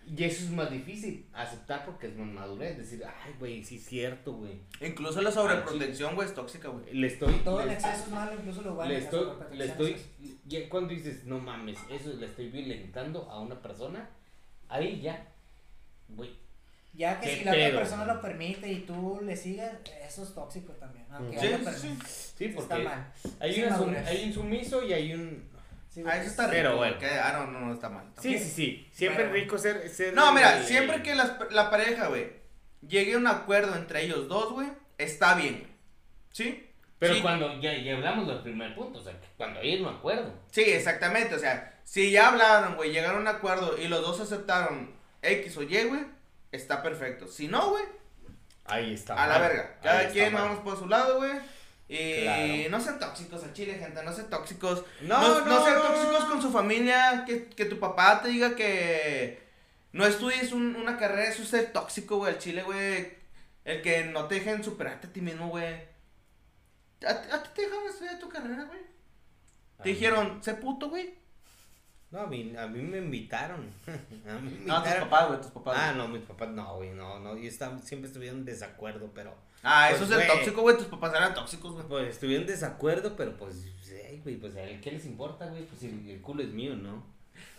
Y 0.07 0.23
eso 0.23 0.43
es 0.43 0.51
más 0.51 0.69
difícil, 0.69 1.25
aceptar 1.33 1.83
porque 1.85 2.07
es 2.07 2.15
más 2.15 2.27
madurez. 2.27 2.77
Decir, 2.77 3.03
ay, 3.05 3.33
güey, 3.39 3.63
sí 3.63 3.77
es 3.77 3.85
cierto, 3.85 4.33
güey. 4.33 4.59
Incluso 4.81 5.21
la 5.21 5.31
sobreprotección, 5.31 6.13
güey, 6.15 6.27
es 6.27 6.35
tóxica, 6.35 6.67
güey. 6.69 6.93
Le 6.93 7.07
estoy. 7.07 7.33
Todo 7.43 7.61
en 7.61 7.67
le- 7.69 7.73
exceso 7.73 8.03
es 8.05 8.11
malo, 8.11 8.33
incluso 8.39 8.61
lo 8.61 8.75
bueno. 8.75 8.91
le 8.91 8.97
estoy, 8.99 9.19
sobreprotección 9.21 9.57
le 9.57 9.65
es 9.65 9.71
estoy, 9.71 10.37
ya 10.45 10.69
cuando 10.69 10.93
dices, 10.93 11.23
no 11.25 11.39
mames, 11.39 11.79
eso 11.89 12.13
le 12.13 12.27
estoy 12.27 12.49
violentando 12.49 13.29
a 13.31 13.39
una 13.41 13.59
persona, 13.61 14.07
ahí 14.69 15.01
ya, 15.01 15.25
güey, 16.09 16.29
Ya 16.93 17.19
que 17.19 17.27
¿Qué 17.27 17.37
si 17.39 17.43
la 17.43 17.51
pedo? 17.51 17.67
otra 17.67 17.79
persona 17.79 18.05
lo 18.13 18.21
permite 18.21 18.71
y 18.71 18.79
tú 18.81 19.19
le 19.23 19.35
sigues, 19.35 19.69
eso 20.07 20.23
es 20.23 20.33
tóxico 20.33 20.71
también. 20.73 21.05
Aunque 21.09 21.39
Sí, 21.39 21.47
sí, 21.81 21.97
sí, 22.37 22.45
Está 22.45 22.55
porque 22.75 22.83
mal. 22.85 23.11
hay, 23.39 23.53
Sí, 23.53 23.63
una 23.63 23.77
sum- 23.77 23.87
madurez. 23.87 24.07
hay 24.07 24.23
un 24.27 24.33
sumiso 24.33 24.83
y 24.83 24.93
hay 24.93 25.13
un... 25.13 25.54
Sí, 25.95 26.03
Ah, 26.05 26.17
eso 26.17 26.27
está 26.29 26.43
rico. 26.47 26.55
Pero 26.57 26.75
bueno. 26.75 26.99
que- 26.99 27.07
ah, 27.09 27.31
no, 27.31 27.47
no, 27.47 27.59
no, 27.61 27.73
está 27.73 27.87
mal. 27.89 28.05
está 28.09 28.21
Sí, 28.21 28.31
mal. 28.31 28.39
sí, 28.39 28.49
sí, 28.49 28.89
siempre 28.91 29.23
Pero- 29.23 29.35
es 29.37 29.41
rico 29.43 29.57
ser... 29.57 29.87
ser 29.89 30.13
No, 30.13 30.33
mira, 30.33 30.59
eh, 30.59 30.63
siempre 30.65 31.01
que 31.01 31.15
las- 31.15 31.37
la 31.51 31.69
pareja, 31.69 32.07
güey, 32.07 32.33
llegue 32.85 33.13
a 33.13 33.17
un 33.17 33.27
acuerdo 33.27 33.73
entre 33.77 34.03
ellos 34.03 34.27
dos, 34.27 34.51
güey, 34.51 34.67
está 34.97 35.35
bien. 35.35 35.73
¿Sí? 36.33 36.69
Pero 36.99 37.13
Sí. 37.15 37.21
cuando 37.21 37.61
ya, 37.61 37.73
ya 37.77 37.95
hablamos 37.95 38.27
del 38.27 38.41
primer 38.41 38.75
punto, 38.75 38.99
o 38.99 39.03
sea, 39.03 39.13
que 39.21 39.27
cuando 39.37 39.61
hay 39.61 39.81
un 39.81 39.87
acuerdo. 39.87 40.33
Sí, 40.51 40.63
exactamente, 40.63 41.33
o 41.33 41.39
sea, 41.39 41.79
si 41.85 42.11
ya 42.11 42.27
hablaron, 42.27 42.75
güey, 42.75 42.91
llegaron 42.91 43.17
a 43.25 43.31
un 43.31 43.35
acuerdo 43.37 43.77
y 43.77 43.87
los 43.87 44.01
dos 44.01 44.19
aceptaron 44.19 44.93
X 45.21 45.55
o 45.55 45.63
Y, 45.63 45.83
güey, 45.85 46.01
está 46.51 46.83
perfecto. 46.83 47.25
Si 47.29 47.47
no, 47.47 47.69
güey, 47.69 47.83
Ahí 48.65 48.93
está. 48.95 49.13
a 49.13 49.27
la 49.27 49.39
mal, 49.39 49.47
verga. 49.49 49.63
ahí 49.75 49.79
Cada 49.81 50.09
quien 50.09 50.33
vamos 50.33 50.59
por 50.59 50.77
su 50.77 50.87
lado, 50.87 51.17
güey. 51.19 51.31
Y 51.87 52.21
Claro. 52.23 52.69
no 52.71 52.79
sean 52.81 52.99
tóxicos 52.99 53.43
al 53.43 53.53
chile, 53.53 53.75
gente, 53.75 54.01
no 54.03 54.11
sean 54.11 54.29
tóxicos. 54.29 54.83
No, 55.01 55.21
No, 55.21 55.39
no, 55.41 55.45
no, 55.45 55.65
sean 55.65 55.81
tóxicos 55.81 56.25
con 56.25 56.41
su 56.41 56.51
familia, 56.51 57.23
que, 57.27 57.45
que 57.47 57.65
tu 57.65 57.79
papá 57.79 58.21
te 58.23 58.29
diga 58.29 58.55
que 58.55 59.39
no 59.91 60.05
estudies 60.05 60.51
un- 60.51 60.75
una 60.75 60.97
carrera, 60.97 61.25
eso 61.29 61.43
es 61.43 61.49
ser 61.49 61.71
tóxico, 61.71 62.17
güey, 62.17 62.33
al 62.33 62.39
chile, 62.39 62.63
güey. 62.63 63.13
El 63.65 63.81
que 63.81 64.03
no 64.05 64.25
te 64.25 64.35
dejen 64.35 64.63
superarte 64.63 65.07
a 65.07 65.13
ti 65.13 65.21
mismo, 65.21 65.49
güey. 65.49 65.73
¿A, 67.05 67.09
a 67.35 67.43
ti 67.43 67.49
te 67.55 67.61
dejaron 67.63 67.87
estudiar 67.87 68.19
tu 68.19 68.29
carrera, 68.29 68.63
güey? 68.63 68.79
Te 69.83 69.89
dijeron, 69.89 70.41
sé 70.43 70.55
puto, 70.55 70.89
güey. 70.89 71.13
No, 72.11 72.21
a 72.21 72.27
mí, 72.27 72.53
a 72.57 72.65
mí 72.67 72.81
me 72.81 72.97
invitaron. 72.99 73.71
a 74.27 74.33
mí 74.39 74.57
me 74.59 74.65
No, 74.65 74.81
tus 74.81 74.93
papás, 74.93 75.27
güey, 75.27 75.41
tus 75.41 75.51
papás. 75.51 75.77
Ah, 75.79 75.93
güey. 75.93 75.97
no, 75.97 76.07
mis 76.13 76.23
papás 76.23 76.49
no, 76.49 76.75
güey, 76.77 76.91
no, 76.91 77.19
no, 77.19 77.37
y 77.37 77.45
estaban- 77.47 77.83
siempre 77.83 78.07
estuvieron 78.07 78.39
en 78.39 78.45
desacuerdo, 78.45 79.11
pero... 79.13 79.35
Ah, 79.65 79.87
Pues, 79.89 80.01
eso 80.01 80.13
es 80.15 80.21
el 80.21 80.27
tóxico, 80.27 80.61
güey, 80.61 80.77
tus 80.77 80.85
papás 80.87 81.13
eran 81.15 81.33
tóxicos, 81.33 81.73
güey. 81.73 81.85
Pues 81.87 82.09
estuvieron 82.09 82.43
en 82.43 82.47
desacuerdo, 82.51 83.15
pero 83.17 83.35
pues, 83.35 83.65
sí, 83.81 84.21
güey, 84.23 84.35
pues, 84.37 84.55
¿a 84.55 84.61
él 84.63 84.79
¿qué 84.79 84.91
les 84.91 85.05
importa, 85.05 85.47
güey? 85.47 85.63
Pues 85.65 85.83
el, 85.83 86.07
el 86.09 86.21
culo 86.21 86.43
es 86.43 86.49
mío, 86.49 86.75
¿no? 86.75 87.03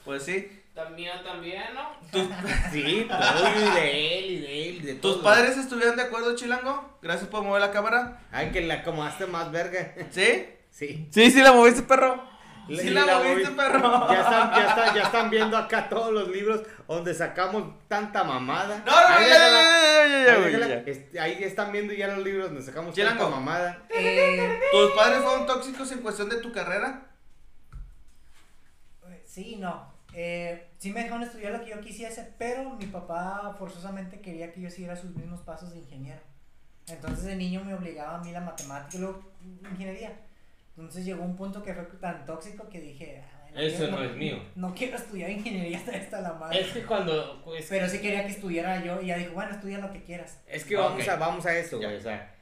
Pues 0.05 0.23
sí. 0.23 0.49
También, 0.73 1.23
también, 1.25 1.65
¿no? 1.75 1.91
Sí, 2.73 3.07
todo 3.09 3.49
y 3.49 3.75
de 3.81 4.19
él, 4.19 4.25
y 4.31 4.39
de 4.39 4.69
él, 4.69 4.75
y 4.77 4.81
de 4.87 4.93
¿Tus 4.95 5.01
todos. 5.01 5.25
padres 5.25 5.57
estuvieron 5.57 5.97
de 5.97 6.03
acuerdo, 6.03 6.37
Chilango? 6.37 6.99
Gracias 7.03 7.29
por 7.29 7.43
mover 7.43 7.61
la 7.61 7.71
cámara. 7.73 8.23
Ay, 8.31 8.51
que 8.53 8.61
la 8.61 8.75
acomodaste 8.75 9.27
más 9.27 9.51
verga. 9.51 9.95
¿Sí? 10.11 10.47
Sí. 10.71 11.09
Sí, 11.11 11.31
sí 11.31 11.43
la 11.43 11.53
moviste, 11.53 11.83
perro. 11.83 12.23
Le- 12.69 12.83
Sí 12.83 12.91
la 12.91 13.07
la 13.07 13.19
moviste, 13.19 13.51
moví- 13.51 13.57
perro. 13.57 14.09
Ya 14.13 14.21
están, 14.21 14.51
ya, 14.53 14.69
están, 14.69 14.95
ya 14.95 15.03
están 15.03 15.31
viendo 15.31 15.57
acá 15.57 15.89
todos 15.89 16.13
los 16.13 16.29
libros 16.29 16.63
donde 16.89 17.15
sacamos 17.15 17.75
tanta 17.89 18.25
mamada. 18.25 18.83
No, 18.85 18.93
no, 18.93 19.07
Ahí 19.09 19.29
ya, 19.29 19.39
ya, 19.39 19.49
ya, 19.49 20.09
ya, 20.09 20.25
ya, 20.27 20.33
ahí 20.35 20.41
güey, 20.41 20.53
déjala. 20.53 20.67
ya. 20.85 20.91
Este, 20.91 21.21
ahí 21.21 21.45
están 21.45 21.73
viendo 21.73 21.93
ya 21.93 22.09
los 22.09 22.19
libros 22.25 22.47
donde 22.49 22.63
sacamos 22.63 22.95
Chilango. 22.95 23.19
tanta 23.25 23.37
mamada. 23.37 23.83
Eh, 23.91 24.61
¿Tus 24.73 24.91
padres 24.93 25.21
fueron 25.23 25.47
tóxicos 25.47 25.91
en 25.93 26.01
cuestión 26.01 26.29
de 26.29 26.37
tu 26.41 26.51
carrera? 26.53 27.03
sí, 29.25 29.57
no. 29.57 29.93
Eh, 30.15 30.71
sí 30.79 30.93
me 30.93 31.03
dejaron 31.03 31.23
estudiar 31.23 31.53
lo 31.53 31.61
que 31.63 31.71
yo 31.71 31.81
quisiese, 31.81 32.33
pero 32.39 32.71
mi 32.71 32.87
papá 32.87 33.55
forzosamente 33.59 34.21
quería 34.21 34.51
que 34.53 34.63
yo 34.63 34.71
siguiera 34.71 34.97
sus 34.97 35.15
mismos 35.15 35.41
pasos 35.43 35.73
de 35.73 35.79
ingeniero. 35.81 36.21
Entonces 36.89 37.25
de 37.27 37.37
niño 37.37 37.63
me 37.65 37.75
obligaba 37.75 38.17
a 38.17 38.21
mí 38.23 38.33
la 38.33 38.41
matemática 38.41 38.97
y 38.97 39.01
luego 39.01 39.23
ingeniería. 39.71 40.19
Entonces 40.77 41.05
llegó 41.05 41.25
un 41.25 41.37
punto 41.37 41.63
que 41.63 41.73
fue 41.73 41.85
tan 42.01 42.27
tóxico 42.27 42.69
que 42.69 42.81
dije, 42.81 43.23
"Ay, 43.55 43.67
Eso 43.69 43.79
quiero- 43.79 43.93
no 43.97 44.05
es 44.05 44.15
mío. 44.17 44.39
No 44.55 44.75
quiero 44.75 44.97
estudiar 44.97 45.31
ingeniería 45.31 45.79
hasta 45.79 45.97
esta 45.97 46.21
la 46.21 46.35
madre. 46.35 46.61
Es 46.61 46.69
que 46.69 46.83
cuando. 46.83 47.43
Es, 47.57 47.67
Pero 47.69 47.89
sí 47.89 47.99
quería 48.01 48.27
que 48.27 48.33
estudiara 48.33 48.85
yo 48.85 49.01
y 49.01 49.07
ya 49.07 49.17
dijo, 49.17 49.33
bueno, 49.33 49.53
estudia 49.53 49.79
lo 49.79 49.91
que 49.93 50.03
quieras. 50.03 50.39
es 50.47 50.65
que 50.65 50.77
vamos, 50.77 51.07
a, 51.09 51.17
vamos 51.17 51.47
a 51.47 51.57
eso, 51.57 51.79
güey. 51.79 51.97
O 51.97 52.01
sea, 52.01 52.35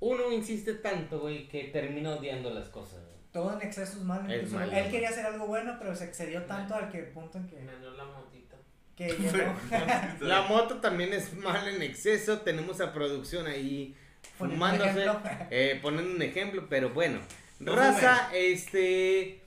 uno 0.00 0.30
insiste 0.32 0.74
tanto, 0.74 1.20
güey, 1.20 1.48
que 1.48 1.64
termina 1.64 2.10
odiando 2.10 2.50
las 2.50 2.68
cosas. 2.68 3.00
Todo 3.32 3.58
en 3.58 3.66
exceso 3.66 3.98
es 3.98 4.04
malo. 4.04 4.28
Es 4.28 4.36
incluso 4.42 4.56
malo. 4.58 4.72
él 4.72 4.90
quería 4.90 5.08
hacer 5.10 5.26
algo 5.26 5.46
bueno, 5.46 5.76
pero 5.78 5.94
se 5.94 6.04
excedió 6.04 6.42
tanto 6.44 6.74
al 6.74 6.90
que 6.90 6.98
punto 7.04 7.38
en 7.38 7.46
que, 7.46 7.56
Menos 7.56 7.96
la 7.96 8.04
motita. 8.04 8.56
que 8.96 9.06
llegó. 9.18 9.54
La 10.20 10.42
moto 10.42 10.76
también 10.78 11.12
es 11.12 11.32
mala 11.34 11.70
en 11.70 11.80
exceso. 11.82 12.40
Tenemos 12.40 12.80
a 12.80 12.92
producción 12.92 13.46
ahí 13.46 13.94
fumándose, 14.36 15.06
eh, 15.50 15.78
poniendo 15.82 16.14
un 16.14 16.22
ejemplo, 16.22 16.66
pero 16.68 16.90
bueno. 16.90 17.18
No 17.58 17.74
Raza, 17.74 18.30
este. 18.34 19.40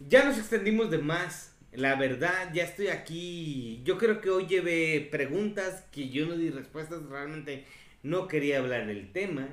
Ya 0.00 0.24
nos 0.24 0.38
extendimos 0.38 0.90
de 0.90 0.98
más. 0.98 1.54
La 1.72 1.94
verdad, 1.96 2.50
ya 2.54 2.64
estoy 2.64 2.88
aquí. 2.88 3.82
Yo 3.84 3.98
creo 3.98 4.20
que 4.20 4.30
hoy 4.30 4.46
llevé 4.46 5.06
preguntas 5.10 5.84
que 5.92 6.08
yo 6.08 6.26
no 6.26 6.36
di 6.36 6.50
respuestas. 6.50 7.02
Realmente 7.04 7.66
no 8.02 8.28
quería 8.28 8.58
hablar 8.58 8.86
del 8.86 9.12
tema. 9.12 9.48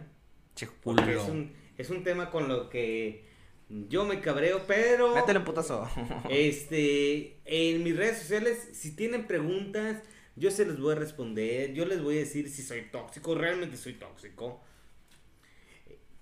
Porque 0.84 1.15
es 1.15 1.23
un, 1.23 1.53
es 1.77 1.89
un 1.89 2.03
tema 2.03 2.30
con 2.30 2.47
lo 2.47 2.69
que 2.69 3.26
yo 3.69 4.05
me 4.05 4.22
cabreo, 4.22 4.61
pero. 4.68 5.15
Métele 5.15 5.39
un 5.39 5.45
putazo. 5.45 5.89
Este, 6.30 7.38
en 7.45 7.84
mis 7.84 7.97
redes 7.97 8.19
sociales, 8.19 8.69
si 8.73 8.95
tienen 8.95 9.26
preguntas, 9.27 10.01
yo 10.35 10.51
se 10.51 10.65
los 10.65 10.80
voy 10.80 10.93
a 10.93 10.99
responder. 10.99 11.73
Yo 11.73 11.85
les 11.85 12.01
voy 12.01 12.18
a 12.18 12.19
decir 12.19 12.49
si 12.49 12.61
soy 12.61 12.84
tóxico, 12.91 13.35
realmente 13.35 13.77
soy 13.77 13.93
tóxico. 13.93 14.61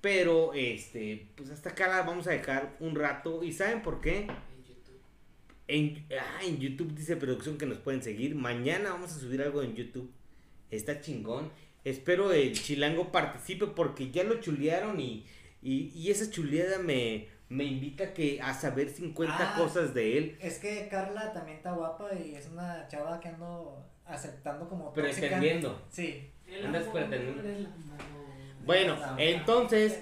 Pero, 0.02 0.53
este, 0.53 1.28
pues 1.36 1.49
hasta 1.52 1.69
acá 1.69 1.88
la 1.88 2.02
vamos 2.02 2.28
a 2.28 2.32
dejar 2.32 2.76
un 2.80 2.95
rato. 2.95 3.44
¿Y 3.44 3.52
saben 3.53 3.82
por 3.84 4.02
qué? 4.02 4.28
En 4.28 4.64
YouTube. 4.65 4.99
En, 5.68 6.06
ah, 6.19 6.40
en 6.44 6.57
YouTube 6.57 6.94
dice 6.95 7.15
producción 7.18 7.57
que 7.57 7.65
nos 7.68 7.78
pueden 7.78 8.02
seguir. 8.02 8.34
Mañana 8.36 8.91
vamos 8.91 9.11
a 9.15 9.19
subir 9.19 9.41
algo 9.41 9.61
en 9.61 9.76
YouTube. 9.76 10.11
Está 10.72 11.02
chingón. 11.02 11.52
Espero 11.84 12.32
el 12.32 12.53
chilango 12.60 13.11
participe 13.11 13.68
porque 13.68 14.11
ya 14.11 14.23
lo 14.23 14.40
chulearon 14.40 14.99
y, 14.99 15.26
y, 15.61 15.90
y 15.95 16.10
esa 16.11 16.30
chuleada 16.30 16.78
me, 16.80 17.28
me 17.49 17.64
invita 17.64 18.06
a, 18.06 18.14
que, 18.14 18.40
a 18.41 18.53
saber 18.53 18.90
50 18.90 19.36
Ah. 19.38 19.56
cosas 19.57 19.94
de 19.94 20.18
él. 20.18 20.38
Es 20.40 20.60
que 20.60 20.88
Carla 20.90 21.32
también 21.34 21.57
está 21.57 21.73
guapa 21.73 22.10
y 22.15 22.36
es 22.36 22.48
una 22.48 22.88
chava 22.88 23.19
que 23.19 23.30
ando 23.30 23.84
aceptando 24.06 24.68
como 24.68 24.86
tóxica. 24.94 25.19
Pretendiendo. 25.28 25.82
Sí. 25.90 26.30
Andas 26.64 26.88
pretendiendo. 26.88 27.69
Bueno, 28.65 28.95
No. 28.95 29.15
entonces, 29.17 29.99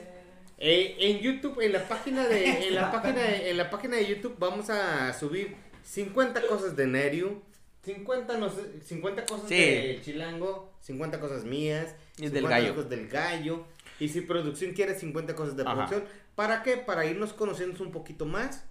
eh, 0.58 0.96
en 1.00 1.20
YouTube, 1.20 1.60
en 1.62 1.74
la 1.74 1.88
página 1.88 2.28
de, 2.28 2.68
en 2.68 2.76
la 2.76 2.92
página 2.92 3.22
de, 3.22 3.50
en 3.52 3.58
la 3.58 3.70
página 3.70 3.96
de 3.98 4.06
YouTube 4.06 4.36
vamos 4.38 4.70
a 4.70 5.14
subir 5.14 5.56
50 5.84 6.42
cosas 6.48 6.76
de 6.76 6.88
Nerio, 6.88 7.42
50, 7.86 8.38
no 8.38 8.50
sé, 8.50 8.62
50 8.84 9.26
cosas 9.26 9.48
Sí. 9.48 9.56
de 9.56 10.00
Chilango, 10.04 10.74
50 10.82 11.20
cosas 11.20 11.46
mías, 11.46 11.96
Y 12.18 12.24
del 12.24 12.44
50 12.44 12.50
gallo. 12.50 12.76
cosas 12.76 12.90
del 12.90 13.08
gallo. 13.08 13.66
Y 14.00 14.10
si 14.10 14.22
producción 14.22 14.74
quiere 14.74 14.96
50 14.96 15.36
cosas 15.36 15.56
de 15.56 15.64
Ajá. 15.64 15.74
producción, 15.74 16.04
¿para 16.36 16.62
qué? 16.64 16.78
Para 16.78 17.06
irnos 17.06 17.34
conociendo 17.34 17.82
un 17.84 17.92
poquito 17.92 18.26
más. 18.26 18.66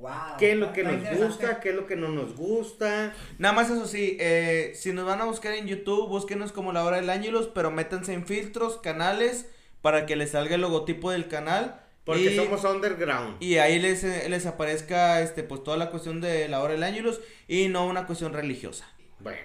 Wow. 0.00 0.10
¿Qué 0.38 0.52
es 0.52 0.56
lo 0.56 0.72
que 0.72 0.82
nos 0.82 1.18
gusta? 1.18 1.60
¿Qué 1.60 1.70
es 1.70 1.74
lo 1.74 1.86
que 1.86 1.94
no 1.96 2.08
nos 2.08 2.34
gusta? 2.34 3.12
Nada 3.38 3.54
más 3.54 3.68
eso 3.70 3.86
sí, 3.86 4.16
eh, 4.18 4.72
si 4.74 4.92
nos 4.92 5.04
van 5.04 5.20
a 5.20 5.24
buscar 5.24 5.52
en 5.52 5.66
YouTube, 5.66 6.08
búsquenos 6.08 6.52
como 6.52 6.72
La 6.72 6.84
Hora 6.84 6.96
del 6.96 7.10
Ángelus, 7.10 7.48
pero 7.48 7.70
métanse 7.70 8.14
en 8.14 8.26
filtros, 8.26 8.78
canales, 8.78 9.46
para 9.82 10.06
que 10.06 10.16
les 10.16 10.30
salga 10.30 10.54
el 10.54 10.62
logotipo 10.62 11.10
del 11.10 11.28
canal. 11.28 11.80
Porque 12.04 12.32
y, 12.32 12.36
somos 12.36 12.64
underground. 12.64 13.36
Y 13.42 13.58
ahí 13.58 13.78
les, 13.78 14.02
eh, 14.04 14.26
les 14.30 14.46
aparezca 14.46 15.20
este 15.20 15.42
pues 15.42 15.62
toda 15.62 15.76
la 15.76 15.90
cuestión 15.90 16.22
de 16.22 16.48
La 16.48 16.60
Hora 16.62 16.72
del 16.72 16.82
Ángelus 16.82 17.20
y 17.46 17.68
no 17.68 17.86
una 17.86 18.06
cuestión 18.06 18.32
religiosa. 18.32 18.90
Bueno. 19.18 19.38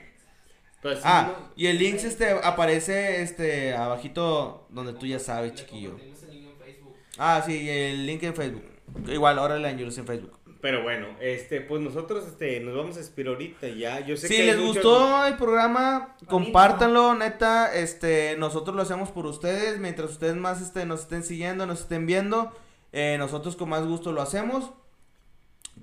Pues, 0.82 1.00
Ah, 1.04 1.34
no- 1.38 1.52
y 1.58 1.68
el 1.68 1.80
link 1.80 1.96
este 1.96 2.30
aparece 2.32 3.22
este 3.24 3.74
abajito 3.74 4.68
donde 4.70 4.94
tú 4.94 5.06
ya 5.06 5.20
sabes, 5.20 5.54
chiquillo. 5.56 5.90
compartimos 5.98 6.24
el 6.24 6.32
link 6.32 6.48
en 6.50 6.58
Facebook. 6.66 6.96
Ah, 7.18 7.44
sí, 7.46 7.70
el 7.70 8.06
link 8.06 8.24
en 8.24 8.36
Facebook. 8.36 8.64
Igual, 9.08 9.40
Hora 9.40 9.56
del 9.56 9.66
Ángelus 9.66 9.98
en 9.98 10.06
Facebook. 10.08 10.35
Pero 10.66 10.82
bueno, 10.82 11.10
este, 11.22 11.62
pues 11.62 11.80
nosotros 11.80 12.26
este, 12.26 12.60
nos 12.60 12.76
vamos 12.76 12.98
a 12.98 13.00
expirar 13.00 13.34
ahorita 13.36 13.68
ya. 13.68 14.00
Yo 14.00 14.18
sé 14.18 14.28
Si 14.28 14.36
que 14.38 14.46
les 14.46 14.58
muchos- 14.58 14.84
gustó 14.84 15.24
el 15.28 15.36
programa, 15.38 16.16
compártanlo, 16.28 17.14
neta, 17.14 17.72
este, 17.76 18.36
nosotros 18.40 18.76
lo 18.76 18.82
hacemos 18.82 19.12
por 19.12 19.28
ustedes, 19.28 19.78
mientras 19.78 20.10
ustedes 20.10 20.36
más 20.36 20.64
este, 20.64 20.88
nos 20.88 21.02
estén 21.02 21.24
siguiendo, 21.24 21.68
nos 21.68 21.82
estén 21.82 22.08
viendo, 22.08 22.52
eh, 22.94 23.16
nosotros 23.20 23.56
con 23.56 23.70
más 23.70 23.86
gusto 23.86 24.12
lo 24.12 24.24
hacemos. 24.24 24.72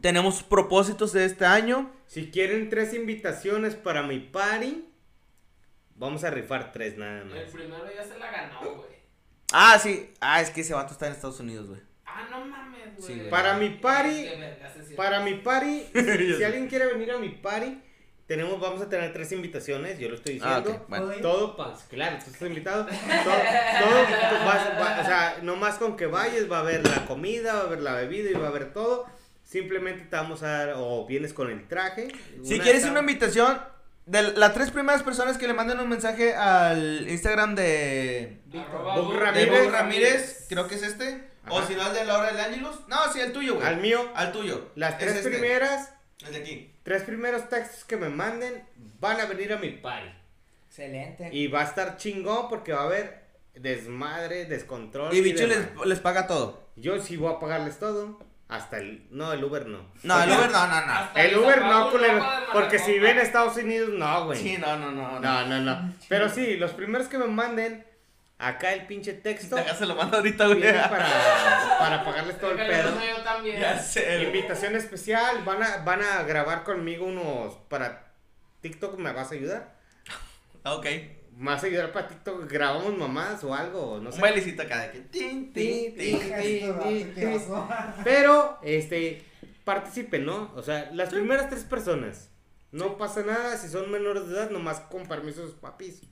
Tenemos 0.00 0.42
propósitos 0.42 1.12
de 1.12 1.26
este 1.26 1.44
año. 1.44 1.88
Si 2.08 2.32
quieren 2.32 2.68
tres 2.68 2.92
invitaciones 2.92 3.76
para 3.76 4.02
mi 4.02 4.18
party, 4.18 4.84
vamos 5.94 6.24
a 6.24 6.30
rifar 6.30 6.72
tres 6.72 6.98
nada 6.98 7.20
El 7.20 7.26
más. 7.28 7.38
primero 7.52 7.84
ya 7.94 8.02
se 8.02 8.18
la 8.18 8.32
ganó, 8.32 8.62
güey. 8.74 8.90
Ah, 9.52 9.78
sí, 9.80 10.12
ah, 10.20 10.40
es 10.40 10.50
que 10.50 10.62
ese 10.62 10.74
vato 10.74 10.92
está 10.92 11.06
en 11.06 11.12
Estados 11.12 11.38
Unidos, 11.38 11.68
güey. 11.68 11.80
Ah, 12.14 12.26
no 12.30 12.44
mames, 12.44 12.96
güey. 12.98 13.14
Sí, 13.20 13.26
Para 13.30 13.54
mi 13.54 13.70
party, 13.70 14.26
para 14.96 15.20
mi 15.20 15.34
party, 15.34 15.86
si, 15.94 16.34
si 16.36 16.44
alguien 16.44 16.68
quiere 16.68 16.86
venir 16.86 17.10
a 17.12 17.18
mi 17.18 17.30
party, 17.30 17.80
tenemos, 18.26 18.60
vamos 18.60 18.80
a 18.82 18.88
tener 18.88 19.12
tres 19.12 19.32
invitaciones, 19.32 19.98
yo 19.98 20.08
lo 20.08 20.14
estoy 20.16 20.38
Ah, 20.42 20.58
diciendo. 20.60 20.82
ok, 20.82 20.88
bueno. 20.88 21.06
Oye, 21.06 21.20
Todo, 21.22 21.56
pa- 21.56 21.78
claro, 21.90 22.18
tú 22.22 22.30
estás 22.30 22.48
invitado. 22.48 22.86
Todo, 22.86 22.94
todo 22.94 24.44
vas- 24.46 24.70
va- 24.80 24.98
o 25.00 25.04
sea, 25.04 25.38
no 25.42 25.56
más 25.56 25.76
con 25.76 25.96
que 25.96 26.06
vayas, 26.06 26.50
va 26.50 26.58
a 26.58 26.60
haber 26.60 26.86
la 26.86 27.04
comida, 27.06 27.54
va 27.54 27.60
a 27.60 27.62
haber 27.64 27.80
la 27.80 27.94
bebida 27.94 28.30
y 28.30 28.34
va 28.34 28.46
a 28.46 28.50
haber 28.50 28.72
todo. 28.72 29.06
Simplemente 29.42 30.04
te 30.04 30.16
vamos 30.16 30.42
a 30.42 30.48
dar, 30.48 30.74
o 30.76 31.04
vienes 31.06 31.32
con 31.34 31.50
el 31.50 31.66
traje. 31.68 32.08
Si 32.42 32.54
una 32.54 32.62
quieres 32.62 32.84
tab- 32.86 32.90
una 32.92 33.00
invitación, 33.00 33.58
de 34.06 34.22
las 34.32 34.52
tres 34.54 34.70
primeras 34.70 35.02
personas 35.02 35.36
que 35.38 35.46
le 35.46 35.52
manden 35.54 35.78
un 35.80 35.88
mensaje 35.88 36.34
al 36.34 37.06
Instagram 37.08 37.54
de, 37.54 38.38
de 38.46 38.64
Ramírez. 38.64 39.70
Ramírez, 39.70 40.46
creo 40.48 40.66
que 40.68 40.74
es 40.76 40.82
este. 40.82 41.31
O 41.48 41.62
si 41.62 41.74
no, 41.74 41.86
el 41.88 41.94
de 41.94 42.04
la 42.04 42.18
hora 42.18 42.32
del 42.32 42.40
Ángelus. 42.40 42.76
No, 42.88 43.12
sí, 43.12 43.20
el 43.20 43.32
tuyo, 43.32 43.56
güey. 43.56 43.66
Al 43.66 43.78
mío, 43.78 44.10
Al 44.14 44.32
tuyo. 44.32 44.70
las 44.76 44.92
Es 44.92 44.98
tres 44.98 45.16
este, 45.16 45.30
primeras, 45.30 45.92
El 46.26 46.32
de 46.34 46.38
aquí. 46.40 46.74
tres 46.82 47.02
primeros 47.02 47.48
textos 47.48 47.84
que 47.84 47.96
me 47.96 48.08
manden 48.08 48.64
van 49.00 49.20
a 49.20 49.26
venir 49.26 49.52
a 49.52 49.56
mi 49.58 49.70
party. 49.70 50.08
Excelente. 50.68 51.28
Y 51.32 51.48
va 51.48 51.60
a 51.60 51.64
estar 51.64 51.96
chingón 51.96 52.48
porque 52.48 52.72
va 52.72 52.82
a 52.82 52.84
haber 52.84 53.22
desmadre, 53.54 54.46
descontrol. 54.46 55.14
Y 55.14 55.20
Bicho 55.20 55.46
les, 55.46 55.58
les 55.84 55.98
paga 56.00 56.26
todo. 56.26 56.68
Yo 56.76 57.00
sí 57.00 57.16
voy 57.16 57.34
a 57.34 57.38
pagarles 57.38 57.78
todo. 57.78 58.18
Hasta 58.48 58.78
el. 58.78 59.06
No, 59.10 59.32
el 59.32 59.42
Uber 59.44 59.66
no. 59.66 59.86
No, 60.02 60.22
el 60.22 60.30
Uber 60.30 60.50
no, 60.50 60.66
no, 60.66 60.86
no. 60.86 60.92
Hasta 60.92 61.22
El 61.24 61.38
Uber 61.38 61.62
no, 61.62 61.90
culero. 61.90 62.26
Porque 62.52 62.78
si 62.78 62.98
ven 62.98 63.18
a 63.18 63.22
Estados 63.22 63.56
Unidos, 63.56 63.90
no, 63.94 64.26
güey. 64.26 64.38
Sí, 64.38 64.58
no, 64.58 64.76
no, 64.78 64.90
no. 64.92 65.20
No, 65.20 65.46
no, 65.46 65.58
no. 65.60 65.94
Pero 66.08 66.28
sí, 66.28 66.56
los 66.56 66.72
primeros 66.72 67.08
que 67.08 67.16
me 67.18 67.26
manden, 67.26 67.84
acá 68.42 68.72
el 68.72 68.86
pinche 68.86 69.14
texto. 69.14 69.56
Ya 69.56 69.74
se 69.74 69.86
lo 69.86 69.94
mando 69.94 70.16
ahorita, 70.18 70.46
güey. 70.46 70.60
para, 70.60 71.78
para 71.78 72.04
pagarles 72.04 72.38
todo 72.38 72.50
el 72.50 72.56
pedo. 72.56 72.90
yo 73.00 73.22
también. 73.22 73.60
Ya 73.60 73.78
sé, 73.78 74.04
güey. 74.04 74.26
Invitación 74.26 74.76
especial. 74.76 75.44
Van 75.44 75.62
a, 75.62 75.78
van 75.78 76.02
a 76.02 76.22
grabar 76.24 76.64
conmigo 76.64 77.06
unos. 77.06 77.54
Para 77.68 78.12
TikTok, 78.60 78.98
¿me 78.98 79.12
vas 79.12 79.30
a 79.30 79.34
ayudar? 79.34 79.74
Ok. 80.64 80.86
¿Me 81.36 81.50
vas 81.50 81.62
a 81.62 81.66
ayudar 81.66 81.92
para 81.92 82.08
TikTok? 82.08 82.50
¿Grabamos 82.50 82.96
mamás 82.96 83.42
o 83.44 83.54
algo? 83.54 84.00
No 84.00 84.10
sé. 84.10 84.16
Un 84.16 84.22
bailecito 84.22 84.62
acá 84.62 84.80
de 84.82 84.90
que. 84.90 85.00
Tin, 85.00 85.52
tin, 85.52 85.96
tin. 85.96 86.18
¿Qué 87.14 87.38
pasó? 87.38 87.68
Pero, 88.04 88.58
este, 88.62 89.24
participen, 89.64 90.26
¿no? 90.26 90.52
O 90.54 90.62
sea, 90.62 90.90
las 90.92 91.10
primeras 91.10 91.48
tres 91.48 91.64
personas. 91.64 92.28
No 92.70 92.96
pasa 92.96 93.22
nada 93.22 93.56
si 93.58 93.68
son 93.68 93.90
menores 93.90 94.28
de 94.28 94.34
edad, 94.34 94.50
nomás 94.50 94.80
con 94.80 95.06
permiso 95.06 95.42
de 95.42 95.48
sus 95.48 95.56
papis. 95.56 96.02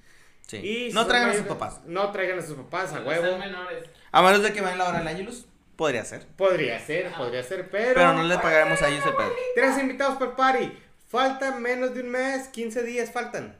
Sí. 0.51 0.89
Y 0.89 0.93
no 0.93 1.07
traigan 1.07 1.31
a 1.31 1.33
sus 1.33 1.43
mayores- 1.43 1.59
papás. 1.59 1.81
No 1.87 2.11
traigan 2.11 2.39
a 2.39 2.43
sus 2.43 2.57
papás, 2.57 2.93
a 2.93 3.01
huevo. 3.03 3.39
menores. 3.39 3.85
A 4.11 4.23
menos 4.23 4.43
de 4.43 4.53
que 4.53 4.61
vayan 4.61 4.81
a 4.81 4.85
la 4.85 4.89
hora 4.91 4.99
del 4.99 5.09
Ángelus. 5.09 5.47
Podría 5.77 6.05
ser. 6.05 6.27
Podría 6.37 6.79
ser, 6.79 7.13
podría 7.15 7.43
ser, 7.43 7.71
pero... 7.71 7.95
Pero 7.95 8.13
no 8.15 8.25
le 8.25 8.37
pagaremos 8.39 8.83
a 8.83 8.89
ellos 8.89 9.05
el 9.07 9.15
pedo. 9.15 9.33
Tres 9.55 9.79
invitados 9.79 10.19
por 10.19 10.37
party. 10.37 10.73
Faltan 11.09 11.63
menos 11.63 11.95
de 11.95 12.01
un 12.03 12.11
mes, 12.11 12.49
15 12.49 12.83
días 12.83 13.11
faltan. 13.11 13.57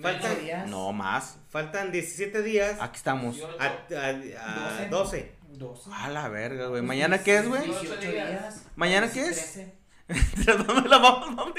Faltan, 0.00 0.38
días. 0.40 0.68
No 0.68 0.92
más. 0.92 1.38
faltan 1.48 1.90
17 1.90 2.42
días 2.42 2.76
Aquí 2.80 2.96
estamos. 2.96 3.40
a, 3.58 3.64
a- 3.96 4.82
a 4.82 4.86
12. 4.90 5.32
Doce. 5.48 5.90
A 5.92 6.08
la 6.10 6.28
verga, 6.28 6.66
güey. 6.66 6.82
¿Mañana 6.82 7.22
qué 7.22 7.38
es, 7.38 7.48
güey? 7.48 7.62
18 7.64 8.00
días. 8.00 8.62
¿Mañana 8.76 9.10
qué 9.10 9.26
es? 9.28 9.60
¿Dónde 10.08 10.88
la 10.88 10.98
vamos? 10.98 11.28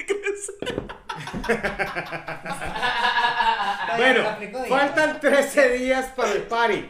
Bueno, 3.97 4.23
faltan 4.69 5.19
13 5.19 5.77
días 5.77 6.11
para 6.15 6.31
el 6.31 6.43
party. 6.43 6.85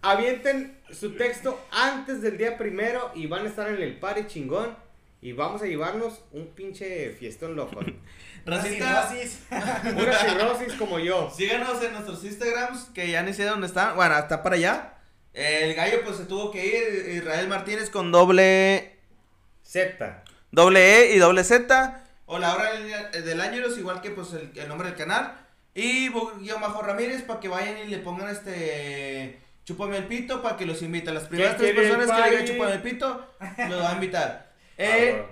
Avienten 0.00 0.80
su 0.90 1.14
texto 1.14 1.60
antes 1.70 2.22
del 2.22 2.38
día 2.38 2.56
primero 2.56 3.10
y 3.14 3.26
van 3.26 3.44
a 3.44 3.48
estar 3.48 3.68
en 3.68 3.82
el 3.82 3.98
party 3.98 4.26
chingón. 4.26 4.76
Y 5.20 5.32
vamos 5.32 5.62
a 5.62 5.66
llevarnos 5.66 6.22
un 6.32 6.48
pinche 6.48 7.10
fiestón 7.10 7.54
loco. 7.54 7.80
Racita, 8.46 9.08
Cirrosis. 9.08 9.42
Una 9.50 10.14
cirrosis 10.14 10.72
como 10.74 10.98
yo. 10.98 11.30
síganos 11.30 11.82
en 11.82 11.92
nuestros 11.92 12.24
Instagrams, 12.24 12.86
que 12.94 13.10
ya 13.10 13.22
ni 13.22 13.32
sé 13.32 13.44
dónde 13.44 13.68
están. 13.68 13.94
Bueno, 13.94 14.18
está 14.18 14.42
para 14.42 14.56
allá. 14.56 14.94
El 15.32 15.74
gallo 15.74 16.02
pues 16.04 16.16
se 16.16 16.24
tuvo 16.24 16.50
que 16.50 16.66
ir, 16.66 17.16
Israel 17.16 17.48
Martínez 17.48 17.88
con 17.88 18.10
doble, 18.10 18.98
Z. 19.62 20.21
doble 20.52 21.00
E 21.00 21.14
y 21.14 21.18
doble 21.18 21.42
Z. 21.42 22.04
O 22.26 22.38
la 22.38 22.54
hora 22.54 22.72
del, 22.72 23.24
del 23.24 23.40
Ángelos, 23.40 23.76
igual 23.76 24.00
que 24.00 24.10
pues 24.10 24.32
el, 24.32 24.52
el 24.54 24.68
nombre 24.68 24.88
del 24.88 24.96
canal. 24.96 25.34
Y 25.74 26.08
guion 26.08 26.60
bajo 26.60 26.82
Ramírez 26.82 27.22
para 27.22 27.40
que 27.40 27.48
vayan 27.48 27.78
y 27.78 27.86
le 27.86 27.98
pongan 27.98 28.28
este... 28.28 29.40
Chúpame 29.64 29.96
el 29.96 30.06
pito 30.06 30.42
para 30.42 30.56
que 30.56 30.66
los 30.66 30.82
invite. 30.82 31.12
Las 31.12 31.24
primeras 31.24 31.56
tres 31.56 31.74
personas 31.74 32.10
que 32.10 32.20
le 32.22 32.30
digan 32.30 32.46
chúpame 32.46 32.72
el 32.72 32.82
pito, 32.82 33.26
los 33.68 33.82
va 33.82 33.90
a 33.90 33.94
invitar. 33.94 34.52
Ah, 34.78 34.84
Eh, 34.88 35.24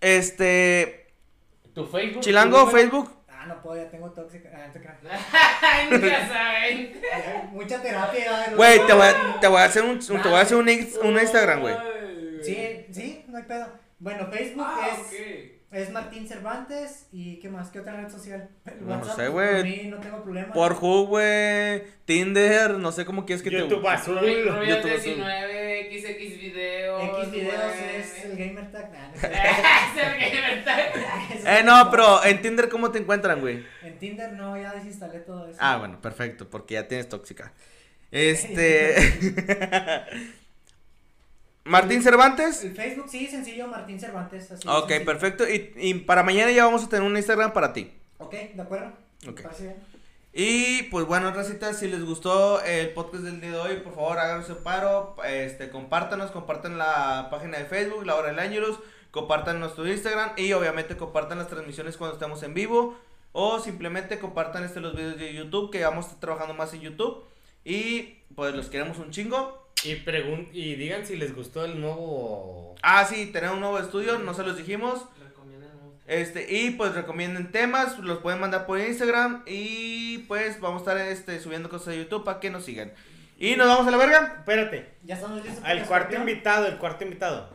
este... 0.00 1.06
Tu 1.74 1.84
Facebook. 1.86 2.22
Chilango, 2.22 2.64
tu. 2.64 2.70
Facebook. 2.70 3.10
Ah, 3.28 3.46
no 3.46 3.60
puedo, 3.60 3.76
ya 3.82 3.90
tengo 3.90 4.10
tóxica. 4.12 4.50
Ah, 4.54 4.66
no 4.66 4.72
te 4.72 4.80
creas. 4.80 4.98
Ay, 5.62 5.88
nunca 5.90 6.28
saben. 6.28 7.02
Mucha 7.52 7.82
terapia. 7.82 8.52
Güey, 8.54 8.86
te 8.86 8.92
voy, 8.92 9.06
a, 9.06 9.40
te 9.40 9.48
voy 9.48 9.60
a 9.60 9.64
hacer 9.64 9.82
un, 9.82 9.98
te 9.98 10.12
voy 10.28 10.38
a 10.38 10.40
hacer 10.40 10.56
un 10.56 10.68
Instagram, 10.68 11.60
güey. 11.60 11.74
Sí, 12.42 12.86
sí, 12.92 13.24
no 13.28 13.38
hay 13.38 13.44
pedo. 13.44 13.66
Bueno, 14.02 14.26
Facebook 14.32 14.66
Ah, 14.66 14.88
es, 14.90 15.80
es 15.82 15.90
Martín 15.90 16.26
Cervantes. 16.26 17.06
¿Y 17.12 17.38
qué 17.38 17.48
más? 17.48 17.70
¿Qué 17.70 17.78
otra 17.78 18.00
red 18.00 18.10
social? 18.10 18.48
El 18.66 18.84
No 18.84 18.96
WhatsApp, 18.96 19.16
sé, 19.16 19.30
pues, 19.30 19.50
por 19.50 19.60
güey. 19.60 19.62
mí 19.84 19.88
no 19.90 19.96
tengo 19.98 20.22
problema. 20.24 20.52
Por 20.52 20.74
güey. 21.06 21.82
Tinder, 22.04 22.72
no 22.72 22.90
sé 22.90 23.04
cómo 23.04 23.24
quieres 23.24 23.44
que 23.44 23.50
YouTube 23.50 23.82
te. 23.82 23.88
azul. 23.88 24.18
Rubio 24.18 24.64
YouTube 24.64 24.90
azul. 24.90 25.14
19, 25.14 25.88
XX 26.00 26.40
videos. 26.40 27.02
X 27.04 27.30
videos 27.30 27.62
güey. 27.78 27.96
es 27.96 28.24
el 28.24 28.36
gamer 28.36 28.72
tag. 28.72 28.92
Nah, 28.92 29.08
no 29.08 29.16
sé. 29.20 29.26
Es 29.28 30.32
el 30.34 30.58
está- 30.58 30.80
Eso 31.34 31.48
Eh, 31.48 31.62
no, 31.64 31.88
pero 31.92 32.24
en 32.24 32.42
Tinder, 32.42 32.68
¿cómo 32.68 32.90
te 32.90 32.98
encuentran, 32.98 33.40
güey? 33.40 33.64
En 33.84 33.98
Tinder 34.00 34.32
no, 34.32 34.60
ya 34.60 34.72
desinstalé 34.74 35.20
todo 35.20 35.46
eso. 35.48 35.58
Ah, 35.62 35.76
bueno, 35.78 36.00
perfecto, 36.00 36.50
porque 36.50 36.74
ya 36.74 36.88
tienes 36.88 37.08
tóxica. 37.08 37.52
Este. 38.10 38.96
Martín 41.64 42.02
Cervantes. 42.02 42.64
El 42.64 42.74
Facebook 42.74 43.06
sí, 43.08 43.26
sencillo, 43.26 43.68
Martín 43.68 43.98
Cervantes. 44.00 44.50
Así 44.50 44.66
Ok, 44.68 44.88
sencillo. 44.88 45.04
perfecto. 45.06 45.48
Y, 45.48 45.72
y 45.76 45.94
para 45.94 46.22
mañana 46.22 46.50
ya 46.50 46.64
vamos 46.64 46.84
a 46.84 46.88
tener 46.88 47.04
un 47.06 47.16
Instagram 47.16 47.52
para 47.52 47.72
ti. 47.72 47.92
Ok, 48.18 48.32
de 48.54 48.62
acuerdo. 48.62 48.92
Ok. 49.28 49.40
Y 50.34 50.84
pues 50.84 51.04
bueno, 51.06 51.30
Racita, 51.32 51.74
si 51.74 51.88
les 51.88 52.02
gustó 52.04 52.62
el 52.62 52.90
podcast 52.94 53.22
del 53.24 53.40
día 53.40 53.50
de 53.50 53.58
hoy, 53.58 53.76
por 53.80 53.94
favor 53.94 54.18
háganos 54.18 54.48
el 54.48 54.56
paro, 54.56 55.14
este, 55.26 55.68
compártanos, 55.68 56.30
compartan 56.30 56.78
la 56.78 57.28
página 57.30 57.58
de 57.58 57.66
Facebook, 57.66 58.06
La 58.06 58.14
Hora 58.14 58.28
del 58.28 58.38
Ángelus, 58.38 58.78
compartan 59.10 59.60
nuestro 59.60 59.86
Instagram 59.86 60.30
y 60.38 60.54
obviamente 60.54 60.96
compartan 60.96 61.36
las 61.36 61.48
transmisiones 61.48 61.98
cuando 61.98 62.14
estamos 62.14 62.42
en 62.44 62.54
vivo 62.54 62.96
o 63.32 63.60
simplemente 63.60 64.18
compartan 64.18 64.64
este, 64.64 64.80
los 64.80 64.96
videos 64.96 65.18
de 65.18 65.34
YouTube 65.34 65.70
que 65.70 65.84
vamos 65.84 66.06
a 66.06 66.08
estar 66.08 66.20
trabajando 66.20 66.54
más 66.54 66.72
en 66.72 66.80
YouTube 66.80 67.24
y 67.62 68.16
pues 68.34 68.54
los 68.54 68.70
queremos 68.70 68.98
un 68.98 69.10
chingo. 69.10 69.61
Y, 69.84 69.96
pregun 69.96 70.48
y 70.52 70.74
digan 70.76 71.06
si 71.06 71.16
les 71.16 71.34
gustó 71.34 71.64
el 71.64 71.80
nuevo. 71.80 72.74
Ah, 72.82 73.04
sí, 73.04 73.26
tenemos 73.26 73.56
un 73.56 73.60
nuevo 73.60 73.78
estudio, 73.78 74.18
no 74.18 74.34
se 74.34 74.42
los 74.42 74.56
dijimos. 74.56 75.06
Este, 76.06 76.46
y 76.52 76.72
pues 76.72 76.94
recomienden 76.94 77.52
temas, 77.52 77.98
los 77.98 78.18
pueden 78.18 78.40
mandar 78.40 78.66
por 78.66 78.78
Instagram 78.78 79.44
y 79.46 80.18
pues 80.28 80.60
vamos 80.60 80.86
a 80.86 80.92
estar 80.92 81.08
este, 81.08 81.40
subiendo 81.40 81.68
cosas 81.68 81.88
a 81.88 81.94
YouTube 81.94 82.24
para 82.24 82.40
que 82.40 82.50
nos 82.50 82.64
sigan. 82.64 82.92
Y 83.38 83.56
nos 83.56 83.66
vamos 83.66 83.86
a 83.86 83.90
la 83.90 83.96
verga. 83.96 84.36
Espérate. 84.38 84.94
Ya 85.04 85.14
estamos 85.14 85.42
listos. 85.42 85.64
Al 85.64 85.84
cuarto 85.86 86.14
invitado, 86.16 86.66
el 86.66 86.78
cuarto 86.78 87.04
invitado. 87.04 87.50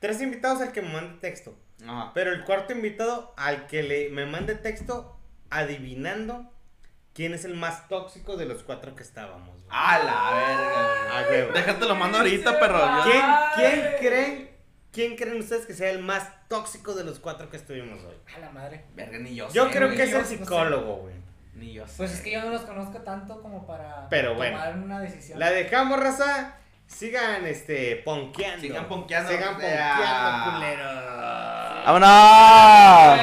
Tres 0.00 0.20
invitados 0.20 0.60
al 0.60 0.72
que 0.72 0.82
me 0.82 0.92
mande 0.92 1.18
texto. 1.20 1.56
Ajá. 1.86 2.12
Pero 2.14 2.32
el 2.32 2.44
cuarto 2.44 2.72
invitado 2.72 3.32
al 3.36 3.66
que 3.66 3.82
le 3.82 4.10
me 4.10 4.26
mande 4.26 4.54
texto 4.54 5.18
adivinando 5.50 6.53
quién 7.14 7.34
es 7.34 7.44
el 7.44 7.54
más 7.54 7.88
tóxico 7.88 8.36
de 8.36 8.46
los 8.46 8.62
cuatro 8.62 8.94
que 8.94 9.02
estábamos. 9.02 9.48
güey. 9.48 9.64
A 9.70 9.98
la 9.98 10.30
verga. 10.34 11.18
A 11.18 11.22
huevo. 11.30 11.52
Déjate 11.52 11.86
lo 11.86 11.94
mando 11.94 12.18
ahorita, 12.18 12.58
perro. 12.60 12.78
Yo- 12.78 13.02
¿Quién, 13.04 13.24
quién 13.54 13.86
Ay. 13.86 13.94
creen? 14.00 14.50
¿Quién 14.92 15.16
creen 15.16 15.40
ustedes 15.40 15.66
que 15.66 15.74
sea 15.74 15.90
el 15.90 15.98
más 16.00 16.28
tóxico 16.48 16.94
de 16.94 17.02
los 17.04 17.18
cuatro 17.18 17.50
que 17.50 17.56
estuvimos 17.56 17.98
hoy? 18.04 18.14
A 18.36 18.38
la 18.38 18.50
madre. 18.50 18.84
Verga, 18.94 19.18
ni 19.18 19.34
yo. 19.34 19.48
Yo 19.52 19.64
sé, 19.66 19.70
creo 19.72 19.88
güey. 19.88 19.96
que 19.96 20.04
es 20.04 20.12
el 20.12 20.18
no 20.18 20.24
sé. 20.24 20.38
psicólogo, 20.38 20.94
güey. 20.96 21.14
Ni 21.54 21.72
yo 21.72 21.86
sé. 21.86 21.94
Pues 21.96 22.12
es 22.12 22.20
que 22.20 22.30
yo 22.32 22.40
no 22.42 22.50
los 22.50 22.62
conozco 22.62 22.98
tanto 22.98 23.40
como 23.42 23.66
para 23.66 24.08
Pero 24.08 24.34
bueno. 24.34 24.56
tomar 24.56 24.76
una 24.76 25.00
decisión. 25.00 25.38
La 25.40 25.50
dejamos, 25.50 25.98
raza. 25.98 26.56
Sigan 26.86 27.46
este 27.46 27.96
ponqueando. 28.04 28.60
Sigan 28.60 28.86
ponqueando. 28.86 29.30
Sigan 29.32 29.54
ponqueando, 29.54 30.52
culeros. 30.52 31.04
¡Vámonos! 31.86 33.20